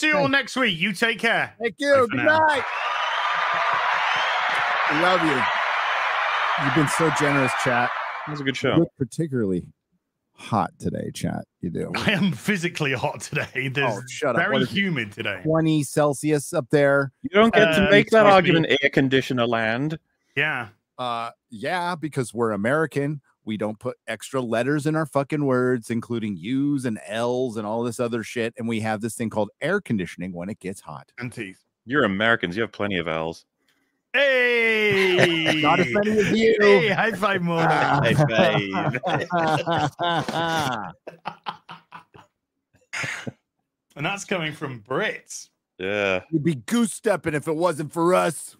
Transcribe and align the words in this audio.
See 0.00 0.08
you 0.08 0.16
all 0.16 0.28
next 0.28 0.56
week. 0.56 0.78
You 0.78 0.92
take 0.92 1.18
care. 1.18 1.54
Thank 1.60 1.74
you. 1.78 1.94
for 1.94 2.06
Good 2.08 2.24
now. 2.24 2.38
night. 2.46 2.62
I 4.92 5.00
love 5.02 5.22
you. 5.24 6.64
You've 6.64 6.74
been 6.74 6.88
so 6.88 7.10
generous, 7.18 7.52
chat. 7.62 7.90
That 8.26 8.32
was 8.32 8.40
a 8.40 8.44
good 8.44 8.50
You 8.62 8.70
show. 8.70 8.76
look 8.76 8.90
particularly 8.98 9.64
hot 10.34 10.70
today, 10.78 11.10
chat. 11.14 11.44
You 11.60 11.70
do. 11.70 11.92
I 11.96 12.12
am 12.12 12.32
physically 12.32 12.92
hot 12.92 13.20
today. 13.20 13.68
There's 13.68 13.94
Oh, 13.98 14.02
shut 14.08 14.30
up. 14.36 14.42
very 14.42 14.52
What 14.54 14.62
is 14.62 14.68
it? 14.70 14.74
humid 14.74 15.12
today. 15.12 15.40
20 15.44 15.82
Celsius 15.84 16.52
up 16.52 16.66
there. 16.70 17.12
You 17.22 17.30
don't 17.30 17.52
get 17.54 17.74
to 17.76 17.86
Uh, 17.86 17.90
make 17.90 18.10
that 18.10 18.26
argument, 18.26 18.66
air 18.82 18.90
conditioner 18.90 19.46
land. 19.46 19.98
Yeah. 20.36 20.68
Uh, 20.98 21.30
yeah, 21.50 21.94
because 21.94 22.34
we're 22.34 22.50
American. 22.52 23.20
We 23.44 23.56
don't 23.56 23.78
put 23.78 23.96
extra 24.06 24.40
letters 24.40 24.86
in 24.86 24.96
our 24.96 25.06
fucking 25.06 25.44
words, 25.44 25.90
including 25.90 26.36
U's 26.36 26.84
and 26.84 27.00
L's 27.06 27.56
and 27.56 27.66
all 27.66 27.82
this 27.82 27.98
other 27.98 28.22
shit. 28.22 28.54
And 28.58 28.68
we 28.68 28.80
have 28.80 29.00
this 29.00 29.14
thing 29.14 29.30
called 29.30 29.50
air 29.60 29.80
conditioning 29.80 30.32
when 30.32 30.48
it 30.48 30.60
gets 30.60 30.80
hot. 30.80 31.10
And 31.18 31.32
teeth. 31.32 31.64
You're 31.86 32.04
Americans. 32.04 32.56
You 32.56 32.62
have 32.62 32.72
plenty 32.72 32.98
of 32.98 33.08
L's. 33.08 33.46
Hey. 34.12 35.60
Not 35.62 35.80
as 35.80 35.86
many 35.90 36.18
as 36.18 36.32
you. 36.32 36.56
Hey, 36.60 36.88
high 36.88 37.12
five, 37.12 37.42
Mona. 37.42 37.68
High 37.68 38.14
five. 38.14 38.60
and 43.96 44.04
that's 44.04 44.24
coming 44.24 44.52
from 44.52 44.82
Brits. 44.82 45.48
Yeah. 45.78 46.20
You'd 46.30 46.44
be 46.44 46.56
goose 46.56 46.92
stepping 46.92 47.34
if 47.34 47.48
it 47.48 47.56
wasn't 47.56 47.92
for 47.92 48.14
us. 48.14 48.56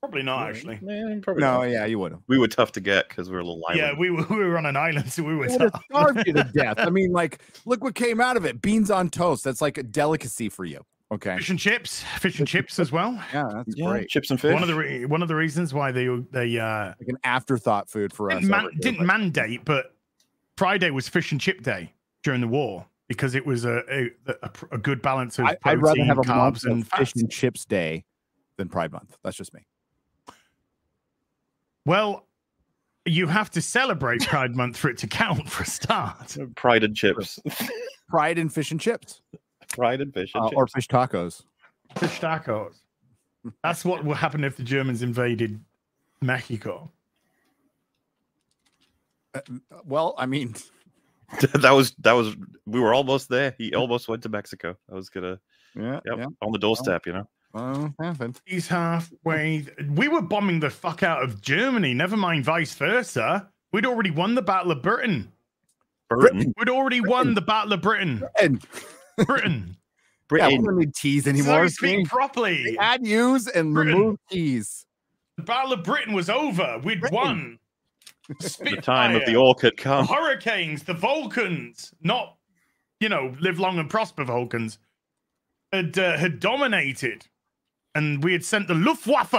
Probably 0.00 0.22
not 0.22 0.48
actually. 0.48 0.78
Man, 0.80 1.20
probably 1.22 1.40
No, 1.40 1.54
not. 1.58 1.62
yeah, 1.70 1.84
you 1.84 1.98
would 1.98 2.12
have. 2.12 2.20
We 2.28 2.38
were 2.38 2.46
tough 2.46 2.70
to 2.72 2.80
get 2.80 3.08
because 3.08 3.28
we 3.28 3.34
were 3.34 3.40
a 3.40 3.44
little 3.44 3.62
island. 3.68 3.80
Yeah, 3.80 3.98
we 3.98 4.10
were, 4.10 4.24
we 4.30 4.36
were 4.36 4.56
on 4.56 4.64
an 4.66 4.76
island, 4.76 5.12
so 5.12 5.24
we 5.24 5.34
were. 5.34 5.46
It 5.46 5.58
tough. 5.58 5.82
starved 5.90 6.22
you 6.26 6.32
to 6.34 6.44
death. 6.54 6.76
I 6.78 6.88
mean, 6.90 7.10
like, 7.12 7.40
look 7.64 7.82
what 7.82 7.96
came 7.96 8.20
out 8.20 8.36
of 8.36 8.44
it. 8.44 8.62
Beans 8.62 8.90
on 8.92 9.10
toast. 9.10 9.42
That's 9.42 9.60
like 9.60 9.76
a 9.76 9.82
delicacy 9.82 10.48
for 10.50 10.64
you. 10.64 10.84
Okay. 11.10 11.36
Fish 11.38 11.50
and 11.50 11.58
chips, 11.58 12.04
fish 12.18 12.38
and 12.38 12.46
chips 12.46 12.78
as 12.78 12.92
well. 12.92 13.12
Yeah, 13.32 13.48
that's 13.52 13.74
Yeah, 13.76 13.88
great. 13.88 14.08
chips 14.08 14.30
and 14.30 14.40
fish. 14.40 14.52
One 14.52 14.62
of 14.62 14.68
the 14.68 14.74
re- 14.76 15.04
one 15.06 15.22
of 15.22 15.28
the 15.28 15.34
reasons 15.34 15.74
why 15.74 15.90
they 15.90 16.06
they 16.30 16.58
uh 16.58 16.88
Like 17.00 17.08
an 17.08 17.18
afterthought 17.24 17.88
food 17.90 18.12
for 18.12 18.30
us. 18.30 18.36
didn't, 18.40 18.50
man- 18.50 18.60
here, 18.62 18.70
didn't 18.80 18.98
but- 18.98 19.06
mandate, 19.06 19.64
but 19.64 19.96
Friday 20.58 20.90
was 20.90 21.08
fish 21.08 21.32
and 21.32 21.40
chip 21.40 21.62
day 21.62 21.92
during 22.22 22.40
the 22.40 22.48
war 22.48 22.86
because 23.08 23.34
it 23.34 23.44
was 23.46 23.64
a 23.64 23.82
a, 23.90 24.10
a, 24.42 24.50
a 24.72 24.78
good 24.78 25.00
balance 25.02 25.38
of 25.38 25.46
I, 25.46 25.54
protein, 25.56 25.78
I'd 25.78 25.82
rather 25.82 26.04
have 26.04 26.18
a 26.18 26.22
carbs, 26.22 26.26
month 26.36 26.64
and 26.66 26.82
of 26.82 26.88
fish 26.88 27.08
fats. 27.12 27.20
and 27.22 27.30
chips 27.32 27.64
day 27.64 28.04
than 28.58 28.68
Pride 28.68 28.92
Month. 28.92 29.16
That's 29.24 29.36
just 29.36 29.52
me. 29.54 29.62
Well, 31.88 32.26
you 33.06 33.28
have 33.28 33.50
to 33.52 33.62
celebrate 33.62 34.20
Pride 34.26 34.54
Month 34.54 34.76
for 34.76 34.90
it 34.90 34.98
to 34.98 35.06
count 35.06 35.48
for 35.48 35.62
a 35.62 35.66
start. 35.66 36.36
Pride 36.54 36.84
and 36.84 36.94
chips. 36.94 37.40
Pride 38.10 38.38
and 38.38 38.52
fish 38.52 38.70
and 38.70 38.78
chips 38.78 39.22
Pride 39.70 40.02
and 40.02 40.12
fish 40.12 40.32
and 40.34 40.44
uh, 40.44 40.48
chips. 40.48 40.56
or 40.58 40.66
fish 40.66 40.86
tacos. 40.86 41.44
Fish 41.96 42.20
tacos. 42.20 42.74
That's 43.64 43.86
what 43.86 44.04
would 44.04 44.18
happen 44.18 44.44
if 44.44 44.58
the 44.58 44.64
Germans 44.64 45.00
invaded 45.00 45.58
Mexico. 46.20 46.92
Uh, 49.32 49.40
well, 49.86 50.14
I 50.18 50.26
mean, 50.26 50.56
that 51.54 51.70
was 51.70 51.92
that 52.00 52.12
was 52.12 52.36
we 52.66 52.80
were 52.80 52.92
almost 52.92 53.30
there. 53.30 53.54
He 53.56 53.74
almost 53.74 54.08
went 54.08 54.22
to 54.24 54.28
Mexico. 54.28 54.76
I 54.92 54.94
was 54.94 55.08
gonna 55.08 55.40
yeah, 55.74 56.00
yep, 56.04 56.18
yeah. 56.18 56.26
on 56.42 56.52
the 56.52 56.58
doorstep, 56.58 57.06
you 57.06 57.14
know. 57.14 57.26
Well, 57.52 57.94
happened. 58.00 58.40
He's 58.44 58.68
halfway. 58.68 59.66
We 59.90 60.08
were 60.08 60.20
bombing 60.22 60.60
the 60.60 60.70
fuck 60.70 61.02
out 61.02 61.22
of 61.22 61.40
Germany. 61.40 61.94
Never 61.94 62.16
mind, 62.16 62.44
vice 62.44 62.74
versa. 62.74 63.48
We'd 63.72 63.86
already 63.86 64.10
won 64.10 64.34
the 64.34 64.42
Battle 64.42 64.70
of 64.72 64.82
Britain. 64.82 65.32
Britain. 66.10 66.52
We'd 66.58 66.68
already 66.68 67.00
won 67.00 67.34
the 67.34 67.40
Battle 67.42 67.72
of 67.72 67.82
Britain. 67.82 68.22
And 68.40 68.64
Britain. 69.26 69.68
yeah, 69.68 69.74
Britain. 70.28 70.48
we 70.50 70.64
don't 70.66 70.78
need 70.78 70.94
teas 70.94 71.24
Sorry, 71.24 71.38
anymore. 71.38 71.68
speak 71.68 72.08
properly. 72.08 72.64
They 72.64 72.76
add 72.78 73.06
use 73.06 73.46
and 73.48 73.74
Britain. 73.74 73.94
remove 73.94 74.16
teas. 74.30 74.84
The 75.36 75.42
Battle 75.42 75.72
of 75.72 75.84
Britain 75.84 76.14
was 76.14 76.28
over. 76.30 76.80
We'd 76.84 77.00
Britain. 77.00 77.16
won. 77.16 77.58
the 78.28 78.34
time 78.82 79.14
of 79.14 79.20
the 79.22 79.26
Spitfire, 79.32 79.36
orc 79.38 79.60
had 79.62 79.72
the 79.72 79.76
come. 79.82 80.06
hurricanes, 80.06 80.82
the 80.82 80.94
Vulcans, 80.94 81.92
not 82.02 82.36
you 83.00 83.08
know, 83.08 83.34
live 83.40 83.58
long 83.58 83.78
and 83.78 83.88
prosper 83.88 84.24
Vulcans, 84.24 84.78
had 85.72 85.98
uh, 85.98 86.16
had 86.18 86.40
dominated, 86.40 87.26
and 87.98 88.22
we 88.24 88.32
had 88.32 88.44
sent 88.44 88.68
the 88.68 88.74
Luftwaffe 88.74 89.34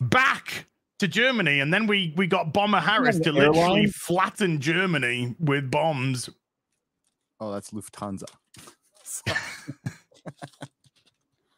back 0.00 0.66
to 0.98 1.06
Germany, 1.08 1.60
and 1.60 1.74
then 1.74 1.86
we 1.86 2.14
we 2.16 2.26
got 2.26 2.52
Bomber 2.54 2.80
Harris 2.80 3.18
to 3.20 3.32
literally 3.32 3.60
airline? 3.60 3.88
flatten 3.88 4.60
Germany 4.60 5.34
with 5.38 5.70
bombs. 5.70 6.30
Oh, 7.40 7.52
that's 7.52 7.70
Lufthansa. 7.72 8.24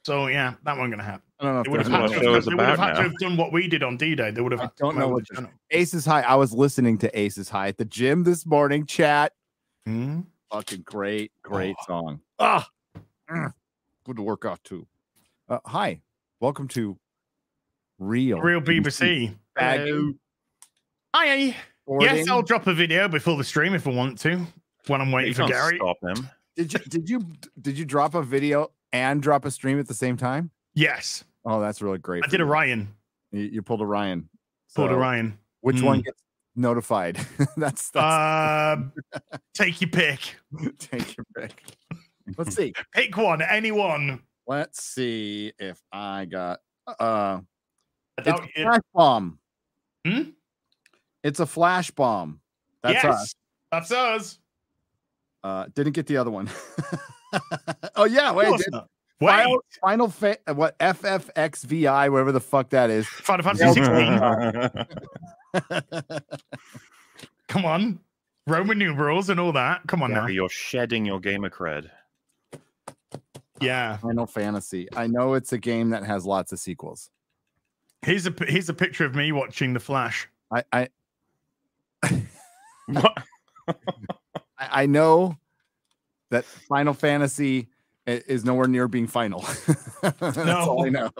So 0.05 0.27
yeah, 0.29 0.55
that 0.65 0.75
wasn't 0.75 0.93
gonna 0.93 1.03
happen. 1.03 1.23
I 1.39 1.45
don't 1.45 1.55
know. 1.55 1.63
They 1.63 1.69
If 1.69 1.71
would 1.71 1.81
have 1.83 1.91
there's 1.91 2.01
what 2.01 2.01
had, 2.01 2.11
the 2.11 2.15
to, 2.15 2.25
show 2.25 2.33
have, 2.33 2.39
is 2.39 2.47
they 2.47 2.55
would 2.55 2.65
have 2.65 2.75
about 2.79 2.89
had 2.89 2.95
to 2.97 3.03
have 3.03 3.19
done 3.19 3.37
what 3.37 3.53
we 3.53 3.69
did 3.69 3.83
on 3.83 3.97
D-Day. 3.99 4.31
They 4.31 4.41
would 4.41 4.53
have. 4.53 4.61
I 4.63 4.71
don't 4.79 4.97
know 4.97 5.09
what 5.09 5.25
done. 5.27 5.49
Aces 5.71 6.07
High. 6.07 6.23
I 6.23 6.35
was 6.35 6.55
listening 6.55 6.97
to 6.99 7.19
Aces 7.19 7.51
High 7.51 7.69
at 7.69 7.77
the 7.77 7.85
gym 7.85 8.25
this 8.25 8.47
morning. 8.47 8.87
Chat. 8.87 9.35
Hmm? 9.85 10.21
Fucking 10.51 10.83
great, 10.87 11.31
great 11.43 11.77
Oh. 11.81 11.85
song. 11.87 12.21
Ah, 12.39 12.67
Mm. 13.31 13.53
good 14.05 14.17
to 14.17 14.23
work 14.23 14.47
out 14.47 14.65
too. 14.65 14.87
Uh, 15.47 15.59
hi, 15.67 16.01
welcome 16.41 16.69
to 16.69 16.97
Real 17.99 18.41
Real 18.41 18.61
BBC. 18.61 19.35
Bag 19.55 19.91
Hi. 21.15 21.57
Yes, 22.01 22.29
I'll 22.29 22.43
drop 22.43 22.67
a 22.67 22.75
video 22.75 23.09
before 23.09 23.37
the 23.37 23.45
stream 23.45 23.75
if 23.75 23.87
I 23.87 23.91
want 23.91 24.19
to. 24.21 24.47
When 24.89 25.01
I'm 25.01 25.11
waiting 25.11 25.29
You 25.29 25.35
for 25.35 25.41
can't 25.43 25.53
Gary. 25.53 25.77
stop 25.77 25.97
him. 26.03 26.29
Did 26.57 26.73
you 26.73 26.79
did 26.81 27.09
you 27.11 27.21
did 27.61 27.79
you 27.79 27.85
drop 27.85 28.15
a 28.15 28.23
video 28.23 28.71
and 28.93 29.23
drop 29.23 29.45
a 29.45 29.51
stream 29.51 29.79
at 29.81 29.89
the 29.89 29.95
same 29.95 30.17
time? 30.17 30.51
Yes, 30.75 31.25
Oh, 31.45 31.61
that's 31.61 31.81
really 31.81 31.99
great. 31.99 32.25
I 32.25 32.29
did 32.29 32.41
a 32.41 32.45
you. 32.45 32.51
Ryan. 32.51 32.89
You, 33.33 33.41
you 33.41 33.63
pulled 33.63 33.81
a 33.81 33.87
Ryan. 33.87 34.29
Pulled 34.75 34.91
a 34.91 34.97
Ryan. 34.97 35.39
Which 35.63 35.81
one 35.83 36.01
Mm. 36.01 36.05
gets 36.05 36.23
notified? 36.57 37.17
that's 37.57 37.91
that's 37.91 37.97
Uh, 37.97 38.77
take 39.55 39.81
your 39.81 39.91
pick. 39.91 40.37
take 40.79 41.17
your 41.17 41.25
pick. 41.37 41.63
Let's 42.37 42.55
see. 42.55 42.75
Pick 42.93 43.17
one. 43.17 43.41
Anyone. 43.41 44.21
Let's 44.49 44.83
see 44.83 45.53
if 45.59 45.81
I 45.93 46.25
got 46.25 46.61
uh 46.99 47.41
it's 48.17 48.27
doubt 48.27 48.41
a 48.41 48.61
it. 48.61 48.65
flash 48.65 48.81
bomb. 48.95 49.39
Hmm? 50.07 50.23
It's 51.23 51.39
a 51.41 51.47
flash 51.47 51.91
bomb. 51.91 52.41
That's 52.83 52.95
yes, 52.95 53.05
us. 53.05 53.35
that's 53.71 53.93
us. 53.93 54.39
Uh, 55.45 55.67
didn't 55.75 55.93
get 55.93 56.07
the 56.07 56.17
other 56.17 56.31
one. 56.31 56.49
oh 57.97 58.05
yeah, 58.07 58.33
wait. 58.33 58.47
course 58.49 58.65
did- 58.65 58.75
Wait, 59.21 59.31
Final, 59.33 59.59
Final 59.83 60.09
Fa- 60.09 60.39
what 60.55 60.79
FFXVI, 60.79 62.09
whatever 62.11 62.31
the 62.31 62.39
fuck 62.41 62.71
that 62.71 62.89
is. 62.89 63.05
Final 63.09 63.43
Fantasy 63.45 63.83
16. 63.83 64.21
Come 67.49 67.65
on. 67.65 67.99
Roman 68.47 68.79
numerals 68.79 69.29
and 69.29 69.41
all 69.41 69.51
that. 69.53 69.81
Come 69.89 70.03
on 70.05 70.13
now. 70.13 70.27
You're 70.29 70.49
shedding 70.49 71.05
your 71.05 71.19
gamer 71.19 71.51
cred. 71.51 71.91
Yeah. 73.61 73.97
Final 73.99 74.27
Fantasy. 74.27 74.89
I 74.95 75.07
know 75.07 75.35
it's 75.35 75.53
a 75.53 75.59
game 75.59 75.91
that 75.91 76.05
has 76.05 76.25
lots 76.27 76.53
of 76.53 76.59
sequels. 76.59 77.11
Here's 78.03 78.27
a 78.27 78.35
here's 78.47 78.69
a 78.69 78.75
picture 78.75 79.05
of 79.05 79.15
me 79.15 79.33
watching 79.33 79.73
The 79.73 79.81
Flash. 79.81 80.29
I 80.53 80.63
I, 80.73 80.89
What? 82.87 83.19
I 83.67 83.75
I 84.83 84.87
know 84.87 85.37
that 86.31 86.45
Final 86.45 86.95
Fantasy 86.95 87.69
is 88.07 88.45
nowhere 88.45 88.67
near 88.67 88.89
being 88.89 89.07
final. 89.07 89.41
That's 90.03 90.49
all 90.49 90.85
I 90.85 90.89
know. 90.89 91.11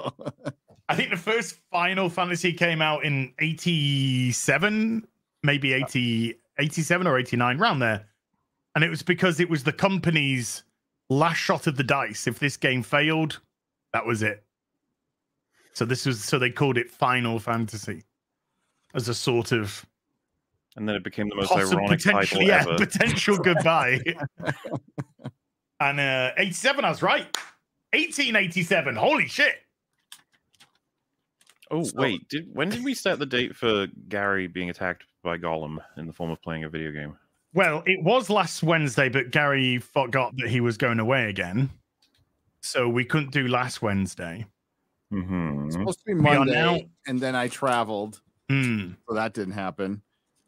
I 0.89 0.95
think 0.95 1.11
the 1.11 1.17
first 1.17 1.57
Final 1.71 2.09
Fantasy 2.09 2.53
came 2.53 2.81
out 2.81 3.05
in 3.05 3.33
87, 3.39 5.07
maybe 5.43 5.73
80, 5.75 6.35
87 6.59 7.07
or 7.07 7.19
89, 7.19 7.59
round 7.59 7.83
there. 7.83 8.07
And 8.75 8.83
it 8.83 8.89
was 8.89 9.03
because 9.03 9.39
it 9.41 9.51
was 9.51 9.65
the 9.65 9.73
company's 9.73 10.63
last 11.09 11.37
shot 11.39 11.67
of 11.67 11.77
the 11.77 11.85
dice. 11.85 12.27
If 12.27 12.39
this 12.39 12.57
game 12.57 12.83
failed, 12.83 13.41
that 13.93 14.05
was 14.07 14.23
it. 14.23 14.45
So 15.75 15.85
this 15.85 16.05
was 16.07 16.23
so 16.23 16.39
they 16.39 16.51
called 16.51 16.77
it 16.77 16.91
Final 16.91 17.39
Fantasy 17.39 18.03
as 18.95 19.09
a 19.09 19.15
sort 19.15 19.53
of 19.53 19.85
And 20.77 20.89
then 20.89 20.97
it 20.97 21.05
became 21.05 21.29
the 21.29 21.37
most 21.37 21.51
possible 21.51 21.79
ironic 21.83 22.01
title 22.01 22.43
yeah, 22.43 22.63
ever. 22.63 22.77
potential 22.77 23.37
goodbye. 23.43 24.01
and 25.81 26.01
uh 26.01 26.33
87, 26.37 26.85
I 26.85 26.89
was 26.89 27.03
right. 27.03 27.25
1887. 27.93 28.97
Holy 28.97 29.29
shit. 29.29 29.55
Oh 31.71 31.85
So- 31.85 31.93
wait, 32.01 32.29
did 32.29 32.49
when 32.53 32.71
did 32.71 32.83
we 32.85 32.95
set 32.95 33.19
the 33.19 33.27
date 33.27 33.55
for 33.55 33.87
Gary 34.09 34.47
being 34.47 34.71
attacked 34.71 35.05
by 35.23 35.37
Gollum 35.39 35.79
in 35.97 36.07
the 36.07 36.13
form 36.13 36.31
of 36.31 36.43
playing 36.43 36.65
a 36.65 36.69
video 36.69 36.91
game? 36.93 37.17
Well, 37.59 37.83
it 37.87 38.01
was 38.05 38.31
last 38.31 38.63
Wednesday, 38.63 39.09
but 39.09 39.33
Gary 39.33 39.79
forgot 39.81 40.33
that 40.37 40.49
he 40.49 40.61
was 40.61 40.77
going 40.77 41.01
away 41.01 41.29
again. 41.29 41.71
So 42.61 42.89
we 42.89 43.05
couldn't 43.05 43.33
do 43.33 43.49
last 43.49 43.83
Wednesday. 43.83 44.47
Mm-hmm. 45.13 45.65
It's 45.67 45.75
supposed 45.75 45.99
to 45.99 46.05
be 46.05 46.15
Monday, 46.15 46.53
now- 46.53 46.79
and 47.09 47.19
then 47.19 47.35
I 47.35 47.49
traveled, 47.49 48.21
Hmm. 48.49 48.91
so 49.09 49.15
that 49.17 49.35
didn't 49.35 49.55
happen. 49.55 50.03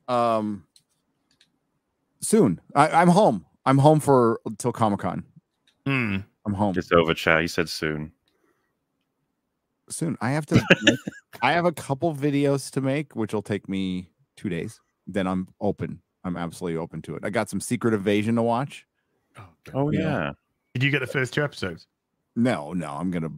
Um, 0.07 0.63
soon. 2.21 2.61
I, 2.77 2.89
I'm 2.91 3.09
home. 3.09 3.45
I'm 3.67 3.79
home 3.79 3.99
for 3.99 4.41
until 4.47 4.71
Comic 4.71 5.01
Con. 5.01 5.25
Hmm. 5.87 6.19
I'm 6.47 6.55
home 6.55 6.75
It's 6.79 6.93
over, 6.93 7.13
chat. 7.13 7.41
He 7.41 7.49
said 7.49 7.69
soon. 7.69 8.13
soon. 9.89 10.17
I 10.21 10.31
have 10.31 10.47
to. 10.47 10.55
make- 10.85 10.99
I 11.43 11.55
have 11.55 11.65
a 11.65 11.73
couple 11.73 12.15
videos 12.15 12.71
to 12.71 12.81
make, 12.81 13.17
which 13.17 13.35
will 13.35 13.43
take 13.43 13.69
me 13.69 14.11
two 14.37 14.49
days. 14.49 14.81
Then 15.09 15.27
I'm 15.27 15.49
open. 15.61 16.03
I'm 16.25 16.37
absolutely 16.37 16.79
open 16.79 17.03
to 17.03 17.15
it. 17.17 17.25
I 17.25 17.31
got 17.31 17.49
some 17.49 17.61
Secret 17.61 17.95
Invasion 17.95 18.37
to 18.37 18.43
watch. 18.43 18.87
Oh 19.75 19.91
Yeah. 19.91 20.01
yeah. 20.01 20.33
Did 20.75 20.83
you 20.83 20.91
get 20.91 21.01
the 21.01 21.07
first 21.07 21.33
two 21.35 21.43
episodes? 21.43 21.87
No, 22.37 22.73
no, 22.73 22.91
I'm 22.93 23.11
gonna 23.11 23.33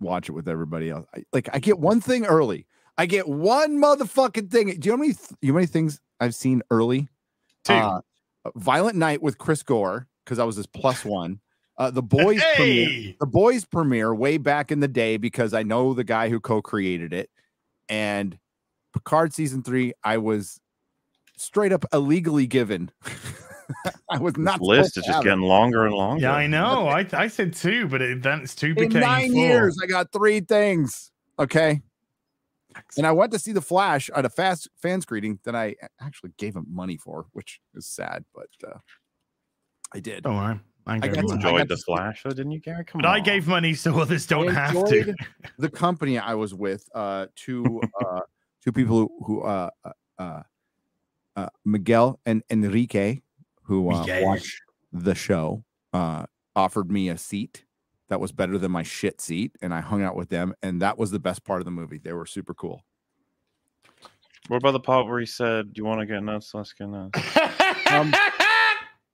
watch 0.00 0.28
it 0.28 0.32
with 0.32 0.48
everybody 0.48 0.90
else. 0.90 1.06
I, 1.14 1.24
like 1.32 1.48
I 1.52 1.58
get 1.58 1.78
one 1.78 2.00
thing 2.00 2.24
early. 2.26 2.66
I 2.96 3.06
get 3.06 3.28
one 3.28 3.76
motherfucking 3.78 4.50
thing. 4.50 4.66
Do 4.78 4.88
you 4.88 4.92
know 4.92 4.92
how 4.92 4.96
many? 5.02 5.12
th- 5.14 5.30
you 5.42 5.48
know 5.48 5.54
how 5.54 5.56
many 5.56 5.66
things 5.66 6.00
I've 6.20 6.34
seen 6.34 6.62
early? 6.70 7.08
Two. 7.64 7.72
Uh, 7.74 8.00
Violent 8.56 8.96
Night 8.96 9.22
with 9.22 9.36
Chris 9.38 9.62
Gore 9.62 10.06
because 10.24 10.38
I 10.38 10.44
was 10.44 10.56
his 10.56 10.66
plus 10.66 11.04
one. 11.04 11.40
Uh, 11.76 11.90
the 11.90 12.02
boys 12.02 12.42
premiere, 12.56 13.14
the 13.20 13.26
boys 13.26 13.64
premiere 13.64 14.14
way 14.14 14.38
back 14.38 14.70
in 14.72 14.80
the 14.80 14.88
day 14.88 15.16
because 15.16 15.52
I 15.54 15.62
know 15.62 15.92
the 15.94 16.04
guy 16.04 16.28
who 16.28 16.40
co-created 16.40 17.12
it, 17.12 17.30
and 17.88 18.38
Picard 18.94 19.32
season 19.34 19.62
three. 19.62 19.92
I 20.04 20.16
was 20.18 20.60
straight 21.40 21.72
up 21.72 21.84
illegally 21.92 22.46
given. 22.46 22.90
I 24.10 24.18
was 24.18 24.34
This 24.34 24.42
not 24.44 24.60
list 24.60 24.96
is 24.98 25.04
just 25.04 25.08
have 25.08 25.20
it. 25.22 25.24
getting 25.24 25.42
longer 25.42 25.86
and 25.86 25.94
longer. 25.94 26.22
Yeah, 26.22 26.32
I 26.34 26.46
know. 26.56 26.88
I 26.88 27.06
I 27.12 27.28
said 27.28 27.52
two, 27.54 27.86
but 27.88 28.02
it, 28.02 28.22
then 28.22 28.40
it's 28.40 28.54
two 28.54 28.68
in 28.68 28.74
became 28.74 29.00
nine 29.00 29.32
four. 29.32 29.40
years 29.46 29.78
i 29.82 29.86
got 29.86 30.10
three 30.12 30.40
things 30.40 31.12
okay 31.38 31.80
and 32.96 33.06
i 33.06 33.12
went 33.12 33.32
to 33.32 33.38
see 33.38 33.52
the 33.52 33.60
flash 33.60 34.10
at 34.14 34.24
a 34.24 34.28
fast 34.28 34.68
fans 34.82 35.04
greeting 35.04 35.38
that 35.44 35.54
I 35.56 35.74
actually 36.00 36.32
gave 36.36 36.54
him 36.56 36.66
money 36.68 36.96
for 36.96 37.26
which 37.32 37.60
is 37.74 37.86
sad 37.86 38.24
but 38.34 38.48
uh 38.66 38.78
i 39.94 40.00
did 40.00 40.26
Oh, 40.26 40.32
I, 40.32 40.58
I, 40.86 40.94
I 40.96 40.98
got 40.98 41.06
You 41.08 41.12
to- 41.14 41.22
money. 41.22 41.32
I 41.32 41.34
enjoyed 41.36 41.58
got 41.58 41.68
the 41.68 41.76
to- 41.76 41.82
Flash, 41.82 42.22
though, 42.24 42.30
didn't 42.30 42.52
you, 42.52 42.60
Gary? 42.60 42.84
Come 42.84 43.00
but 43.02 43.08
on. 43.08 43.14
I 43.14 43.20
gave 43.20 43.46
money 43.48 43.74
so 43.74 43.98
others 44.00 44.26
don't 44.26 44.48
I 44.48 44.52
have 44.52 44.72
to. 44.88 45.14
the 45.58 45.70
company 45.70 46.18
i 46.18 46.34
was 46.34 46.54
with 46.54 46.84
uh 46.94 47.26
two 47.36 47.80
uh 48.04 48.20
two 48.64 48.72
people 48.72 48.96
who, 48.98 49.10
who 49.24 49.42
uh 49.42 49.70
uh, 50.18 50.42
uh 51.36 51.48
miguel 51.64 52.18
and 52.26 52.42
enrique 52.50 53.20
who 53.62 53.90
uh, 53.90 54.00
Miguel. 54.00 54.24
watch 54.24 54.60
the 54.92 55.14
show 55.14 55.64
uh 55.92 56.24
offered 56.56 56.90
me 56.90 57.08
a 57.08 57.16
seat 57.18 57.64
that 58.08 58.20
was 58.20 58.32
better 58.32 58.58
than 58.58 58.70
my 58.72 58.82
shit 58.82 59.20
seat 59.20 59.52
and 59.62 59.72
i 59.72 59.80
hung 59.80 60.02
out 60.02 60.16
with 60.16 60.28
them 60.28 60.52
and 60.62 60.82
that 60.82 60.98
was 60.98 61.10
the 61.10 61.18
best 61.20 61.44
part 61.44 61.60
of 61.60 61.64
the 61.64 61.70
movie 61.70 61.98
they 61.98 62.12
were 62.12 62.26
super 62.26 62.54
cool 62.54 62.84
What 64.48 64.58
about 64.58 64.72
the 64.72 64.80
part 64.80 65.06
where 65.06 65.20
he 65.20 65.26
said, 65.26 65.72
"Do 65.72 65.78
you 65.80 65.84
want 65.86 66.00
to 66.00 66.06
get 66.06 66.22
nuts? 66.24 66.52
Let's 66.54 66.72
get 66.72 66.88
nuts." 66.88 67.18
Um, 67.90 68.12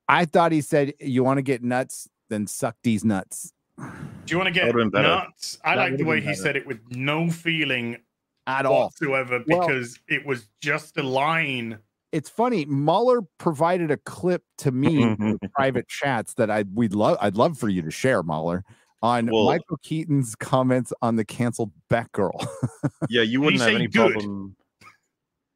I 0.08 0.24
thought 0.26 0.52
he 0.52 0.60
said, 0.62 0.92
"You 1.00 1.24
want 1.24 1.38
to 1.38 1.42
get 1.42 1.62
nuts? 1.62 2.08
Then 2.30 2.46
suck 2.46 2.76
these 2.82 3.04
nuts." 3.04 3.52
Do 3.78 3.84
you 4.28 4.36
want 4.38 4.46
to 4.48 4.52
get 4.52 4.66
Would've 4.66 4.76
been 4.80 4.90
better. 4.90 5.08
nuts? 5.08 5.58
I 5.64 5.76
That 5.76 5.82
like 5.90 5.96
the 5.98 6.04
way 6.04 6.20
he 6.22 6.34
said 6.34 6.56
it 6.56 6.66
with 6.66 6.80
no 6.90 7.30
feeling 7.30 7.98
At 8.46 8.64
all. 8.66 8.84
whatsoever 8.84 9.42
Well- 9.46 9.60
because 9.66 9.98
it 10.08 10.24
was 10.24 10.48
just 10.62 10.96
a 10.96 11.02
line. 11.02 11.78
It's 12.16 12.30
funny. 12.30 12.64
Mueller 12.64 13.20
provided 13.36 13.90
a 13.90 13.98
clip 13.98 14.42
to 14.58 14.72
me 14.72 15.02
in 15.02 15.38
private 15.54 15.86
chats 15.86 16.32
that 16.34 16.50
I 16.50 16.64
we'd 16.72 16.94
love. 16.94 17.18
I'd 17.20 17.36
love 17.36 17.58
for 17.58 17.68
you 17.68 17.82
to 17.82 17.90
share, 17.90 18.22
Mueller, 18.22 18.64
on 19.02 19.26
Well- 19.26 19.44
Michael 19.44 19.76
Keaton's 19.82 20.34
comments 20.34 20.94
on 21.02 21.16
the 21.16 21.26
canceled 21.26 21.72
Batgirl. 21.90 22.46
Yeah, 23.10 23.20
you 23.22 23.42
wouldn't 23.42 23.62
have 23.62 23.74
any 23.74 23.86
good? 23.86 24.12
problem. 24.12 24.56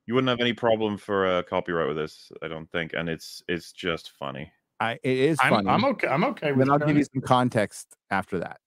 You 0.06 0.14
wouldn't 0.14 0.28
have 0.28 0.40
any 0.40 0.52
problem 0.52 0.98
for 0.98 1.26
uh, 1.26 1.42
copyright 1.44 1.88
with 1.88 1.96
this, 1.96 2.30
I 2.42 2.48
don't 2.48 2.70
think, 2.70 2.92
and 2.92 3.08
it's 3.08 3.42
it's 3.48 3.72
just 3.72 4.10
funny. 4.18 4.52
I, 4.80 4.92
it 5.02 5.18
is 5.18 5.38
I'm, 5.42 5.50
funny. 5.50 5.68
I'm 5.70 5.84
okay. 5.86 6.08
I'm 6.08 6.24
okay 6.24 6.52
with 6.52 6.66
then 6.66 6.70
I'll 6.70 6.86
give 6.86 6.96
you 6.98 7.04
some 7.04 7.22
context 7.22 7.96
after 8.10 8.38
that. 8.40 8.60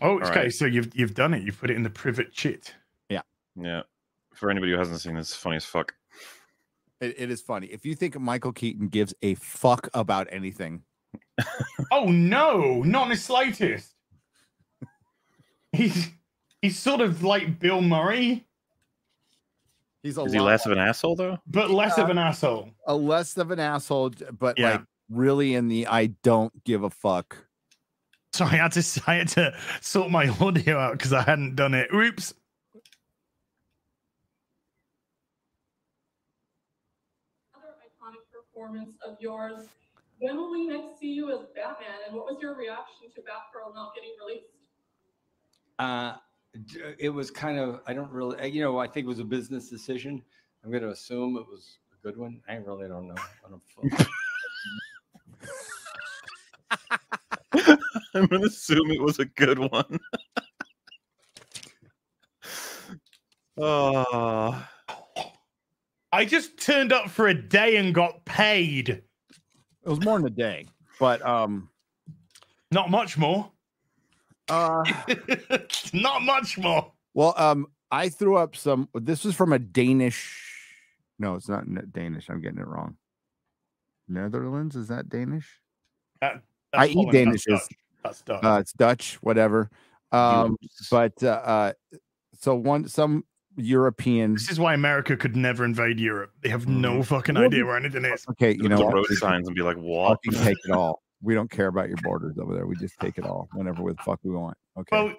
Oh, 0.00 0.12
okay. 0.16 0.26
Alright. 0.26 0.52
So 0.54 0.64
you've 0.64 0.94
you've 0.94 1.14
done 1.14 1.34
it. 1.34 1.42
You've 1.42 1.58
put 1.60 1.70
it 1.70 1.76
in 1.76 1.82
the 1.82 1.90
private 1.90 2.32
chit. 2.32 2.74
Yeah. 3.10 3.20
Yeah, 3.54 3.82
for 4.34 4.50
anybody 4.50 4.72
who 4.72 4.78
hasn't 4.78 5.00
seen 5.00 5.14
this, 5.14 5.34
funny 5.34 5.56
as 5.56 5.64
fuck. 5.64 5.94
It, 7.00 7.14
it 7.18 7.30
is 7.30 7.40
funny. 7.40 7.66
If 7.66 7.84
you 7.84 7.94
think 7.94 8.18
Michael 8.18 8.52
Keaton 8.52 8.88
gives 8.88 9.12
a 9.22 9.34
fuck 9.34 9.88
about 9.94 10.28
anything, 10.30 10.82
Oh 11.92 12.06
no, 12.06 12.82
not 12.82 13.04
in 13.04 13.08
the 13.10 13.16
slightest. 13.16 13.94
He's 15.72 16.08
he's 16.60 16.78
sort 16.78 17.00
of 17.00 17.22
like 17.22 17.58
Bill 17.58 17.80
Murray, 17.82 18.46
he's 20.02 20.18
a 20.18 20.22
Is 20.24 20.32
he 20.32 20.38
lot- 20.38 20.46
less 20.46 20.66
of 20.66 20.72
an 20.72 20.78
asshole 20.78 21.16
though? 21.16 21.38
but 21.46 21.70
less 21.70 21.98
of 21.98 22.08
an 22.10 22.18
asshole. 22.18 22.70
a 22.86 22.94
less 22.94 23.36
of 23.36 23.50
an 23.50 23.58
asshole, 23.60 24.12
but 24.38 24.58
Yeah. 24.58 24.70
like 24.72 24.80
really 25.10 25.54
in 25.54 25.68
the 25.68 25.86
I 25.86 26.06
don't 26.22 26.62
give 26.64 26.82
a 26.84 26.90
fuck. 26.90 27.36
So 28.32 28.44
I 28.46 28.48
had 28.56 28.72
to 28.72 29.02
I 29.06 29.14
had 29.16 29.28
to 29.28 29.54
sort 29.80 30.10
my 30.10 30.28
audio 30.40 30.78
out 30.78 30.92
because 30.92 31.12
I 31.12 31.22
hadn't 31.22 31.56
done 31.56 31.74
it. 31.74 31.88
Oops. 31.92 32.32
Another 37.54 37.74
iconic 37.84 38.24
performance 38.72 38.96
of 39.06 39.16
yours. 39.20 39.68
When 40.18 40.36
will 40.36 40.50
we 40.50 40.66
next 40.66 40.98
see 41.00 41.12
you 41.12 41.30
as 41.32 41.46
Batman? 41.54 41.98
And 42.06 42.14
what 42.16 42.26
was 42.26 42.38
your 42.40 42.54
reaction 42.54 43.10
to 43.14 43.20
Batgirl 43.20 43.74
not 43.74 43.94
getting 43.94 44.10
released? 44.24 44.46
Uh, 45.78 46.14
it 46.98 47.08
was 47.08 47.30
kind 47.30 47.58
of, 47.58 47.80
I 47.86 47.94
don't 47.94 48.10
really, 48.10 48.38
uh, 48.38 48.44
you 48.44 48.62
know, 48.62 48.78
I 48.78 48.86
think 48.86 49.04
it 49.04 49.08
was 49.08 49.18
a 49.18 49.24
business 49.24 49.68
decision. 49.68 50.22
I'm 50.62 50.70
going 50.70 50.82
to 50.82 50.90
assume 50.90 51.36
it 51.36 51.46
was 51.48 51.78
a 51.92 52.06
good 52.06 52.16
one. 52.16 52.40
I 52.48 52.54
really 52.56 52.88
don't 52.88 53.08
know. 53.08 53.16
I 53.16 53.50
don't 53.50 53.62
fu- 53.66 54.06
I'm 58.14 58.26
gonna 58.26 58.46
assume 58.46 58.90
it 58.90 59.00
was 59.00 59.18
a 59.18 59.24
good 59.24 59.58
one. 59.58 59.98
oh, 63.56 64.68
I 66.12 66.24
just 66.24 66.58
turned 66.58 66.92
up 66.92 67.08
for 67.10 67.28
a 67.28 67.34
day 67.34 67.76
and 67.76 67.94
got 67.94 68.24
paid. 68.24 68.88
It 68.90 69.04
was 69.88 70.00
more 70.04 70.18
than 70.18 70.26
a 70.26 70.30
day, 70.30 70.66
but 71.00 71.24
um, 71.26 71.68
Not 72.70 72.90
much 72.90 73.16
more. 73.16 73.50
uh, 74.48 74.84
Not 75.94 76.22
much 76.22 76.58
more. 76.58 76.92
well, 77.14 77.34
um, 77.36 77.66
I 77.90 78.08
threw 78.08 78.36
up 78.36 78.56
some. 78.56 78.88
This 78.94 79.24
was 79.24 79.34
from 79.34 79.52
a 79.52 79.58
Danish. 79.58 80.38
No, 81.18 81.34
it's 81.36 81.48
not 81.48 81.64
Danish. 81.92 82.28
I'm 82.28 82.40
getting 82.40 82.58
it 82.58 82.66
wrong. 82.66 82.96
Netherlands 84.08 84.76
is 84.76 84.88
that 84.88 85.08
Danish? 85.08 85.48
That- 86.20 86.42
I 86.74 86.86
eat 86.88 86.94
Holland, 86.94 87.32
that's 87.32 87.44
Danishes. 87.46 87.58
Dutch. 87.58 87.68
That's 88.02 88.22
Dutch. 88.22 88.44
Uh, 88.44 88.58
it's 88.60 88.72
Dutch, 88.72 89.14
whatever. 89.22 89.70
Um, 90.10 90.56
but 90.90 91.22
uh, 91.22 91.26
uh, 91.28 91.72
so 92.40 92.54
one 92.54 92.88
some 92.88 93.24
European. 93.56 94.34
this 94.34 94.50
is 94.50 94.58
why 94.58 94.74
America 94.74 95.16
could 95.16 95.36
never 95.36 95.64
invade 95.64 96.00
Europe. 96.00 96.32
They 96.42 96.48
have 96.48 96.66
no 96.68 97.02
fucking 97.02 97.34
Well, 97.34 97.44
idea 97.44 97.64
where 97.66 97.76
anything 97.76 98.04
is. 98.04 98.24
Okay, 98.30 98.52
you 98.52 98.68
know 98.68 98.78
the 98.78 98.86
road 98.86 99.06
signs 99.10 99.46
and 99.46 99.54
be 99.54 99.62
like, 99.62 99.76
what? 99.76 100.18
fucking 100.24 100.40
take 100.42 100.56
it 100.64 100.70
all. 100.74 101.02
We 101.22 101.34
don't 101.34 101.50
care 101.50 101.68
about 101.68 101.88
your 101.88 101.98
borders 102.02 102.36
over 102.38 102.54
there. 102.54 102.66
We 102.66 102.74
just 102.76 102.98
take 102.98 103.18
it 103.18 103.24
all 103.24 103.48
whenever 103.52 103.82
the 103.92 104.02
fuck 104.02 104.18
we 104.24 104.30
want. 104.32 104.56
Okay. 104.78 104.88
Well, 104.96 105.14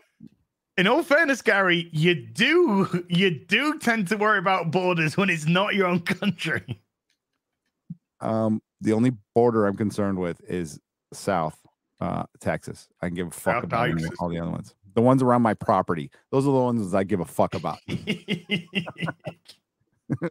in 0.78 0.88
all 0.88 1.04
fairness, 1.04 1.42
Gary, 1.42 1.88
you 1.94 2.16
do 2.16 3.06
you 3.08 3.30
do 3.46 3.78
tend 3.80 4.08
to 4.10 4.18
worry 4.18 4.40
about 4.40 4.72
borders 4.72 5.16
when 5.16 5.30
it's 5.30 5.46
not 5.46 5.76
your 5.76 5.88
own 5.88 6.00
country. 6.02 6.82
Um, 8.20 8.62
the 8.82 8.94
only 8.94 9.12
border 9.36 9.66
I'm 9.66 9.76
concerned 9.78 10.18
with 10.18 10.42
is 10.48 10.80
South 11.14 11.58
uh, 12.02 12.24
Texas. 12.40 12.88
I 13.02 13.08
can 13.08 13.16
give 13.16 13.28
a 13.28 13.32
fuck 13.32 13.56
South 13.56 13.64
about 13.66 13.90
Texas. 13.92 14.10
all 14.20 14.30
the 14.30 14.40
other 14.40 14.52
ones. 14.52 14.74
The 14.96 15.02
ones 15.02 15.24
around 15.24 15.42
my 15.42 15.54
property. 15.54 16.12
Those 16.32 16.44
are 16.46 16.52
the 16.54 16.60
ones 16.60 16.94
I 16.94 17.04
give 17.04 17.20
a 17.20 17.26
fuck 17.26 17.54
about. 17.56 17.80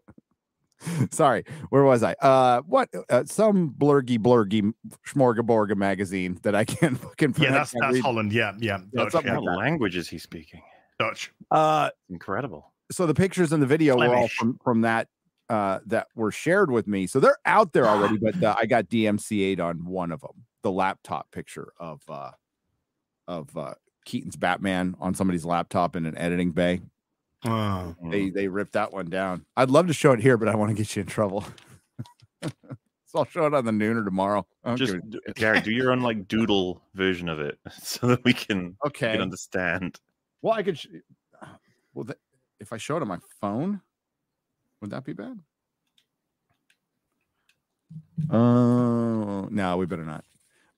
Sorry, 1.13 1.45
where 1.71 1.85
was 1.85 2.03
I? 2.03 2.15
Uh, 2.15 2.61
what? 2.63 2.89
Uh, 3.09 3.23
some 3.25 3.71
blurgy 3.71 4.19
blurgy 4.19 4.73
smorgasborga 5.07 5.77
magazine 5.77 6.39
that 6.43 6.57
I 6.57 6.65
can't 6.65 6.99
fucking. 7.03 7.35
yeah, 7.39 7.53
that's 7.53 7.73
that's 7.79 7.95
read. 7.95 8.03
Holland. 8.03 8.33
Yeah, 8.33 8.53
yeah, 8.59 8.79
Yeah, 8.93 9.05
Dutch. 9.09 9.25
yeah, 9.25 9.35
like 9.35 9.43
What 9.43 9.51
that. 9.53 9.59
language 9.59 9.97
is 9.97 10.09
he 10.09 10.19
speaking? 10.19 10.61
Dutch. 10.99 11.33
Uh, 11.53 11.91
Incredible. 12.11 12.73
so 12.91 13.07
the 13.07 13.15
pictures 13.15 13.53
and 13.53 13.63
the 13.63 13.67
video 13.67 13.97
were 13.97 14.15
all 14.15 14.29
from 14.29 14.59
from 14.65 14.81
that 14.83 15.07
uh 15.49 15.79
that 15.87 16.07
were 16.17 16.31
shared 16.31 16.71
with 16.71 16.87
me 16.87 17.07
so 17.07 17.19
they're 17.19 17.39
out 17.47 17.73
there 17.73 17.85
already 17.87 18.17
but 18.17 18.41
uh, 18.45 18.55
i 18.59 18.65
got 18.65 18.85
dmca'd 18.89 19.59
on 19.59 19.85
one 19.85 20.13
of 20.13 20.21
them 20.21 20.31
the 20.63 20.71
laptop 20.71 21.29
picture 21.33 21.73
of 21.81 22.01
uh 22.09 22.31
of 23.27 23.55
uh 23.57 23.75
keaton's 24.05 24.37
batman 24.37 24.95
on 25.01 25.15
somebody's 25.15 25.45
laptop 25.45 25.97
in 25.97 26.07
an 26.07 26.17
editing 26.19 26.51
bay. 26.53 26.81
Oh. 27.45 27.95
they 28.11 28.31
they 28.31 28.49
ripped 28.49 28.73
that 28.75 28.93
one 28.93 29.07
down. 29.11 29.45
I'd 29.57 29.71
love 29.71 29.87
to 29.89 29.93
show 29.93 30.13
it 30.13 30.21
here 30.21 30.37
but 30.37 30.49
i 30.49 30.55
want 30.55 30.71
to 30.71 30.75
get 30.75 30.95
you 30.97 31.01
in 31.03 31.07
trouble. 31.09 31.45
So 33.07 33.19
i'll 33.19 33.25
show 33.27 33.45
it 33.45 33.53
on 33.53 33.67
the 33.67 33.73
noon 33.73 33.99
or 33.99 34.05
tomorrow. 34.07 34.47
I 34.65 34.69
don't 34.71 34.79
Just 34.79 34.95
give 35.11 35.35
Gary, 35.35 35.61
do 35.61 35.71
your 35.71 35.93
own 35.93 36.01
like 36.01 36.29
doodle 36.29 36.81
version 36.95 37.29
of 37.29 37.41
it 37.41 37.59
so 37.83 38.07
that 38.07 38.25
we 38.25 38.33
can, 38.33 38.69
we 38.83 38.89
okay. 38.89 39.13
can 39.13 39.21
understand. 39.21 40.01
well 40.41 40.55
i 40.55 40.63
could 40.63 40.79
sh- 40.79 40.87
well 41.93 42.07
th- 42.07 42.17
if 42.59 42.73
i 42.73 42.79
show 42.79 42.97
it 42.97 43.03
on 43.03 43.09
my 43.09 43.19
phone 43.39 43.83
would 44.81 44.91
that 44.93 45.05
be 45.05 45.13
bad? 45.13 45.39
Oh 48.31 49.47
no, 49.51 49.77
we 49.77 49.85
better 49.87 50.05
not. 50.05 50.25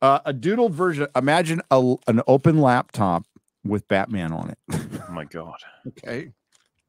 Uh, 0.05 0.21
a 0.27 0.35
doodled 0.35 0.73
version. 0.73 1.07
Imagine 1.17 1.63
a, 1.71 1.95
an 2.09 2.21
open 2.27 2.59
laptop 2.61 3.25
with 3.65 3.89
Batman 3.89 4.33
on 4.33 4.51
it. 4.51 4.59
Oh 5.09 5.13
my 5.13 5.25
god. 5.25 5.55
okay, 5.89 6.31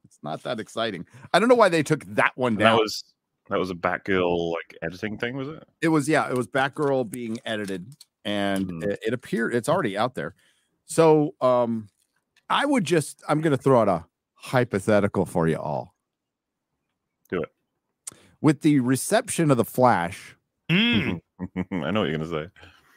it's 0.04 0.20
not 0.22 0.44
that 0.44 0.60
exciting. 0.60 1.06
I 1.34 1.40
don't 1.40 1.48
know 1.48 1.56
why 1.56 1.70
they 1.70 1.82
took 1.82 2.04
that 2.16 2.34
one 2.36 2.52
And 2.54 2.60
down. 2.60 2.76
that 2.76 2.82
was 2.82 3.06
that 3.50 3.58
was 3.58 3.70
a 3.70 3.74
Batgirl 3.74 4.52
like 4.52 4.78
editing 4.82 5.18
thing, 5.18 5.38
was 5.38 5.48
it? 5.48 5.64
it 5.82 5.88
was 5.88 6.10
yeah, 6.10 6.28
it 6.30 6.36
was 6.36 6.46
Batgirl 6.48 7.10
being 7.10 7.38
edited, 7.46 7.96
and 8.26 8.70
Hmm. 8.70 8.84
it, 8.84 9.00
it 9.08 9.14
appeared 9.14 9.56
it's 9.56 9.70
already 9.70 9.98
out 9.98 10.16
there. 10.16 10.36
So 10.86 11.36
um, 11.40 11.88
I 12.50 12.66
would 12.66 12.84
just 12.84 13.24
I'm 13.30 13.40
going 13.40 13.56
to 13.56 13.64
throw 13.64 13.80
out 13.80 13.88
a 13.88 14.06
hypothetical 14.34 15.26
for 15.26 15.48
you 15.48 15.56
all. 15.58 15.96
Do 17.30 17.44
it. 17.44 17.50
With 18.42 18.60
the 18.60 18.82
reception 18.82 19.52
of 19.52 19.56
the 19.58 19.64
Flash, 19.66 20.36
Mm. 20.70 21.22
I 21.72 21.92
know 21.92 22.02
what 22.02 22.10
you're 22.10 22.18
gonna 22.18 22.28
say. 22.28 22.48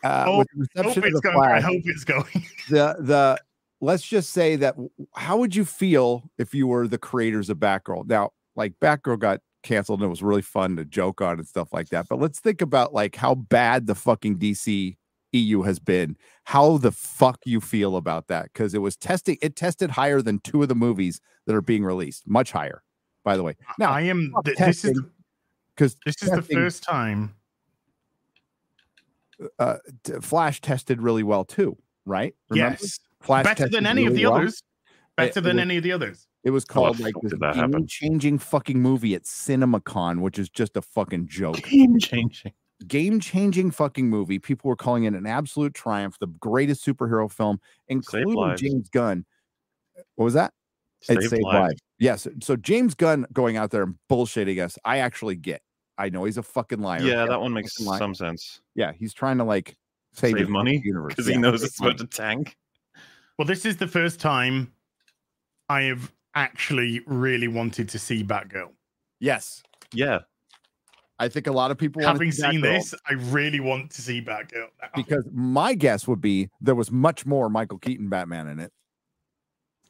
Uh, 0.05 0.25
Oh, 0.27 0.39
with 0.39 0.69
the 0.75 0.83
Hope 0.83 0.97
reception 0.97 1.15
of 1.17 1.23
the 1.23 1.31
going. 1.31 1.51
I 1.51 1.61
hope 1.61 1.83
it's 1.85 2.05
going. 2.05 2.47
the 2.69 2.97
the 3.01 3.39
let's 3.81 4.03
just 4.03 4.31
say 4.31 4.57
that 4.57 4.77
how 5.15 5.37
would 5.39 5.55
you 5.55 5.65
feel 5.65 6.31
if 6.39 6.55
you 6.55 6.67
were 6.67 6.89
the 6.89 6.99
creators 6.99 7.51
of 7.51 7.59
Batgirl? 7.59 8.09
Now, 8.09 8.31
like 8.57 8.75
Batgirl 8.81 9.19
got 9.19 9.41
canceled 9.63 10.01
and 10.01 10.07
it 10.07 10.11
was 10.11 10.23
really 10.23 10.43
fun 10.43 10.77
to 10.77 10.85
joke 10.85 11.21
on 11.21 11.39
and 11.39 11.47
stuff 11.47 11.73
like 11.73 11.89
that. 11.89 12.07
But 12.09 12.21
let's 12.21 12.41
think 12.41 12.61
about 12.61 12.93
like 12.93 13.17
how 13.17 13.35
bad 13.35 13.87
the 13.87 13.95
fucking 13.95 14.39
DC 14.39 14.97
EU 15.33 15.63
has 15.63 15.79
been. 15.79 16.17
How 16.45 16.79
the 16.79 16.93
fuck 16.93 17.39
you 17.45 17.61
feel 17.61 17.97
about 17.97 18.29
that? 18.29 18.45
Because 18.45 18.75
it 18.75 18.79
was 18.79 18.97
testing, 18.97 19.37
it 19.43 19.57
tested 19.57 19.91
higher 19.91 20.23
than 20.23 20.41
two 20.41 20.63
of 20.63 20.69
the 20.69 20.75
movies 20.75 21.21
that 21.47 21.55
are 21.55 21.63
being 21.63 21.85
released, 21.85 22.27
much 22.27 22.53
higher, 22.53 22.83
by 23.25 23.37
the 23.37 23.43
way. 23.43 23.57
Now, 23.79 23.91
I 23.91 24.03
am. 24.03 24.33
th- 24.45 24.57
this 24.57 24.85
is 24.85 24.93
testing, 24.93 25.11
because 25.75 25.97
this 26.05 26.23
is 26.23 26.31
the 26.31 26.43
first 26.43 26.83
time. 26.83 27.35
Uh, 29.59 29.77
Flash 30.21 30.61
tested 30.61 31.01
really 31.03 31.23
well 31.23 31.45
too, 31.45 31.77
right? 32.05 32.35
Remember? 32.51 32.77
Yes, 32.81 32.99
Flash 33.21 33.45
better 33.45 33.69
than 33.69 33.87
any 33.87 34.07
of 34.07 34.15
the 34.15 34.27
well. 34.27 34.35
others. 34.37 34.63
Better 35.17 35.41
it 35.41 35.43
than 35.43 35.57
was- 35.57 35.63
any 35.63 35.77
of 35.77 35.83
the 35.83 35.93
others. 35.93 36.27
It 36.45 36.51
was 36.51 36.65
How 36.69 36.75
the 36.75 36.75
called 36.75 37.01
like 37.01 37.15
fuck 37.15 37.23
this 37.25 37.33
did 37.33 37.41
that 37.41 37.55
game-changing 37.71 38.39
fucking 38.39 38.81
movie 38.81 39.15
at 39.17 39.25
CinemaCon, 39.25 40.21
which 40.21 40.39
is 40.39 40.49
just 40.49 40.77
a 40.77 40.83
fucking 40.83 41.27
joke. 41.27 41.57
Game 41.63 41.99
changing. 41.99 42.53
Game-changing 42.87 43.73
fucking 43.73 44.09
movie. 44.09 44.39
People 44.39 44.69
were 44.69 44.77
calling 44.77 45.03
it 45.05 45.15
an 45.15 45.27
absolute 45.27 45.75
triumph, 45.75 46.17
the 46.21 46.29
greatest 46.29 46.87
superhero 46.87 47.31
film, 47.31 47.61
including. 47.89 48.57
James 48.57 48.89
Gunn. 48.89 49.27
What 50.15 50.27
was 50.27 50.35
that? 50.35 50.53
It 51.03 51.07
Saved 51.07 51.23
saved 51.31 51.43
lives. 51.43 51.55
lives. 51.71 51.81
Yes. 51.99 52.29
So 52.41 52.55
James 52.55 52.95
Gunn 52.95 53.27
going 53.33 53.57
out 53.57 53.73
there 53.73 53.83
and 53.83 53.97
bullshitting 54.09 54.63
us, 54.65 54.79
I 54.85 54.99
actually 54.99 55.35
get. 55.37 55.61
I 55.99 56.09
know 56.11 56.25
he's 56.25 56.39
a 56.39 56.43
fucking 56.43 56.81
liar. 56.81 57.03
Yeah, 57.03 57.23
He's 57.23 57.29
that 57.31 57.41
one 57.41 57.53
makes 57.53 57.73
fucking 57.75 57.87
liar. 57.87 57.99
some 57.99 58.15
sense. 58.15 58.61
Yeah, 58.75 58.93
he's 58.93 59.13
trying 59.13 59.39
to 59.39 59.45
like 59.45 59.77
save, 60.13 60.31
Save 60.31 60.39
his 60.39 60.49
money 60.49 60.77
fucking 60.77 60.87
universe 60.87 61.15
because 61.15 61.29
Yeah, 61.29 61.35
he 61.35 61.41
knows 61.41 61.63
it's 61.63 61.81
money. 61.81 61.91
about 61.97 62.11
to 62.11 62.17
tank. 62.17 62.57
Well, 63.37 63.47
this 63.47 63.65
is 63.67 63.77
the 63.77 63.87
first 63.89 64.21
time 64.21 64.73
I 65.69 65.83
have 65.83 66.13
actually 66.35 67.01
really 67.07 67.49
wanted 67.49 67.89
to 67.91 67.99
see 67.99 68.23
Batgirl. 68.25 68.71
Yes. 69.21 69.63
Yeah, 69.93 70.21
I 71.19 71.29
think 71.29 71.47
a 71.49 71.53
lot 71.53 71.71
of 71.73 71.79
people 71.79 72.01
Having 72.03 72.31
see 72.33 72.43
seen 72.43 72.51
Batgirl. 72.61 72.63
this, 72.63 72.95
I 73.09 73.15
really 73.15 73.59
want 73.61 73.91
to 73.93 74.03
see 74.03 74.21
Batgirl. 74.23 74.69
now. 74.81 74.89
because 74.95 75.27
my 75.33 75.75
guess 75.75 76.07
would 76.07 76.21
be 76.21 76.49
there 76.61 76.75
was 76.77 76.93
much 76.93 77.27
more 77.27 77.49
Michael 77.51 77.79
Keaton 77.79 78.09
Batman 78.09 78.47
in 78.49 78.61
it. 78.61 78.73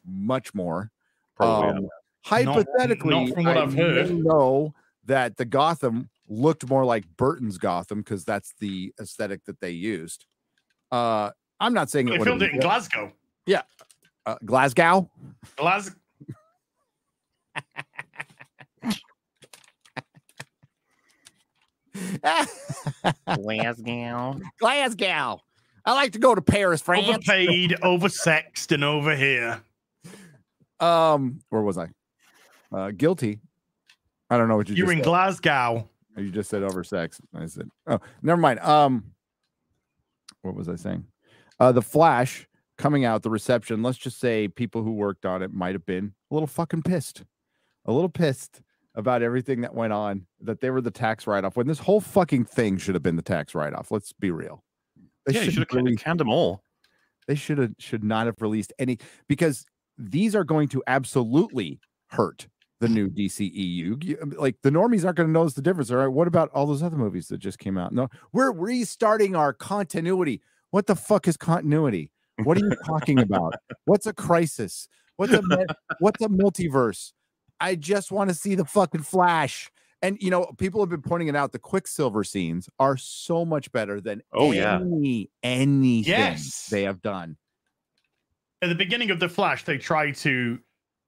Much 0.05 0.53
more. 0.55 0.91
probably. 1.35 1.77
Um, 1.79 1.87
hypothetically, 2.23 3.25
not 3.25 3.33
from 3.35 3.43
what 3.45 3.57
I 3.57 3.61
I've 3.61 3.73
heard. 3.73 4.09
may 4.09 4.15
know 4.21 4.73
that 5.09 5.37
the 5.37 5.45
Gotham 5.45 6.09
looked 6.27 6.69
more 6.69 6.85
like 6.85 7.03
Burton's 7.17 7.57
Gotham 7.57 7.99
because 7.99 8.23
that's 8.23 8.53
the 8.59 8.93
aesthetic 9.01 9.43
that 9.45 9.59
they 9.59 9.71
used. 9.71 10.25
Uh, 10.91 11.31
I'm 11.59 11.73
not 11.73 11.89
saying 11.89 12.05
they 12.05 12.15
it 12.15 12.19
would 12.19 12.27
filmed 12.27 12.43
it 12.43 12.53
in 12.53 12.59
Glasgow. 12.59 13.11
uh, 14.25 14.35
Glasgow. 14.45 15.09
Glasgow. 15.57 15.95
Glasgow. 23.35 24.39
Glasgow. 24.59 25.41
I 25.85 25.93
like 25.93 26.11
to 26.13 26.19
go 26.19 26.35
to 26.35 26.41
Paris, 26.41 26.81
France. 26.81 27.07
Overpaid, 27.09 27.77
oversexed, 27.81 28.71
and 28.71 28.83
over 28.83 29.15
here. 29.15 29.63
Um, 30.79 31.39
where 31.49 31.63
was 31.63 31.79
I? 31.79 31.87
Uh, 32.71 32.91
guilty. 32.91 33.39
I 34.29 34.37
don't 34.37 34.47
know 34.47 34.57
what 34.57 34.69
you. 34.69 34.75
You're 34.75 34.85
just 34.87 34.93
in 34.93 34.99
said. 34.99 35.05
Glasgow. 35.05 35.89
You 36.17 36.31
just 36.31 36.49
said 36.49 36.63
over 36.63 36.83
sex. 36.83 37.21
I 37.33 37.45
said, 37.45 37.69
oh, 37.87 37.99
never 38.21 38.39
mind. 38.39 38.59
Um, 38.59 39.05
what 40.41 40.55
was 40.55 40.67
I 40.67 40.75
saying? 40.75 41.05
Uh, 41.59 41.71
the 41.71 41.81
Flash 41.81 42.47
coming 42.77 43.05
out, 43.05 43.23
the 43.23 43.29
reception. 43.29 43.81
Let's 43.83 43.97
just 43.97 44.19
say 44.19 44.47
people 44.47 44.83
who 44.83 44.91
worked 44.93 45.25
on 45.25 45.41
it 45.41 45.53
might 45.53 45.75
have 45.75 45.85
been 45.85 46.13
a 46.29 46.33
little 46.33 46.47
fucking 46.47 46.83
pissed, 46.83 47.23
a 47.85 47.91
little 47.93 48.09
pissed 48.09 48.61
about 48.95 49.21
everything 49.21 49.61
that 49.61 49.73
went 49.73 49.93
on. 49.93 50.25
That 50.41 50.59
they 50.61 50.69
were 50.69 50.81
the 50.81 50.91
tax 50.91 51.25
write 51.27 51.45
off 51.45 51.55
when 51.55 51.67
this 51.67 51.79
whole 51.79 52.01
fucking 52.01 52.45
thing 52.45 52.77
should 52.77 52.95
have 52.95 53.03
been 53.03 53.15
the 53.15 53.21
tax 53.21 53.55
write 53.55 53.73
off. 53.73 53.91
Let's 53.91 54.11
be 54.13 54.31
real. 54.31 54.63
They 55.25 55.33
yeah, 55.35 55.41
you 55.43 55.51
should 55.51 55.59
have 55.69 55.73
really- 55.73 55.95
canned 55.95 56.19
them 56.19 56.29
all. 56.29 56.63
they 57.27 57.35
should 57.35 57.57
have 57.59 57.71
should 57.77 58.03
not 58.03 58.25
have 58.25 58.41
released 58.41 58.73
any 58.79 58.97
because 59.27 59.65
these 59.97 60.35
are 60.35 60.43
going 60.43 60.67
to 60.69 60.83
absolutely 60.87 61.79
hurt 62.07 62.47
the 62.79 62.87
new 62.89 63.09
DCEU. 63.09 64.37
Like 64.37 64.55
the 64.63 64.69
normies 64.69 65.03
aren't 65.05 65.17
going 65.17 65.27
to 65.27 65.33
notice 65.33 65.53
the 65.53 65.61
difference. 65.61 65.91
All 65.91 65.97
right, 65.97 66.07
what 66.07 66.27
about 66.27 66.49
all 66.51 66.65
those 66.65 66.83
other 66.83 66.97
movies 66.97 67.27
that 67.27 67.37
just 67.39 67.59
came 67.59 67.77
out? 67.77 67.93
No, 67.93 68.07
we're 68.31 68.51
restarting 68.51 69.35
our 69.35 69.53
continuity. 69.53 70.41
What 70.71 70.87
the 70.87 70.95
fuck 70.95 71.27
is 71.27 71.37
continuity? 71.37 72.11
What 72.43 72.57
are 72.57 72.61
you 72.61 72.71
talking 72.85 73.19
about? 73.19 73.55
What's 73.85 74.07
a 74.07 74.13
crisis? 74.13 74.87
What's 75.17 75.33
a 75.33 75.41
what's 75.99 76.21
a 76.23 76.29
multiverse? 76.29 77.11
I 77.59 77.75
just 77.75 78.11
want 78.11 78.29
to 78.29 78.33
see 78.33 78.55
the 78.55 78.63
fucking 78.63 79.01
Flash. 79.03 79.69
And 80.01 80.17
you 80.21 80.29
know, 80.29 80.45
people 80.57 80.79
have 80.81 80.87
been 80.89 81.01
pointing 81.01 81.27
it 81.27 81.35
out. 81.35 81.51
The 81.51 81.59
Quicksilver 81.59 82.23
scenes 82.23 82.69
are 82.79 82.95
so 82.95 83.43
much 83.43 83.69
better 83.73 83.99
than 83.99 84.21
Oh, 84.31 84.53
yeah. 84.53 84.75
any 84.79 85.29
anything 85.43 86.09
Yes. 86.13 86.67
they 86.71 86.83
have 86.83 87.01
done. 87.01 87.35
At 88.61 88.69
the 88.69 88.75
beginning 88.75 89.11
of 89.11 89.19
the 89.19 89.27
Flash, 89.27 89.65
they 89.65 89.77
try 89.77 90.11
to 90.11 90.59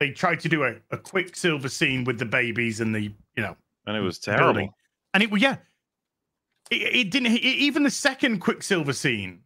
they 0.02 0.10
tried 0.10 0.40
to 0.40 0.50
do 0.50 0.64
a, 0.64 0.74
a 0.90 0.98
quick 0.98 1.36
silver 1.36 1.70
scene 1.70 2.04
with 2.04 2.18
the 2.18 2.26
babies 2.26 2.82
and 2.82 2.94
the 2.96 3.04
you 3.04 3.44
know 3.44 3.56
And 3.86 3.96
it 3.96 4.00
was 4.02 4.18
building. 4.18 4.40
terrible. 4.40 4.76
and 5.14 5.22
it 5.24 5.30
was 5.30 5.42
yeah, 5.42 5.58
it, 6.72 6.82
it 6.96 7.12
didn't. 7.12 7.34
It, 7.34 7.44
even 7.44 7.84
the 7.84 7.92
second 7.92 8.40
Quicksilver 8.40 8.94
scene 8.94 9.44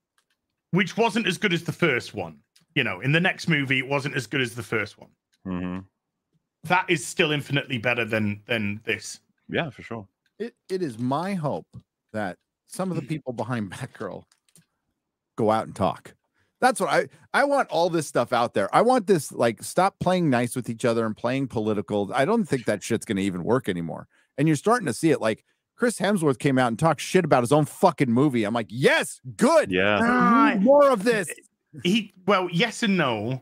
which 0.71 0.95
wasn't 0.97 1.27
as 1.27 1.37
good 1.37 1.53
as 1.53 1.63
the 1.63 1.71
first 1.71 2.13
one. 2.13 2.39
You 2.73 2.83
know, 2.83 2.99
in 3.01 3.11
the 3.13 3.19
next 3.21 3.47
movie, 3.47 3.79
it 3.79 3.87
wasn't 3.87 4.15
as 4.15 4.27
good 4.27 4.41
as 4.41 4.55
the 4.55 4.63
first 4.63 4.97
one. 4.97 5.09
hmm 5.45 5.79
That 6.63 6.85
is 6.89 7.05
still 7.05 7.31
infinitely 7.31 7.77
better 7.77 8.05
than 8.05 8.41
than 8.47 8.79
this. 8.85 9.19
Yeah, 9.49 9.69
for 9.69 9.81
sure. 9.83 10.07
It 10.39 10.55
it 10.69 10.81
is 10.81 10.97
my 10.97 11.33
hope 11.33 11.67
that 12.13 12.37
some 12.65 12.91
of 12.91 12.95
the 12.97 13.03
people 13.03 13.33
behind 13.33 13.71
Batgirl 13.71 14.23
go 15.37 15.51
out 15.51 15.65
and 15.67 15.75
talk. 15.75 16.13
That's 16.61 16.79
what 16.79 16.89
I 16.89 17.07
I 17.33 17.43
want 17.43 17.69
all 17.69 17.89
this 17.89 18.07
stuff 18.07 18.31
out 18.33 18.53
there. 18.53 18.73
I 18.73 18.81
want 18.81 19.07
this 19.07 19.31
like 19.31 19.61
stop 19.61 19.99
playing 19.99 20.29
nice 20.29 20.55
with 20.55 20.69
each 20.69 20.85
other 20.85 21.05
and 21.05 21.15
playing 21.15 21.47
political. 21.47 22.11
I 22.13 22.25
don't 22.25 22.45
think 22.45 22.65
that 22.65 22.81
shit's 22.81 23.05
going 23.05 23.17
to 23.17 23.23
even 23.23 23.43
work 23.43 23.67
anymore. 23.69 24.07
And 24.37 24.47
you're 24.47 24.55
starting 24.57 24.85
to 24.87 24.93
see 24.93 25.11
it 25.11 25.19
like 25.21 25.43
Chris 25.75 25.99
Hemsworth 25.99 26.39
came 26.39 26.57
out 26.57 26.67
and 26.69 26.79
talked 26.79 27.01
shit 27.01 27.25
about 27.25 27.43
his 27.43 27.51
own 27.51 27.65
fucking 27.65 28.11
movie. 28.11 28.45
I'm 28.45 28.53
like, 28.53 28.67
"Yes, 28.69 29.19
good. 29.35 29.69
Yeah. 29.71 29.99
Ah, 30.01 30.55
More 30.59 30.89
of 30.89 31.03
this." 31.03 31.29
He 31.83 32.13
well, 32.25 32.47
yes 32.51 32.83
and 32.83 32.95
no. 32.97 33.41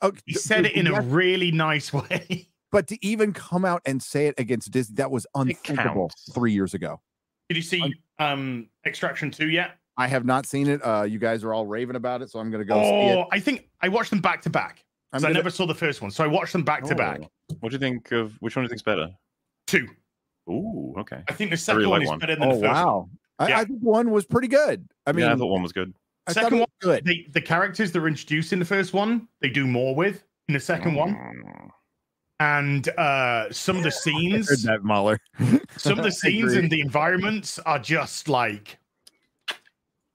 Oh, 0.00 0.12
He 0.26 0.34
said 0.34 0.66
it 0.66 0.72
in 0.72 0.86
a 0.86 1.00
really 1.00 1.50
nice 1.50 1.92
way. 1.92 2.48
but 2.70 2.86
to 2.88 3.04
even 3.04 3.32
come 3.32 3.64
out 3.64 3.82
and 3.84 4.00
say 4.02 4.26
it 4.28 4.34
against 4.38 4.70
Disney, 4.70 4.94
that 4.96 5.10
was 5.10 5.26
unthinkable 5.34 6.10
3 6.32 6.52
years 6.52 6.74
ago. 6.74 7.00
Did 7.48 7.56
you 7.56 7.62
see 7.62 7.92
um 8.20 8.68
Extraction 8.86 9.30
2 9.32 9.48
yet? 9.50 9.72
I 9.96 10.06
have 10.08 10.24
not 10.24 10.46
seen 10.46 10.68
it. 10.68 10.80
Uh, 10.84 11.02
you 11.02 11.18
guys 11.18 11.44
are 11.44 11.52
all 11.52 11.66
raving 11.66 11.96
about 11.96 12.22
it, 12.22 12.30
so 12.30 12.38
I'm 12.38 12.50
going 12.50 12.60
to 12.62 12.64
go 12.66 12.80
see 12.82 12.88
it. 12.88 13.16
Oh, 13.18 13.26
I 13.30 13.38
think 13.40 13.68
I 13.80 13.88
watched 13.88 14.10
them 14.10 14.20
back 14.20 14.40
to 14.42 14.50
back. 14.50 14.84
I'm 15.12 15.18
'cause 15.18 15.24
I 15.24 15.28
gonna- 15.28 15.38
never 15.40 15.50
saw 15.50 15.66
the 15.66 15.74
first 15.74 16.00
one, 16.00 16.10
so 16.10 16.24
I 16.24 16.26
watched 16.26 16.52
them 16.54 16.62
back 16.64 16.84
to 16.84 16.94
back. 16.94 17.20
Oh. 17.22 17.56
What 17.60 17.68
do 17.70 17.74
you 17.74 17.78
think 17.78 18.10
of 18.12 18.34
which 18.40 18.56
one 18.56 18.62
do 18.62 18.66
you 18.66 18.68
think's 18.70 18.82
better? 18.82 19.10
Two. 19.66 19.86
Ooh, 20.50 20.94
okay. 20.98 21.22
I 21.28 21.32
think 21.34 21.50
the 21.50 21.56
second 21.56 21.78
really 21.80 21.90
one 21.90 22.00
like 22.00 22.04
is 22.06 22.08
one. 22.10 22.18
better 22.18 22.34
than 22.36 22.44
Oh 22.44 22.54
the 22.56 22.60
first 22.62 22.62
one. 22.62 22.72
wow! 22.74 23.10
I, 23.38 23.48
Yeah. 23.48 23.58
I 23.60 23.64
think 23.64 23.80
one 23.80 24.10
was 24.10 24.24
pretty 24.24 24.48
good. 24.48 24.88
I 25.06 25.12
mean, 25.12 25.26
yeah, 25.26 25.32
I 25.32 25.36
thought 25.36 25.46
one 25.50 25.62
was 25.62 25.72
good. 25.72 25.92
I 26.26 26.32
Second 26.32 26.60
was 26.60 26.60
one- 26.60 26.68
good. 26.96 27.04
They, 27.04 27.26
the 27.30 27.40
characters 27.42 27.92
that 27.92 28.00
were 28.00 28.08
introduced 28.08 28.52
in 28.52 28.58
the 28.58 28.64
first 28.64 28.92
one, 28.94 29.28
they 29.40 29.50
do 29.50 29.66
more 29.66 29.94
with 29.94 30.24
in 30.48 30.54
the 30.54 30.60
second 30.60 30.94
one, 30.94 31.14
Mm. 31.14 31.68
and 32.40 32.88
uh 32.98 33.52
some 33.52 33.76
of 33.76 33.82
the 33.82 33.88
I 33.90 33.92
scenes, 33.92 34.48
heard 34.48 34.58
that 34.60 34.84
Mahler. 34.84 35.18
some 35.76 35.98
of 35.98 36.04
the 36.04 36.10
scenes 36.22 36.52
agree. 36.52 36.62
and 36.62 36.70
the 36.72 36.80
environments 36.80 37.58
are 37.60 37.78
just 37.78 38.28
like 38.28 38.78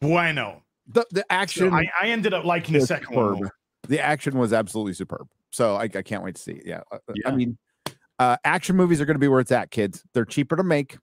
bueno. 0.01 0.63
the 0.88 1.06
the 1.12 1.22
So 1.22 1.25
action. 1.30 1.74
I, 1.74 1.86
I 2.01 2.08
ended 2.08 2.34
up 2.34 2.46
liking 2.46 2.74
the 2.74 2.80
was 2.80 2.88
second 2.88 3.16
one. 3.16 3.25
superb. 3.25 3.39
more. 3.39 3.51
The 3.88 4.00
action 4.00 4.38
was 4.38 4.54
absolutely 4.54 4.94
superb. 4.94 5.27
So 5.51 5.75
I, 5.75 5.84
I 5.84 6.01
can't 6.01 6.24
wait 6.24 6.36
to 6.36 6.42
see 6.42 6.54
it. 6.54 6.63
Yeah, 6.66 6.82
uh, 6.92 6.98
uh, 7.10 7.13
I 7.25 7.32
mean, 7.32 7.58
uh, 8.20 8.36
action 8.44 8.75
movies 8.75 9.00
are 9.00 9.06
going 9.06 9.16
to 9.16 9.20
be 9.20 9.27
where 9.30 9.39
it's 9.39 9.51
at, 9.51 9.72
kids. 9.72 10.04
They're 10.13 10.25
cheaper 10.25 10.56
to 10.58 10.63
make. 10.63 10.98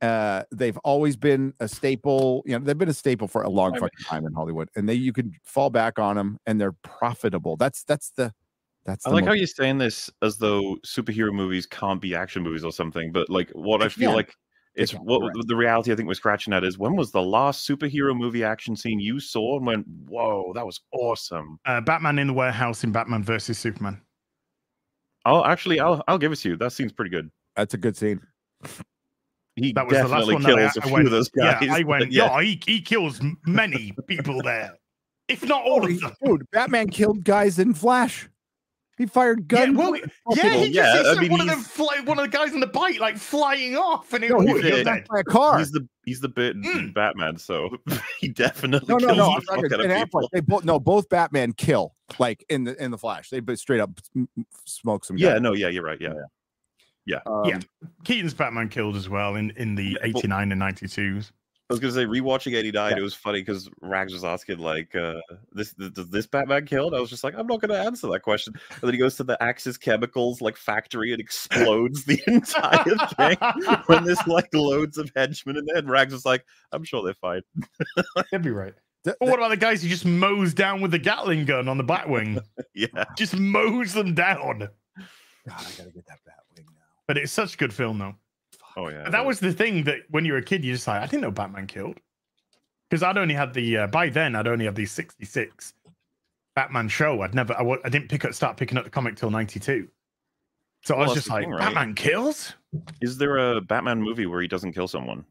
Uh, 0.00 0.44
they've 0.52 0.76
always 0.78 1.16
been 1.16 1.52
a 1.60 1.68
staple. 1.68 2.42
You 2.46 2.58
know, 2.58 2.64
they've 2.64 2.78
been 2.78 2.88
a 2.88 2.94
staple 2.94 3.28
for 3.28 3.42
a 3.42 3.48
long 3.50 3.70
I 3.70 3.72
mean- 3.72 3.80
fucking 3.80 4.04
time 4.06 4.26
in 4.26 4.32
Hollywood, 4.32 4.68
and 4.76 4.88
they 4.88 4.94
you 4.94 5.12
can 5.12 5.32
fall 5.44 5.70
back 5.70 5.98
on 5.98 6.16
them, 6.16 6.38
and 6.46 6.60
they're 6.60 6.72
profitable. 6.82 7.56
That's 7.56 7.82
that's 7.84 8.10
the 8.10 8.32
that's. 8.86 9.06
I 9.06 9.10
the 9.10 9.16
like 9.16 9.24
how 9.26 9.32
you're 9.32 9.46
saying 9.46 9.78
this 9.78 10.08
as 10.22 10.38
though 10.38 10.76
superhero 10.86 11.32
movies 11.32 11.66
can't 11.66 12.00
be 12.00 12.14
action 12.14 12.42
movies 12.42 12.64
or 12.64 12.72
something, 12.72 13.12
but 13.12 13.28
like 13.28 13.50
what 13.50 13.82
I 13.82 13.88
feel 13.88 14.10
can. 14.10 14.16
like 14.16 14.28
They 14.28 14.32
it's 14.78 14.92
can, 14.92 15.00
what 15.04 15.20
correct. 15.20 15.46
the 15.48 15.56
reality 15.56 15.92
I 15.92 15.96
think 15.96 16.08
we're 16.08 16.14
scratching 16.14 16.52
at 16.52 16.64
is 16.64 16.78
when 16.78 16.96
was 16.96 17.10
the 17.10 17.22
last 17.22 17.68
superhero 17.68 18.16
movie 18.16 18.44
action 18.44 18.76
scene 18.76 19.00
you 19.00 19.20
saw 19.20 19.56
and 19.58 19.66
went, 19.66 19.86
whoa, 20.08 20.52
that 20.54 20.64
was 20.64 20.80
awesome. 20.92 21.58
Uh, 21.66 21.80
Batman 21.80 22.18
in 22.18 22.28
the 22.28 22.32
warehouse 22.32 22.84
in 22.84 22.92
Batman 22.92 23.22
versus 23.22 23.58
Superman. 23.58 24.00
I'll 25.24 25.44
actually 25.44 25.80
I'll 25.80 26.02
I'll 26.08 26.18
give 26.18 26.32
it 26.32 26.36
to 26.36 26.50
you. 26.50 26.56
That 26.56 26.72
seems 26.72 26.92
pretty 26.92 27.10
good. 27.10 27.30
That's 27.56 27.74
a 27.74 27.78
good 27.78 27.96
scene. 27.96 28.20
He 29.56 29.72
That 29.72 29.86
was 29.86 29.94
the 29.96 30.02
last 30.08 30.10
definitely 30.28 30.34
one 30.34 30.42
that 30.44 30.52
I, 30.52 30.56
kills 30.60 30.76
a 30.76 30.80
I 30.80 30.84
few 30.84 30.92
went. 30.94 31.06
of 31.06 31.10
those 31.12 31.28
guys. 31.30 31.56
Yeah, 31.62 31.74
I 31.74 31.82
went. 31.86 32.12
yeah. 32.12 32.36
Yeah, 32.38 32.42
he, 32.42 32.62
he 32.64 32.80
kills 32.80 33.20
many 33.44 33.92
people 34.06 34.40
there, 34.42 34.74
if 35.28 35.44
not 35.44 35.64
all 35.64 35.84
of 35.84 36.00
them. 36.00 36.12
Dude, 36.24 36.48
Batman 36.52 36.88
killed 36.88 37.24
guys 37.24 37.58
in 37.58 37.74
Flash. 37.74 38.28
He 38.98 39.06
fired 39.06 39.46
Yeah, 39.50 39.66
guns. 39.66 39.78
well, 39.78 39.96
yeah, 39.96 40.42
people. 40.42 40.50
he 40.64 40.64
just 40.66 40.74
Yeah, 40.74 40.92
he 40.92 40.98
I 40.98 41.02
sent 41.04 41.20
mean, 41.20 41.30
one 41.30 41.40
of 41.40 41.46
the 41.46 41.54
fly, 41.56 42.00
one 42.04 42.18
of 42.18 42.30
the 42.30 42.36
guys 42.36 42.52
on 42.52 42.58
the 42.60 42.66
bike 42.66 42.98
like 42.98 43.16
flying 43.16 43.76
off, 43.76 44.12
and 44.12 44.24
it 44.24 44.30
No, 44.30 44.40
he 44.40 44.52
was 44.52 44.62
was 44.64 44.84
by 44.84 45.20
a 45.20 45.24
car. 45.24 45.58
He's 45.58 45.70
the 45.70 45.88
he's 46.04 46.20
the 46.20 46.28
bit 46.28 46.56
Mm. 46.56 46.92
Batman, 46.92 47.36
so 47.38 47.70
he 48.20 48.28
definitely 48.28 48.88
No, 48.92 48.98
no, 48.98 49.06
kills 49.06 49.18
no. 49.18 49.26
the 49.26 49.32
I'm 49.32 49.42
fuck 49.62 49.72
out 49.72 49.80
of 49.86 49.96
people. 49.96 50.28
They 50.32 50.40
both 50.40 50.64
no, 50.64 50.80
both 50.80 51.08
Batman 51.08 51.52
kill 51.52 51.94
like 52.18 52.44
in 52.48 52.64
the 52.64 52.82
in 52.82 52.90
the 52.90 52.98
Flash. 52.98 53.30
They 53.30 53.38
but 53.40 53.58
straight 53.58 53.80
up 53.80 53.90
m- 54.16 54.28
m- 54.36 54.46
smoke 54.66 55.04
some. 55.04 55.16
Yeah, 55.16 55.34
guys. 55.34 55.42
no, 55.42 55.52
yeah, 55.54 55.68
you're 55.68 55.84
right. 55.84 56.00
Yeah. 56.00 57.20
Um, 57.26 57.42
Yeah. 57.46 57.58
Keaton's 58.04 58.34
Batman 58.34 58.68
killed 58.68 58.96
as 58.96 59.08
well 59.08 59.36
in 59.36 59.50
in 59.52 59.76
the 59.76 59.96
Yeah, 60.00 60.06
'89 60.08 60.52
and 60.52 60.60
'92s. 60.60 61.30
I 61.70 61.74
was 61.74 61.80
gonna 61.80 61.92
say 61.92 62.06
rewatching 62.06 62.56
'89. 62.56 62.92
Yeah. 62.92 62.96
It 62.96 63.02
was 63.02 63.12
funny 63.12 63.40
because 63.40 63.68
Rags 63.82 64.14
was 64.14 64.24
asking 64.24 64.58
like, 64.58 64.94
uh, 64.94 65.20
"This 65.52 65.72
does 65.74 66.08
this 66.08 66.26
Batman 66.26 66.64
killed?" 66.64 66.94
I 66.94 67.00
was 67.00 67.10
just 67.10 67.22
like, 67.22 67.34
"I'm 67.36 67.46
not 67.46 67.60
gonna 67.60 67.74
answer 67.74 68.06
that 68.08 68.20
question." 68.20 68.54
And 68.70 68.80
then 68.80 68.92
he 68.92 68.98
goes 68.98 69.16
to 69.16 69.24
the 69.24 69.40
Axis 69.42 69.76
Chemicals 69.76 70.40
like 70.40 70.56
factory 70.56 71.12
and 71.12 71.20
explodes 71.20 72.04
the 72.04 72.22
entire 72.26 72.96
thing 73.16 73.36
when 73.86 74.04
there's 74.04 74.26
like 74.26 74.48
loads 74.54 74.96
of 74.96 75.12
henchmen 75.14 75.58
in 75.58 75.66
there. 75.66 75.76
And 75.76 75.90
Rags 75.90 76.14
was 76.14 76.24
like, 76.24 76.42
"I'm 76.72 76.84
sure 76.84 77.04
they're 77.04 77.12
fine." 77.12 77.42
That'd 78.16 78.40
be 78.40 78.50
right. 78.50 78.72
what 79.18 79.38
about 79.38 79.50
the 79.50 79.58
guys 79.58 79.82
who 79.82 79.90
just 79.90 80.06
mows 80.06 80.54
down 80.54 80.80
with 80.80 80.90
the 80.90 80.98
Gatling 80.98 81.44
gun 81.44 81.68
on 81.68 81.76
the 81.76 81.84
Batwing? 81.84 82.42
Yeah, 82.74 83.04
just 83.14 83.36
mows 83.36 83.92
them 83.92 84.14
down. 84.14 84.60
God, 84.60 84.70
I 85.46 85.70
gotta 85.76 85.90
get 85.90 86.06
that 86.06 86.20
Batwing 86.26 86.64
now. 86.64 86.80
But 87.06 87.18
it's 87.18 87.32
such 87.32 87.54
a 87.54 87.56
good 87.58 87.74
film, 87.74 87.98
though. 87.98 88.14
Oh 88.78 88.88
yeah. 88.88 89.04
And 89.04 89.12
that 89.14 89.26
was 89.26 89.40
the 89.40 89.52
thing 89.52 89.84
that 89.84 90.00
when 90.10 90.24
you 90.24 90.32
were 90.32 90.38
a 90.38 90.42
kid, 90.42 90.64
you 90.64 90.72
just 90.72 90.86
like, 90.86 91.02
I 91.02 91.06
didn't 91.06 91.22
know 91.22 91.30
Batman 91.30 91.66
killed. 91.66 91.98
Because 92.88 93.02
I'd 93.02 93.18
only 93.18 93.34
had 93.34 93.52
the, 93.52 93.76
uh, 93.78 93.86
by 93.88 94.08
then, 94.08 94.34
I'd 94.34 94.46
only 94.48 94.64
had 94.64 94.74
the 94.74 94.86
66 94.86 95.74
Batman 96.56 96.88
show. 96.88 97.20
I'd 97.20 97.34
never, 97.34 97.52
I 97.54 97.58
w- 97.58 97.80
I 97.84 97.88
didn't 97.90 98.08
pick 98.08 98.24
up, 98.24 98.32
start 98.32 98.56
picking 98.56 98.78
up 98.78 98.84
the 98.84 98.90
comic 98.90 99.16
till 99.16 99.30
92. 99.30 99.88
So 100.84 100.94
I 100.94 101.00
was 101.00 101.12
just 101.14 101.28
like, 101.28 101.42
thing, 101.44 101.50
right? 101.50 101.60
Batman 101.60 101.94
kills? 101.94 102.54
Is 103.02 103.18
there 103.18 103.36
a 103.36 103.60
Batman 103.60 104.00
movie 104.00 104.26
where 104.26 104.40
he 104.40 104.48
doesn't 104.48 104.72
kill 104.72 104.88
someone? 104.88 105.24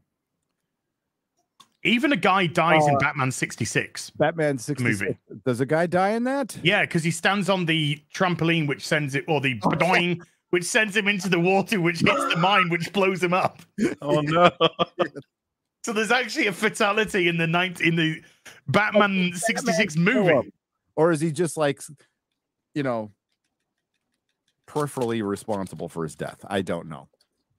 Even 1.84 2.12
a 2.12 2.16
guy 2.16 2.46
dies 2.46 2.86
in 2.86 2.94
Uh, 2.96 2.98
Batman 2.98 3.30
66. 3.30 4.10
Batman 4.10 4.58
66. 4.58 5.14
Does 5.46 5.60
a 5.60 5.66
guy 5.66 5.86
die 5.86 6.10
in 6.10 6.24
that? 6.24 6.58
Yeah, 6.62 6.82
because 6.82 7.04
he 7.04 7.10
stands 7.10 7.48
on 7.48 7.66
the 7.66 8.02
trampoline, 8.12 8.66
which 8.68 8.86
sends 8.86 9.14
it, 9.14 9.24
or 9.28 9.40
the 9.40 9.58
Oh, 9.62 9.70
doing, 9.70 10.20
which 10.50 10.64
sends 10.64 10.96
him 10.96 11.08
into 11.08 11.28
the 11.28 11.38
water, 11.40 11.80
which 11.80 12.00
hits 12.00 12.24
the 12.34 12.36
mine, 12.36 12.68
which 12.70 12.92
blows 12.92 13.22
him 13.22 13.34
up. 13.34 13.60
Oh 14.02 14.20
no! 14.22 14.50
So 15.84 15.92
there's 15.92 16.10
actually 16.10 16.46
a 16.48 16.52
fatality 16.52 17.28
in 17.28 17.36
the 17.38 17.46
night 17.46 17.80
in 17.80 17.96
the 17.96 18.20
Batman 18.68 19.32
66 19.34 19.96
movie. 19.96 20.52
Or 20.96 21.12
is 21.12 21.20
he 21.20 21.30
just 21.32 21.56
like, 21.56 21.80
you 22.74 22.82
know, 22.82 23.12
peripherally 24.66 25.22
responsible 25.26 25.88
for 25.88 26.02
his 26.02 26.14
death? 26.14 26.44
I 26.48 26.62
don't 26.62 26.88
know. 26.88 27.08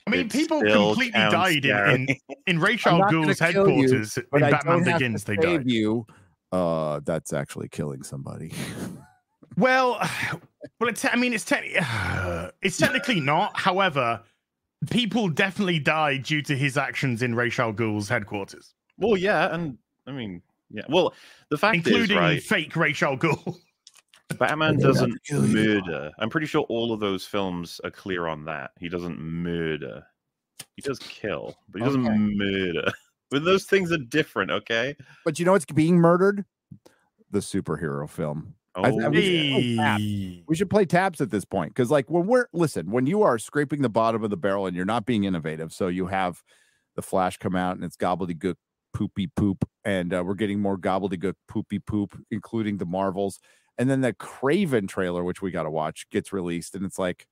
I 0.06 0.12
mean, 0.12 0.22
It 0.22 0.32
people 0.32 0.62
completely 0.62 1.12
counts, 1.12 1.34
died 1.34 1.66
in, 1.66 1.72
in, 1.92 2.06
Gary. 2.06 2.22
in 2.48 2.60
Ra's 2.62 2.82
I'm 2.86 3.02
al 3.02 3.10
Ghul's 3.10 3.40
you, 3.40 3.46
headquarters 3.46 4.18
in 4.18 4.44
I 4.44 4.50
Batman 4.52 4.78
don't 4.80 4.88
have 4.88 5.00
Begins. 5.00 5.24
to 5.24 5.32
They 5.36 5.42
save 5.42 5.60
died. 5.60 5.70
you. 5.72 6.06
Uh, 6.52 7.00
that's 7.06 7.32
actually 7.34 7.70
killing 7.70 8.04
somebody. 8.04 8.52
Well, 9.58 10.00
well, 10.80 10.90
it's, 10.90 11.06
I 11.06 11.16
mean, 11.16 11.34
it's 11.34 11.46
te- 11.46 11.78
it's 12.62 12.78
technically 12.78 13.20
not. 13.20 13.60
However, 13.60 14.22
people 14.90 15.30
definitely 15.30 15.80
died 15.80 16.24
due 16.24 16.42
to 16.44 16.56
his 16.56 16.78
actions 16.78 17.22
in 17.22 17.36
Ra's 17.36 17.60
al 17.60 17.74
Ghul's 17.74 18.10
headquarters, 18.10 18.74
well, 18.98 19.18
yeah, 19.18 19.54
and 19.54 19.78
I 20.08 20.12
mean, 20.12 20.42
yeah. 20.70 20.84
Well, 20.90 21.14
the 21.50 21.58
fact 21.58 21.76
including 21.76 22.18
is, 22.18 22.22
right? 22.22 22.44
fake 22.44 22.76
Ra's 22.76 23.02
al 23.02 23.18
Ghul. 23.18 23.56
Batman 24.38 24.78
They 24.78 24.86
have 24.86 24.96
to 24.96 25.10
doesn't 25.32 25.54
murder. 25.54 26.12
I'm 26.20 26.30
pretty 26.30 26.46
sure 26.48 26.62
all 26.70 26.94
of 26.94 27.00
those 27.00 27.26
films 27.26 27.82
are 27.84 27.90
clear 27.90 28.28
on 28.28 28.46
that. 28.46 28.72
He 28.80 28.88
doesn't 28.88 29.20
murder. 29.20 30.06
He 30.76 30.82
does 30.84 31.00
kill, 31.00 31.58
but 31.68 31.82
he 31.82 31.86
doesn't 31.86 32.06
Okay. 32.06 32.16
murder. 32.18 32.92
But 33.32 33.44
those 33.44 33.66
things 33.66 33.92
are 33.92 33.98
different, 33.98 34.50
okay? 34.50 34.96
But 35.24 35.38
you 35.38 35.46
know 35.46 35.52
what's 35.52 35.66
being 35.66 35.98
murdered? 36.00 36.46
The 37.30 37.40
superhero 37.42 38.10
film. 38.10 38.56
Oh, 38.76 38.84
I- 38.84 39.06
I 39.06 39.08
was- 39.10 39.20
Hey. 39.20 39.76
tap. 39.76 40.00
We 40.48 40.56
should 40.56 40.70
play 40.70 40.86
taps 40.86 41.22
at 41.22 41.32
this 41.32 41.44
point 41.46 41.72
because, 41.74 41.90
like, 41.90 42.10
when 42.10 42.28
we're 42.28 42.48
listen, 42.54 42.92
when 42.92 43.08
you 43.08 43.24
are 43.24 43.38
scraping 43.40 43.82
the 43.82 43.90
bottom 43.90 44.24
of 44.24 44.30
the 44.30 44.38
barrel 44.38 44.68
and 44.68 44.76
you're 44.76 44.86
not 44.86 45.06
being 45.06 45.24
innovative, 45.24 45.74
so 45.74 45.88
you 45.88 46.08
have 46.08 46.44
the 46.96 47.02
Flash 47.02 47.38
come 47.38 47.56
out 47.56 47.76
and 47.76 47.84
it's 47.84 47.98
gobbledygook, 47.98 48.56
poopy 48.94 49.28
poop, 49.28 49.68
and 49.84 50.14
uh, 50.14 50.24
we're 50.26 50.34
getting 50.36 50.60
more 50.60 50.78
gobbledygook, 50.78 51.36
poopy 51.48 51.80
poop, 51.80 52.20
including 52.32 52.78
the 52.78 52.86
Marvels, 52.86 53.40
and 53.78 53.90
then 53.90 54.02
the 54.02 54.14
Kraven 54.14 54.88
trailer, 54.88 55.24
which 55.24 55.42
we 55.42 55.52
got 55.52 55.64
to 55.64 55.70
watch, 55.72 56.08
gets 56.10 56.32
released, 56.34 56.76
and 56.76 56.86
it's 56.86 57.00
like, 57.00 57.26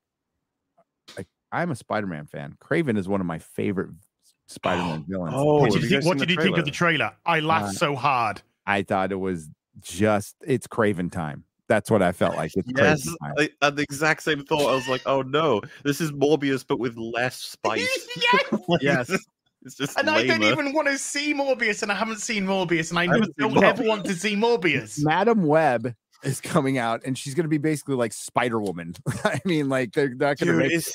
like 1.18 1.28
I'm 1.52 1.72
a 1.72 1.76
Spider-Man 1.76 2.26
fan. 2.28 2.56
Kraven 2.60 2.98
is 2.98 3.08
one 3.08 3.22
of 3.22 3.28
my 3.28 3.40
favorite 3.40 3.90
Spider-Man 4.48 5.06
villains. 5.08 5.34
Oh, 5.36 5.60
What 5.62 5.72
did 5.72 5.82
you 5.84 5.90
you, 5.90 5.90
think, 5.90 6.06
what 6.06 6.18
did 6.18 6.30
you 6.30 6.38
think 6.42 6.58
of 6.58 6.66
the 6.66 6.72
trailer? 6.72 7.14
I 7.26 7.40
laughed 7.42 7.70
Uh, 7.70 7.74
so 7.74 7.96
hard. 7.96 8.42
I 8.66 8.84
thought 8.84 9.12
it 9.12 9.16
was 9.16 9.50
just 9.82 10.36
it's 10.46 10.68
Kraven 10.68 11.12
time. 11.12 11.44
That's 11.68 11.92
what 11.92 12.02
I 12.02 12.14
felt 12.14 12.36
like. 12.36 12.52
It's 12.56 12.70
Yes, 12.76 13.08
Kraven 13.08 13.14
time. 13.22 13.34
I 13.38 13.66
had 13.66 13.76
the 13.76 13.84
exact 13.84 14.24
same 14.24 14.46
thought. 14.46 14.70
I 14.70 14.76
was 14.76 14.88
like, 14.88 15.02
"Oh 15.06 15.22
no, 15.22 15.62
this 15.84 16.02
is 16.02 16.12
Morbius, 16.12 16.66
but 16.68 16.80
with 16.80 16.98
less 16.98 17.38
spice." 17.38 18.08
yes. 18.18 18.62
Yes. 18.82 19.28
It's 19.64 19.76
just 19.76 19.98
And 19.98 20.10
I 20.10 20.26
don't 20.26 20.44
even 20.44 20.72
want 20.72 20.88
to 20.88 20.98
see 20.98 21.34
Morbius, 21.34 21.84
and 21.84 21.92
I 21.92 21.96
haven't 21.96 22.20
seen 22.20 22.46
Morbius, 22.46 22.90
and 22.92 23.00
I 23.00 23.06
haven't 23.06 23.36
don't 23.38 23.62
ever 23.62 23.84
want 23.84 24.06
to 24.06 24.14
see 24.14 24.36
Morbius. 24.36 25.04
Madame 25.04 25.44
Web 25.44 25.94
is 26.24 26.42
coming 26.42 26.78
out, 26.78 27.02
and 27.06 27.18
she's 27.18 27.34
going 27.34 27.46
to 27.46 27.50
be 27.50 27.58
basically 27.58 27.96
like 27.96 28.14
Spider 28.14 28.60
Woman. 28.60 28.96
I 29.24 29.40
mean, 29.46 29.70
like 29.70 29.94
they're 29.94 30.10
not 30.10 30.38
going 30.38 30.48
to 30.48 30.54
make. 30.54 30.72
it's, 30.72 30.92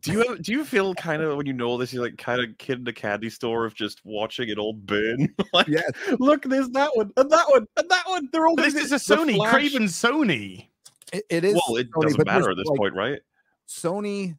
do 0.00 0.12
you 0.12 0.24
ever, 0.24 0.36
do 0.36 0.52
you 0.52 0.64
feel 0.64 0.94
kind 0.94 1.22
of 1.22 1.36
when 1.36 1.46
you 1.46 1.52
know 1.52 1.76
this, 1.78 1.92
you're 1.92 2.02
like 2.02 2.18
kind 2.18 2.40
of 2.42 2.56
kid 2.58 2.80
in 2.80 2.88
a 2.88 2.92
candy 2.92 3.30
store 3.30 3.64
of 3.64 3.74
just 3.74 4.00
watching 4.04 4.48
it 4.48 4.58
all 4.58 4.74
burn? 4.74 5.28
like, 5.52 5.66
Yes. 5.66 5.90
look, 6.18 6.42
there's 6.44 6.68
that 6.70 6.90
one 6.94 7.10
and 7.16 7.30
that 7.30 7.46
one 7.48 7.66
and 7.76 7.88
that 7.90 8.04
one. 8.06 8.28
They're 8.32 8.46
all 8.46 8.56
But 8.56 8.72
this 8.72 8.74
is 8.74 8.92
a 8.92 8.96
Sony, 8.96 9.36
Flash- 9.36 9.54
Kraven 9.54 9.84
Sony. 9.84 10.68
It, 11.12 11.24
it 11.30 11.44
is. 11.44 11.54
Well, 11.54 11.76
it 11.76 11.90
Sony, 11.90 12.02
doesn't 12.02 12.26
matter 12.26 12.50
at 12.50 12.56
this 12.56 12.66
like, 12.66 12.78
point, 12.78 12.94
right? 12.94 13.20
Sony. 13.68 14.36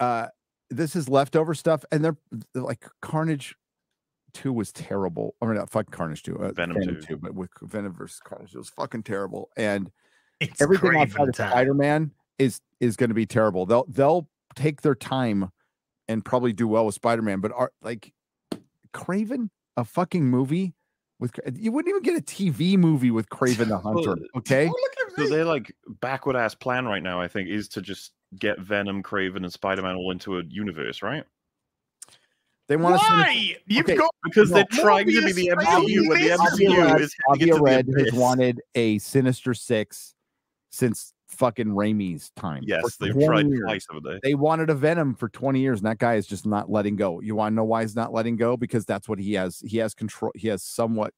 Uh, 0.00 0.26
this 0.70 0.96
is 0.96 1.08
leftover 1.08 1.54
stuff, 1.54 1.84
and 1.92 2.04
they're, 2.04 2.16
they're 2.54 2.62
like 2.62 2.84
Carnage. 3.00 3.54
Two 4.34 4.52
was 4.52 4.72
terrible. 4.72 5.34
I 5.42 5.46
mean, 5.46 5.56
not 5.56 5.68
fucking 5.70 5.92
Carnage 5.92 6.22
two, 6.22 6.38
uh, 6.38 6.52
Venom 6.52 6.76
2. 7.02 7.16
but 7.18 7.34
with 7.34 7.50
Venom 7.62 7.92
versus 7.92 8.20
Carnage, 8.24 8.54
it 8.54 8.58
was 8.58 8.70
fucking 8.70 9.02
terrible. 9.02 9.50
And 9.56 9.90
It's 10.40 10.60
everything 10.60 10.90
Kraven 10.92 11.02
outside 11.20 11.28
of. 11.28 11.34
Spider 11.36 11.74
Man 11.74 12.10
is 12.38 12.60
is 12.80 12.96
going 12.96 13.10
to 13.10 13.14
be 13.14 13.26
terrible. 13.26 13.66
They'll 13.66 13.84
they'll 13.88 14.28
take 14.56 14.82
their 14.82 14.94
time 14.94 15.50
and 16.08 16.24
probably 16.24 16.52
do 16.52 16.66
well 16.66 16.86
with 16.86 16.94
Spider 16.94 17.22
Man, 17.22 17.40
but 17.40 17.52
are 17.52 17.72
like 17.82 18.12
Kraven 18.94 19.50
a 19.76 19.84
fucking 19.84 20.24
movie 20.24 20.74
with 21.18 21.32
you 21.54 21.70
wouldn't 21.72 21.90
even 21.90 22.02
get 22.02 22.18
a 22.18 22.24
TV 22.24 22.76
movie 22.76 23.10
with 23.10 23.28
Kraven 23.28 23.68
the 23.68 23.78
Hunter. 23.78 24.16
Okay, 24.36 24.66
look 24.66 24.92
at 25.06 25.12
So 25.16 25.22
me. 25.24 25.30
their 25.30 25.44
like 25.44 25.74
backward 26.00 26.36
ass 26.36 26.54
plan 26.54 26.86
right 26.86 27.02
now, 27.02 27.20
I 27.20 27.28
think, 27.28 27.48
is 27.48 27.68
to 27.68 27.82
just 27.82 28.12
get 28.38 28.58
Venom, 28.60 29.02
Kraven, 29.02 29.36
and 29.36 29.52
Spider 29.52 29.82
Man 29.82 29.94
all 29.94 30.10
into 30.10 30.38
a 30.38 30.42
universe, 30.48 31.02
right? 31.02 31.24
They 32.68 32.76
want 32.76 33.00
to. 33.00 33.06
Why? 33.06 33.56
You've 33.66 33.86
Okay, 33.86 33.96
got 33.96 34.14
Because 34.24 34.50
No, 34.50 34.56
they're 34.56 34.64
trying 34.66 35.06
to 35.06 35.12
be 35.22 35.32
the 35.32 35.48
MCU 35.48 36.08
when 36.08 36.20
the. 36.22 36.28
MCU 36.28 37.00
is 37.00 37.14
Avi 37.28 37.50
Arad 37.50 37.86
has 37.98 38.12
wanted 38.12 38.60
a 38.74 38.98
Sinister 38.98 39.52
Six 39.52 40.14
since 40.70 41.12
fucking 41.28 41.68
Raimi's 41.68 42.30
time. 42.36 42.62
Yes, 42.66 42.96
they've 42.96 43.12
tried 43.24 43.46
years. 43.48 43.62
twice, 43.64 43.86
haven't 43.90 44.04
they? 44.04 44.30
They 44.30 44.34
wanted 44.34 44.70
a 44.70 44.74
Venom 44.74 45.14
for 45.14 45.28
20 45.28 45.60
years, 45.60 45.80
and 45.80 45.86
that 45.86 45.98
guy 45.98 46.14
is 46.14 46.26
just 46.26 46.46
not 46.46 46.70
letting 46.70 46.96
go. 46.96 47.20
You 47.20 47.34
want 47.34 47.52
to 47.52 47.56
know 47.56 47.64
why 47.64 47.82
he's 47.82 47.96
not 47.96 48.12
letting 48.12 48.36
go? 48.36 48.56
Because 48.56 48.84
that's 48.84 49.08
what 49.08 49.18
he 49.18 49.32
has. 49.34 49.60
He 49.66 49.78
has 49.78 49.94
control. 49.94 50.32
He 50.34 50.48
has 50.48 50.62
somewhat 50.62 51.12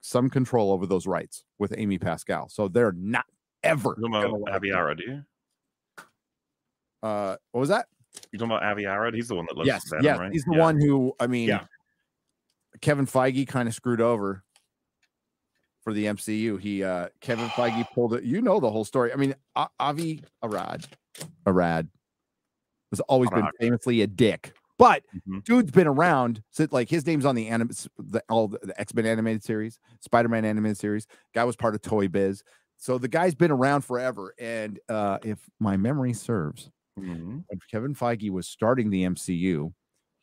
some 0.00 0.30
control 0.30 0.72
over 0.72 0.86
those 0.86 1.06
rights 1.06 1.44
with 1.58 1.74
Amy 1.76 1.98
Pascal. 1.98 2.48
So 2.48 2.68
they're 2.68 2.92
not 2.92 3.24
ever. 3.62 3.94
You 3.98 4.08
gonna 4.10 4.22
talking 4.26 4.36
about 4.36 4.46
let 4.46 4.54
Avi 4.56 4.68
it 4.68 4.72
go. 4.72 4.78
Arad, 4.78 4.98
do 4.98 5.04
you? 5.04 5.24
Uh, 7.02 7.36
what 7.52 7.60
was 7.60 7.68
that? 7.68 7.86
You 8.32 8.38
talking 8.38 8.52
about 8.52 8.62
Avi 8.64 8.84
Arad? 8.86 9.14
He's 9.14 9.28
the 9.28 9.34
one 9.34 9.46
that 9.48 9.56
loves 9.56 9.66
yes, 9.66 9.82
Venom, 9.90 10.04
yes. 10.04 10.18
right? 10.18 10.32
He's 10.32 10.44
the 10.44 10.54
Yeah. 10.56 10.62
one 10.62 10.80
who. 10.80 11.14
I 11.20 11.26
mean, 11.26 11.48
Yeah. 11.48 11.64
Kevin 12.80 13.06
Feige 13.06 13.46
kind 13.46 13.68
of 13.68 13.74
screwed 13.74 14.00
over 14.00 14.44
for 15.82 15.92
the 15.92 16.06
MCU. 16.06 16.58
He 16.60 16.82
uh 16.84 17.08
Kevin 17.20 17.48
Feige 17.50 17.84
pulled 17.94 18.14
it. 18.14 18.24
You 18.24 18.40
know 18.42 18.60
the 18.60 18.70
whole 18.70 18.84
story. 18.84 19.12
I 19.12 19.16
mean, 19.16 19.34
A- 19.56 19.68
Avi 19.80 20.22
Arad, 20.42 20.86
Arad 21.46 21.88
has 22.90 23.00
always 23.00 23.30
been 23.30 23.46
famously 23.60 24.02
a 24.02 24.06
dick. 24.06 24.52
But 24.78 25.02
Mhm. 25.28 25.42
dude's 25.44 25.72
been 25.72 25.88
around 25.88 26.42
since 26.50 26.72
like 26.72 26.88
his 26.88 27.04
name's 27.06 27.24
on 27.26 27.34
the 27.34 27.48
anim 27.48 27.70
the 27.98 28.22
all 28.28 28.48
the, 28.48 28.58
the 28.62 28.80
X-Men 28.80 29.06
animated 29.06 29.42
series, 29.42 29.80
Spider-Man 30.00 30.44
animated 30.44 30.78
series. 30.78 31.06
Guy 31.34 31.42
was 31.44 31.56
part 31.56 31.74
of 31.74 31.82
Toy 31.82 32.06
Biz. 32.08 32.44
So 32.76 32.96
the 32.96 33.08
guy's 33.08 33.34
been 33.34 33.50
around 33.50 33.82
forever. 33.82 34.34
And 34.38 34.78
uh 34.88 35.18
if 35.24 35.38
my 35.58 35.76
memory 35.76 36.12
serves, 36.12 36.70
Mhm. 37.02 37.44
when 37.46 37.58
Kevin 37.70 37.94
Feige 37.94 38.30
was 38.30 38.48
starting 38.48 38.90
the 38.90 39.04
MCU, 39.04 39.72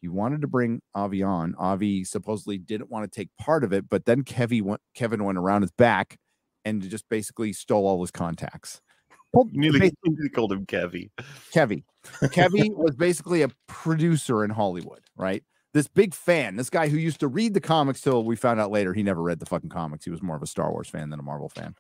he 0.02 0.08
wanted 0.08 0.42
to 0.42 0.48
bring 0.48 0.82
Avi 0.94 1.24
on. 1.24 1.56
Avi 1.56 2.04
supposedly 2.04 2.58
didn't 2.58 2.90
want 2.92 3.12
to 3.12 3.20
take 3.20 3.30
part 3.40 3.64
of 3.64 3.74
it, 3.74 3.90
but 3.90 4.06
then 4.06 4.24
Kevin 4.24 4.66
went 4.66 4.82
Kevin 4.94 5.24
went 5.24 5.38
around 5.38 5.62
his 5.64 5.72
back 5.72 6.18
and 6.64 6.82
just 6.82 7.08
basically 7.10 7.54
stole 7.54 7.88
all 7.88 8.02
his 8.02 8.12
contacts. 8.12 8.82
You 9.34 9.50
nearly, 9.52 9.92
called 10.34 10.54
him 10.54 10.66
Kevy. 10.66 11.10
Kevy. 11.54 11.84
Kevy 12.32 12.74
was 12.74 12.96
basically 12.96 13.42
a 13.42 13.50
producer 13.68 14.46
in 14.46 14.50
Hollywood, 14.50 15.02
right? 15.18 15.44
This 15.74 15.90
big 15.90 16.14
fan, 16.14 16.56
this 16.56 16.70
guy 16.70 16.88
who 16.88 16.96
used 16.98 17.20
to 17.20 17.28
read 17.28 17.54
the 17.54 17.60
comics 17.60 18.00
till 18.00 18.24
we 18.24 18.38
found 18.38 18.62
out 18.62 18.72
later 18.72 18.94
he 18.94 19.04
never 19.04 19.22
read 19.22 19.40
the 19.40 19.46
fucking 19.46 19.72
comics. 19.72 20.06
He 20.06 20.10
was 20.12 20.22
more 20.22 20.38
of 20.38 20.42
a 20.42 20.48
Star 20.48 20.72
Wars 20.72 20.88
fan 20.88 21.10
than 21.10 21.20
a 21.20 21.24
Marvel 21.24 21.50
fan. 21.50 21.76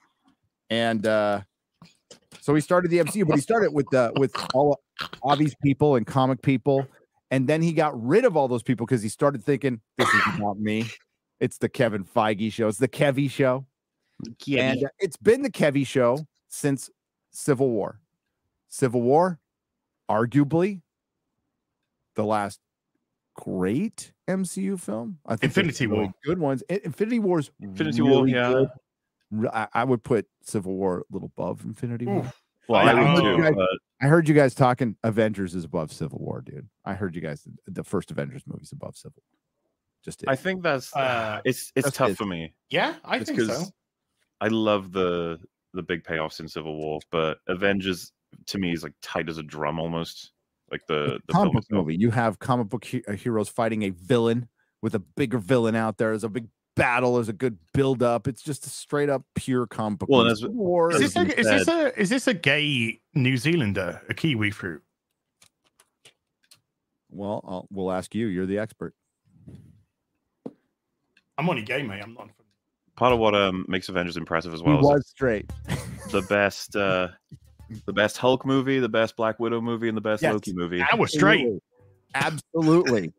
And 0.70 1.08
uh 1.08 1.42
so 2.42 2.54
he 2.54 2.60
started 2.60 2.92
the 2.92 2.98
MCU, 2.98 3.26
but 3.26 3.36
he 3.36 3.42
started 3.42 3.72
with 3.72 3.88
the 3.90 4.12
with 4.18 4.36
all 4.54 4.82
Avi's 5.24 5.56
people 5.62 5.96
and 5.96 6.06
comic 6.06 6.42
people. 6.42 6.88
And 7.32 7.48
then 7.48 7.62
he 7.62 7.74
got 7.74 8.00
rid 8.02 8.26
of 8.26 8.38
all 8.38 8.48
those 8.48 8.64
people 8.64 8.86
because 8.86 9.02
he 9.02 9.10
started 9.10 9.44
thinking, 9.44 9.82
this 9.98 10.08
is 10.08 10.22
not 10.40 10.60
me. 10.60 10.88
It's 11.40 11.58
the 11.58 11.70
Kevin 11.70 12.06
Feige 12.06 12.52
show. 12.52 12.68
It's 12.68 12.78
the 12.78 12.88
Kevy 12.88 13.30
show. 13.30 13.66
And 14.58 14.86
uh, 14.86 14.88
it's 15.00 15.18
been 15.18 15.42
the 15.42 15.52
Kevy 15.52 15.86
show 15.86 16.26
since 16.48 16.90
Civil 17.32 17.70
War. 17.70 18.00
Civil 18.70 19.02
War, 19.02 19.40
arguably 20.10 20.82
the 22.16 22.24
last 22.24 22.60
great 23.36 24.14
MCU 24.28 24.80
film. 24.80 25.20
I 25.26 25.36
think 25.36 25.44
Infinity 25.52 25.86
some 25.86 25.92
really 25.92 26.04
War. 26.06 26.14
good 26.24 26.40
ones. 26.40 26.64
In- 26.70 26.80
Infinity 26.86 27.20
War's 27.20 27.52
Infinity 27.60 28.02
War, 28.02 28.24
really 28.24 28.34
yeah. 28.34 28.52
good. 29.32 29.50
I, 29.52 29.68
I 29.74 29.84
would 29.84 30.04
put 30.04 30.28
Civil 30.44 30.76
War 30.76 31.00
a 31.00 31.04
little 31.14 31.32
above 31.38 31.64
Infinity 31.66 32.06
War. 32.06 32.32
Oof. 32.66 32.70
Well, 32.70 32.82
I 32.82 32.92
I 32.92 32.96
heard 33.16 33.22
too. 33.22 33.44
you 33.44 33.56
But 33.56 33.70
I 34.02 34.08
heard 34.08 34.28
you 34.28 34.36
guys 34.36 34.54
talking. 34.56 34.96
Avengers 35.04 35.56
is 35.56 35.64
above 35.64 35.92
Civil 35.92 36.20
War, 36.20 36.42
dude. 36.42 36.68
I 36.84 36.94
heard 36.94 37.16
you 37.16 37.22
guys. 37.22 37.48
The 37.68 37.84
first 37.84 38.12
Avengers 38.12 38.44
movie 38.48 38.64
is 38.64 38.72
above 38.72 38.96
Civil. 38.98 39.22
War. 39.32 39.40
Just 40.04 40.24
I 40.28 40.36
think 40.36 40.62
that's 40.62 40.96
Uh, 40.96 41.42
it's 41.46 41.72
it's 41.76 41.88
just 41.88 41.96
tough 41.96 42.10
is. 42.12 42.18
for 42.18 42.26
me. 42.26 42.54
Yeah, 42.70 42.96
I 43.04 43.18
It's 43.18 43.30
think 43.32 43.42
so. 43.42 43.66
I 44.42 44.50
love 44.50 44.92
the 44.92 45.40
the 45.74 45.82
big 45.84 46.04
payoffs 46.04 46.40
in 46.40 46.48
Civil 46.48 46.76
War, 46.78 47.00
but 47.12 47.40
Avengers 47.48 48.12
to 48.48 48.58
me 48.58 48.72
is 48.74 48.84
like 48.84 48.94
tight 49.02 49.30
as 49.30 49.38
a 49.38 49.44
drum 49.44 49.80
almost. 49.80 50.32
Like 50.72 50.82
the 50.88 51.20
the 51.28 51.34
comic 51.34 51.54
book 51.54 51.66
movie. 51.72 51.96
You 51.96 52.12
have 52.12 52.40
comic 52.40 52.70
book 52.70 52.84
he- 52.86 53.04
uh, 53.08 53.14
heroes 53.14 53.50
fighting 53.50 53.84
a 53.84 53.90
villain 53.92 54.48
with 54.82 54.94
a 54.96 55.00
bigger 55.00 55.38
villain 55.38 55.76
out 55.76 55.98
there. 55.98 56.10
There's 56.10 56.24
a 56.24 56.30
big 56.30 56.48
battle. 56.76 57.20
is 57.20 57.30
a 57.30 57.34
good 57.34 57.58
build 57.74 58.04
up. 58.04 58.28
It's 58.28 58.42
just 58.42 58.66
a 58.66 58.70
straight 58.70 59.10
up 59.10 59.24
pure 59.36 59.66
comic 59.68 60.00
book. 60.00 60.10
Well, 60.10 60.20
movie. 60.24 60.30
and 60.30 60.34
as- 60.34 60.40
Civil 60.42 60.56
War 60.56 60.92
Is 60.94 61.00
this, 61.00 61.16
a, 61.16 61.40
is 61.40 61.46
this 61.48 61.68
a 61.68 62.00
is 62.00 62.10
this 62.10 62.28
a 62.28 62.34
gay 62.34 63.02
New 63.14 63.38
Zealander, 63.38 64.02
a 64.10 64.14
Kiwi 64.14 64.52
fruit? 64.52 64.82
well, 67.10 67.42
I'll, 67.48 67.68
we'll 67.72 67.92
ask 67.92 68.14
you. 68.14 68.28
You're 68.28 68.46
the 68.46 68.60
expert. 68.60 68.94
I'm 71.38 71.50
only 71.50 71.62
gay, 71.64 71.82
mate. 71.84 72.02
I'm 72.04 72.14
not. 72.14 72.30
Part 72.96 73.12
of 73.14 73.20
what 73.20 73.36
um 73.36 73.66
makes 73.68 73.90
Avengers 73.90 74.18
impressive 74.18 74.54
as 74.54 74.62
he 74.62 74.68
well 74.68 74.80
is 74.80 74.86
was 74.86 75.08
straight. 75.08 75.52
the 76.12 76.22
best 76.24 76.76
uh 76.76 77.10
the 77.86 77.94
best 77.94 78.18
Hulk 78.18 78.46
movie, 78.46 78.80
the 78.80 78.88
best 78.90 79.16
Black 79.18 79.40
Widow 79.40 79.60
movie, 79.60 79.88
and 79.90 79.98
the 79.98 80.02
best 80.02 80.22
Yes. 80.22 80.34
Loki 80.34 80.54
movie. 80.54 80.82
I 80.82 80.96
was 80.96 81.12
straight. 81.12 81.48
Absolutely. 82.14 83.12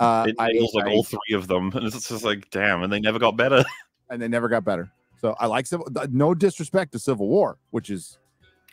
Absolutely. 0.00 0.32
Uh, 0.32 0.44
It 0.46 0.50
I- 0.50 0.52
nails 0.52 0.74
like 0.74 0.86
I- 0.86 0.90
all 0.92 1.02
three 1.04 1.34
of 1.34 1.48
them, 1.48 1.70
and 1.74 1.84
it's 1.86 2.08
just 2.08 2.24
like, 2.24 2.50
damn, 2.50 2.82
and 2.82 2.92
they 2.92 3.00
never 3.00 3.18
got 3.18 3.36
better. 3.36 3.64
and 4.10 4.20
they 4.20 4.28
never 4.28 4.48
got 4.48 4.64
better. 4.64 4.90
So 5.20 5.34
I 5.40 5.46
like 5.46 5.66
Civil. 5.66 5.88
No 6.10 6.34
disrespect 6.34 6.92
to 6.92 6.98
Civil 6.98 7.26
War, 7.28 7.56
which 7.70 7.88
is 7.90 8.18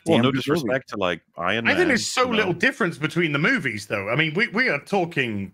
Well, 0.06 0.18
no 0.18 0.24
good 0.24 0.34
movie. 0.34 0.38
disrespect 0.38 0.90
to 0.90 0.96
like 0.98 1.22
Iron 1.38 1.64
Man, 1.64 1.74
I 1.74 1.76
think 1.76 1.88
there's 1.88 2.06
so 2.06 2.24
you 2.24 2.30
know. 2.32 2.36
little 2.36 2.52
difference 2.52 2.98
between 2.98 3.32
the 3.32 3.38
movies, 3.38 3.86
though. 3.86 4.10
I 4.10 4.14
mean, 4.16 4.34
we, 4.34 4.48
we 4.48 4.68
are 4.68 4.78
talking 4.80 5.52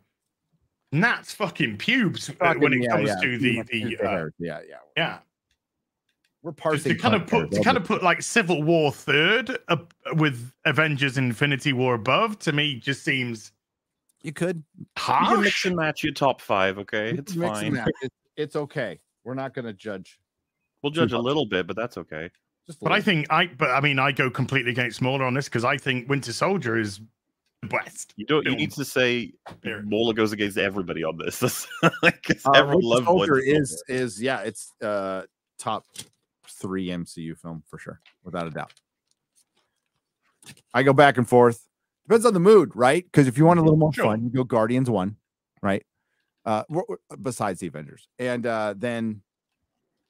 Nat's 0.92 1.32
fucking 1.32 1.76
pubes 1.78 2.28
uh, 2.40 2.54
when 2.54 2.72
it 2.72 2.82
yeah, 2.82 2.88
comes 2.90 3.08
yeah, 3.08 3.20
to 3.20 3.38
the 3.38 3.62
the 3.70 3.98
uh, 4.04 4.26
yeah, 4.40 4.58
yeah. 4.68 4.76
yeah. 4.96 5.18
We're 6.42 6.50
To, 6.52 6.56
parsing 6.56 6.92
to 6.96 6.98
kind 6.98 7.14
of 7.14 7.26
put 7.28 7.50
to 7.52 7.62
kind 7.62 7.76
of 7.76 7.84
put 7.84 8.02
like 8.02 8.22
Civil 8.22 8.62
War 8.64 8.90
third 8.90 9.56
up 9.68 9.94
with 10.14 10.50
Avengers 10.64 11.16
Infinity 11.18 11.72
War 11.72 11.94
above 11.94 12.38
to 12.40 12.52
me 12.52 12.74
just 12.76 13.04
seems 13.04 13.52
You 14.22 14.32
could. 14.32 14.62
You 14.78 14.84
can 14.96 15.40
mix 15.42 15.64
and 15.64 15.76
match 15.76 16.02
your 16.02 16.12
top 16.12 16.40
five, 16.40 16.78
okay? 16.78 17.10
It's 17.10 17.34
mix 17.34 17.60
fine. 17.60 17.82
It's, 18.02 18.14
it's 18.36 18.56
okay. 18.56 19.00
We're 19.24 19.34
not 19.34 19.54
going 19.54 19.64
to 19.64 19.72
judge. 19.72 20.18
We'll 20.82 20.92
judge 20.92 21.12
a 21.12 21.18
little 21.18 21.46
bit, 21.46 21.66
but 21.66 21.76
that's 21.76 21.96
okay. 21.98 22.30
Just 22.66 22.80
But 22.80 22.92
I 22.92 23.00
think 23.00 23.26
I 23.30 23.46
but 23.46 23.70
I 23.70 23.80
mean 23.80 23.98
I 23.98 24.12
go 24.12 24.30
completely 24.30 24.72
against 24.72 24.98
Smaller 24.98 25.24
on 25.24 25.34
this 25.34 25.46
because 25.46 25.64
I 25.64 25.76
think 25.76 26.08
Winter 26.08 26.32
Soldier 26.32 26.78
is 26.78 27.00
the 27.62 27.68
best. 27.68 28.14
You 28.16 28.26
don't. 28.26 28.46
You 28.46 28.56
need 28.56 28.72
to 28.72 28.84
say 28.84 29.32
Period. 29.60 29.88
Mola 29.88 30.14
goes 30.14 30.32
against 30.32 30.56
everybody 30.56 31.04
on 31.04 31.18
this. 31.18 31.40
That's 31.40 31.66
Uh, 31.82 32.50
everyone 32.54 32.76
Winter 32.76 32.88
loves 32.88 33.06
Soldier 33.06 33.32
Winter 33.34 33.60
is 33.60 33.82
is 33.88 34.22
yeah, 34.22 34.40
it's 34.40 34.72
uh 34.82 35.22
top 35.58 35.84
three 36.48 36.88
MCU 36.88 37.36
film 37.36 37.62
for 37.66 37.78
sure, 37.78 38.00
without 38.24 38.46
a 38.46 38.50
doubt. 38.50 38.72
I 40.72 40.82
go 40.82 40.92
back 40.92 41.18
and 41.18 41.28
forth. 41.28 41.66
Depends 42.10 42.26
on 42.26 42.34
the 42.34 42.40
mood, 42.40 42.72
right? 42.74 43.04
Because 43.04 43.28
if 43.28 43.38
you 43.38 43.44
want 43.44 43.60
a 43.60 43.62
little 43.62 43.76
more 43.76 43.92
Sure. 43.92 44.06
fun, 44.06 44.24
you 44.24 44.30
go 44.30 44.42
Guardians 44.42 44.90
one, 44.90 45.14
right? 45.62 45.86
Uh, 46.44 46.64
besides 47.22 47.60
the 47.60 47.68
Avengers, 47.68 48.08
and 48.18 48.44
uh, 48.44 48.74
then 48.76 49.22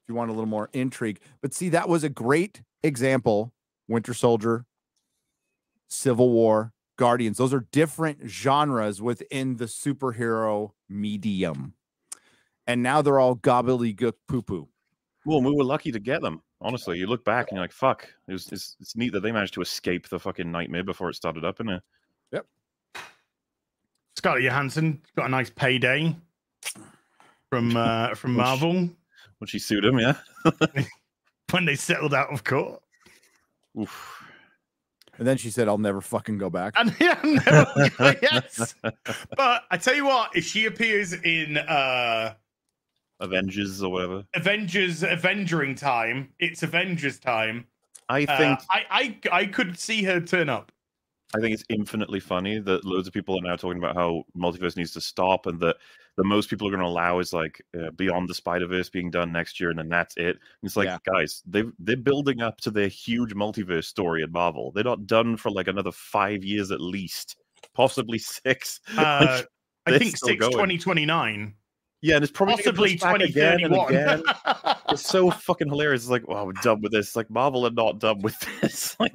if 0.01 0.09
you 0.09 0.15
want 0.15 0.31
a 0.31 0.33
little 0.33 0.47
more 0.47 0.71
intrigue, 0.73 1.19
but 1.43 1.53
see, 1.53 1.69
that 1.69 1.87
was 1.87 2.03
a 2.03 2.09
great 2.09 2.63
example. 2.81 3.53
Winter 3.87 4.15
Soldier, 4.15 4.65
Civil 5.89 6.31
War, 6.31 6.73
Guardians. 6.97 7.37
Those 7.37 7.53
are 7.53 7.67
different 7.71 8.27
genres 8.27 8.99
within 8.99 9.57
the 9.57 9.65
superhero 9.65 10.71
medium. 10.89 11.75
And 12.65 12.81
now 12.81 13.03
they're 13.03 13.19
all 13.19 13.35
gobbledygook 13.35 14.13
poo 14.27 14.41
poo. 14.41 14.69
Well, 15.23 15.43
we 15.43 15.53
were 15.53 15.63
lucky 15.63 15.91
to 15.91 15.99
get 15.99 16.23
them. 16.23 16.41
Honestly, 16.61 16.99
you 16.99 17.07
look 17.07 17.25
back 17.25 17.47
and 17.49 17.55
you're 17.55 17.63
like, 17.63 17.71
"Fuck!" 17.71 18.07
It 18.27 18.33
was, 18.33 18.51
it's, 18.51 18.75
it's 18.79 18.95
neat 18.95 19.13
that 19.13 19.21
they 19.21 19.31
managed 19.31 19.55
to 19.55 19.61
escape 19.61 20.07
the 20.09 20.19
fucking 20.19 20.51
nightmare 20.51 20.83
before 20.83 21.09
it 21.09 21.15
started 21.15 21.43
up 21.43 21.59
in 21.59 21.67
there. 21.67 21.81
Scarlett 24.17 24.43
Johansson 24.43 25.01
got 25.15 25.27
a 25.27 25.29
nice 25.29 25.49
payday 25.49 26.15
from 27.49 27.75
uh, 27.77 28.13
from 28.13 28.35
Which- 28.35 28.45
Marvel 28.45 28.73
When 28.73 29.47
she 29.47 29.57
sued 29.57 29.83
him, 29.85 29.97
yeah. 29.99 30.15
when 31.51 31.65
they 31.65 31.75
settled 31.75 32.13
out 32.13 32.31
of 32.31 32.43
court. 32.43 32.81
Oof. 33.79 34.23
And 35.17 35.27
then 35.27 35.37
she 35.37 35.49
said, 35.49 35.67
I'll 35.67 35.77
never 35.77 36.01
fucking 36.01 36.37
go 36.37 36.49
back. 36.49 36.73
And 36.77 36.95
yeah, 36.99 37.19
no, 37.23 38.13
yes. 38.21 38.75
But 39.35 39.63
I 39.69 39.77
tell 39.77 39.95
you 39.95 40.05
what, 40.05 40.35
if 40.35 40.45
she 40.45 40.65
appears 40.65 41.13
in 41.13 41.57
uh 41.57 42.33
Avengers 43.21 43.81
or 43.81 43.91
whatever. 43.91 44.23
Avengers 44.33 45.03
Avengering 45.03 45.75
time, 45.75 46.33
it's 46.39 46.63
Avengers 46.63 47.19
time. 47.19 47.65
I 48.09 48.25
Uh, 48.25 48.37
think 48.37 48.59
I, 48.69 48.85
I 49.31 49.39
I 49.41 49.45
could 49.45 49.77
see 49.79 50.03
her 50.03 50.19
turn 50.19 50.49
up. 50.49 50.71
I 51.33 51.39
think 51.39 51.53
it's 51.53 51.63
infinitely 51.69 52.19
funny 52.19 52.59
that 52.59 52.83
loads 52.83 53.07
of 53.07 53.13
people 53.13 53.37
are 53.37 53.41
now 53.41 53.55
talking 53.55 53.77
about 53.81 53.95
how 53.95 54.23
multiverse 54.37 54.75
needs 54.75 54.91
to 54.91 55.01
stop, 55.01 55.45
and 55.45 55.61
that 55.61 55.77
the 56.17 56.25
most 56.25 56.49
people 56.49 56.67
are 56.67 56.71
going 56.71 56.81
to 56.83 56.87
allow 56.87 57.19
is 57.19 57.31
like 57.31 57.61
uh, 57.79 57.89
Beyond 57.91 58.27
the 58.27 58.33
Spider 58.33 58.67
Verse 58.67 58.89
being 58.89 59.09
done 59.09 59.31
next 59.31 59.57
year, 59.57 59.69
and 59.69 59.79
then 59.79 59.87
that's 59.87 60.17
it. 60.17 60.35
And 60.35 60.63
it's 60.63 60.75
like, 60.75 60.87
Yeah. 60.87 60.97
guys, 61.05 61.41
they 61.45 61.63
they're 61.79 61.95
building 61.95 62.41
up 62.41 62.59
to 62.61 62.71
their 62.71 62.89
huge 62.89 63.33
multiverse 63.33 63.85
story 63.85 64.23
at 64.23 64.31
Marvel. 64.31 64.73
They're 64.73 64.83
not 64.83 65.07
done 65.07 65.37
for 65.37 65.49
like 65.51 65.69
another 65.69 65.93
five 65.93 66.43
years 66.43 66.69
at 66.69 66.81
least, 66.81 67.37
possibly 67.73 68.17
six. 68.17 68.81
Uh, 68.97 69.43
I 69.87 69.97
think 69.97 70.17
still 70.17 70.29
6 70.29 70.39
going. 70.41 70.51
2029, 70.51 71.53
yeah, 72.01 72.15
and 72.15 72.23
it's 72.23 72.31
probably 72.31 72.55
possibly 72.55 72.91
push 72.93 73.01
back 73.01 73.21
again 73.21 73.59
2031. 73.59 73.93
again. 73.93 74.75
It's 74.89 75.07
so 75.07 75.31
fucking 75.31 75.69
hilarious. 75.69 76.01
It's 76.01 76.09
like, 76.11 76.27
wow, 76.27 76.43
we're 76.45 76.51
done 76.53 76.81
with 76.81 76.91
this. 76.91 77.15
Like 77.15 77.29
Marvel 77.29 77.65
are 77.65 77.71
not 77.71 77.99
done 77.99 78.19
with 78.21 78.37
this. 78.61 78.95
Like 78.99 79.13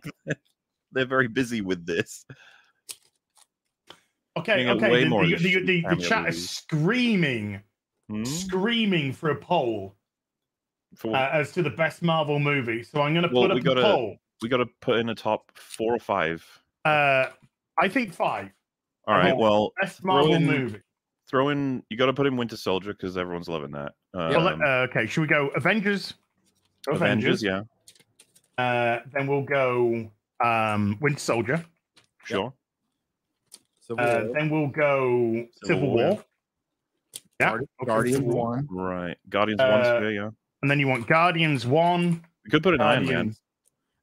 they're 0.93 1.05
very 1.05 1.29
busy 1.29 1.61
with 1.61 1.85
this. 1.85 2.25
okay, 4.39 4.69
okay. 4.71 5.05
The, 5.05 5.37
the, 5.37 5.61
the, 5.61 5.85
the, 5.91 5.97
chat 5.97 6.29
is 6.29 6.49
screaming, 6.49 7.61
Hmm? 8.09 8.25
screaming 8.25 9.13
for 9.13 9.31
a 9.31 9.37
poll 9.37 9.97
For 10.95 11.15
uh, 11.15 11.31
as 11.33 11.51
to 11.53 11.63
the 11.63 11.71
best 11.71 12.03
Marvel 12.03 12.39
movie. 12.39 12.83
So 12.85 13.03
I'm 13.03 13.13
going 13.15 13.29
to 13.29 13.35
Well, 13.35 13.49
put 13.49 13.57
up 13.59 13.65
gotta- 13.65 13.81
a 13.81 13.93
poll. 13.93 14.17
we 14.43 14.49
got 14.49 14.59
to 14.59 14.67
put 14.81 14.99
in 14.99 15.09
a 15.09 15.15
top 15.15 15.51
four 15.57 15.95
or 15.95 15.99
five. 15.99 16.45
Uh, 16.85 17.27
I 17.79 17.89
think 17.89 18.13
five. 18.15 18.51
All 19.09 19.15
right. 19.17 19.33
Oh, 19.33 19.37
Well, 19.37 19.73
Best 19.81 20.05
Marvel 20.05 20.35
in- 20.35 20.47
movie. 20.47 20.81
Throw 21.29 21.49
in. 21.51 21.83
You 21.91 21.97
got 21.97 22.07
to 22.07 22.13
put 22.13 22.27
in 22.27 22.37
Winter 22.37 22.57
Soldier 22.57 22.93
because 22.93 23.17
everyone's 23.17 23.49
loving 23.49 23.73
that. 23.73 23.93
Um, 24.15 24.29
Well, 24.31 24.49
uh, 24.49 24.87
okay, 24.89 25.07
should 25.07 25.21
we 25.23 25.27
go 25.27 25.49
Avengers? 25.57 26.15
Avengers, 26.89 27.43
yeah, 27.43 27.63
Uh, 28.59 29.01
then 29.13 29.27
we'll 29.27 29.43
go 29.43 30.11
um, 30.45 30.97
Winter 31.01 31.19
Soldier. 31.19 31.65
sure. 32.25 32.53
So 33.81 33.97
Uh, 33.97 34.29
then 34.35 34.51
we'll 34.51 34.69
go 34.69 35.47
Civil 35.65 35.81
Civil 35.83 35.89
War. 35.95 36.09
War. 36.11 36.25
Yeah. 37.41 37.53
okay, 37.55 37.65
Guardian 37.85 38.27
one. 38.27 38.67
Right. 38.71 39.17
Guardians 39.29 39.61
one, 39.61 39.71
Uh, 39.71 40.01
yeah, 40.05 40.09
yeah. 40.09 40.31
And 40.63 40.71
then 40.71 40.79
you 40.81 40.89
want 40.89 41.07
Guardians 41.07 41.67
one. 41.67 42.25
We 42.45 42.51
could 42.51 42.63
put 42.63 42.75
in 42.75 42.81
Iron 42.81 43.05
Man. 43.05 43.13
Guardians. 43.13 43.43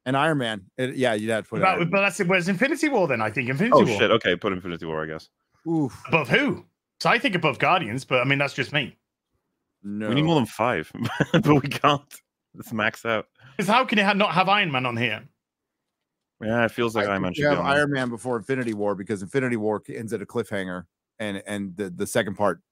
And 0.06 0.16
Iron 0.16 0.38
Man. 0.38 0.62
It- 0.78 0.96
yeah, 0.96 1.14
you'd 1.14 1.30
have 1.30 1.44
to 1.44 1.50
put 1.50 1.60
But, 1.62 1.68
Iron 1.68 1.90
but 1.90 2.00
that's 2.02 2.20
it. 2.20 2.28
Where's 2.28 2.48
Infinity 2.48 2.88
War 2.90 3.08
then? 3.08 3.20
I 3.22 3.30
think 3.30 3.48
Infinity 3.48 3.72
Oh 3.82 3.84
War. 3.86 3.98
shit. 3.98 4.10
Okay, 4.10 4.36
put 4.36 4.52
Infinity 4.52 4.86
War, 4.86 5.02
I 5.02 5.06
guess. 5.06 5.28
Oof. 5.66 6.00
Above 6.08 6.28
who? 6.28 6.64
So 7.04 7.10
I 7.10 7.18
think 7.18 7.34
above 7.34 7.58
Guardians, 7.58 8.02
but 8.02 8.22
I 8.22 8.24
mean 8.24 8.38
that's 8.38 8.54
just 8.54 8.72
me. 8.72 8.96
No. 9.82 10.08
We 10.08 10.14
need 10.14 10.22
more 10.24 10.36
than 10.36 10.46
five, 10.46 10.90
but 11.34 11.44
we 11.62 11.68
can't. 11.68 12.00
It's 12.58 12.72
maxed 12.72 13.04
out. 13.04 13.26
Because 13.54 13.68
how 13.70 13.84
can 13.84 13.98
you 13.98 14.04
ha- 14.04 14.14
not 14.14 14.32
have 14.32 14.48
Iron 14.48 14.72
Man 14.72 14.86
on 14.86 14.96
here? 14.96 15.22
Yeah, 16.42 16.64
it 16.64 16.70
feels 16.70 16.96
like 16.96 17.06
I 17.06 17.10
Iron 17.10 17.20
Man 17.20 17.34
should 17.34 17.42
you 17.42 17.48
be 17.50 17.56
have 17.56 17.58
on 17.58 17.66
there. 17.66 17.74
Iron 17.80 17.90
Man 17.92 18.08
before 18.08 18.38
Infinity 18.38 18.72
War 18.72 18.94
because 18.94 19.20
Infinity 19.20 19.56
War 19.58 19.82
ends 19.86 20.14
at 20.14 20.22
a 20.22 20.24
cliffhanger 20.24 20.86
and 21.18 21.42
and 21.46 21.76
the, 21.76 21.90
the 21.90 22.06
second 22.06 22.36
part 22.36 22.62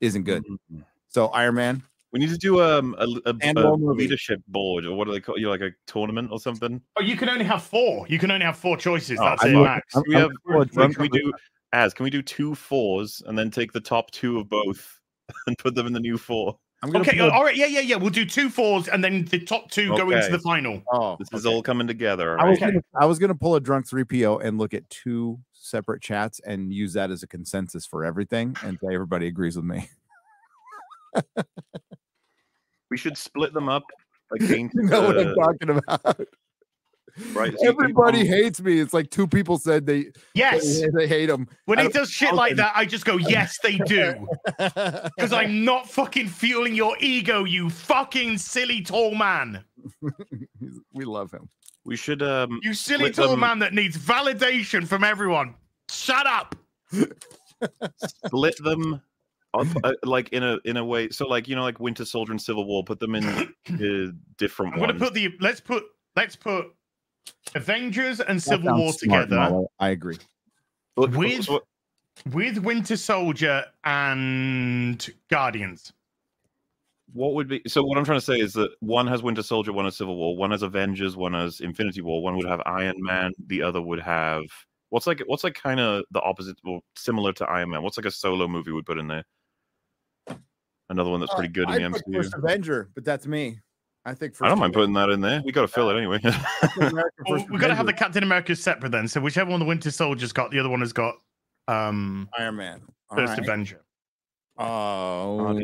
isn't 0.00 0.22
good. 0.22 0.44
Mhm. 0.44 0.84
So 1.08 1.26
Iron 1.30 1.56
Man. 1.56 1.82
We 2.12 2.20
need 2.20 2.30
to 2.30 2.38
do 2.38 2.62
um, 2.62 2.94
a, 2.96 3.06
a, 3.28 3.34
And 3.40 3.58
a 3.58 3.72
leadership 3.74 4.40
board, 4.46 4.84
or 4.84 4.96
what 4.96 5.06
do 5.06 5.12
they 5.12 5.20
call 5.20 5.36
you? 5.36 5.48
Like 5.48 5.62
a 5.62 5.70
tournament 5.88 6.30
or 6.30 6.38
something? 6.38 6.80
Oh, 6.96 7.02
you 7.02 7.16
can 7.16 7.28
only 7.28 7.44
have 7.44 7.64
four. 7.64 8.06
You 8.08 8.20
can 8.20 8.30
only 8.30 8.46
have 8.46 8.56
four 8.56 8.76
choices. 8.76 9.18
Oh, 9.20 9.24
That's 9.24 9.42
I'm 9.44 9.50
it, 9.50 9.54
not- 9.54 9.64
max. 9.64 9.96
I'm- 9.96 10.04
we 10.06 10.14
have? 10.14 10.30
gonna 10.46 10.66
pull 10.66 10.88
Can 10.92 11.02
we 11.02 11.08
do? 11.08 11.32
As 11.72 11.94
can 11.94 12.04
we 12.04 12.10
do 12.10 12.22
two 12.22 12.54
fours 12.54 13.22
and 13.26 13.38
then 13.38 13.50
take 13.50 13.72
the 13.72 13.80
top 13.80 14.10
two 14.10 14.38
of 14.40 14.48
both 14.48 14.98
and 15.46 15.56
put 15.58 15.74
them 15.74 15.86
in 15.86 15.92
the 15.92 16.00
new 16.00 16.18
four? 16.18 16.58
I'm 16.82 16.90
gonna 16.90 17.02
Okay, 17.02 17.18
pull 17.18 17.28
a- 17.28 17.30
all 17.30 17.44
right, 17.44 17.54
yeah, 17.56 17.66
yeah, 17.66 17.80
yeah. 17.80 17.96
We'll 17.96 18.08
do 18.10 18.24
two 18.24 18.48
fours, 18.48 18.88
and 18.88 19.04
then 19.04 19.26
the 19.26 19.38
top 19.44 19.70
two 19.70 19.94
go 19.96 20.10
into 20.10 20.30
the 20.30 20.38
final. 20.38 20.82
oh, 20.92 21.16
This 21.18 21.28
is 21.32 21.44
all 21.46 21.62
coming 21.62 21.86
together. 21.86 22.40
I 22.40 22.48
was, 22.48 22.58
gonna, 22.58 22.80
I 22.98 23.04
was 23.06 23.18
gonna 23.18 23.34
pull 23.34 23.54
a 23.54 23.60
drunk 23.60 23.86
3PO 23.86 24.42
and 24.42 24.56
look 24.58 24.72
at 24.72 24.88
two 24.88 25.38
separate 25.52 26.00
chats 26.02 26.40
and 26.40 26.72
use 26.72 26.94
that 26.94 27.10
as 27.10 27.22
a 27.22 27.26
consensus 27.26 27.84
for 27.84 28.02
everything 28.04 28.56
and 28.64 28.78
say 28.82 28.94
everybody 28.94 29.26
agrees 29.26 29.56
with 29.56 29.64
me. 29.66 29.88
We 32.90 32.96
should 32.96 33.16
split 33.16 33.52
them 33.52 33.68
up 33.68 33.84
against. 34.32 34.74
You 34.74 34.82
know 34.88 35.02
what 35.02 35.16
I'm 35.18 35.32
talking 35.36 35.70
about. 35.78 36.26
Right, 37.32 37.54
so 37.58 37.68
Everybody 37.68 38.18
come- 38.18 38.26
hates 38.26 38.60
me. 38.60 38.78
It's 38.80 38.92
like 38.94 39.10
two 39.10 39.26
people 39.26 39.58
said 39.58 39.86
they 39.86 40.06
Yes. 40.34 40.80
they, 40.80 40.88
they 40.94 41.06
hate 41.06 41.28
him. 41.30 41.48
When 41.66 41.78
I 41.78 41.84
he 41.84 41.88
does 41.88 42.10
shit 42.10 42.34
like 42.34 42.56
that, 42.56 42.72
I 42.74 42.84
just 42.84 43.04
go, 43.04 43.16
yes, 43.16 43.58
they 43.62 43.78
do. 43.78 44.26
Because 44.58 45.32
I'm 45.32 45.64
not 45.64 45.88
fucking 45.90 46.28
fueling 46.28 46.74
your 46.74 46.96
ego, 47.00 47.44
you 47.44 47.70
fucking 47.70 48.38
silly 48.38 48.82
tall 48.82 49.14
man. 49.14 49.64
we 50.92 51.04
love 51.04 51.32
him. 51.32 51.48
We 51.84 51.96
should 51.96 52.22
um 52.22 52.60
You 52.62 52.74
silly 52.74 53.10
tall 53.10 53.28
them- 53.30 53.40
man 53.40 53.58
that 53.60 53.72
needs 53.74 53.96
validation 53.96 54.86
from 54.86 55.04
everyone. 55.04 55.54
Shut 55.90 56.26
up. 56.26 56.54
split 57.96 58.56
them 58.62 59.00
up, 59.54 59.66
uh, 59.82 59.92
like 60.04 60.28
in 60.30 60.42
a 60.42 60.58
in 60.64 60.76
a 60.76 60.84
way. 60.84 61.08
So 61.10 61.26
like 61.26 61.48
you 61.48 61.56
know 61.56 61.62
like 61.62 61.80
Winter 61.80 62.04
Soldier 62.04 62.32
and 62.32 62.40
Civil 62.40 62.66
War, 62.66 62.84
put 62.84 63.00
them 63.00 63.14
in 63.14 63.24
uh, 63.28 64.12
different 64.38 64.74
I'm 64.74 64.80
gonna 64.80 64.92
ones. 64.92 65.02
put 65.02 65.14
the 65.14 65.30
let's 65.40 65.60
put 65.60 65.84
let's 66.16 66.36
put 66.36 66.66
Avengers 67.54 68.20
and 68.20 68.38
That 68.38 68.42
Civil 68.42 68.76
War 68.78 68.92
smart, 68.92 69.28
together 69.28 69.36
Marlo. 69.36 69.66
I 69.78 69.90
agree. 69.90 70.18
Look, 70.96 71.12
with- 71.12 71.44
so- 71.44 71.62
with 72.32 72.58
Winter 72.58 72.96
Soldier 72.96 73.64
and 73.84 75.08
Guardians. 75.28 75.92
what 77.12 77.34
would 77.34 77.48
be 77.48 77.60
so 77.66 77.82
what 77.82 77.98
i'm 77.98 78.04
trying 78.04 78.18
to 78.20 78.24
say 78.24 78.38
is 78.38 78.52
that 78.52 78.70
one 78.78 79.04
has 79.06 79.20
winter 79.20 79.42
soldier 79.42 79.72
one 79.72 79.84
has 79.84 79.96
civil 79.96 80.14
war 80.16 80.36
one 80.36 80.52
has 80.52 80.62
avengers 80.62 81.16
one 81.16 81.32
has 81.32 81.58
infinity 81.60 82.00
war 82.00 82.22
one 82.22 82.36
would 82.36 82.46
have 82.46 82.60
iron 82.66 82.94
man 82.98 83.32
the 83.48 83.60
other 83.62 83.80
would 83.82 83.98
have 83.98 84.44
what's 84.90 85.08
like 85.08 85.20
what's 85.26 85.42
like 85.42 85.54
kind 85.54 85.80
of 85.80 86.04
the 86.12 86.20
opposite 86.20 86.56
or 86.64 86.80
similar 86.94 87.32
to 87.32 87.44
iron 87.46 87.70
man 87.70 87.82
what's 87.82 87.96
like 87.96 88.06
a 88.06 88.10
solo 88.12 88.46
movie 88.46 88.70
we'd 88.70 88.86
put 88.86 88.96
in 88.98 89.08
there 89.08 89.24
another 90.88 91.10
one 91.10 91.18
that's 91.18 91.32
uh, 91.32 91.36
pretty 91.36 91.52
good 91.52 91.68
in 91.70 91.74
I 91.74 91.88
the 91.88 91.90
put 91.90 92.06
mcu 92.06 92.14
First 92.16 92.34
Avenger, 92.34 92.90
but 92.94 93.04
that's 93.04 93.26
me. 93.26 93.58
I 94.06 94.14
think 94.14 94.34
first 94.34 94.46
i 94.46 94.48
don't 94.48 94.58
mind 94.58 94.72
putting 94.72 94.94
that 94.94 95.10
in 95.10 95.20
there 95.20 95.42
we 95.44 95.52
got 95.52 95.60
to 95.62 95.68
fill 95.68 95.90
it 95.90 95.96
anyway 95.98 96.18
Captain 96.20 96.82
America, 96.84 97.10
First 97.28 97.50
we've 97.50 97.60
got 97.60 97.68
to 97.68 97.74
have 97.74 97.84
the 97.86 97.92
Captain 97.92 98.22
America 98.22 98.56
separate 98.56 98.92
then. 98.92 99.06
So 99.06 99.20
whichever 99.20 99.50
one 99.50 99.60
the 99.60 99.66
Winter 99.66 99.90
Soldier's 99.90 100.32
got, 100.32 100.50
the 100.50 100.58
other 100.58 100.70
one 100.70 100.80
has 100.80 100.92
got 100.92 101.16
um 101.68 102.28
Iron 102.38 102.56
Man. 102.56 102.80
All 103.10 103.16
First 103.18 103.30
right. 103.30 103.38
Avenger. 103.40 103.82
Oh. 104.58 105.54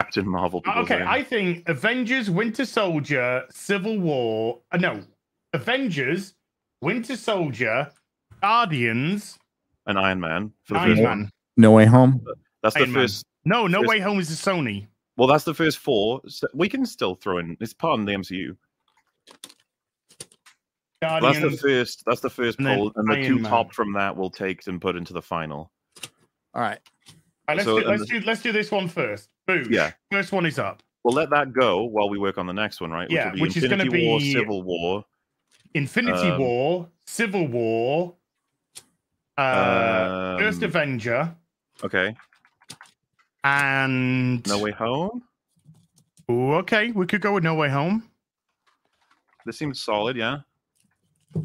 Captain 0.00 0.28
marvel 0.28 0.62
Okay, 0.76 0.98
say. 0.98 1.04
I 1.06 1.22
think 1.22 1.68
Avengers, 1.68 2.30
Winter 2.30 2.64
Soldier, 2.66 3.44
Civil 3.50 3.98
War. 3.98 4.60
Uh, 4.72 4.76
no, 4.78 5.02
Avengers, 5.52 6.34
Winter 6.80 7.16
Soldier, 7.16 7.90
Guardians, 8.42 9.38
and 9.86 9.98
iron 9.98 10.20
man 10.20 10.52
for 10.64 10.74
the 10.74 10.80
Iron 10.80 10.90
first 10.90 11.02
Man. 11.02 11.18
one 11.20 11.30
No 11.56 11.72
Way 11.72 11.86
Home. 11.86 12.24
that's 12.62 12.74
the 12.74 12.80
Iron 12.80 12.92
Man. 12.92 13.02
first 13.02 13.24
No, 13.44 13.66
No 13.66 13.80
First- 13.80 13.88
Way 13.88 14.00
Home 14.00 14.20
is 14.20 14.30
a 14.30 14.50
Sony. 14.50 14.86
well 15.16 15.28
that's 15.28 15.44
the 15.44 15.54
first 15.54 15.78
four 15.78 16.20
so 16.26 16.46
we 16.54 16.68
can 16.68 16.84
still 16.86 17.14
throw 17.14 17.38
in 17.38 17.56
it's 17.60 17.72
part 17.72 18.00
of 18.00 18.06
the 18.06 18.12
mcu 18.12 18.56
That's 21.00 21.38
the 21.40 21.50
first. 21.50 22.02
That's 22.06 22.20
the 22.20 22.30
first 22.30 22.58
and 22.58 22.66
poll, 22.66 22.92
and 22.96 23.06
the 23.08 23.14
Iron 23.14 23.26
two 23.26 23.38
Man. 23.38 23.50
top 23.50 23.74
from 23.74 23.92
that 23.92 24.16
we'll 24.16 24.30
take 24.30 24.66
and 24.66 24.80
put 24.80 24.96
into 24.96 25.12
the 25.12 25.20
final. 25.20 25.70
All 26.54 26.62
right. 26.62 26.78
All 27.46 27.54
right, 27.54 27.56
let's 27.58 27.64
so- 27.66 27.80
do, 27.80 27.86
let's 27.86 28.06
do 28.06 28.20
let's 28.20 28.40
do 28.42 28.52
this 28.52 28.70
one 28.70 28.88
first. 28.88 29.28
Boom. 29.46 29.66
Yeah. 29.70 29.92
First 30.10 30.32
one 30.32 30.46
is 30.46 30.58
up. 30.58 30.82
We'll 31.02 31.12
let 31.14 31.28
that 31.30 31.52
go 31.52 31.82
while 31.82 32.08
we 32.08 32.16
work 32.18 32.38
on 32.38 32.46
the 32.46 32.54
next 32.54 32.80
one, 32.80 32.90
right? 32.90 33.10
Yeah, 33.10 33.26
will 33.28 33.34
be 33.34 33.40
which 33.42 33.56
is 33.58 33.64
gonna 33.68 33.84
Infinity 33.84 34.06
War, 34.06 34.18
be- 34.18 34.32
Civil 34.32 34.62
War. 34.62 35.04
Infinity 35.74 36.28
Um, 36.30 36.38
War, 36.40 36.88
Civil 37.06 37.46
War, 37.48 38.14
uh, 39.36 40.38
First 40.38 40.58
um, 40.62 40.64
Avenger, 40.70 41.36
Okay. 41.82 42.16
And 43.44 44.46
No 44.46 44.58
Way 44.58 44.72
Home. 44.72 45.22
Ooh, 46.30 46.54
okay, 46.54 46.90
we 46.90 47.06
could 47.06 47.20
go 47.20 47.34
with 47.34 47.44
No 47.44 47.54
Way 47.54 47.68
Home. 47.68 48.08
This 49.46 49.58
seems 49.58 49.82
solid, 49.82 50.16
yeah. 50.16 50.38
I 51.36 51.40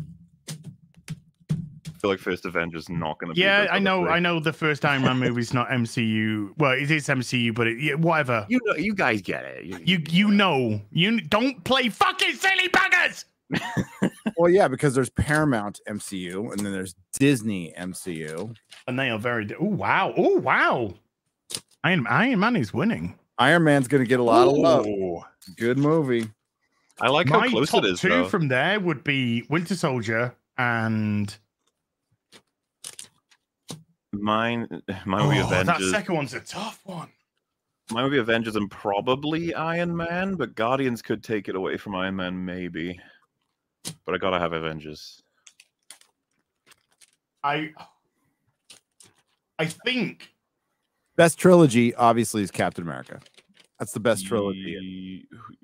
feel 2.01 2.11
like 2.11 2.19
First 2.19 2.45
Avengers 2.45 2.87
not 2.87 3.19
going 3.19 3.29
to 3.29 3.35
be. 3.35 3.41
Yeah, 3.41 3.67
I 3.69 3.77
know. 3.77 4.03
three. 4.05 4.13
I 4.13 4.19
know 4.19 4.39
the 4.39 4.53
first 4.53 4.85
Iron 4.85 5.01
Man 5.01 5.17
movie's 5.19 5.53
not 5.53 5.67
MCU. 5.67 6.53
Well, 6.57 6.71
it 6.71 6.89
is 6.89 7.07
MCU, 7.07 7.53
but 7.53 7.67
it, 7.67 7.77
yeah, 7.77 7.95
whatever. 7.95 8.45
You 8.47 8.61
know, 8.63 8.75
you 8.75 8.95
guys 8.95 9.21
get 9.21 9.43
it. 9.43 9.65
You, 9.65 9.79
You 9.83 10.01
you 10.09 10.31
know 10.31 10.79
you 10.91 11.19
don't 11.19 11.61
play 11.65 11.89
fucking 11.89 12.35
silly 12.35 12.69
buggers. 12.69 13.25
Well, 14.37 14.49
yeah, 14.49 14.69
because 14.69 14.95
there's 14.95 15.09
Paramount 15.09 15.81
MCU 15.89 16.51
and 16.53 16.59
then 16.61 16.71
there's 16.71 16.95
Disney 17.19 17.73
MCU. 17.77 18.55
And 18.87 18.97
they 18.97 19.09
are 19.09 19.19
very. 19.19 19.49
Oh 19.59 19.65
wow! 19.65 20.13
Oh 20.15 20.37
wow! 20.37 20.93
Iron 21.83 22.05
Iron 22.07 22.39
Man 22.39 22.55
is 22.55 22.73
winning. 22.73 23.17
Iron 23.37 23.63
Man's 23.63 23.87
gonna 23.87 24.05
get 24.05 24.19
a 24.19 24.23
lot 24.23 24.47
of 24.47 24.57
love. 24.57 24.85
Good 25.55 25.77
movie. 25.77 26.29
I 27.01 27.07
like 27.07 27.29
how 27.29 27.39
My 27.39 27.47
close 27.47 27.69
top 27.69 27.85
it 27.85 27.91
is. 27.91 28.01
two 28.01 28.09
Though. 28.09 28.27
from 28.27 28.49
there 28.49 28.79
would 28.79 29.03
be 29.03 29.43
Winter 29.49 29.75
Soldier 29.75 30.35
and 30.57 31.35
Mine, 34.11 34.67
mine 35.05 35.27
would 35.27 35.33
be 35.35 35.39
oh, 35.41 35.49
that 35.49 35.79
second 35.91 36.15
one's 36.15 36.33
a 36.33 36.39
tough 36.39 36.81
one. 36.83 37.09
Mine 37.91 38.03
would 38.03 38.11
be 38.11 38.17
Avengers 38.17 38.55
and 38.55 38.69
probably 38.69 39.53
Iron 39.53 39.95
Man, 39.95 40.35
but 40.35 40.55
Guardians 40.55 41.01
could 41.01 41.23
take 41.23 41.47
it 41.47 41.55
away 41.55 41.77
from 41.77 41.95
Iron 41.95 42.15
Man, 42.15 42.43
maybe. 42.43 42.99
But 44.05 44.15
I 44.15 44.17
gotta 44.17 44.39
have 44.39 44.53
Avengers. 44.53 45.21
I 47.43 47.71
I 49.57 49.65
think 49.65 50.33
Best 51.19 51.37
trilogy, 51.37 51.93
obviously, 51.95 52.41
is 52.41 52.49
Captain 52.49 52.81
America. 52.81 53.19
That's 53.77 53.91
the 53.91 53.99
best 53.99 54.25
trilogy. 54.25 54.59
Ye- 54.59 55.27
who- 55.37 55.55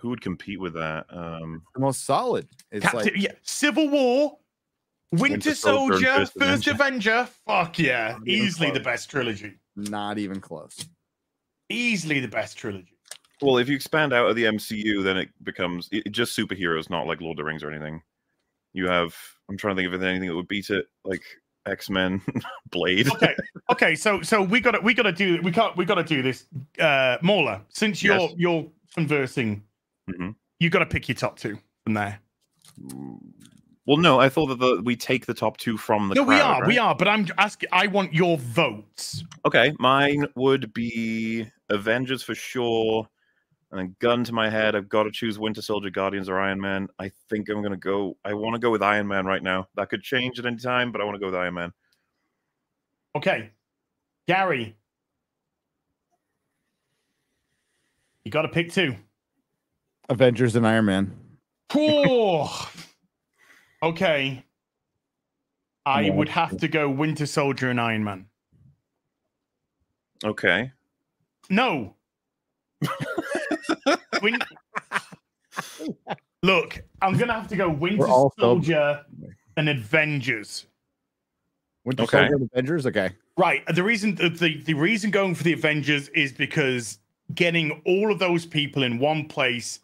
Who 0.00 0.08
would 0.10 0.20
compete 0.20 0.60
with 0.60 0.74
that? 0.74 1.06
Um, 1.10 1.62
The 1.74 1.80
most 1.80 2.04
solid. 2.04 2.48
It's 2.70 2.82
Captain, 2.84 3.00
like 3.14 3.16
yeah, 3.16 3.32
Civil 3.42 3.88
War, 3.88 4.38
Winter, 5.12 5.22
Winter 5.34 5.54
Soldier 5.54 5.92
Soldier, 5.94 6.14
First 6.18 6.32
First, 6.38 6.66
Avenger. 6.66 6.70
Avenger. 7.12 7.28
Fuck 7.46 7.78
yeah, 7.78 8.12
Not 8.18 8.28
even 8.28 8.44
easily 8.46 8.70
the 8.72 8.80
best 8.80 9.10
trilogy. 9.10 9.54
not 9.76 10.18
even 10.18 10.38
close. 10.40 10.84
Easily 11.70 12.20
the 12.20 12.28
best 12.28 12.56
trilogy. 12.58 12.98
well, 13.42 13.56
if 13.58 13.68
you 13.70 13.76
expand 13.76 14.12
out 14.12 14.28
of 14.28 14.36
the 14.36 14.44
MCU, 14.44 15.02
then 15.02 15.16
it 15.16 15.28
becomes 15.44 15.88
it, 15.92 16.04
it 16.06 16.10
just 16.12 16.36
superheroes, 16.38 16.90
not 16.90 17.06
like 17.06 17.20
Lord 17.22 17.38
of 17.38 17.42
the 17.42 17.44
Rings 17.44 17.62
or 17.62 17.70
anything. 17.70 18.02
You 18.74 18.86
have. 18.88 19.14
I'm 19.48 19.56
trying 19.56 19.76
to 19.76 19.82
think 19.82 19.94
of 19.94 20.02
anything 20.02 20.28
that 20.28 20.34
would 20.36 20.48
beat 20.48 20.68
it, 20.70 20.86
like 21.04 21.22
X 21.66 21.90
Men, 21.90 22.20
Blade. 22.70 23.08
Okay, 23.12 23.34
okay. 23.70 23.94
So 23.94 24.22
so 24.22 24.42
we 24.42 24.60
got 24.60 24.72
to 24.72 24.80
we 24.80 24.94
got 24.94 25.02
to 25.04 25.12
do 25.12 25.40
we 25.42 25.52
can't 25.52 25.76
we 25.76 25.84
got 25.84 25.96
to 25.96 26.04
do 26.04 26.22
this. 26.22 26.46
Uh, 26.78 27.18
Mauler, 27.22 27.60
since 27.68 28.02
you're 28.02 28.16
Yes. 28.18 28.32
you're 28.36 28.66
conversing, 28.94 29.62
Mhm. 30.10 30.34
you 30.58 30.70
got 30.70 30.80
to 30.80 30.86
pick 30.86 31.08
your 31.08 31.16
top 31.16 31.38
two 31.38 31.58
from 31.84 31.94
there. 31.94 32.20
Well, 33.86 33.96
no, 33.96 34.20
I 34.20 34.28
thought 34.28 34.46
that 34.46 34.58
the, 34.60 34.80
we 34.84 34.94
take 34.94 35.26
the 35.26 35.34
top 35.34 35.56
two 35.56 35.76
from 35.76 36.08
the. 36.08 36.14
no, 36.14 36.22
we 36.22 36.36
crowd, 36.36 36.62
are, 36.62 36.66
we 36.66 36.78
are. 36.78 36.94
But 36.94 37.08
I'm 37.08 37.26
asking. 37.38 37.68
I 37.72 37.86
want 37.88 38.14
your 38.14 38.38
votes. 38.38 39.24
Okay, 39.44 39.72
mine 39.78 40.26
would 40.36 40.72
be 40.72 41.46
Avengers 41.70 42.22
for 42.22 42.34
sure. 42.34 43.08
And 43.70 43.78
then 43.78 43.96
gun 44.00 44.24
to 44.24 44.32
my 44.32 44.50
head, 44.50 44.74
I've 44.74 44.88
got 44.88 45.04
to 45.04 45.12
choose 45.12 45.38
Winter 45.38 45.62
Soldier, 45.62 45.90
Guardians, 45.90 46.28
or 46.28 46.40
Iron 46.40 46.60
Man. 46.60 46.88
I 46.98 47.12
think 47.28 47.48
I'm 47.48 47.62
gonna 47.62 47.76
go. 47.76 48.16
I 48.24 48.34
want 48.34 48.54
to 48.54 48.60
go 48.60 48.70
with 48.70 48.82
Iron 48.82 49.06
Man 49.06 49.26
right 49.26 49.42
now. 49.42 49.68
That 49.76 49.90
could 49.90 50.02
change 50.02 50.38
at 50.40 50.46
any 50.46 50.56
time, 50.56 50.90
but 50.90 51.00
I 51.00 51.04
want 51.04 51.14
to 51.14 51.20
go 51.20 51.26
with 51.26 51.36
Iron 51.36 51.54
Man. 51.54 51.72
Okay, 53.14 53.50
Gary, 54.26 54.76
you 58.24 58.30
got 58.32 58.42
to 58.42 58.48
pick 58.48 58.72
two. 58.72 58.96
Avengers 60.08 60.56
and 60.56 60.66
Iron 60.66 60.86
Man. 60.86 61.16
Oh, 61.74 62.70
okay. 63.82 64.44
I 65.86 66.02
Yeah. 66.02 66.14
would 66.14 66.28
have 66.28 66.56
to 66.58 66.68
go 66.68 66.88
Winter 66.90 67.26
Soldier 67.26 67.70
and 67.70 67.80
Iron 67.80 68.02
Man. 68.04 68.26
Okay. 70.24 70.72
No. 71.48 71.94
Win- 74.22 74.38
Look, 76.42 76.82
I'm 77.02 77.16
gonna 77.18 77.32
have 77.34 77.48
to 77.48 77.56
go 77.56 77.68
Winter 77.68 78.06
all 78.08 78.32
so- 78.38 78.42
Soldier 78.42 79.04
and 79.56 79.68
Avengers. 79.68 80.66
Winter 81.84 82.04
Okay. 82.04 82.18
Soldier 82.18 82.34
and 82.36 82.50
Avengers. 82.52 82.86
Okay. 82.86 83.10
Right. 83.36 83.62
The 83.74 83.82
reason 83.82 84.14
the, 84.14 84.28
the 84.30 84.62
the 84.62 84.74
reason 84.74 85.10
going 85.10 85.34
for 85.34 85.42
the 85.44 85.52
Avengers 85.52 86.08
is 86.10 86.32
because 86.32 86.98
getting 87.34 87.82
all 87.86 88.10
of 88.12 88.18
those 88.18 88.44
people 88.46 88.82
in 88.82 88.98
one 88.98 89.26
place, 89.28 89.80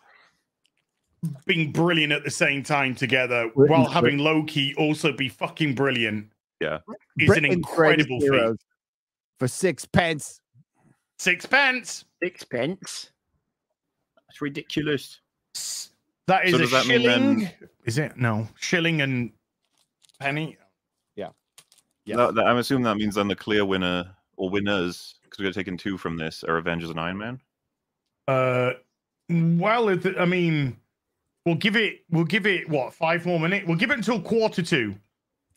being 1.47 1.73
brilliant 1.73 2.13
at 2.13 2.25
the 2.25 2.31
same 2.31 2.63
time 2.63 2.95
together, 2.95 3.51
Britain's 3.55 3.71
while 3.71 3.85
great. 3.85 3.95
having 3.95 4.19
Loki 4.19 4.75
also 4.77 5.13
be 5.13 5.29
fucking 5.29 5.75
brilliant, 5.75 6.29
Yeah. 6.61 6.79
is 7.19 7.23
an 7.23 7.27
Britain's 7.27 7.67
greatest 7.67 8.09
incredible 8.11 8.49
feat. 8.51 8.61
For 9.39 9.49
six 9.49 9.85
pence. 9.85 10.41
Sixpence. 11.19 12.05
Sixpence. 12.23 13.11
That's 14.37 14.43
ridiculous. 14.43 15.21
That 16.27 16.45
is 16.45 16.53
So 16.53 16.63
a 16.63 16.67
that 16.67 16.87
mean 16.87 17.01
shilling. 17.03 17.39
then- 17.41 17.53
Is 17.87 17.97
it 17.97 18.17
no 18.19 18.49
shilling 18.61 19.01
and 19.01 19.33
penny? 20.21 20.59
Yeah. 22.09 22.15
That- 22.17 22.35
that- 22.37 22.47
I'm 22.47 22.59
assuming 22.59 22.85
that 22.85 22.97
means 22.99 23.17
then 23.17 23.27
the 23.27 23.35
clear 23.35 23.65
winner 23.65 24.15
or 24.37 24.49
winners, 24.49 25.17
because 25.25 25.41
we're 25.41 25.51
taking 25.53 25.77
two 25.77 25.97
from 25.99 26.17
this, 26.17 26.45
are 26.45 26.57
Avengers 26.57 26.91
and 26.91 27.01
Iron 27.01 27.19
Man. 27.19 27.41
Uh, 28.29 28.75
well, 29.29 29.89
it, 29.89 30.07
I 30.17 30.25
mean, 30.25 30.77
we'll 31.45 31.57
give 31.57 31.75
it. 31.75 32.05
We'll 32.11 32.23
give 32.25 32.47
it 32.47 32.69
what 32.69 32.95
five 32.95 33.27
more 33.27 33.41
minutes. 33.41 33.67
We'll 33.67 33.77
give 33.77 33.91
it 33.91 33.95
until 33.97 34.21
quarter 34.21 34.63
two. 34.63 34.95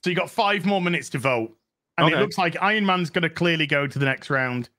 So 0.03 0.09
you 0.09 0.15
got 0.15 0.31
five 0.31 0.65
more 0.65 0.81
minutes 0.81 1.09
to 1.09 1.19
vote, 1.19 1.55
and 1.99 2.11
it 2.11 2.17
looks 2.17 2.37
like 2.39 2.55
Iron 2.63 2.83
Man's 2.85 3.11
going 3.11 3.21
to 3.23 3.29
clearly 3.29 3.67
go 3.67 3.85
to 3.85 3.99
the 3.99 4.05
next 4.05 4.31
round, 4.31 4.69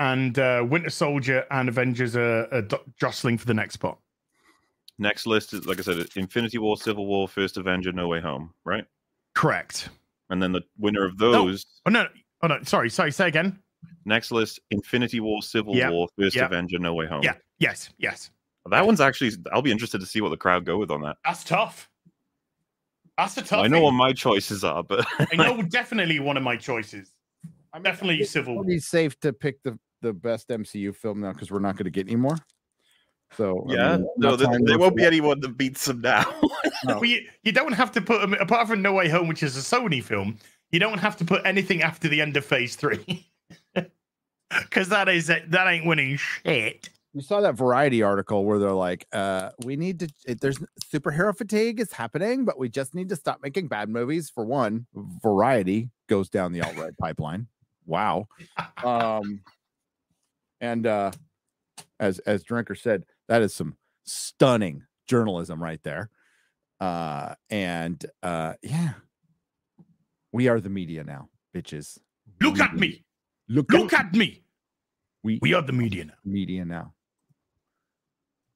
and 0.00 0.38
uh, 0.38 0.64
Winter 0.68 0.90
Soldier 0.90 1.44
and 1.50 1.68
Avengers 1.68 2.16
are, 2.16 2.46
are 2.52 2.62
jostling 2.98 3.38
for 3.38 3.46
the 3.46 3.54
next 3.54 3.74
spot. 3.74 3.98
Next 4.98 5.26
list 5.26 5.52
is, 5.52 5.66
like 5.66 5.78
I 5.78 5.82
said, 5.82 6.06
Infinity 6.16 6.58
War, 6.58 6.76
Civil 6.76 7.06
War, 7.06 7.28
First 7.28 7.56
Avenger, 7.56 7.92
No 7.92 8.08
Way 8.08 8.20
Home, 8.20 8.54
right? 8.64 8.84
Correct. 9.34 9.90
And 10.30 10.42
then 10.42 10.52
the 10.52 10.62
winner 10.78 11.04
of 11.04 11.18
those. 11.18 11.66
Oh 11.84 11.90
no. 11.90 12.06
Oh 12.42 12.46
no. 12.46 12.58
Sorry. 12.62 12.88
Sorry. 12.88 13.12
Say 13.12 13.28
again. 13.28 13.58
Next 14.04 14.30
list: 14.30 14.58
Infinity 14.70 15.20
War, 15.20 15.42
Civil 15.42 15.76
Yep, 15.76 15.92
War, 15.92 16.08
First 16.18 16.34
yep. 16.34 16.50
Avenger, 16.50 16.78
No 16.78 16.94
Way 16.94 17.06
Home. 17.06 17.22
Yeah. 17.22 17.34
Yes. 17.58 17.90
Yes. 17.98 18.30
that 18.70 18.84
one's 18.86 19.00
actually. 19.00 19.32
I'll 19.52 19.62
be 19.62 19.70
interested 19.70 20.00
to 20.00 20.06
see 20.06 20.20
what 20.20 20.30
the 20.30 20.36
crowd 20.36 20.64
go 20.64 20.78
with 20.78 20.90
on 20.90 21.02
that. 21.02 21.18
That's 21.24 21.44
tough. 21.44 21.90
That's 23.18 23.36
a 23.36 23.42
tough. 23.42 23.64
I 23.64 23.68
know 23.68 23.82
what 23.82 23.92
my 23.92 24.12
choices 24.12 24.64
are, 24.64 24.82
but 24.82 25.06
I 25.18 25.36
know 25.36 25.62
definitely 25.62 26.20
one 26.20 26.36
of 26.36 26.42
my 26.42 26.56
choices. 26.56 27.12
I'm 27.72 27.82
Definitely 27.82 28.20
it's 28.20 28.30
Civil 28.30 28.54
War. 28.54 28.64
Pretty 28.64 28.80
safe 28.80 29.20
to 29.20 29.34
pick 29.34 29.62
the 29.62 29.78
the 30.02 30.12
best 30.12 30.48
MCU 30.48 30.94
film 30.94 31.20
now 31.20 31.32
because 31.32 31.50
we're 31.50 31.58
not 31.58 31.76
going 31.76 31.84
to 31.84 31.90
get 31.90 32.06
any 32.06 32.16
more. 32.16 32.36
So 33.36 33.66
I 33.68 33.74
yeah, 33.74 33.96
mean, 33.96 34.06
no, 34.16 34.30
not 34.30 34.38
there, 34.38 34.58
there 34.62 34.78
won't 34.78 34.96
be 34.96 35.04
anyone 35.04 35.40
that 35.40 35.56
beats 35.56 35.84
them 35.86 36.00
now. 36.00 36.24
No. 36.84 36.96
Well, 36.96 37.06
you, 37.06 37.26
you 37.42 37.52
don't 37.52 37.72
have 37.72 37.90
to 37.92 38.02
put 38.02 38.20
them 38.20 38.34
apart 38.34 38.68
from 38.68 38.82
No 38.82 38.92
Way 38.92 39.08
Home, 39.08 39.28
which 39.28 39.42
is 39.42 39.56
a 39.56 39.60
Sony 39.60 40.02
film. 40.02 40.36
You 40.70 40.78
don't 40.78 40.98
have 40.98 41.16
to 41.16 41.24
put 41.24 41.44
anything 41.46 41.82
after 41.82 42.06
the 42.06 42.20
end 42.20 42.36
of 42.36 42.44
Phase 42.44 42.76
Three, 42.76 43.26
because 44.50 44.90
that 44.90 45.08
is 45.08 45.28
that 45.28 45.66
ain't 45.66 45.86
winning 45.86 46.16
shit. 46.18 46.90
You 47.14 47.22
saw 47.22 47.40
that 47.40 47.54
Variety 47.54 48.02
article 48.02 48.44
where 48.44 48.58
they're 48.58 48.72
like, 48.72 49.06
uh, 49.12 49.50
"We 49.64 49.76
need 49.76 50.00
to. 50.00 50.08
It, 50.26 50.42
there's 50.42 50.58
superhero 50.84 51.36
fatigue 51.36 51.80
is 51.80 51.92
happening, 51.92 52.44
but 52.44 52.58
we 52.58 52.68
just 52.68 52.94
need 52.94 53.08
to 53.08 53.16
stop 53.16 53.40
making 53.42 53.68
bad 53.68 53.88
movies." 53.88 54.28
For 54.28 54.44
one, 54.44 54.86
Variety 55.22 55.88
goes 56.08 56.28
down 56.28 56.52
the 56.52 56.60
alt 56.60 56.76
right 56.76 56.96
pipeline. 57.00 57.46
Wow. 57.86 58.28
Um, 58.84 59.40
and 60.60 60.86
uh, 60.86 61.10
as 62.00 62.18
as 62.20 62.42
Drinker 62.44 62.74
said, 62.74 63.04
that 63.28 63.42
is 63.42 63.54
some 63.54 63.76
stunning 64.04 64.84
journalism 65.06 65.62
right 65.62 65.82
there. 65.82 66.10
Uh, 66.80 67.34
and 67.50 68.04
uh, 68.22 68.54
yeah, 68.62 68.92
we 70.32 70.48
are 70.48 70.60
the 70.60 70.68
media 70.68 71.04
now, 71.04 71.28
bitches. 71.54 71.98
Look 72.40 72.60
at 72.60 72.74
me, 72.74 73.04
Look, 73.48 73.72
look 73.72 73.92
at 73.92 74.12
me. 74.12 74.42
we 75.22 75.38
We 75.40 75.54
are 75.54 75.62
the 75.62 75.72
media 75.72 76.04
now. 76.06 76.14
media 76.24 76.64
now. 76.64 76.92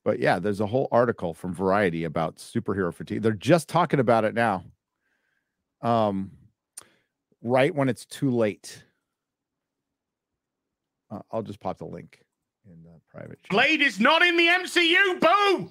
But 0.05 0.19
yeah, 0.19 0.39
there's 0.39 0.61
a 0.61 0.67
whole 0.67 0.89
article 0.91 1.35
from 1.35 1.55
Variety 1.55 2.05
about 2.05 2.37
superhero 2.37 2.93
fatigue. 2.93 3.23
They're 3.23 3.33
just 3.33 3.69
talking 3.69 4.01
about 4.01 4.25
it 4.25 4.35
now. 4.35 4.65
Um, 5.83 6.31
right 7.43 7.75
when 7.75 7.89
it's 7.89 8.05
too 8.07 8.31
late. 8.31 8.83
Uh, 11.11 11.21
I'll 11.33 11.43
just 11.43 11.61
pop 11.61 11.79
the 11.79 11.85
link 11.87 12.21
in 12.67 12.83
the 12.85 13.01
private. 13.11 13.43
chat. 13.43 13.51
Blade 13.51 13.81
is 13.83 13.99
not 13.99 14.23
in 14.23 14.37
the 14.37 14.47
MCU. 14.47 15.21
Boo! 15.21 15.71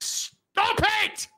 Stop 0.00 0.78
it! 1.04 1.28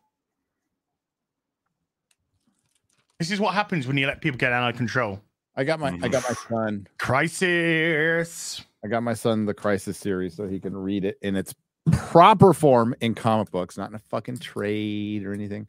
This 3.19 3.31
is 3.31 3.41
what 3.41 3.55
happens 3.55 3.87
when 3.87 3.97
you 3.97 4.07
let 4.07 4.21
people 4.21 4.39
get 4.39 4.53
out 4.53 4.71
of 4.71 4.77
control. 4.77 5.21
I 5.57 5.65
got 5.65 5.81
my 5.81 5.89
I 6.03 6.09
got 6.09 6.23
my 6.29 6.35
son. 6.49 6.87
Crisis. 6.99 8.65
I 8.85 8.89
got 8.89 9.03
my 9.03 9.15
son 9.15 9.45
the 9.45 9.55
Crisis 9.55 9.99
series 9.99 10.35
so 10.37 10.47
he 10.47 10.61
can 10.61 10.77
read 10.77 11.05
it 11.05 11.19
in 11.23 11.35
its 11.35 11.53
proper 11.91 12.53
form 12.55 12.95
in 13.01 13.15
comic 13.15 13.51
books, 13.51 13.77
not 13.77 13.89
in 13.91 13.97
a 13.97 13.99
fucking 13.99 14.39
trade 14.39 15.25
or 15.25 15.33
anything. 15.33 15.67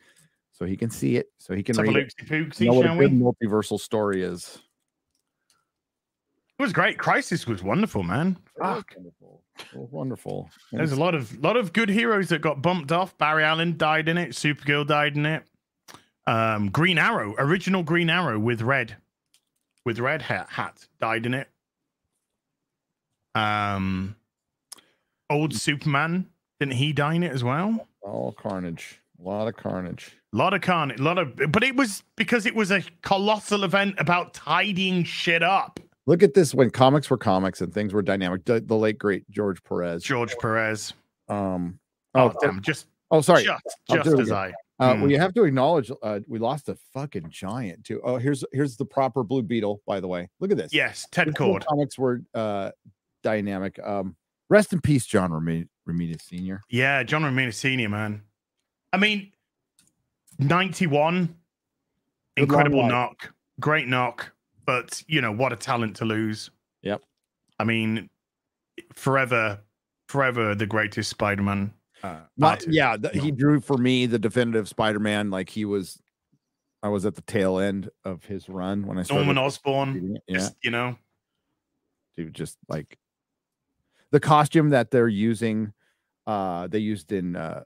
So 0.51 0.65
he 0.65 0.76
can 0.78 0.89
see 0.91 1.15
it, 1.15 1.28
so 1.39 1.55
he 1.55 1.63
can 1.63 1.76
Let's 1.76 1.88
have 1.88 1.95
a 1.95 1.97
read 1.99 2.07
it. 2.07 2.13
loopsy 2.30 2.63
pooksy, 2.63 2.67
Know 2.67 2.74
what 2.74 2.86
a 2.86 2.89
shall 2.89 2.97
we? 2.97 3.09
good 3.09 3.13
multiversal 3.20 3.80
story 3.80 4.22
is. 4.24 4.59
It 6.60 6.62
was 6.62 6.74
great. 6.74 6.97
Crisis 6.97 7.47
was 7.47 7.64
wonderful, 7.64 8.03
man. 8.03 8.38
Fuck. 8.62 8.93
wonderful. 8.97 9.41
Wonderful. 9.74 10.49
There's 10.74 10.91
a 10.91 10.99
lot 10.99 11.16
of 11.16 11.41
lot 11.41 11.55
of 11.55 11.72
good 11.72 11.88
heroes 11.88 12.28
that 12.30 12.41
got 12.41 12.62
bumped 12.62 12.91
off. 12.91 13.18
Barry 13.18 13.45
Allen 13.45 13.78
died 13.78 14.10
in 14.10 14.18
it. 14.18 14.32
Supergirl 14.32 14.86
died 14.86 15.16
in 15.16 15.26
it. 15.26 15.43
Um, 16.28 16.70
Green 16.70 16.97
Arrow, 16.97 17.34
original 17.38 17.82
Green 17.82 18.10
Arrow 18.10 18.38
with 18.38 18.62
red, 18.62 18.97
with 19.86 19.99
red 19.99 20.22
hat, 20.22 20.47
hat 20.49 20.86
died 20.99 21.26
in 21.26 21.34
it. 21.34 21.47
Um, 23.36 24.16
old 25.30 25.55
Superman 25.55 26.28
didn't 26.60 26.74
he 26.74 26.91
die 26.91 27.14
in 27.14 27.24
it 27.24 27.32
as 27.32 27.43
well? 27.43 27.88
all 28.01 28.34
carnage. 28.34 29.01
A 29.20 29.28
lot 29.28 29.47
of 29.47 29.55
carnage. 29.55 30.18
A 30.34 30.38
lot 30.38 30.53
of 30.53 30.62
carnage, 30.62 30.99
a 30.99 31.03
lot 31.03 31.18
of, 31.18 31.36
but 31.51 31.64
it 31.64 31.76
was 31.76 32.03
because 32.16 32.45
it 32.45 32.55
was 32.55 32.72
a 32.72 32.84
colossal 33.01 33.64
event 33.64 33.95
about 33.97 34.34
tidying 34.34 35.03
shit 35.03 35.41
up. 35.41 35.80
Look 36.10 36.24
at 36.24 36.34
this 36.34 36.55
when 36.55 36.72
comics 36.72 37.07
were 37.07 37.18
comics 37.20 37.62
and 37.62 37.72
things 37.72 37.93
were 37.93 38.01
dynamic. 38.01 38.43
The, 38.43 38.60
the 38.62 38.76
late 38.76 38.97
great 38.97 39.30
George 39.30 39.64
Perez. 39.64 40.01
George 40.01 40.36
Perez. 40.39 40.91
Um. 41.28 41.80
Oh, 42.16 42.30
Oh, 42.30 42.34
damn, 42.41 42.62
just 42.64 42.88
oh, 43.12 43.22
sorry. 43.22 43.43
just, 43.43 43.62
just 43.88 44.20
as. 44.20 44.32
I. 44.32 44.49
Uh, 44.80 44.95
Hmm. 44.95 45.01
Well, 45.01 45.12
you 45.12 45.20
have 45.20 45.36
to 45.36 45.43
acknowledge 45.43 45.91
uh, 46.01 46.22
we 46.28 46.39
lost 46.39 46.68
a 46.70 46.78
fucking 46.95 47.30
giant 47.30 47.84
too. 47.84 48.01
Oh, 48.03 48.18
here's 48.18 48.43
here's 48.53 48.76
the 48.76 48.86
proper 48.86 49.24
Blue 49.24 49.43
Beetle. 49.43 49.82
By 49.86 49.99
the 49.99 50.07
way, 50.07 50.30
look 50.39 50.49
at 50.51 50.57
this. 50.57 50.74
Yes, 50.74 51.05
Ted 51.12 51.28
Kord. 51.36 51.64
Comics 51.66 51.99
were 51.99 52.24
uh, 52.34 52.72
dynamic. 53.22 53.78
Um, 53.84 54.16
rest 54.49 54.74
in 54.74 54.82
peace, 54.82 55.05
John 55.05 55.30
Romita 55.30 56.22
Senior. 56.22 56.64
Yeah, 56.72 57.03
John 57.03 57.22
Romita 57.22 57.53
Senior, 57.53 57.89
man. 57.89 58.24
I 58.93 58.97
mean, 58.97 59.32
ninety-one, 60.39 61.26
Good 62.38 62.43
incredible 62.43 62.88
knock, 62.88 63.32
great 63.60 63.88
knock, 63.88 64.32
but 64.70 65.03
you 65.07 65.20
know 65.20 65.32
what 65.32 65.51
a 65.51 65.55
talent 65.55 65.95
to 65.95 66.05
lose. 66.05 66.51
Yep. 66.84 67.01
I 67.57 67.63
mean, 67.63 68.07
forever, 68.93 69.59
forever 70.07 70.53
the 70.53 70.67
greatest 70.67 71.09
Spider-Man. 71.09 71.74
Uh, 72.03 72.20
yeah, 72.67 72.95
th- 72.95 73.15
he 73.15 73.32
drew 73.32 73.61
for 73.61 73.80
me 73.80 74.05
the 74.05 74.20
definitive 74.20 74.70
Spider-Man. 74.70 75.32
Like 75.32 75.49
he 75.49 75.65
was, 75.65 75.99
I 76.84 76.89
was 76.89 77.07
at 77.07 77.15
the 77.15 77.24
tail 77.24 77.57
end 77.57 77.89
of 78.05 78.26
his 78.26 78.47
run 78.47 78.86
when 78.86 78.99
I 78.99 79.03
started. 79.03 79.26
Norman 79.26 79.43
Osborn. 79.43 80.20
Yeah, 80.28 80.38
Just, 80.38 80.55
you 80.61 80.70
know, 80.70 80.95
dude, 82.15 82.36
just 82.36 82.55
like 82.67 82.99
the 84.11 84.20
costume 84.20 84.70
that 84.70 84.91
they're 84.91 85.07
using, 85.07 85.74
uh, 86.28 86.67
they 86.67 86.78
used 86.78 87.11
in 87.11 87.36
uh, 87.36 87.63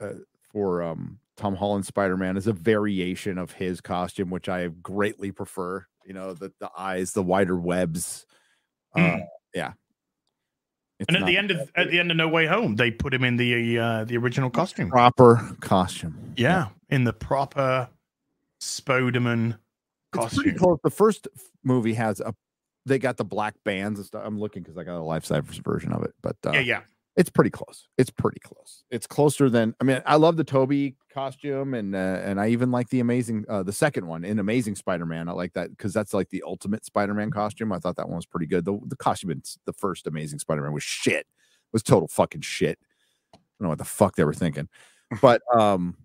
uh 0.00 0.12
for 0.50 0.82
um 0.82 1.18
Tom 1.36 1.54
Holland 1.54 1.84
Spider-Man 1.84 2.38
is 2.38 2.46
a 2.46 2.54
variation 2.54 3.36
of 3.36 3.52
his 3.52 3.82
costume, 3.82 4.30
which 4.30 4.48
I 4.48 4.68
greatly 4.68 5.32
prefer. 5.32 5.86
You 6.06 6.14
know, 6.14 6.32
the 6.34 6.52
the 6.60 6.70
eyes, 6.76 7.12
the 7.12 7.22
wider 7.22 7.56
webs. 7.58 8.26
Uh, 8.94 9.00
Mm. 9.00 9.26
yeah. 9.54 9.72
It's 10.98 11.08
and 11.08 11.16
at 11.18 11.26
the 11.26 11.36
end 11.36 11.50
of 11.50 11.70
at 11.74 11.90
the 11.90 11.98
end 11.98 12.10
of 12.10 12.16
No 12.16 12.28
Way 12.28 12.46
Home, 12.46 12.76
they 12.76 12.90
put 12.90 13.12
him 13.12 13.22
in 13.24 13.36
the 13.36 13.78
uh, 13.78 14.04
the 14.04 14.16
original 14.16 14.48
costume. 14.48 14.88
proper 14.88 15.54
costume. 15.60 16.32
Yeah, 16.36 16.68
in 16.88 17.04
the 17.04 17.12
proper 17.12 17.88
Spoderman 18.62 19.58
It's 20.14 20.34
pretty 20.34 20.50
costume. 20.52 20.58
close. 20.58 20.78
The 20.82 20.90
first 20.90 21.28
movie 21.64 21.94
has 21.94 22.20
a 22.20 22.34
they 22.86 22.98
got 22.98 23.16
the 23.16 23.24
black 23.24 23.54
bands 23.64 23.98
and 23.98 24.06
stuff. 24.06 24.22
I'm 24.24 24.38
looking 24.38 24.62
because 24.62 24.78
I 24.78 24.84
got 24.84 24.96
a 24.96 25.02
life 25.02 25.24
size 25.26 25.42
version 25.62 25.92
of 25.92 26.02
it, 26.04 26.14
but 26.22 26.36
uh, 26.46 26.52
Yeah, 26.52 26.60
yeah. 26.60 26.80
It's 27.16 27.30
pretty 27.30 27.50
close. 27.50 27.88
It's 27.96 28.10
pretty 28.10 28.40
close. 28.40 28.84
It's 28.90 29.06
closer 29.06 29.48
than 29.48 29.74
I 29.80 29.84
mean, 29.84 30.02
I 30.04 30.16
love 30.16 30.36
the 30.36 30.44
Tobey 30.44 30.96
costume 31.12 31.72
and 31.72 31.94
uh, 31.94 32.20
and 32.22 32.38
I 32.38 32.48
even 32.48 32.70
like 32.70 32.90
the 32.90 33.00
amazing 33.00 33.46
uh 33.48 33.62
the 33.62 33.72
second 33.72 34.06
one 34.06 34.22
in 34.24 34.38
Amazing 34.38 34.74
Spider-Man. 34.76 35.28
I 35.28 35.32
like 35.32 35.54
that 35.54 35.70
because 35.70 35.94
that's 35.94 36.12
like 36.12 36.28
the 36.28 36.42
ultimate 36.46 36.84
Spider-Man 36.84 37.30
costume. 37.30 37.72
I 37.72 37.78
thought 37.78 37.96
that 37.96 38.06
one 38.08 38.16
was 38.16 38.26
pretty 38.26 38.46
good. 38.46 38.66
The 38.66 38.78
the 38.86 38.96
costume 38.96 39.30
in 39.30 39.42
the 39.64 39.72
first 39.72 40.06
Amazing 40.06 40.40
Spider-Man 40.40 40.72
was 40.72 40.82
shit. 40.82 41.26
Was 41.72 41.82
total 41.82 42.06
fucking 42.08 42.42
shit. 42.42 42.78
I 43.34 43.38
don't 43.58 43.64
know 43.64 43.68
what 43.70 43.78
the 43.78 43.84
fuck 43.84 44.16
they 44.16 44.24
were 44.24 44.34
thinking. 44.34 44.68
But 45.22 45.40
um 45.54 45.96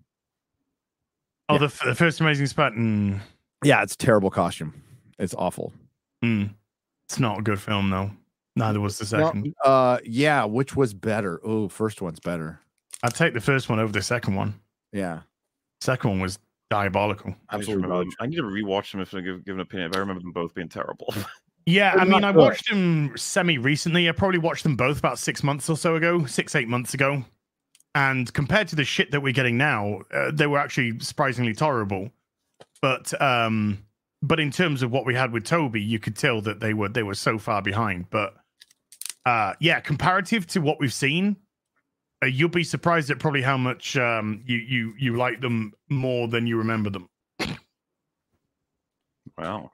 Oh, 1.48 1.54
Yeah. 1.54 1.58
the, 1.58 1.64
f- 1.66 1.80
the 1.84 1.94
first 1.94 2.20
Amazing 2.20 2.46
Spider. 2.46 2.76
Mm, 2.76 3.20
yeah, 3.64 3.82
it's 3.82 3.94
a 3.94 3.98
terrible 3.98 4.30
costume. 4.30 4.72
It's 5.18 5.34
awful. 5.34 5.72
mm. 6.24 6.54
It's 7.06 7.18
not 7.18 7.40
a 7.40 7.42
good 7.42 7.60
film, 7.60 7.90
though. 7.90 8.10
Neither 8.56 8.80
was 8.80 8.98
the 8.98 9.16
No, 9.16 9.26
second. 9.26 9.54
uh 9.64 9.98
yeah, 10.04 10.44
which 10.44 10.76
was 10.76 10.92
better? 10.94 11.40
Oh, 11.44 11.68
first 11.68 12.02
one's 12.02 12.20
better. 12.20 12.60
I'd 13.02 13.14
take 13.14 13.34
the 13.34 13.40
first 13.40 13.68
one 13.68 13.78
over 13.80 13.92
the 13.92 14.02
second 14.02 14.34
one. 14.34 14.60
Yeah. 14.92 15.20
Second 15.80 16.10
one 16.10 16.20
was 16.20 16.38
diabolical. 16.70 17.30
I 17.30 17.30
need, 17.30 17.36
to 17.66 17.72
Absolutely 17.72 17.82
remember 17.88 18.10
I 18.20 18.26
need 18.26 18.36
to 18.36 18.42
rewatch 18.42 18.92
them 18.92 19.00
if 19.00 19.14
I 19.14 19.20
give, 19.20 19.44
give 19.44 19.54
an 19.56 19.60
opinion. 19.60 19.90
But 19.90 19.96
I 19.96 20.00
remember 20.00 20.20
them 20.22 20.32
both 20.32 20.54
being 20.54 20.68
terrible. 20.68 21.12
Yeah, 21.64 21.94
I 21.96 22.04
mean, 22.04 22.24
I 22.24 22.32
watched 22.32 22.68
them 22.68 23.12
semi 23.16 23.56
recently. 23.56 24.08
I 24.08 24.12
probably 24.12 24.40
watched 24.40 24.64
them 24.64 24.74
both 24.74 24.98
about 24.98 25.20
six 25.20 25.44
months 25.44 25.70
or 25.70 25.76
so 25.76 25.94
ago, 25.94 26.26
six, 26.26 26.56
eight 26.56 26.66
months 26.66 26.92
ago. 26.92 27.24
And 27.94 28.32
compared 28.34 28.66
to 28.68 28.74
the 28.74 28.82
shit 28.84 29.12
that 29.12 29.20
we're 29.20 29.32
getting 29.32 29.58
now, 29.58 30.00
uh, 30.12 30.32
they 30.32 30.48
were 30.48 30.58
actually 30.58 30.98
surprisingly 30.98 31.54
tolerable. 31.54 32.10
But 32.80 33.14
um, 33.22 33.78
but 34.22 34.40
in 34.40 34.50
terms 34.50 34.82
of 34.82 34.90
what 34.90 35.06
we 35.06 35.14
had 35.14 35.30
with 35.30 35.44
Tobey, 35.44 35.80
you 35.80 36.00
could 36.00 36.16
tell 36.16 36.40
that 36.40 36.58
they 36.58 36.74
were 36.74 36.88
they 36.88 37.04
were 37.04 37.14
so 37.14 37.38
far 37.38 37.62
behind. 37.62 38.10
But 38.10 38.34
uh, 39.26 39.54
yeah, 39.60 39.80
comparative 39.80 40.46
to 40.48 40.60
what 40.60 40.78
we've 40.80 40.92
seen, 40.92 41.36
uh, 42.22 42.26
you'll 42.26 42.48
be 42.48 42.64
surprised 42.64 43.10
at 43.10 43.18
probably 43.18 43.42
how 43.42 43.56
much 43.56 43.96
um, 43.96 44.42
you 44.46 44.56
you 44.58 44.94
you 44.98 45.16
like 45.16 45.40
them 45.40 45.72
more 45.88 46.28
than 46.28 46.46
you 46.46 46.56
remember 46.56 46.90
them. 46.90 47.08
wow, 49.38 49.72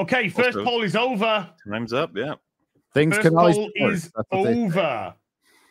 Okay, 0.00 0.28
first 0.28 0.56
Also- 0.58 0.64
poll 0.64 0.82
is 0.82 0.94
over. 0.96 1.48
time's 1.68 1.92
up. 1.92 2.16
Yeah, 2.16 2.34
Things 2.94 3.16
First 3.16 3.28
can 3.28 3.36
always 3.36 3.56
poll 3.56 3.70
be 3.74 3.82
is 3.84 4.02
That's 4.04 4.14
what 4.30 4.44
they 4.44 4.54
say. 4.54 4.62
over. 4.64 5.14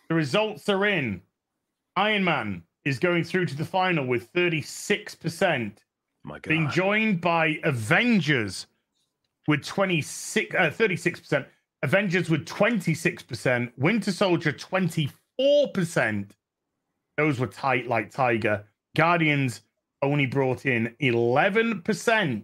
The 0.09 0.15
results 0.15 0.69
are 0.69 0.85
in. 0.85 1.21
Iron 1.95 2.23
Man 2.23 2.63
is 2.85 2.99
going 2.99 3.23
through 3.23 3.45
to 3.47 3.55
the 3.55 3.65
final 3.65 4.05
with 4.05 4.31
36%, 4.33 5.79
my 6.23 6.35
God. 6.35 6.43
being 6.47 6.69
joined 6.69 7.19
by 7.21 7.59
Avengers 7.63 8.67
with 9.47 9.65
26, 9.65 10.55
uh, 10.55 10.69
36%, 10.69 11.45
Avengers 11.83 12.29
with 12.29 12.45
26%, 12.45 13.71
Winter 13.77 14.11
Soldier 14.11 14.51
24%. 14.51 16.31
Those 17.17 17.39
were 17.39 17.47
tight 17.47 17.87
like 17.87 18.11
Tiger. 18.11 18.65
Guardians 18.95 19.61
only 20.01 20.25
brought 20.25 20.65
in 20.65 20.95
11%. 21.01 22.43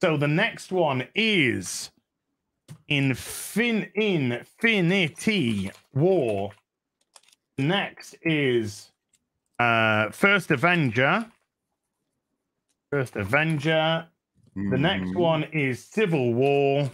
So 0.00 0.16
the 0.16 0.28
next 0.28 0.72
one 0.72 1.06
is 1.14 1.90
Infin 2.90 3.90
Infinity 3.94 5.70
War. 5.94 6.50
Next 7.58 8.16
is 8.22 8.90
uh 9.58 10.10
First 10.10 10.50
Avenger. 10.50 11.30
First 12.90 13.16
Avenger. 13.16 14.06
The 14.54 14.78
next 14.78 15.10
Mhm. 15.10 15.16
one 15.16 15.44
is 15.44 15.84
Civil 15.84 16.34
War. 16.34 16.90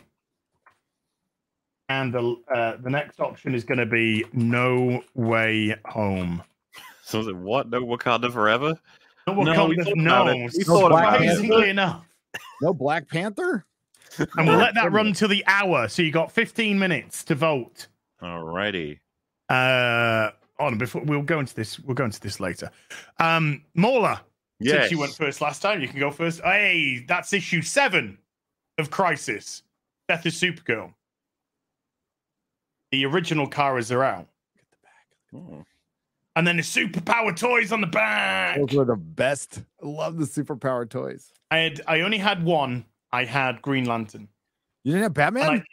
And 1.89 2.13
the 2.13 2.37
uh, 2.55 2.77
the 2.83 2.91
next 2.91 3.19
option 3.21 3.55
is 3.55 3.65
going 3.65 3.79
to 3.79 3.87
be 3.87 4.25
No 4.33 5.03
Way 5.15 5.75
Home. 5.87 6.43
So 7.03 7.21
is 7.21 7.27
it 7.29 7.37
what? 7.37 7.71
No 7.71 7.81
Wakanda 7.83 8.31
forever? 8.33 8.79
No, 9.27 9.35
No, 9.43 9.67
we 9.67 9.77
Wakanda- 9.77 9.85
thought 9.85 9.97
no, 9.97 10.23
about 10.23 10.29
it. 10.29 10.53
We 10.53 10.59
No 10.59 10.65
thought 10.65 10.89
Black 10.91 11.03
about 11.09 11.15
it. 11.15 11.19
Panther? 11.27 11.35
surprisingly 11.43 11.71
enough. 11.71 12.05
No 12.61 12.75
Black 12.75 13.09
Panther? 13.09 13.65
And 14.37 14.49
we'll 14.49 14.59
let 14.59 14.75
that 14.75 14.93
run 14.93 15.13
till 15.13 15.29
the 15.29 15.45
hour. 15.47 15.89
So 15.89 16.03
you 16.03 16.11
got 16.11 16.33
15 16.33 16.79
minutes 16.79 17.25
to 17.25 17.35
vote. 17.35 17.87
Alrighty. 18.23 18.99
Uh, 19.49 20.31
on 20.59 20.77
before 20.77 21.03
we'll 21.03 21.23
go 21.23 21.39
into 21.41 21.55
this. 21.55 21.79
We'll 21.79 21.95
go 21.95 22.05
into 22.05 22.21
this 22.21 22.41
later. 22.41 22.71
Um, 23.19 23.63
Mauler, 23.75 24.21
Yes. 24.61 24.75
since 24.83 24.91
you 24.93 24.99
went 24.99 25.13
first 25.15 25.41
last 25.41 25.63
time, 25.63 25.81
you 25.81 25.89
can 25.89 26.01
go 26.01 26.11
first. 26.11 26.41
Hey, 26.43 27.05
that's 27.07 27.33
issue 27.33 27.63
seven 27.63 28.19
of 28.77 28.91
Crisis. 28.91 29.63
Death 30.09 30.27
is 30.27 30.35
Supergirl. 30.35 30.93
The 32.91 33.05
original 33.07 33.49
Karas 33.49 33.95
are 33.95 34.03
out, 34.05 34.29
Oh. 35.35 35.65
and 36.37 36.47
then 36.47 36.57
the 36.57 36.63
superpower 36.63 37.37
toys 37.37 37.71
on 37.73 37.81
the 37.81 37.87
back. 37.87 38.57
Those 38.57 38.75
were 38.75 38.85
the 38.85 38.97
best. 38.97 39.63
I 39.83 39.87
love 39.87 40.17
the 40.19 40.25
superpower 40.25 40.89
toys. 40.89 41.33
I 41.51 41.59
had. 41.59 41.81
I 41.87 42.01
only 42.01 42.19
had 42.19 42.43
one. 42.45 42.85
I 43.13 43.25
had 43.25 43.61
Green 43.63 43.85
Lantern. 43.85 44.29
You 44.85 44.93
didn't 44.93 45.03
have 45.05 45.15
Batman? 45.15 45.51
I- 45.51 45.65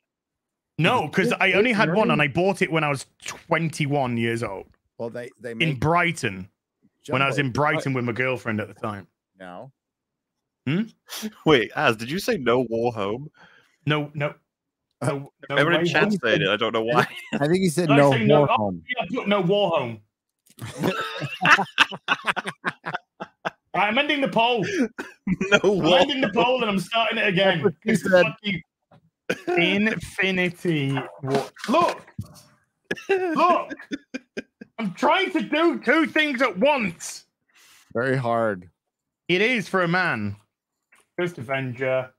No, 0.77 1.07
because 1.07 1.31
I 1.39 1.53
only 1.53 1.71
had 1.71 1.93
one, 1.93 2.11
and 2.11 2.21
I 2.21 2.27
bought 2.27 2.61
it 2.61 2.69
when 2.71 2.83
I 2.83 2.89
was 2.89 3.05
21 3.25 4.17
years 4.17 4.43
old 4.43 4.67
well, 4.97 5.09
they 5.09 5.29
they 5.39 5.51
in 5.51 5.57
made 5.57 5.79
Brighton. 5.79 6.49
When 7.07 7.21
I 7.21 7.27
was 7.27 7.37
in 7.39 7.51
Brighton 7.51 7.93
with 7.93 8.03
my 8.03 8.11
girlfriend 8.11 8.59
at 8.59 8.67
the 8.67 8.73
time. 8.73 9.07
now. 9.39 9.71
Hmm? 10.67 10.81
Wait, 11.45 11.71
As, 11.75 11.95
did 11.95 12.09
you 12.09 12.17
say 12.19 12.37
no 12.37 12.61
war 12.61 12.91
home? 12.91 13.29
No, 13.85 14.09
no. 14.15 14.33
No, 15.07 15.31
no 15.49 15.55
Everyone 15.57 15.85
in 15.85 15.93
way 15.93 16.17
said 16.21 16.41
it. 16.41 16.47
I 16.49 16.55
don't 16.57 16.73
know 16.73 16.81
why. 16.83 17.07
I 17.33 17.47
think 17.47 17.57
he 17.59 17.69
said 17.69 17.89
Did 17.89 17.97
no 17.97 18.11
say 18.11 18.25
no? 18.25 18.41
war 18.41 18.49
Oh, 18.57 18.79
yeah, 19.09 19.23
no 19.25 19.41
war 19.41 19.69
home. 19.71 19.99
Right, 23.75 23.89
I'm 23.89 23.97
ending 23.97 24.21
the 24.21 24.29
poll. 24.29 24.65
no 25.27 25.59
I'm 25.63 25.69
wall. 25.81 25.95
ending 25.95 26.21
the 26.21 26.29
poll 26.29 26.61
and 26.61 26.69
I'm 26.71 26.79
starting 26.79 27.17
it 27.17 27.27
again. 27.27 27.75
he 27.83 27.95
said. 27.95 28.25
Infinity 29.57 30.97
War. 31.23 31.49
Look, 31.67 32.05
look. 33.09 33.73
I'm 34.79 34.93
trying 34.93 35.31
to 35.31 35.41
do 35.41 35.79
two 35.79 36.05
things 36.05 36.41
at 36.41 36.57
once. 36.57 37.25
Very 37.93 38.15
hard. 38.15 38.69
It 39.27 39.41
is 39.41 39.67
for 39.67 39.83
a 39.83 39.87
man. 39.89 40.37
First 41.17 41.37
Avenger. 41.37 42.11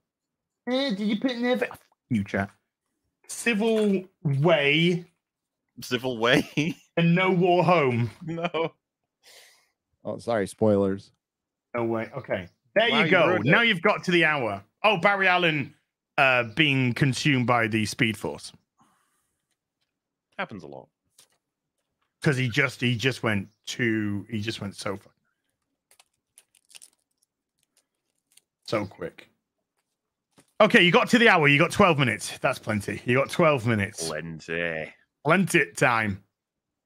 Eh, 0.68 0.90
did 0.90 1.00
you 1.00 1.18
put 1.20 1.30
in 1.32 1.42
there? 1.42 1.62
F- 1.70 1.78
You 2.10 2.22
chat. 2.24 2.50
Civil 3.28 4.04
Way 4.22 5.04
Civil 5.82 6.18
Way. 6.18 6.74
and 6.96 7.14
No 7.14 7.30
War 7.30 7.62
Home. 7.64 8.10
no. 8.24 8.72
Oh, 10.04 10.18
sorry, 10.18 10.46
spoilers. 10.46 11.10
No 11.74 11.84
way. 11.84 12.08
Okay. 12.16 12.48
There 12.74 12.90
Wow, 12.90 12.98
you 13.00 13.04
you 13.06 13.10
go. 13.10 13.26
ruined 13.28 13.44
now 13.44 13.62
it. 13.62 13.68
you've 13.68 13.82
got 13.82 14.04
to 14.04 14.10
the 14.10 14.24
hour. 14.24 14.62
Oh, 14.84 14.98
Barry 14.98 15.26
Allen 15.28 15.74
uh, 16.16 16.44
being 16.54 16.92
consumed 16.94 17.46
by 17.46 17.66
the 17.66 17.84
Speed 17.86 18.16
Force 18.16 18.52
Happens 20.38 20.62
a 20.62 20.66
lot. 20.66 20.88
because 22.20 22.36
he 22.36 22.48
just 22.48 22.80
he 22.80 22.96
just 22.96 23.22
went 23.22 23.48
too 23.66 24.24
he 24.30 24.40
just 24.40 24.60
went 24.60 24.76
so 24.76 24.96
far. 24.96 25.12
so 28.66 28.84
quick. 28.86 29.28
Okay, 30.60 30.82
you 30.82 30.90
got 30.90 31.08
to 31.10 31.18
the 31.18 31.28
hour. 31.28 31.48
You 31.48 31.58
got 31.58 31.70
twelve 31.70 31.98
minutes. 31.98 32.38
That's 32.38 32.58
plenty. 32.58 33.02
You 33.04 33.14
got 33.16 33.28
twelve 33.30 33.66
minutes. 33.66 34.08
Plenty. 34.08 34.92
Plenty 35.24 35.72
time. 35.72 36.22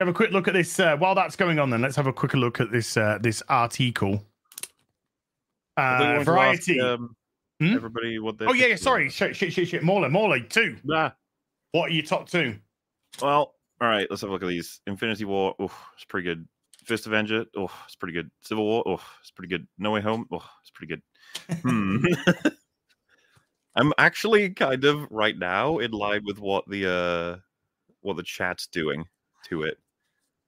Have 0.01 0.09
a 0.09 0.13
quick 0.13 0.33
look 0.33 0.49
at 0.49 0.55
this. 0.55 0.81
Uh, 0.81 0.97
while 0.97 1.15
that's 1.15 1.37
going 1.37 1.59
on, 1.59 1.71
then 1.71 1.83
let's 1.83 1.95
have 1.97 2.07
a 2.07 2.13
quick 2.13 2.35
look 2.35 2.61
at 2.61 2.73
this 2.73 2.97
uh, 2.97 3.19
this 3.21 3.43
article. 3.49 4.25
I 5.77 5.99
think 5.99 6.01
we 6.01 6.07
Uh, 6.07 6.13
wanted 6.13 6.13
to 6.13 6.19
ask, 6.19 6.27
variety. 6.27 6.81
um, 6.81 7.17
Hmm? 7.61 7.75
Everybody, 7.75 8.19
what 8.19 8.39
they 8.39 8.47
oh 8.47 8.55
yeah, 8.55 8.69
yeah. 8.69 8.77
Sorry. 8.77 9.11
Shit, 9.11 9.37
shit, 9.37 9.53
shit, 9.53 9.69
shit. 9.69 9.83
Morley, 9.83 10.09
Morley, 10.09 10.43
two. 10.49 10.77
Nah. 10.83 11.11
What 11.73 11.91
are 11.91 11.93
your 11.93 12.05
top 12.07 12.27
two? 12.29 12.57
Well, 13.21 13.55
all 13.83 13.89
right. 13.89 14.07
Let's 14.09 14.23
have 14.23 14.31
a 14.31 14.33
look 14.33 14.43
at 14.43 14.49
these. 14.49 14.81
Infinity 14.87 15.27
War. 15.27 15.55
Oh, 15.59 15.71
it's 15.95 16.05
pretty 16.07 16.25
good. 16.25 16.49
First 16.87 17.07
Avenger. 17.07 17.45
Oh, 17.55 17.71
it's 17.85 17.97
pretty 17.97 18.15
good. 18.15 18.31
Civil 18.41 18.65
War. 18.65 18.83
Oh, 18.87 19.01
it's 19.21 19.31
pretty 19.31 19.51
good. 19.51 19.69
No 19.79 19.91
Way 19.91 20.01
Home. 20.01 20.27
Oh, 20.33 20.43
it's 20.63 20.71
pretty 20.71 20.95
good. 20.97 21.03
Hmm. 21.63 21.99
I'm 23.77 23.93
actually 23.99 24.51
kind 24.51 24.85
of 24.85 25.07
right 25.11 25.39
now 25.39 25.79
in 25.79 25.93
line 25.93 26.23
with 26.25 26.39
what 26.39 26.69
the 26.69 26.91
uh 26.91 27.37
what 28.03 28.17
the 28.17 28.23
chat's 28.23 28.67
doing 28.67 29.05
to 29.49 29.63
it. 29.63 29.79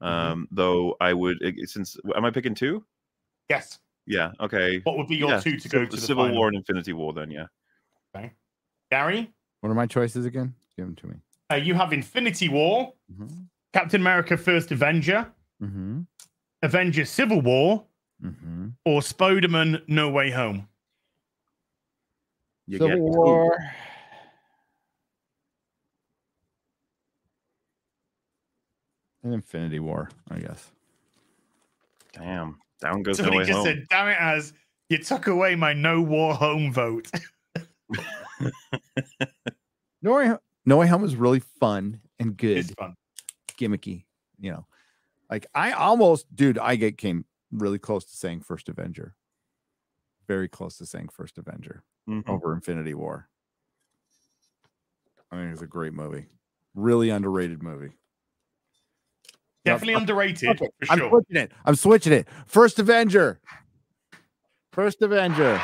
Um, 0.00 0.48
though 0.50 0.96
I 1.00 1.12
would 1.12 1.40
eh, 1.44 1.52
since 1.64 1.96
am 2.16 2.24
I 2.24 2.30
picking 2.30 2.54
two? 2.54 2.84
Yes. 3.48 3.78
Yeah. 4.06 4.32
Okay. 4.40 4.80
What 4.82 4.96
would 4.98 5.06
be 5.06 5.16
your 5.16 5.30
yeah, 5.30 5.40
two 5.40 5.56
to 5.58 5.68
go 5.68 5.84
to 5.84 5.90
the 5.96 6.02
Civil 6.02 6.24
final? 6.24 6.36
War 6.38 6.48
and 6.48 6.56
Infinity 6.56 6.92
War. 6.92 7.12
Then 7.12 7.30
yeah. 7.30 7.46
Okay. 8.16 8.32
Gary, 8.90 9.32
What 9.60 9.70
are 9.70 9.74
my 9.74 9.86
choices 9.86 10.26
again? 10.26 10.54
Give 10.76 10.86
them 10.86 10.96
to 10.96 11.06
me. 11.06 11.14
uh, 11.52 11.54
you 11.56 11.74
have 11.74 11.92
Infinity 11.92 12.48
War, 12.48 12.92
Mm-hmm. 13.12 13.42
Captain 13.72 14.00
America: 14.00 14.36
First 14.36 14.72
Avenger, 14.72 15.30
Mm-hmm. 15.62 16.00
Avengers: 16.62 17.10
Civil 17.10 17.40
War, 17.40 17.84
Mm-hmm. 18.22 18.68
or 18.84 19.02
Spider-Man: 19.02 19.82
No 19.86 20.10
Way 20.10 20.30
Home. 20.30 20.68
You 22.66 22.78
Civil 22.78 22.88
get 22.88 22.96
two. 22.96 23.02
War. 23.18 23.58
And 29.22 29.34
Infinity 29.34 29.78
War, 29.78 30.08
I 30.30 30.38
guess. 30.40 30.70
Damn. 32.12 32.58
Down 32.80 33.02
goes 33.02 33.18
No 33.18 33.24
Somebody 33.26 33.38
Way 33.38 33.44
just 33.46 33.56
Home. 33.58 33.66
said, 33.66 33.86
"Damn 33.88 34.08
it, 34.08 34.16
as 34.20 34.52
you 34.88 34.98
took 34.98 35.28
away 35.28 35.54
my 35.54 35.72
No 35.72 36.00
War 36.00 36.34
Home 36.34 36.72
vote." 36.72 37.08
No 40.04 40.14
Way, 40.16 40.34
no 40.66 40.78
Way 40.78 40.88
Home 40.88 41.02
was 41.02 41.14
really 41.14 41.38
fun 41.60 42.00
and 42.18 42.36
good, 42.36 42.56
it's 42.56 42.72
fun. 42.72 42.96
gimmicky. 43.56 44.04
You 44.40 44.50
know, 44.50 44.66
like 45.30 45.46
I 45.54 45.70
almost, 45.70 46.26
dude, 46.34 46.58
I 46.58 46.74
get 46.74 46.98
came 46.98 47.24
really 47.52 47.78
close 47.78 48.04
to 48.06 48.16
saying 48.16 48.40
First 48.40 48.68
Avenger. 48.68 49.14
Very 50.28 50.48
close 50.48 50.78
to 50.78 50.86
saying 50.86 51.08
First 51.08 51.38
Avenger 51.38 51.82
Mhm. 52.08 52.28
over 52.28 52.52
Infinity 52.52 52.94
War. 52.94 53.28
I 55.30 55.36
think 55.36 55.52
it's 55.52 55.62
a 55.62 55.66
great 55.66 55.92
movie. 55.94 56.26
Really 56.74 57.10
underrated 57.10 57.62
movie. 57.62 57.92
Definitely 59.64 59.94
I'm- 59.94 60.02
underrated 60.02 60.48
Okay, 60.50 60.68
for 60.84 60.92
I'm 60.92 60.98
sure. 60.98 61.08
switching 61.10 61.36
it. 61.36 61.52
I'm 61.64 61.74
switching 61.76 62.12
it. 62.12 62.28
First 62.46 62.78
Avenger. 62.78 63.40
First 64.72 65.02
Avenger. 65.02 65.60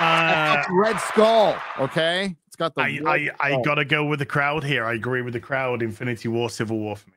Uh, 0.00 0.62
Red 0.70 0.98
Skull. 1.00 1.56
Okay, 1.78 2.34
it's 2.48 2.56
got 2.56 2.74
the 2.74 2.82
I, 2.82 2.98
I, 3.06 3.30
I 3.40 3.62
gotta 3.62 3.84
go 3.84 4.04
with 4.04 4.18
the 4.18 4.26
crowd 4.26 4.64
here. 4.64 4.84
I 4.84 4.94
agree 4.94 5.22
with 5.22 5.34
the 5.34 5.40
crowd. 5.40 5.82
Infinity 5.82 6.28
War, 6.28 6.50
Civil 6.50 6.78
War 6.78 6.96
for 6.96 7.08
me. 7.10 7.16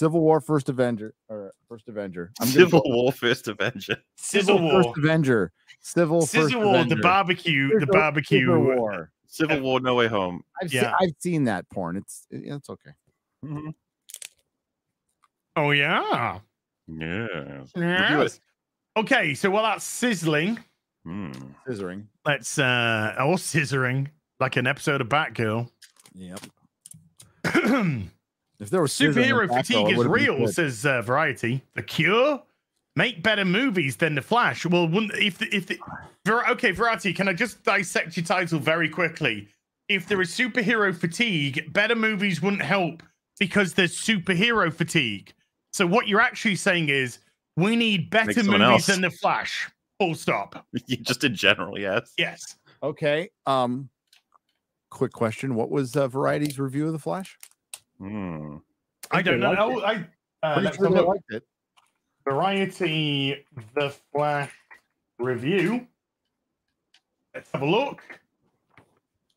Civil 0.00 0.20
War. 0.22 0.40
First 0.40 0.70
Avenger. 0.70 1.12
Or 1.28 1.52
First 1.68 1.86
Avenger. 1.88 2.32
I'm 2.40 2.48
Civil 2.48 2.80
go 2.80 2.88
War, 2.88 3.12
First 3.12 3.48
Avenger. 3.48 3.96
Civil 4.16 4.58
War, 4.62 4.82
First 4.82 4.96
Avenger. 4.98 5.52
Civil. 5.80 6.20
First 6.22 6.32
Civil 6.32 6.62
War, 6.62 6.72
the 6.72 6.80
Avenger. 6.80 7.02
barbecue, 7.02 7.68
the 7.68 7.80
Civil- 7.80 7.92
barbecue. 7.92 8.40
Civil 8.46 8.62
War. 8.62 9.12
Civil 9.26 9.60
War, 9.60 9.78
No 9.80 9.94
Way 9.96 10.08
Home. 10.08 10.42
I've 10.62 10.72
Yeah. 10.72 10.80
seen. 10.80 10.94
I've 11.00 11.14
seen 11.20 11.44
that 11.44 11.68
porn. 11.68 11.96
It's 11.98 12.26
it's 12.30 12.70
okay. 12.70 12.90
Mhm. 13.44 13.74
Oh 15.56 15.70
yeah. 15.72 16.40
Yeah. 16.88 17.64
Yes. 17.76 18.40
Okay, 18.96 19.34
so 19.34 19.50
while 19.50 19.62
that's 19.64 19.84
sizzling, 19.84 20.58
Hmm. 21.04 21.30
Scissoring. 21.68 22.06
let's 22.24 22.58
uh 22.58 23.14
or 23.18 23.36
scissoring 23.36 24.08
like 24.40 24.56
an 24.56 24.66
episode 24.66 25.00
of 25.02 25.08
Batgirl. 25.08 25.70
Yep. 26.14 26.40
If 28.60 28.68
there 28.70 28.82
was 28.82 28.92
Superhero 28.92 29.48
fatigue 29.48 29.88
it 29.88 29.92
is 29.92 29.96
would've 29.96 30.12
real, 30.12 30.38
good. 30.38 30.54
says 30.54 30.84
uh, 30.84 31.00
Variety. 31.02 31.62
The 31.74 31.82
Cure 31.82 32.42
make 32.94 33.22
better 33.22 33.44
movies 33.44 33.96
than 33.96 34.14
The 34.14 34.22
Flash. 34.22 34.66
Well, 34.66 34.86
wouldn't 34.86 35.14
if 35.14 35.38
the, 35.38 35.54
if 35.54 35.66
the 35.66 35.78
okay, 36.50 36.70
Variety, 36.70 37.12
can 37.14 37.28
I 37.28 37.32
just 37.32 37.64
dissect 37.64 38.16
your 38.16 38.26
title 38.26 38.58
very 38.58 38.88
quickly? 38.88 39.48
If 39.88 40.06
there 40.06 40.20
is 40.20 40.30
superhero 40.30 40.94
fatigue, 40.94 41.72
better 41.72 41.96
movies 41.96 42.42
wouldn't 42.42 42.62
help 42.62 43.02
because 43.38 43.74
there's 43.74 43.96
superhero 43.96 44.72
fatigue. 44.72 45.32
So 45.72 45.86
what 45.86 46.06
you're 46.06 46.20
actually 46.20 46.56
saying 46.56 46.90
is 46.90 47.18
we 47.56 47.74
need 47.76 48.10
better 48.10 48.42
movies 48.44 48.60
else. 48.60 48.86
than 48.86 49.00
The 49.00 49.10
Flash. 49.10 49.68
Full 49.98 50.14
stop. 50.14 50.66
Just 50.88 51.24
in 51.24 51.34
general, 51.34 51.78
yes. 51.78 52.12
Yes. 52.18 52.56
Okay. 52.82 53.30
Um. 53.46 53.88
Quick 54.90 55.12
question: 55.12 55.54
What 55.54 55.70
was 55.70 55.96
uh, 55.96 56.08
Variety's 56.08 56.58
review 56.58 56.86
of 56.86 56.92
the 56.92 56.98
Flash? 56.98 57.38
Hmm. 58.00 58.56
I 59.10 59.16
think 59.22 59.26
don't 59.26 59.40
know. 59.40 59.50
liked 59.50 59.60
Oh, 59.60 59.80
I 59.82 59.92
uh, 60.42 60.52
Pretty 60.54 60.64
let's 60.64 60.76
sure 60.78 60.86
have 60.86 60.92
a 60.92 60.94
they 60.96 61.00
look. 61.00 61.08
liked 61.08 61.32
it. 61.32 61.42
Variety 62.24 63.46
The 63.74 63.94
Flash 64.12 64.52
review. 65.18 65.86
Let's 67.34 67.50
have 67.52 67.62
a 67.62 67.66
look. 67.66 68.02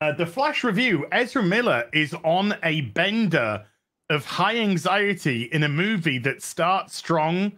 Uh, 0.00 0.12
the 0.12 0.26
Flash 0.26 0.64
review 0.64 1.06
Ezra 1.12 1.42
Miller 1.42 1.88
is 1.92 2.14
on 2.24 2.56
a 2.62 2.82
bender 2.82 3.66
of 4.10 4.24
high 4.24 4.56
anxiety 4.56 5.44
in 5.44 5.62
a 5.62 5.68
movie 5.68 6.18
that 6.18 6.42
starts 6.42 6.94
strong. 6.94 7.52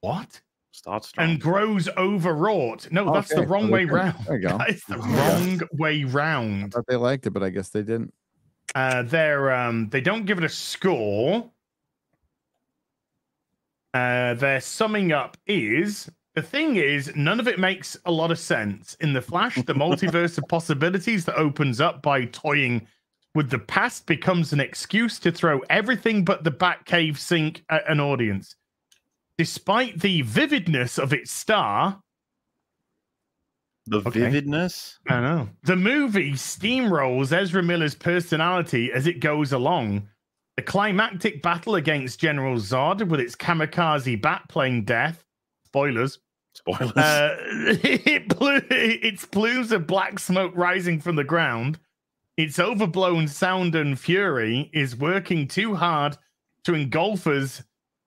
What? 0.00 0.40
Starts 0.72 1.08
strong. 1.08 1.30
And 1.30 1.40
grows 1.40 1.88
overwrought. 1.96 2.90
No, 2.90 3.12
that's 3.12 3.32
the 3.34 3.46
wrong 3.46 3.66
so 3.66 3.72
way 3.72 3.84
they- 3.84 3.90
round. 3.90 4.14
There 4.26 4.36
you 4.40 4.48
go. 4.48 4.58
That 4.58 4.70
is 4.70 4.82
the 4.88 4.98
wrong 4.98 5.60
way 5.74 6.02
I 6.02 6.06
round. 6.08 6.72
thought 6.72 6.86
they 6.88 6.96
liked 6.96 7.26
it, 7.26 7.30
but 7.30 7.42
I 7.42 7.50
guess 7.50 7.68
they 7.68 7.82
didn't. 7.82 8.12
Uh, 8.74 9.02
they're 9.02 9.52
um, 9.52 9.88
they 9.90 10.00
don't 10.00 10.26
give 10.26 10.38
it 10.38 10.44
a 10.44 10.48
score. 10.48 11.50
Uh, 13.92 14.34
their 14.34 14.60
summing 14.60 15.12
up 15.12 15.36
is 15.46 16.08
the 16.34 16.42
thing 16.42 16.76
is 16.76 17.12
none 17.16 17.40
of 17.40 17.48
it 17.48 17.58
makes 17.58 17.96
a 18.04 18.10
lot 18.10 18.30
of 18.30 18.38
sense. 18.38 18.96
In 19.00 19.12
the 19.12 19.22
Flash, 19.22 19.56
the 19.56 19.74
multiverse 19.74 20.38
of 20.38 20.44
possibilities 20.48 21.24
that 21.24 21.36
opens 21.36 21.80
up 21.80 22.02
by 22.02 22.26
toying 22.26 22.86
with 23.34 23.50
the 23.50 23.58
past 23.58 24.06
becomes 24.06 24.52
an 24.52 24.60
excuse 24.60 25.18
to 25.20 25.32
throw 25.32 25.60
everything 25.70 26.24
but 26.24 26.44
the 26.44 26.50
Batcave 26.50 27.16
sink 27.16 27.64
at 27.68 27.88
an 27.90 28.00
audience. 28.00 28.56
Despite 29.38 30.00
the 30.00 30.22
vividness 30.22 30.98
of 30.98 31.12
its 31.12 31.32
star, 31.32 32.00
the 33.86 33.98
Okay. 33.98 34.20
vividness. 34.20 34.98
I 35.08 35.20
know. 35.20 35.48
The 35.62 35.76
movie 35.76 36.32
steamrolls 36.32 37.32
Ezra 37.32 37.62
Miller's 37.62 37.94
personality 37.94 38.92
as 38.92 39.06
it 39.06 39.20
goes 39.20 39.52
along. 39.52 40.08
The 40.56 40.62
climactic 40.62 41.42
battle 41.42 41.76
against 41.76 42.20
General 42.20 42.56
Zod 42.56 43.08
with 43.08 43.20
its 43.20 43.34
kamikaze 43.34 44.20
bat 44.20 44.42
plane 44.48 44.84
death. 44.84 45.24
Spoilers. 45.66 46.18
Spoilers. 46.54 46.92
Uh, 46.96 47.36
it 47.82 48.28
blew, 48.28 48.60
its 48.70 49.24
plumes 49.24 49.72
of 49.72 49.86
black 49.86 50.18
smoke 50.18 50.52
rising 50.54 51.00
from 51.00 51.16
the 51.16 51.24
ground. 51.24 51.78
Its 52.36 52.58
overblown 52.58 53.28
sound 53.28 53.74
and 53.74 53.98
fury 53.98 54.70
is 54.72 54.96
working 54.96 55.46
too 55.46 55.74
hard 55.74 56.16
to 56.64 56.74
engulf 56.74 57.26
us 57.26 57.62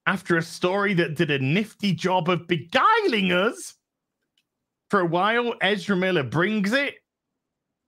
after 0.05 0.37
a 0.37 0.41
story 0.41 0.93
that 0.93 1.15
did 1.15 1.31
a 1.31 1.39
nifty 1.39 1.93
job 1.93 2.29
of 2.29 2.47
beguiling 2.47 3.31
us. 3.31 3.75
For 4.93 4.99
a 4.99 5.05
while, 5.07 5.55
Ezra 5.59 5.95
Miller 5.95 6.21
brings 6.21 6.71
it, 6.71 6.97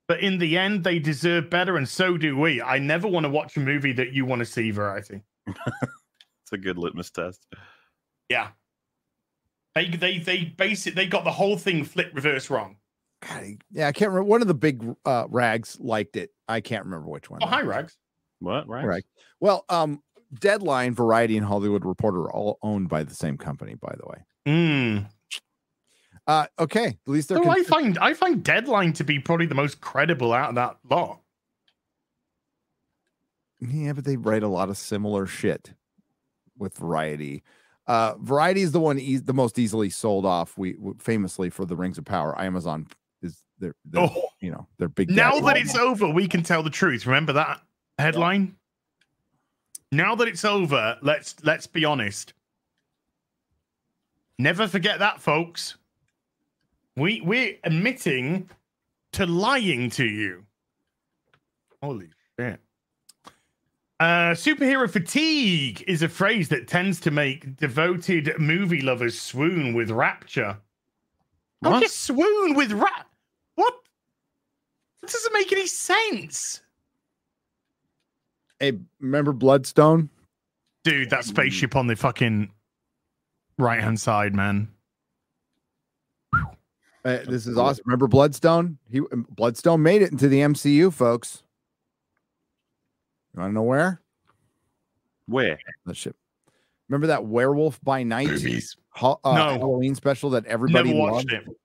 but 0.08 0.22
in 0.22 0.39
the 0.39 0.58
end, 0.58 0.84
they 0.84 0.97
deserve 0.97 1.51
better, 1.51 1.78
and 1.78 1.88
so 1.88 2.18
do 2.18 2.36
we. 2.36 2.64
I 2.64 2.80
never 2.80 3.08
want 3.08 3.26
to 3.26 3.30
watch 3.30 3.56
a 3.58 3.60
movie 3.60 3.93
that 3.93 4.12
you 4.12 4.26
want 4.26 4.39
to 4.39 4.45
see, 4.47 4.72
Variety. 4.72 5.22
it's 5.45 6.51
a 6.51 6.58
good 6.58 6.80
litmus 6.80 7.12
test. 7.12 7.45
Yeah. 8.28 8.47
They 9.76 9.89
they 9.89 10.18
they 10.18 10.45
base 10.45 10.88
it, 10.88 10.95
they 10.95 11.06
got 11.06 11.26
the 11.26 11.32
whole 11.32 11.58
thing 11.58 11.84
flip 11.84 12.10
reverse 12.16 12.49
wrong. 12.49 12.78
God, 13.22 13.58
yeah, 13.70 13.88
I 13.88 13.91
can't 13.91 14.10
remember. 14.10 14.28
One 14.28 14.41
of 14.41 14.47
the 14.47 14.56
big 14.56 14.84
uh, 15.06 15.26
rags 15.30 15.78
liked 15.80 16.18
it. 16.18 16.32
I 16.47 16.60
can't 16.60 16.86
remember 16.86 17.08
which 17.08 17.30
one. 17.30 17.39
Oh, 17.43 17.45
hi, 17.45 17.62
Rags. 17.62 17.95
What? 18.39 18.68
Right. 18.68 18.84
Right. 18.84 19.06
Well, 19.39 19.64
um, 19.70 20.01
Deadline, 20.34 20.95
Variety, 20.95 21.38
and 21.38 21.45
Hollywood 21.45 21.86
Reporter 21.86 22.22
are 22.22 22.34
all 22.34 22.58
owned 22.64 22.89
by 22.89 23.03
the 23.03 23.14
same 23.14 23.38
company, 23.38 23.76
by 23.76 23.95
the 23.95 24.08
way. 24.08 24.26
Mm. 24.47 25.10
Uh, 26.28 26.47
okay. 26.59 26.88
At 26.88 26.97
least 27.07 27.30
they're. 27.30 27.41
So 27.43 27.49
I 27.49 27.61
find 27.63 27.97
I 27.99 28.13
find 28.13 28.43
Deadline 28.43 28.93
to 28.93 29.03
be 29.03 29.19
probably 29.19 29.45
the 29.45 29.55
most 29.55 29.80
credible 29.82 30.34
out 30.34 30.49
of 30.49 30.55
that 30.55 30.78
lot. 30.89 31.21
yeah, 33.59 33.93
but 33.93 34.05
they 34.05 34.17
write 34.17 34.43
a 34.43 34.47
lot 34.47 34.69
of 34.69 34.78
similar 34.78 35.26
shit 35.28 35.73
with 36.57 36.78
Variety. 36.78 37.43
Uh, 37.88 38.15
Variety 38.19 38.61
is 38.61 38.71
the 38.71 38.80
one 38.80 38.97
eas 38.99 39.23
the 39.23 39.34
most 39.34 39.59
easily 39.59 39.89
sold 39.89 40.26
off. 40.26 40.57
We 40.57 40.73
w- 40.73 40.95
famously 40.99 41.49
for 41.51 41.65
the 41.65 41.76
Rings 41.76 41.97
of 41.99 42.05
Power. 42.05 42.39
Amazon 42.39 42.88
is 43.21 43.43
their, 43.59 43.76
their 43.86 44.03
Oh. 44.03 44.30
you 44.41 44.49
know, 44.51 44.67
their 44.80 44.89
big. 44.89 45.11
Now 45.11 45.39
that 45.41 45.57
it's 45.57 45.76
over, 45.76 46.09
we 46.09 46.28
can 46.28 46.41
tell 46.41 46.63
the 46.63 46.69
truth. 46.71 47.05
Remember 47.05 47.34
that 47.34 47.61
headline? 47.99 48.55
Now 49.91 50.15
that 50.15 50.28
it's 50.28 50.43
over, 50.43 50.97
let's 51.03 51.36
let's 51.43 51.67
be 51.67 51.86
honest. 51.86 52.34
Never 54.39 54.67
forget 54.67 54.99
that, 54.99 55.21
folks. 55.21 55.76
We 56.98 57.22
we're 57.22 57.58
admitting 57.64 58.50
to 59.14 59.26
lying 59.26 59.89
to 59.91 60.06
you. 60.06 60.46
Holy 61.82 62.10
shit. 62.39 62.60
Uh, 64.00 64.32
superhero 64.32 64.89
fatigue 64.89 65.84
is 65.88 66.02
a 66.02 66.10
phrase 66.10 66.50
that 66.50 66.68
tends 66.68 67.00
to 67.00 67.12
make 67.12 67.56
devoted 67.56 68.34
movie 68.38 68.82
lovers 68.82 69.20
swoon 69.20 69.74
with 69.74 69.89
rapture. 69.89 70.58
What? 71.62 71.82
you 71.82 71.88
swoon 71.88 72.56
with 72.56 72.74
rap? 72.74 73.10
What? 73.56 73.74
That 75.02 75.12
doesn't 75.12 75.34
make 75.34 75.52
any 75.52 75.68
sense. 75.68 76.62
Hey, 78.60 78.74
remember 79.00 79.32
Bloodstone? 79.32 80.10
Dude, 80.84 81.10
that 81.10 81.24
spaceship 81.26 81.76
on 81.76 81.88
the 81.88 81.96
fucking 81.96 82.52
right 83.58 83.82
hand 83.82 84.00
side, 84.00 84.36
man. 84.36 84.70
Uh, 87.06 87.20
this 87.28 87.45
is 87.45 87.56
awesome. 87.58 87.84
Remember 87.86 88.08
Bloodstone? 88.08 88.80
He 88.89 88.99
Bloodstone 89.30 89.84
made 89.84 90.01
it 90.01 90.12
into 90.12 90.28
the 90.28 90.39
MCU, 90.39 90.91
folks. 90.91 91.43
You 93.34 93.41
want 93.41 93.51
to 93.51 93.53
know 93.53 93.64
where? 93.64 94.01
Where? 95.28 95.60
That 95.86 95.95
ship. 95.95 96.16
Remember 96.89 97.08
that 97.08 97.26
Werewolf 97.26 97.80
by 97.84 98.03
Night 98.03 98.30
ho- 98.89 99.20
uh, 99.24 99.34
No. 99.36 99.49
Halloween 99.60 99.93
special 99.95 100.32
that 100.32 100.45
everybody 100.45 100.93
Never 100.93 100.99
watched 101.12 101.32
loved? 101.32 101.47
it. 101.49 101.56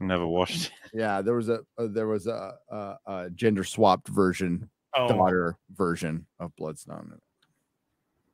Never 0.00 0.26
watched. 0.26 0.66
it. 0.66 0.72
Yeah, 0.94 1.20
there 1.20 1.34
was 1.34 1.50
a 1.50 1.60
uh, 1.76 1.86
there 1.90 2.06
was 2.06 2.26
a, 2.26 2.54
a, 2.70 2.94
a 3.06 3.30
gender 3.34 3.62
swapped 3.62 4.08
version, 4.08 4.70
Oh, 4.94 5.06
daughter 5.08 5.58
version 5.76 6.24
of 6.40 6.56
Bloodstone. 6.56 7.12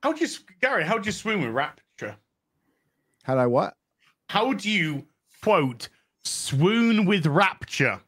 how'd 0.04 0.20
you, 0.20 0.28
Gary? 0.60 0.84
How'd 0.84 1.04
you 1.04 1.10
swoon 1.10 1.40
with 1.40 1.50
rapture? 1.50 2.14
How 3.24 3.34
did 3.34 3.40
I 3.40 3.46
what? 3.46 3.74
How 4.28 4.52
do 4.52 4.70
you 4.70 5.04
quote 5.44 5.88
swoon 6.24 7.04
with 7.04 7.26
rapture? 7.26 8.00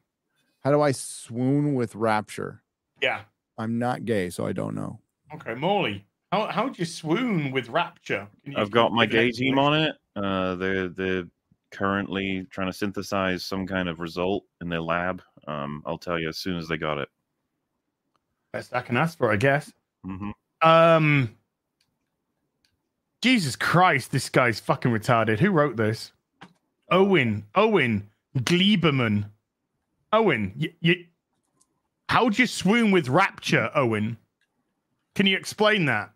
How 0.64 0.70
do 0.70 0.80
I 0.80 0.92
swoon 0.92 1.74
with 1.74 1.94
rapture? 1.94 2.62
Yeah. 3.00 3.20
I'm 3.58 3.78
not 3.78 4.04
gay, 4.04 4.30
so 4.30 4.46
I 4.46 4.52
don't 4.52 4.74
know. 4.74 4.98
Okay, 5.34 5.54
Morley. 5.54 6.04
How 6.32 6.46
how'd 6.46 6.78
you 6.78 6.84
swoon 6.84 7.52
with 7.52 7.68
rapture? 7.68 8.26
You 8.44 8.54
I've 8.56 8.70
got 8.70 8.92
my 8.92 9.06
give 9.06 9.12
gay 9.12 9.30
team 9.30 9.58
on 9.58 9.74
it. 9.74 9.96
Uh, 10.16 10.56
they're 10.56 10.88
they're 10.88 11.24
currently 11.70 12.46
trying 12.50 12.68
to 12.68 12.72
synthesize 12.72 13.44
some 13.44 13.66
kind 13.66 13.88
of 13.88 14.00
result 14.00 14.44
in 14.60 14.68
their 14.68 14.80
lab. 14.80 15.22
Um, 15.46 15.82
I'll 15.86 15.98
tell 15.98 16.18
you 16.18 16.28
as 16.28 16.38
soon 16.38 16.56
as 16.56 16.68
they 16.68 16.76
got 16.76 16.98
it. 16.98 17.08
Best 18.52 18.74
I 18.74 18.80
can 18.80 18.96
ask 18.96 19.18
for, 19.18 19.30
I 19.30 19.36
guess. 19.36 19.72
hmm 20.04 20.30
Um, 20.62 21.36
Jesus 23.22 23.56
Christ, 23.56 24.10
this 24.10 24.28
guy's 24.28 24.58
fucking 24.58 24.90
retarded. 24.90 25.38
Who 25.38 25.50
wrote 25.50 25.76
this? 25.76 26.12
Owen. 26.90 27.44
Owen 27.54 28.08
Gleiberman. 28.38 29.30
Owen, 30.12 30.52
you, 30.56 30.72
you, 30.80 31.04
how'd 32.08 32.38
you 32.38 32.46
swoon 32.46 32.90
with 32.90 33.08
rapture, 33.08 33.70
Owen? 33.74 34.16
Can 35.14 35.26
you 35.26 35.36
explain 35.36 35.86
that? 35.86 36.12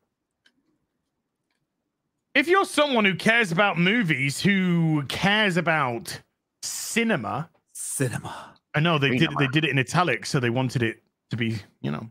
If 2.34 2.46
you're 2.46 2.64
someone 2.64 3.04
who 3.04 3.16
cares 3.16 3.50
about 3.50 3.78
movies, 3.78 4.40
who 4.40 5.02
cares 5.08 5.56
about 5.56 6.20
cinema, 6.62 7.50
Cinema. 7.72 8.54
I 8.74 8.80
know 8.80 8.98
they 8.98 9.16
did 9.16 9.30
they 9.38 9.48
did 9.48 9.64
it 9.64 9.70
in 9.70 9.78
italics, 9.78 10.30
so 10.30 10.38
they 10.38 10.48
wanted 10.48 10.82
it 10.82 11.02
to 11.30 11.36
be, 11.36 11.60
you 11.80 11.90
know. 11.90 12.10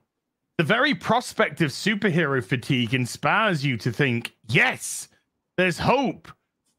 The 0.57 0.63
very 0.63 0.93
prospect 0.93 1.61
of 1.61 1.71
superhero 1.71 2.43
fatigue 2.43 2.93
inspires 2.93 3.65
you 3.65 3.77
to 3.77 3.91
think, 3.91 4.35
yes, 4.49 5.07
there's 5.57 5.79
hope. 5.79 6.27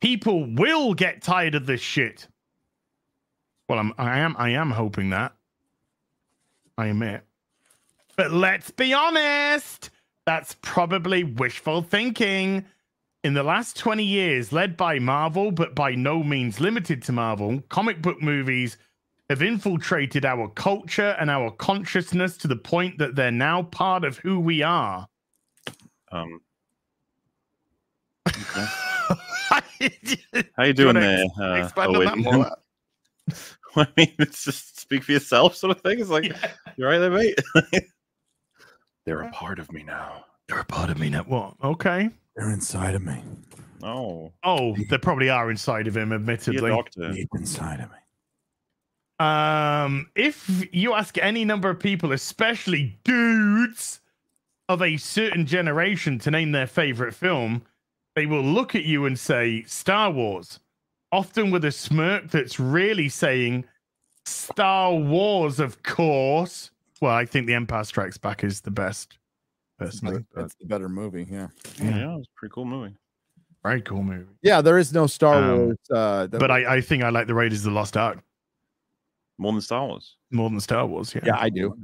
People 0.01 0.47
will 0.47 0.95
get 0.95 1.23
tired 1.23 1.55
of 1.55 1.67
this 1.67 1.81
shit. 1.81 2.27
Well, 3.69 3.79
I'm 3.79 3.93
I 3.99 4.19
am 4.19 4.35
I 4.39 4.51
am 4.51 4.71
hoping 4.71 5.11
that. 5.11 5.33
I 6.77 6.87
admit. 6.87 7.23
But 8.17 8.33
let's 8.33 8.71
be 8.71 8.93
honest, 8.93 9.91
that's 10.27 10.57
probably 10.63 11.25
wishful 11.25 11.83
thinking. 11.83 12.65
In 13.23 13.35
the 13.35 13.43
last 13.43 13.77
20 13.77 14.03
years, 14.03 14.51
led 14.51 14.79
by 14.79 14.99
Marvel, 14.99 15.53
but 15.53 15.75
by 15.75 15.95
no 15.95 16.23
means 16.23 16.59
limited 16.59 17.03
to 17.03 17.13
Marvel, 17.13 17.63
comic 17.69 18.01
book 18.01 18.23
movies 18.23 18.79
have 19.29 19.43
infiltrated 19.43 20.25
our 20.25 20.49
culture 20.49 21.15
and 21.21 21.31
our 21.31 21.51
consciousness 21.51 22.37
to 22.39 22.49
the 22.49 22.57
point 22.57 22.99
that 22.99 23.15
they're 23.15 23.31
now 23.31 23.63
part 23.63 24.05
of 24.05 24.19
who 24.19 24.41
we 24.41 24.63
are. 24.63 25.07
Um, 26.11 26.41
okay. 28.29 28.67
How 30.57 30.65
you 30.65 30.73
doing 30.73 30.87
wanna 30.95 31.01
there? 31.01 31.25
ex- 31.25 31.39
Uh, 31.41 31.63
Expand 31.65 31.97
on 31.97 32.05
that 32.05 32.13
Owen? 32.13 32.23
more. 32.23 32.57
I 33.77 33.87
mean, 33.97 34.15
it's 34.19 34.45
just 34.45 34.81
speak 34.81 35.05
for 35.05 35.13
yourself, 35.13 35.55
sort 35.57 35.77
of 35.77 35.83
thing. 35.83 36.01
It's 36.01 36.11
like 36.11 36.25
Yeah. 36.25 36.51
you're 36.77 36.89
right 36.91 36.99
there, 36.99 37.11
mate. 37.11 37.39
They're 39.07 39.23
a 39.23 39.31
part 39.31 39.59
of 39.59 39.71
me 39.73 39.83
now. 39.83 40.25
They're 40.49 40.61
a 40.61 40.65
part 40.65 40.91
of 40.91 40.99
me 40.99 41.09
now. 41.11 41.23
What? 41.25 41.55
Okay. 41.63 42.11
They're 42.37 42.51
inside 42.51 42.95
of 42.95 43.03
me. 43.03 43.23
Oh, 43.83 44.33
Oh, 44.45 44.77
they 44.91 44.99
probably 44.99 45.31
are 45.31 45.51
inside 45.51 45.87
of 45.87 45.97
him, 45.97 46.13
admittedly. 46.13 46.71
doctor. 46.71 47.13
Deep 47.13 47.29
inside 47.35 47.81
of 47.81 47.89
me. 47.91 47.97
Um, 49.27 50.11
if 50.15 50.67
you 50.73 50.95
ask 50.95 51.17
any 51.19 51.45
number 51.45 51.69
of 51.71 51.79
people, 51.79 52.13
especially 52.13 52.99
dudes 53.05 54.01
of 54.69 54.83
a 54.83 54.97
certain 54.97 55.47
generation, 55.47 56.19
to 56.21 56.31
name 56.31 56.53
their 56.53 56.67
favorite 56.67 57.15
film, 57.15 57.63
they 58.17 58.27
will 58.27 58.43
look 58.43 58.75
at 58.75 58.85
you 58.85 59.07
and 59.07 59.19
say 59.19 59.63
Star 59.65 60.11
Wars, 60.11 60.61
often 61.13 61.51
with 61.51 61.65
a 61.65 61.73
smirk 61.73 62.31
that's 62.31 62.59
really 62.61 63.09
saying 63.09 63.65
Star 64.27 64.95
Wars, 64.95 65.61
of 65.61 65.83
course. 65.83 66.71
Well, 67.01 67.15
I 67.15 67.25
think 67.25 67.47
The 67.47 67.55
Empire 67.55 67.85
Strikes 67.85 68.19
Back 68.19 68.45
is 68.45 68.61
the 68.61 68.71
best, 68.71 69.19
personally. 69.79 70.25
But 70.35 70.43
That's 70.43 70.55
the 70.57 70.67
better 70.67 70.89
movie. 70.89 71.27
Yeah. 71.31 71.49
Yeah, 71.81 71.97
yeah, 71.97 72.17
it's 72.19 72.27
a 72.29 72.35
pretty 72.37 72.53
cool 72.55 72.65
movie. 72.67 72.95
very 73.63 73.81
cool 73.83 74.03
movie. 74.03 74.27
Yeah, 74.43 74.61
there 74.61 74.79
is 74.79 74.93
no 74.93 75.07
Star 75.07 75.37
Um, 75.43 75.59
Wars. 75.59 75.79
Uh, 75.91 76.27
But 76.27 76.51
I, 76.51 76.77
I 76.77 76.81
think 76.81 77.03
I 77.03 77.09
like 77.11 77.27
The 77.27 77.35
Raiders 77.35 77.61
of 77.61 77.65
the 77.65 77.71
Lost 77.71 77.97
Ark 77.97 78.19
More 79.39 79.53
than 79.53 79.61
Star 79.63 79.87
Wars. 79.87 80.17
more 80.31 80.51
than 80.51 80.61
Star 80.61 80.87
Wars. 80.87 81.15
Yeah. 81.15 81.23
yeah, 81.25 81.37
I 81.39 81.49
do. 81.49 81.75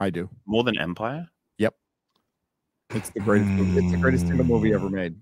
I 0.00 0.10
do. 0.10 0.28
More 0.46 0.64
than 0.64 0.78
Empire. 0.78 1.28
Yep. 1.58 1.74
It's 2.90 3.10
the 3.10 3.20
greatest. 3.20 3.50
movie- 3.50 3.78
It's 3.84 3.92
the 3.92 3.98
greatest 3.98 4.26
single 4.26 4.46
movie 4.46 4.72
ever 4.72 4.88
made. 4.90 5.14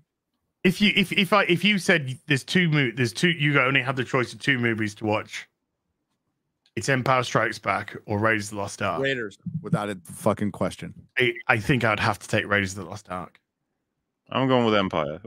If 0.63 0.81
you 0.81 0.91
if 0.95 1.11
if 1.13 1.33
I 1.33 1.43
if 1.43 1.63
you 1.63 1.77
said 1.77 2.17
there's 2.27 2.43
two 2.43 2.69
mo- 2.69 2.91
there's 2.95 3.13
two 3.13 3.29
you 3.29 3.59
only 3.59 3.81
have 3.81 3.95
the 3.95 4.03
choice 4.03 4.33
of 4.33 4.39
two 4.39 4.57
movies 4.57 4.95
to 4.95 5.05
watch. 5.05 5.47
It's 6.75 6.87
Empire 6.87 7.23
Strikes 7.23 7.59
Back 7.59 7.95
or 8.05 8.19
Raiders 8.19 8.45
of 8.45 8.51
the 8.51 8.57
Lost 8.57 8.81
Ark. 8.81 9.01
Raiders, 9.01 9.37
without 9.61 9.89
a 9.89 9.97
fucking 10.05 10.51
question. 10.51 10.93
I, 11.17 11.33
I 11.47 11.57
think 11.57 11.83
I'd 11.83 11.99
have 11.99 12.19
to 12.19 12.27
take 12.27 12.47
Raiders 12.47 12.77
of 12.77 12.85
the 12.85 12.89
Lost 12.89 13.09
Ark. 13.09 13.39
I'm 14.29 14.47
going 14.47 14.63
with 14.65 14.75
Empire. 14.75 15.19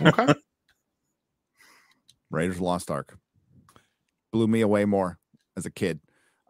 Okay. 0.00 0.34
Raiders 2.30 2.56
of 2.56 2.58
the 2.58 2.64
Lost 2.64 2.90
Ark 2.90 3.16
blew 4.32 4.48
me 4.48 4.60
away 4.60 4.84
more 4.84 5.18
as 5.56 5.64
a 5.64 5.70
kid. 5.70 6.00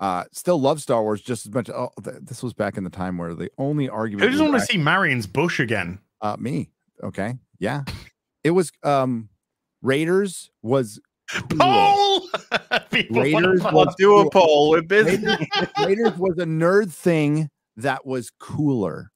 Uh, 0.01 0.24
still 0.32 0.61
love 0.61 0.80
Star 0.80 1.03
Wars 1.03 1.20
just 1.20 1.47
as 1.47 1.53
much. 1.53 1.70
Oh, 1.70 1.91
th- 2.03 2.16
this 2.22 2.43
was 2.43 2.53
back 2.55 2.76
in 2.76 2.84
the 2.84 2.91
time 2.91 3.18
where 3.18 3.34
the 3.34 3.51
only 3.59 3.89
argument. 3.89 4.24
Who 4.24 4.30
doesn't 4.30 4.51
want 4.51 4.61
to 4.61 4.66
see 4.66 4.78
Marion's 4.78 5.26
bush 5.26 5.61
again? 5.61 5.99
uh 6.20 6.36
me 6.36 6.68
okay 7.05 7.34
yeah 7.61 7.84
it 8.49 8.53
was 8.53 8.72
um 8.82 9.28
raiders 9.82 10.51
was 10.62 10.99
cool. 11.30 11.59
Paul! 11.59 12.28
Raiders 13.11 13.62
was 13.62 13.94
do 13.99 14.16
a 14.16 14.30
poll. 14.30 14.70
We're 14.70 14.80
busy. 14.80 15.18
raiders, 15.26 15.68
raiders 15.84 16.16
was 16.16 16.38
a 16.38 16.46
nerd 16.46 16.90
thing 16.90 17.51
that 17.76 18.07
was 18.07 18.30
cooler 18.40 19.12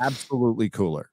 absolutely 0.00 0.68
cooler 0.70 1.10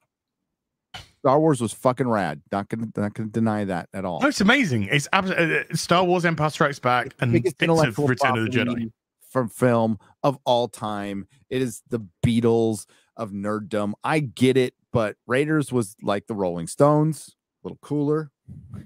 star 1.19 1.39
wars 1.39 1.61
was 1.61 1.71
fucking 1.73 2.07
rad 2.09 2.41
not 2.51 2.67
gonna 2.69 2.87
not 2.97 3.13
gonna 3.13 3.29
deny 3.29 3.63
that 3.65 3.87
at 3.93 4.05
all 4.05 4.21
No, 4.21 4.27
it's 4.27 4.41
amazing. 4.41 4.83
It's 4.91 5.07
absolutely 5.13 5.57
uh, 5.57 5.63
uh, 5.69 5.75
Star 5.75 6.03
Wars 6.03 6.25
Empire 6.25 6.49
Strikes 6.49 6.79
Back 6.79 7.13
and 7.19 7.31
bits 7.31 7.53
of 7.61 7.99
Return 7.99 8.37
of 8.37 8.45
the 8.45 8.49
Jedi. 8.49 8.91
from 9.29 9.49
film 9.49 9.99
of 10.23 10.37
all 10.45 10.67
time. 10.67 11.27
It 11.49 11.61
is 11.61 11.81
the 11.89 12.01
Beatles 12.25 12.85
of 13.17 13.31
nerddom. 13.31 13.93
I 14.03 14.19
get 14.19 14.57
it, 14.57 14.73
but 14.91 15.15
Raiders 15.27 15.71
was 15.71 15.95
like 16.01 16.27
the 16.27 16.35
Rolling 16.35 16.67
Stones, 16.67 17.35
a 17.63 17.67
little 17.67 17.79
cooler. 17.81 18.31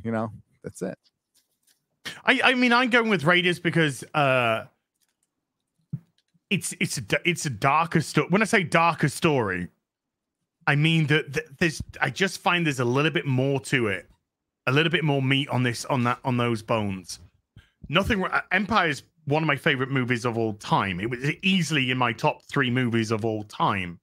You 0.03 0.11
know, 0.11 0.32
that's 0.63 0.82
it. 0.82 0.97
I, 2.26 2.41
I 2.43 2.53
mean, 2.53 2.73
I'm 2.73 2.89
going 2.89 3.09
with 3.09 3.23
Raiders 3.23 3.59
because 3.59 4.03
uh, 4.13 4.65
it's 6.49 6.73
it's 6.80 6.97
a 6.97 7.03
it's 7.23 7.45
a 7.45 7.49
darker 7.49 8.01
story. 8.01 8.28
When 8.30 8.41
I 8.41 8.45
say 8.45 8.63
darker 8.63 9.09
story, 9.09 9.67
I 10.67 10.76
mean 10.76 11.07
that 11.07 11.57
there's. 11.59 11.82
I 12.01 12.09
just 12.09 12.41
find 12.41 12.65
there's 12.65 12.80
a 12.80 12.86
little 12.86 13.11
bit 13.11 13.26
more 13.26 13.59
to 13.61 13.88
it, 13.88 14.07
a 14.67 14.71
little 14.71 14.91
bit 14.91 15.03
more 15.03 15.21
meat 15.21 15.49
on 15.49 15.63
this 15.63 15.86
on 15.86 16.03
that 16.03 16.19
on 16.23 16.38
those 16.38 16.61
bones. 16.61 17.19
Nothing. 17.89 18.23
uh, 18.23 18.41
Empire 18.51 18.89
is 18.89 19.03
one 19.26 19.41
of 19.43 19.47
my 19.47 19.55
favorite 19.55 19.89
movies 19.89 20.26
of 20.26 20.38
all 20.38 20.53
time. 20.53 20.99
It 20.99 21.09
was 21.09 21.19
easily 21.41 21.91
in 21.91 21.97
my 21.97 22.13
top 22.13 22.43
three 22.43 22.69
movies 22.69 23.11
of 23.11 23.26
all 23.26 23.43
time. 23.43 23.99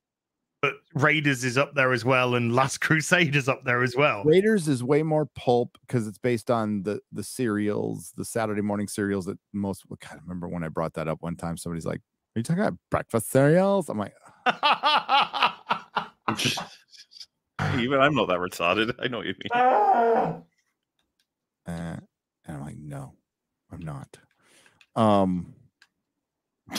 But 0.62 0.74
Raiders 0.94 1.42
is 1.42 1.58
up 1.58 1.74
there 1.74 1.92
as 1.92 2.04
well, 2.04 2.36
and 2.36 2.54
Last 2.54 2.78
Crusade 2.80 3.34
is 3.34 3.48
up 3.48 3.64
there 3.64 3.82
as 3.82 3.96
well. 3.96 4.22
Raiders 4.24 4.68
is 4.68 4.84
way 4.84 5.02
more 5.02 5.26
pulp 5.34 5.76
because 5.86 6.06
it's 6.06 6.18
based 6.18 6.52
on 6.52 6.84
the 6.84 7.00
the 7.10 7.24
serials, 7.24 8.12
the 8.16 8.24
Saturday 8.24 8.62
morning 8.62 8.86
serials 8.86 9.26
that 9.26 9.38
most. 9.52 9.84
God, 9.88 9.98
I 10.12 10.18
remember 10.22 10.46
when 10.46 10.62
I 10.62 10.68
brought 10.68 10.94
that 10.94 11.08
up 11.08 11.20
one 11.20 11.34
time. 11.34 11.56
Somebody's 11.56 11.84
like, 11.84 11.98
"Are 11.98 12.38
you 12.38 12.44
talking 12.44 12.62
about 12.62 12.78
breakfast 12.92 13.28
cereals?" 13.30 13.88
I'm 13.88 13.98
like, 13.98 14.14
Even 17.78 18.00
I'm 18.00 18.14
not 18.14 18.28
that 18.28 18.38
retarded. 18.38 18.94
I 19.00 19.08
know 19.08 19.18
what 19.18 19.26
you 19.26 19.34
mean. 19.34 19.50
uh, 19.52 20.40
and 21.66 22.00
I'm 22.48 22.60
like, 22.60 22.78
"No, 22.78 23.14
I'm 23.72 23.80
not." 23.80 24.16
Um, 24.94 25.54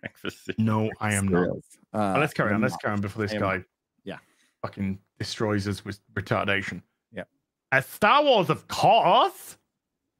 Breakfast. 0.00 0.50
no, 0.58 0.90
I 1.00 1.14
am 1.14 1.28
not. 1.28 1.48
Cereals. 1.94 2.10
Uh, 2.10 2.12
Well, 2.12 2.20
let's 2.20 2.34
carry 2.34 2.52
on. 2.54 2.60
Let's 2.60 2.76
carry 2.76 2.92
on 2.92 3.00
before 3.00 3.22
this 3.26 3.32
guy, 3.38 3.64
yeah. 4.04 4.18
fucking 4.62 4.98
destroys 5.18 5.66
us 5.68 5.84
with 5.84 6.00
retardation. 6.14 6.82
Yeah, 7.12 7.24
As 7.72 7.86
Star 7.86 8.22
Wars, 8.24 8.50
of 8.50 8.66
course, 8.68 9.56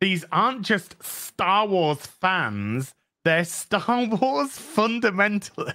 these 0.00 0.24
aren't 0.32 0.62
just 0.62 0.96
Star 1.02 1.66
Wars 1.66 1.98
fans; 2.06 2.94
they're 3.24 3.44
Star 3.44 4.06
Wars 4.06 4.50
fundamentalists. 4.58 5.74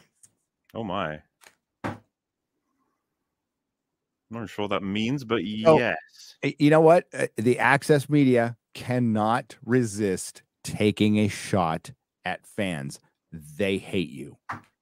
Oh 0.73 0.83
my. 0.83 1.21
I'm 1.83 1.97
not 4.41 4.49
sure 4.49 4.63
what 4.63 4.69
that 4.69 4.83
means, 4.83 5.23
but 5.23 5.43
yes. 5.43 5.97
You 6.59 6.69
know 6.69 6.81
what? 6.81 7.05
Uh, 7.11 7.25
The 7.37 7.57
access 7.57 8.07
media 8.09 8.55
cannot 8.75 9.57
resist 9.65 10.43
taking 10.63 11.17
a 11.17 11.27
shot 11.27 11.91
at 12.23 12.45
fans. 12.45 12.99
They 13.31 13.79
hate 13.79 14.09
you. 14.11 14.37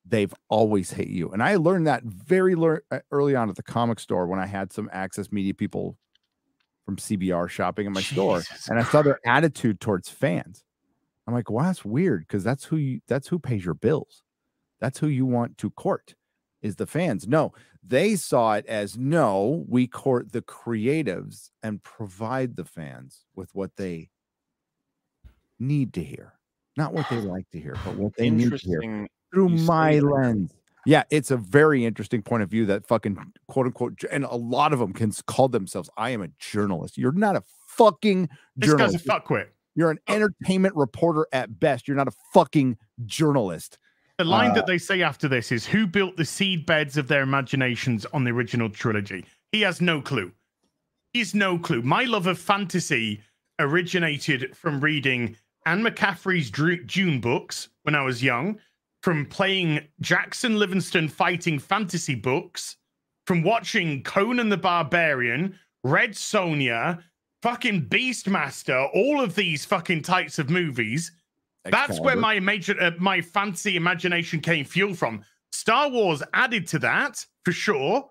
They've 0.10 0.34
always 0.50 0.92
hate 0.92 1.10
you. 1.10 1.30
And 1.32 1.44
I 1.44 1.56
learned 1.58 1.88
that 1.88 2.04
very 2.04 2.56
lear- 2.56 2.84
uh, 2.92 3.00
early 3.12 3.36
on 3.36 3.50
at 3.50 3.56
the 3.56 3.64
comic 3.64 4.00
store 4.00 4.28
when 4.28 4.40
I 4.40 4.46
had 4.46 4.72
some 4.72 4.90
access 4.94 5.32
media 5.32 5.54
people 5.54 5.98
from 6.86 6.96
CBR 6.96 7.50
shopping 7.50 7.86
in 7.86 7.92
my 7.92 8.02
store 8.02 8.42
and 8.70 8.80
I 8.80 8.84
saw 8.84 9.02
their 9.02 9.20
attitude 9.26 9.82
towards 9.82 10.10
fans. 10.10 10.64
I'm 11.28 11.34
like, 11.34 11.50
wow, 11.50 11.64
that's 11.64 11.84
weird 11.84 12.22
because 12.22 12.44
that's 12.46 12.64
who 12.64 12.78
you 12.78 13.02
that's 13.08 13.28
who 13.28 13.40
pays 13.40 13.66
your 13.66 13.74
bills. 13.74 14.24
That's 14.80 15.00
who 15.00 15.08
you 15.08 15.26
want 15.26 15.58
to 15.58 15.70
court 15.72 16.16
is 16.62 16.78
the 16.78 16.88
fans. 16.88 17.28
No, 17.28 17.52
they 17.84 18.16
saw 18.16 18.54
it 18.54 18.66
as 18.68 18.98
no, 18.98 19.66
we 19.68 19.88
court 19.88 20.32
the 20.32 20.42
creatives 20.42 21.50
and 21.62 21.84
provide 21.84 22.56
the 22.56 22.66
fans 22.66 23.26
with 23.36 23.54
what 23.54 23.76
they 23.76 24.10
need 25.60 25.94
to 25.94 26.04
hear. 26.04 26.34
Not 26.78 26.94
what 26.94 27.10
they 27.10 27.18
like 27.22 27.50
to 27.52 27.60
hear, 27.60 27.76
but 27.84 27.96
what 27.96 28.16
they 28.16 28.30
need 28.30 28.52
to 28.52 28.58
hear. 28.58 29.08
Through 29.38 29.50
my 29.50 30.00
lens. 30.00 30.54
Yeah, 30.86 31.04
it's 31.10 31.32
a 31.32 31.38
very 31.38 31.86
interesting 31.86 32.22
point 32.22 32.44
of 32.44 32.50
view 32.50 32.66
that 32.68 32.88
fucking 32.88 33.18
quote 33.48 33.66
unquote, 33.66 34.04
and 34.10 34.24
a 34.24 34.36
lot 34.36 34.72
of 34.74 34.80
them 34.80 34.94
can 34.94 35.12
call 35.26 35.50
themselves, 35.50 35.90
I 35.98 36.12
am 36.12 36.22
a 36.22 36.30
journalist. 36.40 36.98
You're 36.98 37.12
not 37.12 37.36
a 37.36 37.44
fucking 37.68 38.30
This 38.56 38.74
guy's 38.74 38.96
a 38.96 39.00
fuckwit. 39.00 39.48
You're 39.76 39.92
an 39.92 40.00
entertainment 40.08 40.76
reporter 40.76 41.28
at 41.34 41.60
best. 41.60 41.88
You're 41.88 41.98
not 41.98 42.08
a 42.08 42.14
fucking 42.34 42.78
journalist. 43.06 43.78
The 44.18 44.24
line 44.24 44.52
Uh, 44.52 44.56
that 44.56 44.66
they 44.66 44.80
say 44.80 45.04
after 45.04 45.28
this 45.28 45.52
is 45.52 45.66
Who 45.68 45.86
built 45.86 46.18
the 46.18 46.26
seed 46.26 46.66
beds 46.66 46.98
of 46.98 47.08
their 47.08 47.22
imaginations 47.22 48.06
on 48.08 48.24
the 48.24 48.32
original 48.32 48.70
trilogy? 48.70 49.26
He 49.52 49.62
has 49.62 49.82
no 49.82 50.02
clue. 50.02 50.32
He 51.14 51.20
has 51.20 51.36
no 51.36 51.60
clue. 51.60 51.82
My 51.82 52.06
love 52.06 52.28
of 52.28 52.40
fantasy 52.40 53.22
originated 53.60 54.56
from 54.56 54.80
reading 54.80 55.36
Anne 55.66 55.84
McCaffrey's 55.84 56.50
June 56.86 57.20
books 57.20 57.70
when 57.84 57.94
I 57.94 58.02
was 58.02 58.24
young, 58.24 58.58
from 59.02 59.26
playing 59.26 59.88
Jackson 60.02 60.58
Livingstone 60.58 61.08
fighting 61.08 61.60
fantasy 61.60 62.16
books, 62.16 62.78
from 63.26 63.44
watching 63.44 64.04
Conan 64.04 64.50
the 64.50 64.58
Barbarian, 64.58 65.58
Red 65.84 66.12
Sonja, 66.12 67.02
fucking 67.42 67.88
Beastmaster, 67.88 68.90
all 68.94 69.22
of 69.22 69.36
these 69.36 69.66
fucking 69.66 70.02
types 70.02 70.40
of 70.40 70.50
movies. 70.50 71.12
That's 71.66 72.00
where 72.00 72.16
my 72.16 72.40
major, 72.40 72.76
uh, 72.82 72.92
my 72.98 73.22
fancy 73.22 73.76
imagination 73.76 74.40
came 74.40 74.66
fuel 74.66 74.94
from. 74.94 75.24
Star 75.52 75.90
Wars 75.90 76.24
added 76.34 76.68
to 76.68 76.80
that 76.80 77.26
for 77.44 77.52
sure, 77.52 78.10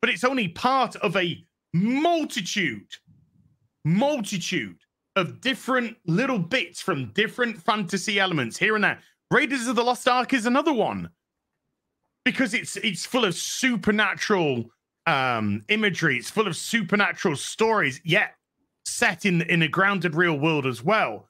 but 0.00 0.10
it's 0.10 0.24
only 0.24 0.48
part 0.48 0.96
of 0.96 1.16
a 1.16 1.42
multitude, 1.72 2.88
multitude 3.84 4.78
of 5.16 5.40
different 5.40 5.96
little 6.06 6.38
bits 6.38 6.80
from 6.80 7.12
different 7.12 7.60
fantasy 7.60 8.20
elements 8.20 8.56
here 8.56 8.74
and 8.74 8.84
there. 8.84 9.00
Raiders 9.30 9.66
of 9.66 9.76
the 9.76 9.84
Lost 9.84 10.08
Ark 10.08 10.32
is 10.32 10.46
another 10.46 10.72
one 10.72 11.10
because 12.24 12.54
it's 12.54 12.76
it's 12.78 13.04
full 13.06 13.24
of 13.24 13.34
supernatural 13.34 14.70
um 15.06 15.64
imagery. 15.68 16.16
It's 16.16 16.30
full 16.30 16.46
of 16.46 16.56
supernatural 16.56 17.36
stories, 17.36 18.00
yet 18.04 18.34
set 18.84 19.24
in 19.24 19.42
in 19.42 19.62
a 19.62 19.68
grounded 19.68 20.14
real 20.14 20.38
world 20.38 20.66
as 20.66 20.82
well. 20.82 21.28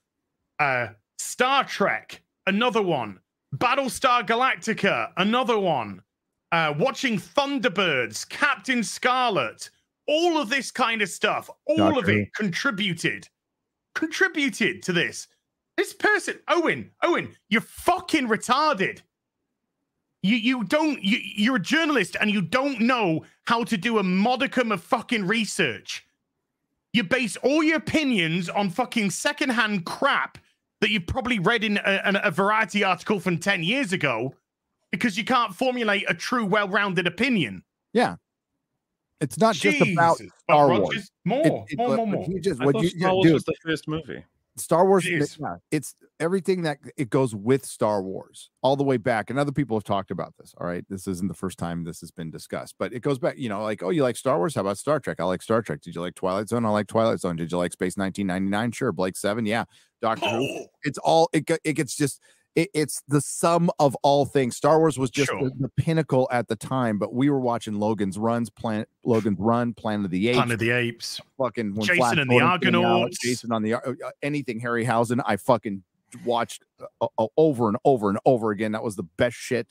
Uh, 0.58 0.88
Star 1.18 1.64
Trek, 1.64 2.22
another 2.46 2.82
one. 2.82 3.20
Battlestar 3.56 4.26
Galactica, 4.26 5.12
another 5.16 5.58
one. 5.58 6.02
Uh, 6.52 6.74
watching 6.78 7.18
Thunderbirds, 7.18 8.28
Captain 8.28 8.82
Scarlet, 8.82 9.70
all 10.06 10.40
of 10.40 10.48
this 10.48 10.70
kind 10.70 11.02
of 11.02 11.08
stuff, 11.08 11.50
all 11.66 11.98
of 11.98 12.06
Doctor 12.06 12.12
Who. 12.12 12.18
it 12.20 12.34
contributed, 12.34 13.28
contributed 13.94 14.82
to 14.82 14.92
this. 14.92 15.28
This 15.78 15.92
person, 15.94 16.40
Owen, 16.48 16.90
Owen, 17.04 17.36
you're 17.48 17.60
fucking 17.60 18.26
retarded. 18.26 18.98
You 20.24 20.34
you 20.34 20.64
don't 20.64 21.00
you 21.04 21.18
you're 21.22 21.56
a 21.56 21.60
journalist 21.60 22.16
and 22.20 22.32
you 22.32 22.42
don't 22.42 22.80
know 22.80 23.24
how 23.46 23.62
to 23.62 23.76
do 23.76 23.98
a 23.98 24.02
modicum 24.02 24.72
of 24.72 24.82
fucking 24.82 25.24
research. 25.28 26.04
You 26.92 27.04
base 27.04 27.36
all 27.36 27.62
your 27.62 27.76
opinions 27.76 28.48
on 28.48 28.70
fucking 28.70 29.10
secondhand 29.10 29.86
crap 29.86 30.38
that 30.80 30.90
you've 30.90 31.06
probably 31.06 31.38
read 31.38 31.62
in 31.62 31.76
a, 31.76 32.00
a- 32.04 32.20
a 32.24 32.30
variety 32.32 32.82
article 32.82 33.20
from 33.20 33.38
10 33.38 33.62
years 33.62 33.92
ago 33.92 34.34
because 34.90 35.16
you 35.16 35.24
can't 35.24 35.54
formulate 35.54 36.04
a 36.10 36.14
true, 36.14 36.44
well 36.44 36.66
rounded 36.68 37.06
opinion. 37.06 37.62
Yeah. 37.92 38.16
It's 39.20 39.38
not 39.38 39.54
just 39.54 39.80
about 39.92 40.16
Star 40.16 40.68
Wars. 40.68 40.80
Rogers- 40.80 41.10
More, 41.24 41.46
It- 41.68 41.72
it- 41.74 41.76
more, 41.78 41.88
what- 41.90 41.96
more, 41.98 42.06
what 42.06 42.08
more. 42.08 42.26
you 42.28 42.40
just- 42.40 42.60
I 42.60 42.64
what 42.64 42.72
thought 42.74 42.82
you- 42.82 42.90
Star 42.90 43.14
Wars 43.14 43.24
dude, 43.26 43.34
was 43.34 43.44
the 43.44 43.54
first 43.62 43.86
movie. 43.86 44.24
Star 44.60 44.86
Wars, 44.86 45.06
is. 45.06 45.38
it's 45.70 45.94
everything 46.20 46.62
that 46.62 46.78
it 46.96 47.10
goes 47.10 47.34
with 47.34 47.64
Star 47.64 48.02
Wars 48.02 48.50
all 48.62 48.76
the 48.76 48.84
way 48.84 48.96
back. 48.96 49.30
And 49.30 49.38
other 49.38 49.52
people 49.52 49.76
have 49.76 49.84
talked 49.84 50.10
about 50.10 50.34
this. 50.38 50.54
All 50.58 50.66
right. 50.66 50.84
This 50.88 51.06
isn't 51.06 51.28
the 51.28 51.34
first 51.34 51.58
time 51.58 51.84
this 51.84 52.00
has 52.00 52.10
been 52.10 52.30
discussed, 52.30 52.74
but 52.78 52.92
it 52.92 53.00
goes 53.00 53.18
back, 53.18 53.38
you 53.38 53.48
know, 53.48 53.62
like, 53.62 53.82
oh, 53.82 53.90
you 53.90 54.02
like 54.02 54.16
Star 54.16 54.38
Wars? 54.38 54.54
How 54.54 54.62
about 54.62 54.78
Star 54.78 55.00
Trek? 55.00 55.20
I 55.20 55.24
like 55.24 55.42
Star 55.42 55.62
Trek. 55.62 55.80
Did 55.80 55.94
you 55.94 56.00
like 56.00 56.14
Twilight 56.14 56.48
Zone? 56.48 56.64
I 56.64 56.70
like 56.70 56.86
Twilight 56.86 57.20
Zone. 57.20 57.36
Did 57.36 57.50
you 57.52 57.58
like 57.58 57.72
Space 57.72 57.96
1999? 57.96 58.72
Sure. 58.72 58.92
Blake 58.92 59.16
Seven. 59.16 59.46
Yeah. 59.46 59.64
Doctor 60.00 60.28
Who. 60.28 60.42
Oh, 60.42 60.66
It's 60.82 60.98
all, 60.98 61.28
it, 61.32 61.50
it 61.64 61.72
gets 61.74 61.96
just, 61.96 62.20
it, 62.54 62.70
it's 62.74 63.02
the 63.08 63.20
sum 63.20 63.70
of 63.78 63.94
all 64.02 64.24
things. 64.24 64.56
Star 64.56 64.78
Wars 64.78 64.98
was 64.98 65.10
just 65.10 65.30
Sure. 65.30 65.44
the, 65.44 65.50
the 65.60 65.68
pinnacle 65.70 66.28
at 66.32 66.48
the 66.48 66.56
time, 66.56 66.98
but 66.98 67.14
we 67.14 67.30
were 67.30 67.40
watching 67.40 67.78
Logan's 67.78 68.18
runs, 68.18 68.50
Planet 68.50 68.88
Logan's 69.04 69.38
Run, 69.38 69.74
Planet 69.74 70.06
of 70.06 70.10
the 70.10 70.28
Apes, 70.28 70.36
Planet 70.36 70.54
of 70.54 70.58
the 70.60 70.70
Apes. 70.70 71.20
fucking 71.38 71.74
when 71.74 71.82
Jason 71.86 71.96
Flash 71.96 72.16
and 72.18 72.30
the 72.30 72.38
Gordon 72.38 72.48
out, 72.48 72.52
Argonauts. 72.84 73.18
Jason 73.20 73.52
on 73.52 73.62
the 73.62 73.74
Ar- 73.74 73.84
uh, 74.04 74.10
anything 74.22 74.60
Harryhausen. 74.60 75.20
I 75.24 75.36
fucking 75.36 75.82
watched 76.24 76.64
uh, 77.00 77.06
uh, 77.18 77.26
over 77.36 77.68
and 77.68 77.76
over 77.84 78.08
and 78.08 78.18
over 78.24 78.50
again. 78.50 78.72
That 78.72 78.82
was 78.82 78.96
the 78.96 79.04
best 79.18 79.36
shit. 79.36 79.68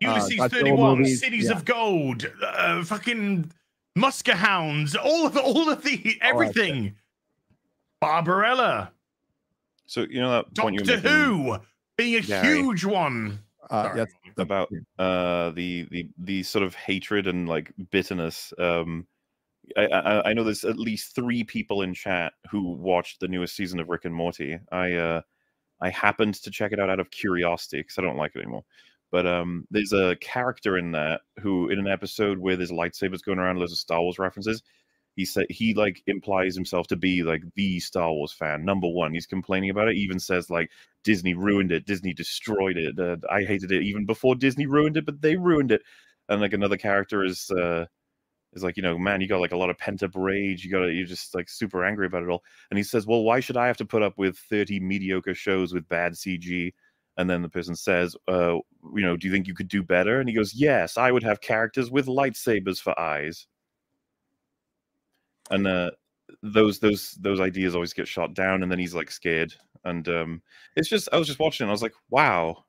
Ulysses 0.00 0.32
Godzilla 0.34 0.50
31, 0.50 0.98
movies, 0.98 1.20
Cities 1.20 1.44
yeah. 1.46 1.52
of 1.52 1.64
Gold, 1.64 2.30
uh, 2.44 2.82
fucking 2.84 3.50
Musker 3.96 4.32
Hounds, 4.32 4.96
all 4.96 5.26
of 5.26 5.36
all 5.36 5.70
of 5.70 5.82
the 5.84 6.18
everything. 6.20 6.96
Barbarella, 8.02 8.90
So 9.86 10.02
you 10.02 10.20
know 10.20 10.30
that 10.32 10.54
point 10.56 10.74
you 10.74 10.80
Doctor 10.80 10.96
making 11.08 11.10
Who 11.10 11.56
being 11.96 12.16
a 12.16 12.20
Gary. 12.20 12.46
huge 12.46 12.84
one. 12.84 13.40
Uh, 13.70 13.84
Sorry. 13.84 13.96
that's 13.96 14.14
about 14.36 14.68
uh 14.98 15.50
the 15.50 15.86
the 15.90 16.08
the 16.18 16.42
sort 16.42 16.64
of 16.64 16.74
hatred 16.74 17.26
and 17.26 17.48
like 17.48 17.72
bitterness. 17.90 18.52
Um, 18.58 19.06
I, 19.76 19.86
I 19.86 20.30
I 20.30 20.32
know 20.34 20.44
there's 20.44 20.64
at 20.64 20.78
least 20.78 21.14
three 21.14 21.44
people 21.44 21.82
in 21.82 21.94
chat 21.94 22.34
who 22.50 22.72
watched 22.72 23.20
the 23.20 23.28
newest 23.28 23.56
season 23.56 23.80
of 23.80 23.88
Rick 23.88 24.04
and 24.04 24.14
Morty. 24.14 24.58
I 24.70 24.92
uh 24.94 25.20
I 25.80 25.90
happened 25.90 26.34
to 26.34 26.50
check 26.50 26.72
it 26.72 26.80
out 26.80 26.90
out 26.90 27.00
of 27.00 27.10
curiosity 27.10 27.78
because 27.80 27.98
I 27.98 28.02
don't 28.02 28.16
like 28.16 28.32
it 28.34 28.40
anymore. 28.40 28.64
But 29.10 29.26
um, 29.26 29.66
there's 29.70 29.92
a 29.92 30.16
character 30.16 30.76
in 30.76 30.90
that 30.92 31.20
who, 31.40 31.68
in 31.68 31.78
an 31.78 31.86
episode 31.86 32.38
where 32.38 32.56
there's 32.56 32.72
lightsabers 32.72 33.22
going 33.22 33.38
around, 33.38 33.58
loads 33.58 33.70
of 33.72 33.78
Star 33.78 34.00
Wars 34.02 34.18
references, 34.18 34.62
he 35.16 35.24
said 35.24 35.46
he 35.48 35.74
like 35.74 36.02
implies 36.06 36.54
himself 36.54 36.86
to 36.88 36.96
be 36.96 37.22
like 37.22 37.42
the 37.54 37.80
Star 37.80 38.12
Wars 38.12 38.32
fan, 38.32 38.64
number 38.64 38.88
one. 38.88 39.14
He's 39.14 39.26
complaining 39.26 39.70
about 39.70 39.88
it. 39.88 39.94
He 39.94 40.02
even 40.02 40.18
says 40.18 40.50
like 40.50 40.70
Disney 41.04 41.34
ruined 41.34 41.72
it, 41.72 41.86
Disney 41.86 42.12
destroyed 42.12 42.76
it. 42.76 42.98
Uh, 42.98 43.16
I 43.30 43.44
hated 43.44 43.72
it 43.72 43.82
even 43.82 44.06
before 44.06 44.34
Disney 44.34 44.66
ruined 44.66 44.96
it, 44.96 45.06
but 45.06 45.20
they 45.20 45.36
ruined 45.36 45.72
it. 45.72 45.82
And 46.28 46.40
like 46.40 46.52
another 46.52 46.76
character 46.76 47.24
is 47.24 47.50
uh 47.50 47.86
is 48.54 48.62
like, 48.62 48.76
you 48.76 48.82
know, 48.82 48.98
man, 48.98 49.20
you 49.20 49.28
got 49.28 49.40
like 49.40 49.52
a 49.52 49.56
lot 49.56 49.70
of 49.70 49.78
pent 49.78 50.02
up 50.02 50.12
rage. 50.14 50.64
You 50.64 50.70
got 50.70 50.84
you're 50.84 51.06
just 51.06 51.34
like 51.34 51.48
super 51.48 51.84
angry 51.84 52.06
about 52.06 52.22
it 52.22 52.28
all. 52.28 52.44
And 52.70 52.78
he 52.78 52.84
says, 52.84 53.06
well, 53.06 53.22
why 53.22 53.40
should 53.40 53.56
I 53.56 53.66
have 53.66 53.76
to 53.78 53.84
put 53.84 54.02
up 54.02 54.18
with 54.18 54.38
30 54.38 54.80
mediocre 54.80 55.34
shows 55.34 55.72
with 55.72 55.88
bad 55.88 56.12
CG? 56.14 56.72
And 57.16 57.30
then 57.30 57.42
the 57.42 57.48
person 57.48 57.76
says, 57.76 58.16
uh, 58.28 58.56
you 58.94 59.02
know, 59.02 59.16
do 59.16 59.26
you 59.28 59.32
think 59.32 59.46
you 59.46 59.54
could 59.54 59.68
do 59.68 59.82
better? 59.82 60.18
And 60.18 60.28
he 60.28 60.34
goes, 60.34 60.54
yes, 60.54 60.96
I 60.96 61.12
would 61.12 61.22
have 61.22 61.40
characters 61.40 61.90
with 61.90 62.06
lightsabers 62.06 62.80
for 62.80 62.98
eyes. 62.98 63.46
And 65.50 65.66
uh, 65.66 65.90
those 66.42 66.78
those 66.78 67.12
those 67.20 67.40
ideas 67.40 67.74
always 67.74 67.92
get 67.92 68.08
shot 68.08 68.34
down, 68.34 68.62
and 68.62 68.70
then 68.70 68.78
he's 68.78 68.94
like 68.94 69.10
scared. 69.10 69.54
And 69.84 70.08
um, 70.08 70.42
it's 70.76 70.88
just, 70.88 71.08
I 71.12 71.18
was 71.18 71.26
just 71.26 71.38
watching, 71.38 71.64
and 71.64 71.70
I 71.70 71.72
was 71.72 71.82
like, 71.82 71.92
wow, 72.10 72.64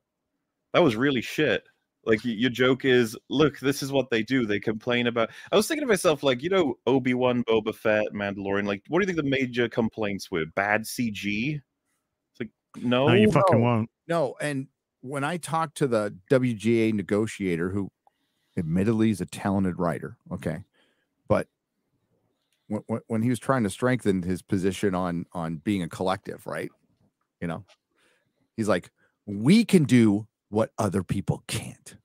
that 0.74 0.84
was 0.84 0.96
really 0.96 1.22
shit. 1.22 1.64
Like 2.06 2.20
your 2.24 2.52
joke 2.52 2.86
is, 2.86 3.18
look, 3.30 3.58
this 3.60 3.82
is 3.82 3.92
what 3.92 4.10
they 4.12 4.22
do. 4.22 4.46
They 4.46 4.60
complain 4.60 5.08
about. 5.08 5.32
I 5.52 5.56
was 5.56 5.68
thinking 5.68 5.82
to 5.82 5.88
myself, 5.88 6.22
like, 6.22 6.44
you 6.44 6.50
know, 6.50 6.76
Obi 6.86 7.16
Wan, 7.16 7.44
Boba 7.46 7.74
Fett, 7.74 8.14
Mandalorian. 8.14 8.68
Like, 8.68 8.84
what 8.90 9.00
do 9.00 9.04
you 9.04 9.08
think 9.08 9.18
the 9.18 9.30
major 9.30 9.68
complaints 9.68 10.30
were? 10.30 10.46
Bad 10.56 10.84
CG. 10.84 11.56
It's 11.56 12.40
like, 12.40 12.50
no, 12.84 13.08
No, 13.08 13.14
you 13.14 13.32
fucking 13.32 13.60
no. 13.60 13.64
won't. 13.64 13.90
No, 14.08 14.36
and 14.40 14.68
when 15.02 15.24
I 15.24 15.38
talked 15.38 15.78
to 15.78 15.88
the 15.88 16.16
WGA 16.30 16.94
negotiator, 16.94 17.70
who 17.70 17.90
admittedly 18.56 19.10
is 19.10 19.22
a 19.22 19.26
talented 19.26 19.80
writer, 19.80 20.18
okay, 20.32 20.64
but 21.28 21.48
when, 22.68 23.02
when- 23.08 23.22
he 23.22 23.30
was 23.30 23.40
trying 23.40 23.64
to 23.64 23.70
strengthen 23.70 24.24
his 24.24 24.42
position 24.42 24.96
on 24.96 25.26
on 25.34 25.58
being 25.58 25.84
a 25.84 25.90
collective, 25.90 26.46
right? 26.48 26.70
You 27.42 27.48
know, 27.48 27.66
he's 28.56 28.68
like, 28.68 28.92
we 29.26 29.66
can 29.66 29.84
do 29.84 30.28
what 30.50 30.72
other 30.78 31.04
people 31.04 31.44
can't, 31.48 31.98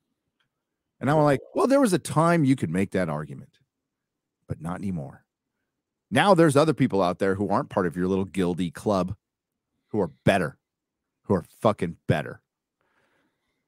and 1.01 1.11
I'm 1.11 1.19
like, 1.19 1.41
well, 1.55 1.67
there 1.67 1.81
was 1.81 1.93
a 1.93 1.99
time 1.99 2.45
you 2.45 2.57
could 2.57 2.71
make 2.71 2.91
that 2.93 3.09
argument, 3.09 3.59
but 4.49 4.61
not 4.61 4.79
anymore. 4.79 5.25
Now 6.11 6.35
there's 6.35 6.57
other 6.57 6.75
people 6.75 7.03
out 7.03 7.21
there 7.21 7.37
who 7.37 7.49
aren't 7.49 7.71
part 7.71 7.87
of 7.87 7.97
your 7.97 8.09
little 8.09 8.27
guildy 8.27 8.73
club, 8.73 9.15
who 9.89 10.01
are 10.01 10.11
better 10.25 10.59
who 11.31 11.37
are 11.37 11.45
fucking 11.61 11.97
better. 12.09 12.43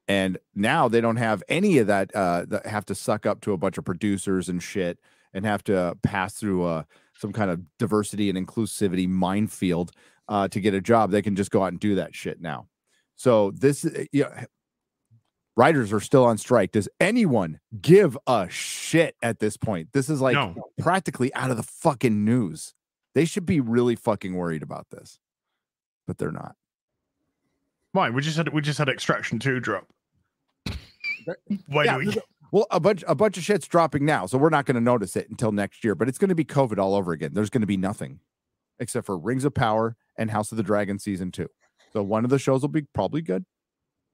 And 0.09 0.37
now 0.53 0.89
they 0.89 1.01
don't 1.01 1.15
have 1.15 1.45
any 1.49 1.79
of 1.79 1.87
that 1.87 2.13
uh 2.13 2.45
that 2.49 2.67
have 2.67 2.85
to 2.87 2.95
suck 2.97 3.25
up 3.25 3.41
to 3.43 3.53
a 3.53 3.57
bunch 3.57 3.79
of 3.79 3.85
producers 3.85 4.49
and 4.49 4.61
shit 4.61 4.99
and 5.35 5.45
have 5.45 5.63
to 5.65 5.97
pass 6.03 6.35
through 6.35 6.65
uh 6.65 6.83
some 7.17 7.33
kind 7.33 7.51
of 7.51 7.61
diversity 7.79 8.29
and 8.31 8.39
inclusivity 8.47 9.09
minefield 9.09 9.93
uh 10.29 10.49
to 10.49 10.61
get 10.61 10.75
a 10.75 10.81
job. 10.81 11.11
They 11.11 11.23
can 11.23 11.37
just 11.37 11.51
go 11.51 11.63
out 11.63 11.69
and 11.73 11.81
do 11.81 11.95
that 11.97 12.15
shit 12.15 12.41
now. 12.41 12.69
So 13.17 13.51
this 13.53 13.85
uh, 13.85 14.05
yeah 14.13 14.45
writers 15.57 15.93
are 15.93 16.01
still 16.01 16.25
on 16.25 16.39
strike. 16.39 16.73
Does 16.73 16.89
anyone 16.99 17.61
give 17.81 18.17
a 18.27 18.49
shit 18.49 19.17
at 19.23 19.39
this 19.39 19.57
point? 19.59 19.89
This 19.93 20.09
is 20.09 20.21
like 20.21 20.35
No. 20.35 20.55
practically 20.79 21.33
out 21.35 21.51
of 21.51 21.57
the 21.59 21.63
fucking 21.63 22.25
news. 22.25 22.75
They 23.15 23.27
should 23.27 23.45
be 23.45 23.61
really 23.61 23.95
fucking 23.95 24.35
worried 24.35 24.63
about 24.63 24.87
this. 24.91 25.19
But 26.07 26.17
they're 26.19 26.33
not. 26.33 26.57
Why? 27.93 28.09
We 28.09 28.23
just 28.23 28.39
had 28.39 28.49
we 28.49 28.63
just 28.63 28.79
had 28.79 28.89
Extraction 28.89 29.39
2 29.39 29.61
drop. 29.61 29.87
Why 31.67 31.85
Yeah, 31.85 31.99
do 31.99 32.07
we? 32.07 32.17
Well, 32.53 32.67
a 32.71 32.79
bunch 32.79 33.03
a 33.09 33.15
bunch 33.15 33.37
of 33.39 33.43
shit's 33.43 33.67
dropping 33.67 34.05
now, 34.05 34.27
so 34.27 34.39
we're 34.39 34.51
not 34.51 34.67
going 34.67 34.75
to 34.75 34.81
notice 34.81 35.17
it 35.17 35.29
until 35.31 35.51
next 35.53 35.83
year. 35.83 35.95
But 35.95 36.09
it's 36.09 36.19
going 36.19 36.29
to 36.29 36.35
be 36.35 36.45
COVID 36.45 36.79
all 36.79 36.95
over 36.95 37.13
again. 37.13 37.33
There's 37.35 37.51
going 37.51 37.63
to 37.63 37.67
be 37.67 37.77
nothing 37.79 38.21
except 38.79 39.07
for 39.07 39.19
Rings 39.19 39.45
of 39.45 39.55
Power 39.55 39.97
and 40.17 40.31
House 40.31 40.53
of 40.53 40.57
the 40.59 40.63
Dragon 40.63 40.99
season 40.99 41.33
two. 41.33 41.49
So 41.93 42.03
one 42.03 42.25
of 42.25 42.31
the 42.31 42.39
shows 42.39 42.61
will 42.61 42.69
be 42.69 42.83
probably 42.95 43.23
good. 43.23 43.45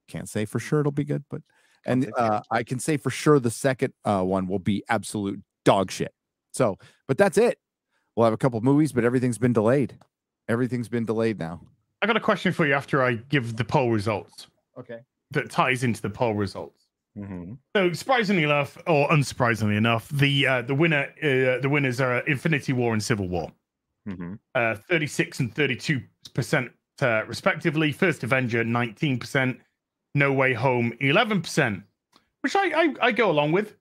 Can't 0.09 0.29
say 0.29 0.45
for 0.45 0.59
sure 0.59 0.81
it'll 0.81 0.93
be 0.93 1.05
good, 1.05 1.25
but 1.29 1.43
and 1.85 2.11
uh, 2.17 2.41
I 2.51 2.63
can 2.63 2.79
say 2.79 2.97
for 2.97 3.11
sure 3.11 3.39
the 3.41 3.51
second 3.51 3.93
uh, 4.05 4.23
one 4.23 4.47
will 4.47 4.59
be 4.59 4.83
absolute 4.89 5.41
dog 5.65 5.91
shit. 5.91 6.13
So, 6.53 6.77
but 7.07 7.19
that's 7.19 7.39
it. 7.39 7.59
We'll 8.17 8.25
have 8.25 8.33
a 8.35 8.39
couple 8.39 8.61
movies, 8.63 8.93
but 8.93 9.05
everything's 9.05 9.39
been 9.39 9.53
delayed. 9.53 9.97
Everything's 10.49 10.89
been 10.89 11.05
delayed 11.05 11.39
now. 11.39 11.61
I 12.03 12.07
got 12.07 12.17
a 12.17 12.21
question 12.21 12.53
for 12.53 12.67
you 12.67 12.75
after 12.75 13.03
I 13.03 13.15
give 13.15 13.57
the 13.57 13.65
poll 13.65 13.91
results 13.91 14.47
Okay. 14.79 15.01
that 15.33 15.51
ties 15.51 15.85
into 15.85 16.01
the 16.01 16.11
poll 16.11 16.35
results. 16.35 16.88
Mhm. 17.19 17.59
So 17.75 17.93
surprisingly 17.93 18.45
enough, 18.45 18.79
or 18.87 19.09
unsurprisingly 19.09 19.77
enough, 19.77 20.09
the 20.11 20.47
uh, 20.47 20.63
the 20.63 20.75
winner 20.75 21.09
uh, 21.23 21.61
the 21.61 21.69
winners 21.69 22.01
are 22.01 22.19
Infinity 22.21 22.73
War 22.73 22.93
and 22.93 23.03
Civil 23.03 23.29
War. 23.29 23.53
Mhm. 24.09 24.39
uh, 24.55 24.75
36 24.89 25.41
and 25.41 25.55
32 25.55 26.01
percent 26.33 26.73
uh, 27.03 27.25
respectively. 27.27 27.93
First 27.93 28.23
Avenger 28.23 28.65
19 28.65 29.19
percent, 29.19 29.61
No 30.15 30.33
Way 30.33 30.55
Home 30.55 30.93
11 31.01 31.43
percent, 31.43 31.83
which 32.43 32.55
I, 32.57 32.83
I 32.85 32.95
I 33.03 33.13
go 33.13 33.31
along 33.31 33.53
with. 33.53 33.75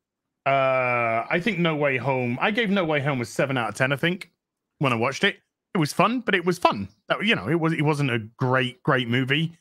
Uh, 0.45 1.25
I 1.29 1.39
think 1.41 1.59
No 1.59 1.75
Way 1.75 1.97
Home. 1.97 2.37
I 2.41 2.51
gave 2.51 2.69
No 2.69 2.85
Way 2.85 3.01
Home 3.01 3.21
a 3.21 3.25
seven 3.25 3.57
out 3.57 3.69
of 3.69 3.75
ten. 3.75 3.91
I 3.91 3.97
think 3.97 4.31
when 4.79 4.91
I 4.93 4.95
watched 4.95 5.23
it, 5.23 5.37
it 5.75 5.77
was 5.77 5.93
fun, 5.93 6.21
but 6.21 6.33
it 6.35 6.45
was 6.45 6.57
fun. 6.57 6.87
You 7.21 7.35
know, 7.35 7.47
it 7.49 7.59
was 7.59 7.73
it 7.73 7.83
wasn't 7.83 8.11
a 8.11 8.19
great 8.37 8.81
great 8.83 9.07
movie. 9.07 9.53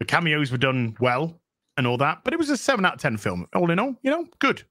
The 0.00 0.04
cameos 0.04 0.50
were 0.52 0.58
done 0.58 0.96
well 1.00 1.40
and 1.76 1.86
all 1.86 1.96
that, 1.98 2.22
but 2.24 2.32
it 2.32 2.38
was 2.38 2.50
a 2.50 2.56
seven 2.56 2.84
out 2.84 2.94
of 2.94 3.00
ten 3.00 3.16
film. 3.16 3.46
All 3.54 3.70
in 3.70 3.78
all, 3.78 3.94
you 4.02 4.10
know, 4.10 4.26
good, 4.38 4.62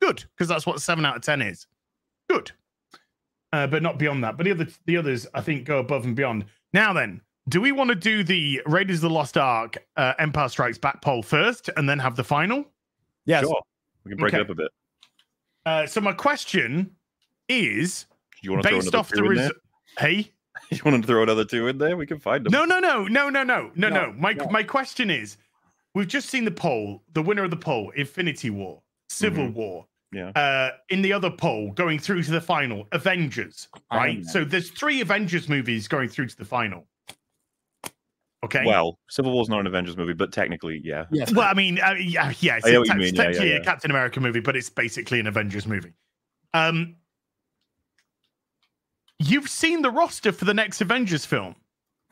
good, 0.00 0.24
because 0.36 0.48
that's 0.48 0.66
what 0.66 0.80
seven 0.80 1.04
out 1.04 1.16
of 1.16 1.22
ten 1.22 1.42
is. 1.42 1.66
Good 2.28 2.52
uh, 3.52 3.66
but 3.66 3.82
not 3.82 3.98
beyond 3.98 4.22
that. 4.24 4.36
But 4.36 4.44
the 4.44 4.52
other 4.52 4.66
the 4.86 4.96
others, 4.96 5.26
I 5.34 5.40
think, 5.40 5.64
go 5.64 5.78
above 5.78 6.04
and 6.04 6.14
beyond. 6.14 6.44
Now 6.72 6.92
then, 6.92 7.20
do 7.48 7.60
we 7.60 7.72
want 7.72 7.88
to 7.88 7.96
do 7.96 8.22
the 8.22 8.60
Raiders 8.66 8.98
of 8.98 9.02
the 9.02 9.10
Lost 9.10 9.36
Ark, 9.36 9.76
uh, 9.96 10.14
Empire 10.18 10.48
Strikes 10.48 10.78
Back 10.78 11.02
poll 11.02 11.22
first, 11.22 11.68
and 11.76 11.88
then 11.88 11.98
have 11.98 12.16
the 12.16 12.24
final? 12.24 12.64
Yes. 13.24 13.42
Sure. 13.44 13.60
We 14.04 14.10
can 14.10 14.18
break 14.18 14.34
Okay. 14.34 14.40
it 14.40 14.44
up 14.44 14.50
a 14.50 14.54
bit. 14.54 14.70
Uh, 15.66 15.86
so 15.86 16.00
my 16.00 16.12
question 16.12 16.90
is, 17.48 18.06
you 18.42 18.52
want 18.52 18.62
to 18.62 18.70
based 18.70 18.94
off 18.94 19.10
the 19.10 19.16
two 19.16 19.30
in 19.30 19.36
there? 19.36 19.48
res- 19.48 19.52
hey, 19.98 20.32
You 20.70 20.78
want 20.84 21.02
to 21.02 21.06
throw 21.06 21.22
another 21.22 21.44
two 21.44 21.66
in 21.68 21.78
there? 21.78 21.96
We 21.96 22.06
can 22.06 22.18
find 22.20 22.44
them. 22.46 22.52
no, 22.52 22.64
no, 22.64 22.78
no, 22.78 23.04
no, 23.06 23.28
no, 23.28 23.42
no, 23.42 23.42
no, 23.42 23.70
No, 23.74 23.88
no. 23.88 24.12
My 24.16 24.32
no. 24.32 24.46
my 24.46 24.62
question 24.62 25.10
is, 25.10 25.36
we've 25.94 26.08
just 26.08 26.28
seen 26.28 26.44
the 26.44 26.50
poll. 26.50 27.02
The 27.12 27.22
winner 27.22 27.44
of 27.44 27.50
the 27.50 27.56
poll, 27.56 27.90
Infinity 27.96 28.50
War, 28.50 28.82
Civil 29.08 29.48
Mhm. 29.48 29.54
War. 29.54 29.86
Yeah. 30.12 30.30
Uh, 30.30 30.70
in 30.88 31.02
the 31.02 31.12
other 31.12 31.30
poll, 31.30 31.70
going 31.72 31.98
through 32.00 32.22
to 32.24 32.30
the 32.32 32.40
final, 32.40 32.88
Avengers. 32.92 33.68
Right. 33.92 34.24
So 34.24 34.44
there's 34.44 34.70
three 34.70 35.00
Avengers 35.00 35.48
movies 35.48 35.86
going 35.86 36.08
through 36.08 36.26
to 36.28 36.36
the 36.36 36.44
final. 36.44 36.88
Okay. 38.42 38.64
Well, 38.64 38.98
Civil 39.08 39.32
War's 39.32 39.48
not 39.48 39.60
an 39.60 39.66
Avengers 39.66 39.96
movie, 39.96 40.14
but 40.14 40.32
technically, 40.32 40.80
yeah. 40.82 41.04
Yes. 41.12 41.32
Well, 41.32 41.46
I 41.46 41.54
mean, 41.54 41.78
uh, 41.78 41.92
yeah, 41.92 42.32
yeah, 42.40 42.56
it's, 42.56 42.66
I 42.66 42.70
know 42.72 42.80
what 42.80 42.88
you 42.88 42.94
it's 42.94 43.12
mean, 43.12 43.14
yeah, 43.14 43.22
yeah, 43.22 43.26
technically 43.26 43.50
yeah. 43.50 43.56
a 43.58 43.64
Captain 43.64 43.90
America 43.90 44.18
movie, 44.18 44.40
but 44.40 44.56
it's 44.56 44.70
basically 44.70 45.20
an 45.20 45.26
Avengers 45.26 45.66
movie. 45.66 45.92
Um, 46.54 46.96
you've 49.18 49.48
seen 49.48 49.82
the 49.82 49.90
roster 49.90 50.32
for 50.32 50.44
the 50.46 50.54
next 50.54 50.80
Avengers 50.80 51.24
film. 51.26 51.54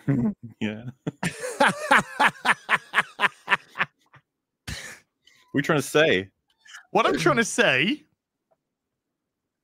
Yeah. 0.61 0.85
We're 5.55 5.63
trying 5.63 5.79
to 5.81 5.87
say. 5.87 6.29
What 6.91 7.07
I'm 7.07 7.17
trying 7.19 7.37
to 7.37 7.45
say 7.45 8.05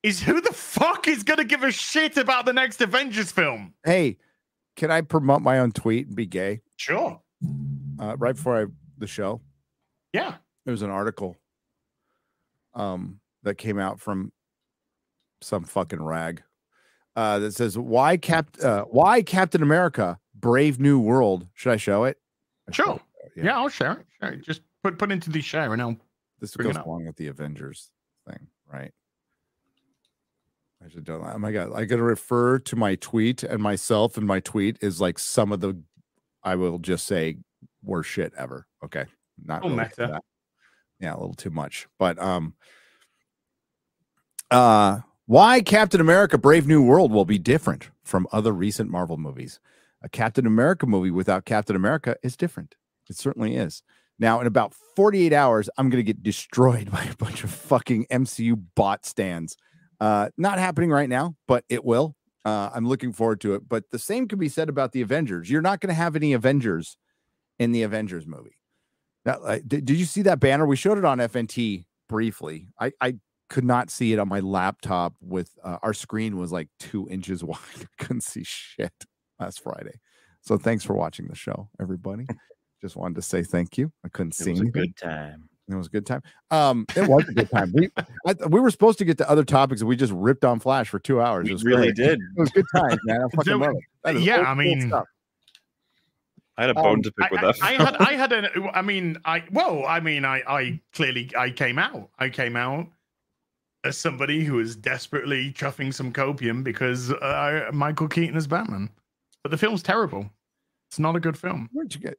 is, 0.02 0.22
who 0.22 0.40
the 0.40 0.52
fuck 0.52 1.08
is 1.08 1.22
going 1.22 1.38
to 1.38 1.44
give 1.44 1.62
a 1.62 1.72
shit 1.72 2.16
about 2.16 2.44
the 2.46 2.52
next 2.52 2.80
Avengers 2.80 3.32
film? 3.32 3.74
hey, 3.84 4.18
can 4.76 4.90
I 4.90 5.02
promote 5.02 5.40
my 5.40 5.60
own 5.60 5.70
tweet 5.72 6.08
and 6.08 6.16
be 6.16 6.26
gay? 6.26 6.60
Sure. 6.76 7.20
uh, 8.00 8.16
right 8.18 8.34
before 8.34 8.60
I 8.62 8.66
the 8.98 9.06
show, 9.06 9.40
Yeah. 10.12 10.34
there 10.64 10.72
was 10.72 10.82
an 10.82 10.90
article 10.90 11.36
um 12.74 13.20
that 13.44 13.54
came 13.56 13.78
out 13.78 14.00
from 14.00 14.32
some 15.40 15.62
fucking 15.62 16.02
rag 16.02 16.42
uh 17.14 17.38
that 17.38 17.54
says 17.54 17.78
why 17.78 18.16
cap 18.16 18.48
uh, 18.62 18.82
why 18.82 19.22
Captain 19.22 19.62
America 19.62 20.18
Brave 20.34 20.80
New 20.80 20.98
World. 20.98 21.46
Should 21.54 21.70
I 21.72 21.76
show 21.76 22.02
it? 22.04 22.18
I 22.68 22.72
Sure. 22.72 22.86
show 22.86 22.94
it, 23.24 23.32
Yeah, 23.36 23.44
Yeah. 23.44 23.56
I'll 23.58 23.68
share 23.68 23.92
it. 23.92 24.06
Share 24.20 24.32
it. 24.32 24.42
Just 24.44 24.62
put 24.84 24.98
put 24.98 25.10
into 25.10 25.30
the 25.30 25.40
share 25.40 25.72
and 25.72 25.82
I'll 25.82 25.96
This 26.40 26.56
goes 26.56 26.76
along 26.76 27.06
with 27.06 27.16
the 27.16 27.26
Avengers 27.28 27.90
thing, 28.28 28.46
right? 28.70 28.92
I 30.84 30.88
should 30.88 31.04
don't. 31.04 31.24
Oh 31.24 31.38
my 31.38 31.50
god! 31.50 31.72
I 31.74 31.86
got 31.86 31.96
to 31.96 32.02
refer 32.02 32.58
to 32.58 32.76
my 32.76 32.94
tweet 32.96 33.42
and 33.42 33.62
myself, 33.62 34.18
and 34.18 34.26
my 34.26 34.40
tweet 34.40 34.76
is 34.82 35.00
like 35.00 35.18
some 35.18 35.50
of 35.50 35.60
the, 35.60 35.80
I 36.42 36.56
will 36.56 36.78
just 36.78 37.06
say, 37.06 37.38
worst 37.82 38.10
shit 38.10 38.34
ever. 38.36 38.66
Okay, 38.84 39.06
not 39.42 39.64
Oh, 39.64 39.70
really 39.70 39.88
that. 39.96 40.22
Yeah, 41.00 41.14
a 41.14 41.18
little 41.18 41.34
too 41.34 41.50
much, 41.50 41.88
but 41.98 42.18
um, 42.18 42.54
uh, 44.50 45.00
why 45.24 45.62
Captain 45.62 46.02
America: 46.02 46.36
Brave 46.36 46.66
New 46.66 46.82
World 46.82 47.10
will 47.10 47.24
be 47.24 47.38
different 47.38 47.88
from 48.02 48.26
other 48.30 48.52
recent 48.52 48.90
Marvel 48.90 49.16
movies. 49.16 49.60
A 50.02 50.08
Captain 50.10 50.46
America 50.46 50.84
movie 50.86 51.10
without 51.10 51.46
Captain 51.46 51.74
America 51.74 52.16
is 52.22 52.36
different. 52.36 52.74
It 53.08 53.16
certainly 53.16 53.56
is. 53.56 53.82
Now, 54.18 54.40
in 54.40 54.46
about 54.46 54.74
48 54.96 55.32
hours, 55.32 55.68
I'm 55.76 55.90
going 55.90 56.04
to 56.04 56.06
get 56.06 56.22
destroyed 56.22 56.90
by 56.92 57.04
a 57.04 57.16
bunch 57.16 57.44
of 57.44 57.50
fucking 57.50 58.06
MCU 58.10 58.62
bot 58.74 59.04
stands. 59.04 59.56
Uh, 60.00 60.28
not 60.36 60.58
happening 60.58 60.90
right 60.90 61.08
now, 61.08 61.34
but 61.46 61.64
it 61.68 61.84
will. 61.84 62.16
Uh, 62.44 62.70
I'm 62.74 62.86
looking 62.86 63.12
forward 63.12 63.40
to 63.42 63.54
it. 63.54 63.68
But 63.68 63.84
the 63.90 63.98
same 63.98 64.28
can 64.28 64.38
be 64.38 64.48
said 64.48 64.68
about 64.68 64.92
the 64.92 65.00
Avengers. 65.00 65.50
You're 65.50 65.62
not 65.62 65.80
going 65.80 65.88
to 65.88 65.94
have 65.94 66.14
any 66.14 66.32
Avengers 66.32 66.96
in 67.58 67.72
the 67.72 67.82
Avengers 67.82 68.26
movie. 68.26 68.58
Now, 69.24 69.34
uh, 69.42 69.58
did, 69.66 69.86
did 69.86 69.96
you 69.96 70.04
see 70.04 70.22
that 70.22 70.40
banner? 70.40 70.66
We 70.66 70.76
showed 70.76 70.98
it 70.98 71.04
on 71.04 71.18
FNT 71.18 71.84
briefly. 72.08 72.68
I, 72.78 72.92
I 73.00 73.14
could 73.48 73.64
not 73.64 73.90
see 73.90 74.12
it 74.12 74.18
on 74.18 74.28
my 74.28 74.40
laptop 74.40 75.14
with 75.20 75.50
uh, 75.62 75.78
our 75.82 75.94
screen 75.94 76.36
was 76.36 76.52
like 76.52 76.68
two 76.78 77.08
inches 77.10 77.42
wide. 77.44 77.58
I 77.80 78.04
couldn't 78.04 78.22
see 78.22 78.44
shit 78.44 78.92
last 79.40 79.62
Friday. 79.62 80.00
So 80.42 80.58
thanks 80.58 80.84
for 80.84 80.94
watching 80.94 81.28
the 81.28 81.34
show, 81.34 81.70
everybody. 81.80 82.26
Just 82.84 82.96
wanted 82.96 83.14
to 83.14 83.22
say 83.22 83.42
thank 83.42 83.78
you. 83.78 83.90
I 84.04 84.08
couldn't 84.08 84.34
It 84.38 84.44
see 84.44 84.50
was 84.50 84.60
a 84.60 84.64
good 84.66 84.94
time. 84.94 85.48
It 85.70 85.74
was 85.74 85.86
a 85.86 85.90
good 85.90 86.04
time. 86.04 86.20
Um, 86.50 86.84
it 86.94 87.08
was 87.08 87.26
a 87.26 87.32
good 87.32 87.48
time. 87.50 87.72
We 87.72 87.88
I, 88.26 88.34
we 88.48 88.60
were 88.60 88.68
supposed 88.70 88.98
to 88.98 89.06
get 89.06 89.16
to 89.16 89.30
other 89.30 89.42
topics, 89.42 89.80
and 89.80 89.88
we 89.88 89.96
just 89.96 90.12
ripped 90.12 90.44
on 90.44 90.60
Flash 90.60 90.90
for 90.90 90.98
two 90.98 91.22
hours. 91.22 91.44
We 91.44 91.50
it 91.50 91.54
was 91.54 91.64
really 91.64 91.92
great. 91.92 91.96
did. 91.96 92.18
It 92.20 92.40
was 92.40 92.50
good 92.50 92.66
time, 92.76 92.98
man. 93.04 93.22
I 93.22 93.28
fucking 93.36 93.58
love 93.58 93.74
it. 94.04 94.20
Yeah, 94.20 94.40
old 94.40 94.46
I 94.48 94.54
mean, 94.54 94.88
stuff. 94.88 95.06
I 96.58 96.66
had 96.66 96.76
a 96.76 96.78
Um, 96.78 96.84
bone 96.84 97.02
to 97.04 97.12
pick 97.12 97.26
I, 97.26 97.28
with 97.30 97.42
I, 97.44 97.46
us. 97.48 97.62
I 97.62 97.72
had 97.82 97.96
I 97.96 98.12
had 98.16 98.32
an 98.32 98.48
I 98.74 98.82
mean 98.82 99.16
I 99.24 99.44
well 99.50 99.86
I 99.86 100.00
mean 100.00 100.26
I 100.26 100.42
I 100.46 100.80
clearly 100.92 101.30
I 101.38 101.48
came 101.48 101.78
out 101.78 102.10
I 102.18 102.28
came 102.28 102.56
out 102.56 102.86
as 103.84 103.96
somebody 103.96 104.44
who 104.44 104.56
was 104.56 104.76
desperately 104.76 105.50
chuffing 105.54 105.94
some 105.94 106.12
copium 106.12 106.62
because 106.62 107.10
uh, 107.10 107.70
Michael 107.72 108.08
Keaton 108.08 108.36
is 108.36 108.46
Batman, 108.46 108.90
but 109.42 109.50
the 109.50 109.56
film's 109.58 109.82
terrible. 109.82 110.28
It's 110.90 110.98
not 110.98 111.16
a 111.16 111.20
good 111.20 111.38
film. 111.38 111.70
Where'd 111.72 111.94
you 111.94 112.00
get 112.00 112.18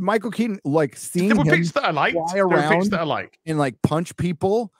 Michael 0.00 0.30
Keaton? 0.30 0.58
Like 0.64 0.96
seeing 0.96 1.30
him 1.30 1.36
that 1.38 1.84
I 1.84 1.90
liked. 1.90 2.14
fly 2.14 2.38
around. 2.38 2.90
that 2.90 3.00
I 3.00 3.04
like. 3.04 3.38
and 3.46 3.58
like 3.58 3.80
punch 3.82 4.16
people 4.16 4.72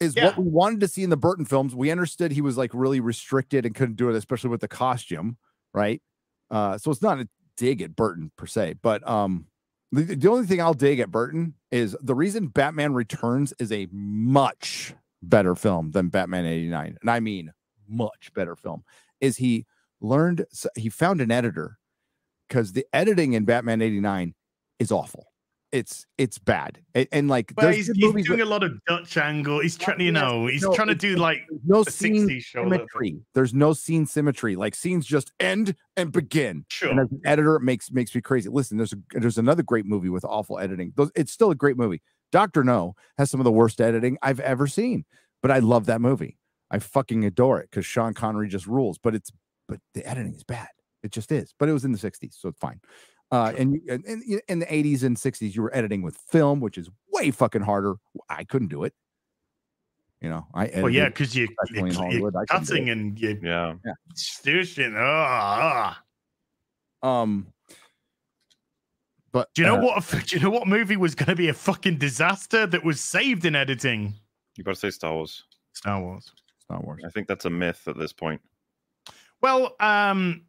is 0.00 0.16
Yeah. 0.16 0.26
what 0.26 0.38
we 0.38 0.44
wanted 0.44 0.80
to 0.80 0.88
see 0.88 1.02
in 1.02 1.10
the 1.10 1.16
Burton 1.16 1.44
films. 1.44 1.74
We 1.74 1.90
understood 1.90 2.32
he 2.32 2.40
was 2.40 2.56
like 2.56 2.70
really 2.72 3.00
restricted 3.00 3.66
and 3.66 3.74
couldn't 3.74 3.96
do 3.96 4.08
it, 4.08 4.16
especially 4.16 4.50
with 4.50 4.60
the 4.60 4.68
costume, 4.68 5.36
right? 5.74 6.00
Uh, 6.50 6.78
so 6.78 6.90
it's 6.90 7.02
not 7.02 7.20
a 7.20 7.28
dig 7.56 7.82
at 7.82 7.94
Burton 7.94 8.32
per 8.36 8.46
se, 8.46 8.76
but 8.82 9.06
um, 9.08 9.46
the, 9.92 10.02
the 10.16 10.30
only 10.30 10.46
thing 10.46 10.60
I'll 10.62 10.72
dig 10.74 11.00
at 11.00 11.10
Burton 11.10 11.54
is 11.70 11.94
the 12.00 12.14
reason 12.14 12.46
Batman 12.48 12.94
Returns 12.94 13.52
is 13.58 13.70
a 13.72 13.86
much 13.92 14.94
better 15.22 15.54
film 15.54 15.90
than 15.90 16.08
Batman 16.08 16.46
89, 16.46 16.96
and 17.00 17.10
I 17.10 17.20
mean 17.20 17.52
much 17.88 18.32
better 18.34 18.56
film, 18.56 18.82
is 19.20 19.36
he 19.36 19.66
learned 20.00 20.46
he 20.76 20.88
found 20.88 21.20
an 21.20 21.30
editor 21.30 21.78
because 22.48 22.72
the 22.72 22.86
editing 22.92 23.34
in 23.34 23.44
Batman 23.44 23.82
89 23.82 24.34
is 24.80 24.90
awful. 24.90 25.26
It's 25.70 26.04
it's 26.18 26.36
bad. 26.36 26.80
And, 26.96 27.06
and 27.12 27.28
like 27.28 27.54
But 27.54 27.62
there's 27.62 27.76
he's, 27.76 27.88
good 27.90 27.96
he's 28.16 28.26
doing 28.26 28.40
with- 28.40 28.48
a 28.48 28.50
lot 28.50 28.64
of 28.64 28.72
Dutch 28.86 29.16
angle. 29.16 29.60
He's 29.60 29.76
trying, 29.76 30.00
you 30.00 30.10
know, 30.10 30.46
he's 30.48 30.62
no, 30.62 30.74
trying 30.74 30.88
to 30.88 30.96
do 30.96 31.14
like 31.14 31.42
there's 31.48 31.62
no 31.64 31.84
scene 31.84 32.28
60s 32.28 32.40
show. 32.42 32.62
a 32.62 32.64
little 32.64 32.78
symmetry. 32.78 33.20
There's 33.34 33.54
no 33.54 33.72
scene 33.72 34.04
symmetry. 34.04 34.56
Like 34.56 34.74
scenes 34.74 35.06
just 35.06 35.30
end 35.38 35.76
and 35.96 36.10
begin. 36.10 36.64
Sure. 36.70 36.90
And 36.90 36.98
as 36.98 37.12
an 37.12 37.20
editor, 37.24 37.54
it 37.54 37.60
makes 37.62 37.92
makes 37.92 38.12
me 38.12 38.20
crazy. 38.20 38.48
Listen, 38.48 38.78
there's 38.78 38.92
a 38.92 38.96
there's 39.12 39.38
another 39.38 39.62
great 39.62 39.86
movie 39.86 40.08
with 40.08 40.24
awful 40.24 40.58
editing. 40.58 40.92
Those 40.96 41.12
it's 41.14 41.30
still 41.30 41.52
a 41.52 41.54
great 41.54 41.76
movie. 41.76 42.02
Doctor 42.32 42.64
No 42.64 42.96
has 43.16 43.30
some 43.30 43.38
of 43.38 43.44
the 43.44 43.52
worst 43.52 43.80
editing 43.80 44.18
I've 44.22 44.40
ever 44.40 44.66
seen, 44.66 45.04
but 45.40 45.52
I 45.52 45.60
love 45.60 45.86
that 45.86 46.00
movie. 46.00 46.36
I 46.72 46.80
fucking 46.80 47.24
adore 47.24 47.60
it 47.60 47.68
because 47.70 47.86
Sean 47.86 48.12
Connery 48.12 48.48
just 48.48 48.66
rules. 48.66 48.98
But 48.98 49.14
it's 49.14 49.30
but 49.68 49.78
the 49.94 50.04
editing 50.04 50.34
is 50.34 50.42
bad. 50.42 50.68
It 51.04 51.12
just 51.12 51.30
is. 51.30 51.54
But 51.60 51.68
it 51.68 51.72
was 51.72 51.84
in 51.84 51.92
the 51.92 51.98
60s, 51.98 52.34
so 52.38 52.48
it's 52.48 52.58
fine. 52.58 52.80
Uh, 53.30 53.52
and, 53.56 53.74
you- 53.74 53.82
and, 53.88 54.04
and 54.04 54.40
in 54.48 54.58
the 54.58 54.66
80s 54.66 55.02
and 55.04 55.16
60s, 55.16 55.54
you 55.54 55.62
were 55.62 55.74
editing 55.74 56.02
with 56.02 56.16
film, 56.16 56.60
which 56.60 56.76
is 56.76 56.90
way 57.12 57.30
fucking 57.30 57.62
harder. 57.62 57.94
I 58.28 58.44
couldn't 58.44 58.68
do 58.68 58.84
it. 58.84 58.92
You 60.20 60.28
know, 60.28 60.46
I 60.52 60.64
edited. 60.64 60.82
Well, 60.82 60.92
yeah, 60.92 61.08
because 61.08 61.34
you, 61.34 61.48
professionally 61.56 61.90
in 61.90 61.94
you're, 61.94 62.04
Hollywood, 62.04 62.36
I 62.36 62.44
cutting 62.44 62.90
and 62.90 63.18
you 63.18 63.38
yeah. 63.42 63.74
station. 64.14 64.94
Ah, 64.98 66.02
ah. 67.02 67.22
Um, 67.22 67.46
but 69.32 69.48
Do 69.54 69.62
you 69.62 69.68
know 69.68 69.76
uh, 69.76 70.00
what? 70.00 70.10
Do 70.26 70.36
you 70.36 70.42
know 70.42 70.50
what 70.50 70.66
movie 70.66 70.96
was 70.96 71.14
going 71.14 71.28
to 71.28 71.36
be 71.36 71.48
a 71.48 71.54
fucking 71.54 71.98
disaster 71.98 72.66
that 72.66 72.84
was 72.84 73.00
saved 73.00 73.44
in 73.44 73.54
editing? 73.54 74.14
You 74.56 74.64
got 74.64 74.74
to 74.74 74.80
say 74.80 74.90
Star 74.90 75.14
Wars. 75.14 75.44
Star 75.72 76.00
Wars. 76.02 76.30
Star 76.58 76.80
Wars. 76.80 77.02
I 77.06 77.08
think 77.10 77.26
that's 77.26 77.44
a 77.46 77.50
myth 77.50 77.86
at 77.86 77.96
this 77.96 78.12
point. 78.12 78.40
Well, 79.40 79.74
um, 79.80 80.42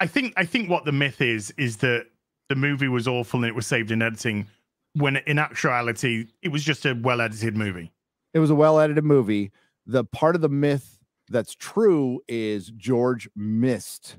I 0.00 0.06
think 0.06 0.32
I 0.36 0.44
think 0.44 0.68
what 0.68 0.84
the 0.84 0.92
myth 0.92 1.20
is 1.20 1.52
is 1.56 1.76
that 1.78 2.06
the 2.52 2.56
movie 2.56 2.88
was 2.88 3.08
awful 3.08 3.40
and 3.40 3.46
it 3.46 3.54
was 3.54 3.66
saved 3.66 3.90
in 3.90 4.02
editing, 4.02 4.46
when 4.92 5.16
in 5.16 5.38
actuality 5.38 6.26
it 6.42 6.50
was 6.50 6.62
just 6.62 6.84
a 6.84 6.92
well 6.92 7.22
edited 7.22 7.56
movie. 7.56 7.90
It 8.34 8.40
was 8.40 8.50
a 8.50 8.54
well 8.54 8.78
edited 8.78 9.04
movie. 9.04 9.52
The 9.86 10.04
part 10.04 10.34
of 10.34 10.42
the 10.42 10.50
myth 10.50 10.98
that's 11.30 11.54
true 11.54 12.20
is 12.28 12.70
George 12.76 13.26
missed 13.34 14.18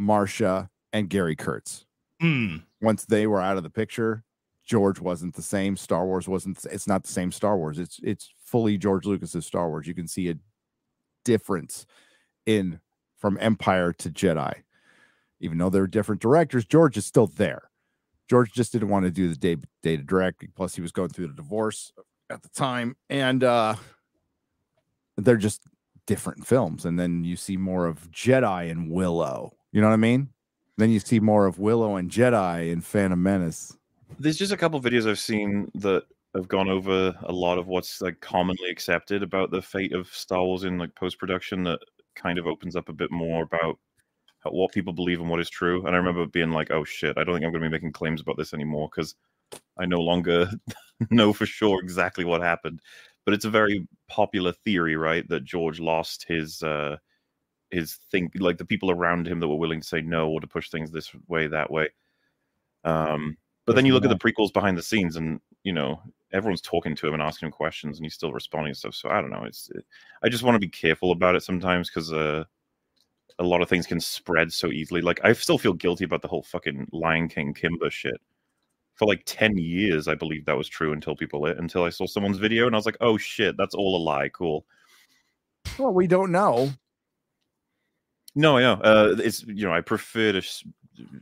Marsha 0.00 0.70
and 0.94 1.10
Gary 1.10 1.36
Kurtz. 1.36 1.84
Hmm. 2.22 2.56
Once 2.80 3.04
they 3.04 3.26
were 3.26 3.42
out 3.42 3.58
of 3.58 3.64
the 3.64 3.70
picture, 3.70 4.24
George 4.64 4.98
wasn't 4.98 5.34
the 5.34 5.42
same. 5.42 5.76
Star 5.76 6.06
Wars 6.06 6.26
wasn't. 6.26 6.64
It's 6.72 6.88
not 6.88 7.04
the 7.04 7.12
same 7.12 7.32
Star 7.32 7.58
Wars. 7.58 7.78
It's 7.78 8.00
it's 8.02 8.32
fully 8.46 8.78
George 8.78 9.04
Lucas's 9.04 9.44
Star 9.44 9.68
Wars. 9.68 9.86
You 9.86 9.94
can 9.94 10.08
see 10.08 10.30
a 10.30 10.36
difference 11.22 11.84
in 12.46 12.80
from 13.18 13.36
Empire 13.42 13.92
to 13.92 14.08
Jedi. 14.08 14.54
Even 15.38 15.58
though 15.58 15.68
they're 15.68 15.86
different 15.86 16.22
directors, 16.22 16.64
George 16.64 16.96
is 16.96 17.04
still 17.04 17.26
there. 17.26 17.68
George 18.28 18.52
just 18.52 18.72
didn't 18.72 18.88
want 18.88 19.04
to 19.04 19.10
do 19.10 19.28
the 19.28 19.36
day 19.36 19.56
day 19.82 19.96
to 19.96 20.02
direct. 20.02 20.44
Plus, 20.54 20.74
he 20.74 20.82
was 20.82 20.92
going 20.92 21.10
through 21.10 21.28
the 21.28 21.34
divorce 21.34 21.92
at 22.30 22.42
the 22.42 22.48
time, 22.50 22.96
and 23.10 23.44
uh 23.44 23.74
they're 25.16 25.36
just 25.36 25.62
different 26.06 26.46
films. 26.46 26.84
And 26.84 26.98
then 26.98 27.24
you 27.24 27.36
see 27.36 27.56
more 27.56 27.86
of 27.86 28.10
Jedi 28.10 28.70
and 28.70 28.90
Willow. 28.90 29.52
You 29.72 29.80
know 29.80 29.88
what 29.88 29.94
I 29.94 29.96
mean? 29.96 30.28
Then 30.76 30.90
you 30.90 31.00
see 31.00 31.20
more 31.20 31.46
of 31.46 31.58
Willow 31.58 31.96
and 31.96 32.10
Jedi 32.10 32.70
in 32.70 32.80
Phantom 32.80 33.22
Menace. 33.22 33.76
There's 34.18 34.36
just 34.36 34.52
a 34.52 34.56
couple 34.56 34.80
videos 34.80 35.08
I've 35.08 35.18
seen 35.18 35.70
that 35.76 36.04
have 36.34 36.48
gone 36.48 36.68
over 36.68 37.14
a 37.22 37.32
lot 37.32 37.58
of 37.58 37.68
what's 37.68 38.00
like 38.00 38.20
commonly 38.20 38.68
accepted 38.68 39.22
about 39.22 39.50
the 39.50 39.62
fate 39.62 39.92
of 39.92 40.08
Star 40.08 40.42
Wars 40.42 40.64
in 40.64 40.78
like 40.78 40.94
post 40.94 41.18
production 41.18 41.62
that 41.64 41.78
kind 42.16 42.38
of 42.38 42.46
opens 42.46 42.76
up 42.76 42.88
a 42.88 42.92
bit 42.92 43.10
more 43.10 43.42
about 43.42 43.78
what 44.52 44.72
people 44.72 44.92
believe 44.92 45.20
and 45.20 45.28
what 45.28 45.40
is 45.40 45.50
true. 45.50 45.86
And 45.86 45.94
I 45.94 45.98
remember 45.98 46.26
being 46.26 46.50
like, 46.50 46.70
"Oh 46.70 46.84
shit, 46.84 47.16
I 47.16 47.24
don't 47.24 47.34
think 47.34 47.44
I'm 47.44 47.52
going 47.52 47.62
to 47.62 47.68
be 47.68 47.72
making 47.72 47.92
claims 47.92 48.20
about 48.20 48.36
this 48.36 48.54
anymore 48.54 48.88
because 48.90 49.14
I 49.78 49.86
no 49.86 50.00
longer 50.00 50.50
know 51.10 51.32
for 51.32 51.46
sure 51.46 51.80
exactly 51.80 52.24
what 52.24 52.42
happened." 52.42 52.80
But 53.24 53.34
it's 53.34 53.46
a 53.46 53.50
very 53.50 53.86
popular 54.08 54.52
theory, 54.52 54.96
right? 54.96 55.26
That 55.28 55.44
George 55.44 55.80
lost 55.80 56.26
his 56.28 56.62
uh 56.62 56.96
his 57.70 57.98
think 58.10 58.32
like 58.36 58.58
the 58.58 58.64
people 58.64 58.90
around 58.90 59.26
him 59.26 59.40
that 59.40 59.48
were 59.48 59.56
willing 59.56 59.80
to 59.80 59.86
say 59.86 60.00
no 60.00 60.28
or 60.30 60.40
to 60.40 60.46
push 60.46 60.70
things 60.70 60.90
this 60.90 61.10
way 61.28 61.46
that 61.48 61.70
way. 61.70 61.88
Um, 62.84 63.36
but 63.66 63.76
then 63.76 63.86
you 63.86 63.94
look 63.94 64.04
at 64.04 64.10
the 64.10 64.16
prequels 64.16 64.52
behind 64.52 64.76
the 64.76 64.82
scenes, 64.82 65.16
and 65.16 65.40
you 65.62 65.72
know 65.72 66.00
everyone's 66.32 66.60
talking 66.60 66.94
to 66.96 67.06
him 67.06 67.14
and 67.14 67.22
asking 67.22 67.46
him 67.46 67.52
questions, 67.52 67.98
and 67.98 68.04
he's 68.04 68.14
still 68.14 68.32
responding 68.32 68.70
and 68.70 68.76
stuff. 68.76 68.94
So 68.94 69.08
I 69.08 69.20
don't 69.20 69.30
know. 69.30 69.44
It's 69.44 69.70
I 70.22 70.28
just 70.28 70.42
want 70.42 70.54
to 70.54 70.60
be 70.60 70.68
careful 70.68 71.12
about 71.12 71.34
it 71.34 71.42
sometimes 71.42 71.88
because 71.88 72.12
uh, 72.12 72.44
a 73.38 73.44
lot 73.44 73.62
of 73.62 73.68
things 73.68 73.86
can 73.86 74.00
spread 74.00 74.52
so 74.52 74.68
easily. 74.68 75.00
Like 75.00 75.20
I 75.24 75.32
still 75.32 75.58
feel 75.58 75.72
guilty 75.72 76.04
about 76.04 76.22
the 76.22 76.28
whole 76.28 76.42
fucking 76.42 76.88
Lion 76.92 77.28
King 77.28 77.54
Kimba 77.54 77.90
shit. 77.90 78.20
For 78.94 79.06
like 79.06 79.22
ten 79.26 79.56
years, 79.56 80.06
I 80.06 80.14
believed 80.14 80.46
that 80.46 80.56
was 80.56 80.68
true 80.68 80.92
until 80.92 81.16
people 81.16 81.46
until 81.46 81.82
I 81.82 81.90
saw 81.90 82.06
someone's 82.06 82.38
video, 82.38 82.66
and 82.66 82.76
I 82.76 82.78
was 82.78 82.86
like, 82.86 82.96
"Oh 83.00 83.18
shit, 83.18 83.56
that's 83.56 83.74
all 83.74 83.96
a 83.96 84.02
lie." 84.02 84.28
Cool. 84.28 84.64
Well, 85.78 85.92
we 85.92 86.06
don't 86.06 86.30
know. 86.30 86.70
No, 88.36 88.58
yeah, 88.58 88.72
uh, 88.72 89.16
it's 89.18 89.42
you 89.44 89.64
know 89.64 89.72
I 89.72 89.80
prefer 89.80 90.32
to. 90.32 90.42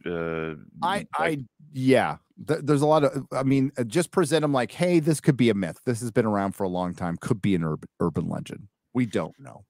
Uh, 0.04 0.54
I 0.82 0.96
like- 0.98 1.08
I 1.14 1.38
yeah, 1.72 2.18
th- 2.46 2.60
there's 2.62 2.82
a 2.82 2.86
lot 2.86 3.04
of. 3.04 3.26
I 3.32 3.42
mean, 3.42 3.72
uh, 3.78 3.84
just 3.84 4.10
present 4.10 4.42
them 4.42 4.52
like, 4.52 4.70
hey, 4.72 4.98
this 5.00 5.20
could 5.20 5.38
be 5.38 5.48
a 5.48 5.54
myth. 5.54 5.80
This 5.86 6.00
has 6.00 6.10
been 6.10 6.26
around 6.26 6.52
for 6.52 6.64
a 6.64 6.68
long 6.68 6.94
time. 6.94 7.16
Could 7.22 7.40
be 7.40 7.54
an 7.54 7.64
urban 7.64 7.88
urban 8.00 8.28
legend. 8.28 8.68
We 8.92 9.06
don't 9.06 9.38
know. 9.38 9.64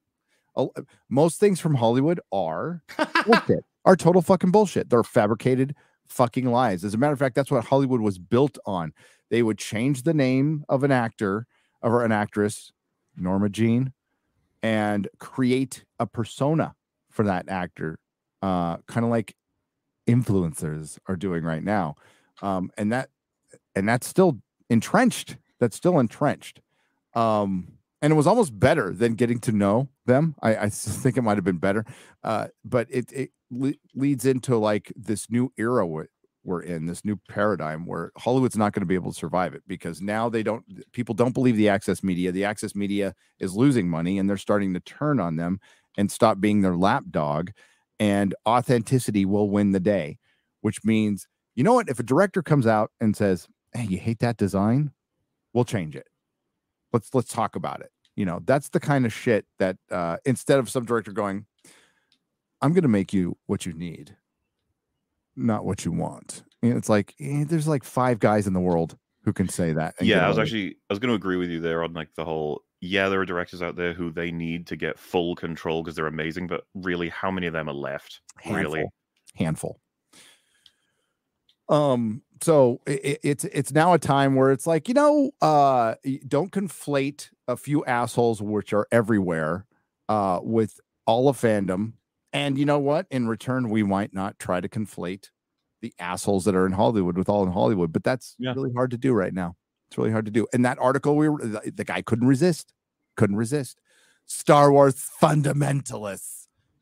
A- 0.56 0.66
Most 1.08 1.40
things 1.40 1.60
from 1.60 1.74
Hollywood 1.74 2.20
are 2.32 2.82
bullshit. 3.26 3.64
Are 3.84 3.96
total 3.96 4.22
fucking 4.22 4.50
bullshit. 4.52 4.90
They're 4.90 5.02
fabricated 5.02 5.74
fucking 6.06 6.46
lies. 6.46 6.84
As 6.84 6.94
a 6.94 6.98
matter 6.98 7.12
of 7.12 7.18
fact, 7.18 7.34
that's 7.34 7.50
what 7.50 7.64
Hollywood 7.64 8.00
was 8.00 8.18
built 8.18 8.58
on. 8.66 8.92
They 9.30 9.42
would 9.42 9.58
change 9.58 10.02
the 10.02 10.14
name 10.14 10.64
of 10.68 10.84
an 10.84 10.92
actor 10.92 11.46
or 11.80 12.04
an 12.04 12.12
actress, 12.12 12.70
Norma 13.16 13.48
Jean, 13.48 13.92
and 14.62 15.08
create 15.18 15.84
a 15.98 16.06
persona 16.06 16.74
for 17.10 17.24
that 17.24 17.48
actor, 17.48 17.98
uh, 18.42 18.76
kind 18.86 19.04
of 19.04 19.10
like 19.10 19.34
influencers 20.06 20.98
are 21.06 21.16
doing 21.16 21.44
right 21.44 21.62
now. 21.64 21.96
Um, 22.40 22.70
and 22.76 22.92
that 22.92 23.08
and 23.74 23.88
that's 23.88 24.06
still 24.06 24.38
entrenched. 24.70 25.36
That's 25.60 25.76
still 25.76 25.98
entrenched. 25.98 26.60
Um, 27.14 27.68
and 28.02 28.12
it 28.12 28.16
was 28.16 28.26
almost 28.26 28.58
better 28.58 28.92
than 28.92 29.14
getting 29.14 29.38
to 29.40 29.52
know 29.52 29.88
them. 30.06 30.34
I 30.42 30.68
think 30.68 31.16
it 31.16 31.22
might 31.22 31.38
have 31.38 31.44
been 31.44 31.58
better. 31.58 31.86
Uh, 32.24 32.48
but 32.64 32.88
it 32.90 33.12
it 33.12 33.30
le- 33.50 33.74
leads 33.94 34.26
into 34.26 34.56
like 34.58 34.92
this 34.96 35.30
new 35.30 35.52
era 35.56 35.86
we're, 35.86 36.06
we're 36.44 36.62
in, 36.62 36.86
this 36.86 37.04
new 37.04 37.16
paradigm 37.28 37.86
where 37.86 38.10
Hollywood's 38.18 38.56
not 38.56 38.72
going 38.72 38.80
to 38.80 38.86
be 38.86 38.96
able 38.96 39.12
to 39.12 39.18
survive 39.18 39.54
it 39.54 39.62
because 39.68 40.00
now 40.00 40.28
they 40.28 40.42
don't 40.42 40.64
people 40.92 41.14
don't 41.14 41.32
believe 41.32 41.56
the 41.56 41.68
access 41.68 42.02
media. 42.02 42.32
The 42.32 42.44
access 42.44 42.74
media 42.74 43.14
is 43.38 43.54
losing 43.54 43.88
money 43.88 44.18
and 44.18 44.28
they're 44.28 44.36
starting 44.36 44.74
to 44.74 44.80
turn 44.80 45.20
on 45.20 45.36
them 45.36 45.60
and 45.96 46.10
stop 46.10 46.40
being 46.40 46.62
their 46.62 46.76
lapdog. 46.76 47.50
And 48.00 48.34
authenticity 48.48 49.24
will 49.24 49.48
win 49.48 49.70
the 49.70 49.78
day, 49.78 50.18
which 50.60 50.84
means, 50.84 51.28
you 51.54 51.62
know 51.62 51.74
what? 51.74 51.88
If 51.88 52.00
a 52.00 52.02
director 52.02 52.42
comes 52.42 52.66
out 52.66 52.90
and 53.00 53.16
says, 53.16 53.46
Hey, 53.72 53.84
you 53.84 53.98
hate 53.98 54.18
that 54.18 54.36
design, 54.36 54.90
we'll 55.54 55.64
change 55.64 55.94
it. 55.94 56.08
Let's 56.92 57.14
let's 57.14 57.32
talk 57.32 57.54
about 57.54 57.80
it. 57.80 57.91
You 58.16 58.24
know, 58.26 58.40
that's 58.44 58.68
the 58.68 58.80
kind 58.80 59.06
of 59.06 59.12
shit 59.12 59.46
that 59.58 59.76
uh 59.90 60.18
instead 60.24 60.58
of 60.58 60.68
some 60.68 60.84
director 60.84 61.12
going, 61.12 61.46
I'm 62.60 62.72
gonna 62.72 62.88
make 62.88 63.12
you 63.12 63.36
what 63.46 63.64
you 63.66 63.72
need, 63.72 64.16
not 65.36 65.64
what 65.64 65.84
you 65.84 65.92
want. 65.92 66.42
And 66.62 66.76
it's 66.76 66.88
like 66.88 67.14
eh, 67.20 67.44
there's 67.46 67.66
like 67.68 67.84
five 67.84 68.18
guys 68.18 68.46
in 68.46 68.52
the 68.52 68.60
world 68.60 68.96
who 69.24 69.32
can 69.32 69.48
say 69.48 69.72
that. 69.72 69.94
yeah, 70.00 70.24
I 70.24 70.28
was 70.28 70.38
actually 70.38 70.70
I 70.90 70.92
was 70.92 70.98
going 70.98 71.10
to 71.10 71.14
agree 71.14 71.36
with 71.36 71.48
you 71.48 71.60
there 71.60 71.82
on 71.84 71.92
like 71.92 72.14
the 72.16 72.24
whole. 72.24 72.62
Yeah, 72.80 73.08
there 73.08 73.20
are 73.20 73.24
directors 73.24 73.62
out 73.62 73.76
there 73.76 73.92
who 73.92 74.10
they 74.10 74.32
need 74.32 74.66
to 74.66 74.76
get 74.76 74.98
full 74.98 75.36
control 75.36 75.82
because 75.84 75.94
they're 75.94 76.08
amazing, 76.08 76.48
but 76.48 76.64
really, 76.74 77.08
how 77.08 77.30
many 77.30 77.46
of 77.46 77.52
them 77.52 77.68
are 77.68 77.72
left? 77.74 78.20
Really? 78.44 78.80
handful 78.80 78.92
handful 79.36 79.80
um 81.68 82.22
so 82.42 82.80
i 82.88 82.92
i- 82.92 83.18
it's 83.22 83.44
it's 83.44 83.72
now 83.72 83.92
a 83.94 83.98
time 83.98 84.34
where 84.34 84.50
it's 84.50 84.66
like 84.66 84.88
you 84.88 84.94
know 84.94 85.30
uh 85.40 85.94
don't 86.26 86.50
conflate 86.52 87.30
a 87.52 87.56
few 87.56 87.84
assholes 87.84 88.40
which 88.42 88.72
are 88.72 88.86
everywhere 88.90 89.66
uh 90.08 90.40
with 90.42 90.80
all 91.06 91.28
of 91.28 91.38
fandom 91.40 91.92
and 92.32 92.58
you 92.58 92.64
know 92.64 92.78
what 92.78 93.06
in 93.10 93.28
return 93.28 93.68
we 93.70 93.82
might 93.82 94.12
not 94.14 94.38
try 94.38 94.60
to 94.60 94.68
conflate 94.68 95.28
the 95.82 95.92
assholes 95.98 96.44
that 96.44 96.54
are 96.54 96.66
in 96.66 96.72
hollywood 96.72 97.16
with 97.16 97.28
all 97.28 97.44
in 97.44 97.52
hollywood 97.52 97.92
but 97.92 98.02
that's 98.02 98.34
Yeah. 98.38 98.52
really 98.54 98.72
hard 98.72 98.90
to 98.92 98.96
do 98.98 99.12
right 99.12 99.34
now 99.34 99.54
it's 99.88 99.98
really 99.98 100.10
hard 100.10 100.24
to 100.24 100.30
do 100.32 100.46
and 100.52 100.64
that 100.64 100.78
article 100.80 101.14
we 101.16 101.28
were 101.28 101.38
the, 101.42 101.72
the 101.74 101.84
guy 101.84 102.02
couldn't 102.02 102.26
resist 102.26 102.72
couldn't 103.16 103.36
resist 103.36 103.80
star 104.26 104.72
wars 104.72 105.10
fundamentalists 105.20 106.38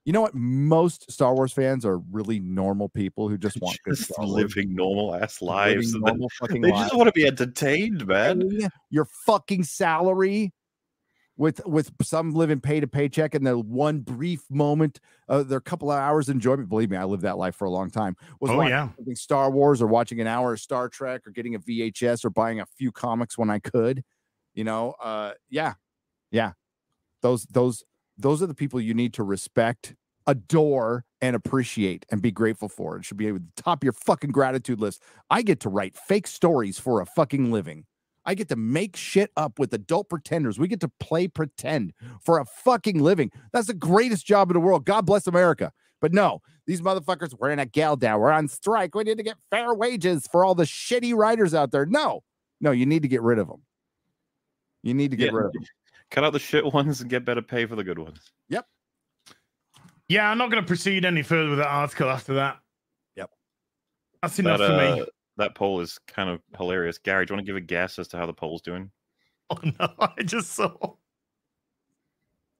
you 0.07 0.15
know 0.15 0.23
what? 0.23 0.35
Most 0.35 1.13
Star 1.13 1.35
Wars 1.35 1.53
fans 1.53 1.85
are 1.85 1.99
really 1.99 2.41
normal 2.41 2.89
people 2.89 3.29
who 3.29 3.37
just 3.37 3.61
want 3.61 3.79
Just 3.87 4.11
living 4.19 4.75
normal 4.75 5.15
ass 5.15 5.43
lives. 5.43 5.95
normal 6.01 6.27
They 6.49 6.59
lives. 6.59 6.81
just 6.81 6.97
want 6.97 7.07
to 7.09 7.13
be 7.13 7.27
entertained, 7.27 8.07
man. 8.07 8.41
Yeah, 8.51 8.69
Your 8.89 9.05
fucking 9.05 9.63
salary 9.65 10.53
with 11.41 11.65
with 11.67 11.91
some 12.03 12.35
living 12.35 12.61
pay 12.61 12.81
to 12.81 12.87
paycheck 12.87 13.35
and 13.35 13.47
the 13.47 13.59
one 13.59 14.01
brief 14.01 14.43
moment, 14.51 15.01
uh, 15.27 15.43
their 15.43 15.59
couple 15.59 15.91
of 15.91 15.99
hours 15.99 16.29
enjoyment. 16.29 16.69
Believe 16.69 16.91
me, 16.91 16.99
I 16.99 17.05
lived 17.05 17.23
that 17.23 17.39
life 17.39 17.55
for 17.55 17.65
a 17.65 17.71
long 17.71 17.89
time. 17.89 18.15
Was 18.41 18.51
Oh, 18.51 18.61
yeah. 18.61 18.91
Star 19.15 19.51
Wars 19.51 19.81
or 19.81 19.87
watching 19.87 20.21
an 20.21 20.27
hour 20.27 20.53
of 20.53 20.61
Star 20.61 20.91
Trek 20.91 21.27
or 21.27 21.31
getting 21.31 21.55
a 21.55 21.59
VHS 21.59 22.27
or 22.27 22.31
buying 22.31 22.61
a 22.61 22.67
few 22.67 22.93
comics 22.93 23.39
when 23.39 23.49
I 23.49 23.59
could. 23.59 24.05
You 24.53 24.65
know, 24.65 24.95
uh, 25.03 25.33
yeah, 25.49 25.75
yeah. 26.31 26.53
Those 27.23 27.45
those 27.47 27.85
those 28.19 28.43
are 28.43 28.47
the 28.47 28.55
people 28.55 28.79
you 28.79 28.93
need 28.93 29.15
to 29.15 29.23
respect, 29.23 29.95
adore, 30.27 31.07
and 31.23 31.35
appreciate 31.35 32.05
and 32.11 32.21
be 32.21 32.31
grateful 32.31 32.69
for. 32.69 32.99
It 32.99 33.07
should 33.07 33.17
be 33.17 33.29
at 33.29 33.35
the 33.37 33.63
top 33.63 33.79
of 33.79 33.85
your 33.85 33.95
fucking 33.95 34.33
gratitude 34.33 34.79
list. 34.79 35.03
I 35.31 35.41
get 35.41 35.61
to 35.61 35.71
write 35.71 35.97
fake 35.97 36.27
stories 36.27 36.79
for 36.79 37.01
a 37.01 37.07
fucking 37.07 37.51
living. 37.51 37.87
I 38.31 38.35
get 38.35 38.49
to 38.51 38.55
make 38.57 38.95
shit 38.95 39.33
up 39.37 39.59
with 39.59 39.75
adult 39.75 40.09
pretenders. 40.09 40.57
We 40.57 40.69
get 40.69 40.79
to 40.83 40.89
play 41.01 41.27
pretend 41.27 41.93
for 42.23 42.39
a 42.39 42.45
fucking 42.45 43.01
living. 43.01 43.33
That's 43.53 43.67
the 43.67 43.75
greatest 43.75 44.25
job 44.25 44.51
in 44.51 44.55
the 44.55 44.61
world. 44.61 44.85
God 44.85 45.05
bless 45.05 45.27
America. 45.27 45.73
But 46.01 46.13
no, 46.13 46.41
these 46.65 46.81
motherfuckers, 46.81 47.35
we're 47.37 47.51
in 47.51 47.59
a 47.59 47.67
gal 47.67 47.97
down. 47.97 48.21
We're 48.21 48.31
on 48.31 48.47
strike. 48.47 48.95
We 48.95 49.03
need 49.03 49.17
to 49.17 49.25
get 49.25 49.37
fair 49.51 49.75
wages 49.75 50.29
for 50.31 50.45
all 50.45 50.55
the 50.55 50.63
shitty 50.63 51.13
writers 51.13 51.55
out 51.55 51.73
there. 51.73 51.87
No, 51.87 52.23
no, 52.61 52.71
you 52.71 52.87
need 52.87 53.03
to 53.03 53.09
get 53.09 53.21
rid 53.21 53.41
of 53.41 53.49
them. 53.49 53.63
You 54.85 54.95
need 54.95 55.11
to 55.11 55.17
get 55.17 55.33
Yeah. 55.33 55.39
rid 55.39 55.47
of 55.47 55.53
them. 55.55 55.65
Cut 56.13 56.23
out 56.23 56.33
the 56.33 56.39
shit 56.39 56.65
ones 56.73 57.01
and 57.01 57.11
get 57.11 57.25
better 57.25 57.43
pay 57.43 57.67
for 57.67 57.75
the 57.75 57.83
good 57.83 57.99
ones. 57.99 58.31
Yep. 58.49 58.65
Yeah, 60.09 60.31
I'm 60.31 60.39
not 60.39 60.53
going 60.53 60.63
to 60.63 60.67
proceed 60.69 61.05
any 61.05 61.23
further 61.23 61.49
with 61.51 61.59
that 61.59 61.67
article 61.67 62.09
after 62.09 62.35
that. 62.35 62.61
Yep. 63.17 63.31
That's 64.23 64.39
enough 64.39 64.61
That, 64.61 64.69
for 64.69 64.77
me. 64.77 65.01
Uh, 65.03 65.07
uh, 65.41 65.45
that 65.45 65.55
poll 65.55 65.81
is 65.81 65.99
kind 66.07 66.29
of 66.31 66.41
hilarious. 66.57 66.99
Gary, 66.99 67.25
do 67.27 67.33
you 67.33 67.37
want 67.37 67.47
to 67.47 67.51
give 67.51 67.57
a 67.57 67.61
guess 67.61 67.99
as 67.99 68.09
to 68.09 68.17
how 68.17 68.27
the 68.27 68.33
poll's 68.33 68.63
doing? 68.63 68.91
Oh 69.53 69.59
no, 69.65 69.89
I 70.17 70.23
just 70.23 70.53
saw 70.53 70.71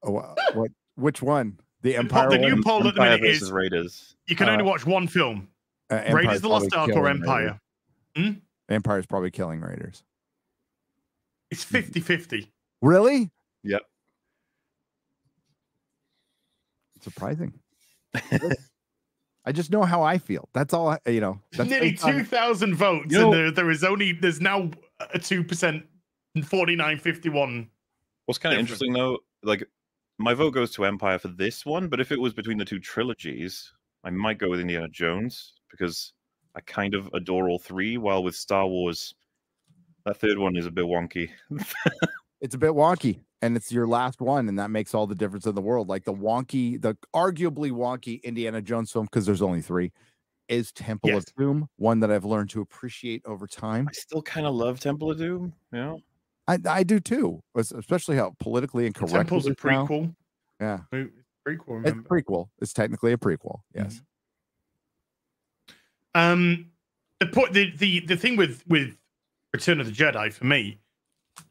Oh, 0.03 0.17
uh, 0.17 0.35
what? 0.55 0.73
Which 0.97 1.23
one? 1.23 1.61
The 1.83 1.93
the, 1.93 1.99
Empire. 1.99 2.31
the 2.31 2.39
new 2.39 2.53
one? 2.55 2.63
poll 2.65 2.79
at 2.79 2.95
the 2.95 3.01
Empire 3.03 3.19
minute 3.19 3.31
is 3.31 3.53
Raiders. 3.53 4.17
you 4.27 4.35
can 4.35 4.49
uh, 4.49 4.53
only 4.53 4.65
watch 4.65 4.85
one 4.87 5.07
film: 5.07 5.47
Uh, 5.89 6.03
Raiders 6.13 6.41
the 6.41 6.49
Lost 6.49 6.71
probably 6.71 6.95
Ark 6.95 7.01
or 7.05 7.09
Empire. 7.09 7.43
Raiders. 7.45 7.61
Empire. 8.17 8.43
Empire's 8.71 9.07
probably 9.07 9.31
killing 9.31 9.61
Raiders. 9.61 10.03
It's 11.53 11.63
50 11.63 12.01
50. 12.01 12.51
Really? 12.83 13.31
Yep. 13.63 13.83
Surprising. 17.03 17.55
I 19.45 19.53
just 19.53 19.71
know 19.71 19.83
how 19.83 20.03
I 20.03 20.19
feel. 20.19 20.49
That's 20.53 20.75
all. 20.75 20.89
I, 20.91 20.99
you 21.11 21.21
know. 21.21 21.41
That's 21.53 21.71
Nearly 21.71 21.93
2,000 21.93 22.75
votes, 22.75 23.07
You 23.13 23.19
know- 23.19 23.25
and 23.27 23.35
there, 23.35 23.51
there 23.51 23.71
is 23.71 23.83
only, 23.85 24.13
there's 24.13 24.41
now 24.41 24.71
a 25.15 25.19
2% 25.19 25.83
and 26.35 26.47
49 26.47 26.99
51. 26.99 27.69
What's 28.27 28.39
kind 28.39 28.55
of 28.55 28.61
interesting 28.61 28.93
though, 28.93 29.19
like 29.43 29.65
my 30.19 30.35
vote 30.35 30.53
goes 30.53 30.71
to 30.73 30.85
Empire 30.85 31.19
for 31.19 31.29
this 31.29 31.65
one, 31.67 31.89
but 31.89 32.01
if 32.01 32.13
it 32.13 32.21
was 32.21 32.33
between 32.35 32.59
the 32.59 32.65
two 32.65 32.79
trilogies, 32.79 33.73
I 34.05 34.11
might 34.11 34.39
go 34.39 34.49
with 34.49 34.61
Indiana 34.61 34.89
Jones 34.89 35.55
because 35.71 36.13
I 36.55 36.61
kind 36.61 36.95
of 36.95 37.09
adore 37.15 37.49
all 37.49 37.59
three. 37.59 37.97
While 37.97 38.23
with 38.23 38.37
Star 38.37 38.67
Wars, 38.67 39.15
that 40.05 40.19
third 40.19 40.39
one 40.39 40.57
is 40.57 40.67
a 40.67 40.71
bit 40.71 40.85
wonky. 40.85 41.31
it's 42.41 42.55
a 42.55 42.59
bit 42.59 42.71
wonky 42.73 43.21
and 43.43 43.57
it's 43.57 43.71
your 43.73 43.87
last 43.87 44.21
one 44.21 44.49
and 44.49 44.59
that 44.59 44.71
makes 44.71 44.95
all 44.95 45.07
the 45.07 45.15
difference 45.15 45.47
in 45.47 45.55
the 45.55 45.61
world 45.61 45.89
like 45.89 46.05
the 46.05 46.13
wonky 46.13 46.81
the 46.81 46.97
arguably 47.15 47.71
wonky 47.71 48.23
indiana 48.23 48.61
jones 48.63 48.91
film 48.93 49.07
because 49.07 49.27
there's 49.27 49.43
only 49.43 49.61
three 49.61 49.93
is 50.49 50.73
temple 50.73 51.11
Yes. 51.11 51.25
of 51.29 51.35
doom 51.37 51.69
one 51.77 52.01
that 52.01 52.11
i've 52.11 52.25
learned 52.25 52.51
to 52.51 52.61
appreciate 52.61 53.23
over 53.25 53.47
time 53.47 53.87
I 53.89 53.93
still 53.93 54.23
kind 54.23 54.47
of 54.47 54.55
love 54.55 54.81
Temple 54.81 55.11
of 55.11 55.19
Doom. 55.19 55.53
yeah 55.73 55.97
i, 56.49 56.59
I 56.69 56.83
do 56.83 56.99
too 57.01 57.43
especially 57.57 58.17
how 58.17 58.35
politically 58.41 58.87
incorrect 58.87 59.13
Temple's 59.15 59.47
a 59.47 59.51
is 59.51 59.57
now. 59.65 59.87
prequel. 59.87 60.15
yeah 60.61 60.79
Prequel, 60.93 61.09
it's 61.47 61.69
remember? 61.69 62.09
prequel 62.09 62.49
it's 62.61 62.73
technically 62.73 63.13
a 63.13 63.17
prequel 63.19 63.61
yes 63.75 64.03
Um, 66.15 66.67
the 67.21 67.27
point, 67.27 67.53
the, 67.53 67.71
the 67.77 68.01
the 68.01 68.17
thing 68.17 68.37
with 68.37 68.65
with 68.67 68.97
Return 69.55 69.81
of 69.81 69.87
the 69.87 69.93
Jedi 69.93 70.33
for 70.33 70.45
me 70.45 70.79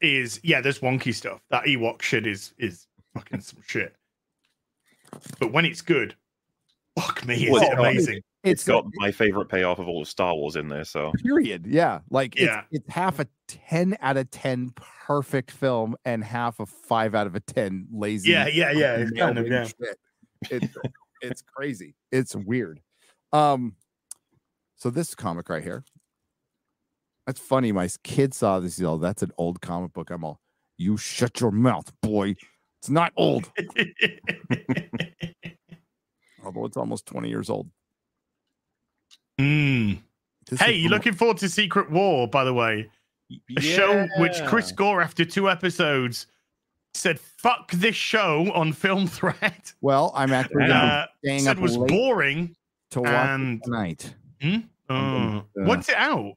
is 0.01 0.39
yeah, 0.43 0.61
there's 0.61 0.79
wonky 0.79 1.13
stuff. 1.13 1.41
That 1.49 1.65
Ewok 1.65 2.01
shit 2.01 2.25
is 2.27 2.53
is 2.57 2.87
fucking 3.13 3.41
some 3.41 3.59
shit. 3.67 3.95
But 5.39 5.51
when 5.51 5.65
it's 5.65 5.81
good, 5.81 6.15
fuck 6.99 7.25
me, 7.25 7.45
is 7.45 7.51
Well, 7.51 7.61
it 7.61 7.65
it's- 7.65 7.79
amazing? 7.79 8.17
it's 8.17 8.23
it's 8.61 8.63
got 8.65 8.85
my 8.95 9.11
favorite 9.11 9.49
payoff 9.49 9.79
of 9.79 9.87
all 9.89 10.01
of 10.01 10.07
Star 10.07 10.33
Wars 10.33 10.55
in 10.55 10.69
there. 10.69 10.85
So 10.85 11.11
period 11.23 11.65
yeah 11.67 11.99
like 12.09 12.35
it's, 12.37 12.45
Yeah. 12.45 12.63
it's 12.71 12.89
half 12.89 13.19
a 13.19 13.27
10 13.49 13.97
out 13.99 14.15
of 14.15 14.31
10 14.31 14.71
perfect 15.05 15.51
film 15.51 15.95
and 16.05 16.23
half 16.23 16.59
a 16.61 16.65
5 16.65 17.15
out 17.15 17.27
of 17.27 17.35
a 17.35 17.41
10 17.41 17.87
lazy 17.91 18.31
Yeah, 18.31 18.47
yeah, 18.47 18.71
yeah. 18.71 18.95
It's 18.95 19.11
kind 19.11 19.37
of, 19.37 19.45
yeah. 19.47 19.65
shit. 19.65 19.97
It's 20.49 20.73
it's 21.21 21.41
crazy. 21.41 21.95
It's 22.13 22.33
weird. 22.33 22.79
Um, 23.33 23.75
so 24.77 24.89
this 24.89 25.13
comic 25.15 25.49
right 25.49 25.61
here. 25.63 25.83
That's 27.29 27.39
funny. 27.39 27.71
My 27.71 27.87
kid 28.03 28.33
saw 28.33 28.59
this. 28.59 28.77
He's 28.77 28.85
all, 28.85 28.97
that's 28.97 29.21
an 29.21 29.31
old 29.37 29.61
comic 29.61 29.93
book. 29.93 30.09
I'm 30.09 30.23
all, 30.23 30.39
you 30.79 30.97
shut 30.97 31.39
your 31.39 31.51
mouth, 31.51 31.93
boy. 32.01 32.35
It's 32.81 32.89
not 32.89 33.13
old, 33.15 33.51
although 36.43 36.65
it's 36.65 36.75
almost 36.75 37.05
20 37.05 37.29
years 37.29 37.51
old. 37.51 37.69
mm. 39.39 39.99
Hey, 40.59 40.73
you 40.73 40.89
looking 40.89 41.13
forward 41.13 41.37
to 41.37 41.49
Secret 41.49 41.91
War, 41.91 42.27
by 42.27 42.43
the 42.43 42.53
way? 42.55 42.89
A 43.55 43.61
show 43.61 44.07
which 44.17 44.43
Chris 44.47 44.71
Gore, 44.71 44.99
after 44.99 45.23
two 45.23 45.51
episodes, 45.51 46.25
said 46.95 47.19
"fuck 47.19 47.69
this 47.73 47.95
show" 47.95 48.51
on 48.55 48.73
Film 48.73 49.05
Threat. 49.05 49.71
Well, 49.81 50.11
I'm 50.15 50.33
actually 50.33 50.63
Uh, 50.71 51.05
staying 51.23 51.41
said 51.41 51.57
up 51.57 51.61
was 51.61 51.77
late 51.77 51.89
boring. 51.89 52.55
to 52.89 53.01
watch 53.01 53.11
and- 53.13 53.61
tonight. 53.63 54.15
Uh, 54.41 54.61
uh, 54.91 55.41
what's 55.53 55.89
it 55.89 55.95
out? 55.95 56.33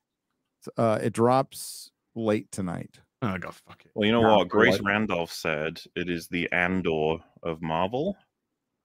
Uh, 0.76 0.98
it 1.02 1.12
drops 1.12 1.90
late 2.14 2.50
tonight. 2.52 3.00
Oh 3.22 3.38
god, 3.38 3.54
fuck 3.54 3.82
it. 3.84 3.90
Well, 3.94 4.06
you 4.06 4.12
know 4.12 4.20
Yeah, 4.22 4.36
what? 4.38 4.48
Grace 4.48 4.72
like- 4.74 4.82
Randolph 4.84 5.32
said 5.32 5.80
it 5.94 6.10
is 6.10 6.28
the 6.28 6.50
Andor 6.52 7.16
of 7.42 7.62
Marvel. 7.62 8.16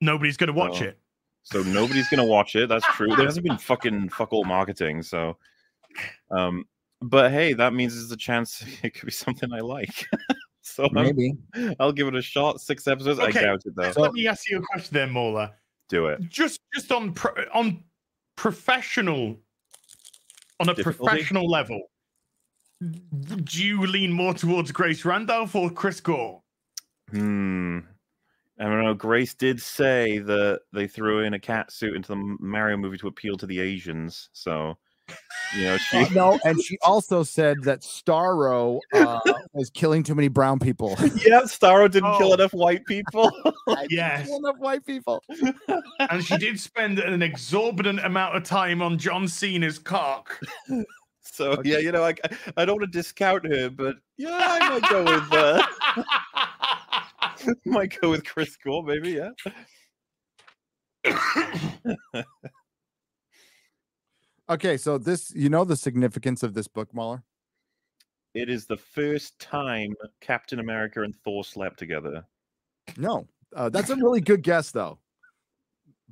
Nobody's 0.01 0.37
gonna 0.37 0.53
watch 0.53 0.81
Oh. 0.81 0.85
it. 0.85 0.99
So 1.43 1.63
nobody's 1.63 2.07
gonna 2.09 2.25
watch 2.25 2.55
it. 2.55 2.67
That's 2.69 2.85
true. 2.95 3.07
There 3.15 3.25
hasn't 3.25 3.45
been 3.47 3.57
fucking 3.57 4.09
fuck 4.09 4.33
all 4.33 4.43
marketing. 4.45 5.01
So, 5.01 5.37
um, 6.29 6.65
but 7.01 7.31
hey, 7.31 7.53
that 7.53 7.73
means 7.73 7.95
there's 7.95 8.11
a 8.11 8.17
chance 8.17 8.63
it 8.83 8.93
could 8.93 9.05
be 9.05 9.11
something 9.11 9.51
I 9.53 9.59
like. 9.61 10.05
so 10.61 10.83
I'm- 10.83 10.93
Maybe. 10.93 11.33
I'll 11.79 11.91
give 11.93 12.07
it 12.07 12.15
a 12.15 12.21
shot. 12.21 12.61
Six 12.61 12.87
episodes. 12.87 13.19
Okay. 13.19 13.39
I 13.39 13.43
doubt 13.43 13.61
it 13.65 13.75
though. 13.75 13.91
So, 13.91 14.01
Let 14.01 14.13
me 14.13 14.27
ask 14.27 14.49
you 14.49 14.57
a 14.59 14.61
question, 14.61 14.93
then, 14.93 15.11
Mauler. 15.11 15.51
Do 15.89 16.07
it. 16.07 16.19
Just, 16.29 16.59
just 16.75 16.91
on 16.91 17.13
pro- 17.13 17.45
on 17.53 17.81
professional, 18.35 19.37
on 20.59 20.69
a 20.69 20.73
Difficulty? 20.73 21.11
professional 21.11 21.49
level, 21.49 21.81
do 22.81 23.63
you 23.63 23.85
lean 23.85 24.11
more 24.11 24.33
towards 24.33 24.71
Grace 24.71 25.05
Randolph 25.05 25.55
or 25.55 25.69
Chris 25.69 25.99
Gore? 25.99 26.41
Hmm. 27.11 27.79
I 28.59 28.63
don't 28.63 28.83
know. 28.83 28.93
Grace 28.93 29.35
did 29.35 29.61
say 29.61 30.17
that 30.19 30.61
they 30.73 30.87
threw 30.87 31.19
in 31.23 31.35
a 31.35 31.39
cat 31.39 31.71
suit 31.71 31.95
into 31.95 32.09
the 32.09 32.35
Mario 32.39 32.75
movie 32.75 32.97
to 32.97 33.07
appeal 33.07 33.37
to 33.37 33.45
the 33.45 33.59
Asians. 33.59 34.29
So, 34.33 34.77
you 35.55 35.63
know, 35.63 35.77
she. 35.77 36.05
No, 36.13 36.39
and 36.43 36.61
she 36.61 36.77
also 36.81 37.23
said 37.23 37.57
that 37.63 37.81
Starro 37.81 38.79
uh, 38.93 39.19
was 39.53 39.69
killing 39.69 40.03
too 40.03 40.15
many 40.15 40.27
brown 40.27 40.59
people. 40.59 40.95
yeah, 41.25 41.41
Starro 41.43 41.89
didn't 41.89 42.17
kill 42.17 42.31
Oh. 42.31 42.33
enough 42.33 42.53
white 42.53 42.85
people. 42.85 43.31
Yes, 43.89 44.29
enough 44.29 44.57
white 44.57 44.85
people. 44.85 45.23
and 46.09 46.23
she 46.23 46.37
did 46.37 46.59
spend 46.59 46.99
an 46.99 47.21
exorbitant 47.21 47.99
amount 47.99 48.35
of 48.35 48.43
time 48.43 48.81
on 48.81 48.97
John 48.97 49.27
Cena's 49.27 49.79
cock. 49.79 50.39
So 51.21 51.61
yeah, 51.63 51.77
you 51.77 51.91
know, 51.91 52.03
I 52.03 52.15
I 52.55 52.65
don't 52.65 52.79
want 52.79 52.91
to 52.91 52.97
discount 52.97 53.45
her, 53.45 53.69
but 53.69 53.97
yeah, 54.17 54.37
I 54.39 54.69
might 54.69 54.89
go 54.89 55.03
with 55.03 55.33
uh, 55.33 55.63
might 57.65 57.99
go 58.01 58.09
with 58.09 58.25
Chris 58.25 58.57
Gore, 58.57 58.83
maybe. 58.83 59.11
Yeah. 59.11 59.29
Okay, 64.49 64.77
so 64.77 64.97
this, 64.97 65.33
you 65.35 65.49
know, 65.49 65.65
the 65.65 65.75
significance 65.75 66.41
of 66.41 66.53
this 66.53 66.67
book, 66.67 66.93
Mauler? 66.93 67.23
It 68.33 68.49
is 68.49 68.65
the 68.65 68.77
first 68.77 69.39
time 69.39 69.93
Captain 70.21 70.59
America 70.59 71.01
and 71.01 71.15
Thor 71.15 71.43
slept 71.43 71.77
together. 71.79 72.23
No, 72.97 73.27
uh, 73.55 73.69
that's 73.69 73.89
a 73.89 73.95
really 73.97 74.21
good 74.21 74.43
guess, 74.43 74.71
though. 74.71 74.99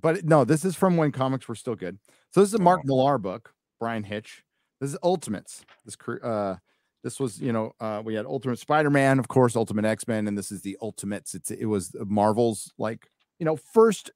But 0.01 0.25
no, 0.25 0.43
this 0.43 0.65
is 0.65 0.75
from 0.75 0.97
when 0.97 1.11
comics 1.11 1.47
were 1.47 1.55
still 1.55 1.75
good. 1.75 1.97
So 2.31 2.41
this 2.41 2.49
is 2.49 2.55
a 2.55 2.61
Mark 2.61 2.83
Millar 2.83 3.17
book, 3.17 3.53
Bryan 3.79 4.03
Hitch. 4.03 4.43
This 4.81 4.91
is 4.91 4.97
Ultimates. 5.01 5.63
This 5.85 5.95
uh, 6.21 6.57
this 7.03 7.19
was 7.19 7.39
you 7.39 7.53
know 7.53 7.71
uh, 7.79 8.01
we 8.03 8.13
had 8.13 8.25
Ultimate 8.25 8.59
Spider-Man, 8.59 9.19
of 9.19 9.29
course, 9.29 9.55
Ultimate 9.55 9.85
X-Men, 9.85 10.27
and 10.27 10.37
this 10.37 10.51
is 10.51 10.61
the 10.61 10.77
Ultimates. 10.81 11.33
It's 11.33 11.49
it 11.49 11.65
was 11.65 11.95
Marvel's 12.05 12.73
like 12.77 13.09
you 13.39 13.45
know 13.45 13.55
first, 13.55 14.11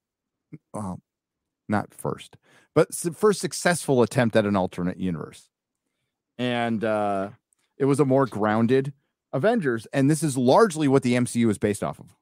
well, 0.74 1.00
not 1.70 1.94
first, 1.94 2.36
but 2.74 2.94
first 2.94 3.40
successful 3.40 4.02
attempt 4.02 4.36
at 4.36 4.44
an 4.44 4.56
alternate 4.56 4.98
universe, 4.98 5.48
and 6.38 6.84
uh, 6.84 7.30
it 7.78 7.86
was 7.86 8.00
a 8.00 8.04
more 8.04 8.26
grounded 8.26 8.92
Avengers, 9.32 9.86
and 9.92 10.10
this 10.10 10.22
is 10.22 10.36
largely 10.36 10.88
what 10.88 11.02
the 11.02 11.14
MCU 11.14 11.48
is 11.50 11.56
based 11.58 11.82
off 11.82 11.98
of. 12.00 12.14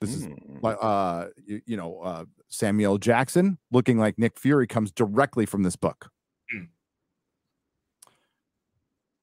This 0.00 0.14
is 0.14 0.26
Mm. 0.26 0.62
like 0.62 0.76
uh 0.80 1.28
you, 1.46 1.60
you 1.66 1.76
know 1.76 2.00
uh 2.00 2.24
Samuel 2.48 2.98
Jackson 2.98 3.58
looking 3.70 3.98
like 3.98 4.18
Nick 4.18 4.38
Fury 4.38 4.66
comes 4.66 4.90
directly 4.92 5.46
from 5.46 5.62
this 5.62 5.76
book. 5.76 6.10
Mm. 6.54 6.68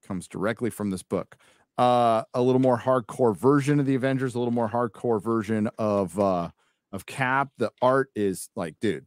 Comes 0.06 0.28
directly 0.28 0.70
from 0.70 0.90
this 0.90 1.04
book. 1.04 1.38
Uh 1.78 2.24
a 2.34 2.42
little 2.42 2.60
more 2.62 2.80
hardcore 2.80 3.36
version 3.38 3.80
of 3.80 3.86
the 3.86 3.96
Avengers, 3.96 4.36
a 4.36 4.40
little 4.40 4.54
more 4.54 4.70
hardcore 4.70 5.22
version 5.22 5.70
of 5.78 6.20
uh 6.20 6.50
of 6.92 7.06
Cap. 7.06 7.50
The 7.58 7.72
art 7.82 8.10
is 8.16 8.50
like, 8.56 8.76
dude, 8.82 9.06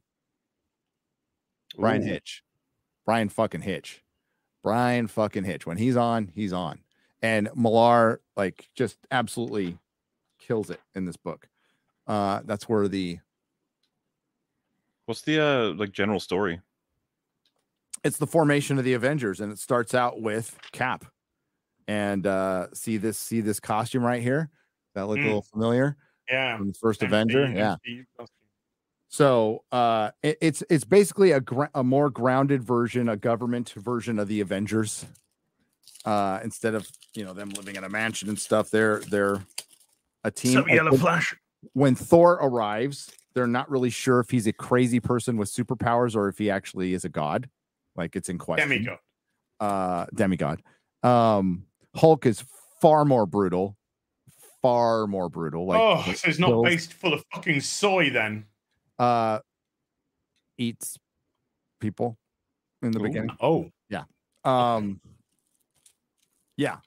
Bryan 1.78 2.03
Ooh. 2.03 2.07
Hitch. 2.07 2.43
Bryan 3.05 3.28
fucking 3.28 3.62
Hitch. 3.62 4.03
Bryan 4.62 5.07
fucking 5.07 5.44
Hitch. 5.44 5.66
When 5.66 5.77
he's 5.77 5.97
on, 5.97 6.28
he's 6.35 6.53
on. 6.53 6.81
And 7.23 7.48
Millar 7.55 8.20
like 8.36 8.69
just 8.74 8.98
absolutely 9.11 9.78
kills 10.39 10.70
it 10.70 10.81
in 10.94 11.05
this 11.05 11.16
book. 11.16 11.48
Uh 12.07 12.40
that's 12.44 12.69
where 12.69 12.89
the 12.89 13.19
What's 15.07 15.23
the 15.23 15.40
uh 15.40 15.74
like 15.74 15.93
general 15.93 16.20
story? 16.20 16.61
it's 18.05 18.19
the 18.19 18.27
formation 18.27 18.78
of 18.78 18.85
the 18.85 18.93
Avengers, 18.93 19.40
and 19.40 19.51
it 19.51 19.59
starts 19.59 19.93
out 19.94 20.20
with 20.20 20.57
Cap. 20.73 21.05
And 21.89 22.27
uh 22.27 22.69
see 22.74 22.97
this 22.97 23.19
see 23.19 23.40
this 23.40 23.61
costume 23.61 24.05
right 24.05 24.23
here? 24.23 24.51
That 24.94 25.07
look 25.09 25.19
a 25.19 25.20
Mm. 25.23 25.24
little 25.27 25.43
familiar 25.43 25.97
Yeah. 26.28 26.57
from 26.57 26.69
the 26.69 26.74
first 26.74 27.03
Avenger. 27.03 27.47
MCU, 27.47 27.57
Yeah. 27.57 27.77
So 29.09 29.65
uh 29.73 30.11
it, 30.23 30.39
it's 30.41 30.62
it's 30.69 30.85
basically 30.85 31.33
a 31.33 31.41
gra- 31.41 31.70
a 31.74 31.85
more 31.85 32.11
grounded 32.11 32.62
version, 32.62 33.09
a 33.09 33.16
government 33.16 33.70
version 33.70 34.19
of 34.19 34.28
the 34.28 34.41
Avengers. 34.41 35.07
Uh 36.05 36.41
instead 36.45 36.74
of 36.74 36.89
you 37.15 37.24
know 37.24 37.33
them 37.33 37.51
living 37.51 37.77
in 37.77 37.85
a 37.85 37.89
mansion 37.89 38.28
and 38.28 38.39
stuff, 38.39 38.70
they're 38.70 39.01
they're 39.11 39.43
a 40.24 40.31
team. 40.31 40.53
Some 40.55 40.69
yellow 40.69 40.91
when- 40.93 41.01
flash. 41.01 41.35
when 41.73 41.95
Thor 41.95 42.35
arrives, 42.35 43.11
they're 43.35 43.47
not 43.47 43.70
really 43.70 43.91
sure 43.91 44.20
if 44.20 44.31
he's 44.31 44.47
a 44.47 44.53
crazy 44.53 45.01
person 45.01 45.37
with 45.37 45.51
superpowers 45.53 46.16
or 46.16 46.28
if 46.28 46.39
he 46.39 46.51
actually 46.51 46.93
is 46.95 47.05
a 47.05 47.09
god. 47.09 47.49
Like 47.97 48.16
it's 48.16 48.28
in 48.28 48.39
question. 48.39 48.69
Demigod. 48.69 48.99
Uh 49.61 50.07
demigod. 50.15 50.62
Um 51.03 51.65
Hulk 51.95 52.27
is 52.27 52.45
far 52.83 53.05
more 53.05 53.24
brutal. 53.24 53.77
Far 54.62 55.07
more 55.07 55.28
brutal. 55.28 55.65
Like 55.66 55.81
oh, 55.81 56.12
so 56.12 56.28
it's 56.28 56.39
not 56.39 56.49
kills- 56.49 56.65
based 56.66 56.93
full 56.93 57.15
of 57.15 57.24
fucking 57.33 57.61
soy 57.61 58.11
then. 58.11 58.47
Uh 58.98 59.40
eats 60.59 60.98
people 61.81 62.16
in 62.82 62.90
the 62.93 62.98
Ooh. 62.98 63.02
beginning. 63.02 63.36
Oh. 63.40 63.70
Yeah. 63.89 64.05
Um 64.44 65.01
yeah. 66.56 66.78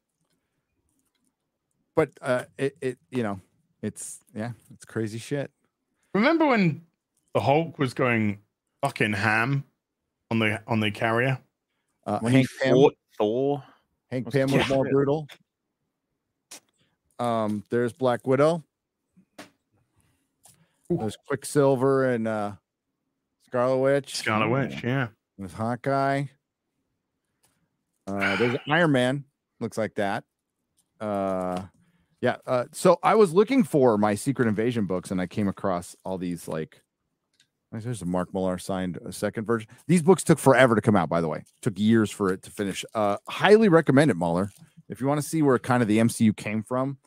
But 1.95 2.11
uh 2.21 2.45
it, 2.57 2.75
it 2.81 2.97
you 3.11 3.23
know, 3.23 3.39
it's 3.81 4.19
yeah, 4.33 4.51
it's 4.73 4.85
crazy 4.85 5.19
shit. 5.19 5.51
Remember 6.13 6.47
when 6.47 6.81
the 7.33 7.39
Hulk 7.39 7.77
was 7.77 7.93
going 7.93 8.39
fucking 8.81 9.13
ham 9.13 9.63
on 10.31 10.39
the 10.39 10.61
on 10.67 10.79
the 10.79 10.91
carrier? 10.91 11.39
Uh 12.05 12.19
When 12.19 12.33
he 12.33 12.39
Hank 12.39 12.49
Pym, 12.61 12.73
fought 12.73 12.97
Thor. 13.17 13.63
Hank 14.09 14.25
was 14.25 14.33
Pym 14.33 14.51
was 14.51 14.67
more 14.69 14.85
brutal. 14.85 15.27
Um 17.19 17.63
there's 17.69 17.93
Black 17.93 18.25
Widow. 18.25 18.63
There's 20.89 21.17
Quicksilver 21.27 22.09
and 22.09 22.27
uh 22.27 22.53
Scarlet 23.45 23.77
Witch. 23.77 24.15
Scarlet 24.15 24.49
Witch, 24.49 24.83
yeah. 24.83 25.07
There's 25.37 25.53
Hawkeye. 25.53 26.25
Uh, 28.05 28.35
there's 28.37 28.57
Iron 28.67 28.91
Man. 28.91 29.23
Looks 29.59 29.77
like 29.77 29.95
that. 29.95 30.23
Uh, 30.99 31.63
yeah. 32.21 32.37
Uh, 32.45 32.65
so 32.73 32.97
I 33.03 33.15
was 33.15 33.33
looking 33.33 33.63
for 33.63 33.97
my 33.97 34.15
Secret 34.15 34.47
Invasion 34.47 34.85
books, 34.85 35.11
and 35.11 35.21
I 35.21 35.27
came 35.27 35.47
across 35.47 35.95
all 36.03 36.17
these 36.17 36.47
like. 36.47 36.81
There's 37.71 38.01
a 38.01 38.05
Mark 38.05 38.33
Millar 38.33 38.57
signed 38.57 38.97
a 39.05 39.11
second 39.11 39.45
version. 39.45 39.69
These 39.87 40.01
books 40.01 40.23
took 40.23 40.39
forever 40.39 40.73
to 40.73 40.81
come 40.81 40.95
out, 40.95 41.07
by 41.07 41.21
the 41.21 41.27
way. 41.27 41.43
Took 41.61 41.77
years 41.77 42.09
for 42.09 42.33
it 42.33 42.41
to 42.43 42.49
finish. 42.51 42.83
Uh, 42.95 43.17
highly 43.27 43.69
recommend 43.69 44.09
it, 44.09 44.17
Mauler. 44.17 44.51
If 44.89 44.99
you 45.01 45.05
want 45.07 45.21
to 45.21 45.27
see 45.27 45.43
where 45.43 45.59
kind 45.59 45.83
of 45.83 45.87
the 45.87 45.99
MCU 45.99 46.35
came 46.35 46.63
from, 46.63 46.97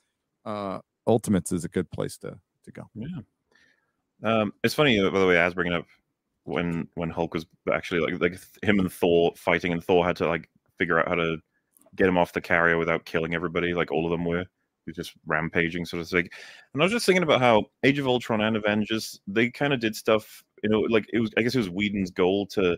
uh, 0.45 0.79
Ultimates 1.05 1.51
is 1.51 1.65
a 1.65 1.69
good 1.69 1.91
place 1.91 2.17
to 2.19 2.39
to 2.65 2.71
go. 2.71 2.89
Yeah. 2.95 3.09
Um, 4.23 4.53
it's 4.65 4.75
funny, 4.75 4.99
uh, 5.01 5.11
by 5.11 5.19
the 5.19 5.27
way, 5.27 5.39
as 5.39 5.55
bringing 5.55 5.73
up 5.75 5.87
when 6.45 6.89
when 6.95 7.11
Hulk 7.11 7.35
was 7.35 7.47
actually 7.73 8.01
like 8.01 8.21
like 8.21 8.39
him 8.63 8.79
and 8.81 8.93
Thor 8.93 9.33
fighting, 9.37 9.73
and 9.73 9.83
Thor 9.83 10.05
had 10.07 10.17
to 10.17 10.29
like 10.29 10.49
figure 10.79 10.99
out 11.01 11.09
how 11.09 11.15
to 11.17 11.39
get 11.97 12.09
him 12.09 12.19
off 12.19 12.33
the 12.33 12.41
carrier 12.41 12.79
without 12.79 13.05
killing 13.05 13.35
everybody, 13.35 13.75
like 13.75 13.91
all 13.93 14.05
of 14.07 14.11
them 14.11 14.25
were. 14.25 14.47
Just 14.97 15.13
rampaging, 15.27 15.85
sort 15.85 16.03
of 16.03 16.09
thing. 16.09 16.29
And 16.75 16.83
I 16.83 16.85
was 16.85 16.93
just 16.93 17.07
thinking 17.07 17.23
about 17.23 17.41
how 17.41 17.67
Age 17.85 18.01
of 18.01 18.09
Ultron 18.09 18.41
and 18.41 18.57
Avengers 18.57 19.21
they 19.29 19.49
kind 19.49 19.73
of 19.73 19.79
did 19.81 19.95
stuff. 19.95 20.43
You 20.65 20.71
know, 20.71 20.81
like 20.81 21.07
it 21.13 21.21
was. 21.21 21.31
I 21.37 21.43
guess 21.43 21.55
it 21.55 21.59
was 21.59 21.71
Whedon's 21.71 22.11
goal 22.11 22.47
to 22.49 22.77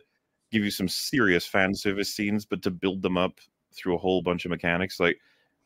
give 0.52 0.62
you 0.64 0.70
some 0.70 0.86
serious 0.88 1.46
fan 1.46 1.74
service 1.74 2.14
scenes, 2.14 2.44
but 2.44 2.60
to 2.62 2.70
build 2.70 3.00
them 3.02 3.16
up 3.16 3.40
through 3.74 3.94
a 3.94 3.98
whole 3.98 4.20
bunch 4.22 4.44
of 4.44 4.50
mechanics. 4.50 5.00
Like 5.00 5.18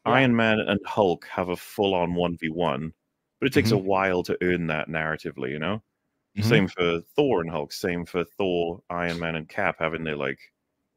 Yeah. 0.06 0.12
Iron 0.12 0.36
Man 0.36 0.60
and 0.60 0.80
Hulk 0.86 1.26
have 1.26 1.48
a 1.48 1.56
full 1.56 1.94
on 1.94 2.14
one 2.14 2.36
v 2.36 2.48
one, 2.50 2.92
but 3.40 3.46
it 3.46 3.52
takes 3.52 3.70
a 3.70 3.76
while 3.78 4.22
to 4.24 4.36
earn 4.42 4.66
that 4.68 4.88
narratively. 4.88 5.50
You 5.50 5.58
know. 5.58 5.82
Mhm. 6.36 6.44
Same 6.44 6.68
for 6.68 7.00
Thor 7.16 7.40
and 7.40 7.50
Hulk. 7.50 7.72
Same 7.72 8.04
for 8.04 8.24
Thor, 8.24 8.80
Iron 8.90 9.18
Man, 9.18 9.34
and 9.36 9.48
Cap 9.48 9.76
having 9.78 10.04
their 10.04 10.16
like 10.16 10.38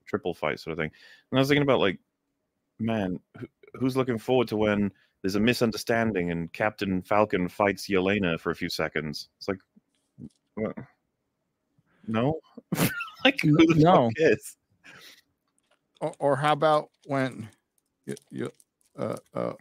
triple 0.06 0.34
fight 0.34 0.60
sort 0.60 0.74
of 0.74 0.78
thing. 0.78 0.92
And 1.32 1.38
I 1.38 1.42
was 1.42 1.48
thinking 1.48 1.64
about 1.64 1.80
like, 1.80 1.98
man, 2.80 3.20
who, 3.40 3.48
who's 3.76 3.96
looking 3.98 4.18
forward 4.20 4.48
to 4.50 4.58
when 4.58 4.92
there's 5.22 5.36
a 5.36 5.40
misunderstanding 5.40 6.32
and 6.32 6.52
Captain 6.54 7.02
Falcon 7.02 7.48
fights 7.48 7.88
Yelena 7.88 8.40
for 8.40 8.52
a 8.52 8.56
few 8.56 8.70
seconds? 8.70 9.30
It's 9.38 9.48
like, 9.48 9.60
what? 10.56 10.76
no, 12.08 12.40
like 13.24 13.40
who 13.42 13.56
the 13.66 13.76
No. 13.78 14.10
fuck 14.10 14.14
is? 14.18 14.58
Or, 16.02 16.14
or 16.20 16.36
how 16.36 16.52
about 16.54 16.90
when 17.06 17.48
you, 18.06 18.16
you 18.30 18.52
uh, 18.98 19.16
uh, 19.34 19.54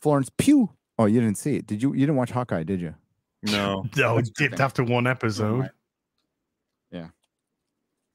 Florence 0.00 0.30
Pugh? 0.36 0.68
Oh, 1.02 1.06
you 1.06 1.20
didn't 1.20 1.36
see 1.36 1.56
it, 1.56 1.66
did 1.66 1.82
you? 1.82 1.92
You 1.94 2.00
didn't 2.00 2.14
watch 2.14 2.30
Hawkeye, 2.30 2.62
did 2.62 2.80
you? 2.80 2.94
No, 3.42 3.84
No, 3.96 4.14
What's 4.14 4.28
it 4.28 4.36
dipped 4.36 4.60
after 4.60 4.84
one 4.84 5.08
episode. 5.08 5.68
Yeah. 6.92 7.08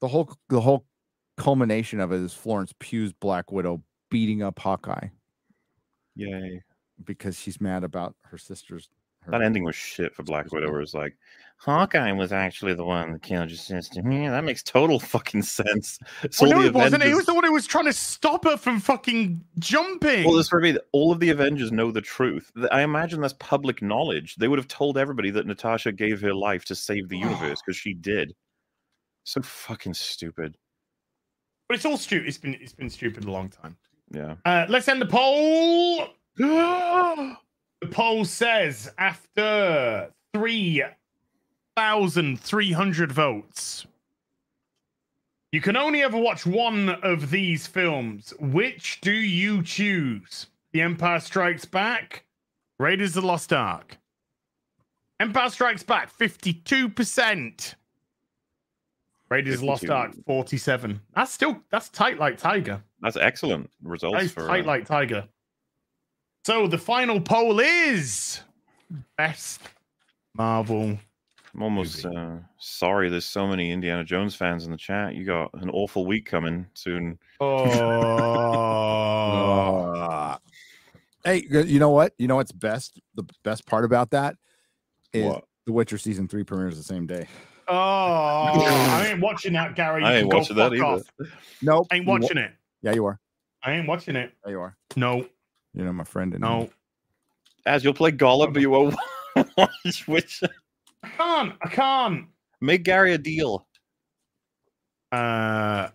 The 0.00 0.08
whole 0.08 0.34
the 0.48 0.62
whole 0.62 0.86
culmination 1.36 2.00
of 2.00 2.12
it 2.12 2.22
is 2.22 2.32
Florence 2.32 2.72
Pugh's 2.78 3.12
Black 3.12 3.52
Widow 3.52 3.82
beating 4.10 4.42
up 4.42 4.58
Hawkeye 4.58 5.08
yay. 6.16 6.62
because 7.04 7.38
she's 7.38 7.60
mad 7.60 7.84
about 7.84 8.14
her 8.22 8.38
sister's. 8.38 8.88
Her, 9.28 9.38
That 9.38 9.42
ending 9.42 9.64
was 9.64 9.76
shit 9.76 10.14
for 10.14 10.22
Black 10.22 10.50
Widow. 10.52 10.70
Where 10.70 10.80
it's 10.80 10.94
like, 10.94 11.16
Hawkeye 11.60 12.12
was 12.12 12.32
actually 12.32 12.74
the 12.74 12.84
one 12.84 13.12
that 13.12 13.22
killed 13.22 13.50
your 13.50 13.56
sister. 13.58 14.00
Yeah, 14.08 14.30
that 14.30 14.44
makes 14.44 14.62
total 14.62 15.00
fucking 15.14 15.42
sense. 15.42 15.98
So 16.30 16.46
Well, 16.46 16.52
no, 16.56 16.62
the 16.62 16.68
it 16.68 16.74
wasn't. 16.74 17.02
He 17.02 17.08
Avengers- 17.08 17.16
was 17.16 17.26
the 17.26 17.34
one 17.34 17.44
who 17.44 17.52
was 17.52 17.66
trying 17.66 17.86
to 17.86 17.92
stop 17.92 18.44
her 18.44 18.56
from 18.56 18.78
fucking 18.80 19.44
jumping. 19.58 20.24
Well, 20.24 20.36
this 20.36 20.48
for 20.48 20.60
me, 20.60 20.78
all 20.92 21.10
of 21.12 21.18
the 21.20 21.30
Avengers 21.30 21.72
know 21.72 21.90
the 21.90 22.00
truth. 22.00 22.52
I 22.70 22.82
imagine 22.82 23.20
that's 23.20 23.34
public 23.40 23.82
knowledge. 23.82 24.36
They 24.36 24.46
would 24.48 24.58
have 24.58 24.68
told 24.68 24.96
everybody 24.96 25.30
that 25.32 25.46
Natasha 25.46 25.90
gave 25.92 26.20
her 26.20 26.32
life 26.34 26.64
to 26.66 26.74
save 26.74 27.08
the 27.08 27.18
universe 27.28 27.60
because 27.64 27.76
she 27.76 27.92
did. 27.94 28.34
So 29.24 29.42
fucking 29.42 29.94
stupid. 29.94 30.56
but 31.68 31.74
it's 31.74 31.84
all 31.84 31.98
stupid. 31.98 32.28
It's 32.28 32.38
been 32.38 32.54
it's 32.60 32.72
been 32.72 32.88
stupid 32.88 33.24
a 33.24 33.30
long 33.30 33.48
time. 33.50 33.76
Yeah. 34.10 34.36
Uh, 34.46 34.64
let's 34.68 34.86
end 34.88 35.02
the 35.02 35.06
poll. 35.06 36.06
The 37.80 37.88
poll 37.88 38.24
says 38.24 38.90
after 38.98 40.10
3,300 40.34 43.12
votes, 43.12 43.86
you 45.52 45.60
can 45.60 45.76
only 45.76 46.02
ever 46.02 46.18
watch 46.18 46.44
one 46.44 46.88
of 46.88 47.30
these 47.30 47.66
films. 47.66 48.34
Which 48.38 49.00
do 49.00 49.12
you 49.12 49.62
choose? 49.62 50.48
The 50.72 50.82
Empire 50.82 51.20
Strikes 51.20 51.64
Back, 51.64 52.24
Raiders 52.78 53.16
of 53.16 53.22
the 53.22 53.28
Lost 53.28 53.52
Ark. 53.52 53.96
Empire 55.20 55.48
Strikes 55.48 55.82
Back, 55.82 56.16
52%. 56.16 57.74
Raiders 59.30 59.54
of 59.54 59.60
the 59.60 59.66
Lost 59.66 59.88
Ark, 59.88 60.12
47. 60.26 61.00
That's 61.14 61.32
still, 61.32 61.58
that's 61.70 61.88
tight 61.88 62.18
like 62.18 62.38
Tiger. 62.38 62.82
That's 63.00 63.16
excellent 63.16 63.70
results 63.82 64.24
is 64.24 64.32
for. 64.32 64.46
tight 64.46 64.64
uh, 64.64 64.66
like 64.66 64.84
Tiger. 64.84 65.26
So 66.48 66.66
the 66.66 66.78
final 66.78 67.20
poll 67.20 67.60
is 67.60 68.40
best 69.18 69.60
Marvel. 70.34 70.98
I'm 71.54 71.62
almost 71.62 72.06
uh, 72.06 72.36
sorry. 72.58 73.10
There's 73.10 73.26
so 73.26 73.46
many 73.46 73.70
Indiana 73.70 74.02
Jones 74.02 74.34
fans 74.34 74.64
in 74.64 74.70
the 74.70 74.78
chat. 74.78 75.14
You 75.14 75.26
got 75.26 75.50
an 75.60 75.68
awful 75.68 76.06
week 76.06 76.24
coming 76.24 76.64
soon. 76.72 77.18
Oh, 77.40 78.38
hey, 81.22 81.46
you 81.50 81.78
know 81.78 81.90
what? 81.90 82.14
You 82.16 82.28
know 82.28 82.36
what's 82.36 82.52
best? 82.52 82.98
The 83.14 83.24
best 83.44 83.66
part 83.66 83.84
about 83.84 84.08
that 84.12 84.36
is 85.12 85.26
What? 85.26 85.44
The 85.66 85.72
Witcher 85.72 85.98
season 85.98 86.28
three 86.28 86.44
premieres 86.44 86.78
the 86.78 86.82
same 86.82 87.06
day. 87.06 87.26
oh! 87.68 87.74
I 87.74 89.08
ain't 89.10 89.20
watching 89.20 89.52
that, 89.52 89.76
Gary. 89.76 90.02
I 90.02 90.14
ain't 90.16 90.32
watching 90.32 90.56
that 90.56 90.70
fuck 90.70 90.78
either. 90.78 90.84
off. 90.86 91.02
Nope. 91.60 91.88
I 91.90 91.96
ain't 91.96 92.06
watching 92.06 92.38
it. 92.38 92.52
Yeah, 92.80 92.94
you 92.94 93.04
are. 93.04 93.20
I 93.62 93.72
ain't 93.72 93.86
watching 93.86 94.16
it. 94.16 94.32
Yeah, 94.46 94.52
you 94.52 94.60
are. 94.60 94.78
No, 94.96 95.26
You 95.74 95.84
know 95.84 95.92
my 95.92 96.04
friend. 96.04 96.34
And 96.34 96.42
no. 96.42 96.70
As 97.66 97.84
you'll 97.84 97.94
play 97.94 98.12
Gollum, 98.12 98.52
but 98.52 98.62
you 98.62 98.70
won't 98.70 98.96
watch 99.56 100.08
which. 100.08 100.42
I 101.02 101.08
can't. 101.08 101.52
I 101.62 101.68
can't. 101.68 102.26
Make 102.60 102.82
Gary 102.82 103.14
a 103.14 103.18
deal. 103.18 103.66
Uh, 105.12 105.88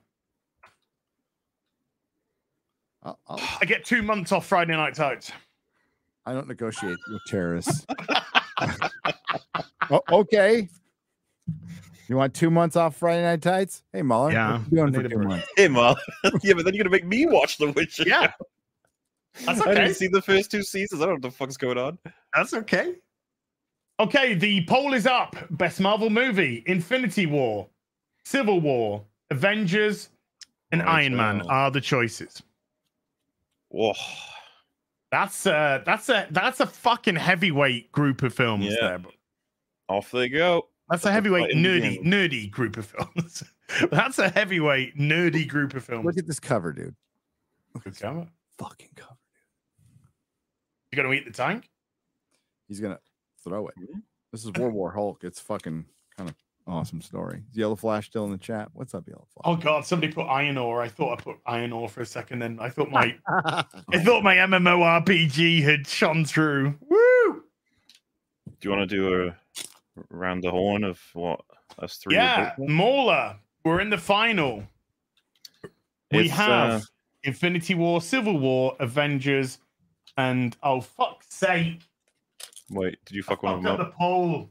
I'll, 3.03 3.19
I'll, 3.27 3.39
I 3.61 3.65
get 3.65 3.85
two 3.85 4.01
months 4.01 4.31
off 4.31 4.45
Friday 4.45 4.75
Night 4.75 4.95
Tights. 4.95 5.31
I 6.25 6.33
don't 6.33 6.47
negotiate 6.47 6.97
with 7.09 7.21
terrorists. 7.27 7.85
oh, 9.89 10.01
okay. 10.09 10.69
You 12.07 12.17
want 12.17 12.33
two 12.33 12.49
months 12.49 12.75
off 12.75 12.95
Friday 12.95 13.23
Night 13.23 13.41
Tights? 13.41 13.83
Hey, 13.91 14.03
Mauler. 14.03 14.31
Yeah, 14.31 14.59
you 14.71 14.77
doing 14.77 14.89
I 14.89 14.91
for 14.91 15.03
need 15.03 15.11
a 15.11 15.15
two 15.15 15.21
break. 15.21 15.43
Hey, 15.57 15.67
Mom. 15.67 15.95
yeah, 16.43 16.53
but 16.53 16.63
then 16.63 16.73
you're 16.73 16.83
gonna 16.83 16.89
make 16.89 17.05
me 17.05 17.25
watch 17.25 17.57
The 17.57 17.71
Witcher. 17.71 18.03
Yeah, 18.05 18.31
that's 19.45 19.61
I 19.61 19.73
didn't 19.73 19.95
see 19.95 20.07
the 20.07 20.22
first 20.22 20.51
two 20.51 20.64
seasons. 20.64 21.01
I 21.01 21.05
don't 21.05 21.10
know 21.10 21.15
what 21.15 21.22
the 21.23 21.31
fuck's 21.31 21.57
going 21.57 21.77
on. 21.77 21.97
That's 22.35 22.53
okay. 22.53 22.95
Okay, 23.99 24.34
the 24.34 24.65
poll 24.65 24.93
is 24.93 25.05
up. 25.07 25.35
Best 25.51 25.80
Marvel 25.80 26.10
movie: 26.10 26.64
Infinity 26.65 27.26
War, 27.26 27.68
Civil 28.26 28.60
War, 28.61 29.03
Avengers, 29.31 30.10
and 30.72 30.81
Right, 30.81 31.03
Iron 31.03 31.15
Man 31.15 31.38
well. 31.39 31.49
are 31.51 31.72
the 31.72 31.81
choices. 31.81 32.41
Whoa. 33.69 33.93
That's 35.11 35.45
uh 35.45 35.81
that's 35.85 36.10
a 36.10 36.27
that's 36.31 36.60
a 36.60 36.65
fucking 36.65 37.15
heavyweight 37.15 37.91
group 37.91 38.23
of 38.23 38.34
films 38.34 38.65
Yeah. 38.65 38.76
there. 38.81 38.99
But 38.99 39.14
Off 39.89 40.10
they 40.11 40.27
go. 40.30 40.68
that's 40.89 41.05
a 41.05 41.11
heavyweight 41.11 41.55
nerdy 41.55 42.01
begins. 42.01 42.07
nerdy 42.07 42.49
group 42.51 42.77
of 42.77 42.85
films. 42.88 43.43
that's 43.91 44.18
a 44.19 44.30
heavyweight 44.30 44.97
nerdy 44.97 45.47
group 45.47 45.76
of 45.76 45.84
films. 45.84 46.05
Look 46.05 46.18
at 46.18 46.26
this 46.26 46.39
cover, 46.39 46.73
dude. 46.73 46.95
Good 47.84 47.99
cover. 47.99 48.27
Fucking 48.57 48.89
cover. 48.95 49.15
You 50.93 50.97
gonna 51.01 51.11
eat 51.15 51.25
the 51.25 51.31
tank? 51.31 51.67
He's 52.67 52.79
gonna 52.79 52.99
throw 53.43 53.67
it. 53.67 53.73
Mhm. 53.79 54.03
This 54.31 54.45
is 54.45 54.51
World 54.51 54.75
War 54.75 54.91
Hulk. 54.91 55.23
It's 55.23 55.39
fucking 55.39 55.87
kind 56.15 56.29
of 56.29 56.35
awesome 56.67 57.01
story. 57.01 57.41
Is 57.49 57.57
Yellow 57.57 57.75
Flash 57.75 58.05
still 58.05 58.25
in 58.25 58.31
the 58.31 58.37
chat? 58.37 58.69
What's 58.73 58.93
up, 58.93 59.07
Yellow 59.07 59.25
Flash? 59.33 59.41
Oh 59.43 59.55
god, 59.55 59.87
somebody 59.87 60.13
put 60.13 60.25
iron 60.27 60.55
ore. 60.55 60.83
I 60.83 60.87
thought 60.89 61.19
I 61.19 61.23
put 61.23 61.37
iron 61.47 61.73
ore 61.73 61.89
for 61.89 62.01
a 62.01 62.05
second, 62.05 62.39
then 62.43 62.59
I 62.59 62.69
thought 62.69 62.91
my 62.91 63.17
I 63.27 64.03
thought 64.03 64.21
my 64.23 64.35
MMORPG 64.35 65.63
had 65.63 65.87
shone 65.87 66.25
through. 66.25 66.77
Woo! 66.87 67.43
Do 68.45 68.69
you 68.69 68.69
want 68.69 68.87
to 68.87 68.95
do 68.95 69.29
a 69.29 69.35
round 70.11 70.43
the 70.43 70.51
horn 70.51 70.83
of 70.83 71.01
what 71.13 71.41
us 71.79 71.97
three? 71.97 72.13
Yeah, 72.13 72.53
vote? 72.55 72.69
Mauler, 72.69 73.35
we're 73.65 73.79
in 73.81 73.89
the 73.89 73.97
final. 73.97 74.63
We 76.11 76.25
It's, 76.25 76.33
have 76.33 76.81
uh, 76.83 76.85
Infinity 77.23 77.73
War, 77.73 77.99
Civil 77.99 78.37
War, 78.37 78.75
Avengers, 78.79 79.57
and 80.18 80.56
oh 80.64 80.81
fuck's 80.81 81.34
sake, 81.34 81.81
Wait, 82.69 82.98
did 83.06 83.15
you 83.15 83.23
I 83.27 83.30
fuck 83.31 83.44
one 83.44 83.53
of 83.56 83.64
them 83.64 83.73
up 83.73 83.80
up? 83.80 83.91
the 83.91 83.98
poll. 83.98 84.49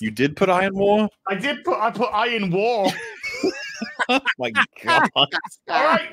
You 0.00 0.10
did 0.10 0.36
put 0.36 0.48
Iron 0.48 0.76
War? 0.76 1.08
I 1.28 1.34
did 1.34 1.64
put 1.64 1.78
I 1.78 1.90
put 1.90 2.08
Iron 2.12 2.50
War. 2.50 2.88
My 4.38 4.50
God, 4.84 5.08
All 5.16 5.26
right, 5.68 6.10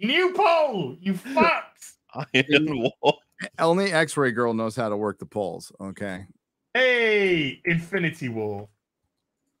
new 0.00 0.32
poll. 0.32 0.96
You 1.00 1.14
fucks. 1.14 1.94
Iron 2.34 2.78
War. 3.02 3.14
Only 3.58 3.92
X-Ray 3.92 4.32
Girl 4.32 4.54
knows 4.54 4.76
how 4.76 4.88
to 4.88 4.96
work 4.96 5.18
the 5.18 5.26
polls. 5.26 5.72
Okay. 5.80 6.26
Hey, 6.74 7.60
Infinity 7.64 8.28
War. 8.28 8.68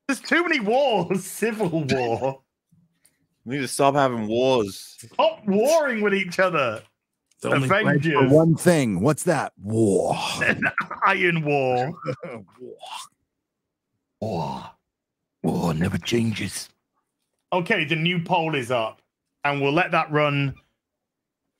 There's 0.06 0.20
too 0.20 0.42
many 0.42 0.60
wars. 0.60 1.24
Civil 1.26 1.84
War. 1.90 2.40
We 3.44 3.56
need 3.56 3.62
to 3.62 3.68
stop 3.68 3.94
having 3.94 4.28
wars. 4.28 4.96
Stop 4.98 5.44
warring 5.46 6.00
with 6.02 6.14
each 6.14 6.38
other. 6.38 6.82
It's 7.44 7.52
only 7.54 7.66
for 7.68 7.80
Avengers. 7.80 8.30
one 8.30 8.54
thing. 8.54 9.00
What's 9.00 9.24
that? 9.24 9.52
War. 9.60 10.14
Iron 11.04 11.42
War. 11.44 11.92
War. 14.20 14.70
War 15.42 15.74
never 15.74 15.98
changes. 15.98 16.68
Okay, 17.52 17.84
the 17.84 17.96
new 17.96 18.20
poll 18.22 18.54
is 18.54 18.70
up, 18.70 19.02
and 19.44 19.60
we'll 19.60 19.72
let 19.72 19.90
that 19.90 20.10
run 20.12 20.54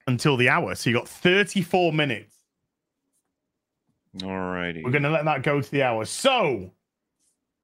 until 0.06 0.36
the 0.36 0.48
hour. 0.48 0.74
So 0.76 0.88
you 0.90 0.96
got 0.96 1.08
34 1.08 1.92
minutes. 1.92 2.36
All 4.22 4.30
righty. 4.38 4.82
We're 4.84 4.90
gonna 4.92 5.10
let 5.10 5.24
that 5.24 5.42
go 5.42 5.60
to 5.60 5.70
the 5.70 5.82
hour. 5.82 6.04
So, 6.04 6.70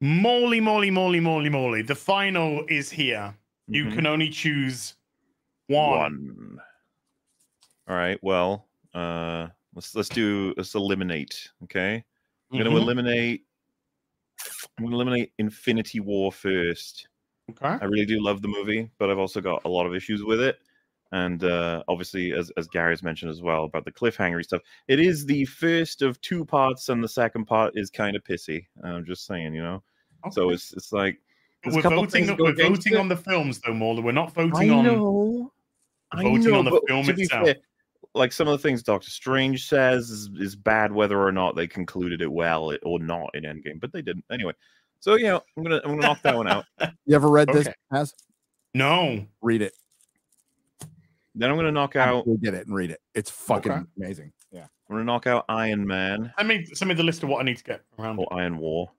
moly, 0.01 0.59
moly, 0.59 0.91
moly, 0.91 1.19
moly, 1.21 1.49
moly. 1.49 1.83
The 1.83 1.95
final 1.95 2.65
is 2.67 2.89
here. 2.91 3.33
You 3.67 3.85
Mhm. 3.85 3.93
can 3.95 4.05
only 4.07 4.29
choose 4.29 4.95
one. 5.67 5.89
one. 5.99 6.61
All 7.89 7.95
right. 7.95 8.19
Well, 8.21 8.67
uh, 8.93 9.47
let's 9.73 9.95
let's 9.95 10.09
do 10.09 10.53
let's 10.57 10.75
eliminate. 10.75 11.49
Okay. 11.63 12.03
I'm 12.51 12.57
gonna 12.57 12.69
Mhm. 12.69 12.81
eliminate. 12.81 13.45
I'm 14.77 14.85
gonna 14.85 14.95
eliminate 14.95 15.33
Infinity 15.39 15.99
War 15.99 16.31
first. 16.31 17.07
Okay. 17.51 17.67
I 17.67 17.85
really 17.85 18.05
do 18.05 18.21
love 18.23 18.41
the 18.41 18.47
movie, 18.47 18.89
but 18.99 19.09
I've 19.09 19.17
also 19.17 19.41
got 19.41 19.65
a 19.65 19.69
lot 19.69 19.85
of 19.87 19.95
issues 19.95 20.23
with 20.23 20.39
it. 20.39 20.59
And 21.11 21.43
uh, 21.43 21.83
obviously, 21.87 22.31
as 22.33 22.51
as 22.57 22.67
Gary's 22.67 23.01
mentioned 23.01 23.31
as 23.31 23.41
well 23.41 23.63
about 23.63 23.85
the 23.85 23.91
cliffhangery 23.91 24.43
stuff, 24.43 24.61
it 24.87 24.99
is 24.99 25.25
the 25.25 25.45
first 25.45 26.03
of 26.03 26.21
two 26.21 26.45
parts, 26.45 26.89
and 26.89 27.03
the 27.03 27.07
second 27.09 27.45
part 27.45 27.75
is 27.75 27.89
kind 27.89 28.15
of 28.15 28.23
pissy. 28.23 28.67
I'm 28.83 29.03
just 29.03 29.25
saying, 29.25 29.55
you 29.55 29.63
know. 29.63 29.81
So 30.31 30.51
it's 30.51 30.73
it's 30.73 30.91
like 30.93 31.19
we're 31.65 31.81
voting. 31.81 32.07
things 32.07 32.27
that 32.27 32.37
go 32.37 32.43
We're 32.45 32.53
voting 32.55 32.93
it. 32.93 32.99
on 32.99 33.07
the 33.09 33.17
films, 33.17 33.59
though, 33.61 33.73
Mauler. 33.73 34.03
We're 34.03 34.11
not 34.11 34.29
I 34.37 34.45
voting 34.47 34.71
on. 34.71 34.85
know. 34.85 35.51
I 36.11 36.21
voting 36.23 36.43
know, 36.51 36.59
on 36.59 36.65
the 36.65 36.81
film 36.87 37.09
itself. 37.09 37.45
fair, 37.45 37.55
like 38.15 38.31
some 38.33 38.47
of 38.47 38.51
the 38.53 38.61
things 38.67 38.83
Doctor 38.83 39.09
Strange 39.09 39.67
says 39.67 40.09
is, 40.09 40.29
is 40.39 40.55
bad, 40.55 40.91
whether 40.91 41.21
or 41.21 41.31
not 41.31 41.55
they 41.55 41.67
concluded 41.67 42.21
it 42.21 42.31
well 42.31 42.73
or 42.83 42.99
not 42.99 43.29
in 43.33 43.43
Endgame, 43.43 43.79
but 43.79 43.91
they 43.93 44.01
didn't 44.01 44.25
anyway. 44.31 44.53
So 44.99 45.15
yeah, 45.15 45.39
I'm 45.57 45.63
gonna 45.63 45.79
I'm 45.83 45.91
gonna 45.91 46.01
knock 46.01 46.21
that 46.23 46.35
one 46.35 46.47
out. 46.47 46.65
You 47.05 47.15
ever 47.15 47.29
read 47.29 47.47
this? 47.47 47.65
Okay. 47.67 47.75
Has 47.91 48.13
No. 48.75 49.25
read 49.41 49.61
it. 49.63 49.73
Then 51.35 51.49
I'm 51.49 51.55
gonna 51.55 51.71
knock 51.71 51.95
out 51.95 52.25
Go 52.25 52.35
get 52.37 52.53
it 52.53 52.67
and 52.67 52.75
read 52.75 52.91
it. 52.91 52.99
It's 53.15 53.31
fucking 53.31 53.71
Okay. 53.71 53.81
amazing. 53.97 54.31
Yeah. 54.51 54.65
I'm 54.89 54.95
gonna 54.95 55.05
knock 55.05 55.25
out 55.25 55.45
Iron 55.49 55.87
Man 55.87 56.31
Send 56.37 56.47
me, 56.49 56.65
send 56.73 56.89
me 56.89 56.95
the 56.95 57.03
list 57.03 57.23
of 57.23 57.29
what 57.29 57.39
I 57.39 57.43
need 57.43 57.57
to 57.57 57.63
get 57.63 57.81
around. 57.97 58.19
or 58.19 58.27
Iron 58.33 58.57
War. 58.57 58.91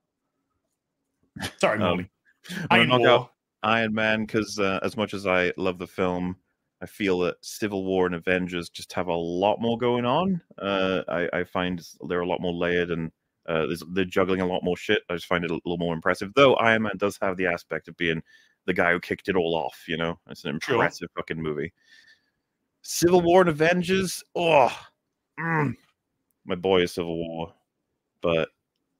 Sorry, 1.59 1.75
Um, 1.79 1.83
Molly. 1.83 2.09
I'm 2.49 2.55
gonna 2.69 2.79
Iron 2.81 2.89
knock 2.89 2.99
War. 3.01 3.09
out 3.09 3.33
Iron 3.63 3.93
Man 3.93 4.21
because 4.25 4.57
uh, 4.59 4.79
as 4.83 4.97
much 4.97 5.13
as 5.13 5.25
I 5.27 5.53
love 5.57 5.77
the 5.77 5.87
film, 5.87 6.35
I 6.81 6.87
feel 6.87 7.19
that 7.19 7.35
Civil 7.41 7.85
War 7.85 8.07
and 8.07 8.15
Avengers 8.15 8.69
just 8.69 8.91
have 8.93 9.07
a 9.07 9.13
lot 9.15 9.61
more 9.61 9.77
going 9.77 10.03
on. 10.05 10.41
Uh, 10.57 11.03
I, 11.07 11.29
I 11.31 11.43
find 11.43 11.81
they're 12.07 12.21
a 12.21 12.27
lot 12.27 12.41
more 12.41 12.53
layered 12.53 12.89
and 12.89 13.11
uh, 13.47 13.67
there's, 13.67 13.83
they're 13.93 14.05
juggling 14.05 14.41
a 14.41 14.47
lot 14.47 14.63
more 14.63 14.77
shit. 14.77 15.03
I 15.09 15.13
just 15.15 15.27
find 15.27 15.43
it 15.43 15.51
a 15.51 15.55
little 15.55 15.77
more 15.77 15.93
impressive. 15.93 16.31
Though 16.35 16.55
Iron 16.55 16.83
Man 16.83 16.97
does 16.97 17.19
have 17.21 17.37
the 17.37 17.45
aspect 17.47 17.87
of 17.87 17.97
being 17.97 18.21
the 18.65 18.73
guy 18.73 18.91
who 18.91 18.99
kicked 18.99 19.29
it 19.29 19.35
all 19.35 19.55
off. 19.55 19.83
You 19.87 19.97
know, 19.97 20.19
it's 20.29 20.43
an 20.45 20.59
Sure. 20.61 20.75
impressive 20.75 21.09
fucking 21.15 21.41
movie. 21.41 21.71
Civil 22.81 23.21
War 23.21 23.41
and 23.41 23.49
Avengers. 23.49 24.23
Oh, 24.35 24.75
mm, 25.39 25.75
my 26.45 26.55
boy 26.55 26.81
is 26.81 26.93
Civil 26.93 27.15
War, 27.17 27.53
but 28.21 28.49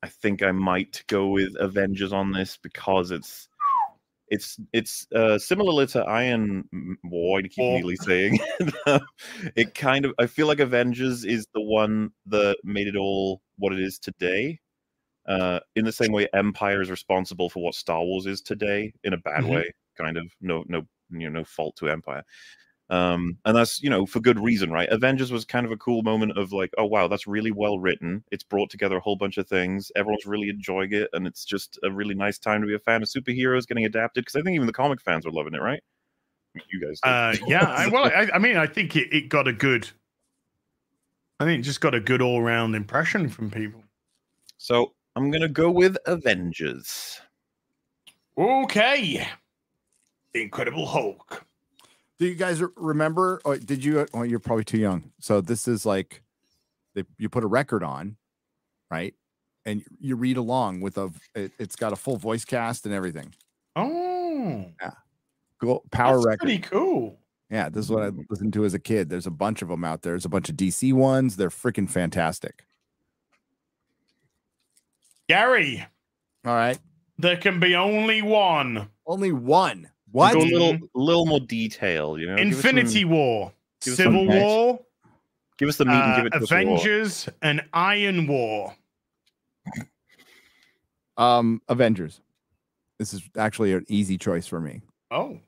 I 0.03 0.07
think 0.07 0.43
I 0.43 0.51
might 0.51 1.03
go 1.07 1.27
with 1.27 1.55
Avengers 1.59 2.13
on 2.13 2.31
this 2.31 2.57
because 2.57 3.11
it's 3.11 3.47
it's 4.31 4.57
it's 4.73 5.05
uh, 5.13 5.37
similar 5.37 5.85
to 5.87 6.01
Iron 6.05 6.67
War. 7.03 7.39
I 7.39 7.41
keep 7.43 7.59
War. 7.59 7.75
nearly 7.77 7.97
saying 7.97 8.39
it. 9.55 9.75
Kind 9.75 10.05
of. 10.05 10.13
I 10.17 10.25
feel 10.25 10.47
like 10.47 10.59
Avengers 10.59 11.23
is 11.25 11.45
the 11.53 11.61
one 11.61 12.09
that 12.27 12.57
made 12.63 12.87
it 12.87 12.95
all 12.95 13.41
what 13.57 13.73
it 13.73 13.79
is 13.79 13.99
today. 13.99 14.59
Uh, 15.27 15.59
in 15.75 15.85
the 15.85 15.91
same 15.91 16.11
way, 16.11 16.27
Empire 16.33 16.81
is 16.81 16.89
responsible 16.89 17.49
for 17.49 17.61
what 17.61 17.75
Star 17.75 18.01
Wars 18.03 18.25
is 18.25 18.41
today, 18.41 18.91
in 19.03 19.13
a 19.13 19.17
bad 19.17 19.43
Mhm. 19.43 19.49
way. 19.53 19.73
Kind 19.97 20.17
of. 20.17 20.25
No, 20.41 20.63
no, 20.67 20.87
you 21.11 21.29
know, 21.29 21.39
no 21.39 21.43
fault 21.43 21.75
to 21.77 21.89
Empire. 21.89 22.23
Um, 22.91 23.37
and 23.45 23.55
that's 23.55 23.81
you 23.81 23.89
know 23.89 24.05
for 24.05 24.19
good 24.19 24.37
reason, 24.37 24.69
right? 24.69 24.89
Avengers 24.89 25.31
was 25.31 25.45
kind 25.45 25.65
of 25.65 25.71
a 25.71 25.77
cool 25.77 26.03
moment 26.03 26.37
of 26.37 26.51
like, 26.51 26.73
oh 26.77 26.83
wow, 26.83 27.07
that's 27.07 27.25
really 27.25 27.51
well 27.51 27.79
written. 27.79 28.21
It's 28.31 28.43
brought 28.43 28.69
together 28.69 28.97
a 28.97 28.99
whole 28.99 29.15
bunch 29.15 29.37
of 29.37 29.47
things. 29.47 29.93
Everyone's 29.95 30.25
really 30.25 30.49
enjoying 30.49 30.91
it, 30.91 31.09
and 31.13 31.25
it's 31.25 31.45
just 31.45 31.79
a 31.83 31.89
really 31.89 32.13
nice 32.13 32.37
time 32.37 32.59
to 32.59 32.67
be 32.67 32.75
a 32.75 32.79
fan 32.79 33.01
of 33.01 33.07
superheroes 33.07 33.65
getting 33.65 33.85
adapted. 33.85 34.25
Because 34.25 34.35
I 34.35 34.41
think 34.43 34.55
even 34.55 34.67
the 34.67 34.73
comic 34.73 34.99
fans 34.99 35.25
were 35.25 35.31
loving 35.31 35.53
it, 35.53 35.61
right? 35.61 35.81
You 36.69 36.81
guys. 36.85 36.99
Uh, 37.01 37.33
yeah. 37.47 37.63
I, 37.63 37.87
well, 37.87 38.05
I, 38.05 38.27
I 38.33 38.39
mean, 38.39 38.57
I 38.57 38.67
think 38.67 38.97
it, 38.97 39.07
it 39.15 39.29
got 39.29 39.47
a 39.47 39.53
good. 39.53 39.89
I 41.39 41.45
think 41.45 41.61
it 41.61 41.63
just 41.63 41.79
got 41.79 41.95
a 41.95 42.01
good 42.01 42.21
all 42.21 42.41
round 42.41 42.75
impression 42.75 43.29
from 43.29 43.49
people. 43.49 43.83
so 44.57 44.91
I'm 45.15 45.31
gonna 45.31 45.47
go 45.47 45.71
with 45.71 45.97
Avengers. 46.07 47.21
Okay. 48.37 49.25
The 50.33 50.41
Incredible 50.41 50.85
Hulk. 50.85 51.45
Do 52.21 52.27
you 52.27 52.35
guys 52.35 52.61
remember? 52.77 53.41
Or 53.43 53.57
did 53.57 53.83
you? 53.83 54.05
Well, 54.13 54.27
you're 54.27 54.37
probably 54.37 54.63
too 54.63 54.77
young. 54.77 55.11
So 55.19 55.41
this 55.41 55.67
is 55.67 55.87
like, 55.87 56.21
they, 56.93 57.03
you 57.17 57.29
put 57.29 57.43
a 57.43 57.47
record 57.47 57.81
on, 57.83 58.15
right? 58.91 59.15
And 59.65 59.83
you 59.99 60.15
read 60.15 60.37
along 60.37 60.81
with 60.81 60.99
a. 60.99 61.09
It, 61.33 61.51
it's 61.57 61.75
got 61.75 61.93
a 61.93 61.95
full 61.95 62.17
voice 62.17 62.45
cast 62.45 62.85
and 62.85 62.93
everything. 62.93 63.33
Oh, 63.75 64.65
Yeah. 64.79 64.91
Go 65.59 65.81
power 65.91 66.17
that's 66.17 66.25
record. 66.27 66.39
pretty 66.41 66.59
cool. 66.59 67.17
Yeah, 67.49 67.69
this 67.69 67.85
is 67.85 67.91
what 67.91 68.03
I 68.03 68.11
listened 68.29 68.53
to 68.53 68.65
as 68.65 68.75
a 68.75 68.79
kid. 68.79 69.09
There's 69.09 69.25
a 69.25 69.31
bunch 69.31 69.63
of 69.63 69.69
them 69.69 69.83
out 69.83 70.03
there. 70.03 70.13
There's 70.13 70.25
a 70.25 70.29
bunch 70.29 70.47
of 70.47 70.55
DC 70.55 70.93
ones. 70.93 71.37
They're 71.37 71.49
freaking 71.49 71.89
fantastic. 71.89 72.65
Gary, 75.27 75.83
All 76.45 76.53
right, 76.53 76.77
there 77.17 77.37
can 77.37 77.59
be 77.59 77.75
only 77.75 78.21
one. 78.21 78.89
only 79.07 79.31
one. 79.31 79.89
What? 80.11 80.33
Go 80.33 80.41
a 80.41 80.43
little, 80.43 80.77
little 80.93 81.25
more 81.25 81.39
detail. 81.39 82.17
You 82.17 82.27
know, 82.27 82.35
Give 82.37 82.47
us 82.47 82.61
some- 82.61 82.77
Infinity 82.77 83.05
War, 83.05 83.51
give 83.81 83.93
us 83.93 83.97
some 83.97 84.05
Civil. 84.13 84.27
War, 84.27 84.79
Give 85.57 85.69
us 85.69 85.77
the 85.77 85.85
meat 85.85 85.93
and 85.93 86.13
uh, 86.13 86.15
give 86.17 86.25
it 86.25 86.29
to 86.31 86.37
us 86.43 86.51
raw. 86.51 86.57
Avengers, 86.59 87.29
and 87.43 87.61
Iron 87.73 88.25
War. 88.27 88.73
Um, 91.17 91.61
Avengers. 91.67 92.19
This 92.99 93.13
is 93.13 93.21
actually 93.37 93.73
an 93.73 93.85
easy 93.87 94.17
choice 94.17 94.47
for 94.47 94.59
me. 94.59 94.81
Oh, 95.11 95.39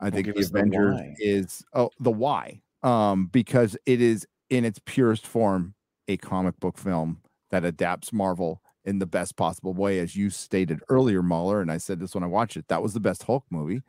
I 0.00 0.10
think 0.10 0.26
give 0.26 0.34
the 0.34 0.40
us 0.42 0.50
the 0.50 0.58
Avengers 0.58 1.00
is 1.18 1.64
oh 1.72 1.90
the 2.00 2.10
why. 2.10 2.60
Um, 2.82 3.26
because 3.26 3.76
it 3.86 4.02
is 4.02 4.26
in 4.50 4.64
its 4.66 4.78
purest 4.84 5.26
form 5.26 5.74
a 6.08 6.18
comic 6.18 6.58
book 6.60 6.76
film 6.76 7.22
that 7.50 7.64
adapts 7.64 8.12
Marvel 8.12 8.60
in 8.84 8.98
the 8.98 9.06
best 9.06 9.36
possible 9.36 9.72
way, 9.72 9.98
as 10.00 10.14
you 10.14 10.28
stated 10.28 10.80
earlier, 10.90 11.22
Mauler. 11.22 11.62
And 11.62 11.72
I 11.72 11.78
said 11.78 12.00
this 12.00 12.14
when 12.14 12.22
I 12.24 12.26
watched 12.26 12.58
it. 12.58 12.68
That 12.68 12.82
was 12.82 12.92
the 12.92 13.00
best 13.00 13.22
Hulk 13.22 13.44
movie. 13.50 13.82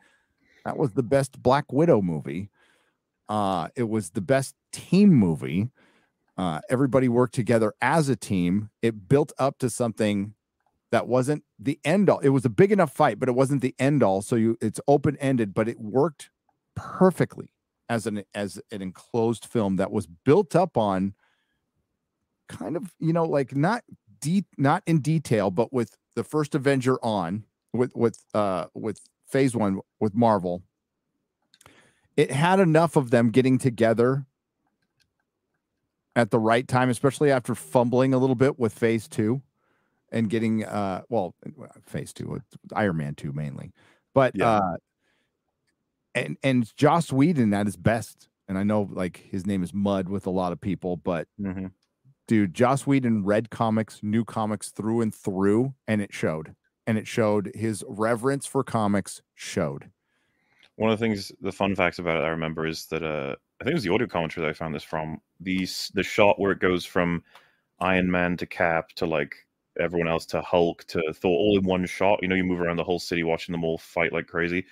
That 0.66 0.76
was 0.76 0.94
the 0.94 1.04
best 1.04 1.40
Black 1.40 1.72
Widow 1.72 2.02
movie. 2.02 2.50
Uh, 3.28 3.68
it 3.76 3.84
was 3.84 4.10
the 4.10 4.20
best 4.20 4.56
team 4.72 5.10
movie. 5.10 5.70
Uh, 6.36 6.60
everybody 6.68 7.08
worked 7.08 7.36
together 7.36 7.72
as 7.80 8.08
a 8.08 8.16
team. 8.16 8.70
It 8.82 9.08
built 9.08 9.32
up 9.38 9.58
to 9.60 9.70
something 9.70 10.34
that 10.90 11.06
wasn't 11.06 11.44
the 11.56 11.78
end 11.84 12.10
all. 12.10 12.18
It 12.18 12.30
was 12.30 12.44
a 12.44 12.48
big 12.50 12.72
enough 12.72 12.92
fight, 12.92 13.20
but 13.20 13.28
it 13.28 13.36
wasn't 13.36 13.62
the 13.62 13.76
end 13.78 14.02
all. 14.02 14.22
So 14.22 14.34
you 14.34 14.58
it's 14.60 14.80
open 14.88 15.16
ended, 15.18 15.54
but 15.54 15.68
it 15.68 15.80
worked 15.80 16.30
perfectly 16.74 17.52
as 17.88 18.08
an 18.08 18.24
as 18.34 18.60
an 18.72 18.82
enclosed 18.82 19.46
film 19.46 19.76
that 19.76 19.92
was 19.92 20.08
built 20.08 20.56
up 20.56 20.76
on 20.76 21.14
kind 22.48 22.76
of 22.76 22.92
you 22.98 23.12
know 23.12 23.24
like 23.24 23.54
not 23.54 23.84
deep 24.20 24.46
not 24.58 24.82
in 24.84 24.98
detail, 24.98 25.52
but 25.52 25.72
with 25.72 25.96
the 26.16 26.24
first 26.24 26.56
Avenger 26.56 26.98
on 27.04 27.44
with 27.72 27.94
with 27.94 28.18
uh 28.34 28.66
with 28.74 28.98
Phase 29.26 29.54
One 29.56 29.80
with 30.00 30.14
Marvel. 30.14 30.62
It 32.16 32.30
had 32.30 32.60
enough 32.60 32.96
of 32.96 33.10
them 33.10 33.30
getting 33.30 33.58
together 33.58 34.24
at 36.14 36.30
the 36.30 36.38
right 36.38 36.66
time, 36.66 36.88
especially 36.88 37.30
after 37.30 37.54
fumbling 37.54 38.14
a 38.14 38.18
little 38.18 38.36
bit 38.36 38.58
with 38.58 38.72
Phase 38.72 39.06
Two 39.08 39.42
and 40.12 40.30
getting 40.30 40.64
uh 40.64 41.02
well 41.08 41.34
phase 41.84 42.12
two 42.12 42.28
with 42.28 42.42
iron 42.72 42.96
man 42.96 43.12
2 43.16 43.32
mainly 43.32 43.72
but 44.14 44.30
Yeah. 44.36 44.50
uh 44.60 44.76
and 46.14 46.36
and 46.44 46.74
joss 46.76 47.10
whedon 47.12 47.52
at 47.52 47.66
his 47.66 47.76
best 47.76 48.28
and 48.46 48.56
i 48.56 48.62
know 48.62 48.88
like 48.92 49.16
his 49.28 49.44
name 49.46 49.64
is 49.64 49.74
mud 49.74 50.08
with 50.08 50.24
a 50.24 50.30
lot 50.30 50.52
of 50.52 50.60
people 50.60 50.96
but 50.96 51.26
Mhm. 51.40 51.72
dude 52.28 52.54
joss 52.54 52.86
whedon 52.86 53.24
read 53.24 53.50
comics 53.50 53.98
new 54.00 54.24
comics 54.24 54.70
through 54.70 55.00
and 55.00 55.12
through 55.12 55.74
and 55.88 56.00
it 56.00 56.14
showed 56.14 56.54
and 56.86 56.98
it 56.98 57.06
showed 57.06 57.50
his 57.54 57.84
reverence 57.88 58.46
for 58.46 58.62
comics 58.62 59.20
showed 59.34 59.90
One 60.76 60.90
of 60.90 60.98
the 60.98 61.04
things, 61.04 61.32
the 61.40 61.52
fun 61.52 61.74
facts 61.74 61.98
about 61.98 62.18
it 62.22 62.26
I 62.26 62.28
remember 62.28 62.66
is 62.66 62.86
that 62.86 63.02
uh, 63.02 63.36
I 63.60 63.64
think 63.64 63.72
it 63.72 63.74
was 63.74 63.84
the 63.84 63.92
audio 63.92 64.06
commentary 64.06 64.44
that 64.46 64.50
I 64.50 64.54
found 64.54 64.74
this 64.74 64.82
from. 64.82 65.20
These 65.40 65.90
the 65.94 66.02
shot 66.02 66.38
where 66.38 66.52
it 66.52 66.60
goes 66.60 66.84
from 66.84 67.22
Iron 67.80 68.10
Man 68.10 68.36
to 68.38 68.46
Cap 68.46 68.90
to 68.96 69.06
like 69.06 69.34
everyone 69.78 70.08
else 70.08 70.26
to 70.26 70.40
Hulk 70.40 70.84
to 70.84 71.02
Thor 71.12 71.36
all 71.36 71.58
in 71.58 71.64
one 71.64 71.86
shot. 71.86 72.20
You 72.22 72.28
know, 72.28 72.34
you 72.34 72.44
move 72.44 72.60
around 72.60 72.76
the 72.76 72.84
whole 72.84 72.98
city 72.98 73.22
watching 73.22 73.52
them 73.52 73.64
all 73.64 73.78
fight 73.78 74.12
like 74.12 74.26
crazy. 74.26 74.66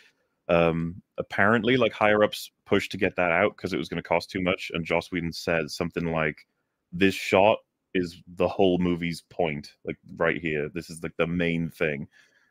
Um, 0.49 1.03
apparently, 1.17 1.77
like 1.77 1.93
higher 1.93 2.23
ups 2.23 2.51
pushed 2.67 2.91
to 2.93 2.99
get 2.99 3.17
that 3.17 3.33
out 3.33 3.57
because 3.57 3.73
it 3.73 3.79
was 3.79 3.89
going 3.89 4.03
to 4.03 4.09
cost 4.09 4.31
too 4.31 4.43
much, 4.43 4.71
and 4.75 4.85
Joss 4.85 5.11
Whedon 5.11 5.33
said 5.33 5.71
something 5.71 6.13
like, 6.13 6.47
"This 6.93 7.15
shot 7.15 7.59
is 7.95 8.21
the 8.37 8.49
whole 8.49 8.79
movie's 8.79 9.23
point. 9.31 9.73
Like 9.85 9.97
right 10.17 10.41
here, 10.41 10.69
this 10.75 10.91
is 10.91 11.03
like 11.03 11.17
the 11.19 11.27
main 11.27 11.71
thing. 11.71 12.09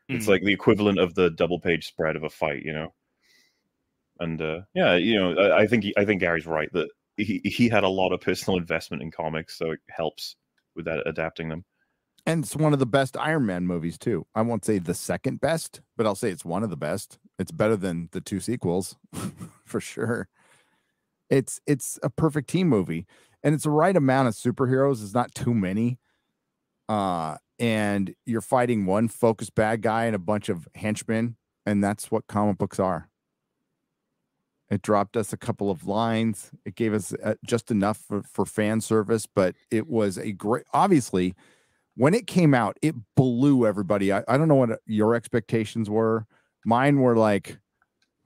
It's 0.08 0.26
Hmm. 0.26 0.32
like 0.32 0.42
the 0.42 0.52
equivalent 0.52 0.98
of 0.98 1.14
the 1.14 1.30
double 1.30 1.60
page 1.60 1.86
spread 1.86 2.16
of 2.16 2.24
a 2.24 2.30
fight, 2.30 2.62
you 2.64 2.72
know." 2.72 2.92
and 4.20 4.40
uh, 4.40 4.60
yeah, 4.74 4.94
you 4.96 5.16
know, 5.18 5.34
I, 5.36 5.62
I 5.62 5.66
think 5.66 5.84
he, 5.84 5.94
I 5.96 6.04
think 6.04 6.20
Gary's 6.20 6.46
right 6.46 6.72
that 6.72 6.88
he 7.16 7.40
he 7.44 7.68
had 7.68 7.84
a 7.84 7.88
lot 7.88 8.12
of 8.12 8.20
personal 8.20 8.58
investment 8.58 9.02
in 9.02 9.10
comics, 9.10 9.58
so 9.58 9.72
it 9.72 9.80
helps 9.90 10.36
with 10.76 10.84
that 10.86 11.02
adapting 11.06 11.48
them. 11.48 11.64
and 12.26 12.44
it's 12.44 12.56
one 12.56 12.72
of 12.72 12.78
the 12.78 12.86
best 12.86 13.16
iron 13.16 13.46
man 13.46 13.66
movies 13.66 13.96
too 13.98 14.26
i 14.34 14.42
won't 14.42 14.64
say 14.64 14.78
the 14.78 14.94
second 14.94 15.40
best 15.40 15.80
but 15.96 16.06
i'll 16.06 16.14
say 16.16 16.30
it's 16.30 16.44
one 16.44 16.62
of 16.64 16.70
the 16.70 16.76
best 16.76 17.18
it's 17.38 17.52
better 17.52 17.76
than 17.76 18.08
the 18.12 18.20
two 18.20 18.40
sequels 18.40 18.96
for 19.64 19.80
sure 19.80 20.28
it's 21.30 21.60
it's 21.66 21.98
a 22.02 22.10
perfect 22.10 22.48
team 22.48 22.68
movie 22.68 23.06
and 23.44 23.54
it's 23.54 23.64
the 23.64 23.70
right 23.70 23.96
amount 23.96 24.26
of 24.26 24.34
superheroes 24.34 25.02
it's 25.02 25.14
not 25.14 25.32
too 25.34 25.54
many 25.54 25.98
uh 26.88 27.36
and 27.58 28.14
you're 28.26 28.40
fighting 28.40 28.86
one 28.86 29.08
focused 29.08 29.54
bad 29.54 29.82
guy 29.82 30.06
and 30.06 30.16
a 30.16 30.18
bunch 30.18 30.48
of 30.48 30.66
henchmen 30.74 31.36
and 31.66 31.82
that's 31.82 32.10
what 32.10 32.26
comic 32.26 32.58
books 32.58 32.78
are. 32.78 33.08
It 34.70 34.82
dropped 34.82 35.16
us 35.16 35.32
a 35.32 35.36
couple 35.36 35.70
of 35.70 35.86
lines. 35.86 36.50
It 36.64 36.74
gave 36.74 36.92
us 36.92 37.14
uh, 37.22 37.34
just 37.46 37.70
enough 37.70 37.98
for, 37.98 38.22
for 38.22 38.44
fan 38.44 38.80
service 38.80 39.26
but 39.26 39.54
it 39.70 39.86
was 39.86 40.18
a 40.18 40.32
great 40.32 40.64
obviously 40.72 41.34
when 41.96 42.12
it 42.12 42.26
came 42.26 42.54
out 42.54 42.76
it 42.82 42.94
blew 43.14 43.66
everybody. 43.66 44.12
I, 44.12 44.24
I 44.26 44.36
don't 44.36 44.48
know 44.48 44.56
what 44.56 44.80
your 44.86 45.14
expectations 45.14 45.88
were. 45.88 46.26
Mine 46.66 46.98
were 47.00 47.16
like, 47.16 47.58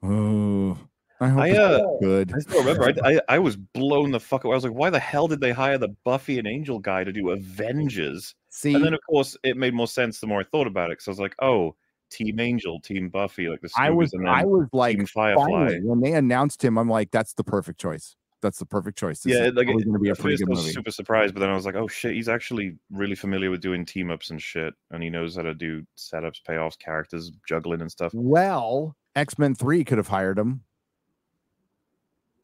oh, 0.01 0.77
I 1.21 1.27
hope 1.27 1.41
I, 1.41 1.51
uh, 1.51 1.85
good. 2.01 2.31
I 2.33 2.39
still 2.39 2.63
remember. 2.63 2.93
I, 3.03 3.15
I, 3.15 3.21
I 3.35 3.39
was 3.39 3.57
blown 3.57 4.11
the 4.11 4.19
fuck 4.19 4.43
away. 4.43 4.53
I 4.53 4.55
was 4.55 4.63
like, 4.63 4.73
why 4.73 4.89
the 4.89 4.99
hell 4.99 5.27
did 5.27 5.41
they 5.41 5.51
hire 5.51 5.77
the 5.77 5.89
Buffy 6.05 6.39
and 6.39 6.47
Angel 6.47 6.79
guy 6.79 7.03
to 7.03 7.11
do 7.11 7.31
Avengers? 7.31 8.35
See, 8.49 8.73
And 8.73 8.83
then, 8.83 8.93
of 8.93 9.01
course, 9.09 9.35
it 9.43 9.57
made 9.57 9.73
more 9.73 9.87
sense 9.87 10.19
the 10.19 10.27
more 10.27 10.41
I 10.41 10.43
thought 10.45 10.67
about 10.67 10.91
it. 10.91 10.93
Because 10.93 11.07
I 11.07 11.11
was 11.11 11.19
like, 11.19 11.35
oh, 11.39 11.75
Team 12.09 12.39
Angel, 12.39 12.79
Team 12.79 13.09
Buffy, 13.09 13.49
like 13.49 13.61
the 13.61 13.69
I 13.77 13.89
was, 13.89 14.13
I 14.27 14.45
was 14.45 14.67
like, 14.71 14.97
Team 14.97 15.05
Firefly. 15.05 15.45
finally, 15.45 15.81
when 15.83 15.99
they 16.01 16.13
announced 16.13 16.63
him, 16.63 16.77
I'm 16.77 16.89
like, 16.89 17.11
that's 17.11 17.33
the 17.33 17.43
perfect 17.43 17.79
choice. 17.79 18.15
That's 18.41 18.57
the 18.57 18.65
perfect 18.65 18.97
choice. 18.97 19.19
This 19.19 19.35
yeah, 19.35 19.49
like 19.53 19.67
going 19.67 19.79
to 19.79 19.99
be 19.99 20.09
a 20.09 20.15
pretty 20.15 20.37
good 20.37 20.47
I 20.47 20.51
was 20.51 20.59
movie. 20.59 20.71
super 20.71 20.91
surprised, 20.91 21.33
but 21.33 21.41
then 21.41 21.49
I 21.49 21.55
was 21.55 21.65
like, 21.65 21.75
oh 21.75 21.87
shit, 21.87 22.13
he's 22.13 22.29
actually 22.29 22.77
really 22.89 23.15
familiar 23.15 23.51
with 23.51 23.59
doing 23.59 23.83
team 23.85 24.09
ups 24.09 24.29
and 24.29 24.41
shit, 24.41 24.73
and 24.91 25.03
he 25.03 25.09
knows 25.09 25.35
how 25.35 25.41
to 25.41 25.53
do 25.53 25.85
setups, 25.97 26.41
payoffs, 26.47 26.79
characters, 26.79 27.31
juggling 27.45 27.81
and 27.81 27.91
stuff. 27.91 28.13
Well, 28.13 28.95
X 29.15 29.37
Men 29.37 29.55
Three 29.55 29.83
could 29.83 29.97
have 29.97 30.07
hired 30.07 30.39
him, 30.39 30.61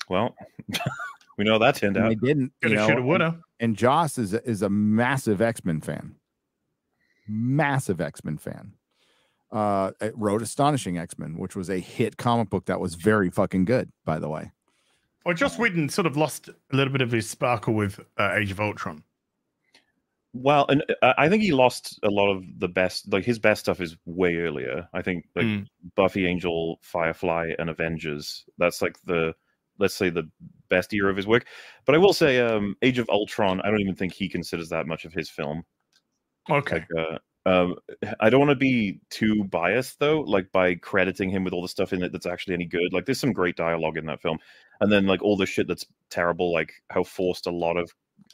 Well, 0.09 0.35
we 1.37 1.43
know 1.45 1.53
how 1.53 1.57
that 1.59 1.75
turned 1.75 1.97
out. 1.97 2.09
they 2.09 2.15
didn't. 2.15 2.51
you 2.61 2.69
Coulda, 2.69 2.75
know, 2.75 2.81
shoulda, 2.87 2.97
and- 2.97 3.07
woulda. 3.07 3.39
and 3.59 3.75
Joss 3.77 4.17
is 4.17 4.33
a, 4.33 4.47
is 4.49 4.61
a 4.61 4.69
massive 4.69 5.41
X 5.41 5.63
Men 5.65 5.81
fan, 5.81 6.15
massive 7.27 8.01
X 8.01 8.23
Men 8.23 8.37
fan. 8.37 8.73
Uh, 9.51 9.91
it 10.01 10.13
wrote 10.17 10.41
Astonishing 10.41 10.97
X 10.97 11.17
Men, 11.17 11.37
which 11.37 11.55
was 11.55 11.69
a 11.69 11.79
hit 11.79 12.17
comic 12.17 12.49
book 12.49 12.65
that 12.65 12.79
was 12.79 12.95
very 12.95 13.29
fucking 13.29 13.65
good, 13.65 13.91
by 14.03 14.19
the 14.19 14.29
way. 14.29 14.51
Well, 15.25 15.33
Joss 15.33 15.57
Whedon 15.57 15.89
sort 15.89 16.05
of 16.05 16.17
lost 16.17 16.49
a 16.49 16.55
little 16.75 16.91
bit 16.93 17.01
of 17.01 17.11
his 17.11 17.27
sparkle 17.29 17.73
with 17.73 17.99
uh, 18.17 18.33
Age 18.35 18.51
of 18.51 18.59
Ultron. 18.59 19.03
Well, 20.33 20.65
and 20.67 20.83
uh, 21.01 21.13
I 21.17 21.29
think 21.29 21.41
he 21.43 21.51
lost 21.53 21.97
a 22.03 22.09
lot 22.09 22.29
of 22.29 22.43
the 22.59 22.67
best. 22.67 23.11
Like 23.11 23.23
his 23.23 23.39
best 23.39 23.61
stuff 23.61 23.79
is 23.79 23.95
way 24.05 24.35
earlier. 24.35 24.87
I 24.93 25.01
think 25.01 25.25
like 25.35 25.45
Mm. 25.45 25.67
Buffy, 25.95 26.27
Angel, 26.27 26.77
Firefly, 26.81 27.53
and 27.57 27.69
Avengers. 27.69 28.43
That's 28.57 28.81
like 28.81 28.97
the 29.05 29.33
let's 29.79 29.93
say 29.93 30.09
the 30.09 30.29
best 30.69 30.93
year 30.93 31.09
of 31.09 31.17
his 31.17 31.27
work. 31.27 31.45
But 31.85 31.95
I 31.95 31.97
will 31.97 32.13
say, 32.13 32.39
um, 32.39 32.75
Age 32.81 32.99
of 32.99 33.09
Ultron. 33.09 33.61
I 33.61 33.69
don't 33.69 33.81
even 33.81 33.95
think 33.95 34.13
he 34.13 34.29
considers 34.29 34.69
that 34.69 34.87
much 34.87 35.05
of 35.05 35.13
his 35.13 35.29
film. 35.29 35.63
Okay. 36.49 36.75
Like, 36.75 36.87
uh, 36.97 37.17
um, 37.47 37.75
I 38.19 38.29
don't 38.29 38.39
want 38.39 38.49
to 38.51 38.55
be 38.55 38.99
too 39.11 39.43
biased 39.45 39.99
though, 39.99 40.21
like 40.21 40.51
by 40.51 40.75
crediting 40.75 41.29
him 41.29 41.43
with 41.43 41.53
all 41.53 41.61
the 41.61 41.67
stuff 41.67 41.93
in 41.93 42.01
it 42.01 42.11
that's 42.11 42.25
actually 42.25 42.55
any 42.55 42.65
good. 42.65 42.91
Like, 42.91 43.05
there's 43.05 43.19
some 43.19 43.33
great 43.33 43.55
dialogue 43.55 43.97
in 43.97 44.05
that 44.07 44.21
film, 44.21 44.39
and 44.81 44.91
then 44.91 45.05
like 45.05 45.21
all 45.21 45.37
the 45.37 45.45
shit 45.45 45.67
that's 45.67 45.85
terrible, 46.09 46.51
like 46.51 46.73
how 46.89 47.03
forced 47.03 47.47
a 47.47 47.51
lot 47.51 47.77
of 47.77 47.91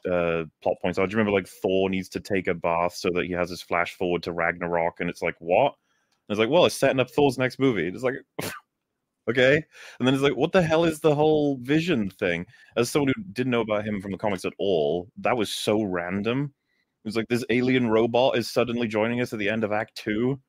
uh 0.09 0.45
plot 0.63 0.77
points 0.81 0.97
are. 0.97 1.07
Do 1.07 1.11
you 1.11 1.17
remember 1.17 1.37
like 1.37 1.47
Thor 1.47 1.89
needs 1.89 2.07
to 2.09 2.21
take 2.21 2.47
a 2.47 2.53
bath 2.53 2.93
so 2.95 3.09
that 3.13 3.25
he 3.25 3.33
has 3.33 3.49
his 3.49 3.61
flash 3.61 3.95
forward 3.95 4.23
to 4.23 4.31
Ragnarok, 4.31 5.01
and 5.01 5.09
it's 5.09 5.21
like 5.21 5.35
what? 5.39 5.73
And 6.29 6.35
it's 6.35 6.39
like, 6.39 6.49
well, 6.49 6.65
it's 6.65 6.75
setting 6.75 6.99
up 7.01 7.09
Thor's 7.11 7.37
next 7.37 7.59
movie. 7.59 7.87
It's 7.87 8.03
like. 8.03 8.15
Okay, 9.31 9.63
and 9.99 10.07
then 10.07 10.13
it's 10.13 10.23
like, 10.23 10.35
what 10.35 10.51
the 10.51 10.61
hell 10.61 10.83
is 10.85 10.99
the 10.99 11.15
whole 11.15 11.57
Vision 11.61 12.09
thing? 12.09 12.45
As 12.75 12.89
someone 12.89 13.13
who 13.15 13.23
didn't 13.33 13.51
know 13.51 13.61
about 13.61 13.85
him 13.85 14.01
from 14.01 14.11
the 14.11 14.17
comics 14.17 14.45
at 14.45 14.53
all, 14.59 15.07
that 15.17 15.37
was 15.37 15.51
so 15.51 15.81
random. 15.83 16.53
It 17.03 17.07
was 17.07 17.15
like 17.15 17.27
this 17.29 17.45
alien 17.49 17.89
robot 17.89 18.37
is 18.37 18.49
suddenly 18.49 18.87
joining 18.87 19.21
us 19.21 19.33
at 19.33 19.39
the 19.39 19.49
end 19.49 19.63
of 19.63 19.71
Act 19.71 19.95
Two. 19.95 20.39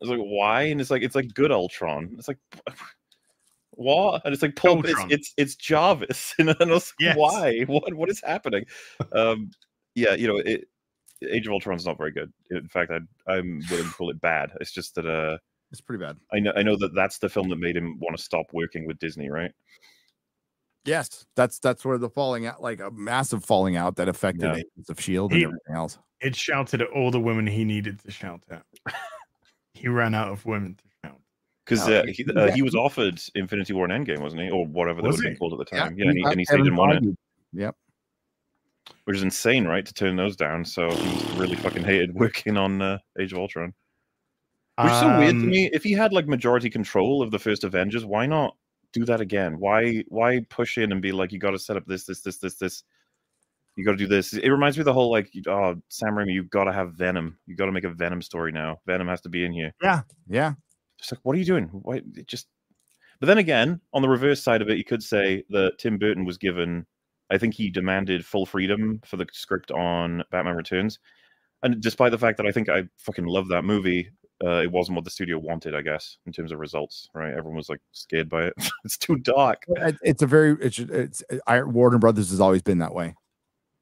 I 0.00 0.06
was 0.06 0.10
like, 0.10 0.26
why? 0.26 0.62
And 0.62 0.80
it's 0.80 0.90
like 0.90 1.02
it's 1.02 1.14
like 1.14 1.34
good 1.34 1.52
Ultron. 1.52 2.14
It's 2.18 2.28
like 2.28 2.38
what? 3.72 4.22
And 4.24 4.32
it's 4.32 4.42
like 4.42 4.56
Paul. 4.56 4.82
It's, 4.84 5.04
it's 5.10 5.34
it's 5.36 5.56
Jarvis. 5.56 6.34
And 6.38 6.50
I 6.50 6.54
was 6.60 6.70
like, 6.70 6.94
Yes. 6.98 7.16
why? 7.16 7.60
What 7.66 7.92
what 7.94 8.08
is 8.08 8.22
happening? 8.24 8.64
um, 9.12 9.50
yeah, 9.94 10.14
you 10.14 10.26
know, 10.26 10.38
it, 10.38 10.68
Age 11.28 11.46
of 11.46 11.52
Ultron's 11.52 11.86
not 11.86 11.98
very 11.98 12.10
good. 12.10 12.32
In 12.50 12.68
fact, 12.68 12.90
I 12.90 12.98
I'm 13.32 13.60
willing 13.70 13.86
to 13.86 13.94
call 13.94 14.10
it 14.10 14.20
bad. 14.20 14.52
It's 14.60 14.72
just 14.72 14.94
that 14.96 15.06
uh, 15.06 15.38
It's 15.72 15.80
pretty 15.80 16.04
bad. 16.04 16.18
I 16.32 16.38
know 16.38 16.52
I 16.54 16.62
know 16.62 16.76
that 16.76 16.94
that's 16.94 17.18
the 17.18 17.28
film 17.30 17.48
that 17.48 17.56
made 17.56 17.76
him 17.76 17.98
want 17.98 18.14
to 18.16 18.22
stop 18.22 18.46
working 18.52 18.86
with 18.86 18.98
Disney, 18.98 19.30
right? 19.30 19.50
Yes, 20.84 21.24
that's 21.34 21.58
that's 21.58 21.84
where 21.84 21.96
the 21.98 22.10
falling 22.10 22.44
out, 22.46 22.60
like 22.60 22.80
a 22.80 22.90
massive 22.90 23.44
falling 23.44 23.76
out 23.76 23.96
that 23.96 24.08
affected 24.08 24.42
Yeah. 24.42 24.56
Agents 24.56 24.90
of 24.90 25.00
Shield 25.00 25.32
He- 25.32 25.38
and 25.44 25.52
everything 25.52 25.76
else. 25.76 25.98
It 26.20 26.36
shouted 26.36 26.82
at 26.82 26.88
all 26.90 27.10
the 27.10 27.18
women 27.20 27.46
he 27.46 27.64
needed 27.64 27.98
to 28.00 28.10
shout 28.10 28.42
at. 28.50 28.64
he 29.74 29.88
ran 29.88 30.14
out 30.14 30.28
of 30.28 30.44
women 30.46 30.76
to 30.76 30.84
shout. 31.04 31.20
Because 31.64 31.88
No, 31.88 32.00
uh, 32.00 32.06
he- 32.06 32.12
he, 32.12 32.24
he- 32.24 32.32
uh, 32.34 32.52
he 32.52 32.62
was 32.62 32.74
offered 32.74 33.20
Infinity 33.34 33.72
War 33.72 33.88
and 33.90 34.06
Endgame, 34.06 34.20
wasn't 34.20 34.42
he, 34.42 34.50
or 34.50 34.66
whatever 34.66 35.00
that 35.02 35.08
Was 35.08 35.16
would 35.16 35.24
have 35.24 35.32
he? 35.32 35.38
called 35.38 35.58
at 35.58 35.66
the 35.70 35.76
Yeah, 35.76 35.84
time? 35.84 35.96
Yeah, 35.98 36.08
and, 36.08 36.18
he, 36.18 36.24
and 36.24 36.38
he 36.38 36.44
said 36.44 36.58
he 36.58 36.64
didn't 36.64 36.76
want 36.76 37.04
it, 37.04 37.16
Yep. 37.54 37.76
which 39.04 39.16
is 39.16 39.22
insane, 39.22 39.66
right? 39.66 39.86
To 39.86 39.94
turn 39.94 40.16
those 40.16 40.36
down. 40.36 40.64
So 40.64 40.90
he 40.90 41.38
really 41.40 41.56
fucking 41.56 41.82
hated 41.84 42.14
working 42.14 42.56
on 42.56 42.82
uh, 42.82 42.98
Age 43.18 43.32
of 43.32 43.38
Ultron. 43.38 43.72
Which 44.78 44.92
is 44.92 45.00
so 45.00 45.18
weird 45.18 45.34
to 45.34 45.40
Um, 45.40 45.50
me. 45.50 45.70
If 45.72 45.82
he 45.82 45.92
had 45.92 46.12
like 46.12 46.26
majority 46.26 46.70
control 46.70 47.22
of 47.22 47.30
the 47.30 47.38
first 47.38 47.64
Avengers, 47.64 48.04
why 48.04 48.26
not 48.26 48.56
do 48.92 49.04
that 49.04 49.20
again? 49.20 49.58
Why 49.58 50.04
why 50.08 50.40
push 50.48 50.78
in 50.78 50.92
and 50.92 51.02
be 51.02 51.12
like, 51.12 51.32
you 51.32 51.38
got 51.38 51.50
to 51.50 51.58
set 51.58 51.76
up 51.76 51.84
this, 51.86 52.04
this, 52.04 52.22
this, 52.22 52.38
this, 52.38 52.56
this. 52.56 52.84
You 53.76 53.84
got 53.84 53.92
to 53.92 53.96
do 53.96 54.06
this. 54.06 54.34
It 54.34 54.48
reminds 54.50 54.76
me 54.76 54.82
of 54.82 54.86
the 54.86 54.92
whole 54.92 55.10
like, 55.10 55.30
oh, 55.46 55.76
Sam 55.88 56.14
Raimi, 56.14 56.34
you 56.34 56.44
got 56.44 56.64
to 56.64 56.72
have 56.72 56.92
Venom. 56.92 57.38
You 57.46 57.56
got 57.56 57.66
to 57.66 57.72
make 57.72 57.84
a 57.84 57.90
Venom 57.90 58.20
story 58.20 58.52
now. 58.52 58.80
Venom 58.86 59.08
has 59.08 59.22
to 59.22 59.28
be 59.28 59.44
in 59.44 59.52
here. 59.52 59.72
Yeah. 59.82 60.02
Yeah. 60.28 60.54
Just 60.98 61.12
like, 61.12 61.20
what 61.22 61.34
are 61.34 61.38
you 61.38 61.44
doing? 61.44 61.64
Why 61.66 62.02
it 62.14 62.26
just? 62.26 62.48
But 63.18 63.26
then 63.26 63.38
again, 63.38 63.80
on 63.92 64.02
the 64.02 64.08
reverse 64.08 64.42
side 64.42 64.62
of 64.62 64.68
it, 64.68 64.78
you 64.78 64.84
could 64.84 65.02
say 65.02 65.44
that 65.50 65.78
Tim 65.78 65.96
Burton 65.96 66.24
was 66.24 66.38
given. 66.38 66.86
I 67.30 67.38
think 67.38 67.54
he 67.54 67.70
demanded 67.70 68.26
full 68.26 68.44
freedom 68.44 69.00
for 69.06 69.16
the 69.16 69.26
script 69.32 69.70
on 69.70 70.22
Batman 70.30 70.54
Returns, 70.54 70.98
and 71.62 71.80
despite 71.80 72.10
the 72.10 72.18
fact 72.18 72.36
that 72.36 72.46
I 72.46 72.52
think 72.52 72.68
I 72.68 72.82
fucking 72.98 73.24
love 73.24 73.48
that 73.48 73.64
movie, 73.64 74.10
uh, 74.42 74.60
it 74.62 74.70
wasn't 74.70 74.96
what 74.96 75.04
the 75.04 75.10
studio 75.10 75.38
wanted. 75.38 75.74
I 75.74 75.82
guess 75.82 76.18
in 76.26 76.32
terms 76.32 76.52
of 76.52 76.58
results, 76.58 77.08
right? 77.14 77.30
Everyone 77.32 77.56
was 77.56 77.68
like 77.68 77.80
scared 77.92 78.28
by 78.28 78.44
it. 78.46 78.54
it's 78.84 78.96
too 78.98 79.16
dark. 79.16 79.64
It's 80.02 80.22
a 80.22 80.26
very 80.26 80.56
it's 80.60 80.78
it's 80.78 81.22
I, 81.46 81.62
Warner 81.62 81.98
Brothers 81.98 82.30
has 82.30 82.40
always 82.40 82.62
been 82.62 82.78
that 82.78 82.94
way. 82.94 83.14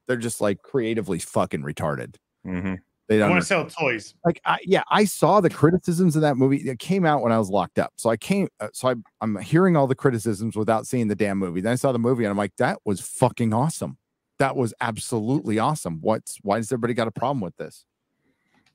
They're 0.07 0.17
just 0.17 0.41
like 0.41 0.63
creatively 0.63 1.19
fucking 1.21 1.63
retarded. 1.63 2.17
hmm 2.45 2.75
They 3.09 3.19
don't 3.19 3.31
want 3.31 3.43
to 3.43 3.47
sell 3.47 3.67
toys. 3.67 4.15
like 4.25 4.41
I, 4.45 4.59
yeah 4.65 4.83
i 4.91 5.05
saw 5.05 5.41
the 5.41 5.51
criticisms 5.51 6.17
of 6.17 6.23
that 6.23 6.37
movie 6.37 6.57
it 6.69 6.79
came 6.79 7.05
out 7.05 7.23
when 7.23 7.33
i 7.33 7.39
was 7.39 7.49
locked 7.51 7.79
up 7.79 7.93
so 7.97 8.09
i 8.11 8.17
came 8.17 8.49
uh, 8.61 8.69
so 8.73 8.89
I, 8.89 8.95
i'm 9.21 9.37
hearing 9.39 9.77
all 9.77 9.87
the 9.87 9.95
criticisms 9.95 10.57
without 10.57 10.87
seeing 10.87 11.09
the 11.09 11.15
damn 11.17 11.39
movie 11.39 11.61
then 11.61 11.73
i 11.73 11.77
saw 11.77 11.93
the 11.93 11.99
movie 11.99 12.25
and 12.25 12.31
i'm 12.31 12.37
like 12.37 12.57
that 12.57 12.79
was 12.85 13.01
fucking 13.01 13.53
awesome 13.55 13.99
that 14.39 14.57
was 14.57 14.73
absolutely 14.81 15.59
awesome 15.59 15.99
what's 16.01 16.39
why 16.43 16.59
does 16.59 16.71
everybody 16.73 16.95
got 16.95 17.09
a 17.09 17.13
problem 17.13 17.41
with 17.41 17.57
this 17.57 17.85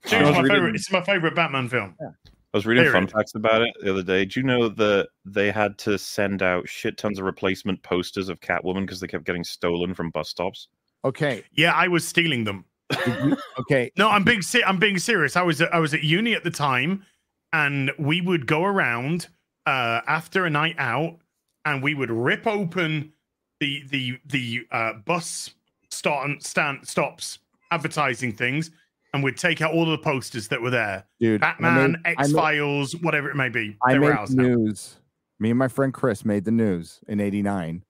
It's 0.06 0.12
my 0.12 0.40
reading- 0.40 0.46
favorite. 0.56 0.74
It's 0.76 0.92
my 0.92 1.02
favorite 1.02 1.34
Batman 1.34 1.68
film. 1.68 1.94
I 2.00 2.56
was 2.56 2.64
reading 2.64 2.90
fun 2.90 3.06
facts 3.06 3.34
about 3.34 3.60
it 3.62 3.70
the 3.82 3.90
other 3.90 4.02
day. 4.02 4.24
Do 4.24 4.40
you 4.40 4.46
know 4.46 4.68
that 4.68 5.08
they 5.26 5.50
had 5.50 5.76
to 5.78 5.98
send 5.98 6.42
out 6.42 6.66
shit 6.68 6.96
tons 6.96 7.18
of 7.18 7.24
replacement 7.26 7.82
posters 7.82 8.28
of 8.30 8.40
Catwoman 8.40 8.82
because 8.82 9.00
they 9.00 9.06
kept 9.08 9.24
getting 9.24 9.44
stolen 9.44 9.94
from 9.94 10.10
bus 10.10 10.28
stops? 10.30 10.68
okay 11.04 11.44
Yeah, 11.52 11.72
I 11.74 11.88
was 11.88 12.06
stealing 12.08 12.44
them. 12.44 12.64
you- 13.06 13.36
okay 13.60 13.90
No, 13.98 14.08
I'm 14.08 14.24
being 14.24 14.42
se- 14.42 14.62
I'm 14.64 14.78
being 14.78 14.98
serious. 14.98 15.36
I 15.36 15.42
was 15.42 15.60
at, 15.60 15.74
I 15.74 15.78
was 15.80 15.92
at 15.92 16.02
uni 16.02 16.34
at 16.34 16.44
the 16.44 16.50
time, 16.50 17.04
and 17.52 17.92
we 17.98 18.20
would 18.22 18.46
go 18.46 18.64
around 18.64 19.28
uh, 19.66 20.00
after 20.06 20.46
a 20.46 20.50
night 20.50 20.76
out, 20.78 21.18
and 21.64 21.82
we 21.82 21.94
would 21.94 22.10
rip 22.10 22.46
open 22.46 23.12
the 23.60 23.82
the 23.90 24.18
the 24.24 24.66
uh, 24.70 24.92
bus 25.04 25.50
start 25.90 26.42
stand 26.42 26.86
stops 26.88 27.38
advertising 27.70 28.32
things, 28.32 28.70
and 29.16 29.24
we'd 29.24 29.36
take 29.36 29.60
out 29.60 29.72
all 29.74 29.84
the 29.86 29.98
posters 29.98 30.48
that 30.48 30.62
were 30.62 30.70
there. 30.70 31.04
dude 31.18 31.42
I 31.42 31.50
Batman, 31.52 31.96
X 32.04 32.16
I 32.18 32.20
X 32.22 32.28
made- 32.32 32.36
Files, 32.40 32.96
whatever 32.96 33.28
it 33.30 33.36
may 33.36 33.48
be. 33.48 33.76
I 33.82 33.94
They 33.94 33.98
made 33.98 34.12
ours 34.12 34.30
the 34.30 34.36
now. 34.36 34.48
news. 34.48 34.96
Me 35.38 35.50
and 35.50 35.58
my 35.58 35.68
friend 35.68 35.92
Chris 35.92 36.24
made 36.24 36.44
the 36.44 36.50
news 36.50 37.00
in 37.08 37.20
'89 37.20 37.82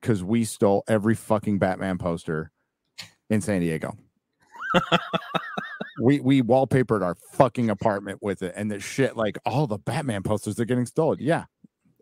because 0.00 0.22
we 0.24 0.44
stole 0.44 0.84
every 0.88 1.14
fucking 1.14 1.58
Batman 1.58 1.98
poster 1.98 2.50
in 3.28 3.40
San 3.40 3.60
Diego. 3.60 3.96
we 6.02 6.20
we 6.20 6.42
wallpapered 6.42 7.02
our 7.02 7.14
fucking 7.32 7.68
apartment 7.70 8.20
with 8.22 8.42
it, 8.42 8.54
and 8.56 8.70
the 8.70 8.80
shit 8.80 9.16
like 9.16 9.36
all 9.44 9.66
the 9.66 9.78
Batman 9.78 10.22
posters 10.22 10.58
are 10.58 10.64
getting 10.64 10.86
stolen. 10.86 11.18
Yeah, 11.20 11.44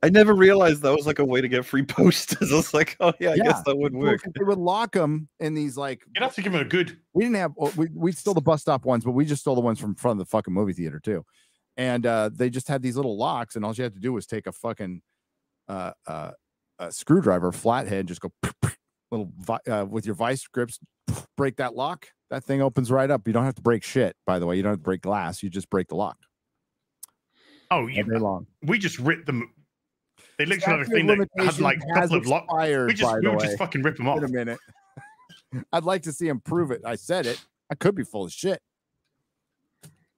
I 0.03 0.11
never 0.11 0.35
realized 0.35 0.83
that 0.83 0.93
was 0.95 1.07
like 1.07 1.19
a 1.19 1.25
way 1.25 1.41
to 1.41 1.49
get 1.49 1.65
free 1.65 1.83
posters. 1.85 2.53
I 2.53 2.57
was 2.57 2.73
like, 2.75 2.97
oh 3.01 3.13
yeah, 3.21 3.31
I 3.31 3.35
Yeah. 3.35 3.43
guess 3.45 3.63
that 3.63 3.77
would 3.77 3.93
work. 3.95 4.03
work. 4.13 4.23
'cause 4.23 4.33
they 4.39 4.45
would 4.45 4.59
lock 4.59 4.93
them 4.93 5.29
in 5.41 5.55
these 5.55 5.77
like 5.77 6.03
You'd 6.15 6.23
have 6.23 6.35
to 6.35 6.43
give 6.43 6.53
them 6.53 6.63
a 6.63 6.65
good. 6.65 6.99
we 7.15 7.25
didn't 7.25 7.37
have 7.37 7.53
we 7.77 7.89
we 7.95 8.13
stole 8.13 8.35
the 8.35 8.41
bus 8.41 8.61
stop 8.61 8.85
ones, 8.85 9.05
but 9.05 9.13
we 9.13 9.25
just 9.25 9.41
stole 9.43 9.55
the 9.55 9.61
ones 9.61 9.81
from 9.81 9.95
front 9.95 10.21
of 10.21 10.27
the 10.27 10.31
fucking 10.31 10.53
movie 10.55 10.73
theater 10.73 11.01
too. 11.01 11.25
And 11.77 12.07
uh 12.07 12.31
they 12.33 12.51
just 12.51 12.69
had 12.69 12.83
these 12.83 12.97
little 12.97 13.17
locks, 13.17 13.57
and 13.57 13.65
all 13.65 13.75
you 13.75 13.85
had 13.85 13.95
to 13.95 14.01
do 14.01 14.13
was 14.13 14.27
take 14.27 14.47
a 14.47 14.53
fucking 14.53 15.01
uh 15.69 15.93
uh 16.07 16.31
a 16.81 16.93
screwdriver, 16.93 17.51
flathead, 17.51 18.07
just 18.07 18.21
go 18.21 18.33
little 19.11 19.33
uh, 19.69 19.85
with 19.89 20.07
your 20.07 20.15
vice 20.15 20.47
grips, 20.47 20.79
break 21.37 21.57
that 21.57 21.75
lock. 21.75 22.07
That 22.31 22.45
thing 22.45 22.61
opens 22.63 22.91
right 22.93 23.11
up. 23.11 23.27
You 23.27 23.33
don't 23.33 23.45
have 23.45 23.55
to 23.57 23.63
break 23.63 23.83
shit, 23.83 24.15
by 24.27 24.39
the 24.39 24.47
way. 24.47 24.57
You 24.57 24.63
don't 24.63 24.73
have 24.73 24.79
to 24.81 24.83
break 24.85 25.01
glass. 25.01 25.43
You 25.43 25.49
just 25.51 25.71
break 25.71 25.89
the 25.89 25.97
lock. 25.97 26.19
Oh, 27.71 27.79
all 27.81 27.91
you, 27.91 28.05
day 28.05 28.19
long. 28.19 28.47
we 28.63 28.79
just 28.79 28.99
ripped 28.99 29.27
them. 29.27 29.51
They 30.39 30.47
literally 30.47 30.79
had 30.79 30.87
a 30.87 30.91
thing 30.91 31.07
that 31.09 31.29
had 31.37 31.59
like 31.59 31.79
a 31.91 31.95
couple 31.95 32.17
of 32.17 32.27
lock. 32.27 32.45
expired, 32.45 32.87
We 32.87 32.95
just 32.95 33.11
by 33.13 33.19
we 33.19 33.25
the 33.25 33.31
would 33.31 33.41
way. 33.41 33.47
just 33.47 33.59
fucking 33.59 33.83
rip 33.83 33.97
them 33.97 34.09
off. 34.09 34.21
Wait 34.21 34.31
a 34.31 34.33
minute. 34.33 34.59
I'd 35.73 35.85
like 35.85 36.03
to 36.03 36.13
see 36.13 36.29
him 36.29 36.41
prove 36.41 36.71
it. 36.71 36.83
I 36.85 36.95
said 36.95 37.27
it. 37.27 37.45
I 37.71 37.75
could 37.75 37.95
be 37.95 38.05
full 38.05 38.25
of 38.25 38.33
shit. 38.33 38.61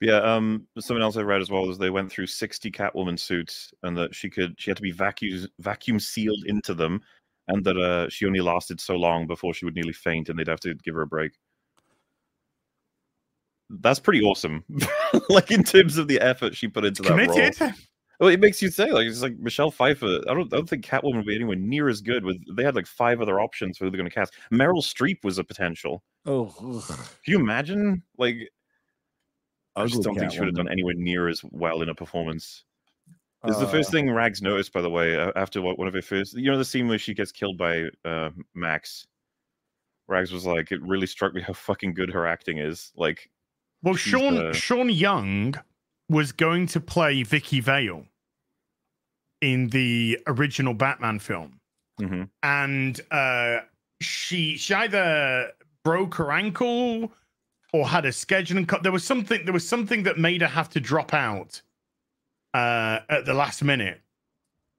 Yeah, 0.01 0.17
um, 0.19 0.67
something 0.79 1.03
else 1.03 1.17
I 1.17 1.23
read 1.23 1.41
as 1.43 1.51
well 1.51 1.69
is 1.71 1.77
they 1.79 1.91
went 1.91 2.11
through 2.11 2.27
sixty 2.27 2.71
Catwoman 2.71 3.19
suits, 3.19 3.73
and 3.83 3.97
that 3.99 4.15
she 4.15 4.31
could 4.31 4.55
she 4.59 4.71
had 4.71 4.77
to 4.77 4.83
be 4.83 4.93
vacuum 4.93 5.47
vacuum 5.59 5.99
sealed 6.01 6.45
into 6.47 6.73
them, 6.75 7.01
and 7.49 7.63
that 7.65 7.77
uh 7.77 8.09
she 8.09 8.27
only 8.27 8.41
lasted 8.41 8.81
so 8.81 8.97
long 8.97 9.27
before 9.27 9.53
she 9.55 9.65
would 9.67 9.75
nearly 9.75 9.93
faint, 9.93 10.29
and 10.29 10.39
they'd 10.39 10.49
have 10.49 10.61
to 10.61 10.75
give 10.75 10.95
her 10.95 11.03
a 11.03 11.07
break. 11.07 11.33
That's 13.69 14.01
pretty 14.01 14.23
awesome. 14.23 14.65
like 15.29 15.51
in 15.51 15.65
terms 15.65 15.97
of 15.99 16.09
the 16.09 16.21
effort 16.21 16.57
she 16.57 16.67
put 16.67 16.85
into 16.85 17.03
that 17.03 17.11
role. 17.29 17.73
Committed. 18.21 18.27
Well, 18.27 18.29
it 18.29 18.41
makes 18.41 18.61
you 18.63 18.71
say 18.71 18.91
like 18.93 19.07
it's 19.07 19.23
like 19.23 19.39
Michelle 19.39 19.71
Pfeiffer. 19.71 20.21
I 20.29 20.35
don't, 20.35 20.53
I 20.53 20.57
don't 20.57 20.69
think 20.69 20.85
Catwoman 20.85 21.17
would 21.17 21.27
be 21.27 21.35
anywhere 21.35 21.57
near 21.57 21.89
as 21.89 22.01
good. 22.01 22.25
With 22.25 22.37
they 22.57 22.63
had 22.65 22.75
like 22.77 22.87
five 22.87 23.21
other 23.21 23.41
options 23.41 23.79
for 23.79 23.85
who 23.85 23.91
they're 23.91 23.99
going 23.99 24.11
to 24.11 24.15
cast. 24.15 24.35
Meryl 24.53 24.83
Streep 24.83 25.25
was 25.25 25.39
a 25.39 25.45
potential. 25.45 26.03
Oh, 26.27 26.47
Can 27.25 27.33
you 27.33 27.41
imagine? 27.41 28.03
Like, 28.19 28.51
I 29.75 29.87
just 29.87 30.03
don't 30.03 30.15
think 30.19 30.33
she 30.33 30.39
would 30.41 30.49
have 30.49 30.55
done 30.55 30.69
anywhere 30.69 30.95
near 30.95 31.29
as 31.29 31.43
well 31.51 31.81
in 31.83 31.89
a 31.89 31.95
performance. 31.95 32.65
It's 33.47 33.59
the 33.59 33.67
first 33.67 33.89
Uh, 33.89 33.93
thing 33.93 34.11
Rags 34.11 34.43
noticed, 34.43 34.71
by 34.75 34.83
the 34.83 34.91
way, 34.91 35.17
after 35.35 35.63
what 35.63 35.79
one 35.79 35.89
of 35.89 35.95
her 35.95 36.03
first. 36.03 36.35
You 36.37 36.51
know 36.51 36.59
the 36.59 36.65
scene 36.65 36.89
where 36.89 36.99
she 36.99 37.15
gets 37.15 37.33
killed 37.33 37.57
by 37.57 37.85
uh, 38.05 38.31
Max. 38.55 39.07
Rags 40.09 40.31
was 40.31 40.45
like, 40.45 40.73
it 40.73 40.83
really 40.83 41.07
struck 41.07 41.33
me 41.33 41.41
how 41.41 41.55
fucking 41.55 41.95
good 41.95 42.11
her 42.11 42.27
acting 42.27 42.59
is. 42.59 42.93
Like, 42.97 43.31
Well, 43.83 43.95
Sean 43.95 44.35
the- 44.35 44.53
Sean 44.53 44.91
Young 44.91 45.55
was 46.11 46.33
going 46.33 46.67
to 46.67 46.81
play 46.81 47.23
Vicki 47.23 47.61
Vale 47.61 48.05
in 49.41 49.69
the 49.69 50.19
original 50.27 50.75
Batman 50.75 51.19
film, 51.19 51.61
mhm. 52.01 52.29
and 52.43 53.01
uh, 53.11 53.61
she 54.01 54.57
she 54.57 54.75
either 54.75 55.53
broke 55.85 56.15
her 56.17 56.33
ankle 56.33 57.13
or 57.73 57.89
had 57.89 58.05
a 58.05 58.11
scheduling 58.11 58.67
cut. 58.67 58.83
There 58.83 58.93
was 58.93 59.05
something. 59.05 59.45
There 59.45 59.55
was 59.55 59.69
something 59.69 60.03
that 60.05 60.19
made 60.19 60.41
her 60.43 60.49
have 60.49 60.69
to 60.71 60.81
drop 60.81 61.15
out 61.15 61.63
uh, 62.55 63.01
at 63.09 63.25
the 63.25 63.35
last 63.35 63.63
minute. 63.63 64.01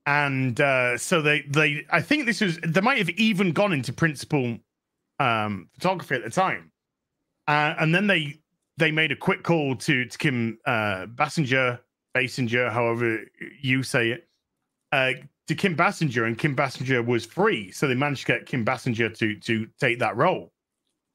And 0.06 0.60
uh, 0.60 0.98
so 0.98 1.22
they, 1.22 1.42
they, 1.42 1.86
I 1.90 2.02
think 2.02 2.26
this 2.26 2.42
was, 2.42 2.58
they 2.58 2.82
might 2.82 2.98
have 2.98 3.10
even 3.12 3.52
gone 3.52 3.72
into 3.72 3.94
principal 3.94 4.58
um, 5.20 5.70
photography 5.74 6.16
at 6.16 6.24
the 6.24 6.32
time. 6.32 6.72
Uh, 7.48 7.76
and 7.80 7.94
then 7.94 8.08
they, 8.08 8.40
they 8.78 8.92
made 8.92 9.12
a 9.12 9.16
quick 9.16 9.44
call 9.44 9.76
to, 9.76 10.06
to 10.06 10.18
Kim 10.18 10.58
uh, 10.66 11.06
Bassinger, 11.06 11.80
Basinger, 12.16 12.72
however 12.72 13.20
you 13.62 13.84
say 13.84 14.10
it, 14.10 14.28
uh, 14.92 15.14
to 15.48 15.56
Kim 15.56 15.76
Bassinger, 15.76 16.26
and 16.26 16.38
Kim 16.38 16.56
Bassinger 16.56 17.06
was 17.06 17.26
free, 17.26 17.72
so 17.72 17.88
they 17.88 17.96
managed 17.96 18.26
to 18.26 18.34
get 18.34 18.46
Kim 18.46 18.66
Bassinger 18.66 19.16
to 19.18 19.36
to 19.40 19.68
take 19.80 20.00
that 20.00 20.16
role. 20.16 20.52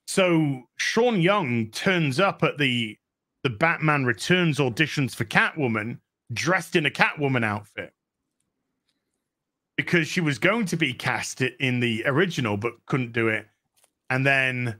So 0.07 0.63
Sean 0.77 1.21
Young 1.21 1.71
turns 1.71 2.21
up 2.21 2.43
at 2.43 2.59
the 2.59 2.99
the 3.43 3.51
Batman 3.51 4.05
Returns 4.05 4.59
auditions 4.59 5.15
for 5.15 5.25
Catwoman, 5.25 5.99
dressed 6.33 6.77
in 6.77 6.87
a 6.87 6.91
Catwoman 6.91 7.45
outfit, 7.45 7.93
because 9.77 10.09
she 10.09 10.21
was 10.21 10.39
going 10.39 10.67
to 10.67 10.77
be 10.77 10.93
cast 10.93 11.41
in 11.41 11.81
the 11.81 12.03
original 12.07 12.57
but 12.57 12.73
couldn't 12.87 13.13
do 13.13 13.29
it, 13.29 13.47
and 14.11 14.27
then 14.27 14.77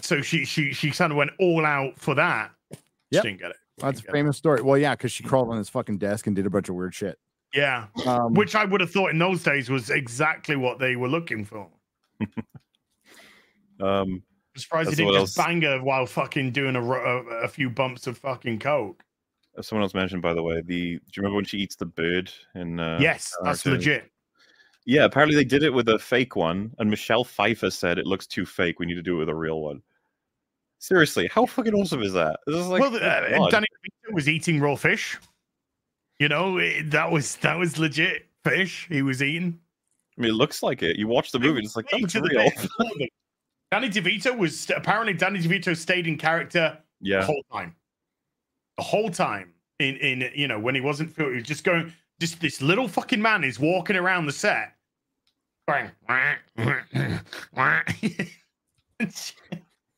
so 0.00 0.22
she 0.22 0.44
she 0.44 0.72
she 0.72 0.90
kind 0.90 1.12
of 1.12 1.16
went 1.16 1.30
all 1.38 1.64
out 1.64 1.98
for 1.98 2.14
that. 2.14 2.52
Yep. 3.10 3.22
didn't 3.22 3.40
get 3.40 3.50
it. 3.50 3.56
That's 3.78 4.00
a 4.00 4.02
get 4.02 4.08
it. 4.10 4.12
famous 4.12 4.36
story. 4.36 4.62
Well, 4.62 4.78
yeah, 4.78 4.94
because 4.94 5.12
she 5.12 5.24
crawled 5.24 5.50
on 5.50 5.56
his 5.56 5.68
fucking 5.68 5.98
desk 5.98 6.26
and 6.26 6.36
did 6.36 6.46
a 6.46 6.50
bunch 6.50 6.68
of 6.68 6.74
weird 6.74 6.94
shit. 6.94 7.18
Yeah. 7.54 7.86
Um, 8.06 8.34
which 8.34 8.54
I 8.54 8.64
would 8.64 8.80
have 8.80 8.90
thought 8.90 9.10
in 9.10 9.18
those 9.18 9.42
days 9.42 9.70
was 9.70 9.90
exactly 9.90 10.56
what 10.56 10.78
they 10.78 10.96
were 10.96 11.08
looking 11.08 11.44
for. 11.44 11.68
Um, 13.80 14.22
I'm 14.54 14.60
surprised 14.60 14.88
That's 14.88 14.96
they 14.96 15.04
didn't 15.04 15.20
just 15.20 15.38
else- 15.38 15.46
bang 15.46 15.62
her 15.62 15.80
while 15.82 16.04
fucking 16.06 16.50
doing 16.50 16.74
a, 16.74 16.82
a, 16.82 17.16
a 17.44 17.48
few 17.48 17.70
bumps 17.70 18.06
of 18.08 18.18
fucking 18.18 18.58
coke. 18.58 19.04
as 19.56 19.68
someone 19.68 19.84
else 19.84 19.94
mentioned, 19.94 20.20
by 20.20 20.34
the 20.34 20.42
way, 20.42 20.56
the 20.62 20.64
do 20.64 20.82
you 20.88 21.00
remember 21.18 21.36
when 21.36 21.44
she 21.44 21.58
eats 21.58 21.76
the 21.76 21.86
bird 21.86 22.28
in? 22.56 22.80
Uh, 22.80 22.98
yes, 23.00 23.32
that's 23.44 23.64
Returns? 23.64 23.86
legit. 23.86 24.10
Yeah, 24.84 25.04
apparently 25.04 25.36
they 25.36 25.44
did 25.44 25.62
it 25.62 25.72
with 25.72 25.88
a 25.90 25.98
fake 25.98 26.34
one, 26.34 26.74
and 26.78 26.90
Michelle 26.90 27.22
Pfeiffer 27.22 27.70
said 27.70 27.98
it 27.98 28.06
looks 28.06 28.26
too 28.26 28.44
fake. 28.44 28.80
We 28.80 28.86
need 28.86 28.94
to 28.94 29.02
do 29.02 29.14
it 29.16 29.18
with 29.20 29.28
a 29.28 29.34
real 29.34 29.60
one. 29.60 29.80
Seriously, 30.80 31.28
how 31.32 31.46
fucking 31.46 31.74
awesome 31.74 32.02
is 32.02 32.12
that? 32.14 32.40
This 32.46 32.56
is 32.56 32.66
like, 32.66 32.80
well, 32.80 32.96
uh, 32.96 33.50
Danny 33.50 33.66
was 34.12 34.28
eating 34.28 34.58
raw 34.60 34.74
fish. 34.74 35.18
You 36.18 36.28
know, 36.28 36.58
it- 36.58 36.90
that 36.90 37.10
was 37.10 37.36
that 37.36 37.58
was 37.58 37.78
legit 37.78 38.26
fish 38.44 38.86
he 38.88 39.02
was 39.02 39.22
eating. 39.22 39.58
I 40.16 40.20
mean, 40.22 40.30
it 40.30 40.34
looks 40.34 40.62
like 40.62 40.82
it. 40.82 40.96
You 40.96 41.06
watch 41.06 41.30
the 41.30 41.38
movie, 41.38 41.60
it's 41.62 41.76
like 41.76 41.86
that 41.90 41.96
Wait 41.96 42.02
looks 42.02 42.12
to 42.14 42.20
the 42.20 42.28
real. 42.28 42.50
bit. 42.98 43.10
Danny 43.70 43.88
DeVito 43.90 44.36
was 44.36 44.68
apparently 44.74 45.12
Danny 45.12 45.38
DeVito 45.40 45.76
stayed 45.76 46.06
in 46.06 46.16
character 46.18 46.78
yeah. 47.00 47.20
the 47.20 47.26
whole 47.26 47.42
time. 47.52 47.76
The 48.78 48.82
whole 48.82 49.10
time 49.10 49.52
in 49.78 49.96
in 49.98 50.30
you 50.34 50.48
know 50.48 50.58
when 50.58 50.74
he 50.74 50.80
wasn't 50.80 51.12
fil- 51.14 51.28
he 51.28 51.34
was 51.36 51.44
just 51.44 51.62
going 51.64 51.92
just 52.20 52.40
this 52.40 52.60
little 52.62 52.88
fucking 52.88 53.22
man 53.22 53.44
is 53.44 53.60
walking 53.60 53.94
around 53.96 54.26
the 54.26 54.32
set 54.32 54.74
going 55.68 55.90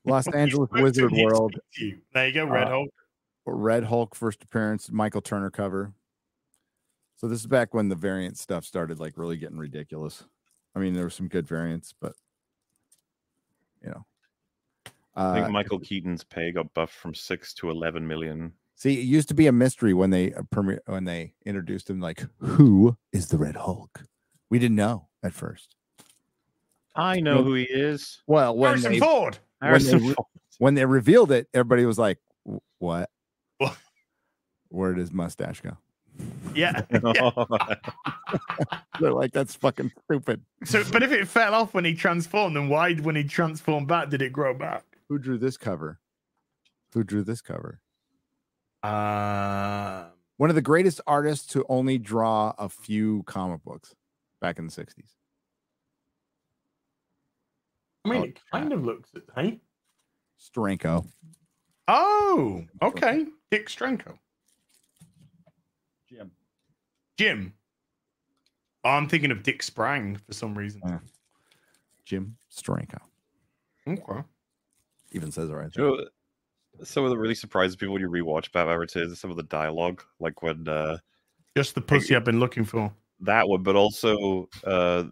Los 0.05 0.27
Angeles 0.29 0.69
He 0.73 0.77
spoke 0.77 0.77
to 0.77 0.83
Wizard 0.83 1.13
World, 1.13 1.53
spoke 1.53 1.65
to 1.75 1.85
you. 1.85 1.99
There 2.13 2.27
you 2.27 2.33
go, 2.35 2.45
Red 2.47 2.65
Uh, 2.65 2.71
Hulk. 2.71 2.91
Red 3.47 3.85
Hulk 3.85 4.15
first 4.15 4.43
appearance, 4.43 4.91
Michael 4.91 5.21
Turner 5.21 5.51
cover. 5.51 5.93
So 7.21 7.29
this 7.29 7.41
is 7.41 7.47
back 7.47 7.75
when 7.75 7.91
the 7.91 7.95
variant 7.95 8.39
stuff 8.39 8.65
started 8.65 8.99
like 8.99 9.19
really 9.19 9.37
getting 9.37 9.59
ridiculous. 9.59 10.25
I 10.75 10.79
mean, 10.79 10.95
there 10.95 11.05
were 11.05 11.11
some 11.11 11.29
good 11.29 11.47
variants, 11.47 11.93
but 12.01 12.15
you 13.85 13.91
know. 13.91 14.07
I 15.15 15.35
think 15.35 15.47
Uh, 15.49 15.51
Michael 15.51 15.81
Keaton's 15.81 16.25
pay 16.25 16.51
got 16.51 16.73
buffed 16.73 16.95
from 16.95 17.15
six 17.15 17.53
to 17.55 17.69
eleven 17.69 18.07
million. 18.09 18.55
see, 18.75 18.99
it 18.99 19.05
used 19.05 19.29
to 19.29 19.35
be 19.35 19.49
a 19.49 19.53
mystery 19.53 19.93
when 19.93 20.09
they 20.09 20.33
uh, 20.33 20.45
premier 20.51 20.81
when 20.87 21.05
they 21.05 21.35
introduced 21.45 21.91
him. 21.91 22.01
Like, 22.01 22.25
who 22.39 22.97
is 23.13 23.29
the 23.29 23.37
Red 23.37 23.57
Hulk? 23.57 24.01
We 24.49 24.59
didn't 24.59 24.77
know 24.77 25.09
at 25.23 25.35
first. 25.35 25.77
I 26.97 27.21
know 27.21 27.37
Well, 27.37 27.45
who 27.45 27.55
he 27.55 27.65
is. 27.65 28.23
Well, 28.27 28.57
when 28.57 28.69
Harrison 28.71 28.93
they, 28.93 28.99
Ford. 28.99 29.39
when 29.59 29.61
they 29.61 29.67
Harrison 29.67 29.99
re- 30.09 30.15
Ford. 30.15 30.27
when 30.59 30.75
they 30.75 30.87
revealed 30.87 31.33
it, 31.33 31.49
everybody 31.53 31.85
was 31.85 31.99
like, 31.99 32.19
"What? 32.79 33.11
What? 33.59 33.77
Where 34.71 34.95
did 34.95 35.01
his 35.01 35.13
mustache 35.13 35.61
go?" 35.61 35.77
Yeah. 36.55 36.83
They're 39.01 39.13
like, 39.13 39.33
"That's 39.33 39.55
fucking 39.55 39.93
stupid." 40.05 40.43
So, 40.65 40.83
but 40.93 41.03
if 41.03 41.13
it 41.13 41.27
fell 41.29 41.55
off 41.55 41.75
when 41.75 41.85
he 41.85 41.95
transformed, 41.95 42.57
then 42.57 42.69
why, 42.69 42.95
when 42.95 43.17
he 43.17 43.25
transformed 43.25 43.89
back, 43.89 44.09
did 44.11 44.23
it 44.23 44.33
grow 44.33 44.55
back? 44.55 44.85
Who 45.09 45.19
drew 45.19 45.39
this 45.39 45.57
cover? 45.57 45.99
Who 46.95 47.05
drew 47.05 47.23
this 47.23 47.41
cover? 47.41 47.81
Uh, 48.83 50.07
One 50.39 50.51
of 50.51 50.57
the 50.57 50.63
greatest 50.63 51.01
artists 51.07 51.47
to 51.53 51.65
only 51.69 51.99
draw 51.99 52.55
a 52.59 52.69
few 52.69 53.23
comic 53.25 53.63
books 53.65 53.95
back 54.41 54.59
in 54.59 54.67
the 54.67 54.73
60s. 54.73 55.13
I 58.05 58.09
mean, 58.09 58.21
Oh, 58.21 58.25
it 58.25 58.41
kind 58.51 58.73
of 58.73 58.85
looks. 58.85 59.11
Hey. 59.37 59.61
Steranko. 60.41 61.07
Oh, 61.87 62.65
okay. 62.83 63.27
Dick 63.51 63.69
Steranko. 63.69 64.15
Jim. 67.21 67.39
Jim. 67.43 67.53
Oh, 68.85 68.91
I'm 68.91 69.09
thinking 69.09 69.31
of 69.31 69.43
Dick 69.43 69.63
Sprang 69.63 70.17
for 70.27 70.33
some 70.33 70.57
reason. 70.57 70.81
Uh, 70.85 70.99
Jim 72.07 72.37
Steranko. 72.51 72.99
Okay. 73.87 74.23
Even 75.13 75.31
says 75.31 75.51
it 75.51 75.53
right. 75.53 75.71
You 75.77 75.83
there. 75.83 75.91
know, 75.91 76.85
some 76.85 77.05
of 77.05 77.11
the 77.11 77.19
really 77.19 77.35
surprises 77.35 77.77
people 77.77 77.93
when 77.93 78.01
you 78.03 78.09
rewatch 78.09 78.51
Batman 78.53 78.79
Returns, 78.79 79.13
is 79.13 79.21
some 79.21 79.31
of 79.31 79.37
the 79.37 79.43
dialogue, 79.45 80.03
like 80.19 80.43
when 80.43 80.67
uh, 80.67 80.97
Just 81.57 81.75
the 81.75 81.81
pussy 81.83 82.17
I've 82.17 82.25
been 82.25 82.41
looking 82.41 82.65
for. 82.65 82.91
that 83.21 83.47
one, 83.47 83.63
but 83.63 83.77
also 83.77 84.49
uh, 84.67 85.05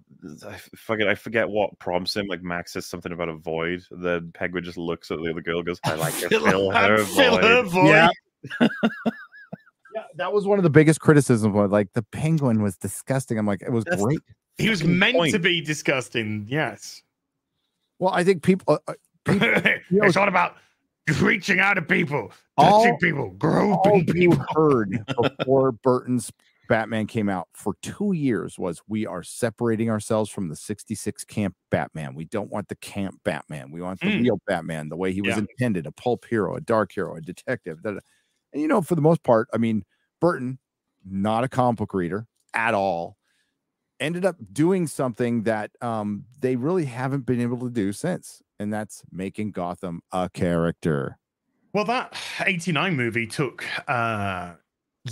I 0.47 0.55
f- 0.55 0.70
fucking 0.76 1.06
I 1.09 1.14
forget 1.14 1.47
what 1.48 1.78
prompts 1.78 2.16
him. 2.16 2.26
Like 2.26 2.43
Max 2.43 2.72
says 2.72 2.86
something 2.86 3.12
about 3.12 3.28
a 3.28 3.35
void, 3.35 3.82
then 3.90 4.30
Penguin 4.32 4.64
just 4.64 4.78
looks 4.78 5.10
at 5.10 5.18
the 5.18 5.30
other 5.30 5.43
girl, 5.43 5.59
and 5.59 5.66
goes, 5.66 5.80
"I 5.85 5.94
like 5.94 6.16
to 6.20 6.28
fill 6.40 6.70
her 6.70 7.05
Fill 7.05 7.32
void." 7.35 7.44
her 7.44 7.62
void. 7.64 7.86
Yeah. 7.89 8.09
Yeah, 10.19 10.24
that 10.24 10.32
was 10.32 10.47
one 10.47 10.59
of 10.59 10.62
the 10.62 10.70
biggest 10.70 11.01
criticisms. 11.01 11.53
Was 11.55 11.70
like 11.70 11.93
the 11.95 12.03
penguin 12.03 12.62
was 12.62 12.77
disgusting. 12.77 13.39
I'm 13.39 13.47
like, 13.47 13.62
it 13.62 13.70
was 13.73 13.85
That's 13.85 14.03
great. 14.03 14.19
He 14.59 14.69
was 14.69 14.81
fucking 14.81 14.99
meant 14.99 15.31
to 15.32 15.39
be 15.39 15.61
disgusting. 15.61 16.47
Yes. 16.49 17.03
Well, 17.99 18.12
I 18.12 18.24
think 18.24 18.43
people, 18.43 18.78
uh, 18.86 18.93
uh, 19.27 19.32
know- 19.90 20.05
it's 20.07 20.16
all 20.16 20.28
about 20.28 20.57
reaching 21.20 21.59
out 21.61 21.74
to 21.74 21.82
people, 21.82 22.32
All- 22.57 22.82
touching 22.82 22.99
people, 22.99 23.24
all 23.24 23.31
groping 23.31 24.16
you 24.20 24.31
people. 24.31 24.45
heard 24.55 25.05
before 25.39 25.73
Burton's 25.73 26.31
Batman 26.69 27.07
came 27.07 27.28
out 27.31 27.49
for 27.55 27.74
two 27.82 28.12
years 28.12 28.59
was 28.59 28.82
we 28.89 29.07
are 29.07 29.23
separating 29.23 29.89
ourselves 29.89 30.28
from 30.31 30.49
the 30.49 30.57
66 30.57 31.24
camp 31.24 31.55
Batman. 31.70 32.15
We 32.15 32.27
don't 32.27 32.51
want 32.51 32.69
the 32.69 32.77
camp 32.77 33.20
Batman. 33.24 33.70
We 33.70 33.81
want 33.81 34.01
the 34.01 34.09
Mm. 34.09 34.23
real 34.23 34.40
Batman, 34.47 34.90
the 34.90 34.97
way 34.97 35.12
he 35.12 35.23
was 35.23 35.31
Yeah. 35.31 35.39
intended 35.51 35.86
a 35.86 35.93
pulp 35.93 36.27
hero, 36.27 36.57
a 36.57 36.61
dark 36.61 36.93
hero, 36.93 37.16
a 37.16 37.20
detective. 37.23 37.82
da- 37.82 37.93
da. 37.93 38.01
And, 38.53 38.61
you 38.61 38.69
know, 38.69 38.82
for 38.82 38.95
the 38.97 39.01
most 39.01 39.23
part, 39.23 39.49
I 39.55 39.57
mean, 39.59 39.82
Burton, 40.20 40.59
not 41.05 41.45
a 41.45 41.49
comic 41.49 41.78
book 41.78 41.95
reader 41.95 42.27
at 42.55 42.74
all, 42.74 43.16
ended 44.01 44.24
up 44.24 44.36
doing 44.53 44.86
something 44.86 45.43
that 45.45 45.70
um, 45.81 46.24
they 46.40 46.57
really 46.57 46.85
haven't 46.86 47.27
been 47.27 47.40
able 47.40 47.59
to 47.61 47.70
do 47.70 47.93
since. 47.93 48.43
And 48.61 48.73
that's 48.73 49.03
making 49.12 49.53
Gotham 49.53 50.01
a 50.12 50.28
character. 50.28 51.19
Well, 51.73 51.85
that 51.85 52.16
89 52.45 52.97
movie 52.97 53.27
took 53.27 53.65
uh 53.89 54.55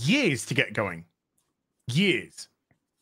years 0.00 0.46
to 0.46 0.54
get 0.54 0.72
going. 0.72 1.04
Years. 1.88 2.48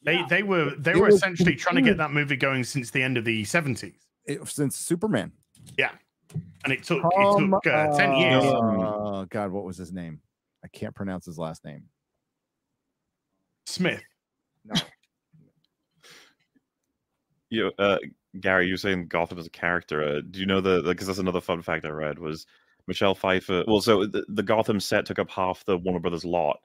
They 0.04 0.16
Yeah. 0.16 0.26
they 0.28 0.42
were 0.42 0.74
they 0.76 0.90
It 0.90 0.98
were 0.98 1.06
was 1.06 1.14
essentially 1.14 1.54
trying 1.54 1.76
to 1.76 1.82
get 1.82 1.96
that 1.96 2.10
movie 2.12 2.36
going 2.36 2.64
since 2.64 2.90
the 2.90 3.02
end 3.02 3.16
of 3.16 3.24
the 3.24 3.42
70s. 3.44 3.94
It- 4.26 4.46
since 4.48 4.76
Superman. 4.76 5.32
Yeah. 5.78 5.92
And 6.64 6.72
it 6.72 6.82
took 6.82 7.00
Tom, 7.02 7.54
it 7.54 7.60
took 7.64 7.66
uh, 7.72 7.96
10 7.96 8.14
years. 8.16 8.42
Oh 8.44 9.24
God, 9.30 9.50
what 9.50 9.64
was 9.64 9.78
his 9.78 9.92
name? 9.92 10.20
I 10.62 10.68
can't 10.68 10.94
pronounce 10.94 11.24
his 11.24 11.38
last 11.38 11.64
name. 11.64 11.84
Smith. 13.66 14.02
No. 14.64 14.74
you, 17.50 17.72
uh, 17.78 17.98
Gary, 18.40 18.66
you 18.66 18.74
were 18.74 18.78
saying 18.78 19.08
Gotham 19.08 19.38
as 19.38 19.46
a 19.46 19.50
character. 19.50 20.02
Uh, 20.02 20.20
do 20.28 20.40
you 20.40 20.46
know 20.46 20.60
the? 20.60 20.82
Because 20.82 21.06
that's 21.06 21.18
another 21.18 21.40
fun 21.40 21.62
fact 21.62 21.84
I 21.84 21.90
read 21.90 22.18
was 22.18 22.46
Michelle 22.86 23.14
Pfeiffer. 23.14 23.64
Well, 23.66 23.80
so 23.80 24.06
the, 24.06 24.24
the 24.28 24.42
Gotham 24.42 24.80
set 24.80 25.06
took 25.06 25.18
up 25.18 25.30
half 25.30 25.64
the 25.64 25.78
Warner 25.78 26.00
Brothers 26.00 26.24
lot, 26.24 26.60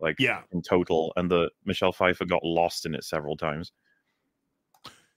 like 0.00 0.16
Yeah. 0.18 0.42
in 0.52 0.62
total, 0.62 1.12
and 1.16 1.30
the 1.30 1.50
Michelle 1.64 1.92
Pfeiffer 1.92 2.24
got 2.24 2.44
lost 2.44 2.86
in 2.86 2.94
it 2.94 3.04
several 3.04 3.36
times. 3.36 3.72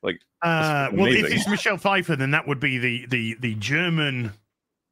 Like, 0.03 0.21
uh, 0.43 0.89
well, 0.93 1.07
if 1.07 1.31
it's 1.31 1.47
Michelle 1.47 1.77
Pfeiffer, 1.77 2.15
then 2.15 2.31
that 2.31 2.47
would 2.47 2.59
be 2.59 2.77
the 2.77 3.07
the 3.07 3.33
the 3.39 3.55
German 3.55 4.31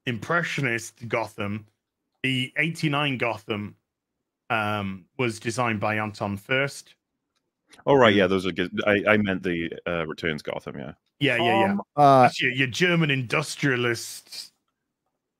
impressionist 0.08 1.08
Gotham. 1.08 1.68
The 2.24 2.52
'89 2.58 3.18
Gotham 3.20 3.76
um, 4.54 5.06
was 5.18 5.40
designed 5.40 5.80
by 5.80 5.96
Anton 5.96 6.38
Furst. 6.38 6.96
Oh 7.88 7.96
right, 7.96 8.14
yeah, 8.14 8.28
those 8.28 8.46
are 8.46 8.52
good. 8.52 8.72
I, 8.86 9.04
I 9.08 9.18
meant 9.18 9.42
the 9.44 9.72
uh, 9.88 10.06
Returns 10.06 10.42
Gotham. 10.44 10.78
Yeah, 10.78 10.94
Yeah, 11.20 11.38
yeah, 11.38 11.60
yeah. 11.60 11.72
Um, 11.72 11.82
uh, 11.96 12.30
your, 12.40 12.52
your 12.52 12.68
German 12.68 13.10
industrialist, 13.10 14.52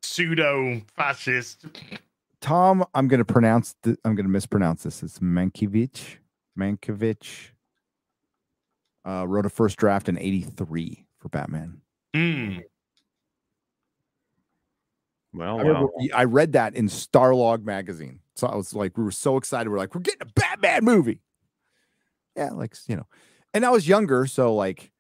pseudo 0.02 0.82
fascist. 0.96 1.66
Tom, 2.42 2.84
I'm 2.94 3.08
going 3.08 3.20
to 3.20 3.26
pronounce. 3.26 3.76
th- 3.84 3.98
I'm 4.04 4.16
going 4.16 4.26
to 4.26 4.32
mispronounce 4.32 4.84
this. 4.84 5.04
It's 5.04 5.20
Mankiewicz. 5.20 6.18
Mankiewicz. 6.60 7.52
Uh, 9.06 9.26
wrote 9.28 9.46
a 9.46 9.50
first 9.50 9.78
draft 9.78 10.10
in 10.10 10.18
'83 10.18 11.06
for 11.20 11.30
Batman. 11.30 11.82
Mm. 12.16 12.62
well, 15.34 15.60
I, 15.60 15.64
wow. 15.64 15.68
remember- 15.68 15.92
I 16.16 16.24
read 16.24 16.54
that 16.54 16.76
in 16.76 16.88
Starlog 16.88 17.64
magazine. 17.64 18.20
So 18.36 18.48
I 18.48 18.56
was 18.56 18.74
like, 18.74 18.98
we 18.98 19.04
were 19.04 19.12
so 19.12 19.38
excited. 19.38 19.70
We're 19.70 19.78
like, 19.78 19.94
we're 19.94 20.02
getting 20.02 20.22
a 20.28 20.32
Batman 20.40 20.84
movie. 20.84 21.22
Yeah, 22.36 22.50
like 22.52 22.76
you 22.88 22.96
know, 22.96 23.06
and 23.54 23.66
I 23.66 23.70
was 23.70 23.88
younger, 23.88 24.26
so 24.26 24.56
like 24.56 24.92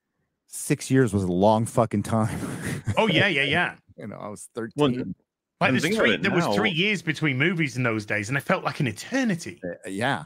six 0.47 0.91
years 0.91 1.13
was 1.13 1.23
a 1.23 1.31
long 1.31 1.65
fucking 1.65 2.03
time. 2.03 2.39
Oh 2.97 3.07
yeah, 3.07 3.27
yeah, 3.27 3.43
yeah. 3.43 3.75
you 3.97 4.05
know, 4.07 4.17
I 4.17 4.27
was 4.27 4.49
13. 4.53 4.73
Well, 4.75 4.91
Like 5.59 5.71
there's 5.71 5.95
three, 5.97 6.13
it 6.13 6.21
there 6.21 6.31
was 6.31 6.45
three 6.55 6.69
years 6.69 7.01
between 7.01 7.37
movies 7.39 7.75
in 7.77 7.81
those 7.83 8.05
days, 8.05 8.29
and 8.29 8.37
I 8.37 8.41
felt 8.41 8.63
like 8.63 8.79
an 8.81 8.87
eternity. 8.87 9.59
Uh, 9.63 9.89
yeah. 9.89 10.25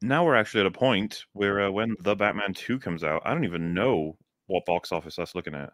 now 0.00 0.24
we're 0.24 0.36
actually 0.36 0.60
at 0.60 0.66
a 0.66 0.70
point 0.70 1.24
where 1.34 1.60
uh, 1.62 1.70
when 1.70 1.94
the 2.00 2.14
Batman 2.14 2.54
Two 2.54 2.78
comes 2.78 3.04
out, 3.04 3.20
I 3.26 3.34
don't 3.34 3.44
even 3.44 3.74
know 3.74 4.16
what 4.46 4.64
box 4.64 4.92
office 4.92 5.16
that's 5.16 5.34
looking 5.34 5.54
at. 5.54 5.72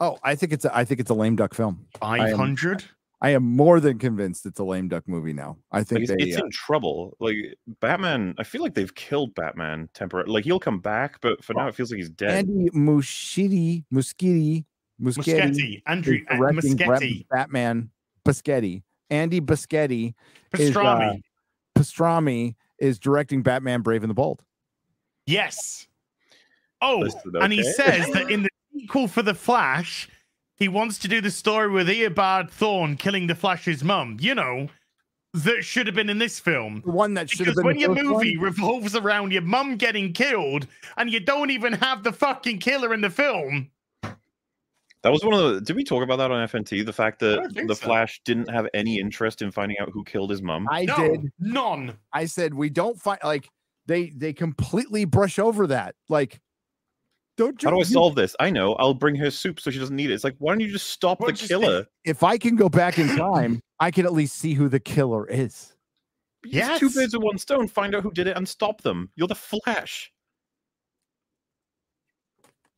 Oh, 0.00 0.18
I 0.24 0.34
think 0.34 0.52
it's 0.52 0.64
a, 0.64 0.76
I 0.76 0.84
think 0.84 0.98
it's 0.98 1.10
a 1.10 1.14
lame 1.14 1.36
duck 1.36 1.54
film. 1.54 1.86
Five 2.00 2.34
hundred. 2.34 2.82
I 3.22 3.30
am 3.30 3.44
more 3.44 3.80
than 3.80 3.98
convinced 3.98 4.44
it's 4.44 4.60
a 4.60 4.64
lame 4.64 4.88
duck 4.88 5.08
movie 5.08 5.32
now. 5.32 5.56
I 5.72 5.82
think 5.82 6.02
it's, 6.02 6.10
they, 6.10 6.16
it's 6.18 6.36
uh, 6.36 6.44
in 6.44 6.50
trouble. 6.50 7.16
Like 7.18 7.36
Batman, 7.80 8.34
I 8.38 8.44
feel 8.44 8.62
like 8.62 8.74
they've 8.74 8.94
killed 8.94 9.34
Batman 9.34 9.88
temporarily. 9.94 10.32
Like 10.32 10.44
he'll 10.44 10.60
come 10.60 10.80
back, 10.80 11.20
but 11.22 11.42
for 11.42 11.54
now 11.54 11.66
it 11.68 11.74
feels 11.74 11.90
like 11.90 11.96
he's 11.96 12.10
dead. 12.10 12.46
Andy 12.46 12.70
Muschietti, 12.70 13.84
Muschietti, 13.92 14.64
Muschietti, 15.00 15.50
Muschetti, 15.50 15.82
Andrew 15.86 16.14
is 16.14 16.22
uh, 16.30 16.36
directing 16.36 16.76
Bat- 16.76 16.88
Muschetti, 16.88 17.26
Batman. 17.30 17.90
Buschetti, 18.26 18.82
Andy 19.08 19.40
Buschetti 19.40 20.14
is, 20.58 20.76
uh, 20.76 20.80
pastrami. 20.80 21.22
Pastrami 21.76 22.54
is 22.78 22.98
directing 22.98 23.42
Batman 23.42 23.80
Brave 23.80 24.02
and 24.02 24.10
the 24.10 24.14
Bold. 24.14 24.42
Yes. 25.26 25.86
Oh, 26.82 26.98
Listen, 26.98 27.32
and 27.40 27.52
he 27.52 27.62
says 27.62 28.10
that 28.12 28.30
in 28.30 28.42
the 28.42 28.48
sequel 28.72 29.08
for 29.08 29.22
the 29.22 29.34
Flash, 29.34 30.08
he 30.56 30.68
wants 30.68 30.98
to 31.00 31.08
do 31.08 31.20
the 31.20 31.30
story 31.30 31.70
with 31.70 31.88
Eobard 31.88 32.50
Thawne 32.50 32.98
killing 32.98 33.26
the 33.26 33.34
Flash's 33.34 33.84
mum. 33.84 34.16
You 34.20 34.34
know, 34.34 34.68
that 35.34 35.62
should 35.64 35.86
have 35.86 35.94
been 35.94 36.08
in 36.08 36.18
this 36.18 36.40
film. 36.40 36.82
The 36.84 36.92
one 36.92 37.14
that 37.14 37.28
should 37.30 37.46
have 37.46 37.56
Because 37.56 37.64
when 37.64 37.78
your 37.78 37.94
movie 37.94 38.36
one. 38.36 38.44
revolves 38.46 38.96
around 38.96 39.32
your 39.32 39.42
mum 39.42 39.76
getting 39.76 40.12
killed 40.12 40.66
and 40.96 41.10
you 41.10 41.20
don't 41.20 41.50
even 41.50 41.74
have 41.74 42.02
the 42.02 42.12
fucking 42.12 42.58
killer 42.58 42.94
in 42.94 43.02
the 43.02 43.10
film, 43.10 43.70
That 45.02 45.12
was 45.12 45.22
one 45.22 45.34
of 45.34 45.54
the. 45.54 45.60
Did 45.60 45.76
we 45.76 45.84
talk 45.84 46.02
about 46.02 46.16
that 46.16 46.30
on 46.30 46.48
FNT? 46.48 46.84
The 46.84 46.92
fact 46.92 47.20
that 47.20 47.52
the 47.54 47.74
so. 47.74 47.86
Flash 47.86 48.20
didn't 48.24 48.48
have 48.48 48.66
any 48.74 48.98
interest 48.98 49.42
in 49.42 49.50
finding 49.52 49.78
out 49.78 49.90
who 49.92 50.02
killed 50.04 50.30
his 50.30 50.42
mum. 50.42 50.66
I 50.70 50.86
no, 50.86 50.96
did. 50.96 51.32
none. 51.38 51.96
I 52.12 52.24
said 52.24 52.54
we 52.54 52.70
don't 52.70 53.00
find 53.00 53.20
like 53.22 53.48
they 53.86 54.10
they 54.16 54.32
completely 54.32 55.04
brush 55.04 55.38
over 55.38 55.66
that. 55.68 55.94
Like, 56.08 56.40
don't 57.36 57.62
you? 57.62 57.66
How 57.66 57.70
do 57.70 57.76
I 57.76 57.80
you- 57.80 57.84
solve 57.84 58.14
this? 58.14 58.34
I 58.40 58.50
know. 58.50 58.74
I'll 58.74 58.94
bring 58.94 59.14
her 59.16 59.30
soup 59.30 59.60
so 59.60 59.70
she 59.70 59.78
doesn't 59.78 59.94
need 59.96 60.10
it. 60.10 60.14
It's 60.14 60.24
like, 60.24 60.36
why 60.38 60.52
don't 60.52 60.60
you 60.60 60.68
just 60.68 60.88
stop 60.90 61.18
the 61.20 61.32
just- 61.32 61.48
killer? 61.48 61.86
If 62.04 62.22
I 62.22 62.38
can 62.38 62.56
go 62.56 62.68
back 62.68 62.98
in 62.98 63.08
time, 63.16 63.60
I 63.80 63.90
can 63.90 64.06
at 64.06 64.12
least 64.12 64.36
see 64.36 64.54
who 64.54 64.68
the 64.68 64.80
killer 64.80 65.26
is. 65.28 65.74
Yes. 66.44 66.78
Two 66.80 66.90
birds 66.90 67.12
with 67.14 67.22
one 67.24 67.38
stone. 67.38 67.66
Find 67.68 67.94
out 67.94 68.02
who 68.02 68.10
did 68.12 68.26
it 68.26 68.36
and 68.36 68.48
stop 68.48 68.80
them. 68.82 69.10
You're 69.16 69.26
the 69.28 69.34
Flash. 69.34 70.12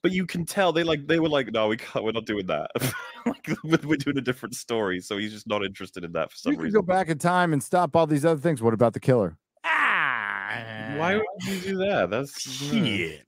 But 0.02 0.12
you 0.12 0.26
can 0.26 0.46
tell 0.46 0.72
they 0.72 0.84
like 0.84 1.06
they 1.06 1.18
were 1.18 1.28
like, 1.28 1.52
no, 1.52 1.68
we 1.68 1.76
can't. 1.76 2.04
We're 2.04 2.12
not 2.12 2.24
doing 2.24 2.46
that. 2.46 2.70
like 3.26 3.48
we're 3.64 3.78
we're 3.84 3.96
doing 3.96 4.16
a 4.16 4.20
different 4.22 4.54
story, 4.54 5.00
so 5.00 5.18
he's 5.18 5.32
just 5.32 5.48
not 5.48 5.64
interested 5.64 6.04
in 6.04 6.12
that 6.12 6.30
for 6.30 6.36
some 6.36 6.52
You 6.52 6.56
can 6.58 6.64
reason. 6.66 6.80
go 6.80 6.82
back 6.86 7.08
in 7.08 7.18
time 7.18 7.52
and 7.52 7.62
stop 7.62 7.96
all 7.96 8.06
these 8.06 8.24
other 8.24 8.40
things. 8.40 8.62
What 8.62 8.74
about 8.74 8.94
the 8.94 9.00
killer? 9.00 9.36
Ah, 9.64 10.94
Why 10.96 11.16
would 11.16 11.24
you 11.46 11.60
do 11.60 11.76
that? 11.78 12.10
That's. 12.10 12.40
Shit. 12.40 13.24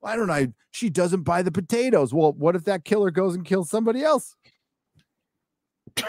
Why 0.00 0.16
don't 0.16 0.30
I? 0.30 0.48
She 0.70 0.90
doesn't 0.90 1.22
buy 1.22 1.42
the 1.42 1.50
potatoes. 1.52 2.14
Well, 2.14 2.32
what 2.32 2.54
if 2.56 2.64
that 2.64 2.84
killer 2.84 3.10
goes 3.10 3.34
and 3.34 3.44
kills 3.44 3.68
somebody 3.70 4.02
else? 4.02 4.34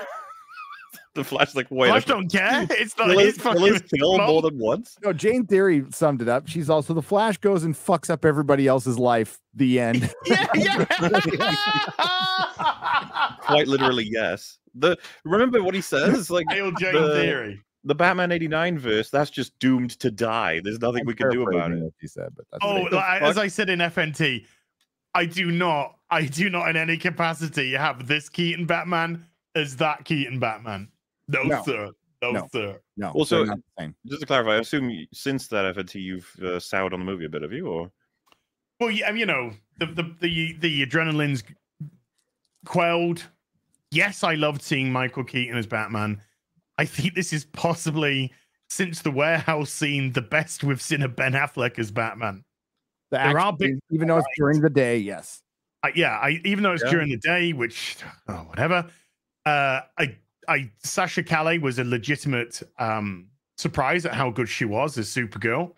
the 1.16 1.24
Flash. 1.24 1.56
Like, 1.56 1.68
wait, 1.72 1.90
Flash 1.90 2.06
don't 2.06 2.32
care. 2.32 2.68
It's 2.70 2.98
not 2.98 3.07
kill 3.07 3.20
his 3.20 3.36
his, 3.36 3.44
fucking 3.44 3.61
kill 3.64 3.74
his 3.74 3.82
kill 3.95 4.18
more 4.20 4.41
than 4.41 4.57
once. 4.60 4.98
No, 5.03 5.14
Jane 5.14 5.45
Theory 5.48 5.86
summed 5.91 6.22
it 6.22 6.30
up. 6.30 6.48
She's 6.48 6.70
also 6.70 6.94
the 6.94 7.02
Flash 7.02 7.38
goes 7.38 7.64
and 7.64 7.74
fucks 7.76 8.10
up 8.10 8.26
everybody 8.26 8.68
else's 8.68 8.99
life. 8.99 9.40
The 9.56 9.80
end. 9.80 10.14
Yeah, 10.26 10.45
yeah. 10.56 10.86
Quite 13.41 13.68
literally, 13.68 14.07
yes. 14.11 14.60
The 14.76 14.98
remember 15.26 15.64
what 15.64 15.74
he 15.74 15.82
says? 15.82 16.30
Like 16.30 16.45
Hail 16.52 16.72
Jane 16.74 16.94
the- 16.94 17.14
Theory. 17.16 17.61
The 17.84 17.96
Batman 17.96 18.32
'89 18.32 18.78
verse. 18.80 19.10
That's 19.10 19.30
just 19.30 19.58
doomed 19.60 19.92
to 20.00 20.12
die. 20.12 20.60
There's 20.64 20.80
nothing 20.80 21.06
we 21.06 21.14
can 21.16 21.30
do 21.32 21.44
about 21.48 21.72
it. 21.72 21.80
what 21.80 21.94
She 22.00 22.08
said, 22.08 22.30
but 22.36 22.46
that's 22.52 22.64
Oh, 22.64 22.82
like, 22.92 23.22
as? 23.22 23.38
I 23.38 23.48
said 23.48 23.70
in 23.70 23.80
FNT, 23.80 24.46
I 25.16 25.26
do 25.26 25.52
not, 25.52 25.98
I 26.10 26.26
do 26.26 26.50
not 26.50 26.70
in 26.70 26.76
any 26.78 26.98
capacity 26.98 27.72
have 27.74 28.08
this 28.08 28.30
Keaton 28.30 28.66
Batman 28.66 29.26
as 29.56 29.76
that 29.78 30.06
Keaton 30.06 30.40
Batman. 30.40 30.90
No, 31.28 31.44
No. 31.44 31.64
sir. 31.64 31.92
No, 32.22 32.32
No. 32.32 32.48
sir. 32.52 32.80
no. 32.98 33.08
Well, 33.16 33.24
they're 33.24 33.26
so- 33.26 33.44
not 33.46 33.58
the 33.58 33.84
same. 33.84 33.96
Just 34.08 34.20
to 34.22 34.28
clarify, 34.28 34.52
I 34.56 34.58
assume 34.58 34.90
you- 34.90 35.08
since 35.14 35.48
that 35.48 35.66
FNT 35.76 36.02
you've 36.02 36.30
uh, 36.44 36.60
soured 36.60 36.94
on 36.94 37.00
the 37.00 37.06
movie 37.06 37.26
a 37.26 37.30
bit, 37.30 37.42
have 37.44 37.54
you? 37.54 37.68
Or 37.68 37.92
Well, 38.82 38.92
yeah, 38.92 39.10
you 39.12 39.26
know, 39.26 39.54
the 39.78 39.86
the 39.86 40.04
the, 40.20 40.54
the 40.60 40.86
adrenaline's 40.86 41.44
quelled. 42.66 43.24
Yes, 43.92 44.24
I 44.24 44.36
loved 44.36 44.62
seeing 44.62 44.92
Michael 44.92 45.24
Keaton 45.24 45.58
as 45.58 45.66
Batman. 45.66 46.22
I 46.80 46.86
think 46.86 47.14
this 47.14 47.34
is 47.34 47.44
possibly 47.44 48.32
since 48.70 49.02
the 49.02 49.12
warehouse 49.12 49.70
scene 49.70 50.14
the 50.14 50.22
best 50.22 50.64
we've 50.64 50.82
seen 50.82 51.02
of 51.02 51.14
Ben 51.14 51.34
Affleck 51.34 51.78
as 51.78 51.92
Batman. 51.92 52.46
The 53.12 53.18
there 53.18 53.38
are 53.38 53.52
big 53.52 53.80
even 53.92 54.08
though 54.08 54.20
it's 54.20 54.28
during 54.38 54.62
the 54.62 54.70
day. 54.70 54.98
Yes. 54.98 55.42
I, 55.84 55.92
yeah, 55.94 56.18
I 56.18 56.40
even 56.46 56.64
though 56.64 56.72
it's 56.72 56.84
Yeah. 56.86 56.92
during 56.92 57.10
the 57.10 57.18
day, 57.18 57.52
which 57.52 57.98
oh, 58.30 58.46
whatever. 58.48 58.86
Uh, 59.46 59.82
I, 59.98 60.16
I 60.48 60.72
Sasha 60.82 61.22
Calle 61.22 61.60
was 61.60 61.80
a 61.80 61.84
legitimate 61.84 62.62
um, 62.78 63.28
surprise 63.58 64.06
at 64.06 64.14
how 64.14 64.30
good 64.30 64.48
she 64.48 64.64
was 64.64 64.98
as 64.98 65.10
Supergirl. 65.10 65.74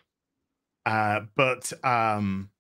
Uh, 0.86 1.22
but 1.36 1.72
um, 1.84 2.52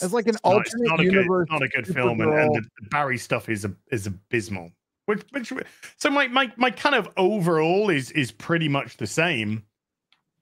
It's 0.00 0.12
like 0.14 0.26
an 0.26 0.36
it's 0.36 0.44
not- 0.44 0.60
it's 0.62 0.74
alternate 0.74 0.88
not 0.88 1.00
a. 1.00 1.10
Good, 1.10 1.50
not 1.50 1.62
a 1.62 1.68
good 1.68 1.86
film, 1.86 2.20
and, 2.22 2.32
and 2.32 2.54
the, 2.54 2.62
the 2.80 2.88
Barry 2.88 3.18
stuff 3.18 3.50
is 3.50 3.66
a, 3.66 3.74
is 3.90 4.06
abysmal. 4.06 4.72
Which, 5.06 5.22
which, 5.30 5.52
so 5.98 6.10
my, 6.10 6.28
my 6.28 6.52
my 6.56 6.70
kind 6.70 6.94
of 6.94 7.08
overall 7.16 7.90
is 7.90 8.10
is 8.12 8.30
pretty 8.30 8.68
much 8.68 8.96
the 8.98 9.06
same. 9.06 9.64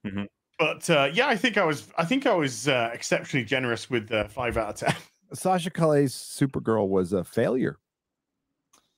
Mhm. 0.05 0.27
But 0.59 0.87
uh, 0.89 1.09
yeah, 1.11 1.27
I 1.27 1.35
think 1.35 1.57
I 1.57 1.63
was 1.65 1.87
I 1.97 2.05
think 2.05 2.25
I 2.27 2.33
was 2.35 2.67
uh, 2.67 2.91
exceptionally 2.93 3.43
generous 3.45 3.89
with 3.89 4.11
uh, 4.11 4.27
five 4.27 4.57
out 4.57 4.69
of 4.69 4.75
ten. 4.75 4.95
Sasha 5.33 5.71
Calle's 5.71 6.13
Supergirl 6.13 6.87
was 6.89 7.13
a 7.13 7.23
failure. 7.23 7.77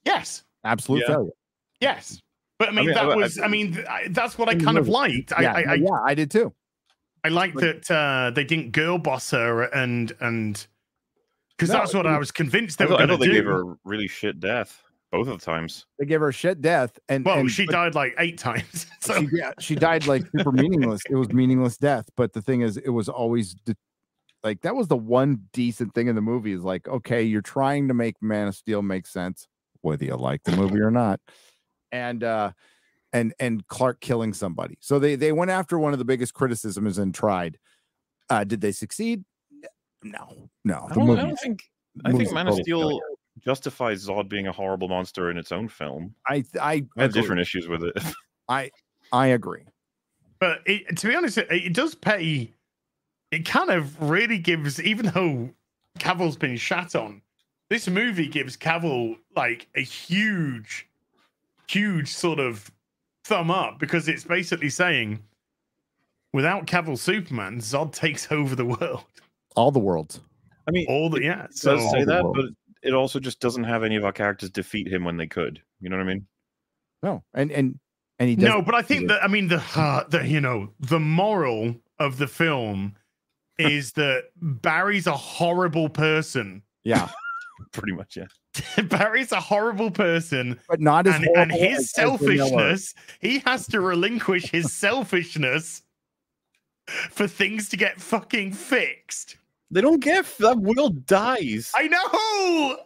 yes, 0.06 0.44
Absolute 0.64 1.02
Yeah. 1.02 1.08
failure. 1.08 1.32
Yes, 1.80 2.20
but 2.60 2.70
I 2.70 2.72
mean, 2.72 2.86
mean, 2.88 2.96
that 2.96 3.06
I- 3.06 3.12
I- 3.12 3.16
was 3.16 3.40
I 3.40 3.48
mean 3.48 3.74
th- 3.74 3.86
I, 3.88 4.08
that's 4.10 4.38
what 4.38 4.50
I 4.50 4.54
In 4.54 4.58
the 4.60 4.66
kind 4.66 4.78
of 4.78 4.88
liked. 4.90 5.34
I 5.34 5.42
yeah, 5.42 5.54
I, 5.54 5.62
I, 5.62 5.74
yeah, 5.76 6.00
I 6.04 6.14
did 6.14 6.32
too. 6.32 6.54
I 7.24 7.30
liked 7.30 7.56
that 7.58 7.90
uh, 7.92 8.32
they 8.36 8.44
didn't 8.44 8.72
girl 8.72 8.98
boss 8.98 9.32
her 9.32 9.64
and 9.64 10.12
and 10.20 10.66
because 11.56 11.70
No, 11.70 11.80
that's 11.80 11.94
what 11.94 12.06
I 12.06 12.12
was- 12.18 12.28
was 12.28 12.32
convinced 12.32 12.80
they 12.80 12.86
were 12.86 12.92
thought, 12.92 13.02
I 13.02 13.06
going 13.06 13.18
thought 13.20 13.24
to 13.24 13.30
they 13.30 13.36
do. 13.38 13.42
gave 13.42 13.46
her 13.46 13.72
a 13.72 13.76
really 13.86 14.08
shit 14.08 14.40
death. 14.42 14.84
Both 15.14 15.28
of 15.28 15.40
the 15.40 15.46
times. 15.46 15.86
They 16.00 16.06
gave 16.06 16.22
her 16.22 16.30
a 16.30 16.34
shit 16.34 16.60
death, 16.60 16.98
and 17.08 17.24
Well, 17.24 17.38
and, 17.38 17.52
she 17.52 17.68
but 17.68 17.74
died 17.74 17.96
like 17.96 18.16
eight 18.18 18.38
times. 18.38 18.88
So 19.00 19.20
she, 19.20 19.28
yeah, 19.34 19.52
she 19.60 19.76
died 19.76 20.08
like 20.08 20.24
super 20.36 20.52
meaningless. 20.54 21.02
It 21.10 21.16
was 21.16 21.32
meaningless 21.32 21.78
death. 21.78 22.10
But 22.16 22.32
the 22.32 22.42
thing 22.42 22.62
is, 22.62 22.78
it 22.78 22.90
was 22.90 23.10
always 23.10 23.54
de- 23.54 23.76
like 24.44 24.62
that 24.62 24.76
was 24.76 24.88
the 24.88 24.98
one 24.98 25.42
decent 25.52 25.94
thing 25.94 26.08
in 26.08 26.16
the 26.16 26.22
movie. 26.22 26.54
Is 26.54 26.64
like, 26.64 26.88
okay, 26.88 27.22
you're 27.22 27.42
trying 27.42 27.90
to 27.90 27.94
make 27.94 28.16
Man 28.22 28.48
of 28.48 28.56
Steel 28.56 28.82
make 28.82 29.06
sense, 29.06 29.46
whether 29.82 30.06
you 30.06 30.16
like 30.16 30.44
the 30.44 30.54
movie 30.54 30.80
or 30.80 30.90
not, 30.90 31.20
and 31.92 32.24
uh, 32.24 32.52
and 33.12 33.34
and 33.40 33.68
Clark 33.68 34.00
killing 34.00 34.34
somebody. 34.34 34.78
So 34.80 35.00
they 35.00 35.16
they 35.16 35.34
went 35.34 35.52
after 35.52 35.78
one 35.78 35.92
of 35.92 36.00
the 36.00 36.06
biggest 36.06 36.34
criticisms 36.34 36.98
and 36.98 37.14
tried. 37.14 37.60
Uh, 38.30 38.46
did 38.46 38.62
they 38.62 38.72
succeed? 38.72 39.26
No, 40.02 40.50
no. 40.64 40.88
I 40.90 40.94
don't, 40.94 41.20
I 41.20 41.22
don't 41.24 41.36
think. 41.36 41.62
I 42.06 42.14
think 42.14 42.32
Man 42.32 42.48
of 42.48 42.56
Steel 42.56 42.82
failure. 42.82 43.02
Justifies 43.46 44.08
Zod 44.08 44.30
being 44.30 44.48
a 44.48 44.52
horrible 44.52 44.88
monster 44.88 45.30
in 45.30 45.38
its 45.38 45.52
own 45.52 45.68
film. 45.68 46.16
I 46.28 46.44
I 46.62 46.86
I 46.98 47.02
have 47.04 47.14
different 47.14 47.42
issues 47.42 47.68
with 47.68 47.84
it. 47.84 47.94
I 48.50 48.72
I 49.12 49.28
agree. 49.28 49.64
But 50.40 50.60
it, 50.66 50.98
to 50.98 51.08
be 51.08 51.16
honest, 51.16 51.38
it, 51.38 51.48
it 51.52 51.74
does 51.74 51.96
pay. 51.96 52.52
It 53.32 53.46
kind 53.46 53.70
of 53.70 54.02
really 54.10 54.38
gives, 54.38 54.82
even 54.82 55.08
though 55.08 55.50
Cavill's 56.00 56.36
been 56.38 56.58
shat 56.58 56.96
on, 56.96 57.22
this 57.70 57.88
movie 57.88 58.28
gives 58.28 58.58
Cavill 58.58 59.18
like 59.36 59.68
a 59.76 59.82
huge, 59.82 60.88
huge 61.68 62.10
sort 62.10 62.40
of 62.40 62.70
thumb 63.24 63.50
up 63.50 63.80
because 63.80 64.08
it's 64.08 64.24
basically 64.26 64.70
saying, 64.70 65.20
without 66.34 66.68
Cavill 66.68 66.98
Superman, 66.98 67.60
Zod 67.60 67.94
takes 67.94 68.32
over 68.32 68.56
the 68.56 68.66
world. 68.80 69.06
All 69.56 69.72
the 69.72 69.80
worlds. 69.80 70.20
I 70.68 70.72
mean, 70.72 70.86
All 70.90 71.10
the 71.10 71.22
yeah. 71.24 71.46
it 71.46 71.58
So 71.58 71.76
does 71.78 71.90
say 71.92 72.04
that, 72.04 72.24
world. 72.24 72.36
but 72.36 72.46
it 72.84 72.94
also 72.94 73.20
just 73.20 73.40
doesn't 73.40 73.64
have 73.64 73.84
any 73.84 73.96
of 73.96 74.06
our 74.06 74.12
characters 74.12 74.50
defeat 74.50 74.88
him 74.88 75.04
when 75.04 75.18
they 75.18 75.28
could. 75.28 75.62
You 75.80 75.90
know 75.90 75.98
what 75.98 76.04
I 76.04 76.08
mean? 76.08 76.28
No, 77.02 77.24
and 77.34 77.52
and 77.52 77.80
and 78.20 78.30
he 78.30 78.36
does 78.36 78.46
no, 78.46 78.62
but 78.62 78.76
I 78.76 78.82
think 78.82 79.08
that 79.10 79.24
I 79.24 79.28
mean 79.28 79.48
the 79.48 79.64
uh, 79.76 80.04
the 80.08 80.28
you 80.28 80.42
know 80.42 80.70
the 80.80 81.00
moral 81.00 81.76
of 82.00 82.18
the 82.18 82.28
film 82.28 82.96
is 83.58 83.94
that 83.94 84.26
Barry's 84.36 85.08
a 85.08 85.18
horrible 85.18 85.90
person. 85.90 86.64
yeah, 86.84 87.10
Pretty 87.72 87.94
much, 87.94 88.18
yeah. 88.18 88.84
Barry's 88.84 89.32
a 89.32 89.40
horrible 89.40 89.92
person, 89.92 90.60
but 90.68 90.80
not 90.80 91.08
as 91.08 91.16
and, 91.16 91.28
and 91.36 91.52
his 91.52 91.80
as 91.80 91.92
selfishness, 91.92 92.94
he 93.20 93.40
has 93.40 93.68
to 93.68 93.82
relinquish 93.82 94.50
his 94.52 94.72
selfishness 94.74 95.82
for 96.88 97.28
things 97.28 97.70
to 97.70 97.78
get 97.78 98.00
fucking 98.00 98.54
fixed. 98.54 99.38
They 99.74 99.82
don't 99.82 100.00
get 100.00 100.26
that 100.38 100.58
world 100.58 101.06
dies. 101.06 101.72
I 101.76 101.88
know, 101.88 102.78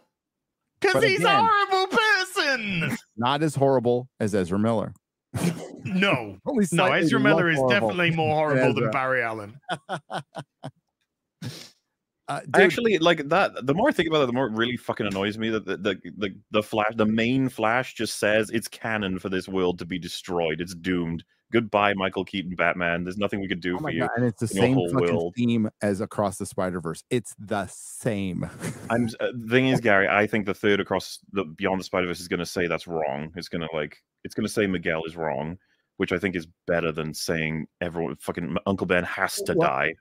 because 0.80 0.94
But 0.94 1.04
he's 1.04 1.22
a 1.22 1.36
horrible 1.36 1.96
person. 1.96 2.96
Not 3.16 3.42
as 3.42 3.54
horrible 3.54 4.08
as 4.20 4.34
Ezra 4.34 4.58
Miller. 4.58 4.94
No, 5.84 6.36
no, 6.72 6.92
Ezra 6.92 7.18
Miller 7.18 7.48
is 7.48 7.56
horrible 7.56 7.88
definitely 7.88 8.10
more 8.10 8.34
horrible 8.34 8.74
than 8.74 8.90
Barry 8.90 9.22
Allen. 9.22 9.58
Uh, 12.28 12.40
dude, 12.40 12.56
Actually, 12.56 12.98
like 12.98 13.26
that. 13.30 13.64
The 13.64 13.72
more 13.72 13.88
I 13.88 13.92
think 13.92 14.08
about 14.08 14.22
it, 14.22 14.26
the 14.26 14.34
more 14.34 14.48
it 14.48 14.52
really 14.52 14.76
fucking 14.76 15.06
annoys 15.06 15.38
me 15.38 15.48
that 15.48 15.64
the 15.64 15.78
the, 15.78 15.98
the 16.18 16.34
the 16.50 16.62
flash, 16.62 16.92
the 16.96 17.06
main 17.06 17.48
Flash, 17.48 17.94
just 17.94 18.18
says 18.18 18.50
it's 18.50 18.68
canon 18.68 19.18
for 19.18 19.30
this 19.30 19.48
world 19.48 19.78
to 19.78 19.86
be 19.86 19.98
destroyed. 19.98 20.60
It's 20.60 20.74
doomed. 20.74 21.24
Goodbye, 21.50 21.94
Michael 21.94 22.24
Keaton, 22.24 22.54
Batman. 22.54 23.04
There's 23.04 23.16
nothing 23.16 23.40
we 23.40 23.48
could 23.48 23.60
do 23.60 23.76
oh 23.76 23.78
for 23.78 23.90
you. 23.90 24.00
God, 24.00 24.10
and 24.16 24.26
it's 24.26 24.40
the 24.40 24.48
same 24.48 24.76
fucking 24.76 24.94
world. 25.14 25.34
theme 25.34 25.70
as 25.80 26.00
Across 26.02 26.36
the 26.36 26.44
Spider 26.46 26.80
Verse. 26.80 27.02
It's 27.08 27.34
the 27.38 27.66
same. 27.68 28.48
I'm 28.90 29.08
uh, 29.20 29.28
the 29.34 29.48
thing 29.48 29.68
is, 29.68 29.80
Gary. 29.82 30.08
I 30.08 30.26
think 30.26 30.44
the 30.44 30.52
third 30.54 30.80
across 30.80 31.20
the 31.32 31.44
Beyond 31.44 31.80
the 31.80 31.84
Spider 31.84 32.06
Verse 32.06 32.20
is 32.20 32.28
going 32.28 32.40
to 32.40 32.46
say 32.46 32.66
that's 32.66 32.86
wrong. 32.86 33.32
It's 33.34 33.48
going 33.48 33.62
to 33.62 33.68
like 33.74 33.96
it's 34.24 34.34
going 34.34 34.46
to 34.46 34.52
say 34.52 34.66
Miguel 34.66 35.04
is 35.04 35.16
wrong, 35.16 35.56
which 35.96 36.12
I 36.12 36.18
think 36.18 36.36
is 36.36 36.46
better 36.66 36.92
than 36.92 37.14
saying 37.14 37.66
everyone 37.80 38.16
fucking 38.16 38.56
Uncle 38.66 38.86
Ben 38.86 39.04
has 39.04 39.36
to 39.42 39.54
Well, 39.54 39.68
die. 39.68 39.94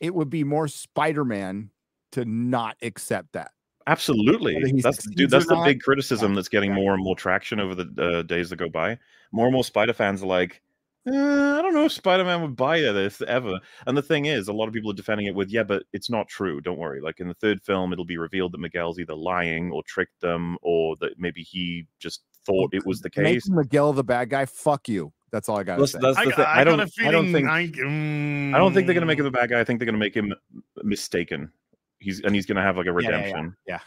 it 0.00 0.14
would 0.14 0.30
be 0.30 0.44
more 0.44 0.68
Spider 0.68 1.24
Man 1.24 1.70
to 2.12 2.24
not 2.24 2.76
accept 2.82 3.32
that. 3.32 3.50
Absolutely, 3.88 4.80
that's 4.82 5.08
dude. 5.08 5.30
That's 5.30 5.46
the 5.46 5.54
not, 5.54 5.64
big 5.64 5.80
criticism 5.80 6.34
that's 6.34 6.48
getting 6.48 6.72
more 6.74 6.92
and 6.92 7.02
more 7.02 7.16
traction 7.16 7.58
over 7.58 7.74
the 7.74 8.18
uh, 8.18 8.22
days 8.22 8.50
that 8.50 8.56
go 8.56 8.68
by. 8.68 8.98
More 9.32 9.46
and 9.46 9.52
more 9.54 9.64
Spider 9.64 9.94
fans 9.94 10.22
are 10.22 10.26
like, 10.26 10.60
"Eh, 11.08 11.58
I 11.58 11.62
don't 11.62 11.74
know 11.74 11.84
if 11.84 11.92
Spider 11.92 12.24
Man 12.24 12.42
would 12.42 12.56
buy 12.56 12.80
this 12.80 13.20
ever. 13.22 13.58
And 13.86 13.96
the 13.96 14.02
thing 14.02 14.26
is, 14.26 14.48
a 14.48 14.52
lot 14.52 14.68
of 14.68 14.74
people 14.74 14.90
are 14.90 14.94
defending 14.94 15.26
it 15.26 15.34
with, 15.34 15.50
yeah, 15.50 15.62
but 15.62 15.84
it's 15.92 16.10
not 16.10 16.28
true. 16.28 16.60
Don't 16.60 16.78
worry. 16.78 17.00
Like 17.00 17.20
in 17.20 17.28
the 17.28 17.34
third 17.34 17.62
film, 17.62 17.92
it'll 17.92 18.04
be 18.04 18.18
revealed 18.18 18.52
that 18.52 18.58
Miguel's 18.58 18.98
either 18.98 19.14
lying 19.14 19.70
or 19.70 19.82
tricked 19.84 20.20
them, 20.20 20.56
or 20.62 20.96
that 21.00 21.18
maybe 21.18 21.42
he 21.42 21.86
just 21.98 22.22
thought 22.44 22.72
it 22.72 22.86
was 22.86 23.00
the 23.00 23.10
case. 23.10 23.48
Making 23.48 23.56
Miguel 23.56 23.92
the 23.92 24.04
bad 24.04 24.30
guy. 24.30 24.46
Fuck 24.46 24.88
you. 24.88 25.12
That's 25.30 25.48
all 25.48 25.58
I 25.58 25.62
got 25.62 25.76
to 25.76 25.82
That's, 25.82 25.92
say. 25.92 25.98
that's 26.00 26.16
I, 26.16 26.24
thing. 26.24 26.32
I, 26.38 26.60
I, 26.60 26.64
don't. 26.64 26.78
got 26.78 26.88
a 26.88 26.90
feeling. 26.90 27.08
I 27.08 27.12
don't 27.12 27.32
think. 27.32 27.48
I, 27.48 28.56
I 28.56 28.58
don't 28.58 28.72
think 28.72 28.86
they're 28.86 28.94
gonna 28.94 29.06
make 29.06 29.18
him 29.18 29.26
mm, 29.26 29.28
a 29.28 29.32
bad 29.32 29.50
guy. 29.50 29.60
I 29.60 29.64
think 29.64 29.78
they're 29.78 29.86
gonna 29.86 29.98
make 29.98 30.14
him 30.14 30.34
mistaken. 30.82 31.50
He's 31.98 32.20
and 32.20 32.34
he's 32.34 32.46
gonna 32.46 32.62
have 32.62 32.76
like 32.76 32.86
a 32.86 32.90
Yeah, 32.90 33.00
yeah, 33.00 33.08
yeah. 33.10 33.16
redemption. 33.16 33.56
Yeah. 33.66 33.80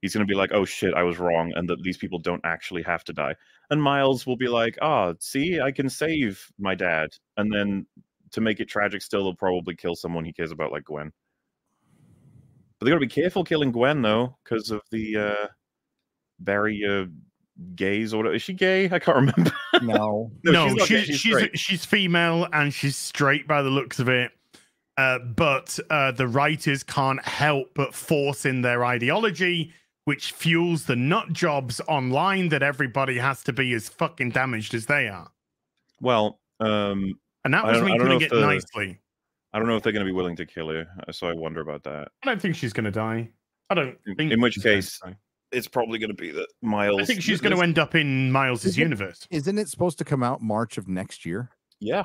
He's 0.00 0.12
gonna 0.14 0.26
be 0.26 0.34
like, 0.34 0.52
"Oh 0.52 0.64
shit, 0.64 0.94
I 0.94 1.02
was 1.02 1.18
wrong," 1.18 1.52
and 1.56 1.68
that 1.68 1.82
these 1.82 1.96
people 1.98 2.18
don't 2.18 2.44
actually 2.44 2.82
have 2.82 3.04
to 3.04 3.12
die. 3.12 3.34
And 3.70 3.82
Miles 3.82 4.26
will 4.26 4.36
be 4.36 4.48
like, 4.48 4.78
"Ah, 4.80 5.14
see, 5.20 5.60
I 5.60 5.72
can 5.72 5.88
save 5.88 6.44
my 6.58 6.74
dad." 6.74 7.10
And 7.36 7.52
then 7.52 7.86
to 8.30 8.40
make 8.40 8.60
it 8.60 8.68
tragic, 8.68 9.02
still, 9.02 9.24
they'll 9.24 9.34
probably 9.34 9.74
kill 9.74 9.96
someone 9.96 10.24
he 10.24 10.32
cares 10.32 10.52
about, 10.52 10.72
like 10.72 10.84
Gwen. 10.84 11.12
But 12.78 12.84
they 12.84 12.90
gotta 12.90 13.00
be 13.00 13.08
careful 13.08 13.42
killing 13.42 13.72
Gwen 13.72 14.02
though, 14.02 14.36
because 14.44 14.70
of 14.70 14.82
the 14.90 15.16
uh 15.16 15.46
Barry 16.40 16.84
uh, 16.88 17.06
gays 17.74 18.14
or 18.14 18.18
whatever. 18.18 18.34
Is 18.36 18.42
she 18.42 18.52
gay? 18.52 18.84
I 18.86 18.98
can't 18.98 19.16
remember. 19.16 19.52
No. 19.80 20.32
No, 20.42 20.66
not 20.68 20.88
gay, 20.88 21.04
she's 21.04 21.20
she's 21.20 21.36
straight. 21.36 21.58
she's, 21.58 21.84
female 21.84 22.48
and 22.52 22.74
she's 22.74 22.96
straight 22.96 23.46
by 23.46 23.62
the 23.62 23.70
looks 23.70 24.00
of 24.00 24.08
it. 24.08 24.32
Uh, 24.96 25.20
but 25.20 25.78
uh, 25.88 26.10
the 26.10 26.26
writers 26.26 26.82
can't 26.82 27.24
help 27.24 27.68
but 27.74 27.94
force 27.94 28.44
in 28.44 28.62
their 28.62 28.84
ideology, 28.84 29.72
which 30.08 30.32
fuels 30.32 30.86
the 30.86 30.96
nut 30.96 31.30
jobs 31.34 31.82
online 31.86 32.48
that 32.48 32.62
everybody 32.62 33.18
has 33.18 33.42
to 33.44 33.52
be 33.52 33.74
as 33.74 33.90
fucking 33.90 34.30
damaged 34.30 34.72
as 34.72 34.86
they 34.86 35.06
are. 35.06 35.30
Well, 36.00 36.40
um, 36.60 37.12
And 37.44 37.52
that 37.52 37.62
was 37.66 37.76
don't- 37.76 37.84
me 37.84 37.92
I 37.92 37.96
don't 37.98 38.06
putting 38.06 38.08
know 38.08 38.16
it 38.16 38.22
if 38.22 38.30
the- 38.30 38.40
nicely. 38.40 39.00
I 39.52 39.58
don't 39.58 39.68
know 39.68 39.76
if 39.76 39.82
they're 39.82 39.92
going 39.92 40.06
to 40.06 40.10
be 40.10 40.16
willing 40.16 40.34
to 40.36 40.46
kill 40.46 40.70
her, 40.70 40.86
uh, 41.06 41.12
so 41.12 41.26
I 41.28 41.34
wonder 41.34 41.60
about 41.60 41.82
that. 41.84 42.08
I 42.22 42.26
don't 42.26 42.40
think 42.40 42.56
she's 42.56 42.72
going 42.72 42.86
to 42.86 42.90
die. 42.90 43.30
I 43.68 43.74
don't 43.74 43.98
In- 44.06 44.14
think. 44.16 44.32
in 44.32 44.40
which 44.40 44.56
case. 44.62 44.98
It's 45.52 45.68
probably 45.68 45.98
going 45.98 46.08
to 46.08 46.14
be 46.16 46.30
that 46.30 46.46
Miles. 46.62 47.02
I 47.02 47.04
think 47.04 47.20
she's 47.20 47.40
going 47.42 47.54
to 47.54 47.62
end 47.62 47.78
up 47.78 47.94
in 47.94 48.32
Miles's 48.32 48.64
Is 48.72 48.78
it- 48.78 48.80
universe. 48.80 49.26
Isn't 49.30 49.58
it 49.58 49.68
supposed 49.68 49.98
to 49.98 50.06
come 50.06 50.22
out 50.22 50.40
March 50.40 50.78
of 50.78 50.88
next 50.88 51.26
year? 51.26 51.50
Yeah, 51.80 52.04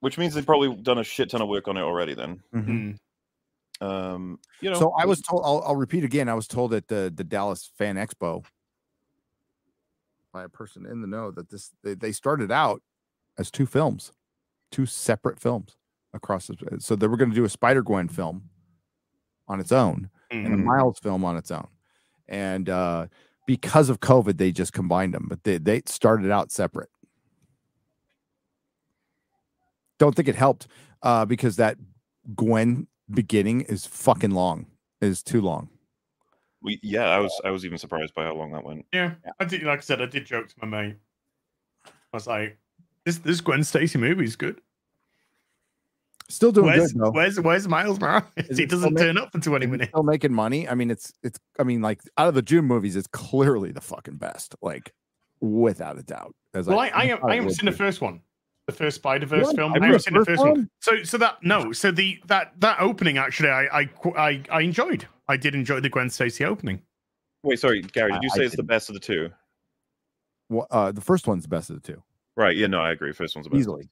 which 0.00 0.16
means 0.16 0.32
they've 0.32 0.46
probably 0.46 0.74
done 0.76 0.96
a 0.98 1.04
shit 1.04 1.28
ton 1.28 1.42
of 1.42 1.48
work 1.48 1.68
on 1.68 1.76
it 1.76 1.82
already. 1.82 2.14
Then, 2.14 2.42
Mm. 2.54 2.96
Um, 3.80 4.38
you 4.60 4.70
know. 4.70 4.78
So 4.78 4.90
I 4.92 5.04
was 5.06 5.20
told. 5.20 5.42
I'll, 5.44 5.62
I'll 5.66 5.76
repeat 5.76 6.04
again. 6.04 6.28
I 6.28 6.34
was 6.34 6.46
told 6.48 6.72
at 6.74 6.88
the 6.88 7.12
the 7.14 7.24
Dallas 7.24 7.70
Fan 7.76 7.96
Expo 7.96 8.44
by 10.32 10.44
a 10.44 10.48
person 10.48 10.84
in 10.86 11.00
the 11.00 11.06
know 11.06 11.30
that 11.30 11.48
this 11.50 11.70
they, 11.82 11.94
they 11.94 12.12
started 12.12 12.50
out 12.50 12.82
as 13.38 13.50
two 13.50 13.66
films, 13.66 14.12
two 14.70 14.86
separate 14.86 15.38
films 15.40 15.76
across. 16.12 16.46
The, 16.48 16.76
so 16.78 16.96
they 16.96 17.06
were 17.06 17.16
going 17.16 17.30
to 17.30 17.36
do 17.36 17.44
a 17.44 17.48
Spider 17.48 17.82
Gwen 17.82 18.08
film 18.08 18.48
on 19.48 19.60
its 19.60 19.72
own 19.72 20.10
and 20.30 20.46
a 20.46 20.56
Mhm. 20.56 20.64
Miles 20.64 20.98
film 20.98 21.24
on 21.24 21.36
its 21.36 21.50
own, 21.50 21.68
and 22.28 22.68
uh, 22.68 23.06
because 23.46 23.88
of 23.88 24.00
COVID, 24.00 24.38
they 24.38 24.50
just 24.52 24.72
combined 24.72 25.14
them. 25.14 25.26
But 25.28 25.44
they 25.44 25.58
they 25.58 25.82
started 25.86 26.30
out 26.30 26.50
separate. 26.50 26.88
Don't 29.98 30.14
think 30.14 30.28
it 30.28 30.34
helped 30.34 30.66
uh, 31.02 31.24
because 31.24 31.56
that 31.56 31.76
Gwen 32.34 32.88
beginning 33.10 33.62
is 33.62 33.86
fucking 33.86 34.30
long. 34.32 34.66
Is 35.00 35.22
too 35.22 35.40
long. 35.42 35.68
we, 36.62 36.78
yeah, 36.82 37.06
I 37.10 37.18
was 37.18 37.38
I 37.44 37.50
was 37.50 37.64
even 37.66 37.76
surprised 37.78 38.14
by 38.14 38.24
how 38.24 38.34
long 38.34 38.52
that 38.52 38.64
went. 38.64 38.86
Yeah, 38.92 39.14
I 39.38 39.44
did. 39.44 39.62
Like 39.62 39.78
I 39.80 39.82
said, 39.82 40.00
I 40.00 40.06
did 40.06 40.24
joke 40.24 40.48
to 40.48 40.54
my 40.62 40.66
mate. 40.66 40.96
I 41.86 41.90
was 42.16 42.26
like, 42.26 42.56
"This 43.04 43.18
this 43.18 43.40
Gwen 43.40 43.62
Stacy 43.64 43.98
movie 43.98 44.24
is 44.24 44.36
good. 44.36 44.60
Still 46.30 46.52
doing 46.52 46.66
Where's 46.68 46.92
good 46.94 47.02
though. 47.02 47.10
where's 47.10 47.38
where's 47.38 47.68
Miles 47.68 48.00
Morales? 48.00 48.24
He 48.56 48.64
doesn't 48.64 48.94
ma- 48.94 49.00
turn 49.00 49.18
up 49.18 49.30
for 49.32 49.40
twenty 49.40 49.66
Is 49.66 49.70
minutes. 49.72 49.90
Still 49.90 50.04
making 50.04 50.32
money. 50.32 50.66
I 50.66 50.74
mean, 50.74 50.90
it's 50.90 51.12
it's. 51.22 51.38
I 51.58 51.64
mean, 51.64 51.82
like 51.82 52.00
out 52.16 52.28
of 52.28 52.34
the 52.34 52.40
June 52.42 52.64
movies, 52.64 52.96
it's 52.96 53.08
clearly 53.08 53.72
the 53.72 53.82
fucking 53.82 54.16
best. 54.16 54.54
Like 54.62 54.92
without 55.40 55.98
a 55.98 56.02
doubt. 56.02 56.34
As 56.54 56.66
Well, 56.66 56.78
I 56.78 56.86
I, 56.86 56.88
thought 56.88 57.02
I 57.02 57.04
it 57.04 57.10
haven't 57.10 57.44
would 57.46 57.56
seen 57.56 57.66
the 57.66 57.72
first 57.72 58.00
one, 58.00 58.22
the 58.66 58.72
first 58.72 58.96
Spider 58.96 59.26
Verse 59.26 59.44
What? 59.44 59.56
film. 59.56 59.72
I 59.72 59.76
Have 59.76 59.82
you 59.82 59.86
haven't 59.92 59.98
the 59.98 60.02
seen 60.02 60.14
the 60.14 60.18
first 60.20 60.28
first 60.28 60.40
one. 60.42 60.50
one? 60.50 60.70
So 60.80 61.02
so 61.04 61.18
that 61.18 61.42
no, 61.42 61.72
so 61.72 61.90
the 61.90 62.18
that 62.26 62.52
that 62.60 62.80
opening 62.80 63.18
actually, 63.18 63.50
I 63.50 63.80
I 63.80 63.88
I, 64.16 64.42
I 64.50 64.60
enjoyed. 64.62 65.06
I 65.28 65.36
did 65.36 65.54
enjoy 65.54 65.80
the 65.80 65.88
Gwen 65.88 66.10
Stacy 66.10 66.44
opening. 66.44 66.82
Wait, 67.42 67.58
sorry, 67.58 67.82
Gary, 67.82 68.12
did 68.12 68.22
you 68.22 68.30
I 68.32 68.36
say 68.36 68.42
it's 68.44 68.52
the 68.52 68.58
didn't. 68.62 68.68
best 68.68 68.88
of 68.88 68.94
the 68.94 69.00
two? 69.00 69.30
Well, 70.48 70.66
uh, 70.70 70.92
the 70.92 71.00
first 71.00 71.26
one's 71.26 71.42
the 71.42 71.48
best 71.48 71.70
of 71.70 71.76
the 71.82 71.92
two, 71.92 72.02
Right. 72.36 72.56
Yeah. 72.56 72.66
No, 72.68 72.80
I 72.80 72.90
agree. 72.92 73.12
First 73.12 73.34
one's 73.36 73.46
the 73.46 73.50
best. 73.50 73.60
easily. 73.60 73.88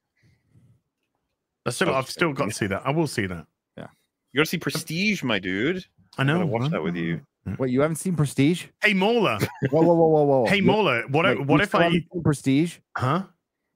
I 1.65 1.69
still, 1.71 1.93
I've 1.95 2.09
still 2.09 2.33
got 2.33 2.45
to 2.49 2.51
see 2.51 2.67
that. 2.67 2.81
I 2.85 2.91
will 2.91 3.07
see 3.07 3.25
that. 3.25 3.45
Yeah. 3.77 3.87
You 4.33 4.39
got 4.39 4.43
to 4.43 4.49
see 4.49 4.57
Prestige, 4.57 5.23
my 5.23 5.39
dude. 5.39 5.85
I 6.17 6.21
I 6.21 6.25
know. 6.25 6.33
gotta 6.35 6.45
watch 6.47 6.71
that 6.71 6.83
with 6.83 6.95
you. 6.95 7.21
What 7.57 7.69
you 7.71 7.81
haven't 7.81 7.95
seen 7.97 8.15
Prestige? 8.15 8.65
Hey 8.83 8.93
Mauler. 8.93 9.37
Whoa, 9.71 9.81
whoa, 9.81 9.93
whoa, 9.93 10.07
whoa, 10.07 10.23
whoa! 10.23 10.45
hey 10.45 10.57
You- 10.57 10.63
Mauler. 10.63 11.03
What 11.07 11.25
wait, 11.25 11.37
if, 11.39 11.47
what 11.47 11.57
you 11.57 11.61
if 11.63 11.69
still 11.69 11.81
I 11.81 11.89
seen 11.91 12.05
Prestige? 12.23 12.77
huh? 12.95 13.23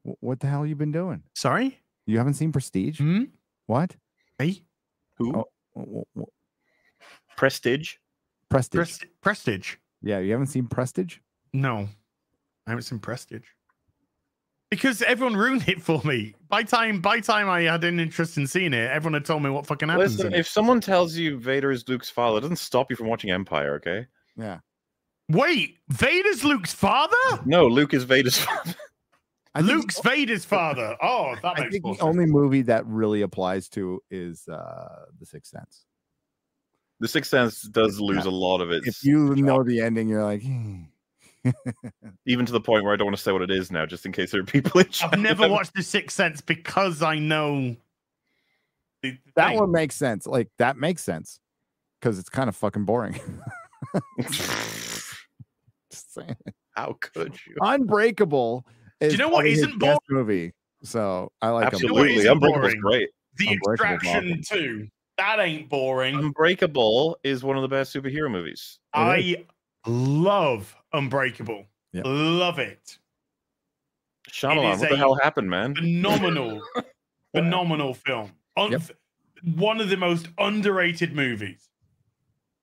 Wh- 0.08 0.24
What 0.24 0.40
the 0.40 0.48
hell 0.48 0.66
you 0.66 0.76
been 0.76 0.92
doing? 0.92 1.24
Sorry? 1.36 1.80
You 2.06 2.18
haven't 2.18 2.36
seen 2.36 2.52
Prestige? 2.52 3.00
Hmm? 3.00 3.24
What? 3.66 3.96
Hey? 4.40 4.62
Who? 5.18 5.44
Oh. 5.76 6.28
Prestige. 7.36 7.96
Prestige. 8.50 8.78
Prest- 8.78 9.06
Prestige. 9.22 9.76
yeah, 10.02 10.20
you 10.20 10.32
haven't 10.32 10.48
seen 10.48 10.68
Prestige? 10.68 11.18
No. 11.54 11.88
I 12.66 12.70
haven't 12.72 12.84
seen 12.84 13.00
Prestige. 13.00 13.44
Because 14.70 15.02
everyone 15.02 15.36
ruined 15.38 15.68
it 15.70 15.82
for 15.82 16.02
me. 16.04 16.34
By 16.50 16.64
time 16.64 17.00
by 17.00 17.22
time 17.22 17.50
I 17.50 17.62
had 17.62 17.84
an 17.86 18.00
interest 18.02 18.38
in 18.38 18.46
seeing 18.48 18.74
it, 18.74 18.90
everyone 18.92 19.14
had 19.14 19.24
told 19.26 19.42
me 19.44 19.50
what 19.50 19.66
fucking 19.66 19.88
happens. 19.88 20.14
Listen, 20.18 20.28
in 20.28 20.34
it. 20.34 20.40
if 20.40 20.48
someone 20.48 20.82
tells 20.82 21.16
you 21.16 21.38
Vader 21.40 21.72
is 21.72 21.88
Luke's 21.88 22.10
father, 22.10 22.40
it 22.40 22.42
doesn't 22.42 22.58
stop 22.58 22.90
you 22.90 22.98
from 22.98 23.08
watching 23.08 23.32
Empire, 23.32 23.76
okay? 23.76 24.08
Yeah. 24.36 24.60
Wait, 25.30 25.78
Vader's 25.90 26.44
Luke's 26.44 26.74
father? 26.74 27.16
No, 27.46 27.66
Luke 27.68 27.94
is 27.94 28.04
Vader's 28.04 28.38
father. 28.46 28.76
I 29.58 29.62
think 29.62 29.72
Luke's 29.72 30.00
Vader's 30.02 30.46
father. 30.46 30.96
Oh, 31.02 31.36
that 31.42 31.60
I 31.60 31.70
think 31.70 31.84
the 31.84 31.94
sense. 31.94 32.02
only 32.02 32.26
movie 32.26 32.62
that 32.64 32.86
really 32.86 33.22
applies 33.22 33.68
to 33.70 34.02
is 34.12 34.48
uh 34.48 35.06
The 35.20 35.26
Sixth 35.26 35.52
Sense. 35.52 35.86
The 37.00 37.08
Sixth 37.08 37.30
Sense 37.32 37.62
does 37.64 38.00
lose 38.00 38.26
Yeah. 38.26 38.32
a 38.32 38.34
lot 38.34 38.62
of 38.62 38.72
its. 38.72 38.88
If 38.88 39.04
you 39.04 39.36
know 39.36 39.64
the 39.64 39.82
ending, 39.82 40.10
you're 40.10 40.24
like, 40.24 40.42
"Hmm." 40.44 40.84
even 42.26 42.46
to 42.46 42.52
the 42.52 42.60
point 42.60 42.84
where 42.84 42.94
I 42.94 42.98
don't 42.98 43.06
want 43.06 43.18
to 43.18 43.24
say 43.24 43.32
what 43.32 43.42
it 43.42 43.52
is 43.52 43.72
now, 43.72 43.86
just 43.86 44.06
in 44.06 44.12
case 44.12 44.32
there 44.32 44.42
are 44.42 44.44
people 44.44 44.82
in 44.82 44.88
I've 45.04 45.20
never 45.20 45.44
that- 45.44 45.52
watched 45.52 45.74
The 45.76 45.84
Sixth 45.84 46.16
Sense 46.16 46.42
because 46.42 47.02
I 47.02 47.20
know 47.20 47.76
the, 49.02 49.12
the 49.12 49.18
that 49.36 49.56
one 49.56 49.72
makes 49.72 49.96
sense. 49.96 50.28
Like 50.28 50.50
that 50.58 50.78
makes 50.78 51.04
sense 51.04 51.40
because 52.02 52.20
it's 52.20 52.30
kind 52.30 52.50
of 52.50 52.56
fucking 52.56 52.86
boring. 52.86 53.20
Just 54.22 56.14
saying. 56.14 56.36
How 56.76 56.96
could 57.00 57.34
you? 57.48 57.56
Unbreakable. 57.62 58.66
Is 59.00 59.14
you 59.14 59.18
know 59.18 59.28
what 59.28 59.36
probably 59.36 59.52
his 59.52 59.60
isn't 59.60 59.80
best 59.80 60.00
movie? 60.10 60.54
So 60.84 61.32
I 61.42 61.50
like 61.50 61.72
You 61.74 61.88
know 61.88 61.94
what 61.94 62.04
Absolutely, 62.04 62.16
isn't 62.18 62.32
Unbreakable's 62.32 62.74
great. 62.76 63.10
The 63.38 63.48
Unbreakable's 63.48 64.04
Extraction 64.04 64.42
2. 64.44 64.88
That 65.18 65.40
ain't 65.40 65.70
boring. 65.70 66.16
Unbreakable 66.16 67.18
is 67.24 67.44
one 67.44 67.56
of 67.56 67.64
the 67.64 67.68
best 67.68 67.96
superhero 67.96 68.30
movies. 68.30 68.80
I 68.94 69.46
love 69.86 70.76
Unbreakable. 70.94 71.66
Yeah. 71.94 72.04
Love 72.06 72.60
it. 72.60 72.98
Shyamalan, 74.30 74.76
is 74.76 74.80
what 74.82 74.90
the 74.90 74.98
hell 74.98 75.18
happened, 75.22 75.50
man? 75.50 75.76
Phenomenal, 75.76 76.62
phenomenal 77.36 77.94
film. 77.94 78.32
Un- 78.56 78.72
Yep. 78.72 78.82
One 79.56 79.80
of 79.80 79.90
the 79.90 79.98
most 79.98 80.28
underrated 80.38 81.16
movies. 81.16 81.70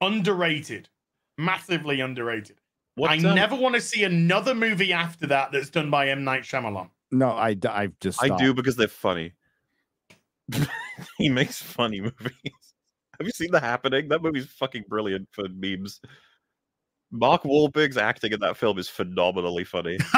Underrated. 0.01 0.89
Massively 1.39 2.01
underrated. 2.01 2.57
What, 2.97 3.11
I 3.11 3.17
um, 3.17 3.35
never 3.35 3.57
want 3.57 3.75
to 3.75 3.81
see 3.81 4.05
another 4.05 4.55
movie 4.55 4.93
after 4.93 5.27
that 5.29 5.51
that's 5.53 5.71
done 5.71 5.91
by 5.91 6.09
M. 6.09 6.23
Night 6.25 6.43
Shyamalan. 6.43 6.91
No, 7.11 7.31
I, 7.31 7.57
I've 7.69 7.99
just 8.01 8.23
I 8.23 8.37
do 8.37 8.55
because 8.55 8.77
they're 8.77 8.89
funny. 8.89 9.33
he 11.19 11.29
makes 11.29 11.61
funny 11.61 12.01
movies. 12.01 12.33
Have 13.19 13.27
you 13.27 13.33
seen 13.33 13.51
The 13.51 13.61
Happening? 13.61 14.09
That 14.09 14.23
movie's 14.23 14.47
fucking 14.47 14.85
brilliant 14.89 15.29
for 15.31 15.49
memes. 15.49 16.01
Mark 17.13 17.45
Wahlberg's 17.45 17.97
acting 17.97 18.33
in 18.33 18.41
that 18.41 18.57
film 18.57 18.79
is 18.79 18.89
phenomenally 18.89 19.65
funny. 19.65 19.99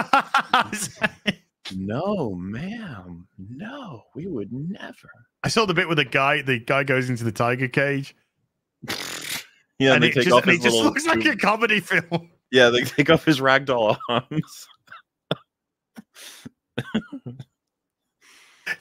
No, 1.75 2.35
ma'am. 2.37 3.27
No, 3.39 4.05
we 4.15 4.27
would 4.27 4.53
never. 4.53 5.11
I 5.43 5.49
saw 5.49 5.67
the 5.67 5.75
bit 5.75 5.89
where 5.89 5.97
the 5.97 6.05
guy, 6.05 6.43
the 6.43 6.61
guy 6.61 6.85
goes 6.85 7.11
into 7.11 7.25
the 7.25 7.33
tiger 7.33 7.67
cage, 7.67 8.15
Yeah, 9.79 9.95
and 9.95 10.03
they 10.03 10.11
it 10.11 10.15
take 10.15 10.25
just, 10.25 10.33
off 10.33 10.43
and 10.45 10.53
his 10.53 10.61
it 10.61 10.63
just 10.63 10.77
little 10.77 10.93
looks 10.93 11.07
like 11.07 11.25
a 11.25 11.37
comedy 11.37 11.81
film. 11.81 12.31
Yeah, 12.51 12.71
they 12.71 12.83
take 12.83 13.11
off 13.11 13.25
his 13.25 13.41
ragdoll 13.41 13.97
arms. 14.09 14.69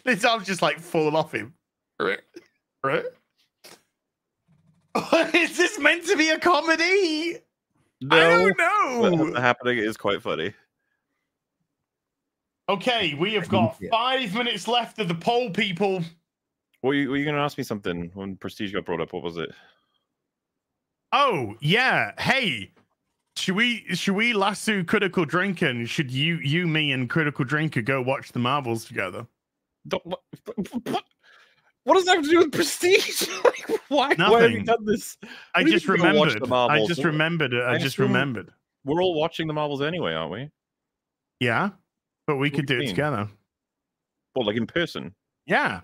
His 0.03 0.25
arms 0.25 0.47
just 0.47 0.61
like 0.61 0.79
fall 0.79 1.15
off 1.15 1.31
him. 1.33 1.53
Right? 1.99 2.21
Right? 2.83 3.05
Is 5.33 5.57
this 5.57 5.79
meant 5.79 6.05
to 6.07 6.17
be 6.17 6.29
a 6.29 6.39
comedy? 6.39 7.37
No, 8.01 8.17
I 8.17 8.29
don't 8.29 8.57
know. 8.57 9.31
The 9.33 9.41
Happening 9.41 9.77
is 9.77 9.97
quite 9.97 10.21
funny. 10.21 10.53
Okay, 12.67 13.13
we 13.13 13.33
have 13.35 13.47
got 13.47 13.77
five 13.91 14.33
minutes 14.33 14.67
left 14.67 14.97
of 14.99 15.07
the 15.07 15.15
poll, 15.15 15.51
people. 15.51 16.03
Were 16.81 16.95
you, 16.95 17.09
were 17.09 17.17
you 17.17 17.23
going 17.23 17.35
to 17.35 17.41
ask 17.41 17.57
me 17.57 17.63
something 17.63 18.09
when 18.15 18.37
Prestige 18.37 18.73
got 18.73 18.85
brought 18.85 19.01
up? 19.01 19.13
What 19.13 19.23
was 19.23 19.37
it? 19.37 19.51
Oh 21.11 21.55
yeah. 21.61 22.11
Hey, 22.19 22.71
should 23.35 23.55
we 23.55 23.85
should 23.93 24.15
we 24.15 24.33
lasso 24.33 24.83
critical 24.83 25.25
drinking? 25.25 25.85
Should 25.85 26.11
you 26.11 26.37
you 26.37 26.67
me 26.67 26.91
and 26.91 27.09
critical 27.09 27.45
drinker 27.45 27.81
go 27.81 28.01
watch 28.01 28.31
the 28.31 28.39
Marvels 28.39 28.85
together? 28.85 29.27
What, 29.89 30.05
what, 30.05 31.03
what 31.83 31.95
does 31.95 32.05
that 32.05 32.15
have 32.15 32.23
to 32.23 32.29
do 32.29 32.39
with 32.39 32.51
Prestige? 32.51 33.27
Like, 33.89 34.17
why, 34.17 34.29
why 34.29 34.41
have 34.41 34.51
you 34.51 34.63
done 34.63 34.83
this? 34.85 35.17
I 35.53 35.63
just 35.63 35.87
mean 35.87 35.99
go 35.99 36.19
watch 36.19 36.33
the 36.33 36.39
remembered. 36.41 36.71
I 36.71 36.85
just 36.87 37.03
remembered 37.03 37.53
it. 37.53 37.61
I, 37.61 37.73
I 37.73 37.77
just 37.77 37.99
remembered. 37.99 38.51
We're 38.83 39.01
all 39.01 39.13
watching 39.13 39.47
the 39.47 39.53
Marvels 39.53 39.81
anyway, 39.81 40.13
aren't 40.13 40.31
we? 40.31 40.49
Yeah, 41.39 41.69
but 42.25 42.37
we 42.37 42.49
What 42.49 42.55
could 42.55 42.65
do 42.65 42.77
do 42.77 42.83
it 42.83 42.87
together. 42.87 43.29
Well, 44.35 44.45
like 44.47 44.57
in 44.57 44.65
person. 44.65 45.13
Yeah, 45.45 45.81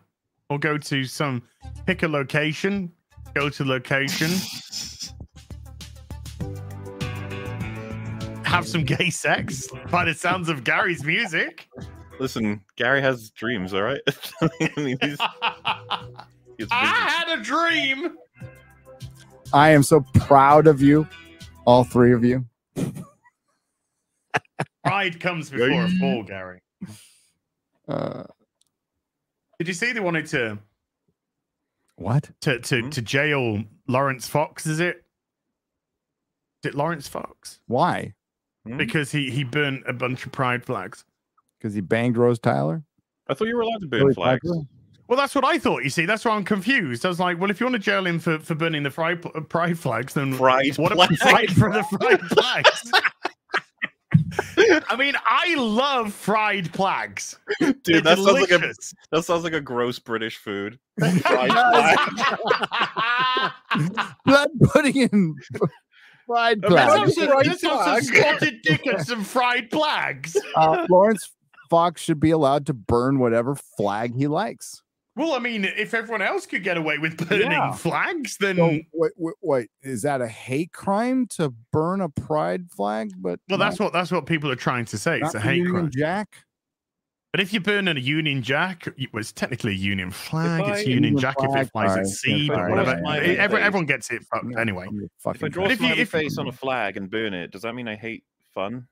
or 0.50 0.58
go 0.60 0.78
to 0.78 1.04
some 1.04 1.44
pick 1.86 2.04
a 2.04 2.08
location, 2.08 2.92
go 3.34 3.50
to 3.50 3.64
location, 3.64 4.30
have 8.52 8.68
some 8.68 8.84
gay 8.84 9.10
sex. 9.10 9.68
By 9.90 10.06
the 10.06 10.14
sounds 10.14 10.50
of 10.50 10.64
Gary's 10.64 11.04
music. 11.04 11.68
Listen, 12.20 12.62
Gary 12.76 13.02
has 13.02 13.32
dreams, 13.32 13.74
all 13.74 13.82
right? 13.82 14.02
I 14.42 14.50
mean, 14.78 14.98
he's, 15.02 15.18
he's 16.58 16.68
I 16.72 16.86
had 16.86 17.40
a 17.40 17.42
dream. 17.42 18.18
I 19.54 19.70
am 19.70 19.84
so 19.84 20.02
proud 20.16 20.68
of 20.68 20.82
you, 20.82 21.08
all 21.66 21.84
three 21.84 22.14
of 22.14 22.24
you. 22.24 22.46
Pride 24.84 25.20
comes 25.20 25.50
before 25.50 25.84
a 25.86 25.90
fall, 26.00 26.24
Gary. 26.24 26.62
Uh, 27.88 28.24
Did 29.60 29.68
you 29.68 29.74
see 29.74 29.92
they 29.92 30.00
wanted 30.00 30.26
to 30.28 30.60
what? 31.98 32.30
to 32.42 32.60
to, 32.60 32.82
Hmm? 32.82 32.90
to 32.90 33.02
jail 33.02 33.64
Laurence 33.88 34.28
Fox? 34.28 34.66
Is 34.66 34.80
it? 34.80 35.04
Is 36.64 36.70
it 36.70 36.76
Laurence 36.76 37.08
Fox? 37.08 37.60
Why? 37.68 38.14
Hmm? 38.68 38.78
Because 38.78 39.12
he 39.12 39.30
he 39.32 39.44
burnt 39.44 39.84
a 39.88 39.94
bunch 39.94 40.26
of 40.26 40.32
pride 40.32 40.64
flags. 40.66 41.04
Because 41.60 41.74
he 41.74 41.82
banged 41.82 42.18
Rose 42.18 42.40
Tyler? 42.40 42.84
I 43.28 43.34
thought 43.34 43.48
you 43.48 43.56
were 43.56 43.62
allowed 43.62 43.82
to 43.82 43.88
burn 43.88 44.02
Billie 44.02 44.14
flags. 44.14 44.48
Piper? 44.48 44.66
Well, 45.08 45.18
that's 45.18 45.36
what 45.36 45.44
I 45.44 45.58
thought. 45.60 45.84
You 45.84 45.90
see, 45.90 46.06
that's 46.06 46.24
why 46.24 46.32
I'm 46.36 46.46
confused. 46.46 47.06
I 47.06 47.10
was 47.10 47.20
like, 47.20 47.38
well, 47.40 47.52
if 47.52 47.60
you 47.60 47.66
want 47.66 47.74
to 47.74 47.80
jail 47.80 48.06
him 48.06 48.18
for, 48.18 48.40
for 48.40 48.56
burning 48.56 48.84
the 48.84 48.90
pride, 48.90 49.26
uh, 49.26 49.42
pride 49.42 49.78
flags, 49.78 50.14
then 50.14 50.38
Pride 50.38 50.78
what 50.78 50.94
about 50.94 51.14
flag. 51.16 51.48
pride 51.48 51.52
for 51.52 51.72
the 51.74 51.84
fried 52.00 52.22
flags? 52.22 52.92
I 54.90 54.96
mean, 54.96 55.16
I 55.26 55.56
love 55.56 56.14
fried 56.14 56.74
flags. 56.74 57.38
Dude, 57.60 57.84
They're 57.84 58.02
that 58.02 58.18
sounds 58.20 58.40
like 58.40 58.52
a 58.52 58.74
that 59.12 59.26
sounds 59.26 59.44
like 59.44 59.54
a 59.54 59.60
gross 59.62 60.00
British 60.00 60.38
food. 60.38 60.80
Fried 61.00 61.50
does. 61.50 61.98
Blood 64.26 64.50
pudding 64.64 64.96
in 64.98 65.36
fried 66.32 66.66
I 66.66 66.70
mean. 66.70 67.06
Just 67.06 67.16
some, 67.16 67.28
Fried 67.30 67.46
just 67.46 67.62
some 67.62 67.78
flag. 67.84 68.04
spotted 68.04 68.62
dick 68.64 68.86
and 68.86 69.02
some 69.06 69.24
fried 69.24 69.70
flags. 69.72 70.38
Uh, 70.56 70.86
Laurence 70.90 71.32
Fox 71.70 72.02
should 72.02 72.20
be 72.20 72.32
allowed 72.32 72.66
to 72.68 72.74
burn 72.74 73.20
whatever 73.20 73.56
flag 73.78 74.16
he 74.16 74.28
likes. 74.28 74.82
Well, 75.18 75.34
I 75.34 75.40
mean, 75.40 75.66
if 75.66 75.94
everyone 75.94 76.22
else 76.22 76.46
could 76.46 76.64
get 76.64 76.78
away 76.78 76.98
with 76.98 77.18
burning 77.28 77.52
Yeah. 77.52 77.74
flags, 77.74 78.38
then 78.40 78.56
So 78.56 78.80
wait, 78.94 79.12
wait, 79.18 79.36
wait, 79.42 79.70
is 79.84 80.04
that 80.04 80.22
a 80.22 80.28
hate 80.28 80.72
crime 80.72 81.28
to 81.32 81.54
burn 81.74 82.00
a 82.00 82.08
pride 82.08 82.72
flag? 82.72 83.12
But 83.18 83.40
well, 83.50 83.60
not- 83.60 83.66
that's 83.70 83.80
what 83.80 83.92
that's 83.94 84.12
what 84.12 84.26
people 84.26 84.50
are 84.50 84.56
trying 84.56 84.86
to 84.86 84.98
say. 84.98 85.20
It's 85.22 85.36
a 85.36 85.40
hate 85.42 85.68
crime. 85.68 85.92
Jack. 85.94 86.30
But 87.32 87.40
if 87.40 87.54
you 87.54 87.62
burn 87.62 87.88
a 87.88 87.94
Union 87.98 88.42
Jack, 88.44 88.88
it 88.98 89.14
was 89.14 89.32
technically 89.32 89.72
a 89.72 89.76
Union 89.76 90.12
flag. 90.12 90.62
I- 90.62 90.72
It's 90.72 90.80
Union 90.82 91.04
Union 91.04 91.18
Jack 91.22 91.36
if 91.40 91.50
flag, 91.50 91.66
it 91.68 91.72
flies 91.72 91.90
alright, 91.92 92.00
at 92.02 92.08
sea, 92.08 92.48
but 92.50 92.70
whatever. 92.70 92.92
alright. 92.98 93.24
Every- 93.24 93.62
everyone 93.62 93.86
gets 93.86 94.12
it 94.12 94.24
fucked 94.26 94.58
anyway. 94.58 94.88
If 95.34 95.44
I 95.44 95.48
draw 95.48 95.64
a 95.64 95.68
But 95.68 95.72
if 95.72 95.82
you- 95.82 95.94
if- 95.94 96.10
face 96.10 96.38
on 96.38 96.48
a 96.48 96.52
flag 96.52 96.98
and 96.98 97.10
burn 97.10 97.34
it, 97.34 97.52
does 97.52 97.62
that 97.62 97.74
mean 97.74 97.88
I 97.88 97.96
hate 97.96 98.24
fun? 98.54 98.88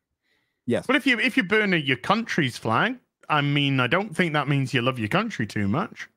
yes. 0.65 0.87
But 0.87 0.95
if 0.95 1.05
you 1.05 1.19
if 1.19 1.35
you 1.35 1.43
burn 1.43 1.73
a, 1.73 1.77
your 1.77 1.97
country's 1.97 2.57
flag, 2.57 2.97
I 3.27 3.41
mean, 3.41 3.79
I 3.81 3.87
don't 3.87 4.15
think 4.15 4.31
that 4.33 4.47
means 4.47 4.73
you 4.73 4.81
love 4.81 4.99
your 4.99 5.09
country 5.09 5.45
too 5.45 5.67
much. 5.67 6.07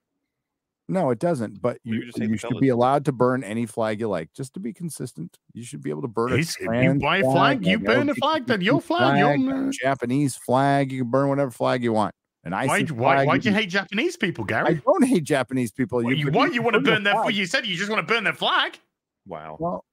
No, 0.89 1.11
it 1.11 1.19
doesn't. 1.19 1.63
But 1.63 1.79
you 1.85 1.95
you 1.95 2.27
you 2.27 2.37
should 2.37 2.51
colours. 2.51 2.61
be 2.61 2.69
allowed 2.69 3.05
to 3.07 3.13
burn 3.13 3.45
any 3.45 3.67
flag 3.67 4.01
you 4.01 4.09
like, 4.09 4.33
just 4.35 4.53
to 4.55 4.61
be 4.61 4.73
consistent. 4.73 5.39
You 5.55 5.63
should 5.65 5.83
be 5.83 5.91
able 5.91 6.03
to 6.03 6.09
burn 6.09 6.33
a 6.33 6.35
It's- 6.35 6.59
you 6.61 6.95
buy 7.01 7.19
a 7.19 7.23
flag, 7.23 7.65
you 7.65 7.79
burn 7.79 8.09
a 8.11 8.15
flag, 8.17 8.47
then 8.47 8.61
your 8.61 8.81
flag, 8.81 9.19
your- 9.19 9.69
uh, 9.69 9.71
Japanese 9.73 10.37
flag. 10.37 10.91
You 10.93 11.03
can 11.03 11.11
burn 11.11 11.29
whatever 11.29 11.51
flag 11.51 11.83
you 11.83 11.93
want. 11.93 12.15
An 12.45 12.51
Why 12.53 12.83
why 12.83 13.25
why 13.25 13.39
do 13.39 13.49
you 13.49 13.55
hate 13.55 13.69
Japanese 13.71 14.17
people, 14.17 14.45
Gary? 14.45 14.67
I 14.67 14.75
don't 14.85 15.05
hate 15.05 15.23
Japanese 15.25 15.71
people. 15.71 16.03
What, 16.03 16.17
you 16.17 16.25
can- 16.27 16.35
what 16.35 16.53
you 16.53 16.61
want 16.63 16.75
to 16.75 16.81
the 16.81 16.91
burn 16.91 17.05
their? 17.05 17.15
flag. 17.15 17.35
You 17.35 17.47
said 17.47 17.65
you 17.65 17.77
just 17.77 17.89
want 17.89 18.07
to 18.07 18.13
burn 18.15 18.25
their 18.25 18.33
flag. 18.33 18.79
Wow. 19.27 19.57
Well, 19.61 19.85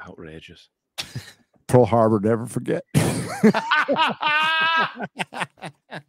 Outrageous. 0.00 0.68
Pearl 1.66 1.84
Harbor, 1.86 2.20
never 2.20 2.46
forget. 2.46 2.84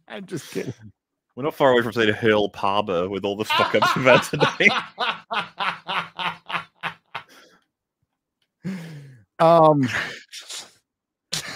I'm 0.06 0.26
just 0.26 0.50
kidding. 0.52 0.74
We're 1.36 1.42
not 1.42 1.54
far 1.54 1.72
away 1.72 1.82
from 1.82 1.92
saying 1.92 2.14
Hill 2.14 2.50
Harbor 2.54 3.08
with 3.10 3.24
all 3.24 3.36
the 3.36 3.44
fuck 3.44 3.74
ups 3.74 3.94
we've 3.94 4.06
had 4.06 4.22
today. 4.22 4.70
Um, 9.38 9.86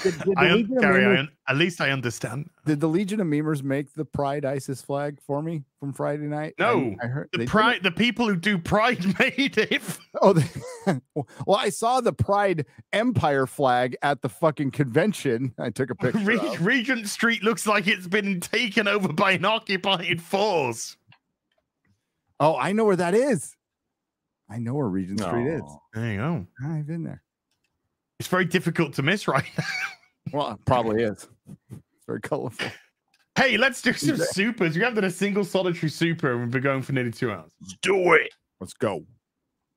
did, 0.02 0.18
did 0.20 0.34
I 0.36 0.50
un- 0.50 0.70
Gary, 0.80 1.04
I 1.04 1.08
Memers- 1.08 1.18
un- 1.20 1.28
at 1.48 1.56
least 1.56 1.80
I 1.80 1.90
understand. 1.90 2.48
did 2.66 2.80
the 2.80 2.86
Legion 2.88 3.20
of 3.20 3.26
Memers 3.26 3.62
make 3.62 3.92
the 3.94 4.04
Pride 4.04 4.44
ISIS 4.44 4.80
flag 4.82 5.20
for 5.20 5.42
me 5.42 5.64
from 5.78 5.92
Friday 5.92 6.26
night? 6.26 6.54
No, 6.58 6.94
I, 7.02 7.06
heard 7.06 7.28
The 7.32 7.46
pride, 7.46 7.82
the 7.82 7.90
people 7.90 8.26
who 8.28 8.36
do 8.36 8.58
Pride 8.58 9.04
made 9.18 9.58
it. 9.58 9.82
Oh, 10.22 10.32
they, 10.32 10.44
well, 11.14 11.56
I 11.58 11.70
saw 11.70 12.00
the 12.00 12.12
Pride 12.12 12.66
Empire 12.92 13.46
flag 13.46 13.96
at 14.02 14.22
the 14.22 14.28
fucking 14.28 14.70
convention. 14.70 15.54
I 15.58 15.70
took 15.70 15.90
a 15.90 15.94
picture. 15.96 16.18
Re- 16.20 16.56
Regent 16.60 17.08
Street 17.08 17.42
looks 17.42 17.66
like 17.66 17.86
it's 17.86 18.06
been 18.08 18.40
taken 18.40 18.86
over 18.88 19.12
by 19.12 19.32
an 19.32 19.44
occupied 19.44 20.22
force. 20.22 20.96
Oh, 22.38 22.56
I 22.56 22.72
know 22.72 22.84
where 22.84 22.96
that 22.96 23.14
is. 23.14 23.54
I 24.48 24.58
know 24.58 24.74
where 24.74 24.88
Regent 24.88 25.20
Street 25.20 25.46
is. 25.46 25.62
Aw. 25.62 25.78
There 25.94 26.12
you 26.12 26.18
go. 26.18 26.46
I've 26.64 26.86
been 26.86 27.04
there. 27.04 27.22
It's 28.20 28.28
very 28.28 28.44
difficult 28.44 28.92
to 28.94 29.02
miss, 29.02 29.26
right? 29.26 29.44
Well, 30.32 30.52
it 30.52 30.64
probably 30.64 31.02
is. 31.02 31.26
It's 31.72 32.06
very 32.06 32.20
colorful. 32.20 32.68
hey, 33.36 33.56
let's 33.56 33.82
do 33.82 33.92
some 33.94 34.16
supers. 34.16 34.76
We 34.76 34.82
haven't 34.82 34.96
done 34.96 35.04
a 35.04 35.10
single 35.10 35.44
solitary 35.44 35.90
super, 35.90 36.30
and 36.32 36.42
we've 36.42 36.50
been 36.52 36.62
going 36.62 36.82
for 36.82 36.92
nearly 36.92 37.10
two 37.10 37.32
hours. 37.32 37.50
Let's 37.60 37.74
Do 37.82 38.12
it. 38.12 38.32
Let's 38.60 38.74
go. 38.74 39.04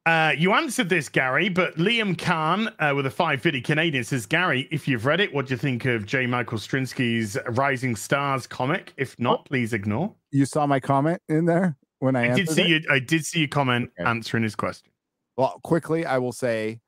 Uh, 0.06 0.34
you 0.38 0.54
answered 0.54 0.90
this, 0.90 1.10
Gary, 1.10 1.50
but 1.50 1.76
Liam 1.78 2.16
Kahn 2.16 2.68
uh, 2.78 2.94
with 2.94 3.08
a 3.08 3.10
550 3.10 3.62
Canadian 3.62 4.04
says, 4.04 4.28
Gary, 4.28 4.68
if 4.70 4.88
you've 4.88 5.06
read 5.08 5.22
it, 5.22 5.34
what 5.34 5.48
do 5.48 5.54
you 5.54 5.58
think 5.58 5.86
of 5.86 6.06
J. 6.06 6.28
Michael 6.28 6.60
Straczynski's 6.60 7.36
Rising 7.48 7.96
Stars 7.96 8.46
comic? 8.46 8.94
If 8.98 9.18
not, 9.18 9.46
please 9.46 9.74
ignore. 9.74 10.14
You 10.30 10.46
saw 10.46 10.68
my 10.68 10.82
comment 10.82 11.20
in 11.30 11.46
there 11.46 11.78
when 12.00 12.16
I, 12.16 12.34
I 12.34 12.36
did 12.36 12.50
see 12.50 12.62
it? 12.76 12.84
you. 12.84 12.90
I 12.92 13.00
did 13.00 13.26
see 13.26 13.40
your 13.40 13.48
comment 13.48 13.90
Okay. 14.00 14.08
answering 14.08 14.44
his 14.44 14.56
question. 14.56 14.92
Well, 15.38 15.60
quickly, 15.64 16.06
I 16.06 16.20
will 16.20 16.34
say 16.34 16.82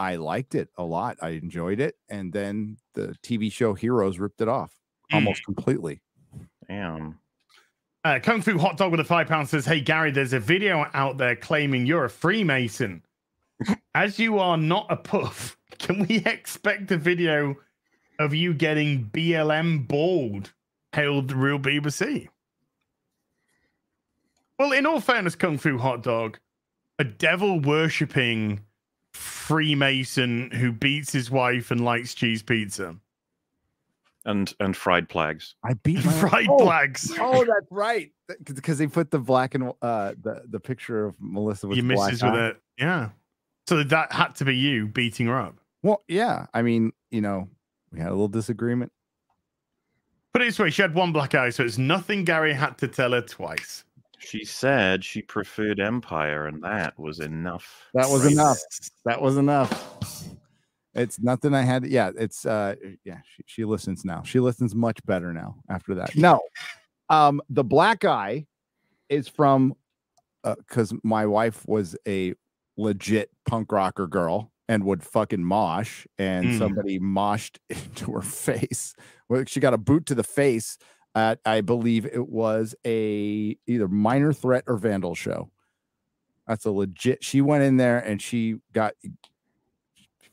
I 0.00 0.16
liked 0.16 0.54
it 0.54 0.70
a 0.78 0.82
lot. 0.82 1.18
I 1.20 1.30
enjoyed 1.30 1.78
it. 1.78 1.94
And 2.08 2.32
then 2.32 2.78
the 2.94 3.14
TV 3.22 3.52
show 3.52 3.74
Heroes 3.74 4.18
ripped 4.18 4.40
it 4.40 4.48
off 4.48 4.72
Mm. 5.12 5.16
almost 5.16 5.44
completely. 5.44 6.00
Damn. 6.68 7.18
Uh, 8.02 8.18
Kung 8.22 8.40
Fu 8.40 8.56
Hot 8.58 8.78
Dog 8.78 8.92
with 8.92 9.00
a 9.00 9.04
five 9.04 9.28
pound 9.28 9.48
says, 9.48 9.66
Hey, 9.66 9.80
Gary, 9.82 10.10
there's 10.10 10.32
a 10.32 10.40
video 10.40 10.86
out 10.94 11.18
there 11.18 11.36
claiming 11.36 11.84
you're 11.84 12.06
a 12.06 12.10
Freemason. 12.10 13.02
As 13.94 14.18
you 14.18 14.38
are 14.38 14.56
not 14.56 14.86
a 14.88 14.96
puff, 14.96 15.58
can 15.78 16.06
we 16.06 16.22
expect 16.24 16.90
a 16.92 16.96
video 16.96 17.56
of 18.18 18.32
you 18.32 18.54
getting 18.54 19.04
BLM 19.12 19.86
bald? 19.86 20.54
Hailed 20.92 21.28
the 21.28 21.36
real 21.36 21.58
BBC. 21.58 22.28
Well, 24.58 24.72
in 24.72 24.86
all 24.86 25.00
fairness, 25.00 25.34
Kung 25.34 25.58
Fu 25.58 25.76
Hot 25.78 26.02
Dog, 26.02 26.38
a 26.98 27.04
devil 27.04 27.60
worshipping 27.60 28.60
Freemason 29.12 30.50
who 30.52 30.72
beats 30.72 31.12
his 31.12 31.30
wife 31.30 31.70
and 31.70 31.84
likes 31.84 32.14
cheese 32.14 32.42
pizza, 32.42 32.96
And 34.24 34.52
and 34.60 34.76
fried 34.76 35.08
plagues. 35.08 35.54
I 35.64 35.74
beat 35.74 36.04
my 36.04 36.12
fried 36.28 36.46
oh, 36.48 36.58
flags. 36.58 37.12
Oh, 37.18 37.44
that's 37.44 37.70
right. 37.70 38.12
Because 38.44 38.78
they 38.78 38.86
put 38.86 39.10
the 39.10 39.18
black 39.18 39.54
and 39.54 39.72
uh 39.82 40.12
the, 40.20 40.42
the 40.48 40.60
picture 40.60 41.06
of 41.06 41.14
Melissa 41.18 41.66
with 41.66 41.78
Your 41.78 41.88
the 41.88 41.94
black 41.94 42.12
missus 42.12 42.22
with 42.22 42.34
it. 42.34 42.56
Yeah. 42.78 43.10
So 43.66 43.82
that 43.82 44.12
had 44.12 44.34
to 44.36 44.44
be 44.44 44.56
you 44.56 44.86
beating 44.86 45.26
her 45.26 45.38
up. 45.38 45.56
Well, 45.82 46.02
yeah. 46.08 46.46
I 46.54 46.62
mean, 46.62 46.92
you 47.10 47.20
know, 47.20 47.48
we 47.92 48.00
had 48.00 48.08
a 48.08 48.10
little 48.10 48.28
disagreement. 48.28 48.92
Put 50.32 50.42
it 50.42 50.46
this 50.46 50.58
way, 50.58 50.70
she 50.70 50.82
had 50.82 50.94
one 50.94 51.12
black 51.12 51.34
eye, 51.34 51.50
so 51.50 51.64
it's 51.64 51.78
nothing 51.78 52.24
Gary 52.24 52.52
had 52.52 52.78
to 52.78 52.88
tell 52.88 53.12
her 53.12 53.20
twice. 53.20 53.84
She 54.20 54.44
said 54.44 55.02
she 55.02 55.22
preferred 55.22 55.80
Empire, 55.80 56.46
and 56.46 56.62
that 56.62 56.98
was 56.98 57.20
enough. 57.20 57.88
That 57.94 58.08
was 58.08 58.24
enough. 58.26 58.58
That 59.06 59.20
was 59.20 59.36
enough. 59.38 59.96
It's 60.94 61.20
nothing 61.20 61.54
I 61.54 61.62
had. 61.62 61.86
Yeah, 61.86 62.10
it's 62.16 62.44
uh 62.44 62.74
yeah, 63.04 63.20
she, 63.24 63.42
she 63.46 63.64
listens 63.64 64.04
now. 64.04 64.22
She 64.22 64.40
listens 64.40 64.74
much 64.74 65.04
better 65.06 65.32
now 65.32 65.56
after 65.68 65.94
that. 65.94 66.14
No. 66.16 66.40
Um 67.08 67.40
the 67.48 67.64
black 67.64 68.04
eye 68.04 68.46
is 69.08 69.26
from 69.26 69.74
uh 70.44 70.56
cuz 70.68 70.92
my 71.02 71.26
wife 71.26 71.66
was 71.66 71.96
a 72.06 72.34
legit 72.76 73.30
punk 73.46 73.72
rocker 73.72 74.06
girl 74.06 74.52
and 74.68 74.84
would 74.84 75.02
fucking 75.02 75.42
mosh 75.44 76.06
and 76.18 76.46
Mm. 76.48 76.58
somebody 76.58 76.98
moshed 77.00 77.58
into 77.70 78.12
her 78.12 78.22
face. 78.22 78.94
Well, 79.28 79.44
she 79.46 79.60
got 79.60 79.74
a 79.74 79.78
boot 79.78 80.06
to 80.06 80.14
the 80.14 80.24
face 80.24 80.76
at 81.14 81.40
I 81.44 81.60
believe 81.60 82.06
it 82.06 82.28
was 82.28 82.74
a 82.86 83.56
either 83.66 83.88
minor 83.88 84.32
threat 84.32 84.64
or 84.66 84.76
vandal 84.76 85.14
show. 85.14 85.50
That's 86.46 86.64
a 86.64 86.70
legit. 86.70 87.22
She 87.22 87.40
went 87.40 87.62
in 87.64 87.76
there 87.76 87.98
and 87.98 88.20
she 88.20 88.56
got 88.72 88.94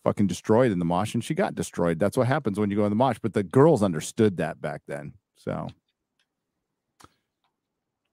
fucking 0.04 0.28
destroyed 0.28 0.72
in 0.72 0.80
the 0.80 0.86
mosh, 0.86 1.14
and 1.14 1.24
she 1.24 1.34
got 1.34 1.54
destroyed. 1.56 2.00
That's 2.00 2.18
what 2.18 2.28
happens 2.28 2.60
when 2.60 2.72
you 2.72 2.78
go 2.78 2.86
in 2.86 2.92
the 2.92 2.96
mosh. 2.96 3.18
But 3.22 3.34
the 3.34 3.44
girls 3.44 3.84
understood 3.84 4.38
that 4.38 4.62
back 4.62 4.82
then, 4.88 5.14
so 5.36 5.68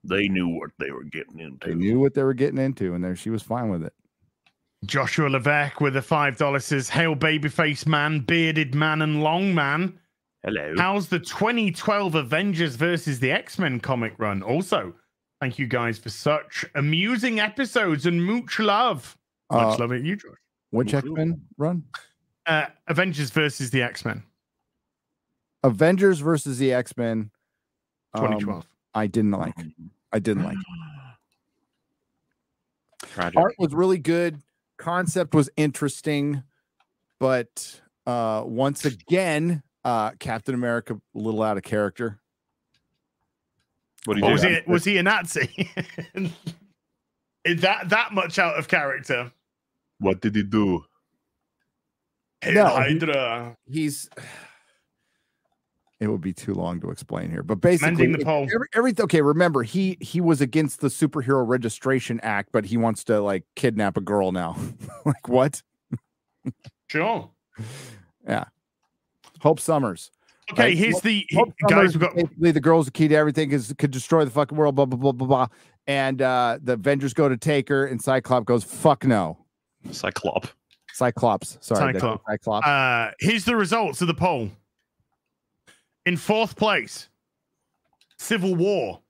They 0.03 0.29
knew 0.29 0.49
what 0.49 0.71
they 0.79 0.91
were 0.91 1.05
getting 1.05 1.41
into. 1.41 1.69
they 1.69 1.75
knew 1.75 1.99
what 2.01 2.15
they 2.15 2.23
were 2.23 2.35
getting 2.35 2.59
into, 2.59 2.95
and 2.95 3.03
there 3.03 3.17
she 3.17 3.31
was 3.31 3.43
fine 3.43 3.71
with 3.71 3.85
it. 3.85 3.93
Joshua 4.85 5.29
Levesque 5.29 5.81
with 5.81 5.95
the 5.95 6.03
five 6.03 6.37
dollars 6.37 6.67
says, 6.67 6.91
Hail 6.91 7.17
babyface 7.17 7.87
man, 7.87 8.21
bearded 8.21 8.75
man, 8.75 9.01
and 9.01 9.23
long 9.23 9.55
man. 9.55 9.99
Hello. 10.45 10.75
How's 10.77 11.09
the 11.09 11.19
2012 11.19 12.15
Avengers 12.15 12.77
versus 12.77 13.19
the 13.21 13.31
X-Men 13.31 13.81
comic 13.81 14.15
run? 14.19 14.43
Also, 14.43 14.95
thank 15.41 15.59
you 15.59 15.67
guys 15.67 15.99
for 15.99 16.11
such 16.11 16.67
amusing 16.75 17.41
episodes 17.41 18.05
and 18.05 18.23
much 18.23 18.59
love. 18.59 19.17
Much 19.51 19.75
Uh, 19.75 19.79
love 19.79 19.93
at 19.93 20.03
you, 20.03 20.17
George. 20.17 20.39
which 20.71 20.89
Woohoo. 20.93 20.99
X 20.99 21.07
Men 21.09 21.41
run? 21.57 21.85
Uh, 22.47 22.67
Avengers 22.89 23.31
versus 23.31 23.71
the 23.71 23.81
X-Men, 23.81 24.23
Avengers 25.63 26.21
versus 26.21 26.59
the 26.59 26.75
X 26.75 26.95
Men. 26.97 27.31
2012. 28.17 28.67
I 28.95 29.07
didn't 29.07 29.31
like. 29.33 29.55
I 30.13 30.19
didn't 30.19 30.45
like. 30.45 30.59
Tragic. 33.07 33.39
Art 33.39 33.55
was 33.59 33.73
really 33.73 33.99
good. 33.99 34.43
Concept 34.77 35.35
was 35.35 35.49
interesting, 35.57 36.43
but 37.19 37.81
uh 38.07 38.43
once 38.45 38.85
again, 38.85 39.63
uh 39.85 40.11
Captain 40.19 40.55
America 40.55 40.95
a 40.95 41.19
little 41.19 41.43
out 41.43 41.57
of 41.57 41.63
character. 41.63 42.19
What 44.07 44.17
do 44.17 44.23
Oh, 44.25 44.29
you 44.29 44.33
was 44.33 44.43
do? 44.43 44.49
he 44.49 44.61
was 44.67 44.85
he 44.85 44.97
a 44.99 45.03
Nazi? 45.03 45.71
Is 47.45 47.61
that 47.61 47.89
that 47.91 48.13
much 48.13 48.39
out 48.39 48.59
of 48.59 48.69
character? 48.69 49.31
What 49.99 50.21
did 50.21 50.35
he 50.35 50.43
do? 50.43 50.85
Hail 52.41 52.55
No, 52.55 52.69
he- 52.83 52.93
Hydra. 52.99 53.57
he's 53.67 54.09
it 56.01 56.09
would 56.09 56.21
be 56.21 56.33
too 56.35 56.53
long 56.53 56.81
to 56.81 56.91
explain 56.91 57.31
here 57.31 57.43
but 57.43 57.61
basically 57.63 57.93
Mending 57.93 58.13
the 58.13 58.19
it- 58.19 58.25
pole. 58.25 58.47
every, 58.53 58.67
everything 58.75 59.05
okay 59.05 59.23
remember 59.23 59.63
he 59.63 59.97
he 60.01 60.21
was 60.21 60.41
against 60.43 60.81
the 60.81 60.89
superhero 60.89 61.47
registration 61.47 62.21
act 62.21 62.51
but 62.53 62.67
he 62.67 62.77
wants 62.77 63.05
to 63.05 63.21
like 63.23 63.45
kidnap 63.57 63.97
a 63.97 64.01
girl 64.03 64.31
now 64.33 64.57
like 65.07 65.29
what 65.29 65.63
Sure. 66.89 67.31
Hope 69.45 69.61
summers 69.61 70.11
Okay, 70.53 70.63
Right, 70.65 70.77
here's 70.77 70.95
Hope- 70.97 71.03
the 71.05 71.27
Hope 71.35 71.55
guys. 71.69 71.71
Summers 71.93 71.97
got 71.97 72.15
basically 72.17 72.51
the 72.51 72.61
girl's 72.61 72.85
the 72.87 72.91
key 72.93 73.09
to 73.09 73.15
everything 73.15 73.51
is 73.53 73.73
could 73.79 73.91
destroy 73.93 74.25
the 74.27 74.31
fucking 74.31 74.59
world 74.59 74.75
blah 74.75 74.85
blah 74.87 74.99
blah 74.99 75.13
blah 75.13 75.27
blah 75.27 75.47
and 75.87 76.21
uh 76.21 76.59
the 76.63 76.73
avengers 76.75 77.15
go 77.15 77.29
to 77.31 77.37
take 77.39 77.69
her 77.71 77.87
and 77.87 78.03
cyclops 78.03 78.45
goes 78.45 78.63
fuck 78.65 79.05
no 79.07 79.39
Cyclop. 79.91 80.49
cyclops 80.93 81.57
sorry 81.61 81.93
did 81.95 82.03
I 82.03 82.09
say 82.17 82.19
Cyclops. 82.19 82.25
cyclops 82.29 82.67
Uh, 82.67 83.11
here's 83.21 83.45
the 83.47 83.55
results 83.57 84.01
of 84.03 84.07
the 84.09 84.15
poll. 84.15 84.51
In 86.07 86.17
fourth 86.19 86.57
place, 86.57 87.09
Civil 88.19 88.55
War, 88.57 89.01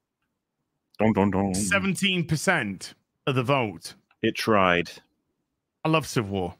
Dun, 1.01 1.13
dun, 1.13 1.31
dun. 1.33 1.53
17% 1.53 2.95
of 3.27 3.35
the 3.35 3.43
vote. 3.43 3.95
It 4.23 4.37
tried. 4.37 4.91
I 5.85 5.89
love 5.89 6.07
Civil 6.07 6.31
War. 6.31 6.55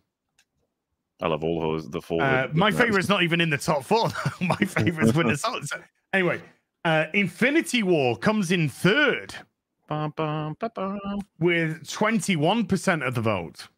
I 1.21 1.29
love 1.29 1.45
all 1.45 1.61
those. 1.61 1.89
The 1.89 2.01
four. 2.01 2.23
Uh, 2.23 2.49
my 2.53 2.71
favorite's 2.71 3.09
not 3.09 3.23
even 3.23 3.41
in 3.41 3.51
the 3.51 3.59
top 3.59 3.85
four. 3.85 4.09
my 4.41 4.57
favorite's 4.57 5.15
Winter 5.15 5.37
Soldier. 5.37 5.67
So, 5.67 5.83
Anyway, 6.13 6.41
uh, 6.85 7.07
Infinity 7.15 7.83
War 7.83 8.17
comes 8.17 8.51
in 8.51 8.69
third 8.69 9.35
Bum, 9.89 10.13
bum, 10.17 10.57
bum. 10.59 11.21
with 11.39 11.85
21% 11.85 13.07
of 13.07 13.15
the 13.15 13.21
vote. 13.21 13.69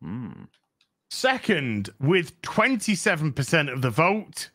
Hmm. 0.00 0.44
Second 1.10 1.90
with 2.00 2.40
27% 2.42 3.72
of 3.72 3.82
the 3.82 3.90
vote. 3.90 4.50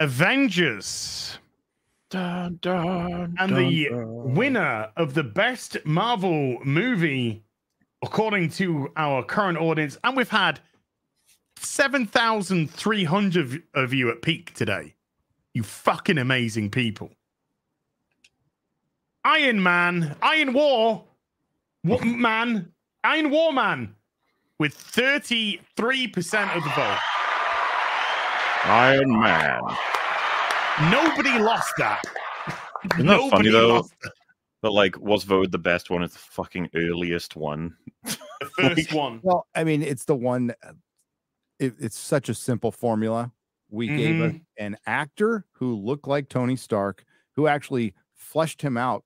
Avengers. 0.00 1.38
Dun, 2.10 2.58
dun, 2.60 3.34
And 3.38 3.50
dun, 3.50 3.54
the 3.54 3.88
winner 3.92 4.90
of 4.96 5.14
the 5.14 5.22
best 5.24 5.76
Marvel 5.84 6.58
movie 6.64 7.42
according 8.02 8.50
to 8.50 8.90
our 8.96 9.22
current 9.22 9.56
audience, 9.58 9.96
and 10.04 10.16
we've 10.16 10.28
had 10.28 10.60
7,300 11.56 13.62
of 13.74 13.94
you 13.94 14.10
at 14.10 14.22
peak 14.22 14.52
today. 14.54 14.94
You 15.54 15.62
fucking 15.62 16.18
amazing 16.18 16.70
people. 16.70 17.10
Iron 19.24 19.62
Man, 19.62 20.16
Iron 20.20 20.52
War, 20.52 21.04
what 21.82 22.04
man, 22.04 22.72
Iron 23.04 23.30
War 23.30 23.52
Man, 23.52 23.94
with 24.58 24.76
33% 24.76 25.60
of 26.56 26.64
the 26.64 26.70
vote. 26.70 26.98
Iron 28.64 29.20
Man. 29.20 29.60
Nobody 30.90 31.38
lost 31.38 31.72
that. 31.78 32.02
Isn't 32.94 33.06
that 33.06 33.30
funny, 33.30 33.50
though? 33.50 33.86
Lost 34.62 34.68
that. 34.68 34.68
But 34.68 34.72
like, 34.72 35.00
was 35.00 35.24
voted 35.24 35.52
the 35.52 35.58
best 35.58 35.90
one 35.90 36.02
It's 36.02 36.14
the 36.14 36.20
fucking 36.20 36.70
earliest 36.74 37.36
one. 37.36 37.76
The 38.04 38.18
first 38.58 38.92
one. 38.94 39.20
Well, 39.22 39.46
I 39.54 39.64
mean, 39.64 39.82
it's 39.82 40.04
the 40.04 40.14
one. 40.16 40.52
uh, 40.64 40.72
It, 41.58 41.74
it's 41.80 41.98
such 41.98 42.28
a 42.28 42.34
simple 42.34 42.72
formula. 42.72 43.32
We 43.70 43.88
gave 43.88 44.20
a, 44.20 44.40
an 44.58 44.76
actor 44.86 45.46
who 45.52 45.74
looked 45.74 46.06
like 46.06 46.28
Tony 46.28 46.56
Stark, 46.56 47.04
who 47.36 47.46
actually 47.46 47.94
fleshed 48.14 48.60
him 48.60 48.76
out 48.76 49.04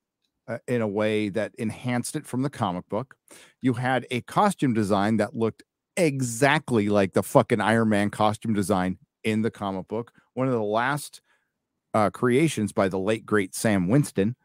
uh, 0.49 0.59
in 0.67 0.81
a 0.83 0.89
way 0.89 1.29
that 1.29 1.55
enhanced 1.57 2.17
it 2.17 2.27
from 2.27 2.43
the 2.43 2.51
comic 2.51 2.89
book. 2.89 3.17
You 3.63 3.75
had 3.75 4.07
a 4.11 4.23
costume 4.23 4.75
design 4.75 5.19
that 5.19 5.37
looked 5.37 5.63
exactly 5.97 6.89
like 6.89 7.13
the 7.13 7.23
fucking 7.23 7.61
Iron 7.61 7.89
Man 7.91 8.11
costume 8.11 8.55
design 8.55 8.99
in 9.23 9.43
the 9.43 9.51
comic 9.51 9.87
book. 9.89 10.13
One 10.35 10.49
of 10.49 10.53
the 10.53 10.63
last 10.63 11.21
uh, 11.95 12.11
creations 12.11 12.73
by 12.73 12.89
the 12.89 12.99
late 12.99 13.25
great 13.25 13.55
Stan 13.55 13.87
Winston. 13.87 14.37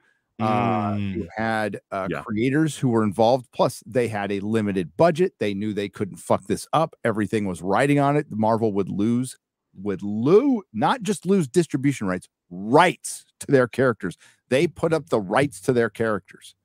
Uh, 0.41 0.95
you 0.97 1.27
had 1.35 1.79
uh, 1.91 2.07
Yeah. 2.09 2.21
creators 2.23 2.77
who 2.77 2.89
were 2.89 3.03
involved. 3.03 3.47
Plus, 3.51 3.83
they 3.85 4.07
had 4.07 4.31
a 4.31 4.39
limited 4.39 4.95
budget. 4.97 5.33
They 5.39 5.53
knew 5.53 5.73
they 5.73 5.89
couldn't 5.89 6.17
fuck 6.17 6.47
this 6.47 6.67
up. 6.73 6.95
Everything 7.03 7.45
was 7.45 7.61
riding 7.61 7.99
on 7.99 8.17
it. 8.17 8.27
Marvel 8.29 8.71
would 8.73 8.89
lose, 8.89 9.37
would 9.75 10.01
lose, 10.03 10.63
not 10.73 11.01
just 11.03 11.25
lose 11.25 11.47
distribution 11.47 12.07
rights, 12.07 12.27
rights 12.49 13.25
to 13.41 13.47
their 13.47 13.67
characters. 13.67 14.17
They 14.49 14.67
put 14.67 14.93
up 14.93 15.09
the 15.09 15.19
rights 15.19 15.61
to 15.61 15.73
their 15.73 15.89
characters, 15.89 16.55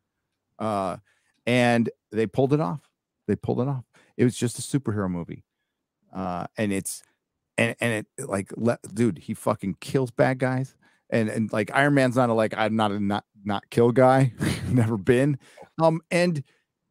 uh, 0.58 0.96
and 1.46 1.88
they 2.10 2.26
pulled 2.26 2.52
it 2.52 2.60
off. 2.60 2.88
They 3.28 3.36
pulled 3.36 3.60
it 3.60 3.68
off. 3.68 3.84
It 4.16 4.24
was 4.24 4.36
just 4.36 4.58
a 4.58 4.62
superhero 4.62 5.10
movie, 5.10 5.44
uh, 6.12 6.46
and 6.56 6.72
it's 6.72 7.02
and 7.58 7.76
and 7.80 8.06
it 8.16 8.28
like 8.28 8.52
le- 8.56 8.78
dude, 8.92 9.18
he 9.18 9.34
fucking 9.34 9.76
kills 9.80 10.10
bad 10.10 10.38
guys 10.38 10.74
and 11.10 11.28
and 11.28 11.52
like 11.52 11.70
Iron 11.74 11.94
Man's 11.94 12.16
not 12.16 12.30
a 12.30 12.34
like 12.34 12.54
I'm 12.56 12.76
not 12.76 12.90
a 12.92 13.00
not 13.00 13.24
not 13.44 13.68
kill 13.70 13.92
guy, 13.92 14.32
never 14.68 14.96
been. 14.96 15.38
Um, 15.80 16.00
and 16.10 16.42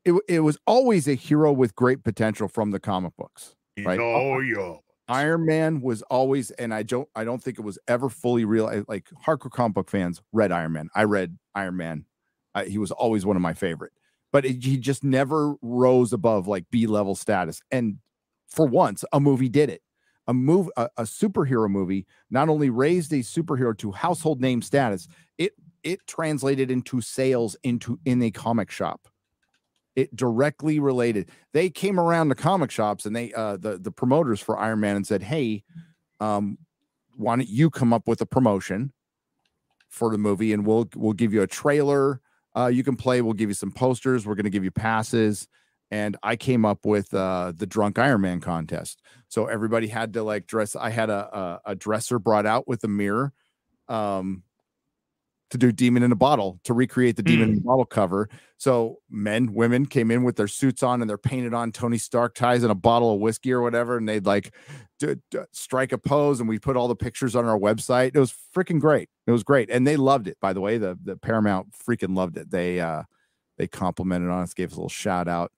it 0.04 0.14
it 0.28 0.40
was 0.42 0.58
always 0.68 1.08
a 1.08 1.16
hero 1.16 1.52
with 1.52 1.76
great 1.76 2.04
potential 2.04 2.48
from 2.48 2.72
the 2.72 2.80
comic 2.80 3.16
books. 3.18 3.56
Right. 3.84 4.00
Oh, 4.00 4.40
yeah. 4.40 4.76
Iron 5.08 5.46
Man 5.46 5.82
was 5.82 6.02
always, 6.04 6.52
and 6.52 6.74
I 6.74 6.84
don't 6.84 7.08
I 7.16 7.24
don't 7.24 7.44
think 7.44 7.60
it 7.60 7.64
was 7.64 7.78
ever 7.88 8.10
fully 8.10 8.46
real. 8.46 8.84
Like 8.88 9.10
hardcore 9.26 9.52
comic 9.52 9.76
book 9.76 9.90
fans 9.90 10.22
read 10.32 10.52
Iron 10.52 10.74
Man. 10.74 10.90
I 10.96 11.04
read 11.04 11.38
Iron 11.54 11.78
Man. 11.78 12.06
He 12.68 12.78
was 12.78 12.92
always 12.92 13.26
one 13.26 13.36
of 13.36 13.42
my 13.42 13.54
favorite, 13.54 13.92
but 14.32 14.46
it, 14.46 14.64
he 14.64 14.78
just 14.78 15.04
never 15.04 15.56
rose 15.62 16.14
above 16.14 16.48
like 16.48 16.66
B 16.72 16.88
level 16.88 17.14
status. 17.14 17.62
And 17.70 17.98
for 18.48 18.66
once, 18.66 19.04
a 19.12 19.20
movie 19.20 19.50
did 19.50 19.70
it. 19.70 19.82
A 20.28 20.34
move, 20.34 20.70
a, 20.76 20.90
a 20.98 21.04
superhero 21.04 21.70
movie, 21.70 22.06
not 22.30 22.50
only 22.50 22.70
raised 22.70 23.14
a 23.14 23.20
superhero 23.20 23.78
to 23.78 23.92
household 23.92 24.42
name 24.42 24.62
status, 24.62 25.08
it 25.38 25.54
it 25.84 26.00
translated 26.08 26.72
into 26.72 27.00
sales 27.02 27.56
into 27.64 28.00
in 28.06 28.22
a 28.24 28.32
comic 28.32 28.72
shop. 28.72 29.08
It 29.96 30.16
directly 30.16 30.80
related. 30.80 31.30
They 31.54 31.70
came 31.70 32.00
around 32.00 32.30
the 32.30 32.36
comic 32.36 32.72
shops 32.72 33.06
and 33.06 33.16
they 33.16 33.34
uh 33.34 33.58
the 33.58 33.78
the 33.78 33.92
promoters 33.92 34.42
for 34.42 34.58
Iron 34.58 34.80
Man 34.80 34.96
and 34.96 35.06
said, 35.06 35.22
"Hey, 35.22 35.64
um, 36.20 36.58
why 37.16 37.36
don't 37.36 37.48
you 37.48 37.70
come 37.70 37.94
up 37.94 38.08
with 38.08 38.22
a 38.22 38.26
promotion 38.26 38.92
for 39.90 40.12
the 40.12 40.18
movie 40.18 40.54
and 40.54 40.66
we'll 40.66 40.88
we'll 40.96 41.14
give 41.14 41.34
you 41.34 41.42
a 41.42 41.48
trailer 41.48 42.20
uh 42.56 42.68
you 42.68 42.84
can 42.84 42.96
play 42.96 43.22
we'll 43.22 43.34
give 43.34 43.50
you 43.50 43.54
some 43.54 43.72
posters 43.72 44.26
we're 44.26 44.36
going 44.36 44.44
to 44.44 44.50
give 44.50 44.64
you 44.64 44.72
passes 44.72 45.48
and 45.92 46.18
i 46.24 46.36
came 46.36 46.66
up 46.66 46.86
with 46.86 47.14
uh 47.14 47.52
the 47.56 47.68
drunk 47.68 48.00
iron 48.00 48.22
man 48.22 48.40
contest. 48.42 49.02
So 49.28 49.46
everybody 49.48 49.88
had 49.88 50.14
to 50.14 50.24
like 50.24 50.48
dress 50.48 50.76
i 50.76 50.90
had 50.90 51.10
a 51.10 51.38
a, 51.38 51.72
a 51.72 51.76
dresser 51.76 52.20
brought 52.20 52.46
out 52.46 52.68
with 52.68 52.84
a 52.84 52.88
mirror 52.88 53.34
um 53.88 54.44
to 55.52 55.58
do 55.58 55.72
demon 55.72 56.04
in 56.04 56.12
a 56.12 56.16
bottle 56.16 56.60
to 56.64 56.74
recreate 56.74 57.16
the 57.16 57.24
demon 57.24 57.52
in 57.52 57.58
a 57.58 57.62
bottle 57.62 57.86
cover. 57.86 58.28
So 58.58 58.98
men 59.10 59.54
women 59.54 59.86
came 59.86 60.10
in 60.10 60.24
with 60.24 60.38
their 60.38 60.48
suits 60.48 60.82
on 60.82 61.02
and 61.02 61.10
they're 61.10 61.18
painted 61.18 61.54
on 61.54 61.72
tony 61.72 61.98
stark 61.98 62.34
ties 62.34 62.64
and 62.64 62.72
a 62.72 62.76
bottle 62.76 63.14
of 63.14 63.20
whiskey 63.20 63.52
or 63.52 63.62
whatever 63.62 63.98
and 63.98 64.10
they'd 64.10 64.26
like 64.26 64.54
d- 65.00 65.16
d- 65.30 65.40
strike 65.52 65.92
a 65.92 65.98
pose 65.98 66.40
and 66.40 66.50
we 66.50 66.58
put 66.58 66.76
all 66.76 66.88
the 66.88 66.96
pictures 66.96 67.36
on 67.36 67.46
our 67.46 67.60
website. 67.60 68.12
It 68.16 68.20
was 68.20 68.34
freaking 68.56 68.80
great. 68.80 69.10
It 69.28 69.32
was 69.32 69.44
great 69.44 69.70
and 69.70 69.86
they 69.86 69.98
loved 69.98 70.28
it 70.28 70.38
by 70.42 70.52
the 70.52 70.62
way. 70.62 70.78
The 70.78 70.98
the 71.04 71.16
paramount 71.16 71.74
freaking 71.74 72.16
loved 72.16 72.38
it. 72.38 72.50
They 72.50 72.80
uh 72.80 73.04
they 73.58 73.68
complimented 73.68 74.30
on 74.30 74.44
us 74.44 74.54
gave 74.54 74.70
us 74.70 74.74
a 74.74 74.78
little 74.78 74.90
shout 74.90 75.28
out 75.28 75.52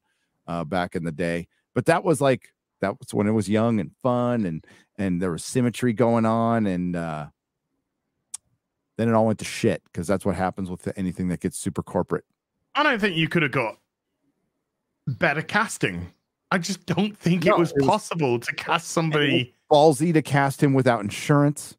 uh 0.47 0.63
back 0.63 0.95
in 0.95 1.03
the 1.03 1.11
day 1.11 1.47
but 1.73 1.85
that 1.85 2.03
was 2.03 2.21
like 2.21 2.53
that 2.81 2.97
was 2.99 3.13
when 3.13 3.27
it 3.27 3.31
was 3.31 3.49
young 3.49 3.79
and 3.79 3.91
fun 4.01 4.45
and 4.45 4.65
and 4.97 5.21
there 5.21 5.31
was 5.31 5.43
symmetry 5.43 5.93
going 5.93 6.25
on 6.25 6.65
and 6.65 6.95
uh 6.95 7.27
then 8.97 9.07
it 9.09 9.13
all 9.13 9.25
went 9.27 9.39
to 9.39 9.45
shit 9.45 9.83
because 9.85 10.07
that's 10.07 10.25
what 10.25 10.35
happens 10.35 10.69
with 10.69 10.87
anything 10.97 11.27
that 11.29 11.39
gets 11.39 11.57
super 11.57 11.83
corporate 11.83 12.25
I 12.75 12.83
don't 12.83 12.99
think 12.99 13.15
you 13.15 13.27
could 13.27 13.41
have 13.41 13.51
got 13.51 13.79
better 15.07 15.41
casting. 15.41 16.11
I 16.51 16.59
just 16.59 16.85
don't 16.85 17.17
think 17.17 17.45
No, 17.45 17.55
it 17.55 17.59
was 17.59 17.71
it 17.71 17.77
was- 17.77 17.87
possible 17.87 18.39
to 18.39 18.53
cast 18.55 18.89
somebody. 18.89 19.53
ballsy 19.71 20.13
to 20.13 20.21
cast 20.21 20.61
him 20.63 20.73
without 20.73 21.01
insurance 21.01 21.75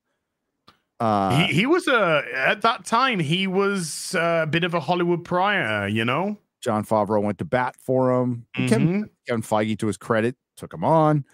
uh 1.00 1.46
he, 1.46 1.54
he 1.60 1.66
was 1.66 1.86
a 1.86 2.24
at 2.34 2.62
that 2.62 2.84
time 2.84 3.20
he 3.20 3.46
was 3.46 4.14
a 4.18 4.46
bit 4.50 4.64
of 4.64 4.74
a 4.74 4.80
Hollywood 4.80 5.24
prior, 5.24 5.86
you 5.86 6.04
know. 6.04 6.36
Jon 6.60 6.84
Favreau 6.84 7.22
went 7.22 7.38
to 7.38 7.44
bat 7.44 7.76
for 7.80 8.10
him. 8.22 8.46
Kevin, 8.54 9.04
Mhm. 9.04 9.10
Kevin 9.26 9.42
Feige, 9.42 9.78
to 9.78 9.86
his 9.86 9.96
credit, 9.96 10.36
took 10.56 10.72
him 10.74 10.84
on. 10.84 11.24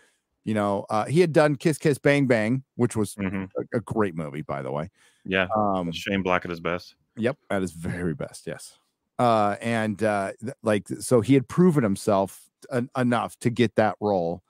You 0.44 0.52
know, 0.55 0.84
uh, 0.90 1.06
he 1.06 1.20
had 1.20 1.32
done 1.32 1.56
Kiss 1.56 1.78
Kiss 1.78 1.98
Bang 1.98 2.26
Bang, 2.26 2.64
which 2.76 2.94
was 2.96 3.14
Mhm. 3.14 3.48
a, 3.56 3.76
a 3.78 3.80
great 3.80 4.14
movie, 4.14 4.42
by 4.42 4.60
the 4.62 4.70
way. 4.70 4.90
Yeah, 5.24 5.46
Um, 5.56 5.90
Shane 5.92 6.22
Black 6.22 6.44
at 6.44 6.51
his 6.51 6.60
best. 6.60 6.96
Yep, 7.16 7.38
at 7.48 7.62
his 7.62 7.72
very 7.72 8.12
best. 8.14 8.46
Yes. 8.46 8.78
Uh, 9.18 9.56
and 9.62 10.02
uh, 10.02 10.32
th- 10.40 10.55
like, 10.62 10.88
so 10.88 11.20
he 11.22 11.32
had 11.34 11.48
proven 11.48 11.82
himself 11.82 12.51
en- 12.70 12.90
enough 12.96 13.38
to 13.38 13.48
get 13.48 13.76
that 13.76 13.96
role, 14.01 14.42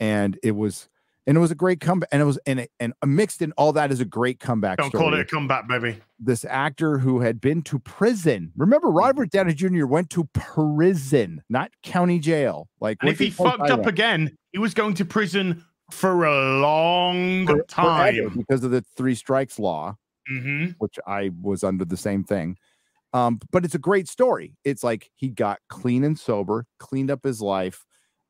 and 0.00 0.38
it 0.42 0.52
was, 0.52 0.88
and 1.26 1.36
it 1.36 1.40
was 1.40 1.50
a 1.50 1.54
great 1.56 1.80
comeback. 1.80 2.08
And 2.12 2.22
it 2.22 2.24
was, 2.24 2.38
and 2.46 2.60
it, 2.60 2.70
and 2.80 2.92
mixed 3.04 3.42
in 3.42 3.52
all 3.52 3.72
that 3.72 3.90
is 3.90 4.00
a 4.00 4.04
great 4.04 4.38
comeback. 4.40 4.78
Don't 4.78 4.88
story. 4.88 5.02
call 5.02 5.14
it 5.14 5.20
a 5.20 5.24
comeback, 5.24 5.66
baby. 5.68 5.98
This 6.18 6.44
actor 6.44 6.98
who 6.98 7.20
had 7.20 7.40
been 7.40 7.62
to 7.62 7.78
prison. 7.80 8.52
Remember, 8.56 8.88
Robert 8.90 9.30
Downey 9.30 9.54
Jr. 9.54 9.86
went 9.86 10.10
to 10.10 10.24
prison, 10.34 11.42
not 11.48 11.70
county 11.82 12.18
jail. 12.18 12.68
Like, 12.80 12.98
And 13.00 13.10
if 13.10 13.18
he 13.18 13.30
fucked 13.30 13.70
up 13.70 13.86
again, 13.86 14.36
he 14.52 14.58
was 14.58 14.74
going 14.74 14.94
to 14.94 15.04
prison 15.04 15.64
for 15.90 16.24
a 16.24 16.60
long 16.60 17.46
For- 17.46 17.62
time. 17.64 18.34
because 18.36 18.64
of 18.64 18.70
the 18.70 18.84
three 18.96 19.14
strikes 19.14 19.58
law. 19.58 19.96
hmm 20.28 20.66
which 20.78 20.98
I 21.06 21.30
was 21.40 21.62
under 21.62 21.84
the 21.84 21.96
same 21.96 22.24
thing. 22.24 22.56
Um, 23.12 23.38
but 23.52 23.64
it's 23.64 23.76
a 23.76 23.78
great 23.78 24.08
story. 24.08 24.56
It's 24.64 24.82
like 24.82 25.08
he 25.14 25.28
got 25.28 25.60
clean 25.68 26.02
and 26.04 26.18
sober, 26.18 26.66
cleaned 26.80 27.10
up 27.10 27.22
his 27.24 27.40
life, 27.40 27.84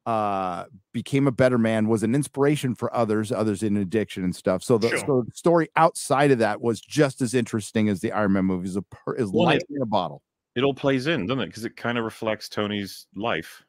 uh, 0.07 0.65
became 0.93 1.27
a 1.27 1.33
better 1.33 1.59
man, 1.59 1.89
was 1.89 2.03
an 2.05 2.15
inspiration 2.15 2.75
for 2.77 2.95
others, 2.95 3.33
others 3.33 3.63
in 3.65 3.77
addiction 3.77 4.23
and 4.25 4.35
stuff. 4.35 4.63
So 4.63 4.79
the, 4.79 4.89
Sure. 4.91 4.99
so 4.99 5.25
the 5.27 5.33
story 5.35 5.69
outside 5.77 6.31
of 6.31 6.39
that 6.39 6.61
was 6.61 6.81
just 6.81 7.21
as 7.21 7.35
interesting 7.35 7.89
as 7.89 8.01
the 8.01 8.13
Iron 8.13 8.33
Man 8.35 8.45
movies. 8.45 8.77
A 8.77 8.83
per, 8.83 9.15
is 9.15 9.31
Well, 9.33 9.47
life 9.47 9.61
it- 9.69 9.75
in 9.75 9.83
a 9.83 9.87
bottle. 9.87 10.23
It 10.55 10.63
all 10.63 10.73
plays 10.75 11.07
in, 11.07 11.27
doesn't 11.27 11.43
it? 11.43 11.47
Because 11.47 11.65
it 11.67 11.77
kind 11.77 11.99
of 11.99 12.05
reflects 12.05 12.49
Tony's 12.49 13.07
life. 13.15 13.63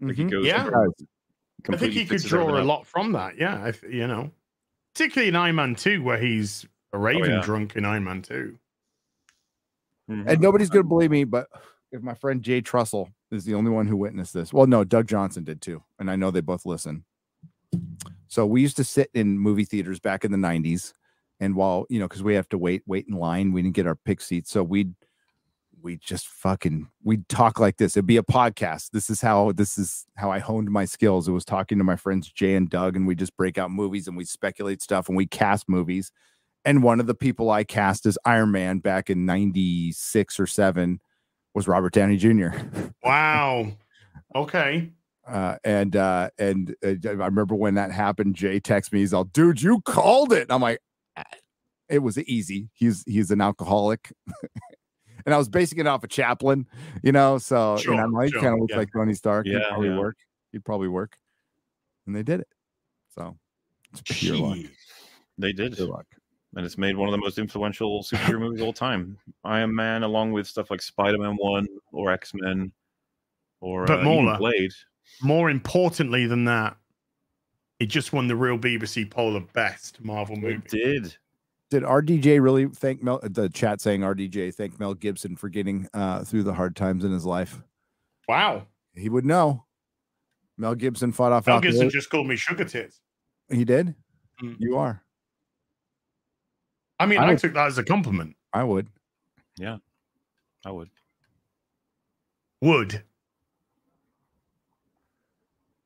Like 0.00 0.16
he 0.16 0.24
Mhm. 0.24 0.30
goes, 0.30 0.46
Yeah. 0.46 0.62
through 0.64 0.70
it, 0.70 0.72
Guys, 0.72 0.92
I 0.92 0.96
think 0.96 1.08
completely 1.64 2.00
he 2.00 2.06
could 2.06 2.22
draw 2.22 2.48
a 2.56 2.60
up. 2.60 2.66
lot 2.66 2.86
from 2.86 3.12
that. 3.12 3.36
Yeah, 3.36 3.66
if, 3.66 3.82
you 3.82 4.06
know, 4.06 4.30
particularly 4.94 5.28
in 5.28 5.36
Iron 5.36 5.56
Man 5.56 5.74
2, 5.74 6.02
where 6.02 6.16
he's 6.18 6.64
a 6.94 6.98
raving 6.98 7.30
yeah. 7.30 7.42
drunk 7.42 7.74
in 7.76 7.84
Iron 7.84 8.04
Man 8.04 8.22
2. 8.22 8.58
Mhm. 10.10 10.24
and 10.28 10.40
nobody's 10.40 10.68
gonna 10.70 10.84
believe 10.84 11.10
me, 11.10 11.24
but 11.24 11.48
if 11.90 12.00
my 12.02 12.14
friend 12.14 12.42
Jay 12.42 12.60
Trussell 12.62 13.12
is 13.34 13.44
the 13.44 13.54
only 13.54 13.70
one 13.70 13.86
who 13.86 13.96
witnessed 13.96 14.34
this, 14.34 14.52
well, 14.52 14.66
no, 14.66 14.84
Doug 14.84 15.06
Johnson 15.06 15.44
did 15.44 15.60
too, 15.60 15.82
and 15.98 16.10
I 16.10 16.16
know 16.16 16.30
they 16.30 16.40
both 16.40 16.66
listen. 16.66 17.04
So 18.28 18.46
we 18.46 18.60
used 18.62 18.76
to 18.78 18.84
sit 18.84 19.10
in 19.14 19.38
movie 19.38 19.64
theaters 19.64 20.00
back 20.00 20.24
in 20.24 20.32
the 20.32 20.38
'90s, 20.38 20.92
and 21.40 21.54
while 21.54 21.86
you 21.88 21.98
know, 21.98 22.08
because 22.08 22.22
we 22.22 22.34
have 22.34 22.48
to 22.50 22.58
wait, 22.58 22.82
wait 22.86 23.06
in 23.08 23.16
line, 23.16 23.52
we 23.52 23.62
didn't 23.62 23.76
get 23.76 23.86
our 23.86 23.94
pick 23.94 24.20
seats, 24.20 24.50
so 24.50 24.62
we'd 24.62 24.94
we 25.84 25.98
just 25.98 26.26
fucking 26.26 26.88
we'd 27.04 27.28
talk 27.28 27.60
like 27.60 27.76
this. 27.76 27.96
It'd 27.96 28.06
be 28.06 28.16
a 28.16 28.22
podcast. 28.22 28.90
This 28.90 29.10
is 29.10 29.20
how 29.20 29.52
this 29.52 29.76
is 29.78 30.06
how 30.16 30.30
I 30.30 30.38
honed 30.38 30.70
my 30.70 30.86
skills. 30.86 31.28
It 31.28 31.32
was 31.32 31.44
talking 31.44 31.78
to 31.78 31.84
my 31.84 31.96
friends 31.96 32.32
Jay 32.32 32.54
and 32.54 32.68
Doug, 32.68 32.96
and 32.96 33.06
we 33.06 33.14
just 33.14 33.36
break 33.36 33.58
out 33.58 33.70
movies 33.70 34.08
and 34.08 34.16
we 34.16 34.24
speculate 34.24 34.82
stuff 34.82 35.08
and 35.08 35.16
we 35.16 35.26
cast 35.26 35.68
movies. 35.68 36.10
And 36.64 36.82
one 36.82 36.98
of 36.98 37.06
the 37.06 37.14
people 37.14 37.50
I 37.50 37.62
cast 37.62 38.06
as 38.06 38.18
Iron 38.24 38.50
Man 38.50 38.78
back 38.78 39.10
in 39.10 39.26
'96 39.26 40.40
or 40.40 40.46
seven 40.46 41.00
was 41.54 41.68
Robert 41.68 41.92
Downey 41.92 42.16
Jr. 42.16 42.48
Wow. 43.02 43.72
Okay. 44.34 44.90
Uh, 45.26 45.56
and 45.64 45.96
uh, 45.96 46.28
and 46.36 46.76
uh, 46.84 46.96
I 47.02 47.24
remember 47.24 47.54
when 47.54 47.76
that 47.76 47.90
happened. 47.90 48.34
Jay 48.34 48.60
texted 48.60 48.92
me. 48.92 48.98
He's 48.98 49.14
all, 49.14 49.24
"Dude, 49.24 49.62
you 49.62 49.80
called 49.80 50.34
it." 50.34 50.48
I'm 50.50 50.60
like, 50.60 50.80
"Ah, 51.16 51.22
"It 51.88 52.00
was 52.00 52.18
easy. 52.18 52.68
He's 52.74 53.02
he's 53.06 53.30
an 53.30 53.40
alcoholic." 53.40 54.12
and 55.24 55.34
I 55.34 55.38
was 55.38 55.48
basing 55.48 55.78
it 55.78 55.86
off 55.86 56.04
of 56.04 56.10
Chaplin, 56.10 56.66
you 57.02 57.12
know. 57.12 57.38
So 57.38 57.78
you 57.78 57.96
know, 57.96 58.02
I'm 58.02 58.12
like, 58.12 58.32
sure, 58.32 58.40
kind 58.42 58.52
of 58.52 58.60
looks 58.60 58.72
yeah. 58.72 58.78
like 58.78 58.92
Tony 58.92 59.14
Stark. 59.14 59.46
Yeah, 59.46 59.60
He'd 59.60 59.68
probably 59.68 59.88
yeah. 59.88 59.98
work. 59.98 60.16
He'd 60.52 60.64
probably 60.64 60.88
work, 60.88 61.16
and 62.06 62.14
they 62.14 62.22
did 62.22 62.40
it. 62.40 62.48
So 63.14 63.36
it's 63.92 64.02
pure 64.04 64.36
luck. 64.36 64.58
They 65.38 65.52
did. 65.52 65.74
Pure 65.74 65.88
luck. 65.88 66.06
And 66.56 66.64
it's 66.64 66.78
made 66.78 66.96
one 66.96 67.08
of 67.08 67.12
the 67.12 67.18
most 67.18 67.38
influential 67.38 68.02
superhero 68.02 68.40
movies 68.40 68.60
of 68.60 68.66
all 68.66 68.72
time. 68.72 69.18
Iron 69.44 69.74
Man, 69.74 70.02
along 70.02 70.32
with 70.32 70.46
stuff 70.46 70.70
like 70.70 70.82
Spider 70.82 71.18
Man 71.18 71.36
One 71.36 71.66
or 71.92 72.10
X 72.10 72.32
Men, 72.34 72.72
or 73.60 73.86
But 73.86 73.98
uh, 73.98 74.02
even 74.02 74.24
Mauler- 74.24 74.38
Blade. 74.38 74.72
More 75.22 75.50
importantly 75.50 76.26
than 76.26 76.44
that, 76.46 76.76
it 77.78 77.86
just 77.86 78.12
won 78.12 78.26
the 78.28 78.36
real 78.36 78.58
BBC 78.58 79.10
poll 79.10 79.36
of 79.36 79.52
best 79.52 80.02
Marvel 80.02 80.36
movie. 80.36 80.54
It 80.54 80.68
did. 80.68 81.16
Did 81.70 81.82
RDJ 81.82 82.42
really 82.42 82.66
thank 82.66 83.02
Mel? 83.02 83.20
The 83.22 83.48
chat 83.48 83.80
saying 83.80 84.02
RDJ 84.02 84.54
thank 84.54 84.78
Mel 84.78 84.94
Gibson 84.94 85.36
for 85.36 85.48
getting 85.48 85.88
uh, 85.92 86.24
through 86.24 86.44
the 86.44 86.54
hard 86.54 86.76
times 86.76 87.04
in 87.04 87.12
his 87.12 87.24
life. 87.24 87.60
Wow. 88.28 88.66
He 88.94 89.08
would 89.08 89.24
know. 89.24 89.64
Mel 90.56 90.74
Gibson 90.74 91.10
fought 91.10 91.32
off 91.32 91.46
Mel. 91.46 91.60
Gibson 91.60 91.90
just 91.90 92.10
called 92.10 92.28
me 92.28 92.36
sugar 92.36 92.64
tits. 92.64 93.00
He 93.50 93.64
did. 93.64 93.94
Mm. 94.42 94.56
You 94.58 94.76
are. 94.76 95.02
I 96.98 97.06
mean, 97.06 97.18
I 97.18 97.30
I, 97.30 97.34
took 97.36 97.54
that 97.54 97.66
as 97.66 97.78
a 97.78 97.84
compliment. 97.84 98.36
I 98.52 98.62
would. 98.64 98.88
Yeah, 99.56 99.78
I 100.64 100.70
would. 100.70 100.90
Would. 102.60 103.02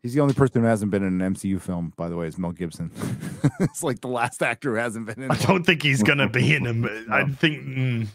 He's 0.03 0.15
the 0.15 0.21
only 0.21 0.35
person 0.35 0.63
who 0.63 0.67
hasn't 0.69 0.91
been 0.91 1.03
in 1.03 1.21
an 1.21 1.35
MCU 1.35 1.61
film, 1.61 1.93
by 1.97 2.09
the 2.09 2.17
way, 2.17 2.29
is 2.29 2.39
Mel 2.39 2.53
Gibson. 2.53 2.91
it's 3.61 3.83
like 3.83 4.01
the 4.01 4.09
last 4.09 4.43
actor 4.43 4.71
who 4.71 4.77
hasn't 4.77 5.07
been 5.07 5.23
in. 5.25 5.31
I 5.31 5.37
don't 5.39 5.65
think 5.65 5.83
he's 5.83 6.03
gonna 6.03 6.29
be 6.29 6.55
in 6.55 6.63
them. 6.63 6.85
I 7.11 7.25
think. 7.25 7.65
mm, 7.65 8.07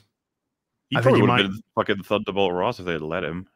He 0.90 0.96
I 0.98 1.02
think 1.02 1.04
probably 1.04 1.18
he 1.18 1.22
would 1.22 1.28
might. 1.28 1.42
have 1.42 1.52
been 1.52 1.62
fucking 1.76 2.04
Thunderbolt 2.04 2.54
Ross 2.54 2.80
if 2.80 2.86
they 2.86 2.94
had 2.94 3.02
let 3.02 3.24
him. 3.24 3.48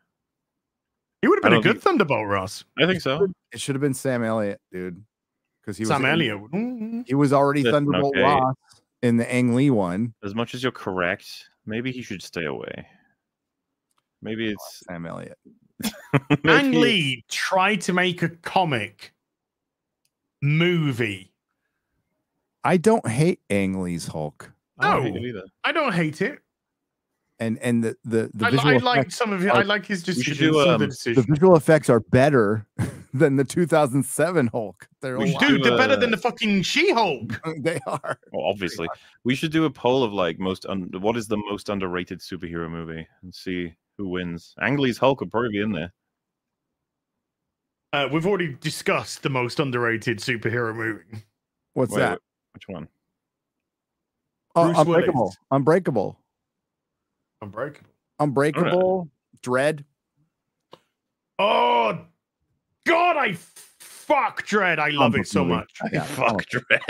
He 1.22 1.28
would 1.28 1.38
have 1.38 1.44
been 1.44 1.54
a 1.54 1.56
don't 1.56 1.74
good 1.74 1.82
Thunderbolt, 1.82 2.28
Ross. 2.28 2.66
I 2.78 2.86
think 2.86 3.02
so. 3.02 3.28
It 3.52 3.62
should 3.62 3.76
have 3.76 3.82
been 3.82 3.94
Sam 3.94 4.24
Elliott, 4.24 4.60
dude, 4.72 5.04
because 5.62 5.78
he 5.78 5.84
was 5.84 5.88
Sam 5.90 6.04
in- 6.06 6.12
Elliott. 6.12 6.38
Mm, 6.52 7.08
He 7.08 7.16
was 7.16 7.32
already 7.34 7.64
Listen, 7.64 7.86
Thunderbolt 7.86 8.14
okay. 8.16 8.24
Ross 8.24 8.56
in 9.02 9.18
the 9.18 9.32
Ang 9.34 9.56
Lee 9.56 9.70
one. 9.70 10.14
As 10.24 10.34
much 10.36 10.54
as 10.56 10.64
you're 10.64 10.72
correct, 10.72 11.50
maybe 11.66 11.92
he 11.92 12.02
should 12.02 12.22
stay 12.22 12.46
away. 12.46 12.88
Maybe 14.22 14.52
it's 14.52 14.84
Sam 14.88 15.06
Elliott. 15.06 15.38
Ang 16.46 16.72
Lee 16.72 17.24
tried 17.30 17.82
to 17.82 17.94
make 17.94 18.24
a 18.24 18.30
comic 18.30 19.14
movie. 20.42 21.32
I 22.64 22.78
don't 22.78 23.08
hate 23.08 23.40
Ang 23.50 23.82
Lee's 23.82 24.08
Hulk, 24.08 24.52
I 24.80 24.94
don't 24.96 25.14
hate 25.14 25.34
No. 25.36 25.40
it. 25.40 25.46
I 25.64 25.72
don't 25.72 25.94
hate 25.94 26.22
it. 26.22 26.40
and 27.40 27.60
and 27.60 27.84
the 27.84 27.96
the, 28.04 28.32
the 28.34 28.48
I, 28.48 28.52
visual 28.52 28.74
I 28.74 28.78
like 28.78 29.12
some 29.12 29.32
of 29.32 29.46
it. 29.46 29.50
are- 29.50 29.58
I 29.60 29.62
like 29.62 29.86
his 29.86 30.00
should 30.04 30.16
decisions. 30.16 30.40
do, 30.40 30.54
some 30.54 30.70
of 30.70 30.80
the 30.80 31.10
um, 31.10 31.14
the 31.16 31.22
visual 31.22 31.56
effects 31.56 31.90
are 31.90 32.00
better 32.00 32.66
than 33.18 33.36
the 33.36 33.44
2007 33.44 34.48
Hulk. 34.48 34.88
They're 35.02 35.16
a 35.16 35.20
We 35.20 35.36
Dude, 35.38 35.64
they're 35.64 35.78
better 35.78 35.94
uh, 35.94 35.98
than 35.98 36.12
the 36.12 36.18
fucking 36.18 36.62
She-Hulk. 36.62 37.42
they 37.60 37.80
are. 37.88 38.20
Well, 38.32 38.46
obviously, 38.46 38.88
we 39.24 39.36
should 39.36 39.52
do 39.52 39.66
a 39.66 39.70
poll 39.70 40.04
of 40.04 40.14
like 40.14 40.40
most 40.40 40.66
un- 40.68 40.90
what 41.00 41.18
is 41.18 41.28
the 41.28 41.38
most 41.50 41.70
underrated 41.70 42.20
superhero 42.20 42.70
movie 42.70 43.08
and 43.22 43.34
see 43.34 43.74
who 43.98 44.08
wins. 44.08 44.56
Ang 44.62 44.78
Lee's 44.78 44.98
Hulk 44.98 45.20
would 45.20 45.32
probably 45.32 45.50
be 45.50 45.62
in 45.62 45.72
there. 45.72 45.94
Uh, 47.94 48.08
we've 48.12 48.28
already 48.28 48.56
discussed 48.60 49.24
the 49.24 49.30
most 49.30 49.60
underrated 49.60 50.20
superhero 50.20 50.76
movie. 50.76 51.24
What's 51.74 51.92
Wait, 51.94 52.00
that? 52.00 52.12
wait, 52.12 52.20
which 52.54 52.68
one? 52.68 52.88
Oh, 54.56 54.66
Bruce 54.66 54.78
Unbreakable. 54.80 55.22
Willis. 55.22 55.38
Unbreakable. 55.52 56.20
Unbreakable. 57.42 57.90
Unbreakable. 58.20 59.10
Dredd. 59.44 59.84
Oh 61.40 62.00
God, 62.88 63.18
I 63.18 63.34
fuck 63.80 64.46
Dredd. 64.46 64.80
I 64.80 64.90
love 64.90 65.14
Comic 65.14 65.22
it 65.22 65.28
so 65.30 65.44
movie. 65.44 65.56
much. 65.58 65.72
Yeah, 65.92 66.04
Fuck 66.04 66.46
Dredd. 66.46 66.82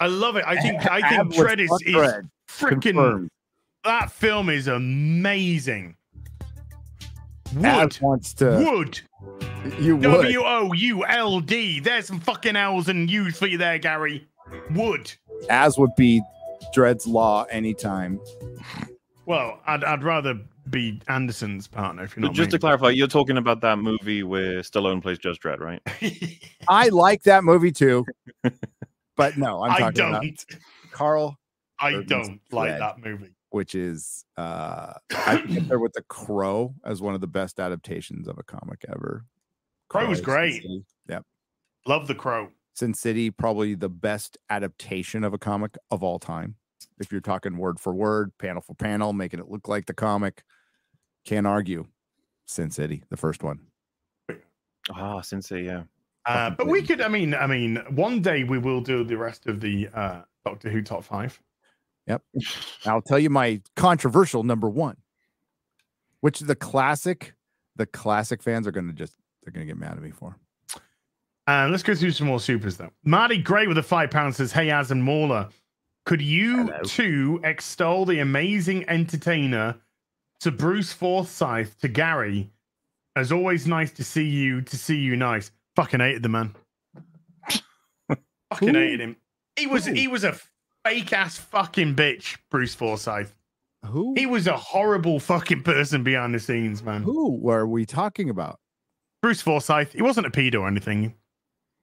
I 0.00 0.06
love 0.06 0.36
it. 0.36 0.44
I 0.46 0.60
think 0.60 0.86
I 0.90 1.08
think 1.08 1.34
Dredd 1.34 1.60
is, 1.60 1.70
is 1.84 1.96
freaking 2.48 3.28
that 3.84 4.10
film 4.12 4.50
is 4.50 4.68
amazing. 4.68 5.96
Would 7.54 7.64
Ab 7.64 7.92
wants 8.00 8.34
to. 8.34 8.50
wood. 8.58 9.00
You 9.80 9.96
would. 9.96 10.02
W 10.02 10.42
O 10.44 10.72
U 10.72 11.04
L 11.06 11.40
D. 11.40 11.80
There's 11.80 12.06
some 12.06 12.20
fucking 12.20 12.56
L's 12.56 12.88
and 12.88 13.10
U's 13.10 13.38
for 13.38 13.46
you 13.46 13.56
there, 13.58 13.78
Gary. 13.78 14.26
Wood. 14.70 15.12
As 15.48 15.78
would 15.78 15.94
be 15.96 16.22
Dredd's 16.74 17.06
Law 17.06 17.44
anytime. 17.44 18.20
Well, 19.26 19.60
I'd 19.66 19.82
I'd 19.84 20.02
rather 20.04 20.38
be 20.70 21.00
Anderson's 21.08 21.66
partner 21.66 22.04
if 22.04 22.16
you 22.16 22.22
know 22.22 22.28
But 22.28 22.34
just 22.34 22.50
to 22.50 22.58
clarify, 22.58 22.90
you're 22.90 23.06
talking 23.08 23.36
about 23.38 23.60
that 23.62 23.78
movie 23.78 24.22
where 24.22 24.60
Stallone 24.60 25.02
plays 25.02 25.18
Judge 25.18 25.38
Dredd, 25.40 25.60
right? 25.60 25.80
I 26.68 26.88
like 26.88 27.22
that 27.24 27.44
movie 27.44 27.72
too. 27.72 28.04
But 29.16 29.36
no, 29.36 29.62
I'm 29.64 29.72
I 29.72 29.78
talking 29.78 29.94
don't. 29.96 30.14
about 30.14 30.44
Karl, 30.92 31.36
I 31.80 31.92
Urban's 31.94 32.08
don't 32.28 32.40
like 32.52 32.70
Dredd. 32.72 32.78
that 32.78 32.98
movie. 32.98 33.30
which 33.50 33.74
is 33.74 34.24
uh 34.36 34.92
I 35.26 35.36
think 35.38 35.58
up 35.62 35.68
there 35.68 35.78
with 35.78 35.92
the 35.94 36.02
Crow 36.02 36.74
as 36.84 37.00
one 37.02 37.14
of 37.14 37.20
the 37.20 37.26
best 37.26 37.58
adaptations 37.58 38.28
of 38.28 38.38
a 38.38 38.42
comic 38.42 38.84
ever. 38.88 39.24
Crow 39.88 40.08
was 40.08 40.20
great. 40.20 40.64
Yep. 41.08 41.24
Love 41.86 42.06
the 42.06 42.14
Crow. 42.14 42.48
Sin 42.74 42.94
City, 42.94 43.30
probably 43.30 43.74
the 43.74 43.88
best 43.88 44.38
adaptation 44.50 45.24
of 45.24 45.34
a 45.34 45.38
comic 45.38 45.76
of 45.90 46.02
all 46.04 46.18
time. 46.20 46.54
If 47.00 47.10
you're 47.10 47.20
talking 47.20 47.56
word 47.56 47.80
for 47.80 47.92
word, 47.94 48.30
panel 48.38 48.62
for 48.62 48.74
panel, 48.74 49.12
making 49.12 49.40
it 49.40 49.48
look 49.48 49.66
like 49.66 49.86
the 49.86 49.94
comic, 49.94 50.42
can't 51.28 51.46
argue. 51.46 51.86
Sin 52.46 52.70
City, 52.70 53.02
the 53.10 53.16
first 53.18 53.42
one. 53.42 53.60
Ah, 54.90 55.20
Sensei, 55.20 55.62
yeah. 55.64 55.82
Uh, 56.24 56.48
but 56.48 56.66
we 56.66 56.82
could, 56.82 57.02
I 57.02 57.08
mean, 57.08 57.34
I 57.34 57.46
mean, 57.46 57.76
one 57.90 58.22
day 58.22 58.44
we 58.44 58.58
will 58.58 58.80
do 58.80 59.04
the 59.04 59.18
rest 59.18 59.46
of 59.46 59.60
the 59.60 59.88
uh, 59.94 60.22
Doctor 60.46 60.70
Who 60.70 60.80
top 60.80 61.04
five. 61.04 61.38
Yep. 62.06 62.22
I'll 62.86 63.02
tell 63.02 63.18
you 63.18 63.28
my 63.28 63.60
controversial 63.76 64.42
number 64.42 64.70
one, 64.70 64.96
which 66.22 66.40
the 66.40 66.56
classic, 66.56 67.34
the 67.76 67.84
classic 67.84 68.42
fans 68.42 68.66
are 68.66 68.72
gonna 68.72 68.94
just 68.94 69.14
they're 69.42 69.52
gonna 69.52 69.66
get 69.66 69.76
mad 69.76 69.92
at 69.92 70.02
me 70.02 70.10
for. 70.10 70.34
Uh, 71.46 71.68
let's 71.70 71.82
go 71.82 71.94
through 71.94 72.12
some 72.12 72.26
more 72.26 72.40
supers 72.40 72.78
though. 72.78 72.90
Marty 73.04 73.36
Gray 73.36 73.66
with 73.66 73.76
a 73.76 73.82
five 73.82 74.10
pound 74.10 74.34
says, 74.34 74.52
"Hey, 74.52 74.70
Az 74.70 74.90
and 74.90 75.04
Mauler, 75.04 75.48
could 76.06 76.22
you 76.22 76.68
Hello. 76.68 76.80
two 76.84 77.40
extol 77.44 78.06
the 78.06 78.20
amazing 78.20 78.88
entertainer 78.88 79.76
to 80.40 80.50
Bruce 80.50 80.92
Forsyth 80.92 81.78
to 81.80 81.88
Gary? 81.88 82.50
As 83.16 83.32
always, 83.32 83.66
nice 83.66 83.90
to 83.92 84.04
see 84.04 84.24
you. 84.28 84.60
To 84.62 84.76
see 84.76 84.96
you, 84.96 85.16
nice. 85.16 85.50
Fucking 85.76 86.00
hated 86.00 86.22
the 86.22 86.28
man. 86.28 86.54
fucking 88.52 88.74
Who? 88.74 88.80
hated 88.80 89.00
him. 89.00 89.16
He 89.56 89.66
was 89.66 89.86
Who? 89.86 89.94
he 89.94 90.08
was 90.08 90.24
a 90.24 90.36
fake 90.84 91.12
ass 91.12 91.36
fucking 91.38 91.94
bitch, 91.96 92.36
Bruce 92.50 92.74
Forsyth. 92.74 93.34
Who 93.84 94.14
He 94.16 94.26
was 94.26 94.46
a 94.46 94.56
horrible 94.56 95.20
fucking 95.20 95.62
person 95.62 96.02
behind 96.02 96.34
the 96.34 96.40
scenes, 96.40 96.82
man. 96.82 97.02
who 97.02 97.32
were 97.36 97.66
we 97.66 97.84
talking 97.86 98.28
about? 98.30 98.58
Bruce 99.22 99.40
Forsyth. 99.42 99.92
He 99.92 100.02
wasn't 100.02 100.26
a 100.26 100.30
pedo 100.30 100.60
or 100.62 100.68
anything. 100.68 101.02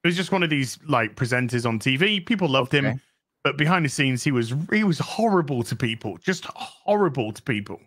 He 0.03 0.07
was 0.07 0.15
just 0.15 0.31
one 0.31 0.43
of 0.43 0.49
these 0.49 0.77
like 0.87 1.15
presenters 1.15 1.65
on 1.65 1.79
TV. 1.79 2.25
People 2.25 2.47
loved 2.47 2.73
Okay. 2.75 2.85
him, 2.91 3.01
but 3.43 3.57
behind 3.57 3.83
the 3.85 3.89
scenes, 3.89 4.23
he 4.23 4.31
was 4.31 4.53
he 4.71 4.83
was 4.83 4.99
horrible 4.99 5.63
to 5.63 5.75
people. 5.75 6.17
Just 6.17 6.45
horrible 6.45 7.31
to 7.33 7.41
people. 7.41 7.81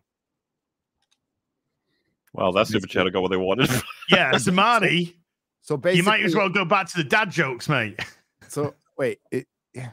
Well, 2.35 2.53
that 2.53 2.67
super 2.67 2.87
chat 2.87 3.11
got 3.13 3.23
what 3.23 3.31
they 3.31 3.37
wanted. 3.37 3.71
Yeah, 4.11 4.37
so 4.39 4.53
Marty, 4.53 5.17
So 5.63 5.77
basically, 5.77 5.99
you 5.99 6.03
might 6.05 6.23
as 6.23 6.35
well 6.35 6.49
go 6.49 6.65
back 6.65 6.89
to 6.89 6.97
the 6.97 7.05
dad 7.05 7.31
jokes, 7.31 7.69
mate. 7.69 7.99
So 8.49 8.75
wait, 8.97 9.19
it, 9.31 9.47
yeah. 9.75 9.91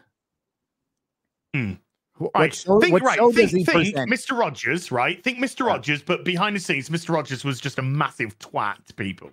Hmm. 1.53 1.73
What, 2.17 2.31
Right, 2.33 2.53
show, 2.55 2.79
think 2.79 3.01
right. 3.01 3.19
Think, 3.19 3.51
think, 3.51 3.67
present? 3.67 4.09
Mr. 4.09 4.37
Rogers, 4.37 4.89
right? 4.93 5.21
Think 5.21 5.39
Mr. 5.39 5.59
Yeah. 5.61 5.65
Rogers, 5.67 6.01
but 6.01 6.23
behind 6.23 6.55
the 6.55 6.61
scenes, 6.61 6.87
Mr. 6.87 7.13
Rogers 7.13 7.43
was 7.43 7.59
just 7.59 7.77
a 7.77 7.81
massive 7.81 8.39
twat 8.39 8.85
to 8.85 8.93
people, 8.93 9.29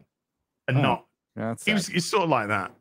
and 0.66 0.78
Oh, 0.78 0.82
not 0.82 1.06
Yeah, 1.36 1.48
that's 1.50 1.64
he 1.64 1.72
was 1.72 1.86
sad. 1.86 1.94
he's 1.94 2.06
sort 2.10 2.24
of 2.24 2.30
like 2.30 2.48
that. 2.48 2.72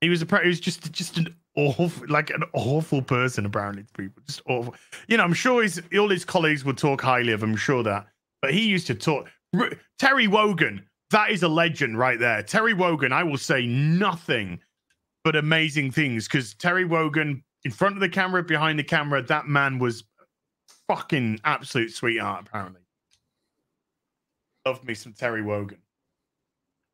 He 0.00 0.08
was 0.08 0.22
a 0.22 0.26
pre- 0.26 0.42
he 0.44 0.48
was 0.48 0.60
just 0.60 0.90
just 0.92 1.18
an 1.18 1.36
awful 1.54 1.90
like 2.08 2.30
an 2.30 2.44
awful 2.54 3.02
person 3.02 3.44
apparently 3.44 3.82
to 3.82 3.92
people. 3.92 4.22
Just 4.26 4.40
awful. 4.46 4.74
You 5.08 5.18
know, 5.18 5.24
I'm 5.24 5.34
sure 5.34 5.62
his 5.62 5.82
all 5.98 6.08
his 6.08 6.24
colleagues 6.24 6.64
would 6.64 6.78
talk 6.78 7.02
highly 7.02 7.32
of 7.34 7.42
him, 7.42 7.50
I'm 7.50 7.56
sure 7.56 7.82
that. 7.82 8.06
But 8.42 8.52
he 8.52 8.68
used 8.68 8.88
to 8.88 8.94
talk 8.94 9.28
Terry 9.98 10.26
Wogan, 10.26 10.84
that 11.10 11.30
is 11.30 11.42
a 11.42 11.48
legend 11.48 11.96
right 11.98 12.18
there. 12.18 12.42
Terry 12.42 12.74
Wogan, 12.74 13.12
I 13.12 13.22
will 13.22 13.38
say 13.38 13.66
nothing 13.66 14.60
but 15.24 15.36
amazing 15.36 15.92
things 15.92 16.26
because 16.26 16.54
Terry 16.54 16.84
Wogan 16.84 17.44
in 17.64 17.70
front 17.70 17.94
of 17.94 18.00
the 18.00 18.08
camera, 18.08 18.42
behind 18.42 18.78
the 18.78 18.84
camera, 18.84 19.22
that 19.22 19.46
man 19.46 19.78
was 19.78 20.04
fucking 20.88 21.40
absolute 21.44 21.92
sweetheart, 21.92 22.46
apparently. 22.46 22.80
Loved 24.66 24.84
me 24.84 24.94
some 24.94 25.12
Terry 25.12 25.42
Wogan. 25.42 25.78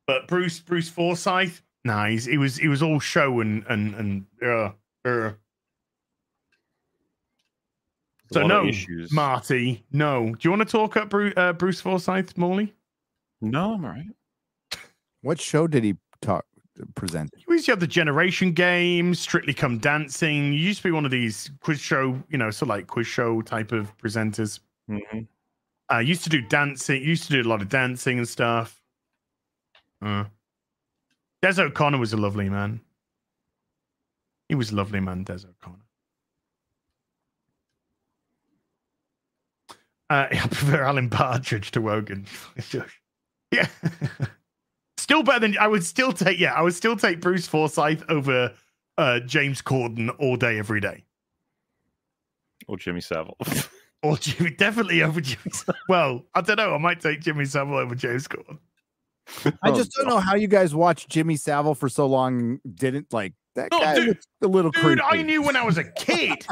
But 0.07 0.27
Bruce 0.27 0.61
Bruce 0.61 0.89
Forsyth, 0.89 1.62
nah, 1.85 2.07
he 2.07 2.39
was 2.39 2.57
he 2.57 2.69
was 2.69 2.83
all 2.83 2.99
show 2.99 3.41
and 3.41 3.65
and 3.69 3.95
and 3.95 4.27
uh, 4.43 4.73
uh. 5.05 5.33
A 8.27 8.27
So 8.43 8.47
no, 8.47 8.66
issues. 8.66 9.12
Marty, 9.12 9.85
no. 9.93 10.35
Do 10.35 10.39
you 10.43 10.51
want 10.51 10.69
to 10.69 10.73
talk 10.73 10.97
up 10.97 11.10
Bruce, 11.10 11.35
uh, 11.36 11.52
Bruce 11.52 11.81
Forsyth, 11.81 12.36
Mauler? 12.36 12.69
No, 13.40 13.74
I'm 13.74 13.85
all 13.85 13.90
right. 13.90 14.06
What 15.23 15.40
show 15.40 15.66
did 15.66 15.82
he 15.82 15.97
talk 16.23 16.44
present? 16.94 17.31
You 17.36 17.55
used 17.55 17.66
to 17.66 17.73
have 17.73 17.81
the 17.81 17.86
Generation 17.89 18.52
Games, 18.52 19.19
Strictly 19.19 19.52
Come 19.52 19.78
Dancing. 19.78 20.52
You 20.52 20.60
used 20.60 20.78
to 20.82 20.89
be 20.89 20.93
one 20.93 21.05
of 21.05 21.10
these 21.10 21.51
quiz 21.60 21.81
show, 21.81 22.23
you 22.28 22.39
know, 22.39 22.51
so 22.51 22.66
like 22.66 22.86
quiz 22.86 23.06
show 23.09 23.43
type 23.43 23.73
of 23.73 23.97
presenters. 23.98 24.60
hmm 24.86 25.20
Uh, 25.93 25.98
used 25.98 26.23
to 26.23 26.31
do 26.31 26.40
dancing. 26.43 27.02
Used 27.02 27.24
to 27.24 27.32
do 27.32 27.43
a 27.43 27.51
lot 27.51 27.62
of 27.62 27.69
dancing 27.69 28.19
and 28.19 28.28
stuff. 28.28 28.81
Uh, 30.01 30.24
Des 31.43 31.60
O'Connor 31.60 31.98
was 31.98 32.12
a 32.12 32.16
lovely 32.16 32.48
man. 32.48 32.81
He 34.48 34.55
was 34.55 34.70
a 34.70 34.77
lovely 34.77 35.01
man, 35.01 35.24
Des 35.24 35.44
O'Connor. 35.47 35.88
Uh, 40.11 40.27
I 40.31 40.37
prefer 40.37 40.83
Alan 40.83 41.11
Partridge 41.11 41.71
to 41.73 41.81
Wogan. 41.81 42.27
yeah. 43.53 43.67
still 44.97 45.23
better 45.23 45.41
than 45.41 45.57
I 45.59 45.69
would 45.69 45.85
still 45.85 46.13
take. 46.13 46.39
Yeah, 46.39 46.53
I 46.55 46.63
would 46.63 46.75
still 46.75 46.97
take 46.97 47.21
Bruce 47.21 47.47
Forsyth 47.47 48.05
over 48.09 48.53
uh, 48.97 49.21
James 49.21 49.63
Corden 49.63 50.15
all 50.19 50.37
day, 50.37 50.59
every 50.59 50.81
day. 50.81 51.05
Or 52.67 52.77
Jimmy 52.77 53.01
Savile. 53.01 53.37
Or 54.03 54.17
Jimmy, 54.17 54.51
definitely 54.51 55.03
over 55.03 55.21
Jimmy. 55.21 55.51
Sa- 55.51 55.73
Well, 55.89 56.25
I 56.33 56.41
don't 56.41 56.57
know. 56.57 56.73
I 56.73 56.79
might 56.79 57.01
take 57.01 57.21
Jimmy 57.21 57.45
Savile 57.47 57.79
over 57.79 57.97
James 57.97 58.29
Corden. 58.29 58.59
I 59.63 59.73
just 59.73 59.93
don't 59.93 60.07
know 60.07 60.21
how 60.21 60.37
you 60.37 60.47
guys 60.47 60.73
watched 60.75 61.09
Jimmy 61.09 61.35
Savile 61.37 61.75
for 61.75 61.89
so 61.89 62.07
long. 62.07 62.61
Didn't 62.75 63.13
like 63.13 63.35
that 63.59 63.69
No, 63.71 63.81
guy 63.81 63.95
dude- 63.95 64.09
looks 64.09 64.27
a 64.43 64.47
little 64.49 64.71
Dude, 64.71 64.83
creepy. 64.83 65.03
I 65.03 65.23
knew 65.23 65.43
when 65.43 65.55
I 65.57 65.63
was 65.65 65.79
a 65.79 65.85
kid. 65.99 66.45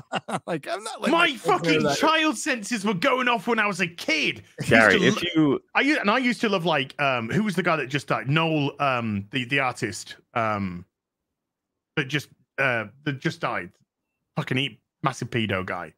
like 0.47 0.69
I'm 0.69 0.83
not 0.85 1.01
like 1.03 1.11
My 1.13 1.35
fucking 1.37 1.87
child 1.97 2.37
senses 2.37 2.85
were 2.85 2.95
going 2.95 3.29
off 3.29 3.47
when 3.47 3.59
I 3.59 3.67
was 3.67 3.81
a 3.81 3.87
kid. 3.89 4.43
Used 4.61 4.71
Gary, 4.71 4.99
to 4.99 5.05
if 5.07 5.17
lo- 5.17 5.23
you 5.35 5.63
I 5.75 5.81
used, 5.81 6.01
and 6.01 6.11
I 6.11 6.19
used 6.19 6.41
to 6.43 6.49
love 6.49 6.65
like 6.67 6.95
um 7.01 7.29
who 7.31 7.43
was 7.43 7.55
the 7.57 7.63
guy 7.63 7.77
that 7.77 7.87
just 7.89 8.07
died? 8.09 8.29
Noel, 8.29 8.73
um, 8.81 9.27
the 9.33 9.45
the 9.45 9.61
artist, 9.61 10.17
um, 10.35 10.85
that 11.97 12.05
just 12.09 12.29
uh 12.59 12.85
that 13.05 13.21
just 13.21 13.41
died. 13.41 13.71
Fucking 14.37 14.59
eat 14.59 14.81
massive 15.03 15.31
pedo 15.31 15.65
guy. 15.65 15.95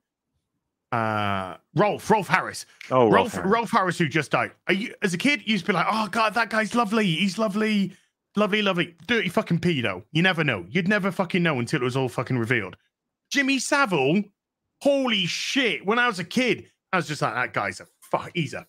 Uh, 0.91 1.57
Rolf, 1.75 2.09
Rolf 2.11 2.29
Harris. 2.29 2.65
oh 2.91 3.11
Rolf, 3.11 3.37
Rolf, 3.37 3.47
Rolf, 3.47 3.71
Harris, 3.71 3.99
who 3.99 4.09
just 4.09 4.31
died. 4.31 4.53
Are 4.69 4.73
you, 4.73 4.95
as 5.03 5.13
a 5.13 5.19
kid, 5.19 5.41
you 5.45 5.53
used 5.53 5.67
to 5.67 5.73
be 5.73 5.77
like, 5.77 5.87
oh 5.91 6.09
god, 6.09 6.33
that 6.35 6.49
guy's 6.49 6.75
lovely. 6.75 7.05
He's 7.05 7.37
lovely, 7.37 7.93
lovely, 8.39 8.62
lovely. 8.62 8.94
Dirty 9.06 9.28
fucking 9.28 9.59
pedo. 9.60 10.05
You 10.12 10.23
never 10.23 10.44
know. 10.44 10.65
You'd 10.70 10.89
never 10.89 11.10
fucking 11.10 11.43
know 11.43 11.59
until 11.59 11.82
it 11.82 11.85
was 11.85 11.97
all 11.97 12.09
fucking 12.09 12.39
revealed. 12.39 12.77
Jimmy 13.31 13.59
Savile, 13.59 14.23
holy 14.81 15.27
shit. 15.27 15.85
When 15.85 15.98
I 15.98 16.06
was 16.06 16.19
a 16.19 16.24
kid, 16.24 16.70
I 16.93 16.97
was 16.97 17.09
just 17.09 17.20
like, 17.20 17.35
that 17.35 17.52
guy's 17.52 17.81
a 17.81 17.86
fuck. 18.01 18.31
He's 18.35 18.55
a. 18.55 18.66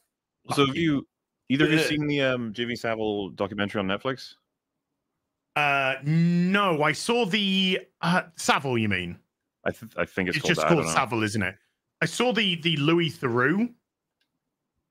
Fuck 0.47 0.55
So 0.57 0.65
have 0.65 0.75
you 0.75 1.07
either 1.49 1.65
of 1.65 1.71
you 1.71 1.79
seen 1.79 2.07
the 2.07 2.21
um, 2.21 2.53
Jimmy 2.53 2.75
Savile 2.75 3.29
documentary 3.29 3.79
on 3.79 3.87
Netflix? 3.87 4.33
Uh, 5.55 5.95
no, 6.03 6.83
I 6.83 6.91
saw 6.91 7.25
the 7.25 7.81
uh, 8.01 8.23
Savile. 8.35 8.77
You 8.77 8.89
mean? 8.89 9.17
I 9.65 9.71
th- 9.71 9.91
I 9.97 10.05
think 10.05 10.29
it's, 10.29 10.37
It's, 10.37 10.43
called 10.43 10.55
just 10.55 10.67
that, 10.67 10.73
called. 10.73 10.87
Savile, 10.89 11.23
isn't 11.23 11.41
it? 11.41 11.55
I 12.01 12.05
saw 12.05 12.31
the 12.31 12.55
the 12.61 12.77
Louis 12.77 13.09
Theroux 13.11 13.73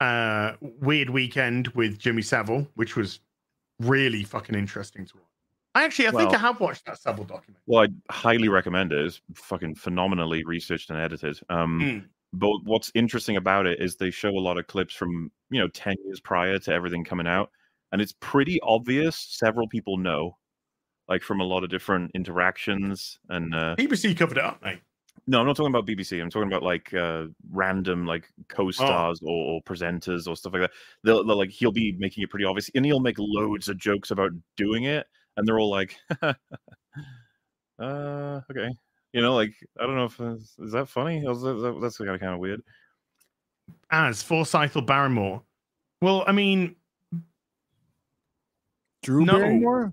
uh 0.01 0.53
weird 0.81 1.11
weekend 1.11 1.69
with 1.69 1.99
Jimmy 1.99 2.23
Savile, 2.23 2.69
which 2.75 2.95
was 2.97 3.21
really 3.81 4.25
fucking 4.25 4.55
interesting 4.55 5.05
to 5.07 5.17
watch. 5.17 5.25
I 5.75 5.85
actually, 5.85 6.09
I 6.09 6.11
think 6.13 6.35
I 6.35 6.39
have 6.39 6.59
watched 6.61 6.87
that 6.87 6.99
Savile 6.99 7.25
documentary. 7.25 7.63
Well, 7.67 7.85
I 7.85 8.13
highly 8.13 8.49
recommend 8.49 8.93
it. 8.93 9.05
It's 9.05 9.21
fucking 9.35 9.77
phenomenally 9.77 10.43
researched 10.45 10.91
and 10.91 10.99
edited. 10.99 11.39
Um, 11.51 11.81
Mm. 11.81 12.05
but 12.33 12.51
what's 12.65 12.91
interesting 12.95 13.37
about 13.37 13.67
it 13.67 13.81
is 13.81 13.97
they 13.97 14.11
show 14.11 14.31
a 14.31 14.41
lot 14.41 14.59
of 14.59 14.67
clips 14.67 14.95
from 14.95 15.31
you 15.51 15.61
know 15.61 15.69
10 15.69 15.95
years 16.05 16.21
prior 16.21 16.59
to 16.59 16.73
everything 16.73 17.05
coming 17.05 17.27
out 17.27 17.51
and 17.93 18.03
it's 18.03 18.13
pretty 18.21 18.61
obvious 18.63 19.17
several 19.19 19.67
people 19.69 19.97
know 19.97 20.37
like 21.09 21.23
from 21.23 21.41
a 21.41 21.45
lot 21.45 21.65
of 21.65 21.71
different 21.71 22.11
interactions 22.15 23.19
and 23.31 23.55
uh 23.55 23.75
BBC 23.79 24.15
covered 24.17 24.37
it 24.39 24.45
up, 24.45 24.61
mate. 24.63 24.81
No 25.29 25.39
i'm 25.41 25.47
not 25.47 25.55
talking 25.57 25.71
about 25.73 25.87
bbc 25.87 26.21
i'm 26.21 26.29
talking 26.31 26.49
about 26.49 26.63
like 26.65 26.93
uh 26.95 27.27
random 27.53 28.05
like 28.07 28.29
co-stars 28.49 29.21
or, 29.23 29.31
or 29.55 29.63
presenters 29.63 30.27
or 30.27 30.35
stuff 30.35 30.53
like 30.53 30.63
that 30.63 30.71
they'll, 31.05 31.25
they'll 31.25 31.39
like 31.39 31.51
he'll 31.51 31.71
be 31.71 31.95
making 31.99 32.23
it 32.25 32.31
pretty 32.31 32.45
obvious 32.45 32.69
and 32.75 32.85
he'll 32.85 32.99
make 32.99 33.17
loads 33.19 33.69
of 33.69 33.77
jokes 33.79 34.11
about 34.11 34.33
doing 34.57 34.85
it 34.85 35.07
and 35.37 35.47
they're 35.47 35.61
all 35.61 35.71
like 35.71 35.97
uh 36.23 36.35
okay 38.51 38.69
you 39.13 39.23
know 39.23 39.35
like 39.35 39.55
i 39.79 39.87
don't 39.87 39.97
know 39.97 40.05
if 40.07 40.21
is 40.21 40.73
that 40.73 40.89
funny 40.89 41.19
Is 41.25 41.41
that- 41.43 41.55
that- 41.55 41.81
that's 41.81 41.99
kind 41.99 42.11
of 42.11 42.19
kind 42.21 42.35
of 42.35 42.41
weird 42.41 42.63
As 43.91 44.23
Forsyth 44.23 44.77
or 44.77 44.83
Barrymore. 44.83 45.43
Well, 46.01 46.25
I 46.27 46.33
mean, 46.33 46.75
Drew 49.03 49.25
No. 49.27 49.33
Barrymore. 49.39 49.93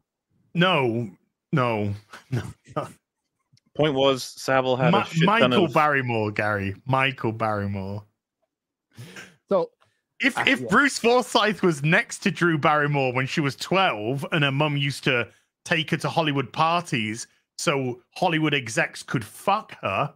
No, 0.54 1.10
no, 1.52 1.94
no. 2.32 2.44
Point 3.76 3.94
was, 3.94 4.24
Savile 4.24 4.78
had 4.78 4.92
Ma- 4.92 5.02
a 5.02 5.06
shit 5.06 5.28
ton 5.28 5.40
Michael 5.50 5.66
of. 5.66 5.74
Barrymore, 5.74 6.32
Gary. 6.32 6.76
Michael 6.86 7.32
Barrymore. 7.34 8.04
So 9.50 9.72
If 10.22 10.38
Ah, 10.38 10.44
if 10.48 10.62
yeah. 10.62 10.68
Bruce 10.70 10.98
Forsyth 10.98 11.62
was 11.62 11.84
next 11.84 12.20
to 12.20 12.32
Drew 12.32 12.58
Barrymore 12.58 13.12
when 13.14 13.28
she 13.28 13.42
was 13.42 13.56
12 13.58 14.26
and 14.32 14.44
her 14.46 14.52
mum 14.52 14.78
used 14.78 15.04
to 15.04 15.28
take 15.66 15.92
her 15.92 15.98
to 15.98 16.10
Hollywood 16.10 16.54
parties 16.54 17.28
so 17.58 18.02
Hollywood 18.16 18.54
execs 18.54 19.02
could 19.04 19.24
fuck 19.26 19.78
her, 19.82 20.14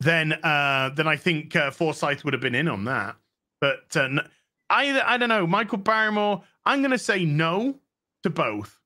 then 0.00 0.32
uh 0.44 0.90
then 0.94 1.06
I 1.08 1.16
think 1.16 1.56
uh, 1.56 1.70
Forsyth 1.70 2.24
would 2.24 2.34
have 2.34 2.40
been 2.42 2.54
in 2.54 2.68
on 2.68 2.84
that. 2.84 3.16
But 3.60 3.96
uh, 3.96 4.02
n- 4.02 4.28
I 4.70 5.00
I 5.00 5.16
don't 5.16 5.28
know, 5.28 5.46
Michael 5.46 5.78
Barrymore, 5.78 6.42
I'm 6.64 6.80
going 6.80 6.90
to 6.90 6.98
say 6.98 7.24
no 7.24 7.78
to 8.22 8.30
both. 8.30 8.78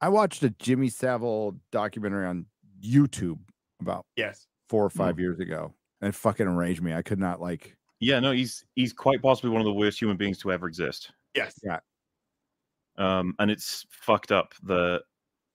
I 0.00 0.08
watched 0.08 0.42
a 0.42 0.50
Jimmy 0.50 0.88
Savile 0.88 1.56
documentary 1.72 2.26
on 2.26 2.46
YouTube 2.84 3.38
about 3.80 4.04
Yes. 4.16 4.46
four 4.68 4.84
or 4.84 4.88
Hmm. 4.90 4.98
five 4.98 5.18
years 5.18 5.40
ago, 5.40 5.74
and 6.00 6.08
it 6.08 6.14
fucking 6.14 6.46
enraged 6.46 6.82
me. 6.82 6.92
I 6.92 7.02
could 7.02 7.18
not 7.18 7.40
like. 7.40 7.76
Yeah, 8.00 8.20
no, 8.20 8.32
he's 8.32 8.64
he's 8.74 8.92
quite 8.92 9.22
possibly 9.22 9.50
one 9.50 9.60
of 9.60 9.64
the 9.66 9.72
worst 9.72 10.00
human 10.00 10.16
beings 10.16 10.38
to 10.40 10.52
ever 10.52 10.66
exist. 10.68 11.12
Yes. 11.34 11.58
Yeah. 11.64 11.80
Um, 12.98 13.34
and 13.38 13.50
it's 13.50 13.84
fucked 13.90 14.32
up. 14.32 14.54
The 14.62 15.02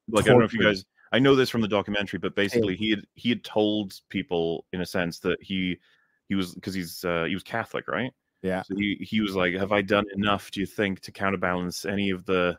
like 0.08 0.26
I 0.26 0.30
don't 0.30 0.40
know 0.40 0.46
if 0.46 0.54
you 0.54 0.62
guys. 0.62 0.86
I 1.12 1.20
know 1.20 1.36
this 1.36 1.50
from 1.50 1.62
the 1.62 1.68
documentary, 1.68 2.20
but 2.20 2.36
basically 2.36 2.76
he 2.76 2.90
had 2.92 3.06
he 3.16 3.30
had 3.30 3.44
told 3.44 4.00
people 4.10 4.66
in 4.74 4.82
a 4.82 4.86
sense 4.86 5.20
that 5.20 5.42
he 5.42 5.78
he 6.30 6.36
was 6.36 6.56
because 6.56 6.74
he's 6.74 7.04
uh, 7.04 7.26
he 7.26 7.34
was 7.34 7.44
Catholic, 7.44 7.88
right? 7.88 8.12
Yeah. 8.42 8.62
So 8.64 8.76
he 8.76 8.96
he 9.02 9.22
was 9.22 9.36
like, 9.36 9.54
"Have 9.56 9.72
I 9.72 9.82
done 9.82 10.06
enough? 10.16 10.50
Do 10.52 10.60
you 10.62 10.66
think 10.66 11.00
to 11.02 11.12
counterbalance 11.12 11.86
any 11.86 12.10
of 12.12 12.26
the 12.26 12.58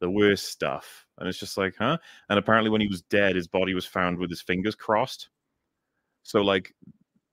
the 0.00 0.10
worst 0.10 0.46
stuff?" 0.46 1.06
And 1.18 1.28
it's 1.28 1.38
just 1.38 1.56
like, 1.58 1.74
huh? 1.78 1.98
And 2.28 2.38
apparently, 2.38 2.70
when 2.70 2.80
he 2.80 2.88
was 2.88 3.02
dead, 3.02 3.36
his 3.36 3.46
body 3.46 3.74
was 3.74 3.86
found 3.86 4.18
with 4.18 4.30
his 4.30 4.42
fingers 4.42 4.74
crossed. 4.74 5.28
So 6.22 6.42
like, 6.42 6.74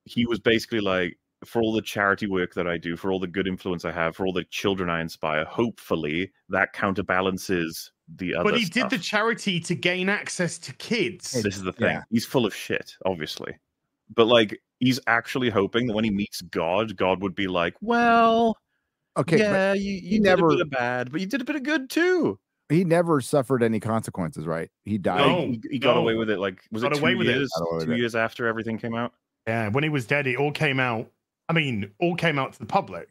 he 0.05 0.25
was 0.25 0.39
basically 0.39 0.79
like, 0.81 1.17
for 1.45 1.61
all 1.61 1.71
the 1.73 1.81
charity 1.81 2.25
work 2.27 2.53
that 2.55 2.67
I 2.67 2.77
do, 2.77 2.95
for 2.97 3.11
all 3.11 3.19
the 3.19 3.27
good 3.27 3.47
influence 3.47 3.85
I 3.85 3.91
have, 3.91 4.15
for 4.15 4.25
all 4.25 4.33
the 4.33 4.45
children 4.45 4.89
I 4.89 5.01
inspire, 5.01 5.45
hopefully 5.45 6.31
that 6.49 6.73
counterbalances 6.73 7.91
the 8.15 8.33
other. 8.35 8.51
But 8.51 8.59
he 8.59 8.65
did 8.65 8.89
the 8.89 8.97
charity 8.97 9.59
to 9.61 9.75
gain 9.75 10.09
access 10.09 10.57
to 10.59 10.73
kids. 10.73 11.31
This 11.31 11.57
is 11.57 11.63
the 11.63 11.73
thing. 11.73 11.89
Yeah. 11.89 12.03
He's 12.09 12.25
full 12.25 12.45
of 12.45 12.55
shit, 12.55 12.95
obviously. 13.05 13.55
But 14.13 14.25
like, 14.25 14.59
he's 14.79 14.99
actually 15.07 15.49
hoping 15.49 15.87
that 15.87 15.93
when 15.93 16.05
he 16.05 16.11
meets 16.11 16.41
God, 16.41 16.95
God 16.95 17.21
would 17.21 17.35
be 17.35 17.47
like, 17.47 17.75
"Well, 17.81 18.57
Okay, 19.17 19.39
yeah, 19.39 19.73
you, 19.73 19.93
you 19.93 20.11
did 20.19 20.23
never- 20.23 20.47
a 20.47 20.49
bit 20.51 20.61
of 20.61 20.69
bad, 20.69 21.11
but 21.11 21.21
you 21.21 21.27
did 21.27 21.41
a 21.41 21.45
bit 21.45 21.55
of 21.57 21.63
good 21.63 21.89
too." 21.89 22.39
But 22.67 22.75
he 22.77 22.83
never 22.83 23.21
suffered 23.21 23.63
any 23.63 23.79
consequences, 23.79 24.45
right? 24.45 24.69
He 24.85 24.97
died. 24.97 25.19
No. 25.25 25.39
he, 25.47 25.61
he 25.71 25.79
got 25.79 25.95
no. 25.95 26.01
away 26.01 26.15
with 26.15 26.29
it. 26.29 26.39
Like, 26.39 26.61
was 26.71 26.83
Got 26.83 26.91
it 26.93 26.95
two 26.95 27.01
away 27.01 27.15
with 27.15 27.27
it. 27.27 27.35
years? 27.35 27.49
Got 27.57 27.65
away 27.67 27.77
with 27.77 27.85
Two 27.85 27.91
it. 27.93 27.97
years 27.99 28.15
after 28.15 28.47
everything 28.47 28.77
came 28.77 28.95
out. 28.95 29.13
Yeah, 29.47 29.69
when 29.69 29.83
he 29.83 29.89
was 29.89 30.05
dead, 30.05 30.27
it 30.27 30.35
all 30.37 30.51
came 30.51 30.79
out. 30.79 31.09
I 31.49 31.53
mean, 31.53 31.89
all 31.99 32.15
came 32.15 32.37
out 32.37 32.53
to 32.53 32.59
the 32.59 32.65
public 32.65 33.07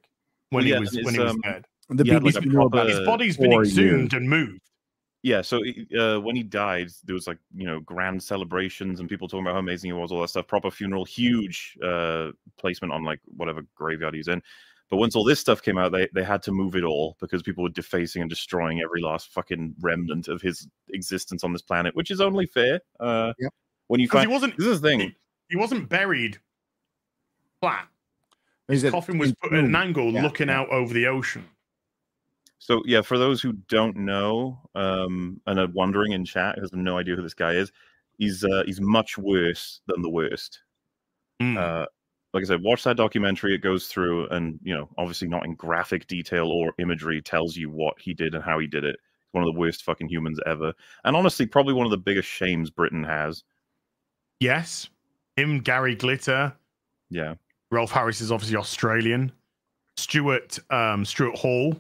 when 0.51 0.65
Well, 0.65 0.75
he 0.75 0.81
was 0.81 0.93
when 0.93 1.01
it's, 1.07 1.13
he 1.15 1.21
was 1.21 1.33
um, 1.33 1.41
dead. 1.43 1.65
The 1.89 2.05
he 2.05 2.11
had, 2.11 2.23
like, 2.25 2.35
BBC 2.35 2.43
a 2.43 2.47
knew 2.49 2.61
about 2.63 2.71
proper- 2.73 2.89
His 2.91 3.01
body's 3.07 3.37
been 3.39 3.53
exhumed 3.53 4.13
years. 4.13 4.21
and 4.21 4.29
moved. 4.29 4.61
Yeah, 5.23 5.41
so 5.43 5.61
uh, 5.99 6.21
when 6.21 6.37
he 6.37 6.43
died, 6.45 6.89
there 7.05 7.15
was 7.15 7.27
like 7.27 7.39
you 7.55 7.67
know 7.67 7.81
grand 7.81 8.23
celebrations 8.23 9.01
and 9.01 9.09
people 9.09 9.27
talking 9.27 9.45
about 9.45 9.55
how 9.55 9.59
amazing 9.61 9.89
he 9.89 9.93
was, 9.93 10.13
all 10.13 10.21
that 10.21 10.29
stuff. 10.29 10.47
Proper 10.47 10.71
funeral, 10.71 11.05
huge 11.05 11.77
uh, 11.83 12.31
placement 12.59 12.93
on 12.93 13.03
like 13.03 13.19
whatever 13.37 13.63
graveyard 13.75 14.15
he's 14.15 14.29
in. 14.29 14.41
But 14.89 14.99
once 14.99 15.17
all 15.17 15.25
this 15.25 15.41
stuff 15.41 15.63
came 15.63 15.79
out, 15.79 15.91
they 15.93 16.09
they 16.15 16.23
had 16.23 16.43
to 16.45 16.53
move 16.53 16.77
it 16.77 16.85
all 16.85 17.17
because 17.21 17.43
people 17.43 17.65
were 17.65 17.71
defacing 17.71 18.23
and 18.23 18.31
destroying 18.31 18.81
every 18.81 19.01
last 19.03 19.33
fucking 19.33 19.75
remnant 19.81 20.29
of 20.29 20.41
his 20.41 20.69
existence 20.91 21.43
on 21.43 21.53
this 21.53 21.63
planet, 21.63 21.95
which 21.97 22.11
is 22.11 22.21
only 22.21 22.47
fair. 22.47 22.81
Uh, 23.01 23.33
Yep. 23.39 23.53
When 23.89 24.01
you 24.01 24.07
Because 24.07 24.21
he 24.21 24.25
find 24.27 24.33
wasn't 24.33 24.57
this 24.57 24.67
is 24.67 24.81
the 24.81 24.89
thing, 24.89 25.15
he 25.49 25.57
wasn't 25.57 25.89
buried 25.89 26.39
flat. 27.61 27.89
His 28.69 28.83
it 28.85 28.91
coffin 28.91 29.19
was 29.19 29.33
put 29.35 29.53
at 29.53 29.65
an 29.65 29.75
angle 29.77 30.11
Yeah, 30.13 30.23
looking 30.23 30.49
yeah. 30.49 30.61
out 30.61 30.69
over 30.71 30.93
the 30.93 31.07
ocean. 31.07 31.45
So 32.59 32.83
yeah, 32.85 33.03
for 33.03 33.17
those 33.19 33.41
who 33.41 33.53
don't 33.69 33.97
know 33.97 34.59
um, 34.75 35.41
and 35.47 35.59
are 35.61 35.69
wondering 35.69 36.13
in 36.13 36.25
chat, 36.25 36.57
who 36.57 36.63
has 36.63 36.73
no 36.73 36.99
idea 36.99 37.15
who 37.15 37.23
this 37.23 37.35
guy 37.35 37.53
is, 37.53 37.71
he's 38.19 38.43
uh, 38.45 38.63
he's 38.67 38.81
much 38.81 39.19
worse 39.19 39.81
than 39.87 40.03
the 40.03 40.11
worst. 40.11 40.61
Mm. 41.41 41.57
Uh, 41.57 41.87
like 42.35 42.43
I 42.43 42.47
said, 42.47 42.63
watch 42.63 42.85
that 42.85 42.97
documentary. 42.97 43.55
It 43.55 43.63
goes 43.63 43.87
through, 43.87 44.29
and 44.29 44.59
you 44.63 44.75
know, 44.75 44.89
obviously 44.99 45.29
not 45.29 45.45
in 45.47 45.55
graphic 45.55 46.07
detail 46.07 46.49
or 46.49 46.73
imagery, 46.79 47.23
tells 47.23 47.57
you 47.57 47.71
what 47.71 47.95
he 47.99 48.13
did 48.15 48.35
and 48.35 48.45
how 48.45 48.59
he 48.59 48.67
did 48.67 48.85
it. 48.85 48.97
One 49.33 49.43
of 49.47 49.53
the 49.53 49.59
worst 49.59 49.85
fucking 49.85 50.09
humans 50.09 50.39
ever, 50.47 50.73
and 51.05 51.15
honestly, 51.17 51.47
probably 51.47 51.75
one 51.75 51.85
of 51.87 51.91
the 51.91 51.99
biggest 51.99 52.29
shames 52.29 52.71
Britain 52.71 53.05
has. 53.05 53.43
yes, 54.41 54.89
him, 55.37 55.61
Gary 55.61 55.95
Glitter, 55.95 56.55
Yeah, 57.11 57.35
Rolf 57.71 57.91
Harris 57.91 58.21
is 58.21 58.33
obviously 58.33 58.57
Australian. 58.57 59.33
Stuart 59.99 60.59
um, 60.71 61.05
Stuart 61.05 61.37
Hall, 61.37 61.75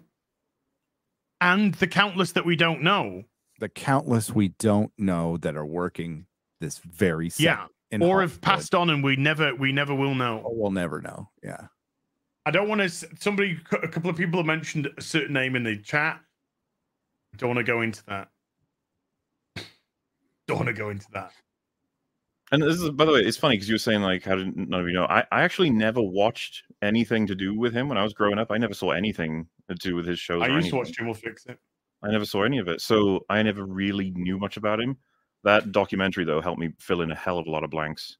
and 1.40 1.74
the 1.74 1.86
countless 1.86 2.32
that 2.32 2.44
we 2.46 2.56
don't 2.56 2.82
know. 2.82 3.24
the 3.58 3.68
countless 3.68 4.30
we 4.34 4.48
don't 4.48 4.92
know 4.98 5.36
that 5.38 5.56
are 5.56 5.66
working 5.66 6.26
this 6.60 6.78
very 6.78 7.30
Yeah, 7.38 7.54
second 7.56 7.70
in 7.70 7.75
or 8.00 8.20
have 8.20 8.40
passed 8.40 8.74
on, 8.74 8.90
and 8.90 9.02
we 9.02 9.16
never 9.16 9.54
we 9.54 9.72
never 9.72 9.94
will 9.94 10.14
know. 10.14 10.42
Oh, 10.44 10.52
we'll 10.52 10.70
never 10.70 11.00
know. 11.00 11.30
Yeah. 11.42 11.66
I 12.44 12.50
don't 12.50 12.68
want 12.68 12.80
to. 12.80 12.88
Somebody, 12.88 13.58
a 13.72 13.88
couple 13.88 14.08
of 14.08 14.16
people 14.16 14.38
have 14.38 14.46
mentioned 14.46 14.88
a 14.96 15.02
certain 15.02 15.32
name 15.32 15.56
in 15.56 15.64
the 15.64 15.76
chat. 15.76 16.20
Don't 17.36 17.50
want 17.50 17.58
to 17.58 17.64
go 17.64 17.82
into 17.82 18.04
that. 18.06 18.28
Don't 20.46 20.58
want 20.58 20.68
to 20.68 20.72
go 20.72 20.90
into 20.90 21.06
that. 21.12 21.32
and 22.52 22.62
this 22.62 22.80
is 22.80 22.90
by 22.90 23.04
the 23.04 23.12
way, 23.12 23.20
it's 23.20 23.36
funny 23.36 23.56
because 23.56 23.68
you 23.68 23.74
were 23.74 23.78
saying 23.78 24.02
like, 24.02 24.24
how 24.24 24.36
did 24.36 24.56
none 24.56 24.80
of 24.80 24.86
you 24.86 24.92
know? 24.92 25.06
I, 25.06 25.24
I 25.32 25.42
actually 25.42 25.70
never 25.70 26.00
watched 26.00 26.62
anything 26.82 27.26
to 27.26 27.34
do 27.34 27.58
with 27.58 27.72
him 27.72 27.88
when 27.88 27.98
I 27.98 28.04
was 28.04 28.14
growing 28.14 28.38
up. 28.38 28.50
I 28.50 28.58
never 28.58 28.74
saw 28.74 28.92
anything 28.92 29.48
to 29.68 29.74
do 29.74 29.96
with 29.96 30.06
his 30.06 30.20
shows. 30.20 30.42
I 30.42 30.46
or 30.46 30.56
used 30.56 30.70
to 30.70 30.76
watch 30.76 30.86
anything. 30.86 30.94
Jim 30.98 31.06
will 31.08 31.14
fix 31.14 31.46
it. 31.46 31.58
I 32.02 32.10
never 32.10 32.24
saw 32.24 32.44
any 32.44 32.58
of 32.58 32.68
it, 32.68 32.80
so 32.80 33.24
I 33.28 33.42
never 33.42 33.64
really 33.64 34.10
knew 34.10 34.38
much 34.38 34.56
about 34.56 34.80
him. 34.80 34.96
That 35.46 35.70
documentary 35.70 36.24
though 36.24 36.40
helped 36.40 36.58
me 36.58 36.72
fill 36.80 37.02
in 37.02 37.12
a 37.12 37.14
hell 37.14 37.38
of 37.38 37.46
a 37.46 37.50
lot 37.50 37.62
of 37.62 37.70
blanks. 37.70 38.16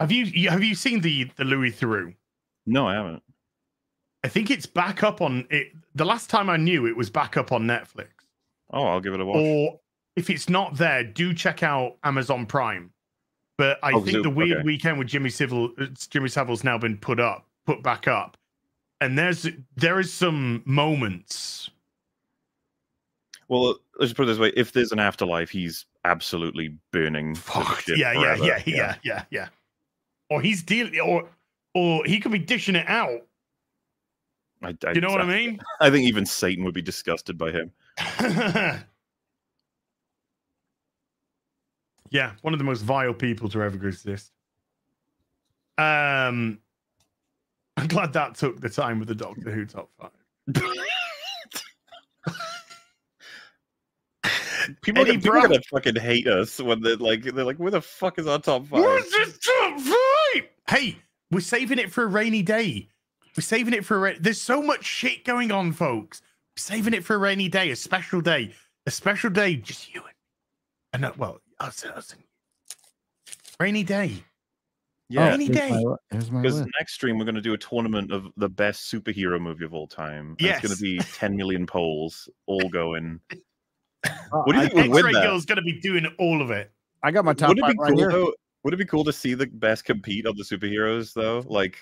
Have 0.00 0.10
you 0.10 0.50
have 0.50 0.64
you 0.64 0.74
seen 0.74 1.00
the 1.00 1.30
the 1.36 1.44
Louis 1.44 1.70
Theroux? 1.70 2.12
No, 2.66 2.88
I 2.88 2.94
haven't. 2.94 3.22
I 4.24 4.28
think 4.28 4.50
it's 4.50 4.66
back 4.66 5.04
up 5.04 5.22
on 5.22 5.46
it. 5.48 5.68
The 5.94 6.04
last 6.04 6.28
time 6.28 6.50
I 6.50 6.56
knew, 6.56 6.88
it 6.88 6.96
was 6.96 7.08
back 7.08 7.36
up 7.36 7.52
on 7.52 7.62
Netflix. 7.62 8.08
Oh, 8.72 8.82
I'll 8.82 9.00
give 9.00 9.14
it 9.14 9.20
a 9.20 9.24
watch. 9.24 9.36
Or 9.36 9.78
if 10.16 10.28
it's 10.28 10.48
not 10.48 10.76
there, 10.76 11.04
do 11.04 11.32
check 11.32 11.62
out 11.62 11.98
Amazon 12.02 12.46
Prime. 12.46 12.90
But 13.56 13.78
I 13.84 13.92
Oh, 13.92 14.00
think 14.00 14.24
the 14.24 14.28
Weird 14.30 14.58
okay. 14.58 14.64
Weekend 14.64 14.98
with 14.98 15.06
Jimmy 15.06 15.30
Savile, 15.30 15.70
uh, 15.78 15.86
Jimmy 16.10 16.28
Savile's 16.28 16.64
now 16.64 16.78
been 16.78 16.98
put 16.98 17.20
up, 17.20 17.46
put 17.64 17.80
back 17.84 18.08
up, 18.08 18.36
and 19.00 19.16
there's 19.16 19.46
there 19.76 20.00
is 20.00 20.12
some 20.12 20.62
moments. 20.64 21.70
Well, 23.46 23.78
let's 24.00 24.12
put 24.12 24.24
it 24.24 24.26
this 24.26 24.38
way: 24.40 24.52
if 24.56 24.72
there's 24.72 24.90
an 24.90 24.98
afterlife, 24.98 25.50
he's 25.50 25.86
absolutely 26.04 26.76
burning. 26.92 27.34
Fuck 27.34 27.80
shit 27.80 27.98
yeah, 27.98 28.12
yeah, 28.12 28.36
yeah, 28.36 28.62
yeah, 28.66 28.94
yeah, 29.02 29.24
yeah. 29.30 29.48
Or 30.28 30.40
he's 30.40 30.62
dealing, 30.62 30.98
or 31.00 31.28
or 31.74 32.04
he 32.04 32.20
could 32.20 32.32
be 32.32 32.38
dishing 32.38 32.76
it 32.76 32.88
out. 32.88 33.20
I, 34.62 34.76
I, 34.86 34.92
You 34.92 35.00
know 35.00 35.10
what 35.10 35.20
I 35.20 35.26
mean? 35.26 35.60
I 35.80 35.90
think 35.90 36.06
even 36.06 36.26
Satan 36.26 36.64
would 36.64 36.74
be 36.74 36.82
disgusted 36.82 37.38
by 37.38 37.50
him. 37.50 37.72
yeah, 42.10 42.32
one 42.42 42.52
of 42.52 42.58
the 42.58 42.64
most 42.64 42.82
vile 42.82 43.14
people 43.14 43.48
to 43.50 43.62
ever 43.62 43.88
exist. 43.88 44.32
Um, 45.78 46.58
I'm 47.76 47.86
glad 47.88 48.12
that 48.12 48.34
took 48.34 48.60
the 48.60 48.68
time 48.68 48.98
with 48.98 49.08
the 49.08 49.14
Doctor 49.14 49.50
Who 49.50 49.64
top 49.64 49.88
five. 49.98 50.10
People, 54.82 55.02
Eddie 55.02 55.10
are, 55.12 55.14
people 55.14 55.30
Brock- 55.32 55.48
gonna 55.48 55.60
fucking 55.70 55.96
hate 55.96 56.26
us 56.26 56.60
when 56.60 56.80
they're 56.82 56.96
like, 56.96 57.22
they're 57.22 57.44
like, 57.44 57.58
"Where 57.58 57.70
the 57.70 57.80
fuck 57.82 58.18
is 58.18 58.26
our 58.26 58.38
top 58.38 58.66
five? 58.66 58.80
What's 58.82 59.10
the 59.10 59.38
top 59.42 59.80
five? 59.80 60.48
Hey, 60.68 60.98
we're 61.30 61.40
saving 61.40 61.78
it 61.78 61.92
for 61.92 62.04
a 62.04 62.06
rainy 62.06 62.42
day. 62.42 62.88
We're 63.36 63.42
saving 63.42 63.74
it 63.74 63.84
for 63.84 63.96
a. 63.96 64.00
Ra- 64.00 64.18
There's 64.20 64.40
so 64.40 64.62
much 64.62 64.84
shit 64.84 65.24
going 65.24 65.50
on, 65.52 65.72
folks. 65.72 66.20
We're 66.56 66.60
saving 66.62 66.94
it 66.94 67.04
for 67.04 67.14
a 67.14 67.18
rainy 67.18 67.48
day, 67.48 67.70
a 67.70 67.76
special 67.76 68.20
day, 68.20 68.52
a 68.86 68.90
special 68.90 69.30
day. 69.30 69.56
Just 69.56 69.94
you 69.94 70.02
and 70.02 70.14
and 70.92 71.04
uh, 71.04 71.12
well, 71.16 71.40
us, 71.60 71.84
us 71.84 72.12
and 72.12 72.22
rainy 73.58 73.84
day. 73.84 74.24
Yeah, 75.08 75.30
Rainy 75.30 75.46
Here's 75.46 75.56
day. 75.58 75.70
my 75.70 75.76
li- 75.78 75.96
Here's 76.12 76.30
my 76.30 76.40
because 76.42 76.60
next 76.78 76.92
stream 76.94 77.18
we're 77.18 77.24
gonna 77.24 77.40
do 77.40 77.52
a 77.52 77.58
tournament 77.58 78.12
of 78.12 78.28
the 78.36 78.48
best 78.48 78.92
superhero 78.92 79.40
movie 79.40 79.64
of 79.64 79.74
all 79.74 79.88
time. 79.88 80.36
and 80.38 80.48
it's 80.48 80.60
gonna 80.60 80.76
be 80.76 80.98
10 80.98 81.34
million 81.36 81.66
polls 81.66 82.28
all 82.46 82.68
going. 82.68 83.18
What 84.30 84.52
do 84.54 84.60
you 84.60 84.68
think 84.68 84.92
would 84.92 85.04
win 85.04 85.06
X-Ray? 85.14 85.22
Girl's 85.22 85.44
gonna 85.44 85.62
be 85.62 85.80
doing 85.80 86.06
all 86.18 86.40
of 86.40 86.50
it. 86.50 86.70
I 87.02 87.10
got 87.10 87.24
my 87.24 87.32
top 87.32 87.48
Would 87.50 87.58
it 87.58 87.62
five 87.62 87.72
be 87.72 87.78
right 87.78 87.88
cool 87.90 87.98
here. 87.98 88.10
though? 88.12 88.32
Would 88.64 88.74
it 88.74 88.78
be 88.78 88.84
cool 88.84 89.04
to 89.04 89.12
see 89.12 89.34
the 89.34 89.46
best 89.46 89.84
compete 89.84 90.26
of 90.26 90.36
the 90.36 90.44
superheroes 90.44 91.12
though? 91.14 91.44
Like 91.46 91.78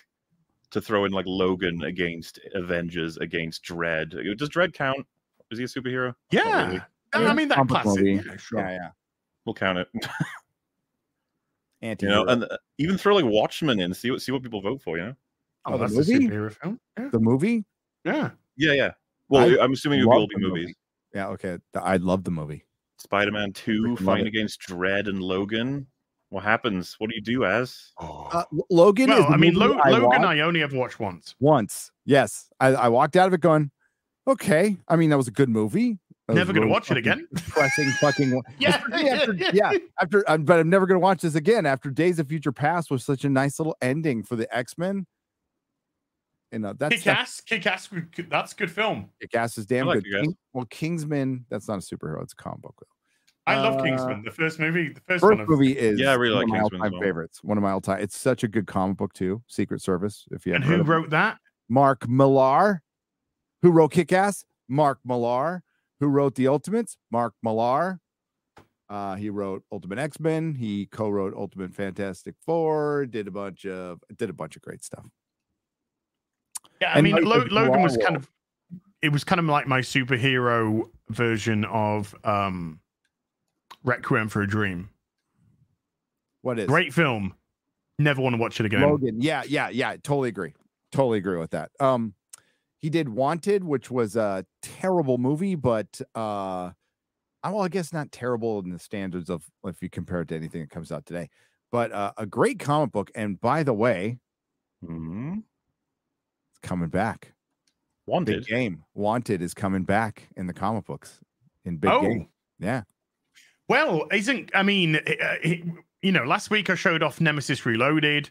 to 0.71 0.81
throw 0.81 1.05
in 1.05 1.13
like 1.13 1.27
Logan 1.27 1.83
against 1.85 2.39
Avengers 2.55 3.17
against 3.19 3.65
Dredd. 3.65 4.11
Does 4.39 4.49
Dredd 4.51 4.75
count? 4.75 5.07
Is 5.51 5.59
he 5.59 5.65
a 5.65 5.69
superhero? 5.69 6.15
Yeah. 6.31 6.67
really. 6.67 6.81
I 7.15 7.33
mean 7.35 7.49
that 7.49 7.57
Comic 7.57 7.71
classic. 7.83 8.03
movie. 8.03 8.23
Yeah, 8.29 8.37
sure. 8.37 8.61
Yeah, 8.61 8.71
yeah. 8.73 8.89
We'll 9.45 9.55
count 9.55 9.79
it. 9.79 9.89
Anti 11.83 12.07
You 12.07 12.13
know, 12.13 12.25
and 12.27 12.45
uh, 12.45 12.57
even 12.79 12.99
throw 12.99 13.15
like 13.17 13.25
Watchmen 13.25 13.81
in, 13.81 13.95
see 13.95 14.11
what 14.11 14.21
see 14.23 14.33
what 14.33 14.43
people 14.43 14.61
vote 14.61 14.83
for. 14.83 14.99
You 14.99 15.05
know? 15.07 15.15
Oh, 15.65 15.73
Oh, 15.75 15.79
the 15.79 15.87
that's 15.87 16.09
a 16.09 16.13
movie? 16.13 16.29
superhero 16.29 16.53
film. 16.53 16.81
Yeah. 16.99 17.09
the 17.13 17.21
movie. 17.21 17.65
yeah. 18.05 18.31
Yeah, 18.57 18.73
yeah. 18.73 18.91
Well, 19.29 19.43
I 19.51 19.61
I, 19.61 19.65
am 19.65 19.73
assuming 19.73 20.01
it 20.01 20.07
will 20.07 20.21
love 20.21 20.29
be 20.31 20.35
the 20.43 20.49
movie. 20.49 20.75
Movies. 21.15 21.21
Yeah, 21.27 21.29
okay. 21.35 21.59
I 21.81 21.97
love 21.97 22.25
the 22.25 22.31
movie. 22.31 22.65
Spider-Man 22.99 23.53
Two, 23.53 23.83
Freaking 23.97 24.05
fighting 24.05 24.27
against 24.27 24.61
Dredd 24.63 25.09
and 25.09 25.23
Logan. 25.23 25.87
What 26.31 26.45
happens? 26.45 26.95
What 26.99 27.09
do 27.11 27.17
you 27.17 27.23
do 27.23 27.45
as? 27.45 27.93
Uh, 27.99 28.45
Logan. 28.71 29.09
well, 29.09 29.23
the 29.23 29.29
I 29.29 29.37
mean, 29.37 29.55
movie 29.55 29.67
Lo- 29.75 29.81
Logan, 29.87 30.03
watched 30.03 30.21
I 30.25 30.41
only 30.41 30.63
ever 30.63 30.77
watched 30.77 31.01
once. 31.01 31.35
once. 31.41 31.91
Yes, 32.05 32.49
I, 32.61 32.69
I 32.69 32.89
walked 32.89 33.17
out 33.17 33.29
of 33.29 33.35
it 33.35 33.41
going, 33.41 33.71
okay. 34.27 34.77
I 34.89 34.97
mean, 34.97 35.11
that 35.11 35.17
was 35.17 35.29
a 35.29 35.33
good 35.33 35.49
movie. 35.49 35.99
That 36.27 36.35
Never 36.35 36.53
gonna 36.53 36.67
watch 36.67 36.91
it 36.91 36.99
again. 36.99 37.27
Depressing 37.35 37.91
fucking. 37.93 38.35
wa- 38.35 38.43
Yeah. 38.59 38.83
after, 38.93 39.33
yeah. 39.55 39.73
After, 40.03 40.29
uh, 40.29 40.37
but 40.37 40.59
I'm 40.61 40.69
never 40.69 40.85
gonna 40.87 41.01
watch 41.01 41.23
this 41.23 41.35
again. 41.35 41.65
After 41.65 41.89
Days 41.91 42.19
of 42.19 42.29
Future 42.29 42.53
Past 42.53 42.91
was 42.91 43.03
such 43.05 43.25
a 43.25 43.31
nice 43.31 43.59
little 43.59 43.77
ending 43.81 44.23
for 44.23 44.37
the 44.37 44.55
X 44.55 44.77
Men. 44.77 45.07
You 46.53 46.61
know 46.61 46.73
that's 46.73 46.97
Kick 46.97 47.07
ass, 47.09 47.41
kick 47.43 47.67
ass. 47.67 47.89
That's 48.31 48.55
good 48.55 48.71
film. 48.71 49.11
Kick 49.21 49.35
Ass 49.35 49.59
is 49.59 49.67
damn 49.67 49.87
like 49.87 50.03
good. 50.03 50.23
King- 50.23 50.37
well, 50.55 50.65
Kingsman. 50.67 51.45
That's 51.51 51.69
not 51.69 51.75
a 51.79 51.81
superhero. 51.81 52.23
It's 52.23 52.33
a 52.33 52.37
comic 52.37 52.63
book. 52.63 52.87
I 53.47 53.57
love 53.61 53.79
Uh, 53.81 53.83
Kingsman. 53.83 54.23
The 54.25 54.31
first 54.31 54.59
movie, 54.59 54.89
the 54.93 55.01
first, 55.07 55.23
one. 55.23 55.33
First 55.33 55.43
Of, 55.43 55.49
movie 55.49 55.73
is 55.79 55.99
Yeah, 56.01 56.11
I 56.11 56.15
really 56.15 56.35
one 56.37 56.49
like 56.49 56.49
of 56.49 56.51
my 56.51 56.59
Kingsman 56.79 56.87
as 56.87 56.93
well. 56.93 57.01
favorites. 57.03 57.45
One 57.45 57.57
of 57.59 57.63
my 57.63 57.71
all-time. 57.71 58.01
It's 58.01 58.17
such 58.17 58.45
a 58.45 58.49
good 58.49 58.67
comic 58.67 58.97
book 58.97 59.13
too. 59.13 59.43
Secret 59.47 59.81
Service. 59.83 60.27
If 60.31 60.47
you 60.47 60.55
and 60.55 60.65
who 60.65 60.75
of 60.75 60.81
it. 60.81 60.85
wrote 60.91 61.11
that? 61.11 61.39
Mark 61.69 62.09
Millar, 62.09 62.83
who 63.63 63.71
wrote 63.71 63.93
Kick 63.93 64.13
Ass. 64.13 64.45
Mark 64.69 64.99
Millar, 65.05 65.63
who 66.01 66.09
wrote 66.09 66.35
The 66.35 66.49
Ultimates. 66.49 66.97
Mark 67.11 67.35
Millar. 67.43 68.01
Uh, 68.91 69.17
he 69.17 69.29
wrote 69.29 69.63
Ultimate 69.71 69.99
X 69.99 70.19
Men. 70.19 70.55
He 70.55 70.87
co-wrote 70.87 71.35
Ultimate 71.35 71.75
Fantastic 71.75 72.35
Four. 72.45 73.05
Did 73.07 73.29
a 73.29 73.31
bunch 73.31 73.67
of 73.67 74.01
did 74.17 74.31
a 74.31 74.33
bunch 74.35 74.57
of 74.57 74.63
great 74.63 74.83
stuff. 74.83 75.05
Yeah, 76.81 76.91
I 76.91 76.95
And 76.95 77.05
mean, 77.05 77.13
Michael 77.15 77.29
Lo- 77.31 77.63
Logan 77.63 77.83
was 77.83 77.97
Corral. 77.97 78.05
kind 78.07 78.17
of. 78.17 78.31
It 79.01 79.11
was 79.11 79.23
kind 79.25 79.39
of 79.39 79.45
like 79.47 79.67
my 79.69 79.81
superhero 79.81 80.89
version 81.09 81.65
of 81.67 82.15
um, 82.25 82.81
Requiem 83.85 84.29
for 84.29 84.43
a 84.43 84.47
Dream. 84.47 84.91
What 86.43 86.59
is 86.59 86.67
Great 86.67 86.93
film. 86.93 87.35
Never 88.01 88.21
want 88.21 88.35
to 88.35 88.41
watch 88.41 88.59
it 88.61 88.67
again. 88.67 88.83
Logan? 88.83 89.21
Yeah, 89.21 89.43
yeah, 89.47 89.69
yeah. 89.71 89.93
Totally 90.03 90.29
agree. 90.29 90.55
Totally 90.93 91.19
agree 91.19 91.37
with 91.39 91.51
that. 91.51 91.71
Um, 91.81 92.15
he 92.79 92.91
did 92.91 93.09
Wanted, 93.09 93.65
which 93.65 93.91
was 93.91 94.15
a 94.17 94.45
terrible 94.63 95.19
movie, 95.19 95.55
but 95.57 96.01
uh, 96.15 96.71
well, 97.45 97.61
I 97.63 97.69
guess 97.69 97.93
not 97.93 98.13
terrible 98.13 98.61
in 98.61 98.71
the 98.71 98.79
standards 98.79 99.31
of 99.31 99.45
if 99.65 99.83
you 99.83 99.91
compare 99.91 100.21
it 100.23 100.29
to 100.29 100.37
anything 100.37 100.61
that 100.61 100.71
comes 100.71 100.91
out 100.93 101.07
today, 101.07 101.29
but 101.73 101.91
uh, 101.93 102.13
a 102.17 102.27
great 102.27 102.59
comic 102.61 102.93
book. 102.93 103.11
And 103.15 103.41
by 103.41 103.63
the 103.65 103.75
way, 103.75 104.19
Hmm? 104.85 105.39
It's 106.61 106.69
coming 106.69 106.89
back. 106.89 107.33
Big 108.07 108.13
Wanted. 108.13 108.47
game. 108.47 108.85
Wanted 108.95 109.43
is 109.43 109.55
coming 109.55 109.83
back 109.83 110.29
in 110.37 110.47
the 110.47 110.55
comic 110.55 110.87
books 110.87 111.21
in 111.65 111.77
big 111.77 111.91
oh, 111.91 112.01
game. 112.03 112.29
Yeah. 112.59 112.83
well, 113.69 114.07
isn't 114.13 114.51
I 114.55 114.63
mean, 114.63 114.97
uh, 114.97 115.01
it- 115.43 115.65
you 116.01 116.13
know, 116.13 116.25
last 116.25 116.51
week 116.51 116.71
I 116.71 116.75
showed 116.75 117.03
off 117.03 117.21
Nemesis 117.21 117.67
Reloaded. 117.67 118.31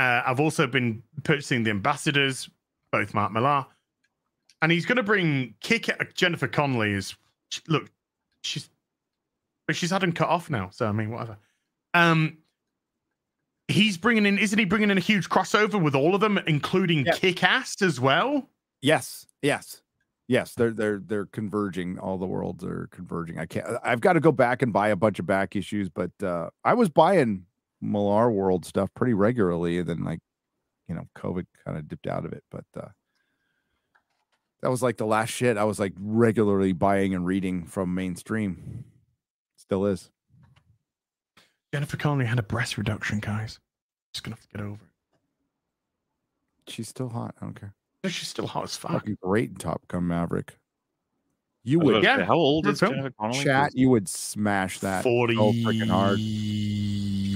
Uh, 0.00 0.22
I've 0.26 0.40
also 0.40 0.66
been 0.66 1.02
purchasing 1.22 1.62
the 1.62 1.70
ambassadors, 1.70 2.50
both 2.90 3.14
Mark 3.14 3.30
Millar, 3.30 3.64
and 4.60 4.72
he's 4.72 4.84
going 4.84 4.96
to 4.96 5.04
bring 5.04 5.54
Kick. 5.60 5.88
Jennifer 6.14 6.48
Connelly 6.48 6.90
is 6.92 7.14
look, 7.68 7.88
she's 8.42 8.68
but 9.66 9.76
she's 9.76 9.90
had 9.90 10.02
him 10.02 10.12
cut 10.12 10.28
off 10.28 10.50
now, 10.50 10.70
so 10.72 10.86
I 10.86 10.92
mean, 10.92 11.10
whatever. 11.10 11.38
Um, 11.94 12.38
he's 13.68 13.96
bringing 13.96 14.26
in, 14.26 14.38
isn't 14.38 14.58
he 14.58 14.64
bringing 14.64 14.90
in 14.90 14.98
a 14.98 15.00
huge 15.00 15.28
crossover 15.28 15.80
with 15.82 15.94
all 15.94 16.14
of 16.14 16.20
them, 16.20 16.38
including 16.46 17.06
Yeah. 17.06 17.12
Kick-Ass 17.12 17.82
as 17.82 18.00
well? 18.00 18.48
Yes, 18.82 19.26
yes, 19.42 19.82
yes. 20.28 20.52
They're 20.54 20.72
they're 20.72 21.00
they're 21.04 21.26
converging. 21.26 21.98
All 21.98 22.18
the 22.18 22.26
worlds 22.26 22.62
are 22.64 22.88
converging. 22.90 23.38
I 23.38 23.46
can't. 23.46 23.66
I've 23.82 24.00
got 24.00 24.12
to 24.12 24.20
go 24.20 24.32
back 24.32 24.60
and 24.60 24.72
buy 24.72 24.88
a 24.88 24.96
bunch 24.96 25.18
of 25.18 25.26
back 25.26 25.56
issues, 25.56 25.88
but 25.88 26.10
uh, 26.22 26.50
I 26.64 26.74
was 26.74 26.90
buying 26.90 27.46
Millar 27.80 28.30
World 28.30 28.66
stuff 28.66 28.90
pretty 28.94 29.14
regularly, 29.14 29.78
and 29.78 29.88
then 29.88 30.04
like, 30.04 30.20
you 30.86 30.94
know, 30.94 31.06
COVID 31.16 31.46
kind 31.64 31.78
of 31.78 31.88
dipped 31.88 32.06
out 32.06 32.26
of 32.26 32.32
it. 32.34 32.44
But 32.50 32.64
uh, 32.78 32.88
that 34.60 34.70
was 34.70 34.82
like 34.82 34.98
the 34.98 35.06
last 35.06 35.30
shit 35.30 35.56
I 35.56 35.64
was 35.64 35.78
like 35.80 35.94
regularly 35.98 36.72
buying 36.72 37.14
and 37.14 37.24
reading 37.24 37.64
from 37.64 37.94
mainstream. 37.94 38.84
Still 39.56 39.86
is. 39.86 40.10
Jennifer 41.74 41.96
Connelly 41.96 42.26
had 42.26 42.38
a 42.38 42.42
breast 42.44 42.78
reduction, 42.78 43.18
guys. 43.18 43.58
Just 44.12 44.22
gonna 44.22 44.36
have 44.36 44.42
to 44.42 44.48
get 44.56 44.60
over 44.64 44.74
it. 44.74 46.70
She's 46.72 46.88
still 46.88 47.08
hot. 47.08 47.34
I 47.40 47.46
don't 47.46 47.58
care. 47.58 47.74
She's 48.06 48.28
still 48.28 48.46
hot 48.46 48.62
as 48.62 48.76
fuck. 48.76 48.92
Fucking 48.92 49.18
great 49.20 49.48
in 49.50 49.56
Top 49.56 49.82
Gun 49.88 50.06
Maverick. 50.06 50.56
You 51.64 51.80
would 51.80 52.04
Yeah, 52.04 52.24
How 52.24 52.34
old 52.36 52.68
is. 52.68 52.78
Jennifer 52.78 53.10
Connelly? 53.10 53.42
chat. 53.42 53.72
You 53.74 53.88
would 53.90 54.08
smash 54.08 54.78
that. 54.78 55.02
Forty. 55.02 55.34
so 55.34 55.52
freaking 55.52 55.88
hard. 55.88 56.20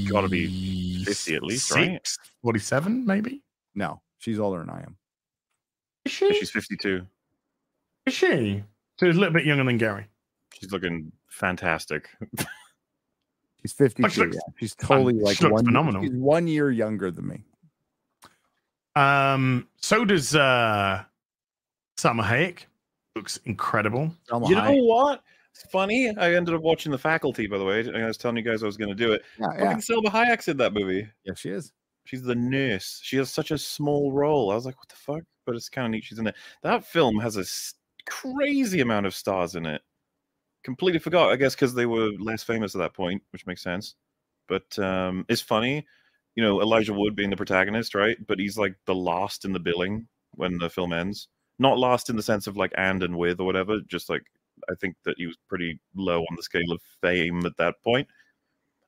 gotta 0.08 0.28
be 0.28 1.02
50 1.02 1.34
at 1.34 1.42
least, 1.42 1.72
right? 1.72 1.94
Six, 1.94 2.18
47, 2.42 3.04
maybe. 3.04 3.42
No, 3.74 4.02
she's 4.18 4.38
older 4.38 4.60
than 4.60 4.70
I 4.70 4.82
am. 4.82 4.96
Is 6.04 6.12
she? 6.12 6.32
She's 6.34 6.52
52. 6.52 7.04
Is 8.06 8.14
she? 8.14 8.62
So 9.00 9.06
she's 9.06 9.16
a 9.16 9.18
little 9.18 9.34
bit 9.34 9.46
younger 9.46 9.64
than 9.64 9.78
Gary. 9.78 10.06
She's 10.54 10.70
looking 10.70 11.10
fantastic. 11.26 12.08
She's 13.62 13.72
52. 13.72 14.20
looks 14.20 14.34
yeah. 14.36 14.40
She's 14.58 14.74
totally 14.74 15.14
she 15.14 15.20
like 15.20 15.40
looks 15.40 15.52
one, 15.52 15.64
phenomenal. 15.64 16.02
She's 16.02 16.12
one 16.12 16.46
year 16.46 16.70
younger 16.70 17.10
than 17.10 17.26
me. 17.26 17.42
Um, 18.94 19.68
so 19.76 20.04
does 20.04 20.34
uh 20.34 21.04
Salma 21.96 22.24
Hayek. 22.24 22.60
Looks 23.16 23.38
incredible. 23.44 24.12
Salma 24.30 24.48
you 24.48 24.54
know 24.56 24.74
what? 24.84 25.22
It's 25.52 25.68
funny. 25.70 26.16
I 26.16 26.34
ended 26.34 26.54
up 26.54 26.62
watching 26.62 26.92
The 26.92 26.98
Faculty, 26.98 27.48
by 27.48 27.58
the 27.58 27.64
way. 27.64 27.84
I 27.92 28.06
was 28.06 28.16
telling 28.16 28.36
you 28.36 28.42
guys 28.44 28.62
I 28.62 28.66
was 28.66 28.76
going 28.76 28.90
to 28.90 28.94
do 28.94 29.12
it. 29.12 29.22
Yeah, 29.40 29.46
Fucking 29.46 29.64
yeah. 29.64 29.74
Salma 29.76 30.06
Hayek's 30.06 30.46
in 30.46 30.56
that 30.58 30.72
movie. 30.72 31.08
yeah, 31.24 31.34
she 31.34 31.50
is. 31.50 31.72
She's 32.04 32.22
the 32.22 32.34
nurse. 32.34 33.00
She 33.02 33.16
has 33.16 33.30
such 33.30 33.50
a 33.50 33.58
small 33.58 34.12
role. 34.12 34.50
I 34.50 34.54
was 34.54 34.64
like, 34.64 34.78
what 34.78 34.88
the 34.88 34.96
fuck? 34.96 35.22
But 35.44 35.56
it's 35.56 35.68
kind 35.68 35.84
of 35.84 35.90
neat 35.90 36.04
she's 36.04 36.18
in 36.18 36.26
it. 36.28 36.36
That 36.62 36.84
film 36.84 37.18
has 37.18 37.36
a 37.36 37.44
crazy 38.08 38.80
amount 38.80 39.06
of 39.06 39.14
stars 39.14 39.56
in 39.56 39.66
it. 39.66 39.82
Completely 40.68 40.98
forgot, 40.98 41.30
I 41.30 41.36
guess, 41.36 41.54
because 41.54 41.72
they 41.72 41.86
were 41.86 42.10
less 42.18 42.42
famous 42.42 42.74
at 42.74 42.78
that 42.80 42.92
point, 42.92 43.22
which 43.32 43.46
makes 43.46 43.62
sense. 43.62 43.94
But 44.48 44.78
um, 44.78 45.24
it's 45.26 45.40
funny, 45.40 45.86
you 46.34 46.44
know, 46.44 46.60
Elijah 46.60 46.92
Wood 46.92 47.16
being 47.16 47.30
the 47.30 47.38
protagonist, 47.38 47.94
right? 47.94 48.18
But 48.26 48.38
he's 48.38 48.58
like 48.58 48.74
the 48.84 48.94
last 48.94 49.46
in 49.46 49.54
the 49.54 49.60
billing 49.60 50.06
when 50.32 50.58
the 50.58 50.68
film 50.68 50.92
ends. 50.92 51.28
Not 51.58 51.78
last 51.78 52.10
in 52.10 52.16
the 52.16 52.22
sense 52.22 52.46
of 52.46 52.58
like 52.58 52.70
and 52.76 53.02
and 53.02 53.16
with 53.16 53.40
or 53.40 53.46
whatever, 53.46 53.80
just 53.88 54.10
like 54.10 54.24
I 54.70 54.74
think 54.74 54.94
that 55.06 55.14
he 55.16 55.26
was 55.26 55.38
pretty 55.48 55.80
low 55.96 56.20
on 56.20 56.36
the 56.36 56.42
scale 56.42 56.70
of 56.70 56.82
fame 57.00 57.46
at 57.46 57.56
that 57.56 57.82
point. 57.82 58.06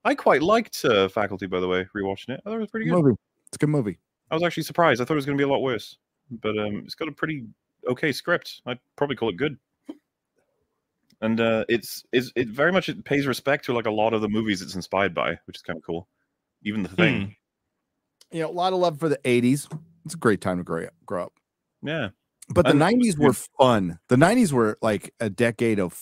I 0.05 0.15
quite 0.15 0.43
liked 0.43 0.85
uh, 0.85 1.09
Faculty, 1.09 1.47
by 1.47 1.61
the 1.61 1.69
way, 1.69 1.86
rewatching 1.97 2.35
it. 2.35 2.43
I 2.44 2.51
thought 2.51 2.57
it 2.57 2.61
was 2.61 2.70
pretty 2.70 2.90
good. 2.90 3.02
Movie. 3.02 3.16
It's 3.47 3.57
a 3.57 3.59
good 3.59 3.70
movie. 3.70 3.98
I 4.31 4.35
was 4.35 4.43
actually 4.43 4.65
surprised. 4.65 5.01
I 5.01 5.07
thought 5.07 5.15
it 5.15 5.16
was 5.16 5.24
going 5.24 5.39
to 5.39 5.40
be 5.40 5.48
a 5.48 5.51
lot 5.51 5.62
worse, 5.62 5.97
but 6.43 6.59
um, 6.59 6.82
it's 6.85 6.94
got 6.94 7.09
a 7.09 7.12
pretty 7.12 7.47
okay 7.89 8.12
script. 8.12 8.61
I'd 8.66 8.81
probably 8.97 9.16
call 9.16 9.31
it 9.31 9.39
good. 9.39 9.57
And 11.22 11.38
uh, 11.40 11.64
it's 11.68 12.02
it's 12.12 12.32
it 12.34 12.48
very 12.48 12.72
much 12.72 12.88
it 12.88 13.05
pays 13.05 13.26
respect 13.26 13.64
to 13.66 13.72
like 13.74 13.86
a 13.86 13.90
lot 13.90 14.14
of 14.14 14.22
the 14.22 14.28
movies 14.28 14.62
it's 14.62 14.74
inspired 14.74 15.14
by, 15.14 15.38
which 15.47 15.56
is 15.56 15.62
kind 15.62 15.76
of 15.76 15.82
cool. 15.84 16.09
Even 16.62 16.82
the 16.82 16.88
thing, 16.90 17.36
You 18.30 18.40
know, 18.42 18.51
a 18.51 18.52
lot 18.52 18.72
of 18.72 18.78
love 18.78 18.98
for 19.01 19.09
the 19.09 19.18
80s. 19.24 19.66
It's 20.05 20.14
a 20.14 20.18
great 20.18 20.40
time 20.40 20.59
to 20.59 20.64
grow 20.64 20.84
up. 20.84 20.94
Grow 21.06 21.24
up. 21.24 21.32
yeah. 21.82 22.09
But 22.52 22.64
the 22.64 22.70
And- 22.72 22.80
90s 22.80 23.16
were 23.18 23.32
fun. 23.59 23.98
The 24.09 24.16
90s 24.16 24.52
were 24.52 24.76
like 24.82 25.14
a 25.20 25.30
decade 25.30 25.78
of 25.78 25.92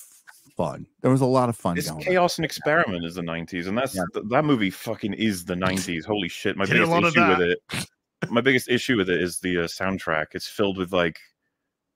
fun. 0.57 0.87
There 1.03 1.11
was 1.11 1.21
a 1.21 1.27
lot 1.27 1.49
of 1.49 1.57
fun 1.57 1.77
It's 1.79 1.89
going. 1.91 1.99
on. 2.01 2.05
chaos 2.05 2.39
and 2.39 2.45
experiment 2.45 3.05
is 3.05 3.15
the 3.17 3.23
'90s, 3.23 3.67
and 3.69 3.77
that's 3.77 3.95
Yeah. 3.95 4.03
th- 4.15 4.25
that 4.31 4.45
movie. 4.45 4.71
Fucking 4.71 5.13
is 5.15 5.45
the 5.45 5.55
'90s. 5.55 6.05
Holy 6.05 6.29
shit! 6.29 6.57
My 6.57 6.65
Did 6.67 6.73
biggest 6.75 6.91
lot 6.91 7.05
of 7.05 7.17
issue 7.17 7.29
with 7.29 7.41
it. 7.43 8.31
My 8.31 8.41
biggest 8.41 8.69
issue 8.69 8.97
with 8.97 9.09
it 9.11 9.21
is 9.21 9.39
the 9.41 9.59
uh, 9.59 9.67
soundtrack. 9.67 10.27
It's 10.33 10.49
filled 10.49 10.77
with 10.79 10.93
like 10.93 11.21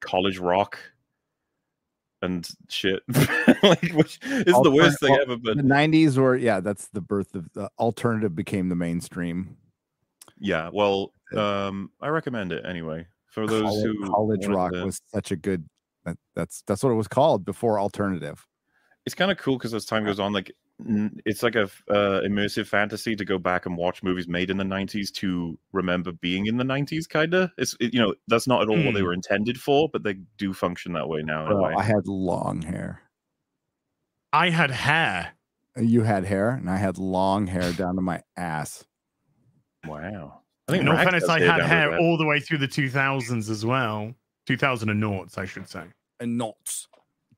college 0.01 0.39
rock 0.39 0.79
and 2.23 2.49
shit, 2.69 3.03
like 3.63 3.93
which 3.93 4.19
is 4.23 4.55
the 4.63 4.71
worst 4.71 5.01
thing 5.01 5.13
Altern- 5.15 5.21
ever. 5.23 5.37
But 5.37 5.57
The 5.59 5.63
90s 5.63 6.17
were, 6.17 6.37
yeah, 6.37 6.61
that's 6.61 6.89
the 6.89 7.01
birth 7.01 7.35
of 7.35 7.53
the 7.53 7.69
alternative 7.79 8.35
became 8.35 8.69
the 8.69 8.77
mainstream. 8.77 9.57
Yeah, 10.39 10.71
well, 10.73 11.13
um, 11.37 11.91
I 12.01 12.09
recommend 12.09 12.53
it 12.53 12.65
anyway 12.65 13.07
for 13.27 13.47
those 13.47 13.63
college, 13.63 13.85
who 13.85 14.07
college 14.11 14.47
rock 14.47 14.73
to- 14.73 14.85
was 14.85 15.01
such 15.13 15.31
a 15.31 15.37
good 15.37 15.69
that, 16.05 16.17
that's 16.35 16.63
that's 16.67 16.83
what 16.83 16.91
it 16.91 16.97
was 16.97 17.09
called 17.09 17.45
before 17.45 17.79
alternative 17.79 18.47
It's 19.05 19.15
kind 19.17 19.31
of 19.33 19.39
cool 19.39 19.59
because 19.59 19.75
as 19.75 19.85
time 19.85 20.05
goes 20.05 20.21
on, 20.21 20.33
like 20.33 20.53
it's 21.27 21.43
like 21.43 21.57
a 21.57 21.63
f- 21.63 21.83
uh, 21.91 22.21
immersive 22.25 22.67
fantasy 22.69 23.17
to 23.17 23.25
go 23.25 23.37
back 23.37 23.67
and 23.67 23.77
watch 23.77 24.03
movies 24.03 24.29
made 24.29 24.49
in 24.49 24.57
the 24.57 24.65
'90s 24.65 25.11
to 25.15 25.59
remember 25.73 26.13
being 26.13 26.47
in 26.47 26.57
the 26.57 26.63
'90s. 26.65 27.09
Kinda, 27.09 27.51
it's 27.59 27.77
it, 27.81 27.93
you 27.93 28.01
know 28.01 28.15
that's 28.29 28.47
not 28.47 28.63
at 28.63 28.69
all 28.69 28.77
what 28.77 28.95
they 28.95 29.01
Hmm. 29.01 29.07
were 29.07 29.13
intended 29.13 29.61
for, 29.61 29.89
but 29.93 30.05
they 30.05 30.15
do 30.39 30.53
function 30.53 30.93
that 30.93 31.09
way 31.09 31.23
now. 31.23 31.47
In 31.47 31.53
a 31.53 31.55
Bro, 31.57 31.63
way. 31.65 31.75
i 31.77 31.83
had 31.83 32.07
long 32.07 32.63
hair 32.63 33.03
I 34.33 34.51
had 34.51 34.71
hair. 34.71 35.33
you 35.77 36.03
had 36.03 36.25
hair 36.25 36.51
and 36.51 36.71
i 36.71 36.77
had 36.77 36.97
long 36.99 37.47
hair 37.49 37.73
down 37.73 37.97
to 37.97 38.01
my 38.03 38.23
ass 38.37 38.85
Wow. 39.87 40.43
i 40.69 40.73
think 40.73 40.89
Rax 40.89 41.03
fairness, 41.03 41.23
has 41.23 41.31
I 41.31 41.41
had 41.41 41.63
hair 41.63 41.99
all 41.99 42.17
the 42.17 42.25
way 42.27 42.39
through 42.41 42.59
the 42.59 42.69
2000s 42.69 43.51
as 43.51 43.65
well. 43.67 44.15
2000 44.47 44.89
and 44.91 45.01
noughts, 45.01 45.39
I 45.39 45.45
should 45.45 45.69
say. 45.69 45.85
and 46.21 46.39
knots 46.39 46.87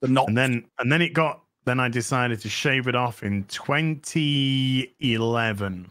the 0.01 0.09
knots 0.09 0.29
And 0.29 0.37
then 0.37 0.65
and 0.79 0.91
then 0.93 1.01
it 1.03 1.15
got 1.15 1.44
then 1.65 1.81
I 1.81 1.89
decided 1.89 2.41
to 2.41 2.49
shave 2.49 2.87
it 2.89 2.95
off 2.95 3.23
in 3.23 3.45
2011. 3.45 5.91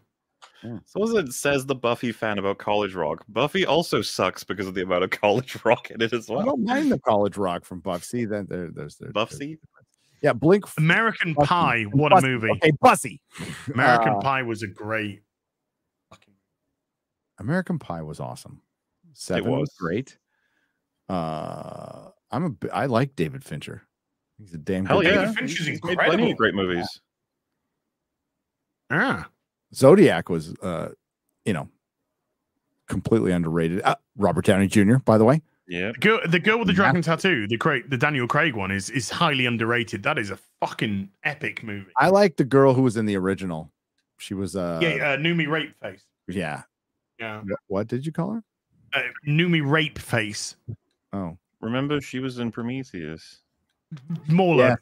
So 0.86 1.04
as 1.04 1.10
it 1.12 1.34
says 1.34 1.66
the 1.66 1.76
Buffy 1.76 2.14
fan 2.14 2.38
about 2.40 2.58
college 2.58 2.94
rock, 2.96 3.26
Buffy 3.28 3.66
also 3.66 4.02
sucks 4.02 4.46
because 4.46 4.66
of 4.66 4.74
the 4.76 4.82
amount 4.84 5.04
of 5.04 5.10
college 5.10 5.58
rock 5.66 5.92
in 5.92 6.02
it 6.02 6.14
as 6.14 6.30
well. 6.30 6.40
i 6.40 6.46
don't 6.46 6.64
mind 6.64 6.90
the 6.92 7.00
college 7.00 7.36
rock 7.38 7.66
from 7.66 7.82
Buffy. 7.82 8.04
see 8.04 8.24
then 8.26 8.48
there, 8.50 8.70
there's 8.72 8.96
there, 8.96 9.12
there's- 9.14 9.32
Buffy? 9.34 9.60
yeah 10.22 10.32
blink 10.32 10.64
American 10.78 11.34
Bussy. 11.34 11.48
Pie, 11.48 11.84
what 11.92 12.14
a 12.14 12.16
Bussy. 12.16 12.28
movie. 12.28 12.50
okay 12.52 12.72
bussy 12.80 13.20
American 13.74 14.14
Uh, 14.14 14.20
Pie 14.22 14.44
was 14.44 14.64
a 14.64 14.68
great 14.68 15.22
fucking 16.10 16.34
american 17.40 17.78
pie 17.78 18.02
was 18.02 18.22
awesome 18.22 18.62
seven 19.12 19.52
was. 19.52 19.60
was. 19.62 19.70
great 19.78 20.18
uh 21.10 22.08
i'm 22.32 22.46
a 22.46 22.50
bi- 22.52 22.70
i 22.72 22.86
like 22.86 23.18
david 23.18 23.44
fincher 23.44 23.82
he's 24.40 24.54
a 24.54 24.58
damn 24.58 24.86
Hell 24.86 25.02
good 25.02 25.08
yeah, 25.12 25.22
David 25.22 25.36
Fincher's 25.36 25.68
He's 25.68 25.84
made 25.84 25.98
plenty 25.98 26.02
incredible. 26.30 26.32
of 26.32 26.38
great 26.38 26.54
movies. 26.56 27.02
Ah. 28.90 29.30
Zodiac 29.74 30.30
was, 30.30 30.54
uh, 30.62 30.90
you 31.46 31.54
know, 31.54 31.68
completely 32.88 33.32
underrated. 33.32 33.82
Uh, 33.84 33.96
Robert 34.18 34.46
Downey 34.46 34.68
Jr. 34.68 34.98
By 34.98 35.18
the 35.18 35.26
way, 35.26 35.42
Yeah. 35.68 35.92
The 35.94 36.00
girl, 36.00 36.20
the 36.28 36.40
girl 36.40 36.60
with 36.60 36.68
the 36.68 36.74
Yeah. 36.74 36.78
dragon 36.78 37.02
tattoo, 37.02 37.48
the 37.48 37.58
Craig, 37.58 37.90
the 37.90 37.98
Daniel 37.98 38.28
Craig 38.28 38.54
one 38.56 38.70
is 38.72 38.90
is 38.90 39.10
highly 39.10 39.46
underrated. 39.46 40.04
That 40.04 40.18
is 40.20 40.30
a 40.30 40.38
fucking 40.60 41.10
epic 41.24 41.64
movie. 41.64 41.90
I 41.98 42.10
like 42.10 42.36
the 42.36 42.44
girl 42.44 42.74
who 42.74 42.82
was 42.84 42.98
in 42.98 43.06
the 43.06 43.16
original. 43.18 43.72
She 44.20 44.34
was, 44.34 44.56
uh, 44.56 44.80
yeah, 44.82 45.12
uh, 45.14 45.18
Noomi 45.18 45.48
Rape 45.48 45.74
Face. 45.82 46.04
yeah. 46.28 46.64
Yeah, 47.20 47.42
What 47.68 47.88
did 47.88 48.06
you 48.06 48.12
call 48.12 48.34
her? 48.34 48.44
uh, 48.94 49.02
Noomi 49.26 49.66
Rape 49.68 49.98
Face. 50.00 50.56
Oh, 51.14 51.38
Remember, 51.62 52.02
she 52.02 52.20
was 52.20 52.40
in 52.40 52.52
Prometheus. 52.52 53.43
Mauler. 54.28 54.64
Yeah, 54.70 54.76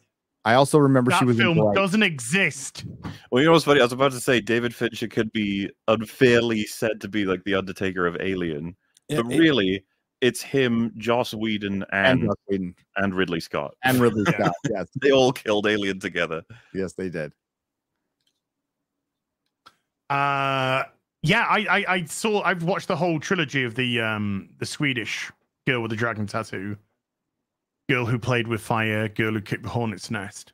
I 0.45 0.53
also 0.55 0.77
remember 0.77 1.11
that 1.11 1.19
she 1.19 1.25
was 1.25 1.39
in 1.39 1.45
film 1.45 1.57
Bright. 1.57 1.75
doesn't 1.75 2.03
exist. 2.03 2.85
Well, 3.31 3.41
you 3.41 3.45
know 3.47 3.53
what's 3.53 3.65
funny? 3.65 3.79
I 3.79 3.83
was 3.83 3.93
about 3.93 4.11
to 4.13 4.19
say 4.19 4.39
David 4.41 4.73
Fincher 4.75 5.07
could 5.07 5.31
be 5.31 5.69
unfairly 5.87 6.63
said 6.65 6.99
to 7.01 7.07
be 7.07 7.25
like 7.25 7.43
the 7.43 7.55
Undertaker 7.55 8.05
of 8.07 8.17
Alien, 8.19 8.75
Yeah, 9.09 9.21
but 9.21 9.31
it- 9.33 9.39
really, 9.39 9.85
it's 10.21 10.41
him, 10.41 10.91
Joss 10.97 11.33
Whedon, 11.33 11.83
and 11.91 12.19
and 12.19 12.21
Joss 12.23 12.35
Whedon 12.47 12.75
and 12.97 13.13
Ridley 13.15 13.39
Scott. 13.39 13.73
and 13.83 13.99
Ridley 13.99 14.23
Scott. 14.33 14.53
Yes, 14.69 14.87
They 15.01 15.11
all 15.11 15.31
killed 15.31 15.67
Alien 15.67 15.99
together. 15.99 16.43
yes, 16.73 16.93
they 16.93 17.09
did. 17.09 17.33
Uh, 20.09 20.83
yeah, 21.23 21.45
I, 21.47 21.59
I 21.69 21.85
I 21.87 22.05
saw. 22.05 22.41
I've 22.41 22.63
watched 22.63 22.87
the 22.87 22.95
whole 22.95 23.19
trilogy 23.19 23.63
of 23.63 23.75
the 23.75 24.01
um 24.01 24.49
the 24.57 24.65
Swedish 24.65 25.31
girl 25.65 25.81
with 25.81 25.91
the 25.91 25.95
dragon 25.97 26.27
tattoo, 26.27 26.75
girl 27.89 28.05
who 28.05 28.17
played 28.19 28.47
with 28.47 28.61
fire, 28.61 29.07
girl 29.09 29.33
who 29.33 29.41
kicked 29.41 29.63
the 29.63 29.69
hornet's 29.69 30.09
nest. 30.11 30.53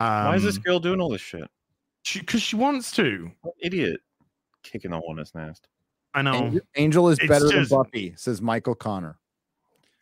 Um, 0.00 0.08
Why 0.26 0.34
is 0.36 0.42
this 0.42 0.58
girl 0.58 0.78
doing 0.80 1.00
all 1.00 1.08
this 1.10 1.20
shit? 1.20 1.48
Because 2.14 2.42
she, 2.42 2.56
wants 2.56 2.90
to. 2.92 3.30
What 3.42 3.54
idiot 3.60 4.00
kicking 4.64 4.90
the 4.90 4.98
hornet's 4.98 5.34
nest. 5.34 5.68
I 6.14 6.22
know. 6.22 6.34
Angel, 6.34 6.60
Angel 6.76 7.08
is 7.08 7.18
It's 7.18 7.28
better 7.28 7.48
just- 7.48 7.70
than 7.70 7.78
Buffy, 7.78 8.14
says 8.16 8.40
Michael 8.42 8.74
Connor. 8.74 9.18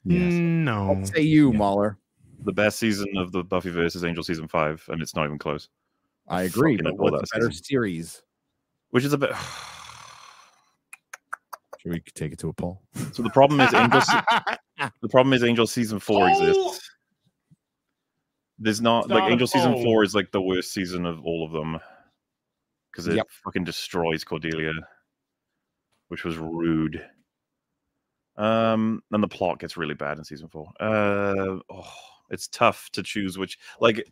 No. 0.05 0.93
What 0.93 1.09
say 1.09 1.21
you, 1.23 1.53
Yeah. 1.53 1.59
Mauler? 1.59 1.99
The 2.43 2.53
best 2.53 2.79
season 2.79 3.19
of 3.19 3.33
the 3.33 3.45
Buffy 3.45 3.69
versus 3.71 4.03
Angel 4.03 4.25
season 4.25 4.49
five, 4.49 4.83
and 4.89 5.03
it's 5.03 5.15
not 5.15 5.27
even 5.27 5.39
close. 5.39 5.69
I 6.27 6.43
agree, 6.45 6.77
fucking 6.79 6.97
but 6.97 7.13
what's 7.13 7.31
that 7.33 7.37
a 7.37 7.41
better 7.41 7.51
season. 7.53 7.65
series? 7.65 8.23
Which 8.91 9.05
is 9.05 9.13
a 9.13 9.19
bit. 9.19 9.31
Should 11.81 11.93
we 11.93 12.01
take 12.15 12.33
it 12.33 12.39
to 12.41 12.49
a 12.49 12.53
poll? 12.53 12.83
So 13.13 13.23
the 13.23 13.31
problem 13.31 13.61
is 13.61 13.73
Angel. 13.75 14.01
se- 14.81 14.91
the 15.03 15.09
problem 15.09 15.33
is 15.33 15.43
Angel 15.45 15.67
season 15.67 15.99
four 15.99 16.25
Oh! 16.25 16.33
exists. 16.33 16.91
There's 18.59 18.81
not 18.81 19.05
Start 19.07 19.23
like 19.23 19.33
Angel 19.33 19.47
season 19.47 19.73
poll. 19.73 19.85
four 19.85 20.05
is 20.05 20.15
like 20.15 20.31
the 20.33 20.43
worst 20.43 20.73
season 20.73 21.07
of 21.07 21.25
all 21.25 21.45
of 21.47 21.53
them 21.53 21.79
because 22.91 23.07
it 23.07 23.17
Yep. 23.17 23.29
fucking 23.45 23.65
destroys 23.65 24.23
Cordelia, 24.25 24.73
which 26.09 26.25
was 26.25 26.37
rude. 26.37 27.09
Um, 28.37 29.03
and 29.13 29.23
the 29.23 29.29
plot 29.29 29.59
gets 29.61 29.77
really 29.77 29.95
bad 29.95 30.19
in 30.19 30.25
season 30.25 30.49
four. 30.49 30.71
Uh, 30.81 31.59
oh, 31.71 31.93
it's 32.31 32.49
tough 32.49 32.91
to 32.93 33.03
choose 33.03 33.39
which 33.39 33.59
like 33.81 34.07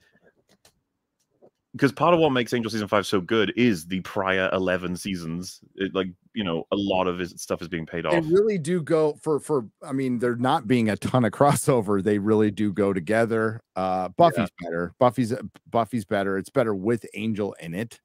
because 1.78 1.92
part 1.92 2.12
of 2.12 2.18
what 2.18 2.30
makes 2.30 2.52
Angel 2.52 2.70
season 2.70 2.88
five 2.88 3.06
so 3.06 3.20
good 3.20 3.52
is 3.56 3.86
the 3.86 4.00
prior 4.00 4.50
eleven 4.52 4.96
seasons. 4.96 5.60
It, 5.76 5.94
like 5.94 6.08
you 6.34 6.42
know, 6.42 6.66
a 6.72 6.76
lot 6.76 7.06
of 7.06 7.18
his 7.18 7.32
stuff 7.36 7.62
is 7.62 7.68
being 7.68 7.86
paid 7.86 8.04
off. 8.04 8.12
They 8.12 8.20
really 8.20 8.58
do 8.58 8.82
go 8.82 9.14
for 9.22 9.38
for. 9.38 9.64
I 9.82 9.92
mean, 9.92 10.18
there 10.18 10.34
not 10.34 10.66
being 10.66 10.90
a 10.90 10.96
ton 10.96 11.24
of 11.24 11.32
crossover. 11.32 12.02
They 12.02 12.18
really 12.18 12.50
do 12.50 12.72
go 12.72 12.92
together. 12.92 13.60
Uh, 13.76 14.08
Buffy's 14.08 14.50
better. 14.60 14.92
Buffy's 14.98 15.32
Buffy's 15.70 16.04
better. 16.04 16.36
It's 16.36 16.50
better 16.50 16.74
with 16.74 17.06
Angel 17.14 17.54
in 17.60 17.74
it. 17.74 18.00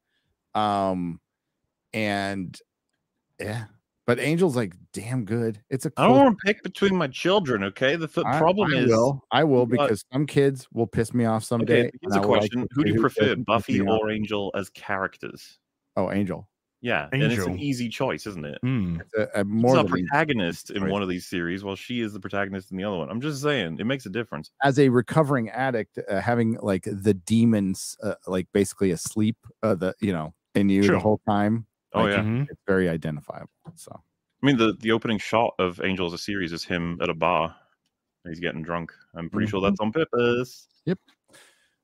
Um, 0.53 1.19
and 1.93 2.56
yeah, 3.40 3.66
but 4.06 4.19
Angel's 4.19 4.56
like 4.56 4.73
damn 4.93 5.25
good. 5.25 5.61
It's 5.69 5.85
a. 5.85 5.91
I 5.98 6.07
don't 6.07 6.17
want 6.17 6.38
to 6.40 6.45
pick 6.45 6.64
between 6.64 6.95
my 6.95 7.07
children. 7.07 7.64
Okay, 7.64 7.95
the 7.95 8.07
th- 8.07 8.25
I- 8.25 8.38
problem 8.38 8.73
I 8.73 8.77
is 8.80 8.88
will. 8.90 9.23
I 9.32 9.43
will 9.43 9.65
but- 9.65 9.80
because 9.88 10.03
some 10.11 10.25
kids 10.25 10.67
will 10.73 10.88
piss 10.88 11.14
me 11.14 11.25
off 11.25 11.43
someday. 11.43 11.80
Okay, 11.88 11.90
and 11.91 11.99
here's 12.01 12.15
a 12.15 12.17
I 12.17 12.22
will 12.22 12.30
like 12.32 12.40
question: 12.41 12.67
Who 12.72 12.83
do 12.83 12.91
you 12.93 12.99
prefer, 13.01 13.35
Buffy 13.35 13.80
or 13.82 14.09
Angel 14.11 14.51
as 14.56 14.69
characters? 14.69 15.59
Oh, 15.95 16.11
Angel. 16.11 16.48
Yeah, 16.82 17.07
and 17.14 17.23
it's 17.23 17.41
an 17.45 17.57
easy 17.59 17.88
choice, 17.88 18.27
isn't 18.27 18.43
it? 18.45 18.57
It's 18.61 19.14
a, 19.17 19.40
a 19.40 19.45
He's 19.45 19.45
more 19.45 19.77
a 19.77 19.83
than 19.83 19.93
easy 19.99 20.06
protagonist 20.09 20.69
in 20.72 20.82
choice. 20.82 20.91
one 20.91 21.01
of 21.01 21.07
these 21.07 21.25
series, 21.25 21.64
while 21.64 21.77
she 21.77 22.01
is 22.01 22.11
the 22.11 22.19
protagonist 22.19 22.72
in 22.72 22.77
the 22.77 22.83
other 22.83 22.98
one. 22.98 23.09
I'm 23.09 23.22
just 23.22 23.41
saying, 23.41 23.77
it 23.80 23.85
makes 23.85 24.06
a 24.06 24.09
difference. 24.09 24.51
as 24.64 24.77
a 24.80 24.90
recovering 24.90 25.49
addict, 25.49 25.98
uh, 26.09 26.19
having 26.19 26.57
like 26.61 26.83
the 26.83 27.14
demons, 27.14 27.95
uh, 28.03 28.15
like 28.27 28.48
basically 28.53 28.91
asleep, 28.91 29.38
uh, 29.61 29.75
the 29.75 29.95
you 30.01 30.11
know, 30.11 30.33
in 30.56 30.67
you 30.67 30.83
Sure. 30.83 30.95
the 30.95 30.99
whole 30.99 31.22
time. 31.25 31.65
Oh 31.93 32.01
like, 32.03 32.11
yeah, 32.13 32.19
Mhm. 32.23 32.47
it's 32.49 32.61
very 32.67 32.89
identifiable. 32.89 33.49
So 33.75 33.91
I 33.95 34.45
mean 34.45 34.57
the 34.57 34.73
the 34.80 34.91
opening 34.91 35.17
shot 35.19 35.53
of 35.59 35.81
Angel 35.83 36.05
as 36.07 36.13
a 36.13 36.17
series 36.17 36.51
is 36.51 36.63
him 36.63 36.99
at 37.01 37.09
a 37.09 37.13
bar. 37.13 37.55
He's 38.27 38.39
getting 38.39 38.61
drunk. 38.63 38.91
I'm 39.15 39.30
pretty 39.30 39.47
sure 39.49 39.59
Mhm. 39.61 39.65
that's 39.69 39.80
on 39.80 39.91
purpose. 39.91 40.67
Yep. 40.85 40.99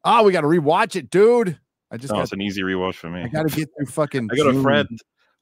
Oh, 0.05 0.23
we 0.23 0.31
got 0.31 0.41
to 0.41 0.47
rewatch 0.47 0.95
it, 0.95 1.09
dude. 1.09 1.59
I 1.91 1.97
just 1.97 2.11
No, 2.11 2.17
got, 2.19 2.23
it's 2.23 2.31
an 2.33 2.41
easy 2.41 2.61
rewatch 2.61 2.95
for 2.95 3.09
me. 3.09 3.23
I 3.23 3.27
got 3.27 3.49
to 3.49 3.55
get 3.55 3.69
through 3.75 3.87
fucking. 3.87 4.29
I 4.31 4.35
got 4.37 4.47
a 4.55 4.61
friend 4.61 4.87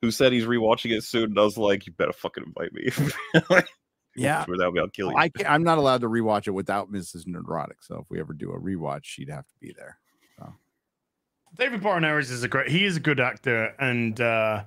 who 0.02 0.10
said 0.12 0.32
he's 0.32 0.46
rewatching 0.46 0.92
it 0.98 1.04
soon, 1.04 1.26
and 1.26 1.40
I 1.40 1.44
was 1.44 1.58
like, 1.58 1.86
"You 1.86 1.94
better 1.94 2.14
fucking 2.14 2.44
invite 2.46 2.74
me." 2.74 2.90
Yeah. 4.16 4.46
without 4.48 4.74
me, 4.74 4.80
I'll 4.80 4.90
kill 4.90 5.12
you. 5.12 5.16
I 5.18 5.30
can't, 5.30 5.48
I'm 5.48 5.62
not 5.64 5.78
allowed 5.78 6.02
to 6.02 6.08
rewatch 6.10 6.48
it 6.48 6.52
without 6.52 6.92
Mrs. 6.92 7.28
Neurotic. 7.28 7.84
So 7.84 8.00
if 8.00 8.10
we 8.10 8.20
ever 8.20 8.34
do 8.34 8.52
a 8.52 8.60
rewatch, 8.60 9.02
she'd 9.04 9.30
have 9.30 9.48
to 9.48 9.54
be 9.62 9.74
there. 9.78 10.00
David 11.56 11.82
Boreanaz 11.82 12.32
is 12.32 12.44
a 12.44 12.48
great. 12.48 12.70
He 12.70 12.86
is 12.86 12.98
a 12.98 13.00
good 13.00 13.20
actor, 13.20 13.74
and 13.80 14.20
uh 14.22 14.64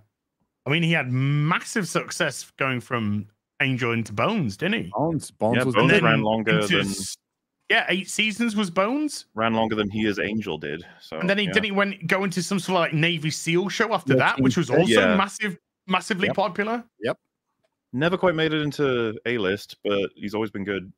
I 0.67 0.71
mean, 0.71 0.83
he 0.83 0.93
had 0.93 1.11
massive 1.11 1.89
success 1.89 2.53
going 2.59 2.81
from 2.81 3.27
Angel 3.63 3.93
into 3.93 4.13
Bones, 4.13 4.57
didn't 4.57 4.85
he? 4.85 4.91
Bones, 4.95 5.31
Bones 5.31 5.57
Yeah, 5.57 5.65
was 5.65 5.75
Bones 5.75 5.91
good. 5.93 6.03
ran 6.03 6.23
longer 6.23 6.61
into 6.61 6.77
than 6.79 6.87
s- 6.87 7.17
yeah, 7.71 7.87
eight 7.89 8.11
seasons 8.11 8.57
was 8.57 8.71
Bones, 8.71 9.27
ran 9.35 9.55
longer 9.55 9.75
than 9.75 9.89
he 9.91 10.07
as 10.07 10.19
Angel 10.19 10.59
did. 10.59 10.85
So 11.01 11.19
and 11.19 11.29
then 11.31 11.39
he 11.39 11.45
yeah. 11.45 11.53
didn't 11.53 11.65
he 11.67 11.71
went 11.73 12.07
go 12.07 12.25
into 12.25 12.43
some 12.43 12.59
sort 12.59 12.77
of 12.77 12.81
like 12.81 12.93
Navy 12.93 13.31
SEAL 13.31 13.69
show 13.71 13.93
after 13.95 14.13
Yeah, 14.15 14.19
that, 14.21 14.41
which 14.41 14.57
was 14.57 14.71
also 14.71 15.09
Yeah. 15.09 15.17
massive, 15.17 15.59
massively 15.87 16.29
Yep. 16.29 16.37
popular. 16.37 16.85
Yep. 17.01 17.17
Never 17.93 18.17
quite 18.17 18.35
made 18.35 18.53
it 18.53 18.63
into 18.63 19.19
A 19.27 19.39
list, 19.39 19.77
but 19.85 20.11
he's 20.15 20.35
always 20.35 20.51
been 20.51 20.65
good. 20.65 20.93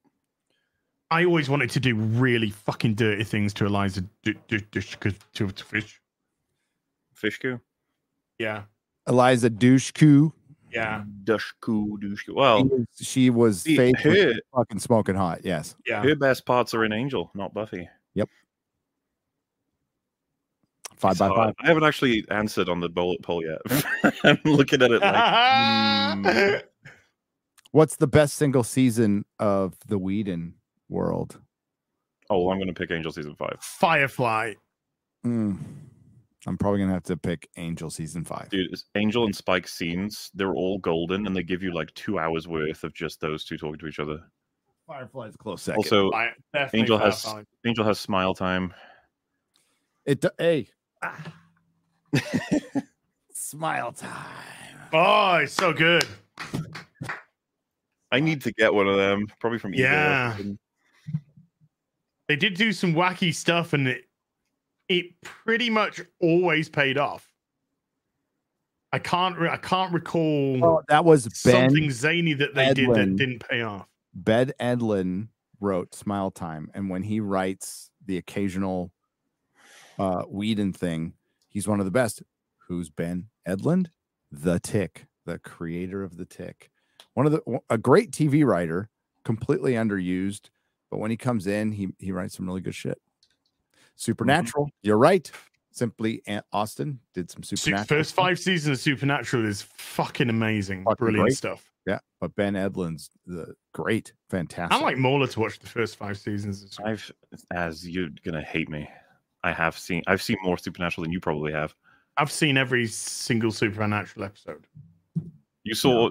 I 1.12 1.26
always 1.26 1.50
wanted 1.50 1.68
to 1.70 1.80
do 1.80 1.94
really 1.94 2.48
fucking 2.48 2.94
dirty 2.94 3.22
things 3.24 3.52
to 3.54 3.66
Eliza 3.66 4.00
D- 4.22 4.34
D- 4.48 4.64
Dish 4.70 4.96
to, 5.00 5.12
to 5.34 5.48
Fish. 5.64 6.00
Fishku, 7.14 7.60
Yeah, 8.38 8.62
Eliza 9.06 9.50
Dushku. 9.50 10.32
yeah, 10.72 11.04
Dushku, 11.24 11.98
Dushku. 11.98 12.18
She 12.24 12.32
Well, 12.32 12.64
was, 12.64 12.86
she 12.98 13.28
was 13.30 13.60
see, 13.60 13.76
fake 13.76 13.98
her 14.00 14.32
fucking 14.54 14.78
smoking 14.80 15.14
hot. 15.14 15.40
Yes. 15.44 15.76
yeah. 15.86 16.02
her 16.02 16.16
best 16.16 16.46
parts 16.46 16.72
are 16.72 16.82
in 16.84 16.94
Angel, 16.94 17.30
not 17.34 17.52
Buffy. 17.52 17.86
Yep. 18.14 18.28
Five 20.96 21.10
It's 21.12 21.20
by 21.20 21.28
five. 21.28 21.54
I 21.60 21.66
haven't 21.66 21.84
actually 21.84 22.24
answered 22.30 22.70
on 22.70 22.80
the 22.80 22.88
bullet 22.88 23.22
poll 23.22 23.42
yet. 23.44 24.14
I'm 24.24 24.38
looking 24.46 24.80
at 24.82 24.90
it 24.90 25.00
like 25.02 26.34
hmm. 26.62 26.66
What's 27.70 27.96
the 27.96 28.06
best 28.06 28.34
single 28.36 28.64
season 28.64 29.26
of 29.38 29.74
the 29.86 29.98
Whedon 29.98 30.54
world? 30.92 31.40
Oh, 32.30 32.42
well, 32.44 32.52
I'm 32.52 32.58
going 32.58 32.72
to 32.72 32.78
pick 32.78 32.90
Angel 32.90 33.10
season 33.12 33.34
five. 33.34 33.56
Firefly. 33.60 34.54
Mm, 35.26 35.58
I'm 36.48 36.58
probably 36.58 36.80
gonna 36.80 36.92
have 36.94 37.04
to 37.04 37.16
pick 37.16 37.48
Angel 37.56 37.88
season 37.90 38.24
five. 38.24 38.48
Dude, 38.48 38.72
it's 38.72 38.86
Angel 38.96 39.24
and 39.26 39.34
Spike 39.36 39.68
scenes, 39.68 40.32
they're 40.34 40.52
all 40.54 40.78
golden 40.78 41.28
and 41.28 41.36
they 41.36 41.44
give 41.44 41.62
you 41.62 41.72
like 41.72 41.94
two 41.94 42.18
hours 42.18 42.48
worth 42.48 42.82
of 42.82 42.92
just 42.92 43.20
those 43.20 43.44
two 43.44 43.56
talking 43.56 43.78
to 43.78 43.86
each 43.86 44.00
other. 44.00 44.20
Firefly's 44.88 45.36
a 45.36 45.38
close 45.38 45.62
second. 45.62 45.76
Also, 45.78 46.10
Fire- 46.10 46.34
Angel 46.74 46.98
has 46.98 47.22
Firefly. 47.22 47.42
Angel 47.64 47.84
has 47.84 48.00
smile 48.00 48.34
time. 48.34 48.74
it 50.06 50.20
do- 50.20 50.30
hey, 50.38 50.68
smile 53.32 53.92
time. 53.92 54.10
Oh, 54.92 55.36
it's 55.36 55.52
so 55.52 55.72
good. 55.72 56.04
I 58.10 58.20
need 58.20 58.42
to 58.42 58.52
get 58.52 58.74
one 58.74 58.88
of 58.88 58.96
them, 58.96 59.26
probably 59.40 59.58
from 59.58 59.72
eBay. 59.72 59.78
or 59.78 59.82
Yeah. 59.82 60.36
They 62.32 62.36
did 62.36 62.54
do 62.54 62.72
some 62.72 62.94
wacky 62.94 63.34
stuff, 63.34 63.74
and 63.74 63.86
it 63.86 64.06
it 64.88 65.20
pretty 65.20 65.68
much 65.68 66.00
always 66.18 66.70
paid 66.70 66.96
off. 66.96 67.30
I 68.90 69.00
can't 69.00 69.36
re- 69.36 69.50
I 69.50 69.58
can't 69.58 69.92
recall 69.92 70.58
Well, 70.58 70.82
that 70.88 71.04
was 71.04 71.24
Ben. 71.44 71.68
something 71.68 71.90
zany 71.90 72.32
that 72.32 72.54
they 72.54 72.72
did 72.72 72.88
that 72.94 73.16
didn't 73.16 73.46
pay 73.46 73.60
off. 73.60 73.86
Ben 74.14 74.50
Edlund 74.58 75.28
wrote 75.60 75.94
Smile 75.94 76.30
Time, 76.30 76.70
and 76.72 76.88
when 76.88 77.02
he 77.02 77.20
writes 77.20 77.90
the 78.02 78.16
occasional 78.16 78.92
uh 79.98 80.22
Whedon 80.22 80.72
thing, 80.72 81.12
he's 81.50 81.68
one 81.68 81.80
of 81.80 81.84
the 81.84 81.90
best. 81.90 82.22
Who's 82.66 82.88
Ben 82.88 83.26
Edlund? 83.46 83.88
The 84.30 84.58
Tick, 84.58 85.04
the 85.26 85.38
creator 85.38 86.02
of 86.02 86.16
the 86.16 86.24
Tick. 86.24 86.70
One 87.12 87.26
of 87.26 87.32
the 87.32 87.60
a 87.68 87.76
great 87.76 88.10
TV 88.10 88.42
writer, 88.42 88.88
completely 89.22 89.74
underused, 89.74 90.48
but 90.92 90.98
when 90.98 91.10
he 91.10 91.16
comes 91.16 91.46
in, 91.46 91.72
he 91.72 91.88
he 91.98 92.12
writes 92.12 92.36
some 92.36 92.44
really 92.46 92.60
good 92.60 92.74
shit. 92.74 92.98
Mm-hmm. 92.98 93.78
Supernatural, 93.96 94.68
you're 94.82 94.98
right. 94.98 95.28
Simply 95.72 96.20
Aunt 96.26 96.44
Austin 96.52 97.00
did 97.14 97.30
some 97.30 97.42
Su- 97.42 97.56
supernatural. 97.56 97.98
First 98.00 98.14
five 98.14 98.38
seasons 98.38 98.76
of 98.78 98.82
Supernatural 98.82 99.46
is 99.46 99.62
fucking 99.62 100.28
amazing, 100.28 100.84
Fucking 100.84 100.96
brilliant 101.02 101.28
great. 101.28 101.36
stuff. 101.38 101.64
Yeah, 101.86 101.98
but 102.20 102.34
Ben 102.36 102.52
Edlund's 102.52 103.08
the 103.26 103.54
great, 103.72 104.12
fantastic. 104.28 104.78
I 104.78 104.82
like 104.82 104.98
Mauler 104.98 105.26
to 105.28 105.40
watch 105.40 105.58
the 105.58 105.66
first 105.66 105.96
five 105.96 106.18
seasons. 106.18 106.78
I've 106.84 107.10
as 107.50 107.88
you're 107.88 108.10
gonna 108.22 108.42
hate 108.42 108.68
me. 108.68 108.86
I 109.42 109.50
have 109.52 109.78
seen 109.78 110.02
I've 110.06 110.20
seen 110.22 110.36
more 110.42 110.58
Supernatural 110.58 111.04
than 111.04 111.12
you 111.12 111.20
probably 111.20 111.52
have. 111.52 111.74
I've 112.18 112.30
seen 112.30 112.58
every 112.58 112.86
single 112.86 113.50
Supernatural 113.50 114.26
episode. 114.26 114.66
You 115.64 115.74
saw 115.74 116.10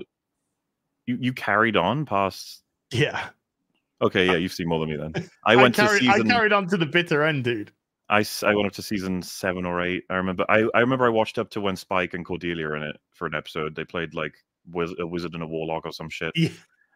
you 1.06 1.18
you 1.22 1.34
carried 1.34 1.78
on 1.78 2.06
past 2.06 2.64
Yeah, 2.92 3.30
Okay, 4.02 4.26
yeah, 4.26 4.36
you've 4.36 4.54
seen 4.54 4.68
more 4.68 4.80
than 4.80 4.90
me 4.90 4.98
then. 4.98 5.30
I 5.46 5.56
went 5.56 5.76
carried, 5.76 6.00
to 6.00 6.06
season 6.06 6.32
I 6.32 6.34
carried 6.34 6.54
on 6.54 6.68
to 6.68 6.78
the 6.78 6.86
bitter 6.86 7.24
end, 7.24 7.44
dude. 7.44 7.72
I, 8.10 8.26
I 8.44 8.54
went 8.54 8.68
up 8.68 8.74
to 8.74 8.82
season 8.82 9.22
seven 9.22 9.66
or 9.66 9.82
eight. 9.82 10.04
I 10.10 10.16
remember. 10.16 10.46
I, 10.50 10.68
I 10.74 10.80
remember 10.80 11.06
I 11.06 11.10
watched 11.10 11.38
up 11.38 11.50
to 11.52 11.62
when 11.62 11.76
Spike 11.76 12.14
and 12.14 12.26
Cordelia 12.26 12.68
are 12.68 12.76
in 12.76 12.84
it 12.84 12.98
for 13.14 13.26
an 13.26 13.36
episode. 13.36 13.76
They 13.76 13.86
played 13.86 14.14
like 14.14 14.34
wiz- 14.70 14.96
a 15.00 15.08
wizard 15.08 15.34
and 15.34 15.44
a 15.44 15.48
warlock 15.48 15.86
or 15.86 15.94
some 15.94 16.10
shit. 16.10 16.34
Yeah. 16.36 16.50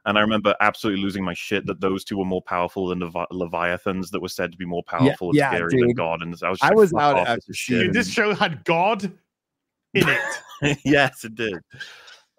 And 0.05 0.17
I 0.17 0.21
remember 0.21 0.55
absolutely 0.61 1.01
losing 1.01 1.23
my 1.23 1.33
shit 1.33 1.65
that 1.65 1.81
those 1.81 2.03
two 2.03 2.17
were 2.17 2.25
more 2.25 2.41
powerful 2.41 2.87
than 2.87 2.99
the 2.99 3.05
Levi- 3.05 3.25
leviathans 3.31 4.11
that 4.11 4.21
were 4.21 4.29
said 4.29 4.51
to 4.51 4.57
be 4.57 4.65
more 4.65 4.83
powerful 4.83 5.29
and 5.29 5.37
yeah, 5.37 5.49
scary 5.49 5.69
than 5.71 5.87
dude. 5.87 5.97
God. 5.97 6.21
And 6.21 6.35
I 6.43 6.49
was, 6.49 6.59
just 6.59 6.63
I 6.63 6.67
like, 6.67 6.77
was 6.77 6.93
out 6.93 7.17
off, 7.17 7.27
at 7.27 7.39
this 7.47 7.57
shit." 7.57 7.85
Dude, 7.85 7.93
this 7.93 8.09
show 8.09 8.35
had 8.35 8.63
God 8.65 9.05
in 9.05 10.09
it. 10.09 10.19
yes, 10.85 11.23
it 11.23 11.35
did. 11.35 11.57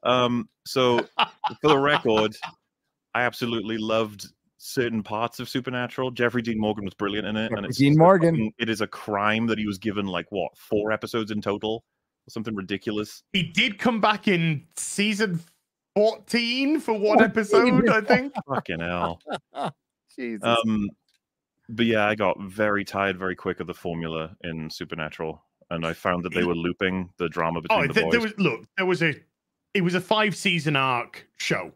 Um, 0.03 0.49
so 0.65 1.07
for 1.61 1.69
the 1.69 1.79
record, 1.79 2.37
I 3.15 3.23
absolutely 3.23 3.79
loved 3.79 4.29
certain 4.69 5.03
parts 5.03 5.39
of 5.39 5.49
Supernatural. 5.49 6.11
Jeffrey 6.11 6.43
Dean 6.43 6.59
Morgan 6.59 6.85
was 6.85 6.95
brilliant 6.95 7.27
in 7.29 7.37
it, 7.37 7.53
and 7.53 7.65
it's 7.67 7.79
Dean 7.79 7.97
Morgan. 7.97 8.35
fucking- 8.35 8.53
It 8.59 8.69
is 8.69 8.81
a 8.81 8.87
crime 8.87 9.47
that 9.47 9.59
he 9.59 9.67
was 9.67 9.79
given 9.79 10.07
like 10.07 10.27
what 10.31 10.57
four 10.59 10.91
episodes 10.93 11.31
in 11.31 11.41
total, 11.41 11.85
or 12.27 12.31
something 12.31 12.55
ridiculous. 12.55 13.23
he 13.33 13.43
did 13.45 13.79
come 13.79 14.01
back 14.01 14.27
in 14.29 14.67
season 14.77 15.39
14 15.95 16.81
for 16.81 16.93
one 16.93 17.19
14. 17.19 17.25
episode, 17.25 17.89
I 17.89 18.01
think. 18.01 18.33
Fucking 18.49 18.81
hell. 18.81 19.21
Jesus. 20.15 20.43
Um, 20.45 20.89
but 21.69 21.87
yeah, 21.87 22.07
I 22.07 22.15
got 22.15 22.41
very 22.41 22.85
tired 22.85 23.19
very 23.19 23.35
quick 23.37 23.61
of 23.61 23.67
the 23.67 23.75
formula 23.75 24.37
in 24.45 24.69
Supernatural, 24.71 25.43
and 25.71 25.87
I 25.87 25.93
found 25.93 26.25
that 26.25 26.35
they 26.35 26.45
were 26.45 26.55
looping 26.55 27.11
the 27.19 27.29
drama 27.29 27.61
between 27.61 27.79
Oh, 27.79 27.87
the 27.87 27.93
th- 27.95 28.05
boys. 28.05 28.13
there 28.13 28.21
was 28.21 28.33
look, 28.39 28.65
there 28.77 28.87
was 28.87 29.03
a 29.03 29.15
it 29.75 29.83
was 29.83 29.95
a 29.95 30.01
five 30.01 30.35
season 30.37 30.75
arc 30.77 31.27
show. 31.37 31.73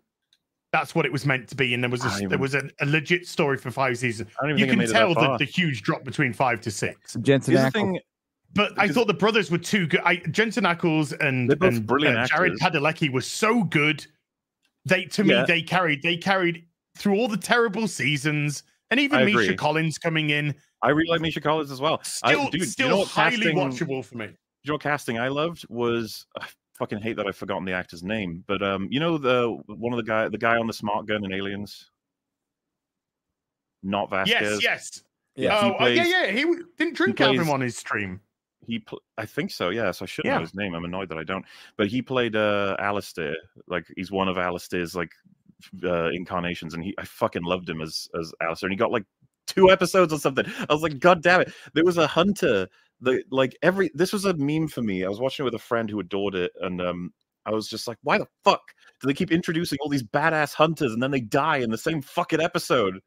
That's 0.73 0.95
what 0.95 1.05
it 1.05 1.13
was 1.13 1.27
meant 1.27 1.49
to 1.49 1.57
be, 1.57 1.75
and 1.75 1.83
there 1.83 1.91
was 1.91 2.03
I 2.03 2.07
a, 2.07 2.11
don't 2.11 2.19
even- 2.19 2.29
there 2.31 2.39
was 2.39 2.55
a, 2.55 2.63
a 2.81 2.87
legit 2.87 3.27
story 3.27 3.57
for 3.57 3.71
five 3.73 3.99
seasons. 3.99 4.31
I 4.41 4.47
don't 4.47 4.59
even 4.59 4.69
You 4.71 4.77
can 4.87 4.93
tell 4.93 5.15
the, 5.15 5.37
the 5.39 5.45
huge 5.45 5.83
drop 5.83 6.05
between 6.05 6.33
five 6.33 6.61
to 6.61 6.71
six. 6.71 7.15
Jensen 7.23 7.55
Here's 7.57 7.67
Ackles. 7.67 7.73
thing. 7.73 8.01
But 8.55 8.73
I 8.79 8.89
thought 8.89 9.07
the 9.07 9.15
brothers 9.15 9.51
were 9.51 9.59
too 9.59 9.87
good. 9.87 10.01
I, 10.05 10.17
Jensen 10.31 10.65
Ackles 10.65 11.13
and, 11.21 11.53
and 11.63 11.87
brilliant 11.87 12.19
uh, 12.19 12.27
Jared 12.27 12.55
actors. 12.61 12.81
Padalecki 12.83 13.13
were 13.13 13.21
so 13.21 13.63
good. 13.65 14.05
They 14.85 15.05
to 15.07 15.25
me 15.25 15.43
they 15.47 15.61
carried 15.63 16.03
they 16.03 16.17
carried 16.17 16.65
through 16.97 17.17
all 17.17 17.29
the 17.29 17.37
terrible 17.37 17.87
seasons, 17.87 18.63
and 18.91 18.99
even 18.99 19.19
I 19.21 19.25
Misha 19.25 19.39
agree. 19.39 19.57
Collins 19.57 19.99
coming 19.99 20.31
in, 20.31 20.55
I 20.83 20.91
really 20.91 21.11
like 21.11 21.21
Misha 21.21 21.41
Collins 21.41 21.71
as 21.71 21.81
well. 21.81 22.01
still 22.03 22.41
I, 22.43 22.51
dude, 22.51 22.69
still 22.69 22.87
you 22.87 22.91
know 22.93 22.99
what 23.01 23.09
highly 23.09 23.37
casting, 23.53 23.57
watchable 23.57 24.05
for 24.05 24.17
me. 24.17 24.29
you 24.65 24.73
know 24.73 24.79
casting 24.79 25.19
I 25.19 25.29
loved 25.29 25.65
was 25.69 26.27
I 26.41 26.47
fucking 26.81 26.99
hate 27.00 27.17
that 27.17 27.26
I've 27.28 27.36
forgotten 27.36 27.65
the 27.65 27.73
actor's 27.73 28.02
name, 28.02 28.42
but 28.49 28.62
um, 28.62 28.89
you 28.91 28.99
know 28.99 29.18
the 29.18 29.57
one 29.67 29.92
of 29.92 29.99
the 29.99 30.02
guy 30.02 30.28
the 30.28 30.39
guy 30.39 30.57
on 30.57 30.67
the 30.67 30.73
smart 30.73 31.07
gun 31.07 31.25
in 31.25 31.33
Aliens, 31.33 31.91
not 33.83 34.10
Vasquez. 34.10 34.60
Yes, 34.62 34.62
yes. 34.62 35.02
Yeah, 35.36 35.60
he 35.62 35.70
oh, 35.70 35.76
oh, 35.78 35.86
yeah, 35.86 36.05
yeah. 36.05 36.26
He 36.33 36.44
didn't 36.76 36.94
drink 36.94 37.18
have 37.20 37.31
him 37.31 37.36
plays- 37.36 37.49
on 37.50 37.60
his 37.60 37.76
stream. 37.76 38.20
He, 38.67 38.78
pl- 38.78 39.00
I 39.17 39.25
think 39.25 39.50
so. 39.50 39.70
Yes, 39.70 39.83
yeah, 39.83 39.91
so 39.92 40.02
I 40.05 40.07
should 40.07 40.25
Yeah. 40.25 40.34
know 40.34 40.41
his 40.42 40.55
name. 40.55 40.75
I'm 40.75 40.84
annoyed 40.84 41.09
that 41.09 41.18
I 41.18 41.25
don't. 41.25 41.44
But 41.76 41.86
he 41.89 42.02
played 42.02 42.36
uh 42.36 42.76
Alastair. 42.78 43.34
Like 43.68 43.86
he's 43.97 44.10
one 44.10 44.28
of 44.28 44.39
Alastair's 44.39 44.94
like 44.94 45.12
uh, 45.84 46.09
incarnations, 46.10 46.75
and 46.75 46.83
he 46.84 46.94
I 46.99 47.05
fucking 47.05 47.42
loved 47.42 47.68
him 47.68 47.81
as 47.81 48.09
as 48.18 48.33
Alistair. 48.41 48.67
And 48.68 48.73
he 48.73 48.76
got 48.78 48.91
like 48.91 49.05
two 49.47 49.70
episodes 49.70 50.12
or 50.12 50.18
something. 50.18 50.44
I 50.68 50.73
was 50.73 50.83
like, 50.83 50.99
God 50.99 51.23
damn 51.23 51.41
it! 51.42 51.52
There 51.75 51.84
was 51.84 51.97
a 51.99 52.07
hunter. 52.07 52.68
The 53.01 53.23
like 53.31 53.57
every 53.62 53.91
this 53.95 54.12
was 54.12 54.25
a 54.25 54.35
meme 54.35 54.69
for 54.69 54.83
me. 54.83 55.05
I 55.05 55.09
was 55.09 55.20
watching 55.20 55.45
it 55.45 55.47
with 55.47 55.55
a 55.55 55.65
friend 55.65 55.89
who 55.89 56.01
adored 56.01 56.35
it, 56.35 56.53
and 56.61 56.81
um, 56.83 57.12
I 57.47 57.51
was 57.53 57.69
just 57.69 57.89
like, 57.89 57.99
why 58.03 58.19
the 58.19 58.27
fuck 58.45 58.62
do 59.01 59.07
they 59.07 59.15
keep 59.15 59.33
introducing 59.33 59.79
all 59.81 59.89
these 59.89 60.03
badass 60.03 60.53
hunters 60.55 60.93
and 60.93 61.03
then 61.03 61.11
they 61.11 61.20
die 61.20 61.59
in 61.59 61.70
the 61.70 61.79
same 61.79 62.03
fucking 62.03 62.41
episode? 62.41 63.01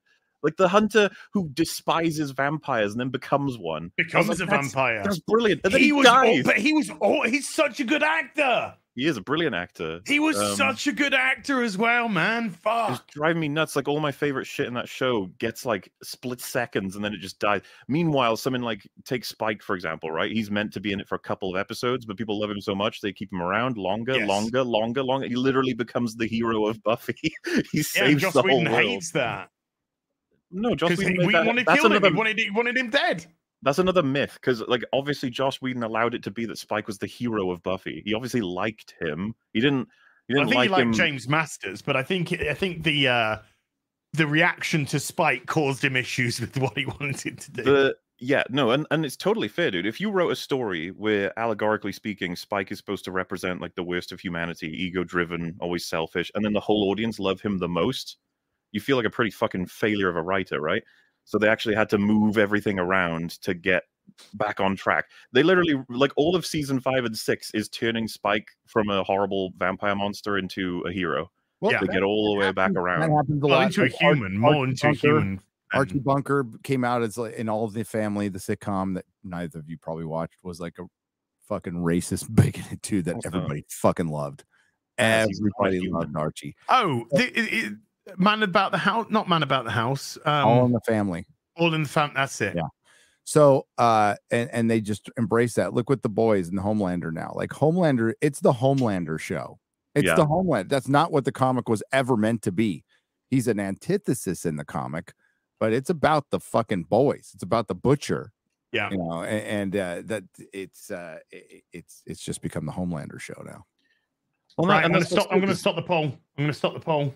Like 0.43 0.57
the 0.57 0.67
hunter 0.67 1.09
who 1.31 1.49
despises 1.53 2.31
vampires 2.31 2.91
and 2.91 2.99
then 2.99 3.09
becomes 3.09 3.57
one. 3.57 3.91
Becomes 3.97 4.27
like, 4.29 4.39
a 4.39 4.45
"That's- 4.45 4.65
vampire. 4.73 5.01
That's 5.03 5.19
brilliant. 5.19 5.61
And 5.63 5.73
then 5.73 5.79
he 5.81 5.87
he, 5.87 5.91
was, 5.93 6.05
oh, 6.07 6.11
dies. 6.23 6.43
but 6.43 6.57
he 6.57 6.73
was. 6.73 6.91
Oh, 7.01 7.23
he's 7.23 7.49
such 7.49 7.79
a 7.79 7.83
good 7.83 8.03
actor. 8.03 8.75
He 8.95 9.07
is 9.07 9.17
a 9.17 9.21
brilliant 9.21 9.55
actor. 9.55 10.01
He 10.05 10.19
was 10.19 10.37
Um, 10.37 10.55
such 10.55 10.85
a 10.85 10.91
good 10.91 11.15
actor 11.15 11.63
as 11.63 11.79
well, 11.79 12.07
man. 12.07 12.51
Fuck. 12.51 12.91
It's 12.91 13.13
driving 13.15 13.39
me 13.39 13.47
nuts. 13.47 13.75
Like 13.75 13.87
all 13.87 13.99
my 13.99 14.11
favorite 14.11 14.45
shit 14.45 14.67
in 14.67 14.75
that 14.75 14.87
show 14.87 15.31
gets 15.39 15.65
like 15.65 15.91
split 16.03 16.39
seconds 16.39 16.95
and 16.95 17.03
then 17.03 17.11
it 17.11 17.17
just 17.19 17.39
dies. 17.39 17.61
Meanwhile, 17.87 18.37
someone 18.37 18.61
like 18.61 18.87
take 19.03 19.25
Spike 19.25 19.63
for 19.63 19.73
example, 19.75 20.11
right? 20.11 20.31
He's 20.31 20.51
meant 20.51 20.71
to 20.73 20.79
be 20.79 20.91
in 20.91 20.99
it 20.99 21.07
for 21.07 21.15
a 21.15 21.19
couple 21.19 21.49
of 21.49 21.59
episodes, 21.59 22.05
but 22.05 22.17
people 22.17 22.39
love 22.39 22.51
him 22.51 22.61
so 22.61 22.75
much 22.75 23.01
they 23.01 23.11
keep 23.11 23.33
him 23.33 23.41
around 23.41 23.77
longer, 23.77 24.13
Yes. 24.15 24.27
longer, 24.27 24.63
longer, 24.63 25.01
longer. 25.01 25.27
He 25.27 25.35
literally 25.37 25.73
becomes 25.73 26.15
the 26.15 26.27
hero 26.27 26.67
of 26.67 26.83
Buffy. 26.83 27.15
he 27.23 27.33
Yeah, 27.73 27.81
saves 27.81 28.21
Joss 28.21 28.33
the 28.33 28.43
whole 28.43 28.59
Whedon 28.59 28.73
world. 28.73 28.85
hates 28.85 29.11
that 29.13 29.49
No, 30.53 30.75
Joss 30.75 30.97
Whedon. 30.97 31.17
we 31.17 31.25
made 31.25 31.35
that- 31.35 31.45
wanted 31.45 31.65
that's 31.65 31.79
him. 31.83 31.91
another 31.91 32.09
He 32.09 32.13
wanted, 32.15 32.39
he 32.39 32.49
wanted 32.51 32.77
him 32.77 32.89
dead. 32.89 33.25
that's 33.63 33.79
another 33.79 34.03
myth 34.03 34.33
because 34.35 34.61
like 34.67 34.83
obviously 34.93 35.29
Joss 35.29 35.61
Whedon 35.61 35.83
allowed 35.83 36.13
it 36.13 36.23
to 36.23 36.31
be 36.31 36.45
that 36.45 36.57
Spike 36.57 36.87
was 36.87 36.97
the 36.99 37.07
hero 37.07 37.51
of 37.51 37.61
Buffy. 37.63 38.01
He 38.05 38.13
obviously 38.13 38.41
liked 38.41 38.93
him. 39.01 39.33
He 39.53 39.59
didn't. 39.61 39.87
He 40.27 40.35
I 40.35 40.37
didn't 40.37 40.49
think 40.49 40.55
like 40.57 40.65
he 40.67 40.71
liked 40.71 40.81
him. 40.83 40.93
James 40.93 41.27
Masters, 41.27 41.81
but 41.81 41.95
I 41.97 42.03
think 42.03 42.31
I 42.33 42.53
think 42.53 42.83
the 42.83 43.07
uh 43.07 43.37
the 44.13 44.27
reaction 44.27 44.85
to 44.87 44.99
Spike 44.99 45.47
caused 45.47 45.83
him 45.83 45.95
issues 45.95 46.39
with 46.39 46.55
what 46.57 46.77
he 46.77 46.85
wanted 46.99 47.39
to 47.39 47.51
do. 47.51 47.63
the 47.63 47.95
yeah 48.19 48.43
no 48.51 48.69
and, 48.71 48.85
and 48.91 49.03
it's 49.03 49.17
totally 49.17 49.47
fair 49.47 49.71
dude 49.71 49.87
if 49.87 49.99
you 49.99 50.11
wrote 50.11 50.31
a 50.31 50.35
story 50.35 50.89
where 50.91 51.37
allegorically 51.37 51.91
speaking 51.91 52.35
spike 52.35 52.71
is 52.71 52.77
supposed 52.77 53.03
to 53.03 53.11
represent 53.11 53.59
like 53.59 53.73
the 53.73 53.81
worst 53.83 54.11
of 54.11 54.19
humanity 54.19 54.67
ego 54.67 55.03
driven 55.03 55.57
always 55.59 55.83
selfish 55.87 56.31
and 56.35 56.45
then 56.45 56.53
the 56.53 56.59
whole 56.59 56.89
audience 56.91 57.19
love 57.19 57.41
him 57.41 57.57
the 57.57 57.67
most 57.67 58.17
you 58.73 58.81
feel 58.81 58.97
like 58.97 59.05
a 59.05 59.09
pretty 59.09 59.31
fucking 59.31 59.65
failure 59.65 60.09
of 60.09 60.17
a 60.17 60.21
writer 60.21 60.59
right 60.59 60.83
so 61.23 61.37
they 61.37 61.47
actually 61.47 61.73
had 61.75 61.87
to 61.89 61.97
move 61.97 62.37
everything 62.37 62.77
around 62.79 63.29
to 63.41 63.53
get 63.53 63.83
back 64.33 64.59
on 64.59 64.75
track 64.75 65.05
they 65.31 65.41
literally 65.43 65.81
like 65.89 66.11
all 66.17 66.35
of 66.35 66.45
season 66.45 66.81
five 66.81 67.05
and 67.05 67.17
six 67.17 67.49
is 67.53 67.69
turning 67.69 68.07
spike 68.09 68.49
from 68.67 68.89
a 68.89 69.01
horrible 69.03 69.51
vampire 69.57 69.95
monster 69.95 70.37
into 70.37 70.81
a 70.85 70.91
hero 70.91 71.31
Well, 71.61 71.71
Yeah. 71.71 71.79
they 71.79 71.87
get 71.87 72.03
all 72.03 72.33
the 72.33 72.39
way 72.39 72.51
back 72.51 72.73
That 72.73 72.79
around 72.79 73.09
happens 73.09 73.41
a 73.41 73.47
well, 73.47 73.59
lot. 73.59 73.67
into 73.67 73.81
a 73.81 73.83
Like, 73.83 73.93
Ar- 74.01 74.15
human, 74.15 74.37
more 74.37 74.55
Archie 74.55 74.69
into 74.71 74.87
a 74.87 74.89
Bunker- 74.89 75.07
human. 75.07 75.41
Archie 75.73 75.99
Bunker 75.99 76.45
came 76.63 76.83
out 76.83 77.01
as 77.03 77.17
like 77.17 77.35
in 77.35 77.47
all 77.47 77.63
of 77.63 77.71
the 77.73 77.83
family, 77.85 78.27
the 78.27 78.37
sitcom 78.39 78.95
that 78.95 79.05
neither 79.23 79.59
of 79.59 79.69
you 79.69 79.77
probably 79.77 80.03
watched 80.05 80.37
was 80.43 80.59
like 80.59 80.75
a 80.77 80.83
fucking 81.47 81.73
racist 81.73 82.27
bigoted 82.35 82.81
dude 82.81 83.05
that 83.05 83.25
everybody 83.25 83.63
fucking 83.69 84.09
loved. 84.09 84.43
Yes, 84.99 85.29
he's 85.29 85.39
not 85.41 85.47
a 85.47 85.65
Everybody 85.67 85.89
loved 85.89 86.15
Archie. 86.17 86.55
Oh, 86.69 87.05
the, 87.11 87.23
it, 87.39 87.53
it- 87.53 87.73
man 88.17 88.43
about 88.43 88.71
the 88.71 88.77
house, 88.77 89.07
not 89.09 89.27
man 89.29 89.43
about 89.43 89.65
the 89.65 89.71
house. 89.71 90.17
Um, 90.25 90.47
all 90.47 90.65
in 90.65 90.71
the 90.71 90.81
family. 90.81 91.25
all 91.57 91.73
in 91.73 91.83
the 91.83 91.89
fam. 91.89 92.11
That's 92.15 92.39
it. 92.41 92.55
Yeah. 92.55 92.67
So 93.25 93.67
uh 93.77 94.15
and 94.31 94.49
and 94.51 94.69
they 94.69 94.81
just 94.81 95.09
embrace 95.17 95.53
that. 95.55 95.73
Look 95.73 95.89
with 95.89 96.01
the 96.01 96.09
boys 96.09 96.49
and 96.49 96.57
the 96.57 96.61
Homelander 96.61 97.11
now. 97.13 97.31
Like 97.35 97.51
Homelander, 97.51 98.13
it's 98.21 98.39
the 98.41 98.51
Homelander 98.53 99.19
show. 99.19 99.59
It's 99.95 100.07
Yeah. 100.07 100.15
the 100.15 100.25
Homeland. 100.25 100.69
That's 100.69 100.87
not 100.89 101.11
what 101.11 101.23
the 101.23 101.31
comic 101.31 101.69
was 101.69 101.81
ever 101.93 102.17
meant 102.17 102.41
to 102.43 102.51
be. 102.51 102.83
He's 103.29 103.47
an 103.47 103.59
antithesis 103.59 104.45
in 104.45 104.57
the 104.57 104.65
comic, 104.65 105.13
but 105.59 105.71
it's 105.71 105.89
about 105.89 106.25
the 106.31 106.39
fucking 106.39 106.83
boys. 106.83 107.31
It's 107.33 107.43
about 107.43 107.67
the 107.67 107.75
butcher. 107.75 108.31
Yeah. 108.73 108.89
You 108.89 108.97
know, 108.97 109.23
a- 109.23 109.27
and, 109.27 109.75
uh 109.75 110.01
that 110.05 110.23
it's 110.51 110.91
uh 110.91 111.19
i- 111.31 111.35
i- 111.53 111.61
it's 111.71 112.01
it's 112.05 112.19
just 112.21 112.41
become 112.41 112.65
the 112.65 112.71
Homelander 112.73 113.19
show 113.21 113.41
now. 113.45 113.65
Well, 114.57 114.67
no, 114.67 114.73
Right, 114.73 114.79
I'm 114.79 114.85
and 114.85 114.93
gonna 114.95 115.05
stop. 115.05 115.27
I'm 115.31 115.39
gonna 115.39 115.55
stop 115.55 115.75
the 115.75 115.81
poll. 115.81 116.05
I'm 116.05 116.43
gonna 116.43 116.53
stop 116.53 116.73
the 116.73 116.79
poll. 116.79 117.13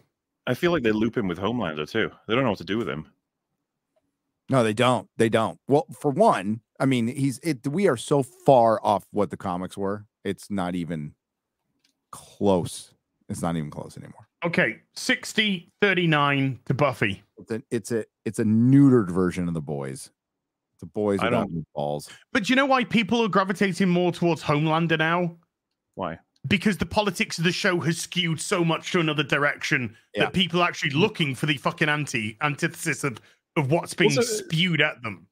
I 0.48 0.53
feel 0.53 0.72
like 0.72 0.84
they 0.84 0.92
loop 0.92 1.16
him 1.16 1.27
with 1.27 1.38
Homelander 1.38 1.90
too. 1.90 2.09
They 2.27 2.34
don't 2.34 2.43
know 2.43 2.51
what 2.51 2.59
to 2.59 2.64
do 2.64 2.77
with 2.77 2.88
him. 2.88 3.08
No, 4.50 4.64
they 4.64 4.74
don't. 4.74 5.09
They 5.17 5.30
don't. 5.30 5.59
Well, 5.67 5.85
for 6.00 6.09
one, 6.09 6.61
I 6.80 6.85
mean, 6.85 7.08
he's 7.08 7.40
it. 7.40 7.67
We 7.67 7.88
are 7.88 7.98
so 7.98 8.24
far 8.24 8.80
off 8.82 9.06
what 9.11 9.30
the 9.30 9.38
comics 9.38 9.77
were. 9.77 10.06
It's 10.24 10.50
not 10.50 10.74
even 10.74 11.14
close. 12.11 12.93
It's 13.30 13.42
not 13.42 13.58
even 13.58 13.69
close 13.69 13.98
anymore. 13.98 14.27
Okay, 14.45 14.77
60 14.95 15.69
39 15.82 16.59
to 16.66 16.74
Buffy. 16.74 17.24
It's 17.38 17.51
a 17.51 17.64
it's 17.72 17.92
a 17.92 18.06
it's 18.24 18.40
a 18.40 18.43
neutered 18.43 19.09
version 19.09 19.48
of 19.48 19.53
the 19.53 19.61
boys. 19.61 20.11
The 20.80 20.85
boys 20.85 21.19
I 21.22 21.26
without 21.26 21.50
balls. 21.74 22.09
But 22.32 22.43
do 22.43 22.51
you 22.51 22.56
know 22.56 22.67
why 22.67 22.84
people 22.84 23.24
are 23.24 23.27
gravitating 23.27 23.90
more 23.90 24.11
towards 24.11 24.43
Homelander 24.43 25.00
now? 25.00 25.35
Why? 25.95 26.19
Because 26.48 26.77
the 26.77 26.85
politics 26.85 27.38
of 27.38 27.43
the 27.43 27.51
show 27.51 27.80
has 27.82 27.98
skewed 27.98 28.40
so 28.40 28.64
much 28.64 28.92
to 28.92 29.00
another 29.00 29.24
direction 29.24 29.95
Yeah. 30.16 30.26
that 30.26 30.34
people 30.34 30.61
are 30.61 30.67
actually 30.67 30.92
looking 30.92 31.35
for 31.35 31.45
the 31.48 31.58
fucking 31.58 31.90
anti 31.90 32.38
antithesis 32.42 33.03
of, 33.03 33.19
of 33.56 33.72
what's 33.72 33.93
being 33.93 34.11
Also- 34.17 34.22
spewed 34.22 34.82
at 34.82 35.01
them. 35.01 35.27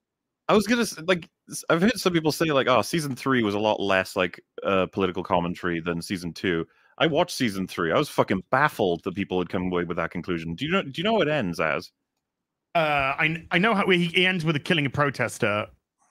I 0.48 0.53
was 0.53 0.68
gonna 0.68 0.85
like. 1.08 1.27
I've 1.72 1.82
heard 1.82 1.98
some 2.00 2.14
people 2.14 2.32
say 2.32 2.45
like, 2.45 2.68
"Oh, 2.68 2.84
season 2.84 3.16
three 3.16 3.42
was 3.42 3.56
a 3.56 3.60
lot 3.60 3.80
less 3.80 4.16
like 4.16 4.40
uh, 4.64 4.85
political 4.85 5.24
commentary 5.24 5.80
than 5.80 6.03
season 6.03 6.34
two. 6.34 6.68
I 7.00 7.08
watched 7.08 7.35
season 7.35 7.66
three. 7.68 7.92
I 7.92 7.98
was 7.98 8.10
fucking 8.10 8.44
baffled 8.52 9.03
that 9.06 9.16
people 9.16 9.40
had 9.40 9.50
come 9.50 9.64
away 9.72 9.85
with 9.85 9.98
that 9.98 10.11
conclusion. 10.11 10.53
Do 10.53 10.64
you 10.66 10.72
know? 10.72 10.84
Do 10.84 10.92
you 10.95 11.03
know 11.03 11.19
it 11.22 11.27
ends 11.27 11.60
as? 11.60 11.92
Uh, 12.76 12.77
I 13.18 13.44
I 13.50 13.58
know 13.58 13.74
how 13.74 13.90
he, 13.90 14.06
he 14.06 14.27
ends 14.27 14.45
with 14.45 14.56
a 14.56 14.60
killing 14.60 14.85
a 14.85 14.90
protester 14.92 15.66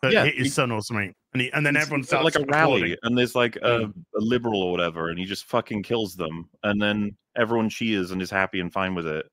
that 0.05 0.13
Yeah, 0.13 0.25
hit 0.25 0.37
his 0.37 0.47
he- 0.47 0.51
son 0.51 0.71
or 0.71 0.81
something, 0.83 1.15
and 1.33 1.43
he, 1.43 1.51
and 1.53 1.65
then 1.67 1.75
It's- 1.77 1.87
everyone 1.87 2.05
starts 2.05 2.25
like 2.25 2.37
a 2.37 2.47
rally, 2.47 2.75
applauding. 2.75 2.97
and 3.03 3.19
there's 3.19 3.35
like 3.35 3.57
a, 3.57 3.61
Mm. 3.87 3.93
a 4.17 4.21
liberal 4.21 4.63
or 4.63 4.71
whatever, 4.73 5.11
and 5.11 5.19
he 5.19 5.25
just 5.25 5.45
fucking 5.47 5.83
kills 5.83 6.15
them, 6.17 6.49
and 6.63 6.81
then 6.81 7.17
everyone 7.37 7.69
cheers 7.69 8.11
and 8.13 8.23
is 8.23 8.31
happy 8.31 8.61
and 8.61 8.73
fine 8.73 8.95
with 8.95 9.07
it. 9.07 9.27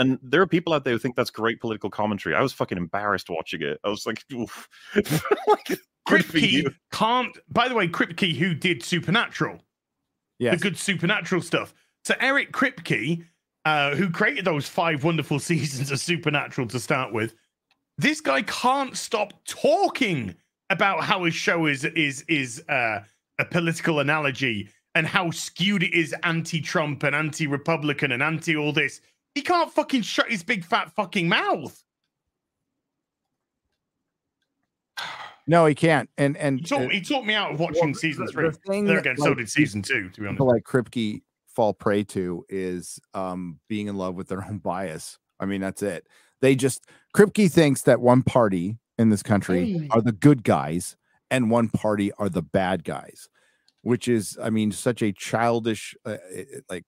And 0.00 0.18
there 0.22 0.40
are 0.42 0.46
people 0.46 0.72
out 0.72 0.82
there 0.84 0.92
who 0.94 0.98
think 0.98 1.14
that's 1.14 1.30
great 1.30 1.60
political 1.60 1.88
commentary. 1.88 2.34
I 2.34 2.40
was 2.42 2.52
fucking 2.52 2.76
embarrassed 2.78 3.30
watching 3.30 3.62
it. 3.62 3.78
I 3.84 3.88
was 3.88 4.06
like, 4.06 4.24
Oof. 4.32 4.68
like 5.46 5.64
good. 5.66 5.78
Kripke 6.08 6.74
can't. 6.92 7.38
By 7.48 7.68
the 7.68 7.74
way, 7.74 7.86
Kripke, 7.88 8.34
who 8.36 8.54
did 8.54 8.82
Supernatural, 8.82 9.64
Yes. 10.40 10.54
the 10.58 10.62
good 10.62 10.76
Supernatural 10.76 11.40
stuff. 11.42 11.72
So 12.04 12.14
Eric 12.20 12.52
Kripke, 12.52 13.24
uh, 13.64 13.94
who 13.94 14.10
created 14.10 14.44
those 14.44 14.68
five 14.68 15.04
wonderful 15.04 15.38
seasons 15.50 15.90
of 15.92 16.00
Supernatural 16.00 16.66
to 16.68 16.80
start 16.80 17.12
with, 17.12 17.34
this 17.98 18.20
guy 18.20 18.42
can't 18.42 18.96
stop 18.96 19.32
talking 19.46 20.34
about 20.70 21.04
how 21.04 21.24
his 21.24 21.34
show 21.34 21.66
is 21.66 21.84
is 21.84 22.24
is 22.28 22.62
uh, 22.68 23.00
a 23.38 23.44
political 23.44 24.00
analogy 24.00 24.68
and 24.94 25.06
how 25.06 25.30
skewed 25.30 25.82
it 25.82 25.92
is 25.92 26.14
anti-Trump 26.22 27.02
and 27.02 27.14
anti-Republican 27.14 28.12
and 28.12 28.22
anti 28.22 28.56
all 28.56 28.72
this. 28.72 29.00
He 29.34 29.42
can't 29.42 29.72
fucking 29.72 30.02
shut 30.02 30.30
his 30.30 30.42
big 30.42 30.64
fat 30.64 30.92
fucking 30.94 31.28
mouth. 31.28 31.82
No, 35.46 35.66
he 35.66 35.74
can't. 35.74 36.08
And 36.16 36.36
and 36.36 36.60
He 36.60 36.64
talked, 36.64 36.92
he 36.92 37.22
me 37.26 37.34
out 37.34 37.52
of 37.52 37.60
watching 37.60 37.86
well, 37.86 37.94
season 37.94 38.26
three. 38.28 38.48
the 38.48 38.52
thing 38.52 38.84
There 38.86 38.98
again, 38.98 39.16
so 39.18 39.34
did 39.34 39.50
season 39.50 39.82
two, 39.82 40.08
to 40.10 40.20
be 40.20 40.26
honest. 40.26 40.40
like 40.40 40.64
Kripke 40.64 41.22
fall 41.48 41.74
prey 41.74 42.02
to 42.02 42.44
is 42.48 42.98
um 43.12 43.60
being 43.68 43.88
in 43.88 43.96
love 43.96 44.14
with 44.14 44.28
their 44.28 44.44
own 44.44 44.58
bias. 44.58 45.18
I 45.38 45.46
mean, 45.46 45.60
that's 45.60 45.82
it. 45.82 46.06
They 46.40 46.54
just 46.54 46.86
Kripke 47.16 47.50
thinks 47.50 47.82
that 47.82 48.00
one 48.00 48.22
party 48.22 48.78
in 48.98 49.10
this 49.10 49.22
country 49.22 49.74
Mm. 49.74 49.88
are 49.90 50.00
the 50.02 50.12
good 50.12 50.44
guys 50.44 50.96
and 51.30 51.50
one 51.50 51.68
party 51.68 52.12
are 52.12 52.28
the 52.28 52.42
bad 52.42 52.84
guys. 52.84 53.28
which 53.82 54.08
is, 54.08 54.38
I 54.42 54.48
mean, 54.48 54.72
such 54.72 55.02
a 55.02 55.12
childish, 55.12 55.94
uh, 56.06 56.16
it- 56.32 56.48
it- 56.50 56.64
like 56.70 56.84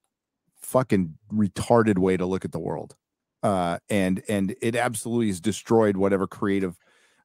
fucking 0.61 1.15
retarded 1.31 1.99
way 1.99 2.17
to 2.17 2.25
look 2.25 2.43
at 2.43 2.51
the 2.51 2.57
world. 2.59 2.95
Uh, 3.43 3.77
and 3.87 4.23
and 4.27 4.55
it 4.63 4.75
absolutely 4.75 5.27
has 5.27 5.39
destroyed 5.39 5.95
whatever 5.95 6.25
creative. 6.25 6.75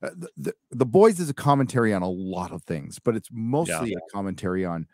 Uh, 0.02 0.10
the, 0.14 0.28
the, 0.36 0.54
the 0.72 0.84
boys 0.84 1.18
is 1.20 1.30
a 1.30 1.34
commentary 1.34 1.94
on 1.94 2.02
a 2.02 2.08
lot 2.10 2.52
of 2.52 2.62
things, 2.64 2.98
but 2.98 3.16
it's 3.16 3.30
mostly 3.32 3.94
a 3.94 4.00
commentary 4.12 4.66
on 4.66 4.86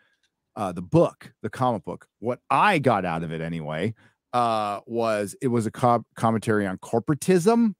uh, 0.55 0.71
the 0.71 0.81
book, 0.81 1.33
the 1.41 1.49
comic 1.49 1.83
book. 1.83 2.07
What 2.19 2.39
I 2.49 2.79
got 2.79 3.03
out 3.03 3.21
of 3.23 3.33
it 3.33 3.41
anyway 3.41 3.93
uh, 4.33 4.81
was 4.85 5.35
it 5.41 5.47
was 5.47 5.65
a 5.65 5.71
co- 5.71 6.05
commentary 6.15 6.67
on 6.67 6.77
corporatism 6.77 7.73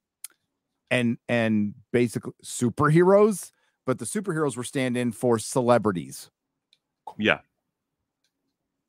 and 0.92 1.18
and 1.28 1.76
basically 1.92 2.34
superheroes, 2.44 3.52
but 3.86 4.00
the 4.00 4.06
superheroes 4.06 4.58
were 4.58 4.64
stand 4.64 4.98
in 4.98 5.12
for 5.12 5.40
celebrities. 5.40 6.30
Yeah, 7.18 7.40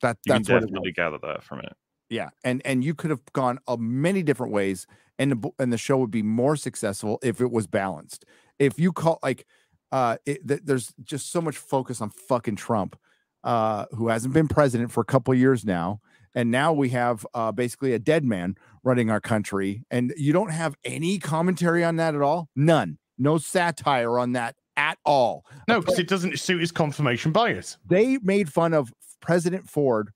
That 0.02 0.18
you 0.24 0.32
can 0.32 0.42
that's 0.42 0.48
was. 0.48 0.64
definitely 0.64 0.92
gather 0.92 1.18
that 1.18 1.42
from 1.42 1.60
it. 1.60 1.72
Yeah, 2.08 2.30
and 2.42 2.62
and 2.64 2.82
you 2.82 2.94
could 2.94 3.10
have 3.10 3.20
gone 3.32 3.58
uh, 3.68 3.76
many 3.76 4.22
different 4.22 4.52
ways, 4.52 4.86
and 5.18 5.32
the 5.32 5.50
and 5.58 5.72
the 5.72 5.78
show 5.78 5.98
would 5.98 6.10
be 6.10 6.22
more 6.22 6.56
successful 6.56 7.18
if 7.22 7.40
it 7.40 7.50
was 7.50 7.66
balanced. 7.66 8.24
If 8.58 8.78
you 8.78 8.92
call 8.92 9.18
like, 9.22 9.46
uh, 9.92 10.16
it, 10.26 10.46
th- 10.46 10.62
there's 10.64 10.92
just 11.04 11.30
so 11.30 11.40
much 11.40 11.56
focus 11.56 12.00
on 12.00 12.10
fucking 12.10 12.56
Trump, 12.56 12.98
uh, 13.44 13.86
who 13.92 14.08
hasn't 14.08 14.34
been 14.34 14.48
president 14.48 14.90
for 14.90 15.00
a 15.02 15.04
couple 15.04 15.32
years 15.34 15.64
now, 15.64 16.00
and 16.34 16.50
now 16.50 16.72
we 16.72 16.90
have 16.90 17.26
uh 17.34 17.52
basically 17.52 17.92
a 17.92 17.98
dead 17.98 18.24
man 18.24 18.56
running 18.82 19.10
our 19.10 19.20
country, 19.20 19.84
and 19.90 20.12
you 20.16 20.32
don't 20.32 20.52
have 20.52 20.74
any 20.84 21.18
commentary 21.18 21.84
on 21.84 21.96
that 21.96 22.14
at 22.14 22.22
all. 22.22 22.48
None, 22.56 22.98
no 23.18 23.38
satire 23.38 24.18
on 24.18 24.32
that 24.32 24.56
at 24.76 24.98
all. 25.04 25.44
No, 25.68 25.80
because 25.80 25.98
it 25.98 26.08
doesn't 26.08 26.38
suit 26.38 26.60
his 26.60 26.72
confirmation 26.72 27.32
bias. 27.32 27.76
They 27.86 28.18
made 28.18 28.52
fun 28.52 28.72
of 28.74 28.92
President 29.20 29.68
Ford 29.68 30.10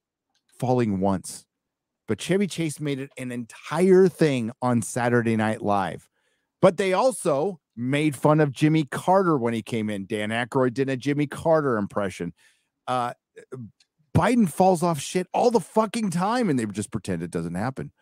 falling 0.46 1.00
once, 1.00 1.44
but 2.08 2.20
Chevy 2.20 2.46
Chase 2.46 2.80
made 2.80 2.98
it 2.98 3.10
an 3.18 3.30
entire 3.30 4.08
thing 4.08 4.52
on 4.62 4.82
Saturday 4.82 5.36
Night 5.36 5.62
Live. 5.62 6.08
But 6.62 6.78
they 6.78 6.94
also 6.94 7.60
made 7.76 8.16
fun 8.16 8.40
of 8.40 8.52
Jimmy 8.52 8.84
Carter 8.84 9.36
when 9.36 9.52
he 9.52 9.60
came 9.60 9.90
in. 9.90 10.06
Dan 10.06 10.30
Aykroyd 10.30 10.72
did 10.72 10.88
a 10.88 10.96
Jimmy 10.96 11.26
Carter 11.26 11.76
impression. 11.76 12.32
Uh, 12.86 13.12
Biden 14.16 14.48
falls 14.48 14.82
off 14.82 15.00
shit 15.00 15.26
all 15.34 15.50
the 15.50 15.60
fucking 15.60 16.10
time, 16.10 16.48
and 16.48 16.58
they 16.58 16.66
just 16.66 16.92
pretend 16.92 17.22
it 17.22 17.30
doesn't 17.30 17.54
happen. 17.54 17.92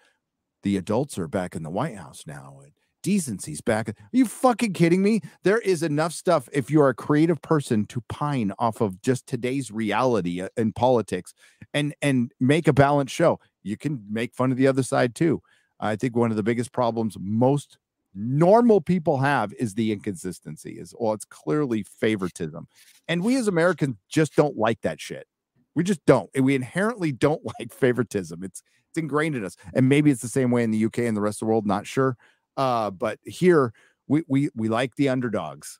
The 0.62 0.76
adults 0.76 1.18
are 1.18 1.28
back 1.28 1.56
in 1.56 1.62
the 1.62 1.70
White 1.70 1.96
House 1.96 2.24
now. 2.26 2.60
And 2.62 2.72
decency's 3.02 3.60
back. 3.60 3.88
Are 3.88 3.94
you 4.12 4.26
fucking 4.26 4.74
kidding 4.74 5.02
me? 5.02 5.20
There 5.42 5.58
is 5.58 5.82
enough 5.82 6.12
stuff 6.12 6.48
if 6.52 6.70
you're 6.70 6.88
a 6.88 6.94
creative 6.94 7.42
person 7.42 7.86
to 7.86 8.02
pine 8.08 8.52
off 8.58 8.80
of 8.80 9.00
just 9.02 9.26
today's 9.26 9.70
reality 9.70 10.40
uh, 10.40 10.48
in 10.56 10.72
politics 10.72 11.34
and 11.74 11.94
and 12.00 12.32
make 12.38 12.68
a 12.68 12.72
balanced 12.72 13.14
show. 13.14 13.40
You 13.62 13.76
can 13.76 14.04
make 14.10 14.34
fun 14.34 14.52
of 14.52 14.58
the 14.58 14.66
other 14.68 14.82
side 14.82 15.14
too. 15.14 15.42
I 15.80 15.96
think 15.96 16.14
one 16.14 16.30
of 16.30 16.36
the 16.36 16.42
biggest 16.44 16.72
problems 16.72 17.16
most 17.18 17.78
normal 18.14 18.80
people 18.80 19.18
have 19.18 19.52
is 19.54 19.74
the 19.74 19.90
inconsistency 19.90 20.72
is 20.72 20.94
well 20.98 21.14
it's 21.14 21.24
clearly 21.24 21.82
favoritism 21.82 22.68
and 23.08 23.24
we 23.24 23.36
as 23.36 23.48
americans 23.48 23.96
just 24.06 24.36
don't 24.36 24.54
like 24.58 24.78
that 24.82 25.00
shit 25.00 25.26
we 25.74 25.82
just 25.84 26.04
don't 26.06 26.28
And 26.34 26.44
we 26.44 26.54
inherently 26.54 27.12
don't 27.12 27.42
like 27.58 27.72
favoritism 27.72 28.42
it's 28.42 28.62
it's 28.90 28.98
ingrained 28.98 29.34
in 29.36 29.44
us 29.44 29.56
and 29.74 29.88
maybe 29.88 30.10
it's 30.10 30.22
the 30.22 30.28
same 30.28 30.50
way 30.50 30.62
in 30.64 30.70
the 30.70 30.84
uk 30.84 30.98
and 30.98 31.16
the 31.16 31.20
rest 31.20 31.36
of 31.42 31.46
the 31.46 31.50
world 31.50 31.66
not 31.66 31.86
sure 31.86 32.16
uh 32.56 32.90
but 32.90 33.18
here 33.24 33.72
we 34.08 34.22
we 34.28 34.50
we 34.54 34.68
like 34.68 34.94
the 34.96 35.08
underdogs 35.08 35.78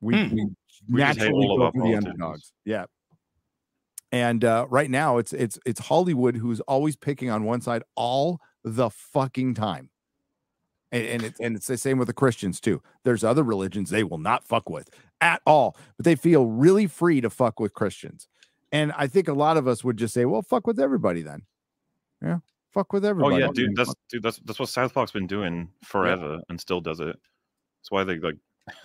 we, 0.00 0.14
Hmm. 0.14 0.34
we 0.34 0.46
We 0.90 1.00
naturally 1.00 1.46
all 1.46 1.58
go 1.58 1.70
for 1.72 1.82
the 1.88 1.94
underdogs 1.96 2.52
yeah 2.64 2.84
and 4.12 4.44
uh 4.44 4.66
right 4.68 4.90
now 4.90 5.18
it's 5.18 5.32
it's 5.32 5.58
it's 5.64 5.80
hollywood 5.80 6.36
who's 6.36 6.60
always 6.60 6.96
picking 6.96 7.30
on 7.30 7.44
one 7.44 7.60
side 7.60 7.82
all 7.96 8.40
the 8.64 8.90
fucking 8.90 9.54
time 9.54 9.90
and, 10.92 11.04
and 11.06 11.22
it's 11.22 11.40
and 11.40 11.56
it's 11.56 11.66
the 11.66 11.78
same 11.78 11.98
with 11.98 12.06
the 12.08 12.12
Christians 12.12 12.60
too. 12.60 12.82
There's 13.02 13.24
other 13.24 13.42
religions 13.42 13.88
they 13.88 14.04
will 14.04 14.18
not 14.18 14.44
fuck 14.44 14.68
with 14.68 14.90
at 15.22 15.40
all, 15.46 15.74
but 15.96 16.04
they 16.04 16.14
feel 16.14 16.44
really 16.46 16.86
free 16.86 17.22
to 17.22 17.30
fuck 17.30 17.58
with 17.58 17.72
Christians. 17.72 18.28
And 18.72 18.90
I 18.96 19.06
think 19.06 19.28
a 19.28 19.32
lot 19.34 19.56
of 19.58 19.68
us 19.68 19.84
would 19.84 19.96
just 19.98 20.14
say, 20.14 20.24
"Well, 20.24 20.42
fuck 20.42 20.66
with 20.66 20.80
everybody 20.80 21.22
then." 21.22 21.42
Yeah, 22.22 22.38
fuck 22.72 22.92
with 22.92 23.04
everybody. 23.04 23.36
Oh 23.36 23.38
yeah, 23.38 23.48
dude. 23.52 23.76
That's 23.76 23.90
fuck. 23.90 23.98
dude. 24.10 24.22
That's 24.22 24.38
that's 24.38 24.58
what 24.58 24.68
South 24.70 24.94
Park's 24.94 25.12
been 25.12 25.26
doing 25.26 25.68
forever 25.84 26.40
and 26.48 26.60
still 26.60 26.80
does 26.80 27.00
it. 27.00 27.06
That's 27.06 27.90
why 27.90 28.04
they 28.04 28.18
like. 28.18 28.36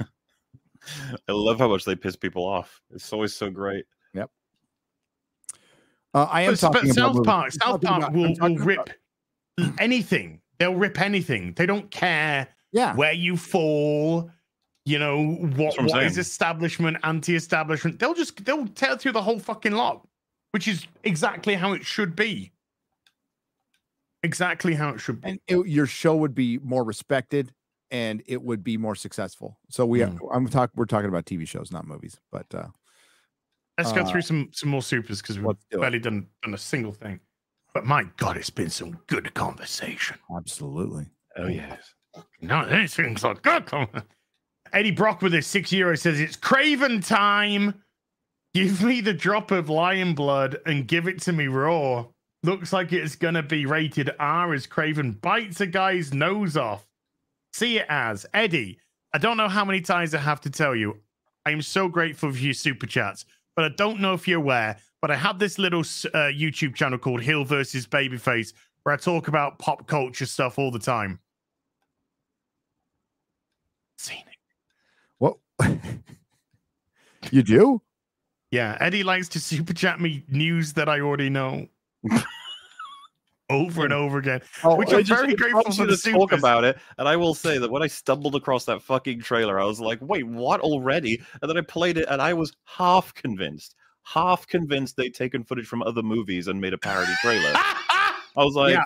I 1.28 1.32
love 1.32 1.60
how 1.60 1.68
much 1.68 1.86
they 1.86 1.96
piss 1.96 2.16
people 2.16 2.46
off. 2.46 2.82
It's 2.92 3.12
always 3.12 3.34
so 3.36 3.50
great. 3.50 3.86
Yep. 4.14 4.30
Uh, 6.14 6.24
I 6.30 6.42
am 6.44 6.54
But, 6.54 6.62
but 6.62 6.74
talking 6.74 6.92
about 6.92 6.96
South 6.96 7.16
movies. 7.16 7.26
Park, 7.28 7.46
I'm 7.46 7.52
South 7.52 7.82
Park 7.82 7.98
about- 8.04 8.14
will, 8.14 8.36
will 8.40 8.56
rip 8.58 8.80
about- 9.58 9.80
anything. 9.80 10.42
They'll 10.60 10.76
rip 10.76 11.00
anything. 11.02 11.54
They 11.54 11.66
don't 11.66 11.92
care 11.92 12.48
Yeah, 12.72 12.96
where 12.96 13.12
you 13.14 13.38
fall. 13.38 14.32
You 14.88 15.00
know 15.00 15.22
what? 15.22 15.58
what 15.58 15.80
I'm 15.80 15.86
What 15.88 16.04
is 16.04 16.18
establishment, 16.18 16.96
anti-establishment? 17.04 18.00
They'll 18.00 18.14
just 18.14 18.46
they'll 18.46 18.68
tell 18.68 18.96
through 18.98 19.12
the 19.12 19.22
whole 19.22 19.38
fucking 19.38 19.74
lot, 19.74 20.08
which 20.52 20.66
is 20.66 20.88
exactly 21.04 21.56
how 21.56 21.74
it 21.74 21.86
should 21.86 22.16
be. 22.16 22.54
Exactly 24.24 24.76
how 24.76 24.90
it 24.92 25.00
should 25.00 25.20
be. 25.22 25.30
and 25.32 25.40
it, 25.48 25.68
your 25.68 25.88
show 25.88 26.16
would 26.16 26.34
be 26.34 26.58
more 26.60 26.86
respected, 26.86 27.54
and 27.92 28.24
it 28.28 28.42
would 28.42 28.64
be 28.64 28.78
more 28.78 28.96
successful. 28.96 29.60
So 29.70 29.86
we, 29.86 30.00
Mm. 30.00 30.20
I'm 30.34 30.48
talking, 30.48 30.72
we're 30.76 30.86
talking 30.86 31.10
about 31.10 31.26
TV 31.26 31.46
shows, 31.46 31.70
not 31.70 31.86
movies. 31.86 32.20
But 32.32 32.46
uh, 32.56 32.68
Let's 33.78 33.92
go 33.92 34.02
uh, 34.04 34.06
through 34.06 34.22
some 34.22 34.50
some 34.54 34.70
more 34.70 34.82
supers 34.82 35.22
because 35.22 35.38
we've 35.38 35.48
let's 35.48 35.66
do 35.70 35.80
it. 35.80 35.82
barely 35.82 36.00
done 36.00 36.28
done 36.44 36.54
a 36.54 36.58
single 36.58 36.94
thing. 36.94 37.20
But 37.74 37.86
my 37.86 38.06
God, 38.16 38.38
it's 38.38 38.50
been 38.50 38.70
some 38.70 39.00
good 39.08 39.34
conversation. 39.34 40.18
absolutely. 40.34 41.08
Oh 41.36 41.48
yes. 41.48 41.94
No, 42.42 42.66
these 42.68 42.96
things 42.96 43.24
are 43.26 43.36
good. 43.36 43.66
con- 43.66 43.90
Eddie 44.74 44.92
Brock 44.92 45.22
with 45.22 45.34
his 45.34 45.48
six 45.48 45.72
euro 45.72 45.96
says 45.96 46.20
it's 46.20 46.38
Kraven 46.38 47.06
time. 47.06 47.84
Give 48.54 48.82
me 48.82 49.02
the 49.02 49.14
drop 49.14 49.52
of 49.52 49.70
lion 49.70 50.14
blood 50.14 50.58
and 50.66 50.88
give 50.88 51.08
it 51.08 51.22
to 51.24 51.34
me 51.34 51.48
raw. 51.48 52.06
Looks 52.44 52.72
like 52.74 52.94
it's 52.94 53.16
gonna 53.16 53.44
be 53.44 53.66
rated 53.66 54.12
R 54.20 54.54
as 54.54 54.68
Kraven 54.68 55.20
bites 55.20 55.62
a 55.62 55.68
guy's 55.68 56.14
nose 56.14 56.56
off. 56.58 56.88
See 57.54 57.78
it 57.80 57.86
as 57.90 58.26
Eddie. 58.34 58.80
I 59.14 59.18
don't 59.18 59.38
know 59.38 59.48
how 59.48 59.66
many 59.66 59.82
times 59.82 60.14
I 60.14 60.20
have 60.20 60.42
to 60.42 60.50
tell 60.50 60.76
you. 60.76 60.98
I 61.46 61.52
am 61.52 61.62
so 61.62 61.88
grateful 61.88 62.32
for 62.32 62.38
your 62.38 62.54
super 62.54 62.86
chats, 62.86 63.26
but 63.56 63.66
I 63.66 63.70
don't 63.70 64.00
know 64.00 64.14
if 64.14 64.28
you're 64.28 64.40
aware. 64.40 64.78
But 65.02 65.12
I 65.12 65.16
have 65.16 65.40
this 65.40 65.60
little 65.60 65.82
uh, 65.82 66.32
YouTube 66.34 66.76
channel 66.76 66.98
called 66.98 67.22
Heel 67.22 67.44
versus 67.44 67.86
Babyface, 67.86 68.54
where 68.84 68.94
I 68.94 68.98
talk 68.98 69.28
about 69.28 69.60
pop 69.60 69.88
culture 69.88 70.26
stuff 70.26 70.58
all 70.58 70.72
the 70.72 70.80
time. 70.80 71.20
Seen 73.98 74.24
it. 74.28 74.37
What 75.58 75.78
you 77.32 77.44
do? 77.44 77.82
Yeah, 78.52 78.78
Eddie 78.80 79.04
likes 79.04 79.28
to 79.30 79.40
super 79.40 79.74
chat 79.74 80.00
me 80.00 80.24
news 80.30 80.74
that 80.74 80.88
I 80.88 81.02
already 81.02 81.30
know. 81.30 81.68
over 83.50 83.84
and 83.84 83.94
over 83.94 84.18
again. 84.18 84.42
Oh, 84.64 84.76
Which 84.76 84.90
I 84.90 84.98
I'm 84.98 85.04
just 85.04 85.22
very 85.22 85.34
it 85.34 85.40
grateful 85.40 85.72
for 85.72 85.86
the 85.86 85.98
to 85.98 86.12
talk 86.12 86.32
about 86.32 86.64
it, 86.64 86.78
and 86.98 87.08
I 87.08 87.16
will 87.16 87.34
say 87.34 87.58
that 87.58 87.70
when 87.70 87.84
I 87.84 87.88
stumbled 87.88 88.36
across 88.36 88.66
that 88.66 88.82
fucking 88.82 89.22
trailer, 89.22 89.60
I 89.60 89.66
was 89.66 89.80
like, 89.80 90.00
"Wait, 90.02 90.26
what 90.26 90.62
already?" 90.62 91.22
And 91.42 91.50
then 91.50 91.58
I 91.58 91.62
played 91.62 91.98
it, 91.98 92.08
and 92.10 92.22
I 92.22 92.34
was 92.34 92.54
half 92.66 93.14
convinced, 93.14 93.76
half 94.04 94.48
convinced 94.48 94.96
they'd 94.96 95.14
taken 95.14 95.44
footage 95.44 95.68
from 95.68 95.84
other 95.84 96.04
movies 96.04 96.48
and 96.48 96.60
made 96.62 96.74
a 96.74 96.78
parody 96.78 97.14
trailer. 97.22 97.52
I 97.56 98.44
was 98.44 98.56
like, 98.56 98.74
Yeah. 98.74 98.84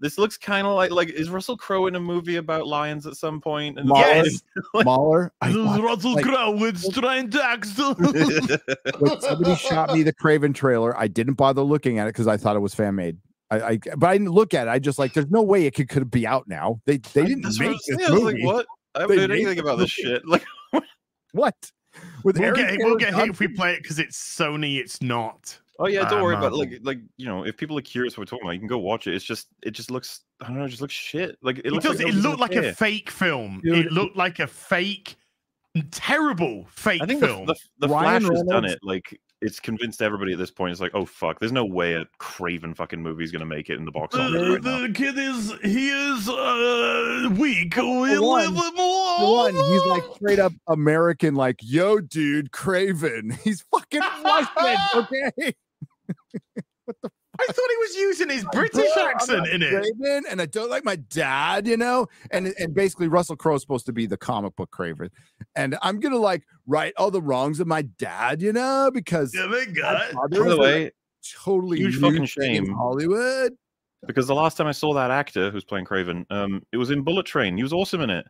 "This 0.00 0.18
looks 0.18 0.36
kind 0.36 0.66
of 0.66 0.74
like 0.74 0.90
like 0.90 1.10
is 1.10 1.30
Russell 1.30 1.56
Crowe 1.56 1.86
in 1.86 1.94
a 1.94 2.00
movie 2.00 2.36
about 2.36 2.66
lions 2.66 3.06
at 3.06 3.16
some 3.16 3.40
point?" 3.40 3.78
And 3.78 3.88
Mauler, 3.88 4.00
Yes. 4.06 4.42
Mauler. 4.74 5.32
I 5.40 5.48
This 5.48 5.56
is 5.56 5.64
watched- 5.66 5.82
Russell 5.82 6.14
like- 6.14 6.24
Crowe 6.24 6.50
with 6.56 6.92
trying 6.94 7.30
to 7.30 7.44
act. 7.44 7.66
when 7.78 9.20
somebody 9.20 9.54
shot 9.56 9.92
me 9.92 10.02
the 10.02 10.12
Kraven 10.12 10.54
trailer, 10.54 10.96
I 10.98 11.08
didn't 11.08 11.34
bother 11.34 11.62
looking 11.62 11.98
at 11.98 12.06
it 12.06 12.14
because 12.14 12.26
I 12.26 12.36
thought 12.36 12.56
it 12.56 12.60
was 12.60 12.74
fan 12.74 12.94
made. 12.94 13.18
I, 13.50 13.60
I 13.60 13.78
but 13.96 14.08
I 14.08 14.12
didn't 14.16 14.30
look 14.32 14.54
at 14.54 14.68
it. 14.68 14.70
I 14.70 14.78
just 14.78 14.98
like 14.98 15.12
there's 15.12 15.30
no 15.30 15.42
way 15.42 15.66
it 15.66 15.74
could, 15.74 15.88
could 15.88 16.10
be 16.10 16.26
out 16.26 16.46
now. 16.48 16.80
They 16.86 16.98
they 16.98 17.24
didn't 17.24 17.42
That's 17.42 17.60
I 17.60 17.64
make 17.64 17.72
was 17.72 17.84
this 17.88 17.96
saying, 17.98 18.08
I 18.08 18.12
was 18.12 18.22
movie. 18.22 18.44
like, 18.44 18.54
"What? 18.54 18.66
I 18.94 19.00
haven't 19.00 19.16
They 19.16 19.22
heard 19.22 19.30
anything 19.32 19.58
about 19.58 19.78
this 19.78 19.98
movie. 20.02 20.14
shit." 20.14 20.22
Like, 20.72 20.84
What? 21.32 21.54
With 22.24 22.38
We'll 22.38 22.46
Aaron 22.56 22.76
get, 22.76 22.78
we'll 22.78 22.96
get 22.96 23.14
hit 23.14 23.28
if 23.30 23.40
we 23.40 23.48
play 23.48 23.74
it 23.74 23.82
because 23.82 23.98
it's 23.98 24.16
Sony. 24.16 24.78
It's 24.78 25.02
not. 25.02 25.58
Oh 25.80 25.86
yeah, 25.88 26.08
don't 26.08 26.20
Uh, 26.20 26.24
worry 26.24 26.34
about 26.34 26.52
Marvel. 26.52 26.58
like 26.60 26.78
like 26.82 26.98
you 27.16 27.26
know 27.26 27.44
if 27.44 27.56
people 27.56 27.76
are 27.78 27.82
curious 27.82 28.16
what 28.16 28.22
we're 28.22 28.26
talking 28.26 28.44
about, 28.44 28.52
you 28.52 28.58
can 28.60 28.68
go 28.68 28.78
watch 28.78 29.06
it. 29.06 29.14
It's 29.14 29.24
just 29.24 29.48
it 29.62 29.70
just 29.72 29.90
looks 29.90 30.20
I 30.42 30.46
don't 30.48 30.58
know, 30.58 30.64
it 30.64 30.68
just 30.68 30.82
looks 30.82 30.94
shit. 30.94 31.36
Like 31.42 31.58
it, 31.58 31.66
It, 31.66 31.72
looks 31.72 31.84
does. 31.86 31.98
like 31.98 32.08
it 32.08 32.14
looked 32.14 32.38
gonna 32.38 32.40
like 32.40 32.54
a 32.54 32.72
fake 32.74 33.10
film. 33.10 33.60
Dude, 33.64 33.86
it 33.86 33.92
looked 33.92 34.16
like 34.16 34.38
a 34.38 34.46
fake, 34.46 35.16
terrible 35.90 36.66
fake 36.70 37.02
I 37.02 37.06
think 37.06 37.20
film. 37.20 37.46
the, 37.46 37.54
the 37.78 37.88
Ryan 37.88 38.22
Flash 38.22 38.36
has 38.38 38.42
done 38.46 38.64
it. 38.64 38.78
Like 38.82 39.18
it's 39.42 39.58
convinced 39.58 40.02
everybody 40.02 40.32
at 40.34 40.38
this 40.38 40.50
point. 40.50 40.72
It's 40.72 40.80
like, 40.82 40.90
oh 40.94 41.06
fuck, 41.06 41.38
there's 41.40 41.52
no 41.52 41.64
way 41.64 41.94
a 41.94 42.04
Kraven 42.18 42.76
fucking 42.76 43.00
movie 43.02 43.24
is 43.24 43.32
gonna 43.32 43.46
make 43.46 43.70
it 43.70 43.78
in 43.78 43.84
the 43.86 43.90
box 43.90 44.14
office 44.14 44.32
The, 44.32 44.50
right 44.52 44.62
now. 44.62 44.80
the 44.86 44.92
kid 44.92 45.16
is 45.16 45.52
he 45.62 45.88
is 45.88 46.28
uh 46.28 47.30
weak. 47.38 47.74
We 47.76 47.82
one- 47.82 48.20
live 48.20 48.54
one, 48.54 49.54
he's 49.54 49.84
like 49.86 50.02
straight 50.16 50.38
up 50.38 50.52
American, 50.66 51.34
like, 51.34 51.56
yo, 51.62 52.00
dude, 52.00 52.52
Kraven. 52.52 53.38
He's 53.44 53.62
fucking 53.70 54.00
Russian, 54.24 54.76
okay? 54.94 55.52
I 57.40 57.46
thought 57.46 57.70
he 57.70 57.76
was 57.78 57.96
using 57.96 58.28
his 58.28 58.44
British 58.52 58.92
Bro, 58.94 59.04
accent 59.06 59.46
in 59.48 59.62
it. 59.62 59.72
Kraven, 59.72 60.22
and 60.28 60.42
I 60.42 60.46
don't 60.46 60.68
like 60.68 60.84
my 60.84 60.96
dad, 60.96 61.66
you 61.66 61.76
know. 61.76 62.06
And 62.30 62.52
and 62.58 62.74
basically, 62.74 63.08
Russell 63.08 63.36
Crowe's 63.36 63.62
supposed 63.62 63.86
to 63.86 63.92
be 63.92 64.06
the 64.06 64.16
comic 64.16 64.54
book 64.56 64.70
Kraven, 64.70 65.08
and 65.56 65.76
I'm 65.80 66.00
gonna 66.00 66.18
like 66.18 66.42
right 66.66 66.92
all 66.96 67.10
the 67.10 67.22
wrongs 67.22 67.60
of 67.60 67.66
my 67.66 67.82
dad, 67.82 68.42
you 68.42 68.52
know, 68.52 68.90
because 68.92 69.34
Yeah, 69.34 69.46
they 69.46 69.66
my 69.66 69.72
got 69.72 70.10
it. 70.10 70.14
By 70.14 70.48
the 70.48 70.58
way, 70.58 70.90
totally 71.42 71.78
huge 71.78 72.00
fucking 72.00 72.26
thing 72.26 72.54
in 72.56 72.64
shame. 72.66 72.74
Hollywood. 72.74 73.52
because 74.06 74.26
the 74.26 74.34
last 74.34 74.56
time 74.56 74.66
I 74.66 74.72
saw 74.72 74.92
that 74.94 75.10
actor 75.10 75.50
who's 75.50 75.64
playing 75.64 75.86
Kraven, 75.86 76.24
um, 76.30 76.62
it 76.72 76.76
was 76.76 76.90
in 76.90 77.02
Bullet 77.02 77.26
Train. 77.26 77.56
He 77.56 77.62
was 77.62 77.72
awesome 77.72 78.00
in 78.00 78.10
it. 78.10 78.26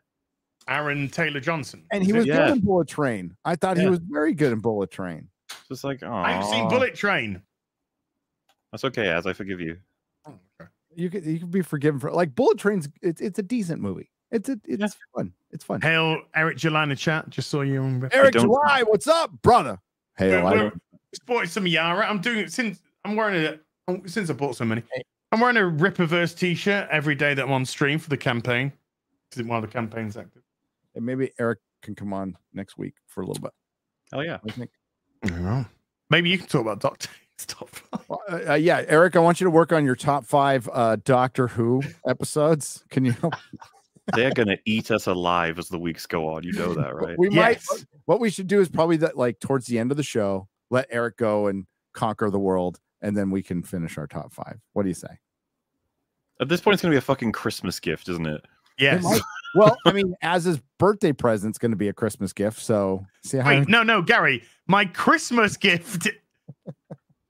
Aaron 0.69 1.09
Taylor 1.09 1.41
Johnson. 1.41 1.85
And 1.91 2.05
he 2.05 2.13
was 2.13 2.27
Yeah. 2.27 2.47
good 2.49 2.59
in 2.59 2.61
Bullet 2.61 2.87
Train. 2.89 3.35
I 3.45 3.57
thought 3.57 3.77
he 3.79 3.89
was 3.89 4.01
very 4.09 4.35
good 4.35 4.53
in 4.53 4.61
Bullet 4.61 4.91
Train. 4.91 5.29
It's 5.51 5.69
just 5.69 5.85
like, 5.85 6.03
oh, 6.03 6.13
I've 6.13 6.45
seen 6.45 6.69
Bullet 6.69 6.95
Train. 6.95 7.43
That's 8.73 8.85
okay, 8.85 9.09
as 9.09 9.27
I 9.27 9.33
forgive 9.33 9.61
you. 9.61 9.77
Oh, 10.27 10.35
okay. 10.61 10.71
You 10.95 11.11
could 11.11 11.25
you 11.25 11.39
could 11.41 11.51
be 11.51 11.63
forgiven 11.63 11.99
for 12.01 12.11
like 12.13 12.35
Bullet 12.35 12.59
Train's. 12.59 12.89
It's 13.03 13.21
it's 13.21 13.39
a 13.39 13.43
decent 13.43 13.81
movie. 13.81 14.11
It's 14.31 14.49
a, 14.49 14.59
it's 14.65 14.97
fun. 15.15 15.33
It's 15.51 15.65
fun. 15.65 15.81
Hail 15.81 16.21
Eric 16.37 16.57
July 16.57 16.85
in 16.85 16.89
the 16.91 16.97
chat. 16.97 17.29
Just 17.31 17.49
saw 17.51 17.63
you 17.63 17.83
on. 17.83 18.09
Eric 18.13 18.35
don't- 18.35 18.43
July, 18.45 18.83
what's 18.87 19.09
up, 19.09 19.31
brother? 19.43 19.79
Hey, 20.17 20.29
We're- 20.31 20.43
I 20.43 20.51
we're 20.53 20.57
don't- 20.71 20.83
sporting 21.15 21.51
some 21.51 21.65
Yaira. 21.65 22.09
I'm 22.09 22.21
doing 22.21 22.39
it 22.39 22.53
since 22.53 22.81
I'm 23.05 23.17
wearing 23.17 23.45
a 23.45 23.59
oh, 23.89 24.01
since 24.07 24.31
I 24.31 24.35
bought 24.35 24.55
so 24.57 24.65
many. 24.65 24.83
I'm 25.33 25.41
wearing 25.41 25.57
a 25.57 25.61
Rippaverse 25.61 26.37
t-shirt 26.37 26.89
every 26.91 27.15
day 27.15 27.35
that 27.35 27.45
I'm 27.45 27.53
on 27.53 27.65
stream 27.65 27.99
for 27.99 28.09
the 28.11 28.17
campaign. 28.17 28.73
Because 29.31 29.47
one 29.47 29.63
of 29.63 29.69
the 29.69 29.73
campaigns 29.73 30.17
active. 30.17 30.43
and 30.97 31.07
maybe 31.07 31.31
Eric 31.39 31.61
can 31.83 31.95
come 31.95 32.13
on 32.13 32.37
next 32.53 32.77
week 32.79 32.95
for 33.07 33.23
a 33.23 33.27
little 33.27 33.41
bit. 33.41 33.53
Hell 34.13 34.25
yeah. 34.25 34.39
I 34.47 34.51
think. 34.51 34.71
Maybe 36.11 36.31
you 36.31 36.39
can 36.39 36.47
talk 36.49 36.63
about 36.63 36.81
Doctor 36.81 37.09
Stop. 37.41 37.71
Uh, 38.11 38.41
uh, 38.51 38.55
yeah, 38.55 38.85
Eric, 38.87 39.17
I 39.17 39.21
want 39.21 39.41
you 39.41 39.45
to 39.47 39.51
work 39.51 39.73
on 39.73 39.85
your 39.85 39.97
top 39.97 40.25
five 40.27 40.69
uh, 40.73 40.97
Doctor 41.05 41.49
Who 41.49 41.83
episodes. 42.07 42.85
Can 42.91 43.05
you 43.05 43.13
help? 43.13 43.35
They're 44.15 44.33
gonna 44.33 44.59
eat 44.67 44.91
us 44.91 45.07
alive 45.07 45.59
as 45.59 45.69
the 45.69 45.79
weeks 45.79 46.05
go 46.07 46.29
on. 46.35 46.43
You 46.43 46.53
know 46.53 46.75
that, 46.75 46.95
right? 46.95 47.17
We 47.19 47.31
Yes. 47.31 47.67
might. 47.71 47.85
What 48.07 48.21
we 48.21 48.29
should 48.31 48.47
do 48.49 48.61
is 48.61 48.69
probably 48.69 48.97
that, 48.99 49.17
like 49.17 49.39
towards 49.41 49.67
the 49.67 49.79
end 49.79 49.91
of 49.91 49.97
the 49.97 50.03
show, 50.03 50.49
let 50.71 50.87
Eric 50.91 51.17
go 51.17 51.47
and 51.47 51.67
conquer 51.95 52.29
the 52.31 52.39
world, 52.39 52.79
and 53.01 53.17
then 53.17 53.31
we 53.31 53.43
can 53.43 53.63
finish 53.63 53.97
our 53.99 54.07
top 54.07 54.33
five. 54.33 54.59
What 54.73 54.83
do 54.83 54.89
you 54.89 54.95
say? 54.95 55.19
At 56.41 56.49
this 56.49 56.61
point, 56.61 56.75
it's 56.75 56.83
gonna 56.83 56.93
be 56.93 56.99
a 56.99 57.03
fucking 57.03 57.33
Christmas 57.33 57.79
gift, 57.81 58.09
isn't 58.09 58.27
it? 58.27 58.45
Yes. 58.79 59.03
might- 59.05 59.21
Well, 59.55 59.77
I 59.85 59.93
mean, 59.93 60.15
as 60.23 60.45
his 60.45 60.61
birthday 60.79 61.13
present's 61.13 61.59
going 61.59 61.73
to 61.73 61.77
be 61.77 61.89
a 61.89 61.93
Christmas 61.93 62.33
gift, 62.33 62.61
so 62.61 63.05
see 63.25 63.39
how 63.39 63.49
Wait, 63.49 63.69
no, 63.69 63.83
no, 63.83 64.01
Gary. 64.01 64.45
My 64.69 64.85
Christmas 64.85 65.57
gift 65.57 66.07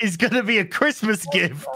is 0.01 0.17
going 0.17 0.33
to 0.33 0.43
be 0.43 0.59
a 0.59 0.65
Christmas 0.65 1.27
gift, 1.27 1.67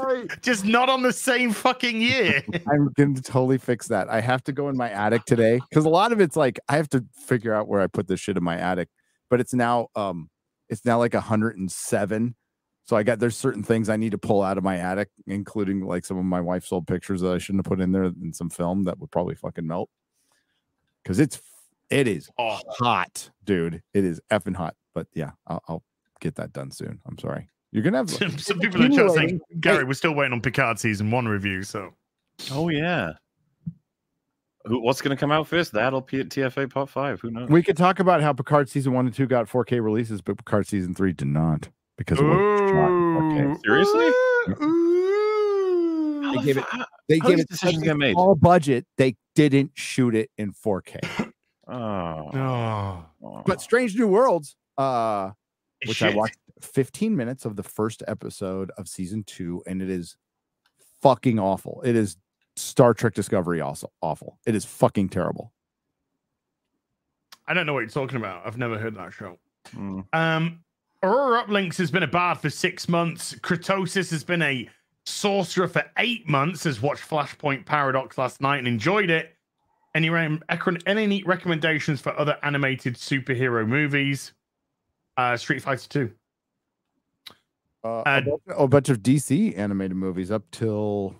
just 0.43 0.65
not 0.65 0.89
on 0.89 1.03
the 1.03 1.13
same 1.13 1.53
fucking 1.53 2.01
year. 2.01 2.43
I'm 2.71 2.91
going 2.97 3.15
to 3.15 3.23
totally 3.23 3.59
fix 3.59 3.89
that. 3.89 4.09
I 4.09 4.21
have 4.21 4.43
to 4.45 4.53
go 4.53 4.69
in 4.69 4.77
my 4.77 4.91
attic 4.91 5.25
today 5.25 5.61
because 5.69 5.85
a 5.85 5.91
lot 5.91 6.13
of 6.13 6.21
it's 6.21 6.37
like 6.37 6.59
I 6.69 6.77
have 6.77 6.89
to 6.91 7.05
figure 7.15 7.55
out 7.55 7.69
where 7.69 7.81
I 7.81 7.87
put 7.87 8.09
this 8.09 8.21
shit 8.21 8.37
in 8.37 8.45
my 8.45 8.59
attic. 8.59 8.89
But 9.31 9.41
it's 9.41 9.55
now 9.55 9.89
um 9.95 10.31
it's 10.69 10.85
now 10.85 10.99
like 10.99 11.15
107. 11.15 12.35
So 12.87 12.97
I 12.97 13.03
got 13.03 13.19
there's 13.19 13.37
certain 13.37 13.63
things 13.63 13.89
I 13.89 13.97
need 13.97 14.13
to 14.13 14.19
pull 14.19 14.43
out 14.43 14.59
of 14.59 14.65
my 14.65 14.79
attic, 14.79 15.09
including 15.27 15.87
like 15.87 16.05
some 16.05 16.19
of 16.19 16.25
my 16.25 16.41
wife's 16.41 16.73
old 16.73 16.87
pictures 16.87 17.21
that 17.21 17.33
I 17.33 17.39
shouldn't 17.39 17.65
have 17.65 17.71
put 17.71 17.81
in 17.81 17.93
there 17.93 18.05
and 18.05 18.35
some 18.35 18.51
film 18.51 18.85
that 18.85 18.99
would 18.99 19.11
probably 19.11 19.35
fucking 19.35 19.67
melt. 19.67 19.91
Cause 21.05 21.19
it's 21.19 21.41
it 21.91 22.09
is 22.09 22.31
Oh, 22.39 22.59
hot, 22.69 23.31
dude. 23.45 23.83
It 23.93 24.05
is 24.05 24.21
effing 24.31 24.57
hot. 24.57 24.75
But 24.95 25.07
yeah, 25.15 25.33
I'll, 25.47 25.63
I'll 25.69 25.83
get 26.21 26.37
that 26.37 26.53
done 26.53 26.71
soon. 26.71 27.01
I'm 27.07 27.19
sorry. 27.19 27.49
You're 27.75 27.83
gonna 27.83 27.99
have 27.99 28.09
some, 28.11 28.39
some 28.39 28.59
people 28.61 28.81
in 28.83 28.91
the 28.93 28.97
chat 28.97 29.11
saying, 29.11 29.25
accumulating. 29.25 29.41
Gary, 29.61 29.85
we're 29.85 29.93
still 29.95 30.15
waiting 30.15 30.33
on 30.33 30.41
Picard 30.41 30.79
season 30.79 31.11
one 31.11 31.27
review. 31.29 31.63
So 31.65 31.93
Oh 32.53 32.69
yeah. 32.71 33.13
Who, 34.67 34.81
what's 34.81 35.03
gonna 35.03 35.17
come 35.17 35.31
out 35.33 35.47
first? 35.49 35.73
That'll 35.73 36.01
be 36.01 36.21
at 36.21 36.29
TFA 36.31 36.73
Part 36.73 36.89
Five. 36.89 37.21
Who 37.21 37.31
knows? 37.31 37.51
We 37.51 37.63
could 37.63 37.77
talk 37.77 37.99
about 38.01 38.23
how 38.23 38.33
Picard 38.33 38.69
season 38.71 38.93
one 38.95 39.07
and 39.07 39.15
two 39.15 39.27
got 39.27 39.47
4K 39.47 39.83
releases, 39.85 40.23
but 40.23 40.39
Picard 40.39 40.67
season 40.67 40.95
three 40.95 41.13
did 41.13 41.29
not 41.29 41.69
because 41.99 42.19
it 42.19 42.25
wasn't 42.25 42.71
shot 42.71 42.89
in 42.89 43.57
4K. 43.57 43.61
Seriously? 43.65 44.11
Ooh. 44.65 46.23
How 46.23 46.33
They 46.37 46.45
gave 46.45 46.57
it- 46.59 46.65
fu- 46.67 46.83
They 47.09 47.19
How 47.19 47.29
gave 47.29 47.37
these 47.37 47.45
it 47.45 47.49
decisions 47.51 47.75
such 47.81 47.83
a 47.83 47.87
get 47.87 47.97
made? 47.99 48.13
small 48.13 48.35
budget. 48.37 48.87
They 48.97 49.17
didn't 49.35 49.73
shoot 49.75 50.15
it 50.15 50.31
in 50.39 50.53
4K. 50.53 51.31
Oh, 51.67 51.75
Oh, 51.75 53.05
oh. 53.23 53.43
But 53.47 53.61
Strange 53.61 53.97
New 53.97 54.07
Worlds, 54.07 54.55
uh, 54.79 55.31
which 55.87 56.03
I 56.03 56.15
watched 56.15 56.37
15 56.61 57.17
minutes 57.17 57.45
of 57.45 57.57
the 57.57 57.63
first 57.63 58.03
episode 58.07 58.71
of 58.77 58.89
season 58.89 59.25
two, 59.25 59.63
and 59.67 59.83
it 59.83 59.91
is 59.91 60.17
fucking 61.03 61.39
awful. 61.39 61.83
It 61.85 61.97
is 61.97 62.17
Star 62.57 62.95
Trek 62.95 63.15
Discovery 63.15 63.61
also 63.61 63.91
awful. 64.01 64.39
It 64.47 64.55
is 64.55 64.65
fucking 64.65 65.09
terrible. 65.09 65.53
I 67.47 67.55
don't 67.55 67.67
know 67.67 67.75
what 67.75 67.81
you're 67.81 67.89
talking 67.91 68.17
about. 68.17 68.47
I've 68.47 68.57
never 68.57 68.79
heard 68.79 68.95
that 68.95 69.13
show. 69.13 69.39
Mm. 69.77 70.07
Um, 70.13 70.61
Aurora 71.03 71.45
Uplinks 71.45 71.77
has 71.77 71.91
been 71.91 72.03
a 72.03 72.09
bard 72.09 72.39
for 72.39 72.49
six 72.49 72.89
months. 72.89 73.35
Kratosis 73.35 74.11
has 74.11 74.25
been 74.25 74.43
a 74.43 74.69
sorcerer 75.05 75.69
for 75.69 75.85
eight 75.99 76.27
months. 76.29 76.65
Has 76.65 76.81
watched 76.81 77.09
Flashpoint 77.09 77.67
Paradox 77.67 78.17
last 78.17 78.41
night 78.41 78.59
and 78.59 78.69
enjoyed 78.69 79.11
it. 79.11 79.37
Any 79.95 80.11
rem- 80.11 80.43
any 80.87 81.07
neat 81.07 81.27
recommendations 81.27 82.01
for 82.01 82.19
other 82.19 82.39
animated 82.43 82.95
superhero 82.95 83.67
movies? 83.67 84.33
Uh, 85.17 85.37
Street 85.37 85.63
Fighter 85.63 85.89
Two. 85.89 86.11
Uh, 87.85 88.03
a, 88.07 88.23
bunch, 88.23 88.43
a 88.57 88.69
bunch 88.69 88.89
of 88.89 88.99
DC 89.03 89.57
animated 89.59 89.97
movies 89.97 90.31
up 90.31 90.43
till 90.51 91.15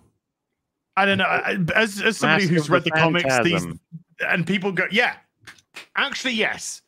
I 0.97 1.05
don't 1.05 1.17
know. 1.19 1.25
I- 1.25 1.57
As, 1.75 2.01
as 2.01 2.17
somebody 2.17 2.45
Mask 2.45 2.53
who's 2.53 2.69
read 2.69 2.83
the 2.83 2.89
the 2.91 2.95
comics, 2.99 3.39
these 3.43 3.65
and 4.27 4.47
people 4.47 4.71
go, 4.71 4.85
yeah, 4.91 5.17
actually, 5.95 6.33
yes, 6.33 6.81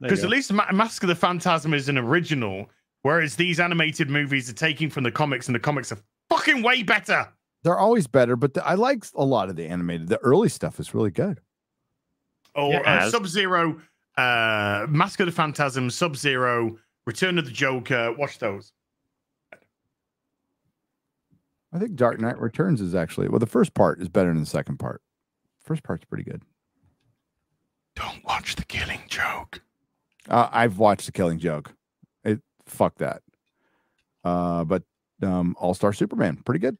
because 0.00 0.22
at 0.22 0.30
least 0.30 0.52
Ma- 0.52 0.70
Mask 0.72 1.02
of 1.02 1.08
the 1.08 1.14
Phantasm 1.14 1.72
is 1.74 1.88
an 1.88 1.96
original, 1.98 2.68
whereas 3.02 3.36
these 3.36 3.58
animated 3.58 4.08
movies 4.10 4.48
are 4.50 4.54
taking 4.54 4.88
from 4.90 5.02
the 5.02 5.10
comics, 5.10 5.48
and 5.48 5.54
the 5.54 5.58
comics 5.60 5.90
are 5.90 5.98
fucking 6.30 6.62
way 6.62 6.82
better. 6.82 7.26
they're 7.64 7.78
always 7.78 8.06
better, 8.06 8.36
but 8.36 8.54
the, 8.54 8.64
I 8.66 8.74
like 8.74 9.04
a 9.14 9.24
lot 9.24 9.48
of 9.48 9.56
the 9.56 9.66
animated. 9.66 10.08
The 10.08 10.18
early 10.18 10.48
stuff 10.50 10.78
is 10.78 10.94
really 10.94 11.10
good. 11.10 11.40
Or 12.54 12.70
Yeah, 12.70 12.80
uh, 12.80 13.10
Sub 13.10 13.26
Zero, 13.26 13.80
uh, 14.16 14.86
Mask 14.88 15.18
of 15.20 15.26
the 15.26 15.32
Phantasm, 15.32 15.90
Sub 15.90 16.14
Zero, 16.16 16.76
Return 17.06 17.38
of 17.38 17.46
the 17.46 17.50
Joker. 17.50 18.12
Watch 18.16 18.38
those. 18.38 18.72
I 21.74 21.78
think 21.78 21.96
Dark 21.96 22.20
Knight 22.20 22.38
Returns 22.38 22.80
is 22.80 22.94
actually 22.94 23.28
well, 23.28 23.40
the 23.40 23.46
first 23.46 23.74
part 23.74 24.00
is 24.00 24.08
better 24.08 24.28
than 24.28 24.40
the 24.40 24.46
second 24.46 24.78
part. 24.78 25.02
First 25.64 25.82
part's 25.82 26.04
pretty 26.04 26.22
good. 26.22 26.42
Don't 27.96 28.24
watch 28.24 28.54
The 28.54 28.64
Killing 28.64 29.02
Joke. 29.08 29.60
Uh, 30.28 30.48
I've 30.52 30.78
watched 30.78 31.06
The 31.06 31.12
Killing 31.12 31.38
Joke. 31.38 31.72
It 32.22 32.40
fuck 32.66 32.96
that. 32.98 33.22
Uh, 34.22 34.64
but 34.64 34.84
um, 35.22 35.56
All 35.58 35.74
Star 35.74 35.92
Superman, 35.92 36.36
pretty 36.44 36.60
good. 36.60 36.78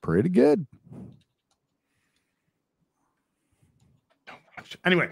Pretty 0.00 0.28
good. 0.28 0.64
Don't 4.26 4.40
watch. 4.56 4.78
Anyway, 4.84 5.08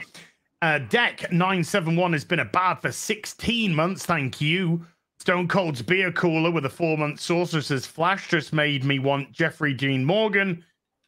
uh, 0.63 0.79
Deck 0.79 1.33
971 1.33 2.13
has 2.13 2.25
been 2.25 2.39
a 2.39 2.45
bad 2.45 2.77
for 2.77 2.93
16 2.93 3.75
months. 3.75 4.07
Thank 4.07 4.41
you. 4.41 4.87
Stone 5.27 5.49
Cold's 5.49 5.83
beer 5.83 6.13
cooler 6.13 6.53
with 6.53 6.67
a 6.67 6.71
four 6.71 6.97
month 6.97 7.19
sorcerer 7.19 7.61
says 7.61 7.85
Flash 7.85 8.29
just 8.29 8.53
made 8.53 8.85
me 8.85 9.01
want 9.01 9.33
Jeffrey 9.33 9.75
Dean 9.75 10.05
Morgan 10.05 10.65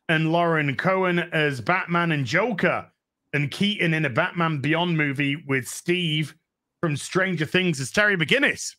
and 0.09 0.33
Lauren 0.33 0.75
Cohan 0.75 1.21
as 1.21 1.61
Batman 1.61 2.11
and 2.11 2.27
Joker, 2.27 2.91
and 3.33 3.49
Keaton 3.49 3.95
in 3.95 4.05
a 4.05 4.11
Batman 4.11 4.61
Beyond 4.61 4.97
movie 4.97 5.37
with 5.47 5.69
Steve 5.69 6.35
from 6.81 6.97
Stranger 6.97 7.47
Things 7.47 7.79
as 7.79 7.93
Terry 7.93 8.17
McGinnis. 8.17 8.75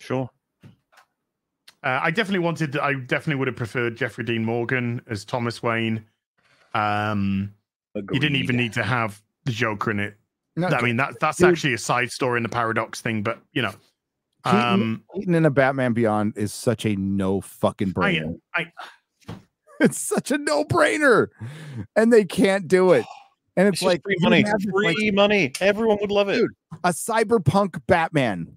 Sure. 0.00 0.28
Uh, 0.64 2.00
I 2.02 2.10
definitely 2.10 2.40
wanted. 2.40 2.76
I 2.78 2.94
definitely 2.94 3.36
would 3.36 3.46
have 3.46 3.56
preferred 3.56 3.94
Jeffrey 3.94 4.24
Dean 4.24 4.44
Morgan 4.44 5.02
as 5.06 5.24
Thomas 5.24 5.62
Wayne. 5.62 6.04
Um, 6.74 7.54
you 7.94 8.18
didn't 8.18 8.38
even 8.38 8.56
need 8.56 8.72
to 8.72 8.82
have 8.82 9.22
the 9.44 9.52
Joker 9.52 9.92
in 9.92 10.00
it. 10.00 10.16
No, 10.56 10.66
I 10.66 10.82
mean, 10.82 10.96
that 10.96 11.20
that's 11.20 11.40
actually 11.44 11.74
a 11.74 11.78
side 11.78 12.10
story 12.10 12.38
in 12.38 12.42
the 12.42 12.48
paradox 12.48 13.00
thing, 13.00 13.22
but 13.22 13.40
you 13.52 13.62
know, 13.62 13.72
Keaton, 14.44 14.60
um, 14.60 15.04
Keaton 15.14 15.34
in 15.34 15.44
a 15.44 15.50
Batman 15.50 15.92
Beyond 15.92 16.36
is 16.36 16.52
such 16.52 16.84
a 16.86 16.96
no 16.96 17.40
fucking 17.40 17.92
I, 17.96 18.00
brainer. 18.00 18.34
I, 18.54 18.66
It's 19.80 19.98
such 19.98 20.30
a 20.30 20.36
no 20.36 20.64
brainer, 20.64 21.28
and 21.96 22.12
they 22.12 22.24
can't 22.24 22.68
do 22.68 22.92
it. 22.92 23.04
And 23.56 23.66
it's, 23.68 23.78
It's 23.78 23.82
like 23.82 24.00
free 24.04 24.16
money. 24.20 24.42
this, 24.44 24.54
like, 24.72 24.96
Free 24.96 25.10
money. 25.10 25.52
Everyone 25.60 25.98
would 26.00 26.12
love 26.12 26.28
it. 26.28 26.36
Dude. 26.36 26.50
a 26.84 26.90
cyberpunk 26.90 27.82
Batman. 27.88 28.56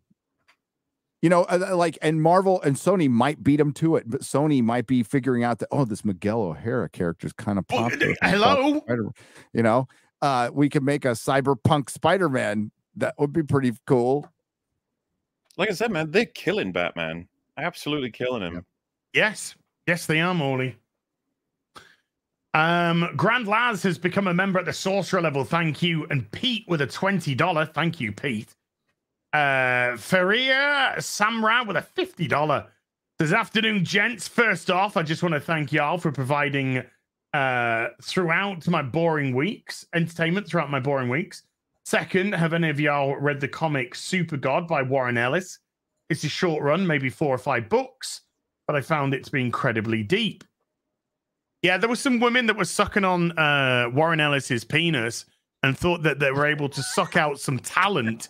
You 1.21 1.29
know, 1.29 1.43
uh, 1.43 1.75
like, 1.75 1.97
and 2.01 2.21
Marvel 2.21 2.61
and 2.61 2.75
Sony 2.75 3.09
might 3.09 3.43
beat 3.43 3.57
them 3.57 3.73
to 3.73 3.95
it, 3.95 4.03
but 4.07 4.21
Sony 4.21 4.61
might 4.61 4.85
be 4.85 5.01
figuring 5.03 5.43
out 5.43 5.59
that 5.59 5.69
oh, 5.71 5.83
this 5.83 6.05
Miguel 6.05 6.41
O'Hara 6.43 6.89
character 6.89 7.25
is 7.25 7.33
kind 7.33 7.57
of 7.57 7.67
popular. 7.67 8.13
uh, 8.21 8.29
hello? 8.29 8.81
You 9.51 9.63
know, 9.63 9.87
uh, 10.21 10.51
we 10.53 10.69
could 10.69 10.83
make 10.83 11.05
a 11.05 11.09
cyberpunk 11.09 11.89
Spider-Man. 11.89 12.71
That 12.95 13.15
would 13.17 13.33
be 13.33 13.43
pretty 13.43 13.73
cool. 13.87 14.29
Like 15.57 15.69
I 15.69 15.73
said, 15.73 15.91
man, 15.91 16.11
they're 16.11 16.25
killing 16.25 16.71
Batman. 16.71 17.27
Absolutely 17.57 18.11
killing 18.11 18.41
him. 18.41 18.65
Yes, 19.13 19.55
yes, 19.87 20.05
they 20.05 20.19
are, 20.21 20.33
Mauler. 20.33 20.73
Um, 22.55 23.09
Grand 23.15 23.47
Laz 23.47 23.81
has 23.83 23.97
become 23.97 24.27
a 24.27 24.33
member 24.33 24.59
at 24.59 24.65
the 24.65 24.73
sorcerer 24.73 25.21
level. 25.21 25.43
Thank 25.43 25.81
you. 25.81 26.05
And 26.09 26.29
Pete 26.31 26.65
with 26.67 26.81
a 26.81 26.87
$20. 26.87 27.73
Thank 27.73 27.99
you, 27.99 28.11
Pete. 28.11 28.55
Uh, 29.31 29.97
Feria 29.97 30.93
Samra 30.97 31.65
with 31.65 31.77
a 31.77 31.81
$50. 31.97 32.67
This 33.19 33.31
afternoon, 33.31 33.85
gents. 33.85 34.27
First 34.27 34.69
off, 34.69 34.97
I 34.97 35.03
just 35.03 35.23
want 35.23 35.33
to 35.33 35.39
thank 35.39 35.71
y'all 35.71 35.97
for 35.97 36.11
providing 36.11 36.83
uh 37.33 37.87
throughout 38.03 38.67
my 38.67 38.83
boring 38.83 39.35
weeks, 39.35 39.87
entertainment 39.95 40.47
throughout 40.47 40.69
my 40.69 40.79
boring 40.79 41.09
weeks. 41.09 41.43
Second, 41.85 42.33
have 42.33 42.53
any 42.53 42.69
of 42.69 42.79
y'all 42.79 43.15
read 43.17 43.41
the 43.41 43.47
comic 43.47 43.93
Super 43.93 44.37
God 44.37 44.67
by 44.67 44.81
Warren 44.81 45.17
Ellis? 45.17 45.59
It's 46.09 46.23
a 46.23 46.29
short 46.29 46.63
run, 46.63 46.87
maybe 46.87 47.09
four 47.09 47.35
or 47.35 47.39
five 47.39 47.67
books, 47.67 48.21
but 48.67 48.75
I 48.75 48.81
found 48.81 49.13
it 49.13 49.25
to 49.25 49.31
be 49.31 49.41
incredibly 49.41 50.01
deep. 50.01 50.43
Yeah, 51.61 51.77
there 51.77 51.89
were 51.89 51.95
some 51.95 52.19
women 52.19 52.45
that 52.47 52.57
were 52.57 52.65
sucking 52.65 53.05
on 53.05 53.37
uh, 53.37 53.89
Warren 53.93 54.19
Ellis's 54.19 54.63
penis 54.63 55.25
and 55.61 55.77
thought 55.77 56.03
that 56.03 56.19
they 56.19 56.31
were 56.31 56.45
able 56.45 56.69
to 56.69 56.83
suck 56.83 57.15
out 57.15 57.39
some 57.39 57.59
talent. 57.59 58.29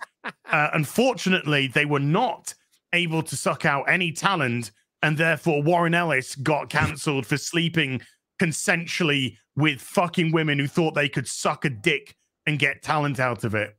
Uh, 0.49 0.69
unfortunately, 0.73 1.67
they 1.67 1.85
were 1.85 1.99
not 1.99 2.53
able 2.93 3.21
to 3.23 3.35
suck 3.35 3.65
out 3.65 3.83
any 3.89 4.11
talent, 4.11 4.71
and 5.01 5.17
therefore 5.17 5.61
Warren 5.61 5.93
Ellis 5.93 6.35
got 6.35 6.69
cancelled 6.69 7.25
for 7.25 7.37
sleeping 7.37 8.01
consensually 8.39 9.35
with 9.55 9.81
fucking 9.81 10.31
women 10.31 10.59
who 10.59 10.67
thought 10.67 10.95
they 10.95 11.09
could 11.09 11.27
suck 11.27 11.65
a 11.65 11.69
dick 11.69 12.15
and 12.45 12.59
get 12.59 12.81
talent 12.81 13.19
out 13.19 13.43
of 13.43 13.55
it. 13.55 13.75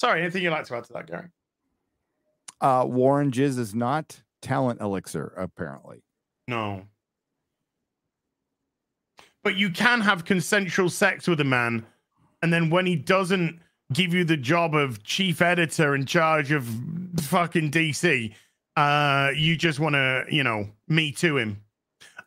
Sorry, 0.00 0.20
anything 0.20 0.42
you'd 0.42 0.50
like 0.50 0.66
to 0.66 0.76
add 0.76 0.84
to 0.84 0.92
that, 0.94 1.06
Gary? 1.06 1.28
Uh, 2.60 2.84
Warren 2.86 3.30
Jizz 3.30 3.58
is 3.58 3.74
not 3.74 4.20
talent 4.42 4.80
elixir, 4.80 5.32
apparently. 5.36 6.02
No. 6.48 6.82
But 9.42 9.56
you 9.56 9.70
can 9.70 10.00
have 10.00 10.24
consensual 10.24 10.88
sex 10.88 11.28
with 11.28 11.40
a 11.40 11.44
man, 11.44 11.86
and 12.42 12.52
then 12.52 12.70
when 12.70 12.86
he 12.86 12.96
doesn't 12.96 13.60
give 13.92 14.14
you 14.14 14.24
the 14.24 14.36
job 14.36 14.74
of 14.74 15.02
chief 15.02 15.42
editor 15.42 15.94
in 15.94 16.06
charge 16.06 16.50
of 16.50 16.66
fucking 17.20 17.70
DC, 17.70 18.34
uh, 18.76 19.30
you 19.36 19.56
just 19.56 19.78
want 19.78 19.94
to, 19.94 20.24
you 20.30 20.42
know, 20.42 20.68
me 20.88 21.12
to 21.12 21.36
him. 21.36 21.60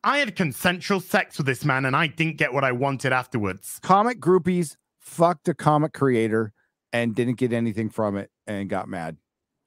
I 0.03 0.19
had 0.19 0.35
consensual 0.35 0.99
sex 0.99 1.37
with 1.37 1.47
this 1.47 1.65
man, 1.65 1.85
and 1.85 1.95
I 1.95 2.07
didn't 2.07 2.37
get 2.37 2.53
what 2.53 2.63
I 2.63 2.71
wanted 2.71 3.11
afterwards. 3.11 3.79
Comic 3.81 4.19
groupies 4.19 4.77
fucked 5.07 5.47
a 5.47 5.53
comic 5.53 5.93
creator 5.93 6.51
and 6.91 7.15
didn't 7.15 7.37
get 7.37 7.53
anything 7.53 7.89
from 7.89 8.17
it 8.17 8.29
and 8.45 8.69
got 8.69 8.89
mad. 8.89 9.17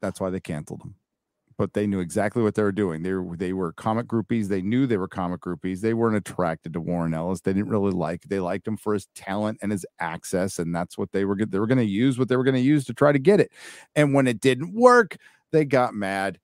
That's 0.03 0.21
why 0.21 0.31
they 0.31 0.41
canceled 0.41 0.81
them. 0.81 0.97
But 1.57 1.75
they 1.75 1.87
knew 1.87 2.01
exactly 2.01 2.43
what 2.43 2.55
they 2.55 2.63
were 2.63 2.73
doing. 2.73 3.03
They 3.03 3.13
were 3.13 3.37
they 3.37 3.53
were 3.53 3.73
comic 3.73 4.07
groupies. 4.07 4.49
They 4.49 4.63
knew 4.63 4.87
they 4.87 4.97
were 4.97 5.09
comic 5.09 5.41
groupies. 5.41 5.81
They 5.81 5.93
weren't 5.93 6.17
attracted 6.17 6.73
to 6.73 6.81
Warren 6.81 7.13
Ellis. 7.13 7.43
They 7.43 7.53
didn't 7.53 7.69
really 7.69 7.93
like. 7.93 8.23
They 8.23 8.41
liked 8.41 8.67
him 8.67 8.79
for 8.79 8.95
his 8.95 9.09
talent 9.15 9.59
and 9.61 9.71
his 9.71 9.85
access, 9.99 10.59
and 10.59 10.75
that's 10.75 10.97
what 10.97 11.13
they 11.13 11.27
were. 11.27 11.37
They 11.37 11.59
were 11.59 11.67
going 11.67 11.79
to 11.79 11.85
use 11.85 12.19
what 12.19 12.29
they 12.29 12.37
were 12.37 12.45
going 12.45 12.55
to 12.55 12.61
use 12.61 12.87
to 12.87 12.95
try 12.95 13.13
to 13.13 13.19
get 13.19 13.41
it. 13.41 13.53
And 13.95 14.15
when 14.15 14.27
it 14.27 14.41
didn't 14.41 14.75
work, 14.75 15.17
they 15.53 15.67
got 15.67 15.93
mad. 15.93 16.39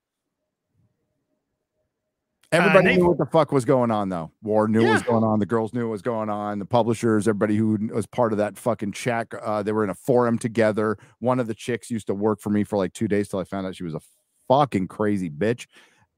Everybody 2.56 2.84
Nathan- 2.86 3.02
knew 3.02 3.08
what 3.08 3.18
the 3.18 3.26
fuck 3.26 3.52
was 3.52 3.64
going 3.64 3.90
on, 3.90 4.08
though. 4.08 4.30
War 4.42 4.68
knew 4.68 4.84
what 4.84 4.92
was 4.92 5.02
going 5.02 5.24
on. 5.24 5.38
The 5.38 5.46
girls 5.46 5.72
knew 5.72 5.86
what 5.86 5.92
was 5.92 6.02
going 6.02 6.28
on. 6.28 6.58
The 6.58 6.64
publishers, 6.64 7.28
everybody 7.28 7.56
who 7.56 7.78
was 7.92 8.06
part 8.06 8.32
of 8.32 8.38
that 8.38 8.56
fucking 8.56 8.92
check, 8.92 9.34
uh, 9.42 9.62
they 9.62 9.72
were 9.72 9.84
in 9.84 9.90
a 9.90 9.94
forum 9.94 10.38
together. 10.38 10.96
One 11.18 11.38
of 11.40 11.46
the 11.46 11.54
chicks 11.54 11.90
used 11.90 12.06
to 12.08 12.14
work 12.14 12.40
for 12.40 12.50
me 12.50 12.64
for 12.64 12.76
like 12.76 12.92
two 12.92 13.08
days 13.08 13.28
till 13.28 13.38
I 13.38 13.44
found 13.44 13.66
out 13.66 13.76
she 13.76 13.84
was 13.84 13.94
a 13.94 14.00
fucking 14.48 14.88
crazy 14.88 15.30
bitch. 15.30 15.66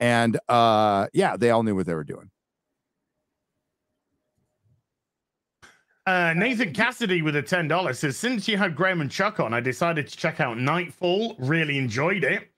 And 0.01 0.39
uh, 0.49 1.09
yeah, 1.13 1.37
they 1.37 1.51
all 1.51 1.63
knew 1.63 1.75
what 1.75 1.87
they 1.87 1.95
were 1.95 2.05
doing. 2.05 2.31
Uh, 6.07 6.33
Nathan 6.35 6.73
Cassidy 6.73 7.21
with 7.21 7.37
a 7.37 7.43
ten 7.43 7.69
dollars 7.69 7.99
says, 7.99 8.17
"Since 8.17 8.49
you 8.49 8.57
had 8.57 8.75
Graham 8.75 9.03
and 9.03 9.11
Chuck 9.11 9.41
on, 9.41 9.53
I 9.53 9.61
decided 9.61 10.09
to 10.09 10.17
check 10.17 10.41
out 10.41 10.57
Knightfall. 10.59 11.37
Really 11.39 11.77
enjoyed 11.77 12.25
it. 12.25 12.49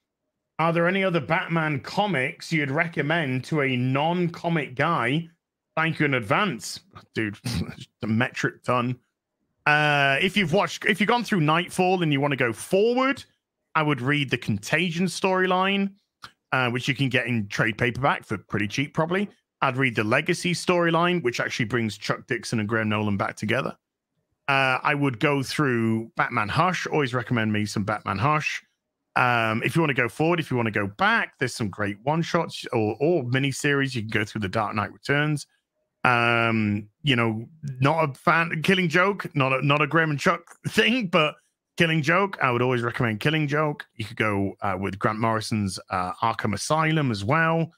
Are 0.60 0.74
there 0.74 0.86
any 0.86 1.02
other 1.02 1.20
Batman 1.20 1.80
comics 1.80 2.52
you'd 2.52 2.70
recommend 2.70 3.44
to 3.44 3.62
a 3.62 3.76
non-comic 3.76 4.74
guy? 4.74 5.26
Thank 5.74 5.98
you 5.98 6.04
in 6.04 6.12
advance, 6.12 6.80
dude. 7.14 7.38
a 8.02 8.06
metric 8.06 8.62
ton. 8.62 8.98
Uh, 9.64 10.18
if 10.20 10.36
you've 10.36 10.52
watched, 10.52 10.84
if 10.84 11.00
you've 11.00 11.08
gone 11.08 11.24
through 11.24 11.40
Knightfall 11.40 12.02
and 12.02 12.12
you 12.12 12.20
want 12.20 12.32
to 12.32 12.36
go 12.36 12.52
forward, 12.52 13.24
I 13.74 13.82
would 13.82 14.02
read 14.02 14.28
the 14.28 14.36
Contagion 14.36 15.06
storyline, 15.06 15.92
uh, 16.52 16.68
which 16.68 16.88
you 16.88 16.94
can 16.94 17.08
get 17.08 17.26
in 17.26 17.48
trade 17.48 17.78
paperback 17.78 18.26
for 18.26 18.36
pretty 18.36 18.68
cheap, 18.68 18.92
probably. 18.92 19.30
I'd 19.62 19.78
read 19.78 19.96
the 19.96 20.04
Legacy 20.04 20.52
storyline, 20.52 21.22
which 21.22 21.40
actually 21.40 21.66
brings 21.66 21.96
Chuck 21.96 22.26
Dixon 22.26 22.60
and 22.60 22.68
Graham 22.68 22.90
Nolan 22.90 23.16
back 23.16 23.34
together. 23.34 23.78
Uh, 24.46 24.76
I 24.82 24.94
would 24.94 25.20
go 25.20 25.42
through 25.42 26.12
Batman 26.16 26.50
Hush. 26.50 26.86
Always 26.86 27.14
recommend 27.14 27.50
me 27.50 27.64
some 27.64 27.84
Batman 27.84 28.18
Hush. 28.18 28.62
Um, 29.16 29.62
if 29.64 29.74
you 29.74 29.82
want 29.82 29.90
to 29.90 30.02
go 30.02 30.08
forward, 30.08 30.40
if 30.40 30.50
you 30.50 30.56
want 30.56 30.66
to 30.66 30.72
go 30.72 30.86
back, 30.86 31.38
there's 31.38 31.54
some 31.54 31.68
great 31.68 31.96
one 32.04 32.22
shots 32.22 32.64
or, 32.72 32.96
or 33.00 33.24
mini 33.24 33.50
series. 33.50 33.94
You 33.94 34.02
can 34.02 34.10
go 34.10 34.24
through 34.24 34.42
the 34.42 34.48
Dark 34.48 34.74
Knight 34.74 34.92
Returns. 34.92 35.46
Um, 36.04 36.88
you 37.02 37.16
know, 37.16 37.46
not 37.80 38.10
a 38.10 38.14
fan 38.14 38.62
Killing 38.62 38.88
Joke, 38.88 39.26
not 39.34 39.52
a 39.52 39.64
not 39.66 39.82
a 39.82 39.86
Graham 39.86 40.10
and 40.10 40.18
Chuck 40.18 40.42
thing, 40.68 41.08
but 41.08 41.34
Killing 41.76 42.02
Joke. 42.02 42.38
I 42.40 42.50
would 42.50 42.62
always 42.62 42.82
recommend 42.82 43.20
Killing 43.20 43.46
Joke. 43.46 43.86
You 43.96 44.04
could 44.04 44.16
go 44.16 44.54
uh, 44.62 44.76
with 44.80 44.98
Grant 44.98 45.18
Morrison's 45.18 45.78
uh, 45.90 46.12
Arkham 46.22 46.54
Asylum 46.54 47.10
as 47.10 47.24
well. 47.24 47.70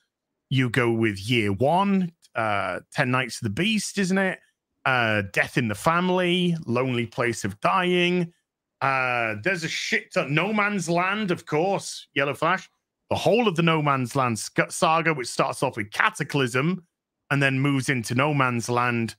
You 0.50 0.68
go 0.68 0.92
with 0.92 1.18
Year 1.18 1.52
One, 1.52 2.12
uh, 2.34 2.80
Ten 2.92 3.10
Nights 3.10 3.36
of 3.36 3.44
the 3.44 3.50
Beast, 3.50 3.98
isn't 3.98 4.18
it? 4.18 4.38
Uh, 4.84 5.22
Death 5.32 5.56
in 5.56 5.68
the 5.68 5.74
Family, 5.74 6.56
Lonely 6.66 7.06
Place 7.06 7.44
of 7.44 7.58
Dying. 7.60 8.32
Uh, 8.82 9.36
there's 9.44 9.62
a 9.62 9.68
shit 9.68 10.12
ton. 10.12 10.34
No 10.34 10.52
Man's 10.52 10.90
Land, 10.90 11.30
of 11.30 11.46
course, 11.46 12.08
Yellow 12.14 12.34
Flash. 12.34 12.68
The 13.10 13.16
whole 13.16 13.46
of 13.46 13.54
the 13.54 13.62
No 13.62 13.80
Man's 13.80 14.16
Land 14.16 14.38
saga, 14.68 15.14
which 15.14 15.28
starts 15.28 15.62
off 15.62 15.76
with 15.76 15.92
Cataclysm 15.92 16.84
and 17.30 17.42
then 17.42 17.60
moves 17.60 17.88
into 17.88 18.16
No 18.16 18.34
Man's 18.34 18.68
Land, 18.68 19.14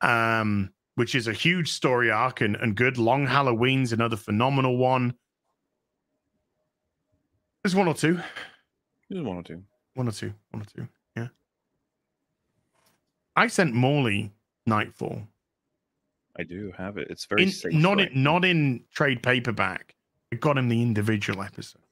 um, 0.00 0.72
which 0.94 1.14
is 1.14 1.28
a 1.28 1.32
huge 1.32 1.70
story 1.70 2.10
arc 2.10 2.40
and, 2.40 2.56
and 2.56 2.74
good. 2.74 2.96
Long 2.96 3.26
Halloween's 3.26 3.92
another 3.92 4.16
phenomenal 4.16 4.78
one. 4.78 5.14
There's 7.62 7.74
one 7.74 7.88
or 7.88 7.94
two. 7.94 8.18
There's 9.10 9.22
one 9.22 9.36
or 9.36 9.42
two. 9.42 9.62
One 9.94 10.08
or 10.08 10.12
two. 10.12 10.32
One 10.50 10.62
or 10.62 10.64
two. 10.64 10.88
Yeah. 11.16 11.28
I 13.36 13.46
sent 13.48 13.74
Mauler 13.74 14.30
Knightfall. 14.66 15.28
I 16.38 16.44
do 16.44 16.72
have 16.76 16.96
it. 16.96 17.08
It's 17.10 17.26
very 17.26 17.42
In, 17.44 17.50
safe. 17.50 17.72
not 17.72 17.98
right 17.98 18.10
in 18.12 18.22
not 18.22 18.44
in 18.44 18.84
trade 18.94 19.22
paperback. 19.22 19.94
I 20.32 20.36
got 20.36 20.56
him 20.56 20.68
the 20.68 20.80
individual 20.80 21.42
episode. 21.42 21.82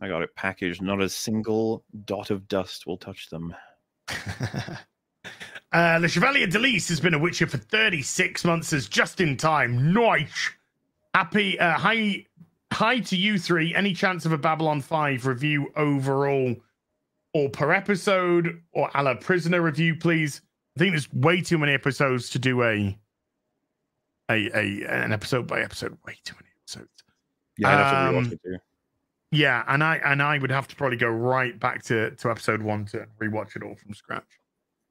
I 0.00 0.08
got 0.08 0.22
it 0.22 0.34
packaged. 0.34 0.82
Not 0.82 1.00
a 1.00 1.08
single 1.08 1.84
dot 2.04 2.30
of 2.30 2.48
dust 2.48 2.86
will 2.86 2.96
touch 2.96 3.28
them. 3.28 3.54
uh, 4.08 5.98
Le 6.00 6.08
Chevalier 6.08 6.46
Delise 6.46 6.88
has 6.88 7.00
been 7.00 7.14
a 7.14 7.18
Witcher 7.18 7.46
for 7.46 7.58
36 7.58 8.44
months 8.44 8.72
Is 8.72 8.88
just 8.88 9.20
in 9.20 9.36
time. 9.36 9.92
Nice. 9.92 10.50
Happy. 11.14 11.58
Uh, 11.60 11.74
hi, 11.74 12.26
hi 12.72 12.98
to 13.00 13.16
you 13.16 13.38
three. 13.38 13.74
Any 13.74 13.92
chance 13.94 14.24
of 14.26 14.32
a 14.32 14.38
Babylon 14.38 14.80
5 14.80 15.26
review 15.26 15.70
overall 15.76 16.56
or 17.34 17.48
per 17.50 17.72
episode 17.72 18.60
or 18.72 18.90
a 18.94 19.02
la 19.02 19.14
prisoner 19.14 19.60
review, 19.60 19.96
please? 19.96 20.40
I 20.76 20.80
think 20.80 20.92
there's 20.92 21.12
way 21.12 21.40
too 21.40 21.58
many 21.58 21.72
episodes 21.72 22.30
to 22.30 22.38
do 22.38 22.62
a 22.62 22.98
a, 24.30 24.50
a 24.54 24.84
an 24.88 25.12
episode 25.12 25.46
by 25.46 25.60
episode. 25.60 25.96
Way 26.06 26.16
too 26.24 26.34
many 26.34 26.48
episodes. 26.62 26.90
Yeah, 27.58 27.68
I'd 27.68 27.78
have 27.78 27.90
to 27.90 27.96
rewatch 27.96 28.26
Um, 28.26 28.32
it 28.32 28.40
too. 28.42 28.56
Yeah, 29.30 29.64
and 29.68 29.82
I 29.84 29.96
and 29.96 30.22
I 30.22 30.38
would 30.38 30.50
have 30.50 30.68
to 30.68 30.76
probably 30.76 30.96
go 30.96 31.08
right 31.08 31.58
back 31.58 31.82
to, 31.84 32.10
to 32.12 32.30
episode 32.30 32.62
one 32.62 32.86
to 32.86 33.06
rewatch 33.20 33.56
it 33.56 33.62
all 33.62 33.74
from 33.74 33.94
scratch. 33.94 34.26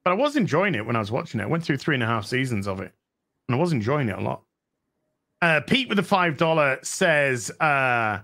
But 0.03 0.11
I 0.11 0.13
was 0.15 0.35
enjoying 0.35 0.75
it 0.75 0.85
when 0.85 0.95
I 0.95 0.99
was 0.99 1.11
watching 1.11 1.39
it. 1.39 1.43
I 1.43 1.47
went 1.47 1.63
through 1.63 1.77
three 1.77 1.95
and 1.95 2.03
a 2.03 2.07
half 2.07 2.25
seasons 2.25 2.67
of 2.67 2.79
it, 2.81 2.93
and 3.47 3.55
I 3.55 3.59
was 3.59 3.71
enjoying 3.71 4.09
it 4.09 4.17
a 4.17 4.21
lot. 4.21 4.41
Uh, 5.41 5.61
Pete 5.61 5.89
with 5.89 5.95
the 5.97 6.03
five 6.03 6.37
dollar 6.37 6.79
says, 6.83 7.51
uh, 7.59 8.19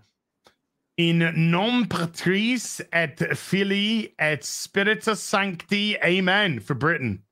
"In 0.97 1.51
nom 1.51 1.85
patris 1.87 2.81
et 2.93 3.37
filii 3.37 4.13
et 4.19 4.43
spiritus 4.43 5.21
sancti, 5.21 5.95
amen." 6.03 6.59
For 6.59 6.73
Britain, 6.73 7.23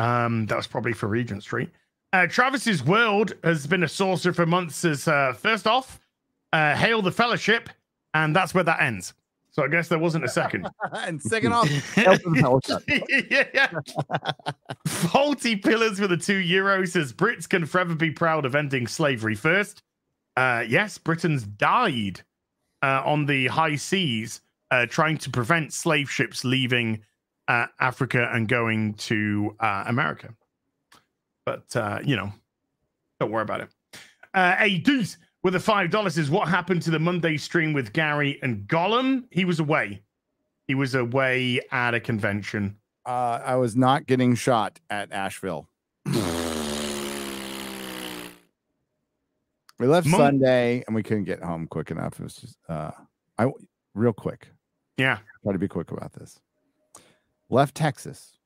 um, 0.00 0.46
that 0.46 0.56
was 0.56 0.66
probably 0.66 0.92
for 0.92 1.08
Regent 1.08 1.42
Street. 1.42 1.68
Uh, 2.12 2.26
Travis's 2.26 2.82
world 2.82 3.34
has 3.44 3.66
been 3.66 3.82
a 3.82 3.88
sorcerer 3.88 4.32
for 4.32 4.46
months. 4.46 4.84
As 4.84 5.06
uh, 5.06 5.34
first 5.34 5.66
off, 5.66 6.00
uh, 6.52 6.74
hail 6.74 7.02
the 7.02 7.12
fellowship. 7.12 7.68
And 8.14 8.34
that's 8.34 8.54
where 8.54 8.64
that 8.64 8.80
ends. 8.80 9.14
So 9.52 9.64
I 9.64 9.68
guess 9.68 9.88
there 9.88 9.98
wasn't 9.98 10.24
a 10.24 10.28
second. 10.28 10.68
and 10.92 11.20
second 11.20 11.52
off, 11.52 11.68
yeah, 11.96 13.44
yeah. 13.52 13.70
Faulty 14.86 15.56
pillars 15.56 15.98
for 15.98 16.08
the 16.08 16.16
two 16.16 16.40
euros 16.40 16.88
says 16.88 17.12
Brits 17.12 17.48
can 17.48 17.66
forever 17.66 17.94
be 17.94 18.10
proud 18.10 18.44
of 18.44 18.54
ending 18.54 18.86
slavery 18.86 19.34
first. 19.34 19.82
Uh, 20.36 20.64
yes, 20.66 20.98
Britons 20.98 21.42
died 21.42 22.22
uh, 22.82 23.02
on 23.04 23.26
the 23.26 23.48
high 23.48 23.76
seas 23.76 24.40
uh, 24.70 24.86
trying 24.86 25.18
to 25.18 25.30
prevent 25.30 25.72
slave 25.72 26.10
ships 26.10 26.44
leaving 26.44 27.02
uh, 27.50 27.66
Africa 27.80 28.30
and 28.32 28.46
going 28.46 28.94
to 28.94 29.56
uh, 29.58 29.82
America. 29.88 30.32
But, 31.44 31.74
uh, 31.74 31.98
you 32.04 32.14
know, 32.14 32.32
don't 33.18 33.32
worry 33.32 33.42
about 33.42 33.62
it. 33.62 33.68
Uh, 34.32 34.54
a 34.60 34.78
deuce 34.78 35.16
with 35.42 35.54
the 35.54 35.60
five 35.60 35.90
dollars 35.90 36.16
is 36.16 36.30
what 36.30 36.46
happened 36.46 36.82
to 36.82 36.92
the 36.92 37.00
Monday 37.00 37.36
stream 37.36 37.72
with 37.72 37.92
Gary 37.92 38.38
and 38.42 38.68
Gollum. 38.68 39.24
He 39.32 39.44
was 39.44 39.58
away. 39.58 40.02
He 40.68 40.76
was 40.76 40.94
away 40.94 41.60
at 41.72 41.92
a 41.94 41.98
convention. 41.98 42.76
Uh, 43.04 43.40
I 43.44 43.56
was 43.56 43.74
not 43.74 44.06
getting 44.06 44.36
shot 44.36 44.78
at 44.88 45.10
Asheville. 45.10 45.68
we 46.06 46.12
left 49.88 50.06
Mon- 50.06 50.20
Sunday 50.20 50.84
and 50.86 50.94
we 50.94 51.02
couldn't 51.02 51.24
get 51.24 51.42
home 51.42 51.66
quick 51.66 51.90
enough. 51.90 52.20
It 52.20 52.22
was 52.22 52.36
just 52.36 52.58
uh, 52.68 52.92
I 53.36 53.50
real 53.94 54.12
quick. 54.12 54.50
Yeah. 54.96 55.18
Try 55.42 55.52
to 55.52 55.58
be 55.58 55.66
quick 55.66 55.90
about 55.90 56.12
this. 56.12 56.38
Left 57.50 57.74
Texas, 57.74 58.38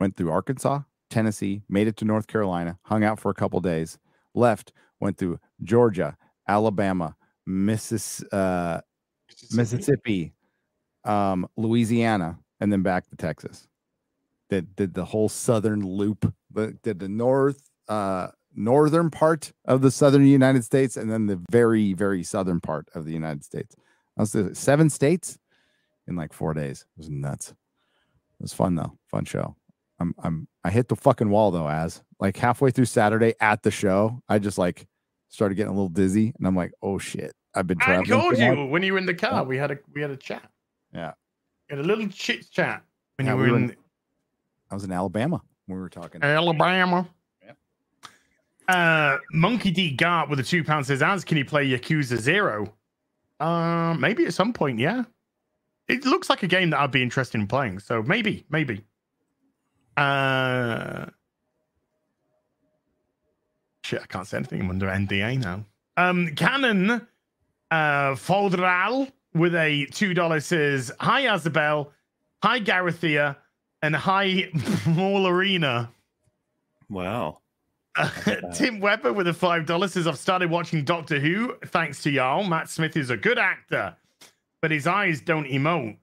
went 0.00 0.16
through 0.16 0.30
Arkansas, 0.30 0.80
Tennessee, 1.08 1.62
made 1.68 1.86
it 1.86 1.96
to 1.98 2.04
North 2.04 2.26
Carolina, 2.26 2.78
hung 2.82 3.04
out 3.04 3.20
for 3.20 3.30
a 3.30 3.34
couple 3.34 3.60
days, 3.60 3.96
left, 4.34 4.72
went 5.00 5.16
through 5.16 5.38
Georgia, 5.62 6.16
Alabama, 6.48 7.14
Missis, 7.46 8.24
uh, 8.32 8.80
Mississippi, 9.52 10.34
um, 11.04 11.46
Louisiana, 11.56 12.38
and 12.60 12.72
then 12.72 12.82
back 12.82 13.08
to 13.08 13.16
Texas. 13.16 13.68
Did 14.50 14.74
did 14.74 14.94
the 14.94 15.04
whole 15.04 15.28
southern 15.28 15.86
loop, 15.86 16.34
but 16.50 16.82
did 16.82 16.98
the 16.98 17.08
north 17.08 17.70
uh 17.88 18.28
northern 18.54 19.10
part 19.10 19.52
of 19.64 19.80
the 19.80 19.90
southern 19.90 20.26
United 20.26 20.64
States 20.64 20.96
and 20.96 21.10
then 21.10 21.26
the 21.26 21.40
very, 21.50 21.92
very 21.92 22.22
southern 22.22 22.60
part 22.60 22.88
of 22.94 23.04
the 23.04 23.12
United 23.12 23.44
States. 23.44 23.74
I 24.16 24.22
was 24.22 24.36
seven 24.52 24.90
states 24.90 25.38
in 26.06 26.16
like 26.16 26.32
four 26.32 26.54
days. 26.54 26.82
It 26.96 26.98
was 26.98 27.10
nuts. 27.10 27.50
It 27.50 28.42
was 28.42 28.52
fun 28.52 28.74
though. 28.74 28.98
Fun 29.10 29.24
show. 29.24 29.56
I'm 30.00 30.14
I'm 30.22 30.48
I 30.64 30.70
hit 30.70 30.88
the 30.88 30.96
fucking 30.96 31.30
wall 31.30 31.50
though, 31.50 31.68
as 31.68 32.02
like 32.20 32.36
halfway 32.36 32.70
through 32.70 32.86
Saturday 32.86 33.34
at 33.40 33.62
the 33.62 33.70
show, 33.70 34.20
I 34.28 34.38
just 34.38 34.58
like 34.58 34.86
started 35.28 35.54
getting 35.54 35.70
a 35.72 35.74
little 35.74 35.88
dizzy 35.88 36.32
and 36.38 36.46
I'm 36.46 36.56
like, 36.56 36.72
oh 36.82 36.98
shit. 36.98 37.32
I've 37.56 37.66
been 37.68 37.78
I 37.82 37.84
traveling. 38.02 38.06
too 38.06 38.30
much." 38.30 38.38
you 38.58 38.64
when 38.66 38.82
you 38.82 38.92
were 38.94 38.98
in 38.98 39.06
the 39.06 39.14
car. 39.14 39.44
We 39.44 39.56
had 39.56 39.70
a 39.70 39.78
we 39.94 40.00
had 40.00 40.10
a 40.10 40.16
chat. 40.16 40.50
Yeah. 40.92 41.12
We 41.70 41.76
had 41.76 41.84
a 41.84 41.86
little 41.88 42.08
chit 42.08 42.50
chat 42.50 42.82
when 43.16 43.26
Yeah, 43.26 43.34
you 43.34 43.38
we 43.38 43.44
were 43.46 43.50
were 43.52 43.58
in 43.58 43.70
in- 43.70 43.76
I 44.70 44.74
was 44.74 44.82
in 44.84 44.90
Alabama 44.92 45.40
when 45.66 45.76
we 45.78 45.82
were 45.82 45.88
talking. 45.90 46.22
Alabama. 46.24 47.08
Uh, 48.66 49.18
Monkey 49.30 49.70
D 49.70 49.90
Gart 49.90 50.30
with 50.30 50.40
a 50.40 50.42
two 50.42 50.64
pound 50.64 50.86
says, 50.86 51.02
"As 51.02 51.22
can 51.24 51.36
you 51.36 51.44
play 51.44 51.68
Yakuza 51.68 52.16
Zero? 52.16 52.74
Uh, 53.38 53.94
maybe 53.98 54.24
at 54.24 54.32
some 54.32 54.52
point. 54.54 54.78
Yeah, 54.78 55.04
it 55.88 56.04
looks 56.04 56.30
like 56.30 56.42
a 56.42 56.46
game 56.46 56.70
that 56.70 56.80
I'd 56.80 56.90
be 56.90 57.02
interested 57.02 57.40
in 57.40 57.46
playing. 57.46 57.78
So 57.80 58.02
maybe, 58.02 58.44
maybe. 58.48 58.84
Uh, 59.96 61.06
shit, 63.82 64.02
I 64.02 64.06
can't 64.06 64.26
say 64.26 64.38
anything. 64.38 64.60
I'm 64.62 64.70
under 64.70 64.86
NDA 64.86 65.38
now. 65.40 65.64
Um, 65.96 66.34
Canon, 66.34 66.90
uh, 66.90 68.14
Foldral 68.14 69.10
with 69.34 69.54
a 69.54 69.86
two 69.86 70.14
dollar 70.14 70.40
says, 70.40 70.90
"Hi 71.00 71.32
Isabel, 71.32 71.92
hi 72.42 72.60
Garathea, 72.60 73.36
and 73.82 73.94
hi 73.94 74.50
Maularina." 74.84 75.88
Wow. 76.88 77.40
Tim 78.54 78.80
Webber 78.80 79.12
with 79.12 79.28
a 79.28 79.34
five 79.34 79.66
dollars 79.66 79.92
says, 79.92 80.08
"I've 80.08 80.18
started 80.18 80.50
watching 80.50 80.82
Doctor 80.84 81.20
Who 81.20 81.54
thanks 81.66 82.02
to 82.02 82.10
y'all. 82.10 82.42
Matt 82.42 82.68
Smith 82.68 82.96
is 82.96 83.10
a 83.10 83.16
good 83.16 83.38
actor, 83.38 83.96
but 84.64 84.70
his 84.70 84.86
eyes 84.86 85.20
don't 85.20 85.46
emote." 85.46 85.98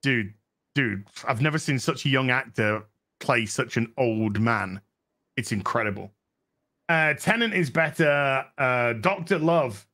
Dude, 0.00 0.32
dude, 0.76 1.04
I've 1.26 1.42
never 1.42 1.58
seen 1.58 1.80
such 1.80 2.04
a 2.04 2.08
young 2.08 2.30
actor 2.30 2.84
play 3.18 3.46
such 3.46 3.76
an 3.76 3.92
old 3.96 4.38
man. 4.38 4.80
It's 5.36 5.50
incredible. 5.50 6.12
Uh, 6.88 7.14
Tennant 7.14 7.54
is 7.54 7.68
better. 7.68 8.44
Uh, 8.56 8.92
Doctor 8.92 9.40
Love, 9.40 9.84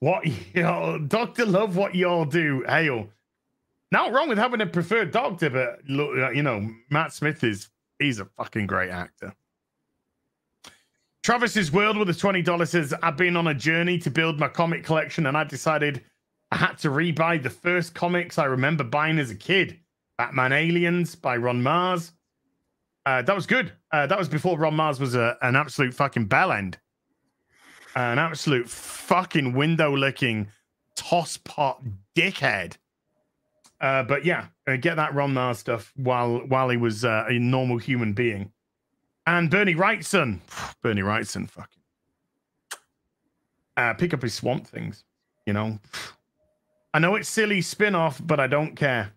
what 0.00 0.26
y'all, 0.54 0.98
Doctor 0.98 1.46
Love, 1.46 1.76
what 1.76 1.94
y'all 1.94 2.26
do? 2.26 2.62
Hail. 2.68 3.08
Not 3.90 4.12
wrong 4.12 4.28
with 4.28 4.36
having 4.36 4.60
a 4.60 4.66
preferred 4.66 5.12
doctor, 5.12 5.48
but 5.48 5.80
look, 5.88 6.10
uh, 6.18 6.28
you 6.28 6.42
know, 6.42 6.68
Matt 6.90 7.14
Smith 7.14 7.42
is 7.42 7.70
he's 7.98 8.20
a 8.20 8.26
fucking 8.36 8.66
great 8.66 8.90
actor. 8.90 9.34
Travis's 11.22 11.72
World 11.72 11.96
with 11.96 12.10
a 12.10 12.12
$20 12.12 12.68
says, 12.68 12.92
I've 13.02 13.16
been 13.16 13.34
on 13.34 13.46
a 13.46 13.54
journey 13.54 13.96
to 14.00 14.10
build 14.10 14.38
my 14.38 14.48
comic 14.48 14.84
collection 14.84 15.24
and 15.24 15.38
I 15.38 15.44
decided 15.44 16.02
I 16.50 16.56
had 16.56 16.78
to 16.78 16.88
rebuy 16.88 17.42
the 17.42 17.50
first 17.50 17.94
comics 17.94 18.38
I 18.38 18.46
remember 18.46 18.84
buying 18.84 19.18
as 19.18 19.30
a 19.30 19.34
kid 19.34 19.78
Batman 20.16 20.52
Aliens 20.52 21.14
by 21.14 21.36
Ron 21.36 21.62
Marz. 21.62 22.12
Uh, 23.06 23.22
that 23.22 23.34
was 23.34 23.46
good. 23.46 23.72
Uh, 23.92 24.06
that 24.06 24.18
was 24.18 24.28
before 24.28 24.58
Ron 24.58 24.74
Marz 24.74 25.00
was 25.00 25.14
a, 25.14 25.36
an 25.42 25.56
absolute 25.56 25.94
fucking 25.94 26.26
bell 26.26 26.52
end. 26.52 26.78
An 27.94 28.18
absolute 28.18 28.68
fucking 28.68 29.54
window 29.54 29.96
licking 29.96 30.48
tosspot 30.96 31.80
dickhead. 32.14 32.76
Uh, 33.80 34.02
but 34.02 34.24
yeah, 34.24 34.46
uh, 34.66 34.76
get 34.76 34.96
that 34.96 35.14
Ron 35.14 35.32
Marz 35.32 35.56
stuff 35.56 35.92
while 35.96 36.38
while 36.46 36.68
he 36.68 36.76
was 36.76 37.04
uh, 37.04 37.24
a 37.28 37.38
normal 37.38 37.78
human 37.78 38.12
being. 38.12 38.52
And 39.26 39.50
Bernie 39.50 39.74
Wrightson, 39.74 40.40
Bernie 40.82 41.02
Wrightson, 41.02 41.48
fucking 41.48 41.82
uh, 43.76 43.94
pick 43.94 44.12
up 44.12 44.22
his 44.22 44.34
Swamp 44.34 44.66
Things. 44.66 45.04
You 45.46 45.52
know, 45.54 45.78
I 46.94 46.98
know 46.98 47.14
it's 47.16 47.28
silly 47.28 47.60
spin 47.60 47.94
off, 47.94 48.20
but 48.24 48.40
I 48.40 48.46
don't 48.46 48.74
care. 48.76 49.12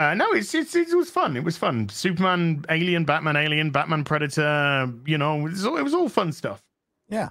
Uh, 0.00 0.12
no, 0.14 0.32
it's, 0.32 0.54
it's 0.54 0.74
it 0.74 0.94
was 0.96 1.08
fun. 1.08 1.36
It 1.36 1.44
was 1.44 1.56
fun. 1.56 1.88
Superman, 1.88 2.64
Alien, 2.68 3.04
Batman, 3.04 3.36
Alien, 3.36 3.70
Batman, 3.70 4.02
Predator. 4.04 4.92
You 5.06 5.18
know, 5.18 5.38
it 5.46 5.50
was 5.50 5.64
all, 5.64 5.76
it 5.76 5.82
was 5.82 5.94
all 5.94 6.08
fun 6.08 6.32
stuff. 6.32 6.62
Yeah. 7.08 7.28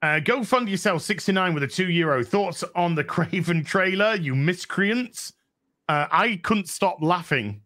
Uh, 0.00 0.20
go 0.20 0.44
fund 0.44 0.68
yourself 0.68 1.02
69 1.02 1.54
with 1.54 1.64
a 1.64 1.66
two 1.66 1.90
euro. 1.90 2.22
Thoughts 2.22 2.62
on 2.76 2.94
the 2.94 3.02
Kraven 3.04 3.66
trailer, 3.66 4.14
you 4.14 4.34
miscreants? 4.36 5.32
Uh, 5.88 6.06
I 6.10 6.36
couldn't 6.42 6.68
stop 6.68 6.98
laughing. 7.00 7.62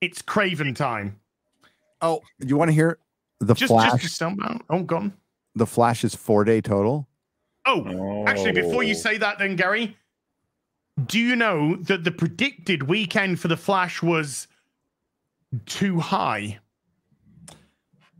It's 0.00 0.22
Kraven 0.22 0.74
time. 0.74 1.20
Oh, 2.00 2.20
you 2.38 2.56
want 2.56 2.68
to 2.70 2.74
hear 2.74 2.98
the 3.40 3.54
Just, 3.54 3.70
Flash? 3.70 4.02
just. 4.02 4.22
Oh, 4.22 4.82
gone. 4.82 5.12
the 5.54 5.66
Flash's 5.66 6.14
four 6.14 6.44
day 6.44 6.60
total. 6.60 7.08
Oh, 7.66 8.24
actually, 8.26 8.52
before 8.52 8.82
you 8.82 8.94
Oh. 8.94 8.98
say 8.98 9.16
that, 9.18 9.38
then 9.38 9.56
Gary, 9.56 9.96
do 11.06 11.18
you 11.18 11.34
know 11.36 11.76
that 11.76 12.04
the 12.04 12.10
predicted 12.10 12.84
weekend 12.84 13.40
for 13.40 13.48
the 13.48 13.56
Flash 13.56 14.02
was 14.02 14.48
too 15.66 15.98
high? 16.00 16.58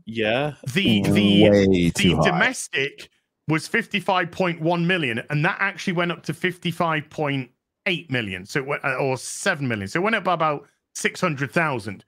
Yeah. 0.05 0.53
The 0.73 1.01
the 1.03 1.49
Way 1.49 1.89
the 1.89 2.13
high. 2.15 2.29
domestic 2.29 3.09
was 3.47 3.67
55.1 3.67 4.85
million 4.85 5.21
and 5.29 5.43
that 5.45 5.57
actually 5.59 5.93
went 5.93 6.11
up 6.11 6.23
to 6.23 6.33
55.8 6.33 8.09
million 8.11 8.45
so 8.45 8.59
it 8.59 8.65
went, 8.65 8.83
uh, 8.83 8.95
or 8.95 9.17
7 9.17 9.67
million 9.67 9.87
so 9.87 9.99
it 9.99 10.03
went 10.03 10.15
up 10.15 10.23
by 10.23 10.33
about 10.33 10.67
600,000 10.95 12.03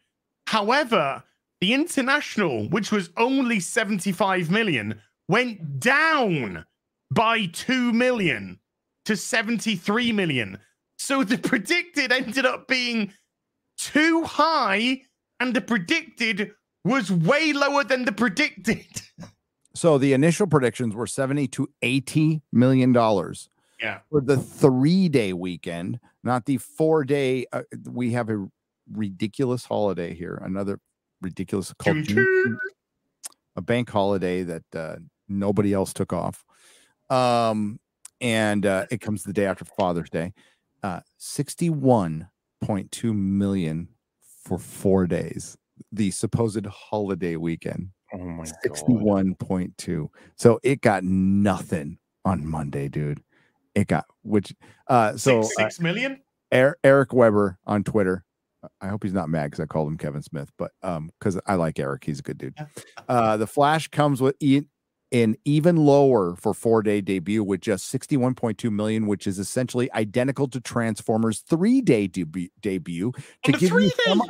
however 0.48 1.24
the 1.62 1.74
international 1.76 2.68
which 2.70 2.92
was 2.92 3.12
only 3.18 3.60
75 3.60 4.50
million 4.50 5.00
went 5.28 5.80
down 5.80 6.66
by 7.12 7.46
2 7.48 7.94
million 7.94 8.60
to 9.06 9.16
73 9.16 10.12
million 10.12 10.60
so 10.98 11.24
the 11.24 11.38
predicted 11.50 12.12
ended 12.12 12.46
up 12.46 12.68
being 12.68 13.14
too 13.78 14.24
high 14.24 15.02
and 15.40 15.54
the 15.54 15.62
predicted 15.62 16.52
was 16.84 17.12
way 17.12 17.54
lower 17.54 17.84
than 17.84 18.06
the 18.06 18.12
predicted 18.12 18.86
So 19.78 20.00
the 20.00 20.14
initial 20.14 20.48
predictions 20.48 20.96
were 20.96 21.06
70 21.06 21.50
to 21.50 21.70
80 21.84 22.42
million 22.52 22.94
dollars 22.94 23.48
yeah 23.80 24.00
for 24.10 24.22
the 24.22 24.38
three 24.38 25.08
day 25.08 25.34
weekend, 25.34 26.00
not 26.24 26.46
the 26.46 26.58
four 26.58 27.04
day. 27.04 27.46
Uh, 27.54 27.62
we 27.88 28.12
have 28.14 28.32
a 28.32 28.48
ridiculous 28.92 29.66
holiday 29.66 30.16
here, 30.16 30.42
another 30.44 30.80
ridiculous 31.22 31.72
called 31.78 32.10
a 33.56 33.62
bank 33.62 33.88
holiday 33.88 34.42
that 34.42 34.64
uh, 34.76 34.96
nobody 35.30 35.74
else 35.74 35.94
took 35.94 36.12
off. 36.12 36.44
Um, 37.10 37.80
and 38.20 38.66
uh, 38.66 38.86
it 38.90 39.02
comes 39.02 39.24
the 39.24 39.34
day 39.34 39.46
after 39.46 39.66
Father's 39.66 40.10
Day. 40.10 40.34
Uh, 40.84 41.02
61.2 41.20 43.16
million 43.16 43.90
for 44.44 44.58
four 44.58 45.08
days, 45.08 45.58
the 45.92 46.12
supposed 46.12 46.66
holiday 46.66 47.36
weekend. 47.36 47.90
Oh 48.14 48.20
my 48.20 48.46
god. 48.46 48.56
61.2. 48.64 50.08
So 50.36 50.60
it 50.64 50.82
got 50.82 51.04
nothing 51.04 51.98
on 52.24 52.46
Monday, 52.46 52.88
dude. 52.88 53.22
It 53.76 53.88
got 53.88 54.06
which 54.24 54.54
uh 54.88 55.18
so 55.18 55.44
six, 55.44 55.60
uh, 55.60 55.64
six 55.64 55.80
million? 55.80 56.22
Er- 56.54 56.80
Eric 56.84 57.14
Weber 57.14 57.60
on 57.66 57.84
Twitter. 57.84 58.24
I 58.82 58.88
hope 58.88 59.04
he's 59.04 59.14
not 59.14 59.30
mad 59.30 59.52
because 59.52 59.60
I 59.60 59.66
called 59.66 59.88
him 59.88 59.98
Kevin 59.98 60.24
Smith, 60.24 60.52
but 60.58 60.72
um, 60.82 61.12
because 61.20 61.40
I 61.46 61.56
like 61.56 61.80
Eric, 61.80 62.04
he's 62.04 62.20
a 62.20 62.24
good 62.24 62.38
dude. 62.38 62.56
Uh, 63.08 63.38
the 63.38 63.46
Flash 63.48 63.88
comes 63.90 64.20
with 64.20 64.36
an 65.12 65.36
even 65.46 65.78
lower 65.78 66.36
for 66.36 66.54
four 66.54 66.84
day 66.84 67.02
debut 67.02 67.44
with 67.44 67.62
just 67.62 67.92
61.2 67.94 68.72
million, 68.72 69.08
which 69.08 69.26
is 69.28 69.40
essentially 69.40 69.92
identical 69.94 70.48
to 70.50 70.60
Transformers 70.60 71.40
three 71.40 71.82
day 71.82 72.08
debu- 72.08 72.52
debut. 72.62 73.14
To 73.44 73.52
give 73.54 73.72
you 73.72 73.90
some, 74.06 74.22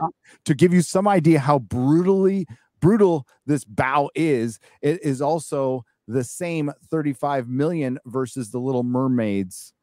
to 0.45 0.53
give 0.53 0.73
you 0.73 0.81
some 0.81 1.07
idea 1.07 1.39
how 1.39 1.59
brutally 1.59 2.47
brutal 2.79 3.27
this 3.45 3.63
bow 3.63 4.11
is, 4.13 4.59
it 4.81 5.03
is 5.03 5.21
also 5.21 5.83
the 6.07 6.23
same 6.23 6.71
35 6.89 7.49
million 7.49 7.99
versus 8.05 8.51
the 8.51 8.59
Little 8.59 8.83
Mermaids 8.83 9.73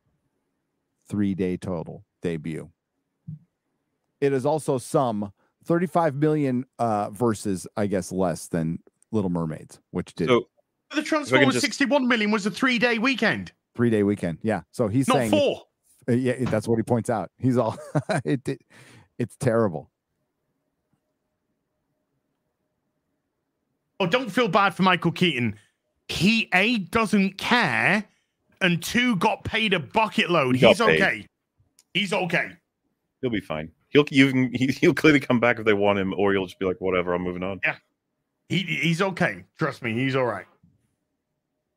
three 1.09 1.35
day 1.35 1.57
total 1.57 2.05
debut. 2.23 2.71
It 4.21 4.33
is 4.33 4.47
also 4.47 4.79
some 4.79 5.33
35 5.65 6.15
million 6.15 6.65
uh 6.79 7.11
versus 7.11 7.67
I 7.77 7.87
guess 7.87 8.13
less 8.13 8.47
than 8.49 8.79
Little 9.11 9.31
Mermaids, 9.31 9.81
which 9.91 10.15
did 10.15 10.29
So 10.29 10.49
The 10.95 11.03
Transformers 11.03 11.55
just- 11.55 11.63
61 11.65 12.07
million 12.09 12.31
was 12.31 12.47
a 12.47 12.51
three 12.51 12.79
day 12.79 12.99
weekend, 12.99 13.53
three 13.75 13.91
day 13.91 14.03
weekend. 14.03 14.39
Yeah. 14.43 14.63
So 14.71 14.89
he's 14.89 15.09
not 15.09 15.17
saying 15.19 15.31
four. 15.31 15.63
uh, 16.09 16.13
yeah, 16.13 16.35
that's 16.51 16.67
what 16.69 16.77
he 16.77 16.83
points 16.83 17.11
out. 17.11 17.31
He's 17.39 17.57
all 17.57 17.77
it, 18.25 18.49
it 18.49 18.61
it's 19.19 19.37
terrible. 19.37 19.91
Oh, 24.01 24.07
don't 24.07 24.31
feel 24.31 24.49
bad 24.49 24.75
for 24.75 24.83
Michael 24.83 25.13
Keaton. 25.13 25.57
He 26.09 26.49
A 26.53 26.79
doesn't 26.79 27.39
care, 27.39 28.05
and 28.61 28.83
two 28.83 29.17
got 29.17 29.45
paid 29.45 29.73
a 29.73 29.79
bucket 29.81 30.31
load. 30.31 30.57
He 30.57 30.67
He's 30.67 30.79
paid. 30.79 31.01
okay. 31.01 31.27
He's 31.95 32.13
okay. 32.13 32.51
he'll 33.21 33.31
be 33.31 33.41
fine. 33.41 33.71
He'll 33.89 34.05
you 34.11 34.31
can 34.31 34.53
he, 34.53 34.67
he'll 34.67 34.95
clearly 34.95 35.21
come 35.21 35.39
back 35.41 35.59
if 35.59 35.65
they 35.65 35.73
want 35.75 35.99
him, 35.99 36.13
or 36.17 36.33
he'll 36.33 36.47
just 36.47 36.59
be 36.59 36.67
like, 36.67 36.81
whatever, 36.81 37.15
I'm 37.15 37.23
moving 37.23 37.45
on. 37.45 37.61
Yeah, 37.65 37.77
he 38.49 38.59
he's 38.59 39.01
okay. 39.01 39.45
Trust 39.59 39.83
me, 39.83 39.93
he's 39.95 40.17
all 40.17 40.27
right. 40.27 40.47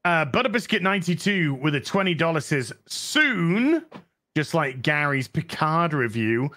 Uh, 0.08 0.24
Butterbiscuit92 0.24 1.60
with 1.60 1.76
a 1.76 1.82
$20 1.82 2.42
says 2.42 2.72
soon, 2.86 3.84
just 4.38 4.54
like 4.54 4.82
Gary's 4.82 5.28
Picard 5.28 5.92
review, 5.92 6.50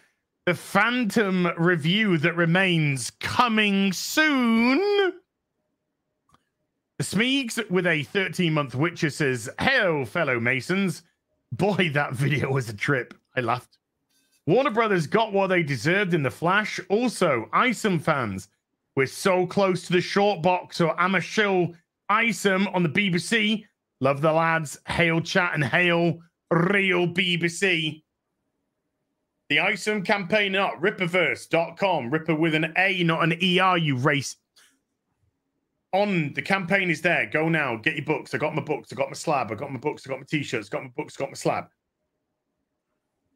the 0.46 0.54
Phantom 0.54 1.48
review 1.58 2.16
that 2.18 2.36
remains 2.36 3.10
coming 3.18 3.92
soon. 3.92 5.14
Smeegs 7.02 7.68
with 7.68 7.88
a 7.88 8.04
13 8.04 8.54
month 8.54 8.76
Witcher 8.76 9.10
says, 9.10 9.50
Hello, 9.58 10.04
fellow 10.04 10.38
Masons. 10.38 11.02
Boy, 11.50 11.90
that 11.92 12.12
video 12.12 12.52
was 12.52 12.68
a 12.68 12.72
trip. 12.72 13.14
I 13.34 13.40
laughed. 13.40 13.78
Warner 14.46 14.70
Brothers 14.70 15.08
got 15.08 15.32
what 15.32 15.48
they 15.48 15.64
deserved 15.64 16.14
in 16.14 16.22
The 16.22 16.30
Flash. 16.30 16.78
Also, 16.88 17.48
Isom 17.52 17.98
fans, 17.98 18.46
we're 18.94 19.06
so 19.06 19.44
close 19.44 19.82
to 19.88 19.92
the 19.92 20.00
short 20.00 20.40
box 20.40 20.80
or 20.80 20.96
I'm 21.00 21.16
a 21.16 21.20
shill 21.20 21.74
Isom 22.10 22.66
on 22.68 22.82
the 22.82 22.88
BBC. 22.88 23.64
Love 24.00 24.20
the 24.20 24.32
lads. 24.32 24.78
Hail 24.86 25.20
chat 25.20 25.54
and 25.54 25.64
hail 25.64 26.18
real 26.50 27.06
BBC. 27.06 28.02
The 29.48 29.60
Isom 29.60 30.02
campaign 30.02 30.54
up, 30.56 30.74
rippaverse.com. 30.80 32.10
Rippa 32.10 32.38
with 32.38 32.54
an 32.54 32.72
A, 32.76 33.02
not 33.04 33.22
an 33.22 33.32
ER, 33.32 33.76
you 33.76 33.96
race. 33.96 34.36
On 35.92 36.32
the 36.34 36.42
campaign 36.42 36.88
is 36.88 37.02
there. 37.02 37.26
Go 37.26 37.48
now. 37.48 37.76
Get 37.76 37.96
your 37.96 38.04
books. 38.04 38.32
I 38.32 38.38
got 38.38 38.54
my 38.54 38.62
books. 38.62 38.92
I 38.92 38.96
got 38.96 39.08
my 39.08 39.14
slab. 39.14 39.50
I 39.50 39.56
got 39.56 39.72
my 39.72 39.78
books. 39.78 40.06
I 40.06 40.10
got 40.10 40.20
my 40.20 40.26
t-shirts. 40.28 40.68
Got 40.68 40.84
my 40.84 40.90
books. 40.96 41.16
Got 41.16 41.30
my 41.30 41.34
slab. 41.34 41.64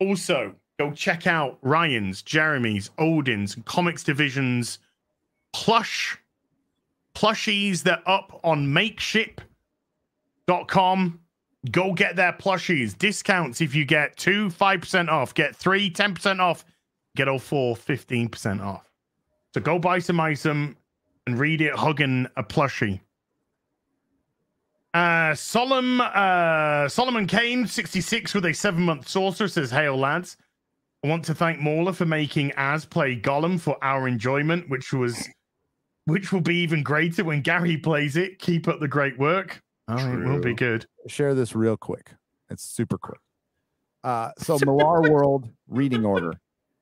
Also, 0.00 0.54
go 0.78 0.92
check 0.92 1.26
out 1.26 1.58
Ryan's, 1.62 2.22
Jeremy's, 2.22 2.90
Odin's, 2.98 3.56
and 3.56 3.64
Comics 3.64 4.04
Division's 4.04 4.78
plush 5.52 6.16
plushies. 7.14 7.82
They're 7.82 8.02
up 8.06 8.40
on 8.44 8.66
makeship.com. 8.66 11.20
Go 11.70 11.94
get 11.94 12.16
their 12.16 12.32
plushies. 12.32 12.98
Discounts 12.98 13.60
if 13.60 13.74
you 13.74 13.84
get 13.84 14.16
two, 14.16 14.48
5% 14.48 15.08
off. 15.08 15.34
Get 15.34 15.56
three, 15.56 15.90
10% 15.90 16.40
off. 16.40 16.64
Get 17.16 17.28
all 17.28 17.38
four, 17.38 17.76
15% 17.76 18.60
off. 18.62 18.90
So 19.54 19.60
go 19.60 19.78
buy 19.78 20.00
some 20.00 20.20
item 20.20 20.76
and 21.26 21.38
read 21.38 21.60
it 21.60 21.74
hugging 21.74 22.26
a 22.36 22.42
plushie. 22.42 23.00
Uh, 24.92 25.34
Solomon, 25.34 26.00
uh, 26.00 26.88
Solomon 26.88 27.26
Kane, 27.26 27.66
66 27.66 28.34
with 28.34 28.44
a 28.44 28.52
seven 28.52 28.82
month 28.82 29.08
saucer 29.08 29.48
says, 29.48 29.70
Hail 29.70 29.96
lads. 29.96 30.36
I 31.04 31.08
want 31.08 31.24
to 31.26 31.34
thank 31.34 31.60
Mauler 31.60 31.92
for 31.92 32.06
making 32.06 32.52
Az 32.52 32.84
play 32.84 33.20
Gollum 33.20 33.60
for 33.60 33.76
our 33.82 34.08
enjoyment, 34.08 34.68
which 34.70 34.92
was 34.92 35.28
which 36.06 36.32
will 36.32 36.40
be 36.40 36.56
even 36.56 36.82
greater 36.82 37.24
when 37.24 37.40
Gary 37.40 37.76
plays 37.76 38.16
it. 38.16 38.38
Keep 38.38 38.68
up 38.68 38.80
the 38.80 38.88
great 38.88 39.18
work. 39.18 39.62
Oh, 39.88 39.96
it 40.12 40.24
will 40.26 40.40
be 40.40 40.54
good. 40.54 40.86
Share 41.08 41.34
this 41.34 41.54
real 41.54 41.76
quick. 41.76 42.10
It's 42.50 42.62
super 42.64 42.98
quick. 42.98 43.20
Uh 44.02 44.30
so 44.38 44.58
Millar 44.64 45.10
World 45.10 45.48
reading 45.68 46.04
order. 46.04 46.32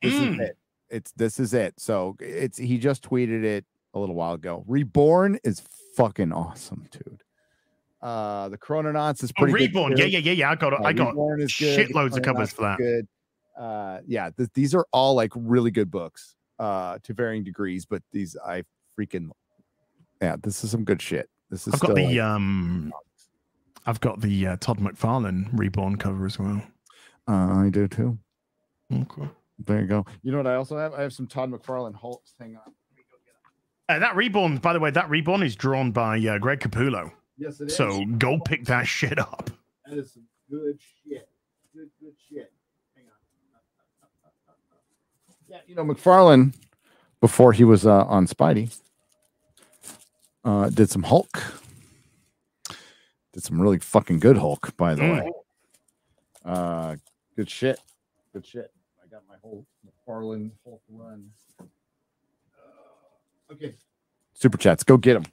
This 0.03 0.15
Mm. 0.15 0.35
is 0.35 0.41
it. 0.49 0.57
It's 0.91 1.13
this 1.13 1.41
is 1.41 1.55
it. 1.55 1.75
So 1.79 2.17
it's 2.21 2.59
he 2.59 2.79
just 2.79 3.03
tweeted 3.09 3.45
it 3.45 3.65
a 3.95 3.99
little 3.99 4.15
while 4.15 4.35
ago. 4.35 4.65
Reborn 4.67 5.39
is 5.45 5.63
fucking 5.97 6.33
awesome, 6.33 6.87
dude. 6.91 7.23
Uh 8.01 8.49
the 8.49 8.59
Chrononauts 8.59 9.23
is 9.23 9.31
Oh, 9.39 9.43
pretty 9.43 9.53
good, 9.53 9.61
Reborn. 9.77 9.97
Yeah, 9.97 10.05
yeah, 10.07 10.19
yeah, 10.19 10.33
yeah. 10.33 10.51
I 10.51 10.55
got 10.57 10.73
it. 10.73 10.81
Uh, 10.81 10.85
I 10.85 10.93
got 10.93 11.09
Reborn 11.11 11.41
is 11.41 11.55
good. 11.55 11.89
Shitloads 11.89 12.17
of 12.17 12.23
covers 12.23 12.53
for 12.53 12.63
that. 12.63 12.79
Good. 12.79 13.07
Uh, 13.59 14.01
yeah, 14.07 14.31
th- 14.37 14.49
these 14.55 14.75
are 14.75 14.87
all 14.93 15.15
like 15.15 15.31
really 15.37 15.71
good 15.71 15.91
books, 15.91 16.35
uh, 16.59 16.99
to 17.03 17.13
varying 17.13 17.45
degrees. 17.45 17.85
But 17.85 18.03
these 18.11 18.35
I 18.45 18.65
freaking, 19.03 19.31
yeah, 20.21 20.37
this 20.43 20.65
is 20.65 20.71
some 20.71 20.85
good 20.85 21.03
shit. 21.03 21.29
This 21.51 21.67
is 21.67 21.75
I've 21.75 21.81
got 21.81 21.95
the 21.95 22.07
like, 22.07 22.19
um 22.19 22.93
I've 23.85 24.01
got 24.01 24.21
the 24.21 24.47
uh, 24.47 24.57
Todd 24.61 24.79
McFarlane 24.79 25.49
Reborn 25.53 25.97
cover 25.97 26.25
as 26.25 26.39
well. 26.39 26.63
uh, 27.29 27.33
I 27.33 27.69
do 27.71 27.89
too. 27.89 28.19
Okay. 28.93 29.29
There 29.59 29.81
you 29.81 29.87
go. 29.87 30.07
You 30.23 30.33
know 30.33 30.39
what 30.39 30.47
I 30.47 30.55
also 30.55 30.77
have? 30.77 30.95
I 30.95 31.03
have 31.03 31.13
some 31.13 31.27
Todd 31.27 31.51
McFarlane 31.51 31.95
Hulks. 31.95 32.35
Hang 32.39 32.57
on. 32.57 32.73
Uh, 33.89 33.99
that 33.99 34.17
Reborn, 34.17 34.59
by 34.59 34.73
the 34.73 34.81
way, 34.81 34.91
that 34.91 35.11
Reborn 35.11 35.43
is 35.43 35.57
drawn 35.57 35.91
by 35.91 36.19
uh, 36.19 36.39
Greg 36.39 36.61
Capullo. 36.61 37.13
Yes, 37.37 37.61
it 37.61 37.71
So 37.71 38.05
go 38.19 38.39
pick 38.39 38.65
that 38.67 38.87
shit 38.87 39.19
up. 39.19 39.51
That 39.87 39.99
is 39.99 40.13
some 40.13 40.25
good 40.51 40.79
shit. 40.81 41.29
Good, 41.75 41.91
good 42.01 42.15
shit. 42.29 42.53
Hang 42.95 43.07
on. 43.07 43.13
Yeah, 45.49 45.59
you 45.67 45.75
know, 45.75 45.85
McFarlane, 45.85 46.55
before 47.21 47.53
he 47.53 47.65
was 47.65 47.87
uh, 47.87 48.05
on 48.05 48.27
Spidey, 48.27 48.79
uh, 50.45 50.69
did 50.71 50.91
some 50.91 51.03
Hulk. 51.05 51.43
Did 53.33 53.43
some 53.43 53.61
really 53.61 53.79
fucking 53.79 54.19
good 54.19 54.37
Hulk, 54.39 54.77
by 54.77 54.95
the 54.95 55.03
Mm. 55.03 55.13
way. 55.25 55.33
Uh, 56.45 56.97
good 57.37 57.49
shit. 57.49 57.79
Good 58.33 58.45
shit. 58.47 58.73
I 59.03 59.07
got 59.09 59.23
my 59.29 59.37
whole 59.43 59.67
McFarlane 59.87 60.51
Hulk 60.65 60.83
run. 60.91 61.31
Uh, 61.61 61.65
okay. 63.53 63.75
Super 64.35 64.59
chats. 64.59 64.85
Go 64.85 64.97
get 64.97 65.15
them. 65.15 65.25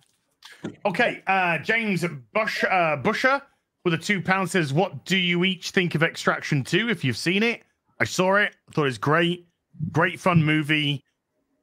Okay, 0.85 1.23
uh, 1.27 1.57
James 1.59 2.05
Bush 2.33 2.63
uh, 2.69 2.97
Busher 2.97 3.41
with 3.85 3.93
a 3.93 3.97
two 3.97 4.21
pound 4.21 4.49
says, 4.49 4.73
"What 4.73 5.05
do 5.05 5.17
you 5.17 5.43
each 5.45 5.71
think 5.71 5.95
of 5.95 6.03
Extraction 6.03 6.63
2? 6.63 6.89
If 6.89 7.03
you've 7.03 7.17
seen 7.17 7.43
it, 7.43 7.63
I 7.99 8.03
saw 8.03 8.35
it. 8.35 8.55
I 8.67 8.71
thought 8.73 8.81
it 8.81 8.85
was 8.85 8.97
great, 8.97 9.47
great 9.91 10.19
fun 10.19 10.43
movie. 10.43 11.03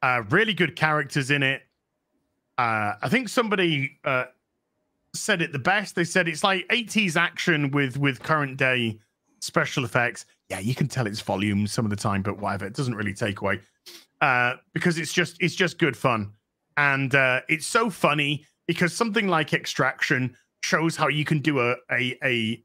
Uh, 0.01 0.23
really 0.29 0.53
good 0.53 0.75
characters 0.75 1.29
in 1.31 1.43
it. 1.43 1.61
Uh, 2.57 2.93
I 3.01 3.09
think 3.09 3.29
somebody 3.29 3.97
uh, 4.03 4.25
said 5.13 5.41
it 5.41 5.51
the 5.51 5.59
best. 5.59 5.95
They 5.95 6.03
said 6.03 6.27
it's 6.27 6.43
like 6.43 6.67
80s 6.69 7.15
action 7.15 7.71
with 7.71 7.97
with 7.97 8.21
current 8.21 8.57
day 8.57 8.99
special 9.39 9.83
effects. 9.83 10.25
Yeah, 10.49 10.59
you 10.59 10.73
can 10.73 10.87
tell 10.87 11.07
it's 11.07 11.21
volume 11.21 11.67
some 11.67 11.85
of 11.85 11.89
the 11.89 11.97
time, 11.97 12.21
but 12.21 12.39
whatever. 12.39 12.65
It 12.65 12.73
doesn't 12.73 12.95
really 12.95 13.13
take 13.13 13.41
away 13.41 13.59
uh, 14.21 14.53
because 14.73 14.97
it's 14.97 15.13
just 15.13 15.37
it's 15.39 15.55
just 15.55 15.77
good 15.77 15.95
fun, 15.95 16.31
and 16.77 17.13
uh, 17.13 17.41
it's 17.49 17.67
so 17.67 17.89
funny 17.89 18.45
because 18.67 18.93
something 18.93 19.27
like 19.27 19.53
Extraction 19.53 20.35
shows 20.63 20.95
how 20.95 21.07
you 21.07 21.25
can 21.25 21.39
do 21.39 21.59
a 21.59 21.75
a, 21.91 22.17
a 22.23 22.63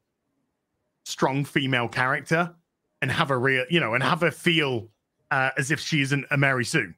strong 1.05 1.45
female 1.45 1.89
character 1.89 2.55
and 3.01 3.11
have 3.11 3.31
a 3.31 3.37
real 3.37 3.65
you 3.69 3.81
know 3.81 3.95
and 3.95 4.03
have 4.03 4.21
her 4.21 4.31
feel 4.31 4.89
uh, 5.31 5.51
as 5.59 5.71
if 5.71 5.81
she 5.81 6.01
isn't 6.03 6.25
a 6.31 6.37
Mary 6.37 6.65
Sue. 6.65 6.95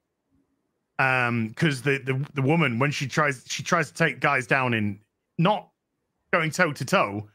Um, 0.98 1.48
because 1.48 1.82
the, 1.82 1.98
the 1.98 2.24
the 2.34 2.42
woman 2.42 2.78
when 2.78 2.92
she 2.92 3.08
tries 3.08 3.44
she 3.48 3.64
tries 3.64 3.89
to 3.90 3.94
take 3.94 4.20
guys 4.20 4.47
down 4.47 4.74
in 4.74 5.00
not 5.39 5.68
going 6.32 6.50
toe 6.50 6.73
to 6.73 6.84
toe, 6.84 7.28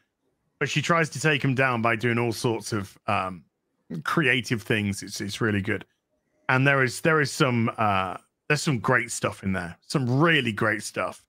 but 0.60 0.70
she 0.70 0.82
tries 0.82 1.10
to 1.10 1.20
take 1.20 1.44
him 1.44 1.56
down 1.56 1.82
by 1.82 1.96
doing 1.98 2.18
all 2.18 2.32
sorts 2.32 2.72
of 2.72 2.98
um 3.08 3.44
creative 4.04 4.62
things. 4.62 5.04
It's 5.04 5.20
it's 5.20 5.42
really 5.42 5.62
good, 5.62 5.84
and 6.48 6.66
there 6.66 6.84
is 6.84 7.02
there 7.02 7.20
is 7.20 7.32
some 7.32 7.70
uh 7.78 8.16
there's 8.48 8.62
some 8.62 8.80
great 8.80 9.12
stuff 9.12 9.44
in 9.44 9.54
there, 9.54 9.78
some 9.88 10.20
really 10.20 10.52
great 10.52 10.84
stuff. 10.84 11.24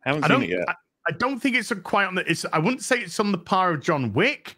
Haven't 0.00 0.24
I 0.24 0.28
don't. 0.28 0.42
it 0.42 0.50
yet. 0.50 0.68
I, 0.68 0.74
I 1.08 1.12
don't 1.12 1.38
think 1.38 1.56
it's 1.56 1.72
quite 1.84 2.06
on 2.06 2.14
the. 2.14 2.28
It's. 2.30 2.44
I 2.52 2.58
wouldn't 2.58 2.82
say 2.82 3.00
it's 3.00 3.20
on 3.20 3.32
the 3.32 3.38
par 3.38 3.72
of 3.72 3.82
John 3.82 4.12
Wick, 4.12 4.56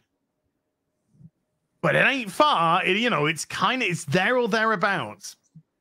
but 1.80 1.96
it 1.96 2.06
ain't 2.06 2.30
far. 2.30 2.84
It, 2.84 2.96
you 2.96 3.10
know, 3.10 3.26
it's 3.26 3.44
kind 3.44 3.82
of. 3.82 3.88
It's 3.88 4.04
there 4.04 4.36
or 4.36 4.48
thereabouts. 4.48 5.36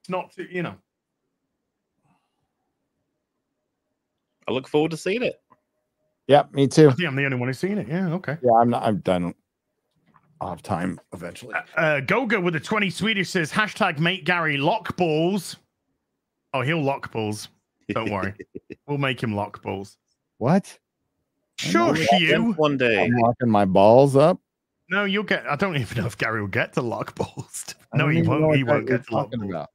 It's 0.10 0.12
not. 0.12 0.32
Too, 0.32 0.48
you 0.50 0.64
know. 0.64 0.74
I 4.48 4.52
look 4.52 4.68
forward 4.68 4.90
to 4.90 4.98
seeing 4.98 5.22
it. 5.22 5.40
Yeah, 6.28 6.44
me 6.52 6.68
too. 6.68 6.90
I 6.90 6.94
think 6.94 7.08
I'm 7.08 7.16
the 7.16 7.26
only 7.26 7.38
one 7.38 7.48
who's 7.48 7.60
seen 7.60 7.78
it. 7.78 7.88
Yeah. 7.88 8.10
Okay. 8.14 8.36
Yeah, 8.42 8.54
I'm 8.60 8.72
not. 8.72 8.82
I'm 8.82 8.98
done. 9.02 9.36
I'll 10.42 10.50
have 10.50 10.64
time 10.64 11.00
eventually. 11.14 11.54
Uh, 11.54 11.80
uh, 11.80 12.00
Goga 12.00 12.42
with 12.42 12.56
the 12.56 12.60
20 12.60 12.90
Swedish 12.90 13.30
says 13.30 13.52
hashtag 13.52 14.00
make 14.00 14.26
Gary 14.26 14.58
lock 14.58 14.98
balls. 14.98 15.58
Oh, 16.56 16.62
he'll 16.62 16.82
lock 16.82 17.12
balls. 17.12 17.50
Don't 17.90 18.10
worry. 18.12 18.34
we'll 18.88 18.98
make 18.98 19.22
him 19.22 19.36
lock 19.36 19.62
balls. 19.62 19.98
What? 20.40 20.76
Shush 21.60 22.08
you. 22.14 22.54
One 22.54 22.78
day. 22.78 23.04
I'm 23.04 23.16
locking 23.16 23.50
my 23.50 23.66
balls 23.66 24.16
up. 24.16 24.40
No, 24.90 25.04
you'll 25.06 25.24
get. 25.24 25.46
I 25.46 25.56
don't 25.56 25.78
even 25.78 26.00
know 26.00 26.08
if 26.08 26.18
Gary 26.18 26.42
will 26.42 26.48
get 26.48 26.74
to 26.74 26.82
lock 26.82 27.14
balls. 27.14 27.76
No, 27.94 28.08
he 28.08 28.22
won't. 28.22 28.56
He 28.56 28.64
won't 28.64 28.88
get 28.88 29.08
to 29.08 29.14
lock 29.16 29.26
talking 29.32 29.40
balls. 29.40 29.52
about. 29.52 29.70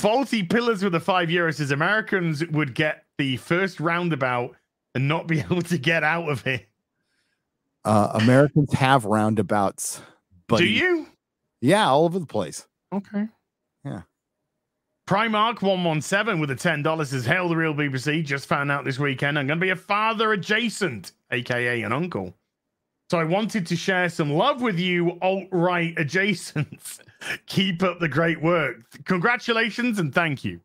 Faulty 0.00 0.42
pillars 0.42 0.82
with 0.82 0.92
the 0.94 1.00
five 1.00 1.28
euros 1.28 1.56
says 1.56 1.72
Americans 1.72 2.42
would 2.46 2.74
get 2.74 3.04
the 3.18 3.36
first 3.36 3.80
roundabout 3.80 4.56
and 4.94 5.06
not 5.06 5.26
be 5.26 5.40
able 5.40 5.60
to 5.60 5.76
get 5.76 6.02
out 6.02 6.30
of 6.30 6.46
it. 6.46 6.66
Uh, 7.84 8.12
Americans 8.14 8.72
have 8.72 9.04
roundabouts, 9.04 10.00
but 10.46 10.56
Do 10.58 10.66
you? 10.66 11.06
Yeah, 11.60 11.88
all 11.88 12.06
over 12.06 12.18
the 12.18 12.26
place. 12.26 12.66
Okay. 12.92 13.28
Yeah. 13.84 14.02
Primark 15.06 15.60
117 15.60 16.40
with 16.40 16.50
a 16.50 16.54
$10 16.54 17.06
says, 17.06 17.26
Hail 17.26 17.50
the 17.50 17.56
real 17.56 17.74
BBC. 17.74 18.24
Just 18.24 18.46
found 18.46 18.70
out 18.70 18.86
this 18.86 18.98
weekend 18.98 19.38
I'm 19.38 19.46
going 19.46 19.60
to 19.60 19.64
be 19.64 19.70
a 19.70 19.76
father 19.76 20.32
adjacent, 20.32 21.12
aka 21.30 21.82
an 21.82 21.92
uncle. 21.92 22.34
So 23.10 23.18
I 23.18 23.24
wanted 23.24 23.66
to 23.66 23.74
share 23.74 24.08
some 24.08 24.30
love 24.32 24.62
with 24.62 24.78
you, 24.78 25.18
alt 25.20 25.48
right 25.50 25.92
adjacents. 25.96 27.00
Keep 27.46 27.82
up 27.82 27.98
the 27.98 28.06
great 28.08 28.40
work. 28.40 28.76
Congratulations 29.04 29.98
and 29.98 30.14
thank 30.14 30.44
you. 30.44 30.60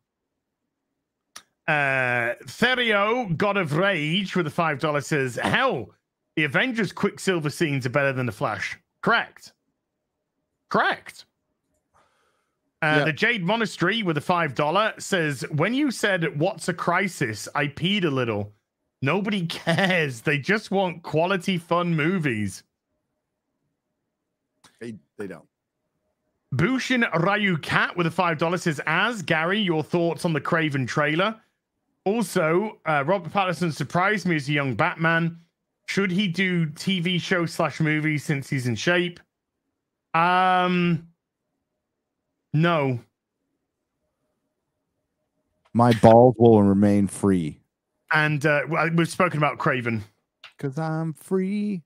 Uh, 1.68 2.36
Therio, 2.46 3.36
God 3.36 3.58
of 3.58 3.76
Rage, 3.78 4.36
with 4.36 4.46
a 4.46 4.52
$5 4.52 5.04
says, 5.04 5.40
Hell, 5.42 5.90
the 6.36 6.44
Avengers 6.44 6.92
Quicksilver 6.92 7.50
scenes 7.50 7.88
are 7.88 7.90
better 7.90 8.14
than 8.14 8.28
the 8.28 8.32
Flash. 8.32 8.78
Correct. 9.02 9.54
Correct. 10.70 11.26
Uh, 12.84 12.98
Yeah. 13.00 13.06
The 13.06 13.14
Jade 13.14 13.44
Monastery 13.44 14.04
with 14.04 14.20
a 14.20 14.22
$5 14.22 15.02
says, 15.02 15.44
When 15.50 15.74
you 15.74 15.90
said, 15.90 16.40
What's 16.40 16.68
a 16.70 16.74
crisis? 16.74 17.48
I 17.56 17.70
peed 17.70 18.04
a 18.04 18.12
little. 18.12 18.54
Nobody 19.06 19.46
cares. 19.46 20.22
They 20.22 20.40
just 20.40 20.72
want 20.72 21.04
quality, 21.04 21.60
fun 21.60 21.96
movies. 21.96 22.64
They, 24.82 24.96
they 25.18 25.28
don't. 25.28 25.48
Bushin 26.52 27.06
Ryu 27.14 27.58
Cat 27.58 27.96
with 27.96 28.08
a 28.08 28.10
$5 28.10 28.60
says, 28.60 28.82
As 28.88 29.22
Gary, 29.22 29.60
your 29.60 29.84
thoughts 29.84 30.26
on 30.26 30.34
the 30.34 30.42
Kraven 30.42 30.88
trailer. 30.88 31.40
Also, 32.04 32.80
uh, 32.86 33.04
Robert 33.06 33.32
Pattinson 33.32 33.72
surprised 33.72 34.26
me 34.26 34.36
as 34.38 34.50
a 34.50 34.54
young 34.54 34.74
Batman. 34.74 35.38
Should 35.88 36.12
he 36.12 36.28
do 36.28 36.66
TV 36.68 37.22
show 37.22 37.46
slash 37.46 37.80
movie 37.80 38.18
since 38.18 38.50
he's 38.50 38.66
in 38.66 38.76
shape? 38.76 39.20
Um, 40.16 41.08
no. 42.54 43.00
My 45.74 45.92
balls 45.94 46.36
will 46.40 46.64
remain 46.64 47.08
free 47.08 47.60
And 48.14 48.46
uh, 48.46 48.62
we've 48.96 49.10
spoken 49.10 49.38
about 49.38 49.58
Kraven. 49.58 50.02
because 50.58 50.78
I'm 50.78 51.14
free. 51.14 51.82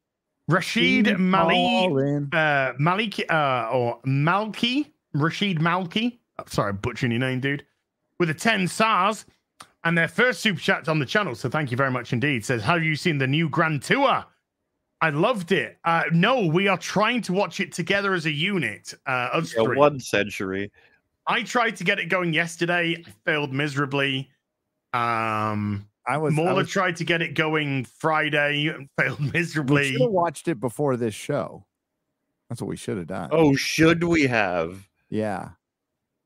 Rashid 0.48 1.06
Free 1.06 1.16
Mali, 1.16 1.86
uh, 2.34 2.74
Maliki, 2.80 3.24
uh, 3.30 3.70
or 3.72 4.00
Malki, 4.06 4.92
Rashid 5.14 5.60
Malki. 5.60 6.18
Oh, 6.40 6.44
sorry, 6.48 6.70
I'm 6.72 6.78
butchering 6.78 7.12
your 7.12 7.20
name, 7.20 7.40
dude. 7.40 7.66
With 8.20 8.30
a 8.32 8.34
10 8.34 8.68
SARS 8.68 9.26
and 9.84 9.98
their 9.98 10.08
first 10.08 10.42
super 10.42 10.60
chat 10.60 10.90
on 10.90 10.98
the 11.00 11.06
channel. 11.06 11.36
So 11.36 11.50
thank 11.50 11.70
you 11.72 11.78
very 11.78 11.92
much 11.92 12.14
indeed. 12.14 12.44
Says, 12.44 12.64
Have 12.64 12.84
you 12.84 12.96
seen 12.96 13.18
the 13.20 13.28
new 13.28 13.48
Grand 13.48 13.84
Tour? 13.84 14.26
I 15.02 15.10
loved 15.12 15.52
it. 15.52 15.78
Uh, 15.86 16.04
no, 16.12 16.46
we 16.48 16.68
are 16.68 16.78
trying 16.78 17.22
to 17.22 17.34
watch 17.34 17.60
it 17.60 17.72
together 17.72 18.14
as 18.14 18.26
a 18.26 18.32
unit. 18.32 18.94
Uh, 19.06 19.30
us 19.34 19.54
Yeah, 19.56 19.64
three. 19.64 19.78
one 19.78 20.00
century. 20.00 20.72
I 21.28 21.44
tried 21.44 21.76
to 21.78 21.84
get 21.84 22.00
it 22.00 22.06
going 22.10 22.34
yesterday. 22.34 23.04
I 23.08 23.12
failed 23.24 23.54
miserably. 23.54 24.30
Um, 24.94 25.88
I 26.10 26.18
was. 26.18 26.34
I 26.34 26.38
Mola 26.38 26.56
was 26.56 26.70
tried 26.70 26.96
to 26.98 27.04
get 27.06 27.22
it 27.22 27.36
going 27.36 27.86
Friday 27.86 28.68
and 28.68 28.90
failed 29.00 29.20
we 29.20 29.32
miserably. 29.32 29.92
should 29.92 30.02
have 30.02 30.12
watched 30.12 30.48
it 30.48 30.60
before 30.60 30.98
this 30.98 31.14
show. 31.14 31.66
That's 32.50 32.62
what 32.62 32.68
we 32.68 32.78
should 32.78 32.98
have 32.98 33.08
done. 33.08 33.30
Oh, 33.32 33.56
should 33.56 34.04
we 34.04 34.24
have? 34.24 34.88
yeah. 35.10 35.50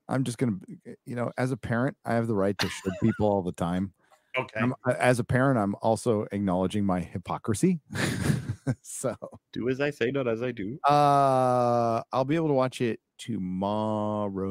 I'm 0.09 0.25
just 0.25 0.37
gonna, 0.37 0.57
you 1.05 1.15
know, 1.15 1.31
as 1.37 1.51
a 1.51 1.57
parent, 1.57 1.95
I 2.03 2.15
have 2.15 2.27
the 2.27 2.35
right 2.35 2.57
to 2.57 2.67
should 2.67 2.91
people 3.01 3.27
all 3.27 3.41
the 3.41 3.51
time. 3.51 3.93
Okay. 4.35 4.59
I'm, 4.59 4.73
as 4.99 5.19
a 5.19 5.23
parent, 5.23 5.59
I'm 5.59 5.75
also 5.83 6.25
acknowledging 6.31 6.83
my 6.85 7.01
hypocrisy. 7.01 7.81
so, 8.81 9.15
Do 9.51 9.69
as 9.69 9.79
I 9.79 9.91
say, 9.91 10.09
not 10.09 10.27
as 10.27 10.41
I 10.41 10.51
do. 10.51 10.79
uh, 10.89 12.01
I'll 12.11 12.25
be 12.25 12.35
able 12.35 12.47
to 12.47 12.55
watch 12.55 12.81
it 12.81 12.99
tomorrow. 13.19 14.47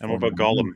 And 0.00 0.10
what 0.10 0.18
about 0.18 0.38
my 0.38 0.44
Gollum? 0.44 0.74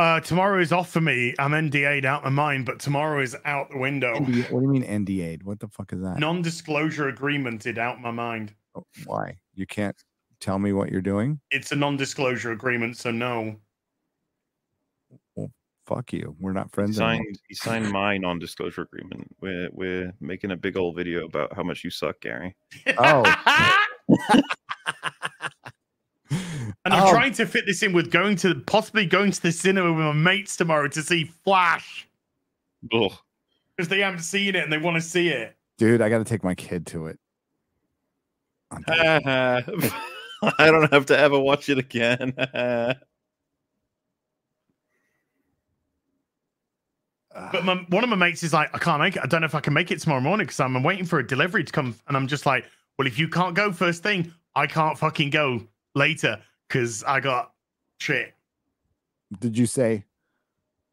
Movie. 0.00 0.10
Uh, 0.10 0.20
tomorrow 0.20 0.60
is 0.60 0.72
off 0.72 0.90
for 0.90 1.00
me. 1.00 1.34
I'm 1.38 1.52
NDA'd 1.52 2.04
out 2.04 2.24
my 2.24 2.30
mind, 2.30 2.66
but 2.66 2.78
tomorrow 2.78 3.22
is 3.22 3.36
out 3.44 3.70
the 3.70 3.78
window. 3.78 4.14
NDA 4.14 4.50
what 4.50 4.60
do 4.60 4.66
you 4.66 4.72
mean 4.72 4.84
NDA'd? 4.84 5.42
What 5.42 5.60
the 5.60 5.68
fuck 5.68 5.92
is 5.92 6.00
that? 6.02 6.18
Non-disclosure 6.18 7.12
agreemented 7.12 7.78
out 7.78 8.00
my 8.00 8.10
mind. 8.10 8.54
Oh, 8.74 8.84
Why? 9.04 9.38
You 9.54 9.66
can't 9.66 9.96
tell 10.40 10.58
me 10.58 10.72
what 10.72 10.90
you're 10.90 11.02
doing? 11.02 11.40
It's 11.50 11.72
a 11.72 11.76
non-disclosure 11.76 12.52
agreement, 12.52 12.96
so 12.96 13.10
no. 13.10 13.56
Fuck 15.86 16.12
you. 16.12 16.36
We're 16.38 16.52
not 16.52 16.70
friends 16.70 17.00
anymore. 17.00 17.24
signed, 17.24 17.38
he 17.48 17.54
signed 17.54 17.90
my 17.90 18.16
non-disclosure 18.16 18.82
agreement. 18.82 19.34
We're 19.40 19.70
we're 19.72 20.14
making 20.20 20.52
a 20.52 20.56
big 20.56 20.76
old 20.76 20.94
video 20.94 21.24
about 21.24 21.52
how 21.52 21.64
much 21.64 21.82
you 21.82 21.90
suck, 21.90 22.20
Gary. 22.20 22.54
Oh. 22.96 23.24
And 26.84 26.94
I'm 26.94 27.04
Oh. 27.06 27.10
trying 27.12 27.32
to 27.34 27.46
fit 27.46 27.66
this 27.66 27.82
in 27.82 27.92
with 27.92 28.10
going 28.10 28.36
to 28.36 28.54
possibly 28.66 29.06
going 29.06 29.30
to 29.32 29.42
the 29.42 29.52
cinema 29.52 29.92
with 29.92 30.04
my 30.04 30.12
mates 30.12 30.56
tomorrow 30.56 30.88
to 30.88 31.02
see 31.02 31.24
Flash 31.24 32.06
Ugh. 32.92 33.12
because 33.76 33.88
they 33.88 34.00
haven't 34.00 34.20
seen 34.20 34.54
it 34.54 34.62
and 34.64 34.72
they 34.72 34.78
want 34.78 34.96
to 34.96 35.00
see 35.00 35.28
it. 35.28 35.56
Dude, 35.78 36.00
I 36.02 36.08
got 36.08 36.18
to 36.18 36.24
take 36.24 36.44
my 36.44 36.54
kid 36.54 36.86
to 36.88 37.06
it. 37.06 37.18
on 38.70 38.82
I 40.58 40.66
don't 40.70 40.92
have 40.92 41.06
to 41.06 41.18
ever 41.18 41.38
watch 41.38 41.68
it 41.68 41.78
again. 41.78 42.34
But 47.52 47.64
my, 47.64 47.76
one 47.88 48.02
of 48.02 48.10
my 48.10 48.16
mates 48.16 48.42
is 48.42 48.52
like, 48.52 48.70
I 48.74 48.78
can't 48.78 49.00
make 49.00 49.16
it. 49.16 49.22
I 49.22 49.26
don't 49.26 49.40
know 49.40 49.46
if 49.46 49.54
I 49.54 49.60
can 49.60 49.72
make 49.72 49.90
it 49.90 50.00
tomorrow 50.00 50.20
morning 50.20 50.46
because 50.46 50.60
I'm 50.60 50.82
waiting 50.82 51.04
for 51.04 51.20
a 51.20 51.26
delivery 51.26 51.64
to 51.64 51.72
come. 51.72 51.94
And 52.08 52.16
I'm 52.16 52.26
just 52.26 52.44
like, 52.44 52.64
well, 52.98 53.06
if 53.06 53.18
you 53.18 53.28
can't 53.28 53.54
go 53.54 53.72
first 53.72 54.02
thing, 54.02 54.32
I 54.54 54.66
can't 54.66 54.98
fucking 54.98 55.30
go 55.30 55.62
later 55.94 56.40
because 56.70 57.02
I 57.04 57.20
got 57.20 57.52
shit. 57.98 58.34
Did 59.40 59.58
you 59.58 59.66
say, 59.66 60.04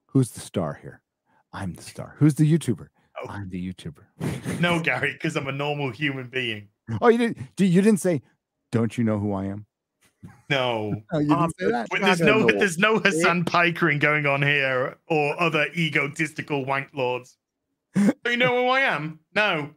who's 0.07 0.31
the 0.31 0.39
star 0.39 0.79
here? 0.81 1.01
I'm 1.53 1.73
the 1.73 1.83
star. 1.83 2.15
Who's 2.17 2.35
the 2.35 2.51
YouTuber? 2.51 2.87
Oh. 3.23 3.29
I'm 3.29 3.49
the 3.49 3.73
YouTuber. 3.73 4.59
No, 4.59 4.79
Gary, 4.83 5.13
because 5.13 5.35
I'm 5.35 5.47
a 5.47 5.51
normal 5.51 5.91
human 5.91 6.27
being. 6.27 6.67
oh, 7.01 7.09
you 7.09 7.17
didn't. 7.17 7.37
You 7.57 7.65
you 7.65 7.81
didn't 7.81 7.99
say, 7.99 8.21
don't 8.71 8.97
you 8.97 9.03
know 9.03 9.19
who 9.19 9.33
I 9.33 9.45
am? 9.45 9.65
No. 10.49 10.93
Um, 11.13 11.51
say 11.59 11.71
that. 11.71 11.87
But 11.89 12.01
there's 12.01 12.19
no 12.21 12.39
know. 12.39 12.57
there's 12.57 12.77
no 12.77 12.99
Hassan 12.99 13.45
Pikering 13.45 13.99
going 13.99 14.25
on 14.25 14.41
here 14.41 14.97
or 15.07 15.39
other 15.41 15.67
egotistical 15.75 16.65
wank 16.65 16.89
lords. 16.93 17.37
Do 17.95 18.13
you 18.25 18.37
know 18.37 18.63
who 18.63 18.67
I 18.67 18.81
am? 18.81 19.19
No. 19.35 19.71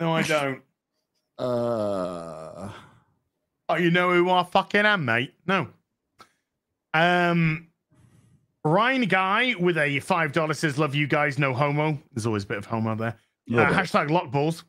No, 0.00 0.14
I 0.14 0.22
don't. 0.22 0.62
Uh, 1.38 2.70
Oh, 3.68 3.76
you 3.76 3.90
know 3.90 4.12
who 4.12 4.30
I 4.30 4.44
fucking 4.44 4.86
am, 4.86 5.04
mate? 5.04 5.34
No. 5.46 5.68
Um 6.94 7.68
Ryan 8.64 9.02
Guy 9.02 9.54
with 9.58 9.78
a 9.78 10.00
five 10.00 10.32
dollar 10.32 10.54
says, 10.54 10.78
Love 10.78 10.94
you 10.94 11.06
guys, 11.06 11.38
no 11.38 11.54
homo. 11.54 11.98
There's 12.12 12.26
always 12.26 12.44
a 12.44 12.46
bit 12.46 12.58
of 12.58 12.66
homo 12.66 12.94
there. 12.94 13.16
Uh, 13.50 13.66
hashtag 13.72 14.08
lockballs. 14.08 14.62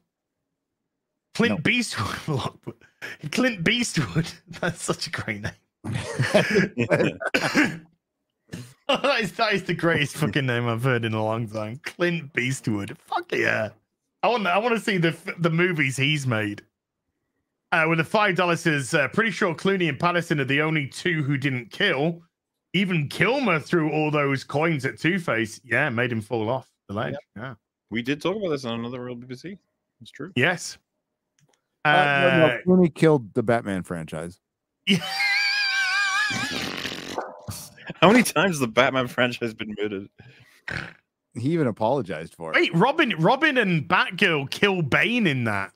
Clint 1.36 1.56
No. 1.58 1.62
Beastwood. 1.62 2.52
Clint 3.32 3.64
Beastwood. 3.64 4.32
That's 4.62 4.82
such 4.84 5.08
a 5.08 5.10
great 5.10 5.42
name. 5.42 5.52
that, 5.84 7.82
is, 9.22 9.32
that 9.34 9.54
is 9.54 9.64
the 9.64 9.74
greatest 9.74 10.18
fucking 10.18 10.46
name 10.46 10.68
I've 10.68 10.84
heard 10.84 11.06
in 11.06 11.14
a 11.14 11.24
long 11.24 11.48
time. 11.48 11.80
Clint 11.84 12.34
Beastwood. 12.34 12.98
Fuck 12.98 13.32
yeah. 13.34 13.70
I 14.22 14.28
want 14.28 14.46
I 14.48 14.58
want 14.58 14.76
to 14.76 14.82
see 14.82 14.98
the 14.98 15.16
the 15.38 15.50
movies 15.50 15.96
he's 15.96 16.28
made. 16.28 16.62
Uh, 17.72 17.86
with 17.88 18.00
the 18.00 18.04
five 18.04 18.36
dollars 18.36 18.62
says 18.62 18.94
uh, 18.94 19.08
pretty 19.10 19.30
sure 19.32 19.54
Clooney 19.54 19.90
and 19.90 20.00
Pattinson 20.00 20.40
are 20.40 20.46
the 20.46 20.62
only 20.62 20.88
two 20.88 21.22
who 21.24 21.38
didn't 21.38 21.70
kill. 21.72 22.22
even 22.74 23.08
Kilmer 23.10 23.60
threw 23.60 23.92
all 23.92 24.10
those 24.12 24.44
coins 24.44 24.86
at 24.86 24.98
Two 25.00 25.20
Face. 25.20 25.62
Yeah, 25.64 25.90
made 25.90 26.12
him 26.12 26.22
fall 26.22 26.50
off 26.50 26.68
the 26.88 26.96
ledge. 26.96 27.16
Yeah. 27.36 27.54
We 27.92 28.02
did 28.02 28.22
talk 28.22 28.36
about 28.38 28.50
this 28.50 28.66
on 28.66 28.80
another 28.80 29.04
real 29.04 29.16
BBC. 29.16 29.58
It's 30.02 30.12
true. 30.12 30.32
Yes. 30.36 30.78
Uh, 31.86 31.92
no, 31.92 32.38
no, 32.38 32.46
Uh, 32.46 32.58
Clooney 32.68 32.94
killed 32.94 33.34
the 33.34 33.44
Batman 33.44 33.84
franchise. 33.84 34.40
yeah. 34.88 34.98
How 38.02 38.10
many 38.12 38.24
times 38.24 38.52
has 38.52 38.60
the 38.60 38.68
Batman 38.68 39.08
franchise 39.08 39.54
been 39.54 39.76
murdered? 39.78 40.10
He 41.36 41.50
even 41.50 41.68
apologized 41.68 42.34
for 42.36 42.52
it. 42.52 42.56
Wait, 42.56 42.74
Robin, 42.74 43.14
Robin 43.20 43.58
and 43.58 43.88
Batgirl 43.88 44.50
kill 44.50 44.82
Bane 44.82 45.28
in 45.28 45.44
that. 45.46 45.72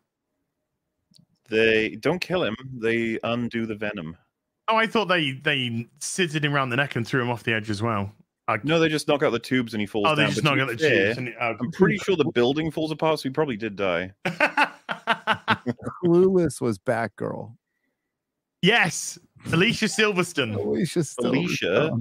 They 1.54 1.90
don't 1.98 2.20
kill 2.20 2.44
him. 2.44 2.56
They 2.78 3.20
undo 3.24 3.66
the 3.66 3.76
venom. 3.76 4.18
Oh, 4.68 4.76
I 4.76 4.88
thought 4.88 5.06
they 5.06 5.34
they 5.44 5.88
sitted 6.00 6.44
him 6.44 6.54
around 6.56 6.70
the 6.70 6.78
neck 6.78 6.96
and 6.96 7.08
threw 7.08 7.22
him 7.22 7.30
off 7.30 7.44
the 7.44 7.54
edge 7.54 7.70
as 7.70 7.82
well. 7.82 8.12
I, 8.48 8.58
No, 8.64 8.80
they 8.80 8.90
just 8.90 9.08
knock 9.08 9.24
out 9.24 9.32
the 9.32 9.40
tubes 9.40 9.74
and 9.74 9.80
he 9.82 9.86
falls 9.86 10.06
oh, 10.08 10.16
they 10.16 10.24
down. 10.24 10.32
just 10.32 10.44
but 10.44 10.56
knock 10.56 10.60
out 10.60 10.72
the 10.72 10.78
fair, 10.78 11.06
tubes. 11.14 11.18
And, 11.18 11.34
oh, 11.40 11.56
I'm 11.60 11.72
pretty 11.72 11.98
sure 11.98 12.16
the 12.16 12.30
building 12.34 12.72
falls 12.72 12.92
apart, 12.92 13.20
so 13.20 13.30
he 13.30 13.34
probably 13.34 13.56
did 13.58 13.76
die. 13.76 14.12
Clueless 16.04 16.60
was 16.62 16.78
Batgirl. 16.78 17.54
yes, 18.62 19.18
Alicia 19.52 19.86
Silverstone. 19.86 20.56
Alicia. 20.56 21.04
still- 21.04 21.32
Alicia? 21.32 21.98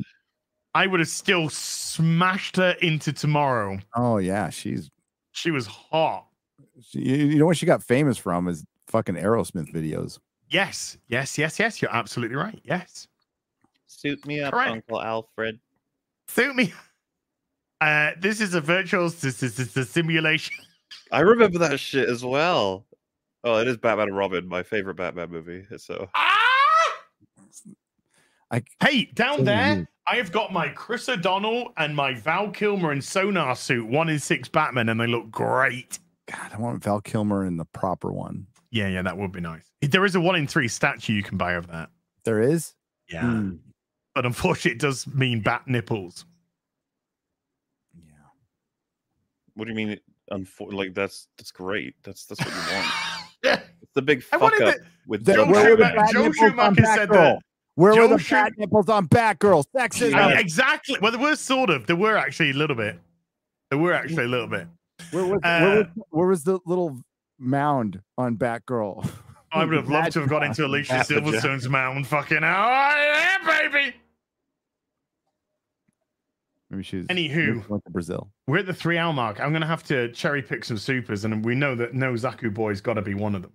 I 0.74 0.86
would 0.86 1.00
have 1.00 1.08
still 1.08 1.50
smashed 1.50 2.56
her 2.56 2.70
into 2.80 3.12
tomorrow. 3.12 3.78
Oh 3.94 4.16
yeah, 4.16 4.48
she's. 4.48 4.90
She 5.32 5.50
was 5.50 5.66
hot. 5.66 6.26
She, 6.80 7.00
you 7.00 7.16
you 7.26 7.38
know 7.38 7.44
what 7.46 7.58
she 7.58 7.66
got 7.66 7.82
famous 7.82 8.16
from 8.16 8.48
is 8.48 8.64
fucking 8.92 9.14
Aerosmith 9.16 9.72
videos. 9.72 10.18
Yes, 10.50 10.98
yes, 11.08 11.38
yes, 11.38 11.58
yes. 11.58 11.80
You're 11.80 11.94
absolutely 11.94 12.36
right. 12.36 12.60
Yes. 12.62 13.08
Suit 13.86 14.24
me 14.26 14.40
up, 14.42 14.52
Correct. 14.52 14.70
Uncle 14.70 15.02
Alfred. 15.02 15.58
Suit 16.28 16.54
me. 16.54 16.72
Uh, 17.80 18.10
this 18.20 18.40
is 18.40 18.54
a 18.54 18.60
virtual 18.60 19.06
s- 19.06 19.24
s- 19.24 19.42
s- 19.42 19.76
s- 19.76 19.88
simulation. 19.88 20.54
I 21.10 21.20
remember 21.20 21.58
that 21.58 21.80
shit 21.80 22.08
as 22.08 22.24
well. 22.24 22.84
Oh, 23.44 23.56
it 23.58 23.66
is 23.66 23.76
Batman 23.78 24.08
and 24.08 24.16
Robin, 24.16 24.46
my 24.46 24.62
favorite 24.62 24.94
Batman 24.96 25.30
movie. 25.30 25.66
So 25.78 26.08
Ah! 26.14 26.38
I 28.50 28.62
Hey, 28.82 29.06
down 29.14 29.38
So 29.38 29.44
there, 29.44 29.74
weird. 29.74 29.88
I 30.06 30.16
have 30.16 30.30
got 30.32 30.52
my 30.52 30.68
Chris 30.68 31.08
O'Donnell 31.08 31.72
and 31.78 31.96
my 31.96 32.12
Val 32.14 32.50
Kilmer 32.50 32.92
and 32.92 33.02
Sonar 33.02 33.56
suit, 33.56 33.86
one 33.86 34.08
in 34.10 34.18
six 34.18 34.48
Batman, 34.48 34.90
and 34.90 35.00
they 35.00 35.06
look 35.06 35.30
great. 35.30 35.98
God, 36.30 36.52
I 36.52 36.58
want 36.58 36.84
Val 36.84 37.00
Kilmer 37.00 37.46
in 37.46 37.56
the 37.56 37.64
proper 37.64 38.12
one. 38.12 38.46
Yeah, 38.72 38.88
yeah, 38.88 39.02
that 39.02 39.16
would 39.16 39.30
be 39.32 39.40
nice. 39.40 39.70
There 39.82 40.04
is 40.04 40.14
a 40.16 40.20
one 40.20 40.34
in 40.34 40.46
three 40.48 40.66
statue 40.66 41.12
you 41.12 41.22
can 41.22 41.36
buy 41.38 41.52
of 41.52 41.66
that. 41.68 41.90
There 42.24 42.40
is. 42.40 42.74
Yeah. 43.08 43.20
Hmm. 43.22 43.56
But 44.14 44.26
unfortunately, 44.26 44.72
it 44.72 44.78
does 44.80 45.06
mean 45.06 45.40
bat 45.42 45.62
nipples. 45.68 46.24
Yeah. 47.94 48.14
what 49.54 49.64
do 49.66 49.70
you 49.70 49.76
mean? 49.76 49.90
it- 49.90 50.02
Unfor- 50.30 50.72
like 50.72 50.94
that's 50.94 51.28
that's 51.36 51.50
great. 51.50 51.94
That's 52.04 52.24
that's 52.24 52.40
what 52.40 52.48
you 52.48 52.74
want. 52.74 52.86
Yeah. 53.44 53.60
It's 53.82 53.92
the 53.94 54.00
big 54.02 54.24
I 54.32 54.38
fuck 54.38 54.52
up 54.60 54.74
to- 54.74 54.80
with 55.06 55.24
There- 55.24 55.36
Joe 55.36 55.44
Joe 55.46 55.50
where 55.52 55.70
were 55.70 55.76
the 55.76 55.84
Schumacher- 55.84 55.96
bat 55.96 56.10
Joe 56.12 56.22
nipples 56.22 56.38
on 56.38 56.48
Schumacher 56.74 56.84
said 56.86 57.08
Batgirl? 57.08 57.12
that- 57.12 57.38
Where 57.74 57.92
Joe 57.94 58.00
were 58.08 58.08
the 58.16 58.22
Schu- 58.22 58.34
bat 58.36 58.52
nipples 58.56 58.88
on 58.88 59.08
Batgirl? 59.08 59.64
Sexism. 59.76 60.14
I- 60.14 60.38
exactly. 60.40 60.98
Well, 61.02 61.10
there 61.12 61.20
were 61.20 61.36
sort 61.36 61.68
of. 61.68 61.86
There 61.86 61.96
were 61.96 62.16
actually 62.16 62.50
a 62.50 62.54
little 62.54 62.76
bit. 62.76 62.98
There 63.70 63.78
were 63.78 63.92
actually 63.92 64.24
a 64.24 64.28
little 64.28 64.46
bit. 64.46 64.68
Where 65.10 65.26
was, 65.26 65.40
Uh, 65.42 65.60
where, 65.60 65.76
was, 65.76 65.86
where 66.10 66.26
was 66.28 66.44
the 66.44 66.60
little 66.64 67.02
mound 67.42 68.00
on 68.16 68.36
Batgirl? 68.36 69.08
I 69.52 69.64
would 69.64 69.74
have 69.76 69.88
loved 69.90 70.12
to 70.12 70.20
have 70.20 70.28
got 70.30 70.42
into 70.44 70.64
Alicia 70.64 71.04
Silverstone's 71.04 71.68
mound. 71.68 72.06
Fucking 72.06 72.42
hell. 72.42 72.64
Oh, 72.64 73.12
yeah, 73.12 73.36
baby. 73.68 73.94
Maybe 76.70 76.82
she's 76.82 77.06
Anywho. 77.08 77.68
went 77.68 77.84
to 77.84 77.90
Brazil. 77.90 78.30
We're 78.46 78.58
at 78.58 78.66
the 78.66 78.72
three 78.72 78.96
hour 78.96 79.12
mark. 79.12 79.40
I'm 79.40 79.50
going 79.50 79.60
to 79.60 79.66
have 79.66 79.84
to 79.84 80.10
cherry 80.12 80.40
pick 80.40 80.64
some 80.64 80.78
supers, 80.78 81.24
and 81.26 81.44
we 81.44 81.54
know 81.54 81.74
that 81.74 81.92
No 81.92 82.14
Zaku 82.14 82.52
Boy's 82.52 82.80
got 82.80 82.94
to 82.94 83.02
be 83.02 83.12
one 83.14 83.34
of 83.34 83.42
them. 83.42 83.52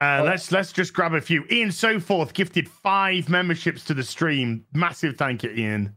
Uh, 0.00 0.22
let's 0.24 0.52
let's 0.52 0.72
just 0.72 0.92
grab 0.92 1.14
a 1.14 1.20
few. 1.20 1.44
Ian 1.50 1.70
Soforth 1.70 2.32
gifted 2.32 2.68
five 2.68 3.28
memberships 3.28 3.82
to 3.86 3.94
the 3.94 4.04
stream. 4.04 4.64
Massive 4.74 5.16
thank 5.16 5.42
you, 5.42 5.50
Ian. 5.50 5.96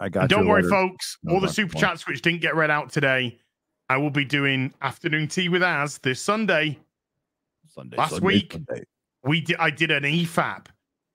I 0.00 0.08
got. 0.08 0.20
And 0.20 0.30
don't 0.30 0.44
your 0.44 0.48
worry, 0.54 0.62
letter. 0.62 0.70
folks. 0.88 1.18
No, 1.24 1.34
all 1.34 1.40
the 1.40 1.48
super 1.48 1.72
fine. 1.72 1.80
chats 1.82 2.06
which 2.06 2.22
didn't 2.22 2.40
get 2.40 2.54
read 2.56 2.70
out 2.70 2.90
today, 2.90 3.38
I 3.92 3.98
will 3.98 4.08
be 4.10 4.24
doing 4.24 4.72
afternoon 4.80 5.28
tea 5.28 5.50
with 5.50 5.62
Az 5.62 5.98
this 5.98 6.18
Sunday. 6.18 6.78
Sunday, 7.68 7.98
last 7.98 8.12
Sunday, 8.12 8.24
week. 8.26 8.52
Sunday. 8.54 8.84
We 9.22 9.42
did. 9.42 9.56
I 9.58 9.68
did 9.68 9.90
an 9.90 10.06
E 10.06 10.24
EFAP 10.24 10.66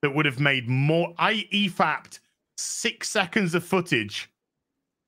that 0.04 0.14
would 0.14 0.28
have 0.28 0.40
made 0.40 0.70
more. 0.70 1.12
I 1.18 1.48
E 1.50 1.70
EFAPed 1.70 2.20
six 2.56 3.10
seconds 3.10 3.56
of 3.56 3.64
footage 3.64 4.30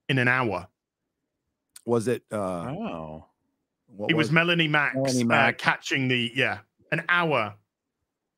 in 0.09 0.17
an 0.17 0.27
hour. 0.27 0.67
Was 1.85 2.07
it? 2.07 2.23
Oh. 2.31 2.37
uh 2.39 2.73
Wow. 2.73 3.25
what 3.85 4.09
It 4.09 4.15
was 4.15 4.31
Melanie 4.31 4.67
Max, 4.67 4.95
Melanie 4.95 5.21
Uh, 5.21 5.27
Max. 5.27 5.63
catching 5.63 6.07
the 6.07 6.31
yeah 6.33 6.57
an 6.91 7.03
hour. 7.07 7.53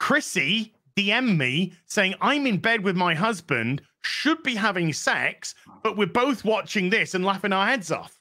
Chrissy 0.01 0.73
DM 0.97 1.37
me 1.37 1.71
saying 1.85 2.15
I'm 2.19 2.45
in 2.45 2.57
bed 2.57 2.83
with 2.83 2.97
my 2.97 3.13
husband, 3.15 3.81
should 4.03 4.43
be 4.43 4.55
having 4.55 4.91
sex, 4.91 5.55
but 5.83 5.95
we're 5.95 6.05
both 6.07 6.43
watching 6.43 6.89
this 6.89 7.13
and 7.13 7.23
laughing 7.23 7.53
our 7.53 7.65
heads 7.65 7.91
off. 7.93 8.20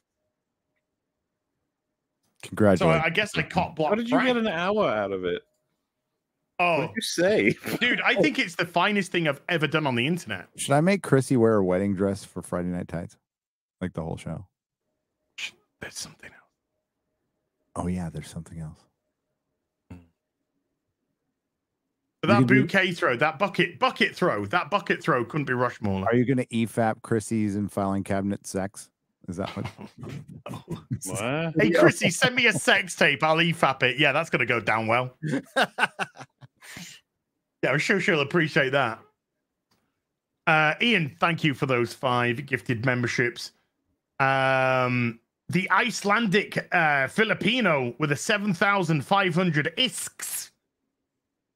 So 2.43 2.49
Congratulations. 2.49 3.03
I, 3.05 3.07
I 3.07 3.11
guess 3.11 3.37
I 3.37 3.43
caught 3.43 3.77
block. 3.77 3.91
How 3.91 3.95
did 3.97 4.09
you 4.09 4.17
Frank. 4.17 4.29
get 4.29 4.37
an 4.39 4.47
hour 4.49 4.89
out 4.89 5.13
of 5.13 5.25
it? 5.25 5.43
Oh. 6.59 6.79
What 6.79 6.81
Oh, 6.83 6.87
did 6.89 6.97
you 6.97 7.03
say? 7.03 7.57
dude, 7.81 8.01
I 8.03 8.15
think 8.15 8.39
it's 8.39 8.55
the 8.55 8.67
finest 8.67 9.13
thing 9.13 9.29
I've 9.29 9.41
ever 9.49 9.67
done 9.67 9.87
on 9.87 9.95
the 9.95 10.07
internet. 10.07 10.47
Should 10.57 10.73
I 10.73 10.81
make 10.81 11.03
Chrissy 11.03 11.37
wear 11.37 11.57
a 11.57 11.65
wedding 11.65 11.95
dress 11.95 12.25
for 12.25 12.43
Friday 12.43 12.69
Night 12.69 12.89
Tights? 12.89 13.17
Like 13.81 13.93
the 13.95 14.03
whole 14.03 14.17
show. 14.17 14.47
There's 15.81 15.99
something 15.99 16.29
else. 16.31 16.37
Oh 17.77 17.87
yeah, 17.87 18.11
there's 18.11 18.29
something 18.29 18.59
else. 18.61 18.79
But 22.21 22.27
that 22.29 22.39
can 22.41 22.47
do- 22.47 22.63
bouquet 22.63 22.93
throw, 22.93 23.17
that 23.17 23.39
bucket 23.39 23.79
bucket 23.79 24.15
throw, 24.15 24.45
that 24.47 24.71
bucket 24.71 25.03
throw 25.03 25.25
couldn't 25.25 25.47
be 25.47 25.55
Rushmore. 25.55 26.05
Are 26.05 26.15
you 26.15 26.27
gonna 26.27 26.45
E 26.51 26.67
EFAP 26.67 27.01
Chrissy's 27.01 27.57
and 27.57 27.73
filing 27.73 28.05
cabinet 28.05 28.47
sex? 28.47 28.90
Is 29.31 29.37
that 29.37 29.49
what? 29.57 29.67
What? 31.07 31.55
Hey, 31.59 31.71
Chrissy, 31.71 32.11
send 32.11 32.35
me 32.35 32.47
a 32.47 32.53
sex 32.53 32.95
tape. 32.95 33.23
I'll 33.23 33.37
EFAP 33.37 33.83
it. 33.85 33.99
Yeah, 33.99 34.13
that's 34.13 34.29
going 34.29 34.41
to 34.41 34.47
go 34.47 34.61
down 34.61 34.87
well. 34.87 35.17
yeah, 35.57 35.67
I'm 37.67 37.79
sure 37.79 38.01
she'll 38.01 38.21
appreciate 38.21 38.71
that. 38.71 38.99
Uh, 40.47 40.75
Ian, 40.83 41.17
thank 41.19 41.43
you 41.43 41.55
for 41.55 41.65
those 41.65 41.95
five 41.95 42.45
gifted 42.45 42.85
memberships. 42.85 43.53
Um, 44.19 45.21
the 45.49 45.71
Icelandic 45.71 46.69
uh, 46.75 47.09
Filipino 47.09 47.95
with 47.99 48.13
a 48.13 48.17
7,500 48.17 49.73
isks 49.79 50.51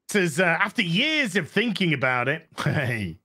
says, 0.09 0.41
uh, 0.41 0.45
after 0.45 0.81
years 0.81 1.37
of 1.37 1.51
thinking 1.51 1.93
about 1.93 2.29
it, 2.29 2.47
hey, 2.59 3.19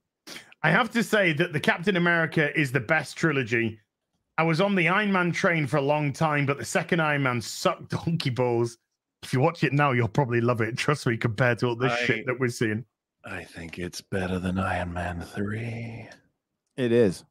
I 0.64 0.72
have 0.72 0.92
to 0.92 1.04
say 1.04 1.34
that 1.34 1.54
the 1.54 1.60
Captain 1.60 1.96
America 1.96 2.58
is 2.60 2.72
the 2.72 2.80
best 2.80 3.16
trilogy. 3.16 3.80
I 4.40 4.44
was 4.44 4.62
on 4.62 4.74
the 4.74 4.88
Iron 4.88 5.12
Man 5.12 5.34
train 5.34 5.68
for 5.68 5.76
a 5.76 5.82
long 5.82 6.14
time, 6.14 6.46
but 6.46 6.58
the 6.58 6.64
second 6.64 7.02
Iron 7.02 7.24
Man 7.24 7.42
sucked 7.42 7.90
donkey 8.06 8.30
balls. 8.30 8.78
If 9.22 9.34
you 9.34 9.42
watch 9.42 9.66
it 9.66 9.74
now, 9.74 9.92
you'll 9.92 10.08
probably 10.08 10.40
love 10.40 10.62
it. 10.62 10.78
Trust 10.78 11.06
me, 11.08 11.18
compared 11.18 11.60
to 11.60 11.68
all 11.68 11.76
this 11.76 11.92
I- 11.92 12.06
shit 12.06 12.26
that 12.26 12.40
we're 12.40 12.48
seeing. 12.48 12.86
I 13.26 13.44
think 13.44 13.78
it's 13.78 14.00
better 14.00 14.40
than 14.40 14.58
Iron 14.58 14.94
Man 14.94 15.20
3. 15.20 16.08
It 16.78 16.92
is. 16.94 17.26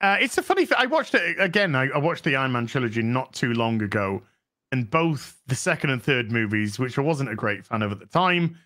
Uh, 0.00 0.16
it's 0.20 0.38
a 0.38 0.42
funny 0.44 0.64
thing. 0.64 0.78
I 0.78 0.86
watched 0.86 1.16
it 1.16 1.40
again. 1.40 1.74
I, 1.74 1.88
I 1.88 1.98
watched 1.98 2.22
the 2.22 2.36
Iron 2.36 2.52
Man 2.52 2.68
trilogy 2.68 3.02
not 3.02 3.32
too 3.32 3.52
long 3.52 3.82
ago, 3.82 4.22
and 4.70 4.88
both 4.88 5.36
the 5.48 5.56
second 5.56 5.90
and 5.90 6.00
third 6.00 6.30
movies, 6.30 6.78
which 6.78 6.98
I 6.98 7.00
wasn't 7.00 7.30
a 7.30 7.34
great 7.34 7.66
fan 7.66 7.82
of 7.82 7.90
at 7.90 7.98
the 7.98 8.06
time, 8.06 8.56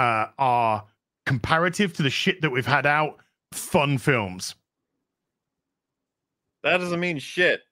uh, 0.00 0.26
are 0.36 0.84
comparative 1.26 1.92
to 1.92 2.02
the 2.02 2.10
shit 2.10 2.42
that 2.42 2.50
we've 2.50 2.66
had 2.66 2.86
out. 2.86 3.18
Fun 3.52 3.98
films. 3.98 4.56
That 6.62 6.78
doesn't 6.78 7.00
mean 7.00 7.18
shit. 7.18 7.62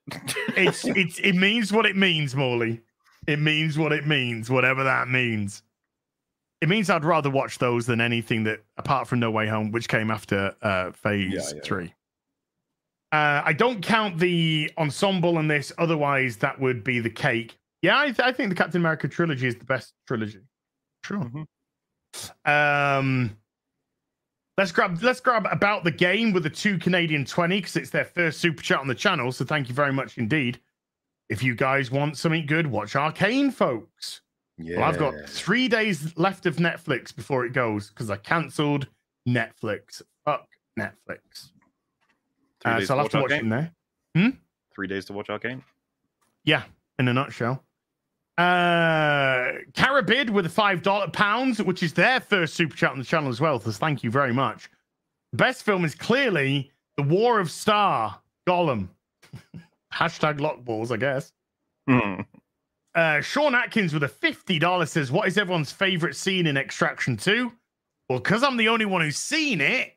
It's 0.57 0.85
it's 0.87 1.19
it 1.19 1.35
means 1.35 1.73
what 1.73 1.87
it 1.87 1.97
means, 1.97 2.35
Morley. 2.35 2.81
It 3.27 3.39
means 3.39 3.77
what 3.77 3.93
it 3.93 4.07
means, 4.07 4.49
whatever 4.51 4.83
that 4.85 5.09
means. 5.09 5.63
It 6.61 6.69
means 6.69 6.89
I'd 6.91 7.05
rather 7.05 7.31
watch 7.31 7.59
those 7.59 7.87
than 7.87 8.01
anything 8.01 8.45
that, 8.45 8.65
apart 8.79 9.07
from 9.07 9.21
No 9.21 9.31
Way 9.31 9.47
Home, 9.47 9.71
which 9.71 9.89
came 9.89 10.11
after 10.11 10.57
uh, 10.63 10.91
Phase 10.93 11.33
Yeah, 11.33 11.41
yeah, 11.55 11.61
Three. 11.63 11.95
Uh, 13.13 13.43
I 13.45 13.53
don't 13.53 13.81
count 13.83 14.19
the 14.19 14.71
ensemble 14.77 15.39
in 15.39 15.47
this. 15.49 15.73
Otherwise, 15.79 16.39
that 16.39 16.59
would 16.61 16.83
be 16.83 16.99
the 16.99 17.11
cake. 17.11 17.59
Yeah, 17.81 17.99
I, 17.99 18.07
th- 18.07 18.21
I 18.21 18.33
think 18.33 18.49
the 18.49 18.57
Captain 18.57 18.81
America 18.81 19.07
trilogy 19.07 19.47
is 19.47 19.57
the 19.57 19.65
best 19.65 19.95
trilogy. 20.07 20.41
Sure. 21.05 21.19
Mhm. 21.19 21.47
Um, 22.45 23.37
let's 24.59 24.73
grab 24.73 25.03
let's 25.03 25.21
grab 25.21 25.47
about 25.51 25.85
the 25.85 25.91
game 25.91 26.33
with 26.33 26.43
the 26.43 26.51
two 26.51 26.77
Canadian 26.79 27.25
twenty 27.25 27.61
because 27.61 27.77
it's 27.77 27.91
their 27.91 28.05
first 28.05 28.41
super 28.41 28.63
chat 28.63 28.81
on 28.81 28.89
the 28.89 28.95
channel. 28.95 29.33
So 29.33 29.47
thank 29.47 29.69
you 29.69 29.75
very 29.75 29.93
much 29.93 30.19
indeed. 30.19 30.61
If 31.31 31.43
you 31.43 31.55
guys 31.55 31.91
want 31.91 32.19
something 32.19 32.45
good, 32.45 32.67
watch 32.67 32.97
Arcane, 32.97 33.51
folks. 33.51 34.21
Yeah. 34.59 34.79
Well, 34.79 34.89
I've 34.89 34.99
got 34.99 35.15
three 35.29 35.69
days 35.69 36.17
left 36.19 36.45
of 36.45 36.57
Netflix 36.57 37.15
before 37.15 37.47
it 37.47 37.53
goes 37.53 37.91
because 37.91 38.11
I 38.11 38.17
cancelled 38.17 38.89
Netflix. 39.27 40.03
Fuck 40.25 40.49
Netflix. 40.79 41.53
Uh, 42.65 42.81
so 42.81 42.97
I'll 42.97 43.03
have 43.03 43.13
to 43.13 43.21
watch 43.21 43.31
Arcane? 43.33 43.39
it 43.39 43.43
in 43.43 43.49
there. 44.15 44.33
Three 44.75 44.89
days 44.89 45.05
to 45.07 45.13
watch 45.13 45.31
Arcane. 45.31 45.63
Yeah, 46.45 46.65
in 46.99 47.07
a 47.07 47.15
nutshell. 47.15 47.63
Uh 48.39 49.59
Carabid 49.73 50.31
with 50.31 50.47
a 50.47 50.51
five 50.51 50.83
dollar 50.83 51.09
pounds, 51.09 51.61
which 51.63 51.83
is 51.83 51.93
their 51.93 52.21
first 52.21 52.55
super 52.55 52.77
chat 52.77 52.93
on 52.93 52.99
the 52.99 53.05
channel 53.05 53.29
as 53.29 53.41
well. 53.41 53.59
So 53.59 53.71
thank 53.73 54.03
you 54.05 54.11
very 54.11 54.33
much. 54.33 54.71
Best 55.33 55.65
film 55.65 55.85
is 55.85 55.95
clearly 55.95 56.71
The 56.97 57.03
War 57.03 57.41
of 57.41 57.51
Star 57.51 58.21
Gollum. 58.49 58.89
Hashtag 59.93 60.39
lockballs, 60.39 60.91
I 60.93 60.97
guess. 60.97 61.33
Hmm. 61.89 62.21
Uh, 62.95 63.21
Sean 63.21 63.55
Atkins 63.55 63.93
with 63.93 64.03
a 64.03 64.09
$50 64.09 64.89
says, 64.89 65.11
What 65.13 65.29
is 65.29 65.37
everyone's 65.37 65.71
favorite 65.73 66.17
scene 66.17 66.47
in 66.47 66.57
Extraction 66.57 67.17
2? 67.17 67.53
Well, 68.09 68.19
because 68.21 68.43
I'm 68.43 68.57
the 68.57 68.69
only 68.69 68.87
one 68.87 69.03
who's 69.03 69.19
seen 69.19 69.61
it, 69.61 69.93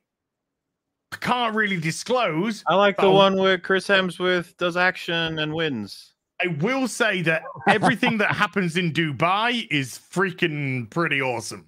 I 1.13 1.17
can't 1.17 1.55
really 1.55 1.79
disclose. 1.79 2.63
I 2.67 2.75
like 2.75 2.97
the 2.97 3.03
Oh. 3.03 3.11
one 3.11 3.35
where 3.37 3.57
Chris 3.57 3.87
Hemsworth 3.87 4.55
does 4.57 4.77
action 4.77 5.39
and 5.39 5.53
wins. 5.53 6.10
I 6.43 6.47
will 6.59 6.87
say 6.87 7.21
that 7.23 7.43
everything 7.67 8.17
that 8.19 8.31
happens 8.35 8.75
in 8.77 8.91
Dubai 8.93 9.67
is 9.69 9.99
freaking 10.11 10.89
pretty 10.89 11.21
awesome. 11.21 11.67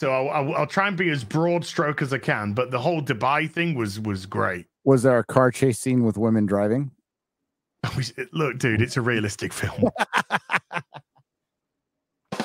So 0.00 0.10
I'll, 0.12 0.28
I'll, 0.30 0.54
I'll 0.56 0.66
try 0.66 0.88
and 0.88 0.96
be 0.96 1.10
as 1.10 1.24
broad 1.24 1.64
stroke 1.64 2.02
as 2.02 2.12
I 2.12 2.18
can, 2.18 2.52
but 2.54 2.70
the 2.70 2.78
whole 2.80 3.02
Dubai 3.02 3.50
thing 3.50 3.74
was 3.74 4.00
was 4.00 4.26
great. 4.26 4.66
Was 4.84 5.02
there 5.02 5.18
a 5.18 5.24
car 5.24 5.50
chase 5.50 5.78
scene 5.78 6.04
with 6.04 6.16
women 6.16 6.46
driving? 6.46 6.90
Look, 8.32 8.58
dude, 8.58 8.80
it's 8.82 8.96
a 8.96 9.00
realistic 9.02 9.52
film. 9.52 9.90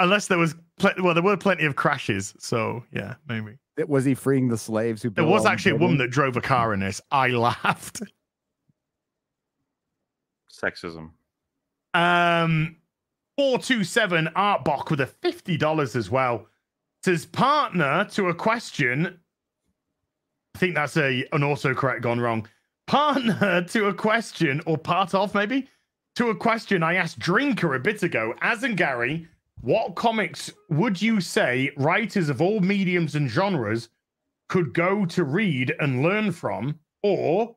Unless 0.00 0.28
there 0.28 0.38
was, 0.38 0.54
pl- 0.78 0.92
well, 1.02 1.12
there 1.14 1.22
were 1.22 1.36
plenty 1.36 1.66
of 1.66 1.76
crashes. 1.76 2.34
So 2.38 2.82
yeah, 2.92 3.14
maybe 3.28 3.56
That- 3.76 3.88
Was 3.88 4.04
he 4.04 4.14
freeing 4.14 4.48
the 4.48 4.56
slaves 4.58 5.02
who? 5.02 5.10
there 5.10 5.24
was 5.26 5.44
actually 5.44 5.72
a 5.72 5.76
woman 5.76 5.98
that 5.98 6.10
drove 6.10 6.36
a 6.36 6.40
car 6.40 6.72
in 6.72 6.80
this. 6.80 7.00
I 7.10 7.28
laughed. 7.28 8.00
Sexism. 10.60 11.10
Um, 11.94 12.76
four 13.36 13.58
two 13.58 13.84
seven 13.84 14.28
Artbock 14.36 14.90
with 14.90 15.00
a 15.00 15.06
fifty 15.06 15.56
dollars 15.56 15.96
as 15.96 16.10
well. 16.10 16.46
Says 17.04 17.26
partner 17.26 18.06
to 18.12 18.28
a 18.28 18.34
question. 18.34 19.18
I 20.54 20.58
think 20.58 20.74
that's 20.74 20.96
a 20.96 21.24
an 21.32 21.40
autocorrect 21.40 22.02
gone 22.02 22.20
wrong. 22.20 22.46
Partner 22.86 23.62
to 23.68 23.86
a 23.86 23.94
question, 23.94 24.60
or 24.66 24.76
part 24.76 25.14
of 25.14 25.34
maybe 25.34 25.68
to 26.16 26.30
a 26.30 26.34
question 26.34 26.82
I 26.82 26.94
asked 26.94 27.18
Drinker 27.18 27.74
a 27.74 27.80
bit 27.80 28.02
ago. 28.02 28.34
As 28.40 28.62
and 28.64 28.76
Gary, 28.76 29.28
what 29.62 29.94
comics 29.94 30.52
would 30.68 31.00
you 31.00 31.20
say 31.20 31.70
writers 31.76 32.28
of 32.28 32.42
all 32.42 32.60
mediums 32.60 33.14
and 33.14 33.30
genres 33.30 33.88
could 34.48 34.74
go 34.74 35.06
to 35.06 35.24
read 35.24 35.74
and 35.80 36.02
learn 36.02 36.32
from? 36.32 36.78
Or 37.02 37.56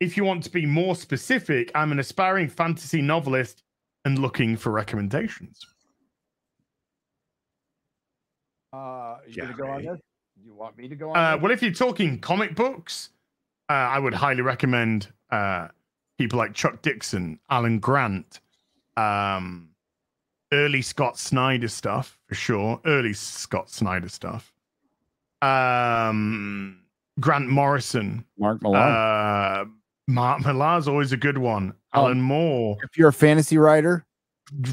if 0.00 0.16
you 0.16 0.24
want 0.24 0.42
to 0.44 0.50
be 0.50 0.66
more 0.66 0.94
specific, 0.94 1.70
I'm 1.74 1.92
an 1.92 1.98
aspiring 1.98 2.48
fantasy 2.48 3.00
novelist 3.00 3.62
and 4.04 4.18
looking 4.18 4.56
for 4.56 4.70
recommendations. 4.70 5.66
Uh, 8.72 9.16
you 9.26 9.42
gonna 9.42 9.54
go 9.54 9.66
on 9.68 9.84
this? 9.84 10.00
You 10.44 10.54
want 10.54 10.76
me 10.76 10.88
to 10.88 10.94
go 10.94 11.10
on? 11.10 11.16
Uh, 11.16 11.38
well, 11.38 11.50
if 11.50 11.62
you're 11.62 11.72
talking 11.72 12.18
comic 12.18 12.54
books, 12.54 13.10
uh, 13.70 13.72
I 13.72 13.98
would 13.98 14.14
highly 14.14 14.42
recommend 14.42 15.08
uh, 15.30 15.68
people 16.18 16.38
like 16.38 16.52
Chuck 16.54 16.82
Dixon, 16.82 17.40
Alan 17.48 17.78
Grant, 17.78 18.40
um, 18.96 19.70
early 20.52 20.82
Scott 20.82 21.18
Snyder 21.18 21.68
stuff 21.68 22.18
for 22.26 22.34
sure. 22.34 22.80
Early 22.84 23.14
Scott 23.14 23.70
Snyder 23.70 24.08
stuff. 24.08 24.52
Um, 25.42 26.82
Grant 27.18 27.48
Morrison, 27.48 28.24
Mark 28.38 28.62
Malone. 28.62 29.72
Uh, 30.08 30.12
Mark 30.12 30.44
Millar's 30.44 30.88
always 30.88 31.12
a 31.12 31.16
good 31.16 31.38
one. 31.38 31.74
Oh. 31.92 32.02
Alan 32.02 32.20
Moore, 32.20 32.76
if 32.82 32.96
you're 32.96 33.08
a 33.08 33.12
fantasy 33.12 33.58
writer, 33.58 34.04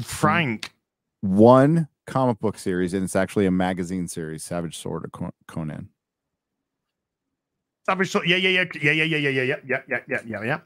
Frank. 0.02 0.72
one 1.20 1.88
comic 2.06 2.38
book 2.38 2.58
series, 2.58 2.94
and 2.94 3.02
it's 3.02 3.16
actually 3.16 3.46
a 3.46 3.50
magazine 3.50 4.08
series, 4.08 4.44
Savage 4.44 4.76
Sword 4.78 5.04
of 5.04 5.32
Conan. 5.46 5.88
Savage 7.86 8.10
Sword. 8.10 8.28
Yeah, 8.28 8.36
yeah, 8.36 8.50
yeah, 8.50 8.64
yeah, 8.80 8.92
yeah, 8.92 9.04
yeah, 9.04 9.18
yeah, 9.18 9.42
yeah, 9.42 9.56
yeah, 9.66 9.80
yeah, 9.88 9.98
yeah, 10.08 10.20
yeah, 10.26 10.58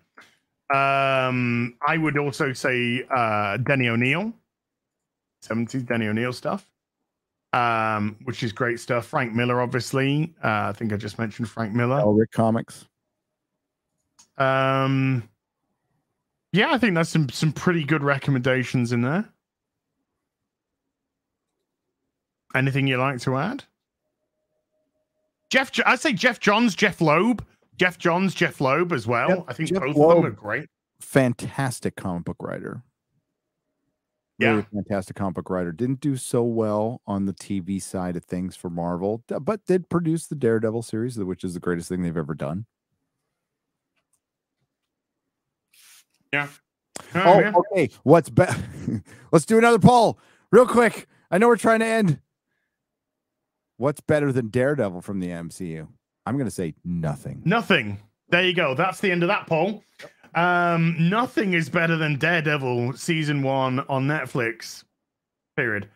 yeah. 0.70 1.28
Um, 1.28 1.76
I 1.86 1.96
would 1.96 2.18
also 2.18 2.52
say 2.52 3.04
uh, 3.10 3.56
Denny 3.58 3.88
O'Neil, 3.88 4.32
seventies 5.40 5.82
Denny 5.84 6.08
O'Neil 6.08 6.32
stuff, 6.32 6.70
um, 7.54 8.16
which 8.24 8.42
is 8.42 8.52
great 8.52 8.78
stuff. 8.78 9.06
Frank 9.06 9.32
Miller, 9.32 9.62
obviously. 9.62 10.34
Uh, 10.44 10.68
I 10.68 10.72
think 10.76 10.92
I 10.92 10.96
just 10.96 11.18
mentioned 11.18 11.48
Frank 11.48 11.72
Miller. 11.72 12.00
Elric 12.00 12.32
Comics. 12.32 12.86
Um, 14.38 15.28
yeah, 16.52 16.72
I 16.72 16.78
think 16.78 16.94
that's 16.94 17.10
some 17.10 17.28
some 17.28 17.52
pretty 17.52 17.84
good 17.84 18.02
recommendations 18.02 18.92
in 18.92 19.02
there. 19.02 19.28
Anything 22.54 22.86
you 22.86 22.96
like 22.96 23.20
to 23.20 23.36
add? 23.36 23.64
Jeff, 25.50 25.70
I 25.86 25.96
say 25.96 26.12
Geoff 26.12 26.40
Johns, 26.40 26.74
Jeph 26.74 27.00
Loeb, 27.00 27.44
Geoff 27.76 27.98
Johns, 27.98 28.34
Jeph 28.34 28.60
Loeb 28.60 28.92
as 28.92 29.06
well. 29.06 29.28
Yep, 29.28 29.44
I 29.48 29.52
think 29.52 29.68
Jeff 29.70 29.80
both 29.82 29.96
of 29.96 30.16
them 30.16 30.26
are 30.26 30.30
great. 30.30 30.68
Fantastic 31.00 31.96
comic 31.96 32.24
book 32.24 32.36
writer. 32.40 32.82
Really 34.40 34.56
Yeah. 34.58 34.62
fantastic 34.72 35.16
comic 35.16 35.34
book 35.34 35.50
writer. 35.50 35.72
Didn't 35.72 36.00
do 36.00 36.16
so 36.16 36.42
well 36.42 37.00
on 37.06 37.26
the 37.26 37.32
TV 37.32 37.80
side 37.80 38.16
of 38.16 38.24
things 38.24 38.56
for 38.56 38.70
Marvel, 38.70 39.22
but 39.40 39.64
did 39.66 39.88
produce 39.88 40.26
the 40.26 40.34
Daredevil 40.36 40.82
series, 40.82 41.18
which 41.18 41.44
is 41.44 41.54
the 41.54 41.60
greatest 41.60 41.88
thing 41.88 42.02
they've 42.02 42.16
ever 42.16 42.34
done. 42.34 42.66
Yeah. 46.32 46.48
Oh, 47.14 47.40
yeah. 47.40 47.52
okay. 47.54 47.90
What's 48.02 48.30
better? 48.30 48.56
Let's 49.32 49.46
do 49.46 49.58
another 49.58 49.78
poll 49.78 50.18
real 50.50 50.66
quick. 50.66 51.06
I 51.30 51.38
know 51.38 51.48
we're 51.48 51.56
trying 51.56 51.80
to 51.80 51.86
end. 51.86 52.20
What's 53.76 54.00
better 54.00 54.32
than 54.32 54.48
Daredevil 54.48 55.02
from 55.02 55.20
the 55.20 55.28
MCU? 55.28 55.86
I'm 56.26 56.34
going 56.34 56.46
to 56.46 56.54
say 56.54 56.74
nothing. 56.84 57.42
Nothing. 57.44 58.00
There 58.28 58.44
you 58.44 58.52
go. 58.54 58.74
That's 58.74 59.00
the 59.00 59.10
end 59.10 59.22
of 59.22 59.28
that 59.28 59.46
poll. 59.46 59.82
Um, 60.34 60.96
nothing 60.98 61.54
is 61.54 61.68
better 61.68 61.96
than 61.96 62.18
Daredevil 62.18 62.94
season 62.94 63.42
one 63.42 63.80
on 63.88 64.06
Netflix. 64.06 64.84
Period. 65.56 65.88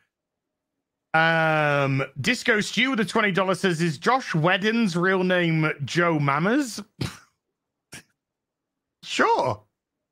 Um, 1.15 2.03
Disco 2.21 2.61
Stew 2.61 2.91
with 2.91 3.01
a 3.01 3.05
twenty 3.05 3.33
dollars 3.33 3.61
says, 3.61 3.83
"Is 3.83 3.99
Joss 3.99 4.35
Whedon's 4.35 4.97
real 4.97 5.23
name 5.23 5.71
Joe 5.85 6.19
Mammers?" 6.19 6.83
sure. 9.03 9.63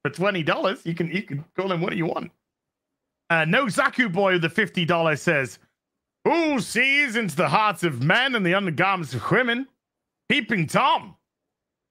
For 0.05 0.11
twenty 0.11 0.43
dollars, 0.43 0.81
you 0.85 0.95
can 0.95 1.11
you 1.11 1.23
can 1.23 1.45
call 1.57 1.71
him 1.71 1.81
what 1.81 1.97
you 1.97 2.07
want. 2.07 2.31
Uh, 3.29 3.45
no 3.45 3.67
Zaku 3.67 4.11
boy 4.11 4.33
with 4.35 4.43
the 4.43 4.49
fifty 4.49 4.85
dollars 4.85 5.23
says, 5.23 5.59
"Who 6.25 6.61
sees 6.61 7.17
into 7.17 7.37
the 7.37 7.49
hearts 7.49 7.83
of 7.83 8.03
men 8.03 8.35
and 8.35 8.45
the 8.45 8.55
undergarments 8.55 9.15
of 9.15 9.31
women?" 9.31 9.69
Peeping 10.29 10.69
Tom. 10.69 11.17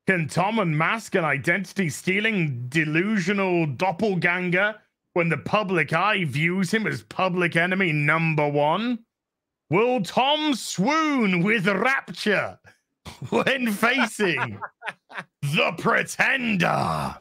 Can 0.07 0.27
Tom 0.27 0.57
unmask 0.57 1.13
an 1.13 1.23
identity 1.23 1.89
stealing, 1.89 2.65
delusional 2.69 3.67
doppelganger 3.67 4.75
when 5.13 5.29
the 5.29 5.38
public 5.38 5.93
eye 5.93 6.23
views 6.23 6.73
him 6.73 6.88
as 6.88 7.03
public 7.03 7.55
enemy 7.55 7.91
number 7.91 8.47
one? 8.47 8.99
Will 9.69 10.01
Tom 10.01 10.55
swoon 10.55 11.43
with 11.43 11.67
rapture 11.67 12.57
when 13.29 13.71
facing 13.71 14.59
the 15.43 15.73
pretender? 15.77 17.15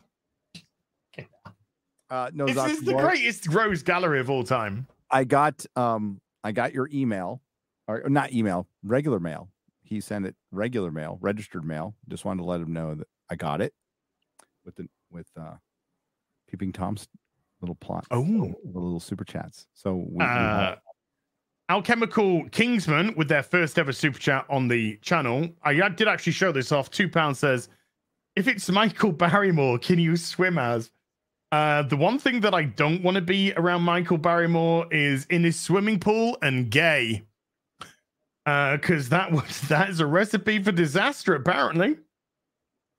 Uh, 2.10 2.30
no, 2.32 2.46
This 2.46 2.56
is 2.72 2.82
the 2.82 2.94
greatest 2.94 3.46
Rogues 3.48 3.82
Gallery 3.82 4.20
of 4.20 4.30
all 4.30 4.44
time. 4.44 4.86
I 5.10 5.24
got 5.24 5.64
um 5.76 6.20
I 6.44 6.52
got 6.52 6.72
your 6.72 6.88
email 6.92 7.42
or 7.86 8.08
not 8.08 8.32
email, 8.32 8.66
regular 8.82 9.20
mail. 9.20 9.48
He 9.82 10.00
sent 10.00 10.26
it 10.26 10.34
regular 10.52 10.90
mail, 10.90 11.18
registered 11.20 11.64
mail. 11.64 11.94
Just 12.08 12.24
wanted 12.24 12.42
to 12.42 12.48
let 12.48 12.60
him 12.60 12.72
know 12.72 12.94
that 12.94 13.06
I 13.30 13.36
got 13.36 13.60
it 13.60 13.72
with 14.64 14.76
the 14.76 14.88
with 15.10 15.26
uh 15.38 15.54
peeping 16.48 16.72
Tom's 16.72 17.08
little 17.60 17.74
plot. 17.74 18.06
Oh. 18.10 18.22
the 18.64 18.78
little 18.80 19.00
super 19.00 19.24
chats. 19.24 19.66
So 19.74 20.06
we, 20.10 20.24
Uh, 20.24 20.26
have- 20.28 20.78
Alchemical 21.70 22.48
Kingsman 22.48 23.14
with 23.14 23.28
their 23.28 23.42
first 23.42 23.78
ever 23.78 23.92
super 23.92 24.18
chat 24.18 24.46
on 24.48 24.68
the 24.68 24.96
channel. 25.02 25.48
I 25.62 25.74
did 25.90 26.08
actually 26.08 26.32
show 26.32 26.50
this 26.50 26.72
off. 26.72 26.88
Two 26.90 27.10
pounds 27.10 27.38
says, 27.40 27.68
"If 28.36 28.48
it's 28.48 28.70
Michael 28.70 29.12
Barrymore, 29.12 29.78
can 29.78 29.98
you 29.98 30.16
swim 30.16 30.56
as?" 30.56 30.90
Uh, 31.50 31.82
the 31.82 31.96
one 31.96 32.18
thing 32.18 32.40
that 32.40 32.52
I 32.54 32.64
don't 32.64 33.02
want 33.02 33.14
to 33.14 33.22
be 33.22 33.52
around 33.54 33.82
Michael 33.82 34.18
Barrymore 34.18 34.86
is 34.92 35.24
in 35.26 35.44
his 35.44 35.58
swimming 35.58 35.98
pool 35.98 36.36
and 36.42 36.70
gay, 36.70 37.24
because 38.44 39.08
that 39.08 39.32
was 39.32 39.60
that 39.68 39.88
is 39.88 40.00
a 40.00 40.06
recipe 40.06 40.62
for 40.62 40.72
disaster 40.72 41.34
apparently. 41.34 41.96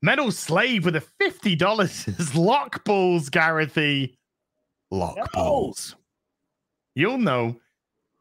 Metal 0.01 0.31
Slave 0.31 0.85
with 0.85 0.95
a 0.95 1.01
fifty 1.01 1.55
dollars 1.55 2.07
is 2.19 2.35
lock 2.35 2.83
balls, 2.85 3.29
Garethy. 3.29 4.15
Lock 4.91 5.31
balls. 5.33 5.95
You'll 6.95 7.19
know. 7.19 7.59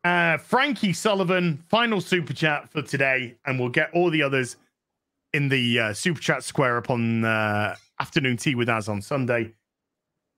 Uh, 0.05 0.39
Frankie 0.39 0.93
Sullivan, 0.93 1.63
final 1.69 2.01
super 2.01 2.33
chat 2.33 2.71
for 2.71 2.83
today, 2.83 3.37
and 3.47 3.59
we'll 3.59 3.69
get 3.69 3.91
all 3.95 4.11
the 4.11 4.23
others 4.23 4.57
in 5.33 5.49
the 5.49 5.79
uh, 5.79 5.93
super 5.93 6.21
chat 6.21 6.45
square 6.45 6.77
upon 6.77 7.25
uh, 7.25 7.75
afternoon 8.01 8.37
tea 8.37 8.55
with 8.55 8.69
us 8.69 8.89
on 8.89 9.03
Sunday. 9.03 9.53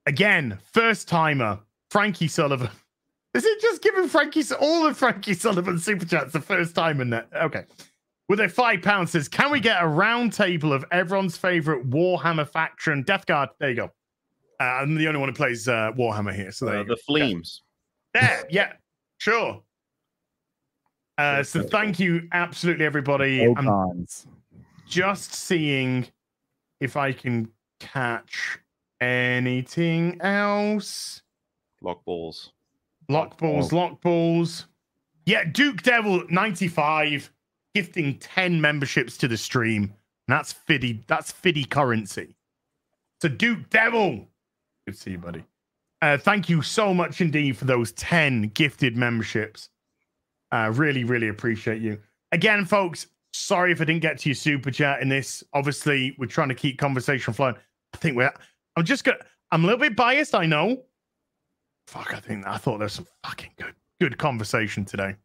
Again, 0.05 0.57
first 0.73 1.07
timer, 1.07 1.59
Frankie 1.89 2.27
Sullivan. 2.27 2.69
Is 3.33 3.45
it 3.45 3.61
just 3.61 3.81
giving 3.81 4.07
Frankie 4.09 4.43
all 4.59 4.85
of 4.85 4.97
Frankie 4.97 5.33
Sullivan 5.33 5.79
super 5.79 6.05
chats 6.05 6.33
the 6.33 6.41
first 6.41 6.75
time 6.75 6.99
in 6.99 7.09
that? 7.11 7.29
Okay. 7.33 7.63
With 8.27 8.39
a 8.41 8.49
five 8.49 8.81
pound 8.81 9.09
says, 9.09 9.27
can 9.29 9.51
we 9.51 9.59
get 9.61 9.81
a 9.81 9.87
round 9.87 10.33
table 10.33 10.73
of 10.73 10.83
everyone's 10.91 11.37
favorite 11.37 11.89
Warhammer 11.89 12.47
faction? 12.47 13.03
Death 13.03 13.25
Guard. 13.25 13.49
There 13.59 13.69
you 13.69 13.75
go. 13.75 13.91
Uh, 14.59 14.63
I'm 14.63 14.95
the 14.95 15.07
only 15.07 15.19
one 15.19 15.29
who 15.29 15.35
plays 15.35 15.67
uh, 15.67 15.91
Warhammer 15.97 16.33
here. 16.35 16.51
So 16.51 16.65
there 16.65 16.75
Uh, 16.75 16.79
you 16.79 16.85
go. 16.87 16.95
the 16.95 17.01
flames. 17.01 17.61
There, 18.13 18.45
yeah, 18.49 18.73
sure. 19.17 19.61
Uh, 21.17 21.43
so 21.43 21.61
thank 21.61 21.99
you, 21.99 22.27
absolutely 22.31 22.83
everybody. 22.83 23.43
I'm 23.45 24.07
just 24.87 25.33
seeing 25.35 26.07
if 26.79 26.97
I 26.97 27.11
can 27.11 27.49
catch 27.79 28.57
anything 29.01 30.21
else. 30.21 31.21
Lock 31.81 32.05
balls. 32.05 32.53
Lock 33.09 33.37
balls, 33.37 33.73
lock 33.73 34.01
balls. 34.01 34.67
Yeah, 35.25 35.43
Duke 35.43 35.81
Devil 35.81 36.23
95 36.29 37.31
gifting 37.73 38.17
10 38.19 38.61
memberships 38.61 39.17
to 39.17 39.27
the 39.27 39.37
stream. 39.37 39.83
And 39.83 40.37
that's 40.37 40.53
fiddy, 40.53 41.03
that's 41.07 41.31
fiddy 41.31 41.65
currency. 41.65 42.35
So 43.21 43.27
Duke 43.27 43.69
Devil. 43.69 44.27
Good 44.85 44.93
to 44.93 44.97
see 44.97 45.11
you, 45.11 45.17
buddy. 45.17 45.43
Uh, 46.01 46.17
thank 46.17 46.49
you 46.49 46.61
so 46.61 46.93
much 46.93 47.21
indeed 47.21 47.57
for 47.57 47.65
those 47.65 47.91
10 47.93 48.49
gifted 48.53 48.95
memberships. 48.95 49.69
Uh, 50.51 50.71
really, 50.73 51.03
really 51.03 51.27
appreciate 51.27 51.81
you. 51.81 51.99
Again, 52.31 52.65
folks, 52.65 53.07
sorry 53.33 53.71
if 53.71 53.81
I 53.81 53.85
didn't 53.85 54.01
get 54.01 54.17
to 54.19 54.29
your 54.29 54.35
super 54.35 54.71
chat 54.71 55.01
in 55.01 55.09
this. 55.09 55.43
Obviously, 55.53 56.15
we're 56.17 56.25
trying 56.25 56.49
to 56.49 56.55
keep 56.55 56.77
conversation 56.77 57.33
flowing. 57.33 57.55
I 57.93 57.97
think 57.97 58.15
we're 58.15 58.33
I'm 58.75 58.85
just 58.85 59.03
gonna 59.03 59.17
I'm 59.51 59.63
a 59.63 59.67
little 59.67 59.79
bit 59.81 59.95
biased, 59.95 60.33
I 60.35 60.45
know. 60.45 60.83
Fuck, 61.87 62.13
I 62.13 62.19
think 62.19 62.47
I 62.47 62.57
thought 62.57 62.79
there's 62.79 62.93
some 62.93 63.07
fucking 63.23 63.51
good 63.57 63.75
good 63.99 64.17
conversation 64.17 64.85
today. 64.85 65.15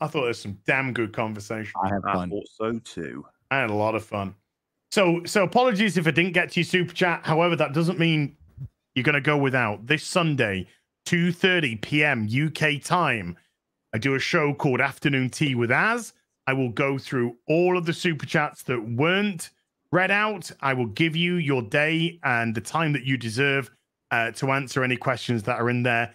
I 0.00 0.06
thought 0.06 0.24
there's 0.24 0.40
some 0.40 0.58
damn 0.66 0.92
good 0.92 1.12
conversation. 1.12 1.72
I 1.82 1.88
have 1.88 2.04
I 2.06 2.12
fun. 2.12 2.30
thought 2.30 2.48
so 2.48 2.78
too. 2.80 3.24
I 3.50 3.58
had 3.58 3.70
a 3.70 3.74
lot 3.74 3.94
of 3.94 4.04
fun. 4.04 4.34
So 4.90 5.22
so 5.24 5.42
apologies 5.44 5.96
if 5.96 6.06
I 6.06 6.10
didn't 6.10 6.32
get 6.32 6.52
to 6.52 6.60
your 6.60 6.64
super 6.64 6.94
chat. 6.94 7.24
However, 7.24 7.56
that 7.56 7.72
doesn't 7.72 7.98
mean 7.98 8.36
you're 8.94 9.04
gonna 9.04 9.20
go 9.20 9.36
without. 9.36 9.86
This 9.86 10.04
Sunday, 10.04 10.66
2:30 11.06 11.80
p.m. 11.80 12.28
UK 12.28 12.82
time, 12.82 13.36
I 13.94 13.98
do 13.98 14.14
a 14.14 14.18
show 14.18 14.52
called 14.54 14.80
Afternoon 14.80 15.30
Tea 15.30 15.54
with 15.54 15.70
Az. 15.70 16.12
I 16.46 16.52
will 16.52 16.70
go 16.70 16.96
through 16.98 17.36
all 17.46 17.76
of 17.76 17.84
the 17.86 17.92
super 17.92 18.24
chats 18.26 18.62
that 18.64 18.80
weren't 18.80 19.50
read 19.92 20.10
out. 20.10 20.50
I 20.60 20.74
will 20.74 20.86
give 20.86 21.16
you 21.16 21.34
your 21.36 21.62
day 21.62 22.18
and 22.24 22.54
the 22.54 22.60
time 22.60 22.92
that 22.92 23.04
you 23.04 23.16
deserve 23.16 23.70
uh, 24.10 24.30
to 24.32 24.52
answer 24.52 24.84
any 24.84 24.96
questions 24.96 25.42
that 25.44 25.58
are 25.58 25.70
in 25.70 25.82
there. 25.82 26.14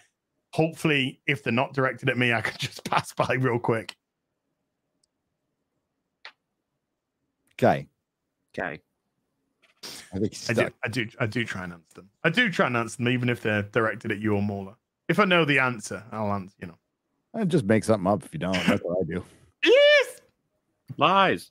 Hopefully, 0.52 1.20
if 1.26 1.42
they're 1.42 1.52
not 1.52 1.74
directed 1.74 2.08
at 2.08 2.16
me, 2.18 2.32
I 2.32 2.40
can 2.42 2.56
just 2.58 2.84
pass 2.84 3.12
by 3.12 3.34
real 3.34 3.58
quick. 3.58 3.94
Okay. 7.54 7.86
Okay. 8.56 8.80
I 10.12 10.18
think 10.18 10.34
I 10.48 10.52
do. 10.52 10.68
I 10.84 10.88
do, 10.88 11.08
I 11.20 11.26
do 11.26 11.44
try 11.44 11.64
and 11.64 11.72
answer 11.72 11.94
them. 11.94 12.08
I 12.22 12.30
do 12.30 12.50
try 12.50 12.66
and 12.66 12.76
answer 12.76 12.96
them, 12.96 13.08
even 13.08 13.28
if 13.28 13.42
they're 13.42 13.62
directed 13.62 14.12
at 14.12 14.18
you 14.18 14.34
or 14.34 14.42
Mauler. 14.42 14.76
If 15.08 15.18
I 15.18 15.24
know 15.24 15.44
the 15.44 15.58
answer, 15.58 16.02
I'll 16.10 16.32
answer. 16.32 16.54
You 16.60 16.68
know. 16.68 16.78
Uh, 17.34 17.44
Just 17.44 17.64
make 17.64 17.84
something 17.84 18.06
up 18.06 18.24
if 18.24 18.32
you 18.32 18.38
don't. 18.38 18.54
That's 18.66 18.82
what 18.82 18.98
I 19.00 19.04
do. 19.04 19.24
Yes, 19.64 20.20
Lies. 20.98 21.50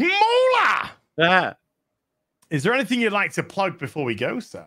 Mauler. 0.00 0.90
Ah. 1.18 1.54
Is 2.50 2.62
there 2.62 2.74
anything 2.74 3.00
you'd 3.00 3.12
like 3.12 3.32
to 3.34 3.42
plug 3.42 3.78
before 3.78 4.04
we 4.04 4.14
go, 4.14 4.40
sir? 4.40 4.66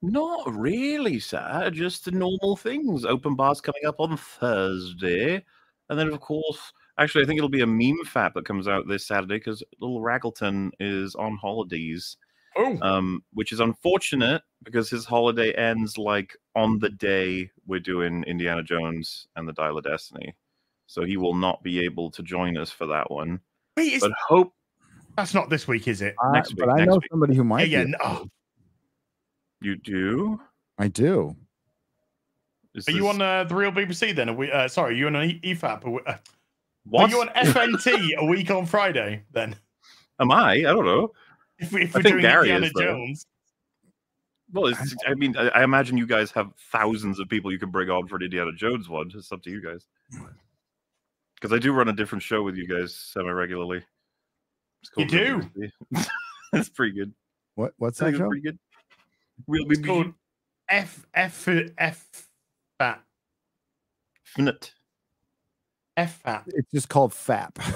Not 0.00 0.54
really, 0.54 1.18
sir. 1.18 1.70
Just 1.72 2.04
the 2.04 2.10
normal 2.10 2.56
things. 2.56 3.04
Open 3.04 3.34
bars 3.34 3.60
coming 3.60 3.86
up 3.86 4.00
on 4.00 4.16
Thursday. 4.16 5.44
And 5.88 5.98
then, 5.98 6.08
of 6.08 6.20
course, 6.20 6.72
actually, 6.98 7.24
I 7.24 7.26
think 7.26 7.38
it'll 7.38 7.48
be 7.48 7.62
a 7.62 7.66
meme 7.66 8.04
fat 8.06 8.32
that 8.34 8.46
comes 8.46 8.68
out 8.68 8.88
this 8.88 9.06
Saturday 9.06 9.36
because 9.36 9.62
little 9.80 10.00
Raggleton 10.00 10.70
is 10.80 11.14
on 11.14 11.36
holidays, 11.36 12.16
Oh, 12.56 12.78
um, 12.82 13.22
which 13.32 13.52
is 13.52 13.60
unfortunate 13.60 14.42
because 14.62 14.88
his 14.88 15.04
holiday 15.04 15.52
ends 15.52 15.98
like 15.98 16.36
on 16.54 16.78
the 16.78 16.90
day 16.90 17.50
we're 17.66 17.80
doing 17.80 18.24
Indiana 18.24 18.62
Jones 18.62 19.26
and 19.36 19.46
the 19.48 19.52
Dial 19.52 19.76
of 19.76 19.84
Destiny. 19.84 20.34
So 20.86 21.04
he 21.04 21.16
will 21.16 21.34
not 21.34 21.62
be 21.62 21.80
able 21.80 22.10
to 22.12 22.22
join 22.22 22.56
us 22.56 22.70
for 22.70 22.86
that 22.86 23.10
one. 23.10 23.40
wait, 23.76 23.94
is, 23.94 24.00
But 24.02 24.12
hope 24.12 24.54
that's 25.16 25.34
not 25.34 25.50
this 25.50 25.66
week, 25.68 25.88
is 25.88 26.02
it? 26.02 26.14
Uh, 26.22 26.30
Next 26.32 26.52
but 26.56 26.68
I 26.68 26.76
next 26.76 26.88
know 26.88 26.94
week. 26.96 27.08
somebody 27.10 27.34
who 27.34 27.44
might. 27.44 27.68
yeah. 27.68 27.84
be. 27.84 27.90
no- 27.90 27.98
oh, 28.02 28.26
you 29.60 29.76
do. 29.76 30.40
I 30.78 30.88
do. 30.88 31.36
Is 32.74 32.88
are 32.88 32.92
you 32.92 33.06
on 33.08 33.22
uh, 33.22 33.44
the 33.44 33.54
real 33.54 33.70
BBC 33.70 34.14
then? 34.16 34.28
Are 34.30 34.34
we, 34.34 34.50
uh, 34.50 34.66
sorry, 34.66 34.94
are 34.94 34.96
you 34.96 35.06
on 35.06 35.14
an 35.16 35.40
EFAP? 35.44 35.84
Are, 35.86 35.90
we, 35.90 36.00
uh, 36.06 36.16
are 36.98 37.08
you 37.08 37.20
on 37.20 37.28
FNT 37.28 38.16
a 38.18 38.24
week 38.24 38.50
on 38.50 38.66
Friday 38.66 39.22
then? 39.32 39.54
Am 40.18 40.30
I? 40.32 40.54
I 40.54 40.62
don't 40.62 40.84
know. 40.84 41.12
If, 41.60 41.72
we, 41.72 41.82
if 41.84 41.94
we're 41.94 42.02
think 42.02 42.14
doing 42.14 42.22
Gary 42.22 42.50
Indiana 42.50 42.66
is. 42.66 42.72
Jones, 42.76 43.26
Well, 44.52 44.66
it's, 44.66 44.94
I 45.06 45.14
mean, 45.14 45.36
I, 45.36 45.48
I 45.50 45.62
imagine 45.62 45.96
you 45.96 46.06
guys 46.06 46.32
have 46.32 46.50
thousands 46.72 47.20
of 47.20 47.28
people 47.28 47.52
you 47.52 47.60
can 47.60 47.70
bring 47.70 47.90
on 47.90 48.08
for 48.08 48.16
an 48.16 48.22
Indiana 48.22 48.50
Jones 48.56 48.88
one. 48.88 49.10
It's 49.14 49.30
up 49.30 49.42
to 49.44 49.50
you 49.50 49.62
guys. 49.62 49.86
Because 51.36 51.52
I 51.52 51.60
do 51.60 51.72
run 51.72 51.88
a 51.88 51.92
different 51.92 52.22
show 52.22 52.42
with 52.42 52.56
you 52.56 52.66
guys 52.66 52.92
semi 52.94 53.30
regularly. 53.30 53.84
You 54.96 55.06
do? 55.06 55.42
That's 56.52 56.68
pretty 56.68 56.94
good. 56.96 57.12
What? 57.54 57.72
What's 57.78 57.98
that 57.98 58.10
it's 58.10 58.18
pretty 58.18 58.42
good. 58.42 58.58
Real 59.46 59.64
it's 59.68 59.80
big 59.80 59.86
called 59.86 60.12
F 60.68 61.06
F 61.14 61.48
F 61.78 62.28
Fat 62.78 63.02
Fnut. 64.36 64.70
F 65.96 66.20
Fat. 66.22 66.44
It's 66.48 66.70
just 66.72 66.88
called 66.88 67.12
FAP. 67.12 67.58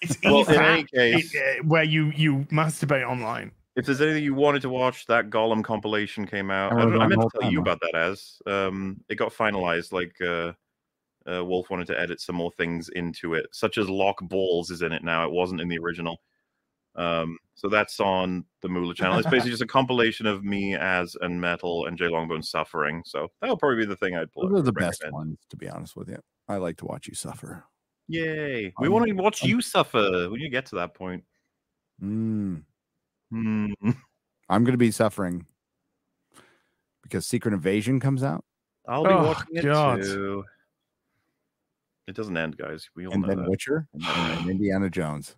It's 0.00 0.16
Well, 0.22 0.48
in 0.48 0.62
any 0.62 0.84
case, 0.84 1.34
it, 1.34 1.58
uh, 1.58 1.64
where 1.64 1.82
you 1.82 2.12
you 2.14 2.46
masturbate 2.52 3.04
online. 3.04 3.50
if 3.74 3.84
there's 3.84 4.00
anything 4.00 4.22
you 4.22 4.32
wanted 4.32 4.62
to 4.62 4.68
watch, 4.68 5.06
that 5.06 5.28
Gollum 5.28 5.64
compilation 5.64 6.24
came 6.24 6.52
out. 6.52 6.72
I, 6.72 6.76
I 6.76 6.80
don't, 6.82 7.00
I 7.00 7.06
meant 7.08 7.20
to 7.20 7.40
tell 7.40 7.50
you 7.50 7.60
about 7.60 7.80
that 7.80 7.96
as 7.96 8.40
um, 8.46 9.00
it 9.08 9.16
got 9.16 9.34
finalized. 9.34 9.90
Like 9.90 10.14
uh, 10.20 10.52
uh, 11.28 11.44
Wolf 11.44 11.68
wanted 11.70 11.88
to 11.88 11.98
edit 11.98 12.20
some 12.20 12.36
more 12.36 12.52
things 12.52 12.90
into 12.90 13.34
it, 13.34 13.46
such 13.50 13.76
as 13.76 13.88
Lock 13.88 14.20
Balls 14.22 14.70
is 14.70 14.82
in 14.82 14.92
it 14.92 15.02
now. 15.02 15.24
It 15.24 15.32
wasn't 15.32 15.60
in 15.60 15.66
the 15.68 15.78
original. 15.78 16.20
Um, 16.98 17.38
so 17.54 17.68
that's 17.68 17.98
on 18.00 18.44
the 18.60 18.68
Mauler 18.68 18.92
channel. 18.92 19.18
It's 19.18 19.28
basically 19.30 19.52
just 19.52 19.62
a 19.62 19.66
compilation 19.66 20.26
of 20.26 20.44
me 20.44 20.74
as 20.74 21.16
and 21.20 21.40
Metal 21.40 21.86
and 21.86 21.96
Jay 21.96 22.06
Longbone 22.06 22.44
suffering. 22.44 23.02
So 23.06 23.28
that'll 23.40 23.56
probably 23.56 23.78
be 23.78 23.86
the 23.86 23.96
thing 23.96 24.16
I'd 24.16 24.32
pull. 24.32 24.48
Those 24.48 24.58
are 24.60 24.62
the 24.62 24.72
best 24.72 25.02
recommend. 25.02 25.14
ones, 25.14 25.38
to 25.50 25.56
be 25.56 25.68
honest 25.68 25.96
with 25.96 26.08
you. 26.08 26.18
I 26.48 26.56
like 26.56 26.76
to 26.78 26.84
watch 26.86 27.06
you 27.08 27.14
suffer. 27.14 27.64
Yay! 28.08 28.72
We 28.80 28.86
Um, 28.88 28.92
want 28.92 29.06
to 29.06 29.12
watch 29.12 29.42
um, 29.44 29.48
you 29.48 29.60
suffer 29.60 30.28
when 30.28 30.40
you 30.40 30.48
get 30.50 30.66
to 30.66 30.74
that 30.76 30.94
point. 30.94 31.22
Mm, 32.02 32.64
Hmm. 33.30 33.72
I'm 34.48 34.64
going 34.64 34.72
to 34.72 34.78
be 34.78 34.90
suffering 34.90 35.46
because 37.02 37.26
Secret 37.26 37.52
Invasion 37.54 38.00
comes 38.00 38.22
out, 38.22 38.44
I'll 38.88 39.04
be 39.04 39.10
Oh, 39.10 39.24
watching 39.26 39.56
it 39.56 39.64
God. 39.64 40.02
too. 40.02 40.44
It 42.06 42.14
doesn't 42.16 42.36
end, 42.36 42.56
guys. 42.56 42.88
We 42.96 43.06
all 43.06 43.12
and 43.12 43.22
know 43.22 43.28
then 43.28 43.38
that. 43.42 43.50
Witcher, 43.50 43.86
and 43.92 44.02
then 44.02 44.38
and 44.38 44.50
Indiana 44.50 44.88
Jones. 44.88 45.36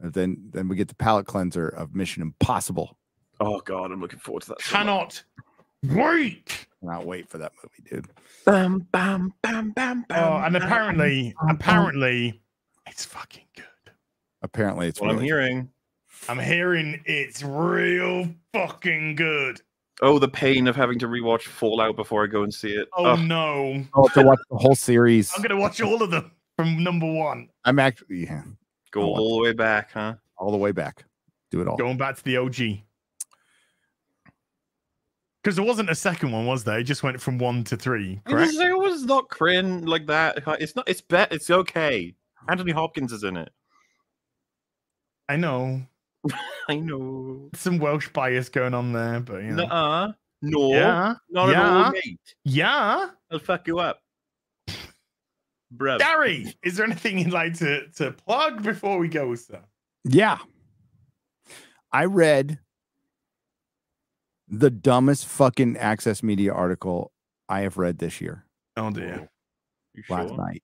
And 0.00 0.12
then, 0.12 0.50
then 0.52 0.68
we 0.68 0.76
get 0.76 0.88
the 0.88 0.94
palate 0.94 1.26
cleanser 1.26 1.68
of 1.68 1.94
Mission 1.94 2.22
Impossible. 2.22 2.96
Oh 3.38 3.60
god, 3.60 3.90
I'm 3.90 4.00
looking 4.00 4.18
forward 4.18 4.42
to 4.42 4.48
that. 4.50 4.62
so. 4.62 4.76
Cannot 4.76 5.22
wait. 5.84 6.66
Cannot 6.80 7.06
wait 7.06 7.28
for 7.28 7.38
that 7.38 7.52
movie, 7.62 7.88
dude. 7.90 8.08
Bam, 8.44 8.86
bam, 8.92 9.32
bam, 9.42 9.70
bam, 9.70 10.04
bam. 10.08 10.22
Oh, 10.22 10.36
and 10.36 10.52
bam. 10.52 10.62
apparently, 10.62 11.34
apparently, 11.48 12.40
it's 12.86 13.04
fucking 13.04 13.46
good. 13.56 13.64
Apparently, 14.42 14.88
it's 14.88 14.98
That's 14.98 15.02
what 15.02 15.10
I'm 15.10 15.16
really 15.16 15.26
hearing. 15.26 15.70
I'm 16.28 16.38
hearing 16.38 17.00
it's 17.06 17.42
real 17.42 18.28
fucking 18.52 19.16
good. 19.16 19.60
Oh, 20.02 20.18
the 20.18 20.28
pain 20.28 20.66
of 20.66 20.76
having 20.76 20.98
to 21.00 21.06
rewatch 21.06 21.42
Fallout 21.42 21.96
before 21.96 22.24
I 22.24 22.26
go 22.26 22.42
and 22.42 22.52
see 22.52 22.72
it. 22.72 22.88
Oh 22.94 23.04
Ugh, 23.04 23.20
no, 23.20 23.84
Oh, 23.94 24.08
to 24.08 24.22
watch 24.22 24.38
the 24.50 24.56
whole 24.56 24.74
series. 24.74 25.32
I'm 25.34 25.42
gonna 25.42 25.58
watch 25.58 25.80
all 25.80 26.02
of 26.02 26.10
them 26.10 26.30
from 26.56 26.82
number 26.82 27.10
one, 27.10 27.48
I'm 27.64 27.78
actually 27.78 28.24
yeah, 28.24 28.42
go 28.90 29.02
I'll 29.02 29.20
all 29.20 29.36
the 29.38 29.42
way 29.42 29.52
back, 29.52 29.92
huh? 29.92 30.14
all 30.36 30.50
the 30.50 30.56
way 30.56 30.72
back. 30.72 31.04
Do 31.50 31.60
it 31.60 31.68
all. 31.68 31.76
going 31.76 31.96
back 31.98 32.16
to 32.16 32.24
the 32.24 32.36
OG. 32.36 32.56
Because 35.42 35.56
there 35.56 35.64
wasn't 35.64 35.88
a 35.90 35.94
second 35.94 36.32
one, 36.32 36.44
was 36.46 36.64
there? 36.64 36.78
It 36.80 36.84
just 36.84 37.02
went 37.02 37.20
from 37.20 37.38
one 37.38 37.64
to 37.64 37.76
three, 37.76 38.20
It 38.26 38.30
correct? 38.30 38.48
was, 38.48 38.58
it 38.60 38.76
was 38.78 39.04
not 39.04 39.28
cringe 39.30 39.86
like 39.86 40.06
that. 40.06 40.42
It's 40.60 40.76
not. 40.76 40.86
It's 40.88 41.00
bet. 41.00 41.32
It's 41.32 41.48
okay. 41.50 42.14
Anthony 42.48 42.72
Hopkins 42.72 43.10
is 43.12 43.22
in 43.24 43.36
it. 43.36 43.50
I 45.28 45.36
know 45.36 45.80
I 46.68 46.76
know. 46.76 47.48
some 47.54 47.78
Welsh 47.78 48.08
bias 48.10 48.48
going 48.50 48.74
on 48.74 48.92
there, 48.92 49.20
but 49.20 49.42
you 49.42 49.52
know. 49.52 49.64
Nuh-uh. 49.66 50.12
No. 50.42 50.70
yeah, 50.72 51.14
Not 51.30 51.50
at 51.50 51.56
all, 51.56 51.90
mate. 51.92 52.18
yeah. 52.44 53.08
I'll 53.30 53.38
fuck 53.38 53.66
you 53.66 53.78
up. 53.78 53.99
Bruv. 55.74 55.98
Gary, 55.98 56.54
is 56.62 56.76
there 56.76 56.86
anything 56.86 57.18
you'd 57.18 57.32
like 57.32 57.54
to, 57.58 57.88
to 57.96 58.12
plug 58.12 58.62
before 58.62 58.98
we 58.98 59.08
go, 59.08 59.34
sir? 59.34 59.60
Yeah. 60.04 60.38
I 61.92 62.04
read 62.04 62.58
the 64.48 64.70
dumbest 64.70 65.26
fucking 65.26 65.76
Access 65.76 66.22
Media 66.22 66.52
article 66.52 67.12
I 67.48 67.60
have 67.60 67.78
read 67.78 67.98
this 67.98 68.20
year 68.20 68.46
Oh 68.76 68.90
dear. 68.90 69.28
You 69.94 70.02
last 70.08 70.28
sure? 70.28 70.36
night. 70.38 70.62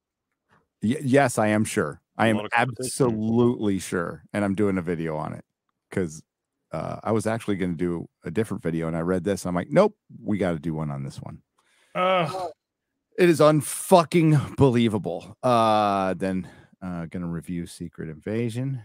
Y- 0.82 0.96
yes, 1.02 1.38
I 1.38 1.48
am 1.48 1.64
sure. 1.64 2.00
I 2.16 2.28
am 2.28 2.36
lot 2.36 2.46
of 2.46 2.50
competition. 2.52 3.06
absolutely 3.06 3.78
sure. 3.78 4.24
And 4.32 4.44
I'm 4.44 4.54
doing 4.54 4.78
a 4.78 4.82
video 4.82 5.16
on 5.16 5.34
it 5.34 5.44
because 5.90 6.22
uh, 6.72 6.96
I 7.02 7.12
was 7.12 7.26
actually 7.26 7.56
going 7.56 7.72
to 7.72 7.76
do 7.76 8.08
a 8.24 8.30
different 8.30 8.62
video 8.62 8.88
and 8.88 8.96
I 8.96 9.00
read 9.00 9.24
this. 9.24 9.44
I'm 9.44 9.54
like, 9.54 9.70
nope, 9.70 9.96
we 10.22 10.38
got 10.38 10.52
to 10.52 10.58
do 10.58 10.74
one 10.74 10.90
on 10.90 11.02
this 11.02 11.20
one. 11.20 11.42
Uh, 11.94 12.48
It 13.18 13.30
is 13.30 13.40
unfucking 13.40 14.56
believable. 14.56 15.36
Uh, 15.42 16.14
then 16.14 16.48
uh, 16.82 17.06
going 17.06 17.22
to 17.22 17.28
review 17.28 17.66
Secret 17.66 18.08
Invasion. 18.10 18.82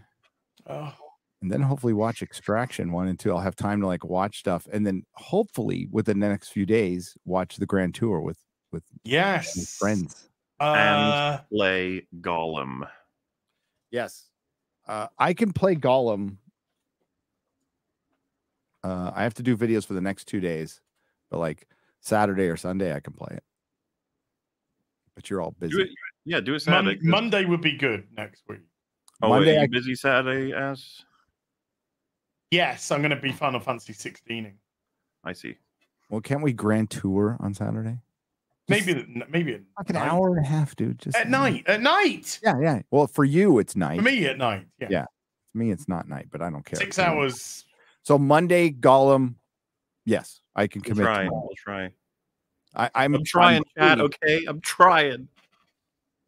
oh, 0.66 0.94
and 1.42 1.50
then 1.50 1.60
hopefully 1.60 1.92
watch 1.92 2.22
Extraction 2.22 2.92
one 2.92 3.08
and 3.08 3.18
two. 3.18 3.32
I'll 3.32 3.40
have 3.40 3.56
time 3.56 3.80
to 3.80 3.86
like 3.86 4.04
watch 4.04 4.38
stuff, 4.38 4.66
and 4.72 4.86
then 4.86 5.04
hopefully 5.14 5.88
within 5.90 6.20
the 6.20 6.28
next 6.28 6.50
few 6.50 6.64
days 6.64 7.16
watch 7.24 7.56
the 7.56 7.66
Grand 7.66 7.94
Tour 7.94 8.20
with 8.20 8.38
with, 8.70 8.84
with 8.92 9.00
yes. 9.04 9.76
friends. 9.76 10.28
Uh, 10.60 11.38
Play 11.52 12.06
Gollum. 12.20 12.88
Yes, 13.90 14.28
uh, 14.86 15.08
I 15.18 15.34
can 15.34 15.52
play 15.52 15.74
Gollum. 15.74 16.36
Uh, 18.84 19.10
I 19.14 19.24
have 19.24 19.34
to 19.34 19.42
do 19.42 19.56
videos 19.56 19.84
for 19.84 19.94
the 19.94 20.00
next 20.00 20.26
two 20.26 20.40
days, 20.40 20.80
but 21.30 21.38
like 21.38 21.68
Saturday 22.00 22.48
or 22.48 22.56
Sunday, 22.56 22.94
I 22.94 23.00
can 23.00 23.12
play 23.12 23.34
it. 23.36 23.44
But 25.14 25.28
you're 25.30 25.40
all 25.42 25.52
busy. 25.58 25.74
Do 25.74 25.80
it, 25.82 25.88
yeah, 26.24 26.40
do 26.40 26.54
it 26.54 26.66
Mon- 26.66 26.98
Monday 27.02 27.44
would 27.44 27.60
be 27.60 27.76
good 27.76 28.06
next 28.16 28.42
week. 28.48 28.60
oh, 29.22 29.28
Monday 29.28 29.46
Monday, 29.46 29.58
I- 29.58 29.62
you 29.62 29.68
busy 29.68 29.94
Saturday 29.94 30.52
as? 30.52 31.04
Yes, 32.50 32.90
I'm 32.90 33.00
going 33.00 33.10
to 33.10 33.16
be 33.20 33.32
Final 33.32 33.60
Fantasy 33.60 33.92
16ing. 33.94 34.52
I 35.24 35.32
see. 35.32 35.56
Well, 36.10 36.20
can't 36.20 36.42
we 36.42 36.52
Grand 36.52 36.90
Tour 36.90 37.36
on 37.40 37.54
Saturday? 37.54 37.98
Maybe, 38.68 38.92
at- 38.92 39.30
maybe 39.30 39.54
at 39.54 39.60
Like 39.78 39.90
an 39.90 39.94
night. 39.94 40.08
hour 40.12 40.36
and 40.36 40.44
a 40.44 40.48
half, 40.48 40.76
dude. 40.76 40.98
Just 40.98 41.16
At 41.16 41.28
night. 41.28 41.64
At 41.66 41.80
night. 41.82 42.38
Yeah, 42.42 42.54
yeah. 42.60 42.82
Well, 42.90 43.06
for 43.06 43.24
you, 43.24 43.58
it's 43.58 43.74
night. 43.76 43.96
For 43.98 44.02
me, 44.04 44.26
at 44.26 44.38
night. 44.38 44.66
Yeah. 44.78 44.88
Yeah. 44.90 45.04
For 45.52 45.58
me, 45.58 45.70
it's 45.70 45.88
not 45.88 46.08
night, 46.08 46.28
but 46.30 46.40
I 46.42 46.50
don't 46.50 46.64
care. 46.64 46.78
Six 46.78 46.98
hours. 46.98 47.64
So 48.02 48.18
Monday, 48.18 48.70
Gollum. 48.70 49.34
Yes, 50.04 50.40
I 50.56 50.66
can 50.66 50.82
We'll 50.84 50.94
commit. 50.94 51.04
try. 51.04 51.28
We'll 51.28 51.48
try. 51.56 51.92
I, 52.74 52.90
I'm, 52.94 53.14
I'm 53.14 53.24
trying, 53.24 53.62
chat. 53.76 53.98
fully- 53.98 54.10
Okay, 54.22 54.44
I'm 54.46 54.60
trying. 54.60 55.28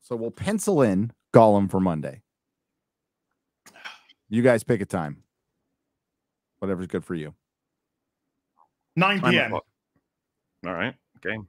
So 0.02 0.16
we'll 0.16 0.30
pencil 0.30 0.82
in 0.82 1.12
Gollum 1.32 1.70
for 1.70 1.80
Monday. 1.80 2.20
You 4.28 4.42
guys 4.42 4.62
pick 4.62 4.80
a 4.80 4.84
time. 4.84 5.22
Whatever's 6.58 6.86
good 6.86 7.04
for 7.04 7.14
you. 7.14 7.34
9 8.96 9.20
p.m. 9.22 9.52
All 9.54 9.62
right. 10.64 10.94
Game. 11.22 11.46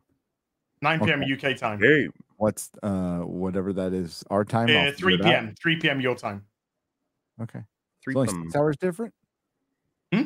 9 0.82 1.00
p.m. 1.06 1.24
Okay. 1.24 1.52
UK 1.52 1.58
time. 1.58 1.80
Game. 1.80 2.12
What's 2.38 2.70
uh 2.84 3.20
whatever 3.20 3.72
that 3.74 3.94
is 3.94 4.24
our 4.30 4.44
time? 4.44 4.70
I'll 4.70 4.90
Uh, 4.90 4.92
3 4.92 5.14
it 5.16 5.22
out. 5.22 5.26
p.m. 5.26 5.56
3 5.62 5.76
p.m. 5.78 6.02
your 6.02 6.16
time. 6.16 6.44
Okay. 7.42 7.62
Three 8.04 8.12
It's 8.14 8.18
only 8.18 8.28
thumb. 8.30 8.44
six 8.44 8.56
hours 8.56 8.78
different. 8.78 9.14
Hmm? 10.14 10.20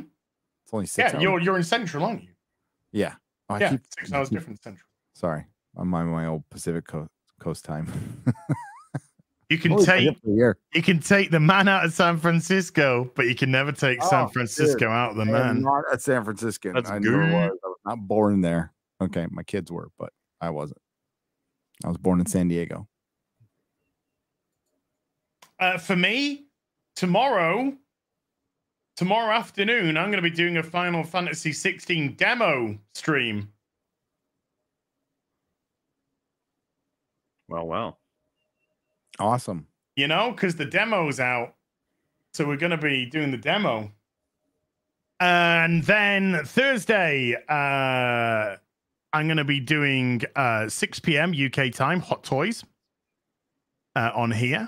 It's 0.64 0.74
only 0.74 0.86
six. 0.88 1.12
yeah, 1.12 1.16
hours? 1.18 1.24
you're 1.24 1.40
you're 1.42 1.58
in 1.58 1.64
Central, 1.64 2.04
aren't 2.04 2.24
you? 2.24 2.30
Yeah. 2.92 3.16
Oh, 3.50 3.56
I 3.56 3.60
yeah, 3.60 3.70
keep- 3.72 3.82
six 3.98 4.14
hours 4.14 4.30
keep- 4.30 4.40
different 4.40 4.62
Central. 4.62 4.88
Sorry, 5.14 5.46
I'm 5.78 5.94
on 5.94 6.08
my 6.08 6.28
old 6.28 6.48
Pacific 6.50 6.86
Coast, 6.88 7.10
Coast 7.40 7.66
time. 7.66 7.92
You 9.50 9.58
can 9.58 9.72
Only 9.74 9.86
take 9.86 10.18
you 10.24 10.82
can 10.84 11.00
take 11.00 11.32
the 11.32 11.40
man 11.40 11.68
out 11.68 11.84
of 11.86 11.92
San 11.94 12.18
Francisco, 12.18 13.12
but 13.16 13.26
you 13.28 13.36
can 13.36 13.50
never 13.52 13.72
take 13.72 14.00
Oh, 14.04 14.10
San 14.10 14.26
dude. 14.26 14.34
Francisco 14.34 14.88
out 14.90 15.12
of 15.12 15.18
the 15.18 15.26
man. 15.26 15.62
not 15.64 15.84
a 15.92 16.00
San 16.00 16.24
Francisco. 16.24 16.72
That's 16.74 16.90
I 16.90 17.00
never 17.00 17.24
good. 17.26 17.34
was. 17.34 17.52
I 17.64 17.68
was 17.68 17.78
not 17.86 18.08
born 18.08 18.42
there. 18.42 18.72
Okay, 19.02 19.26
my 19.32 19.44
kids 19.44 19.72
were, 19.72 19.90
but 19.98 20.14
I 20.40 20.50
wasn't. 20.52 20.80
I 21.84 21.88
was 21.88 21.98
born 21.98 22.20
in 22.20 22.26
San 22.28 22.48
Diego. 22.50 22.88
Uh, 25.60 25.78
for 25.78 25.96
me, 25.96 26.46
tomorrow, 26.96 27.74
tomorrow 29.00 29.34
afternoon, 29.34 29.96
I'm 29.96 30.12
going 30.12 30.22
to 30.22 30.30
be 30.30 30.36
doing 30.36 30.58
a 30.58 30.64
Final 30.64 31.06
Fantasy 31.06 31.54
16 31.54 32.16
demo 32.16 32.78
stream. 32.94 33.50
Well, 37.48 37.66
well. 37.66 38.00
Awesome. 39.18 39.68
You 39.96 40.10
know, 40.10 40.32
because 40.32 40.56
the 40.56 40.66
demo's 40.66 41.22
out, 41.22 41.56
so 42.34 42.46
we're 42.46 42.58
going 42.58 42.72
to 42.72 42.78
be 42.78 43.06
doing 43.06 43.32
the 43.32 43.38
demo. 43.38 43.90
And 45.22 45.82
then 45.86 46.42
Thursday, 46.44 47.36
uh, 47.48 48.58
I'm 49.14 49.28
going 49.28 49.38
to 49.38 49.46
be 49.46 49.62
doing 49.62 50.24
uh, 50.36 50.68
6 50.68 51.00
p.m. 51.00 51.34
UK 51.34 51.72
time, 51.72 52.02
Hot 52.02 52.26
Toys, 52.26 52.66
uh, 53.96 54.12
on 54.14 54.32
here, 54.32 54.68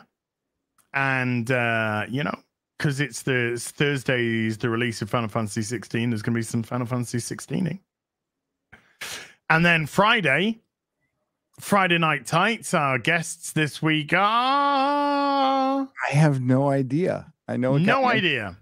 and 0.93 1.51
uh, 1.51 2.05
you 2.07 2.23
know, 2.23 2.39
because 2.81 2.99
it's 2.99 3.21
the 3.21 3.53
it's 3.53 3.69
Thursday's 3.69 4.57
the 4.57 4.67
release 4.67 5.03
of 5.03 5.09
Final 5.09 5.29
Fantasy 5.29 5.61
16. 5.61 6.09
There's 6.09 6.23
going 6.23 6.33
to 6.33 6.39
be 6.39 6.41
some 6.41 6.63
Final 6.63 6.87
Fantasy 6.87 7.19
16ing, 7.19 7.77
and 9.51 9.63
then 9.63 9.85
Friday, 9.85 10.61
Friday 11.59 11.99
Night 11.99 12.25
Tights. 12.25 12.73
Our 12.73 12.97
guests 12.97 13.51
this 13.51 13.83
week 13.83 14.13
are 14.13 15.87
I 15.87 16.09
have 16.09 16.41
no 16.41 16.69
idea. 16.69 17.31
I 17.47 17.57
know. 17.57 17.77
no 17.77 18.05
idea. 18.05 18.57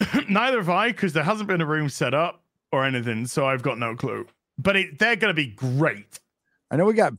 Neither 0.28 0.58
have 0.58 0.68
I, 0.68 0.88
because 0.88 1.12
there 1.12 1.24
hasn't 1.24 1.48
been 1.48 1.60
a 1.60 1.66
room 1.66 1.88
set 1.88 2.14
up 2.14 2.44
or 2.70 2.84
anything, 2.84 3.26
so 3.26 3.46
I've 3.46 3.62
got 3.62 3.78
no 3.78 3.96
clue. 3.96 4.28
But 4.58 4.76
it, 4.76 4.98
they're 5.00 5.16
going 5.16 5.34
to 5.34 5.34
be 5.34 5.48
great. 5.48 6.20
I 6.70 6.76
know 6.76 6.84
we 6.84 6.94
got 6.94 7.14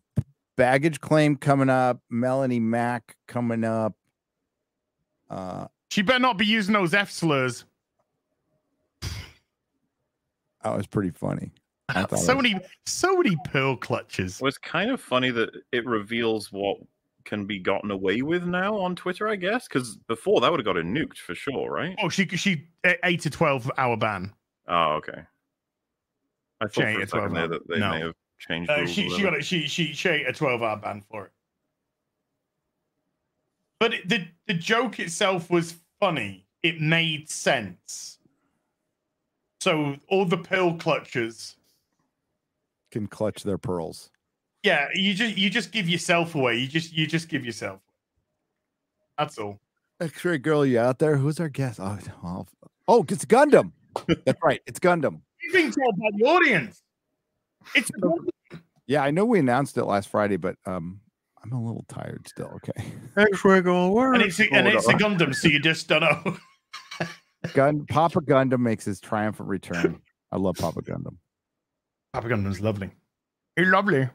baggage 0.56 1.02
claim 1.02 1.36
coming 1.36 1.70
up. 1.70 2.00
Melanie 2.10 2.62
Mac 2.62 3.18
coming 3.28 3.66
up. 3.66 3.97
Uh, 5.30 5.68
She 5.92 6.02
better 6.02 6.20
not 6.20 6.38
be 6.38 6.46
using 6.46 6.74
those 6.74 6.94
F 6.94 7.10
slurs. 7.12 7.66
that 9.02 10.76
was 10.76 10.88
pretty 10.88 11.12
funny. 11.12 11.52
I 11.90 12.04
thought 12.04 12.20
So 12.20 12.36
was- 12.36 12.44
many, 12.44 12.60
so 12.86 13.16
many 13.18 13.38
pearl 13.46 13.76
clutches. 13.76 14.40
Well, 14.42 14.50
it's 14.50 14.58
kind 14.58 14.92
of 14.92 15.00
funny 15.02 15.32
that 15.32 15.50
it 15.72 15.86
reveals 15.86 16.52
what 16.52 16.78
can 17.26 17.46
be 17.46 17.60
gotten 17.60 17.92
away 17.92 18.22
with 18.22 18.44
now 18.46 18.78
on 18.78 18.96
Twitter, 18.96 19.28
I 19.28 19.36
guess, 19.36 19.68
because 19.68 19.98
before 20.08 20.40
that 20.42 20.50
would 20.52 20.60
have 20.62 20.66
got 20.66 20.78
it 20.78 20.86
nuked 20.86 21.18
for 21.18 21.36
sure, 21.36 21.70
right? 21.70 21.96
Oh, 22.02 22.08
she 22.10 22.26
she 22.28 22.68
a- 22.86 22.96
eight 23.06 23.22
to 23.22 23.30
twelve 23.30 23.70
hour 23.78 23.98
ban. 23.98 24.34
Oh, 24.68 24.94
okay. 24.96 25.22
I 26.62 26.66
She 26.70 26.82
thought 26.82 26.88
ain't 26.88 26.96
for 26.96 27.00
a 27.00 27.04
a 27.04 27.08
second 27.24 27.34
there 27.36 27.48
that 27.50 27.68
they 27.68 27.80
No. 27.80 27.92
may 27.92 28.00
have 28.00 28.14
changed 28.40 28.70
Uh, 28.72 28.86
she 28.88 29.10
she 29.10 29.22
got 29.22 29.34
it. 29.34 29.44
She 29.46 29.68
she 29.68 29.94
she 29.94 30.10
ate 30.10 30.28
a 30.28 30.34
twelve 30.34 30.62
hour 30.64 30.78
ban 30.78 31.04
for 31.12 31.26
it. 31.26 31.32
But 33.80 33.94
the 34.06 34.28
the 34.48 34.54
joke 34.54 35.00
itself 35.00 35.50
was 35.50 35.76
funny. 36.00 36.46
It 36.64 36.82
made 36.82 37.30
sense. 37.30 38.18
So 39.60 39.96
all 40.10 40.26
the 40.26 40.38
pearl 40.38 40.74
clutchers 40.74 41.56
can 42.92 43.08
clutch 43.08 43.44
their 43.44 43.58
pearls. 43.58 44.10
Yeah, 44.64 44.88
you 44.94 45.14
just 45.14 45.38
you 45.38 45.50
just 45.50 45.72
give 45.72 45.88
yourself 45.88 46.36
away. 46.36 46.58
You 46.58 46.68
just 46.68 46.94
you 46.94 47.08
just 47.08 47.30
give 47.30 47.46
yourself. 47.46 47.80
That's 49.18 49.38
all. 49.38 49.60
X-ray 50.00 50.38
girl, 50.38 50.66
you 50.66 50.80
out 50.80 51.00
there? 51.00 51.18
Who's 51.18 51.40
our 51.40 51.50
guest? 51.50 51.80
Oh, 51.80 51.98
oh, 52.24 52.46
oh, 52.88 53.06
it's 53.10 53.26
Gundam. 53.26 53.72
That's 54.26 54.40
right. 54.44 54.62
It's 54.68 54.80
Gundam. 54.80 55.22
Being 55.52 55.72
told 55.72 55.98
by 55.98 56.10
the 56.18 56.26
audience. 56.26 56.84
It's 57.74 57.90
Yeah, 58.86 59.04
I 59.04 59.12
know 59.12 59.26
we 59.26 59.40
announced 59.40 59.78
it 59.78 59.86
last 59.86 60.10
Friday, 60.10 60.38
but 60.38 60.56
um, 60.66 61.00
I'm 61.51 61.58
a 61.58 61.66
little 61.66 61.85
tired 61.88 62.27
still. 62.27 62.51
Okay. 62.56 62.92
X-ray 63.17 63.61
going 63.61 63.92
work. 63.92 64.16
and 64.16 64.24
it's 64.24 64.40
a, 64.40 64.51
and 64.53 64.67
it's 64.67 64.88
a 64.88 64.93
Gundam, 64.93 65.34
so 65.34 65.48
you 65.48 65.59
just 65.59 65.88
don't 65.88 66.01
know. 66.01 66.38
Gun 67.53 67.85
Papa 67.85 68.19
Gundam 68.22 68.59
makes 68.59 68.84
his 68.84 69.00
triumphant 69.00 69.48
return. 69.48 70.01
I 70.32 70.38
love 70.38 70.58
Papa 70.58 70.82
Gundam. 70.82 71.16
Papa 72.14 72.27
Gundam's 72.27 72.59
lovely. 72.59 72.90
He's 73.56 73.67
lovely. 73.67 74.09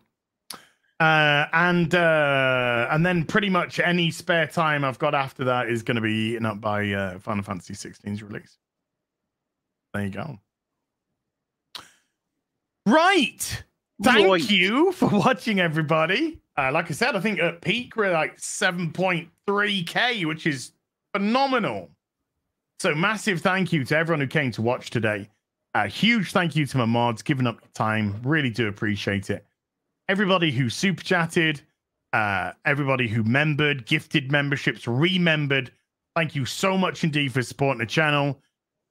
Uh, 1.00 1.46
and 1.52 1.94
uh, 1.94 2.86
and 2.90 3.04
then 3.06 3.24
pretty 3.24 3.48
much 3.48 3.80
any 3.80 4.10
spare 4.10 4.46
time 4.46 4.84
I've 4.84 4.98
got 4.98 5.14
after 5.14 5.44
that 5.44 5.68
is 5.70 5.82
going 5.82 5.94
to 5.96 6.00
be 6.02 6.12
eaten 6.12 6.44
up 6.46 6.60
by 6.60 6.90
uh, 6.92 7.18
Final 7.18 7.42
Fantasy 7.42 7.74
16's 7.74 8.22
release. 8.22 8.58
There 9.94 10.04
you 10.04 10.10
go. 10.10 10.38
Right. 12.86 13.64
Thank 14.02 14.26
Right. 14.28 14.50
you 14.50 14.92
for 14.92 15.08
watching, 15.12 15.60
everybody. 15.60 16.40
Uh, 16.58 16.70
like 16.72 16.90
I 16.90 16.94
said, 16.94 17.16
I 17.16 17.20
think 17.20 17.38
at 17.38 17.60
peak 17.62 17.96
we're 17.96 18.12
like 18.12 18.36
7.3k, 18.36 20.26
which 20.26 20.46
is 20.46 20.72
phenomenal. 21.14 21.90
So 22.80 22.94
massive 22.94 23.40
thank 23.40 23.72
you 23.72 23.84
to 23.84 23.96
everyone 23.96 24.20
who 24.20 24.26
came 24.26 24.50
to 24.52 24.62
watch 24.62 24.90
today. 24.90 25.28
A 25.74 25.86
huge 25.86 26.32
thank 26.32 26.54
you 26.54 26.66
to 26.66 26.78
my 26.78 26.84
mods, 26.84 27.22
giving 27.22 27.46
up 27.46 27.60
time. 27.72 28.20
Really 28.22 28.50
do 28.50 28.68
appreciate 28.68 29.30
it. 29.30 29.46
Everybody 30.08 30.50
who 30.50 30.68
super 30.68 31.02
chatted, 31.02 31.62
uh, 32.12 32.52
everybody 32.66 33.08
who 33.08 33.22
membered, 33.22 33.86
gifted 33.86 34.30
memberships, 34.30 34.86
remembered. 34.86 35.72
Thank 36.14 36.34
you 36.34 36.44
so 36.44 36.76
much 36.76 37.04
indeed 37.04 37.32
for 37.32 37.42
supporting 37.42 37.78
the 37.78 37.86
channel. 37.86 38.38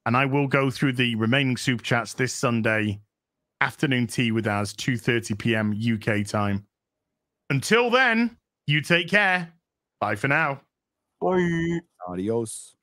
And 0.08 0.18
I 0.18 0.26
will 0.26 0.48
go 0.48 0.72
through 0.72 0.94
the 0.94 1.14
remaining 1.16 1.58
super 1.58 1.84
chats 1.84 2.14
this 2.14 2.34
Sunday 2.34 3.00
afternoon 3.60 4.08
tea 4.08 4.32
with 4.32 4.48
us, 4.48 4.74
2:30 4.74 5.38
p.m. 5.38 5.72
UK 5.72 6.26
time. 6.26 6.66
Until 7.52 7.90
then, 7.90 8.38
you 8.66 8.80
take 8.80 9.10
care. 9.10 9.52
Bye 10.00 10.16
for 10.16 10.30
now. 10.30 10.62
Bye. 11.20 11.82
Adios. 12.08 12.78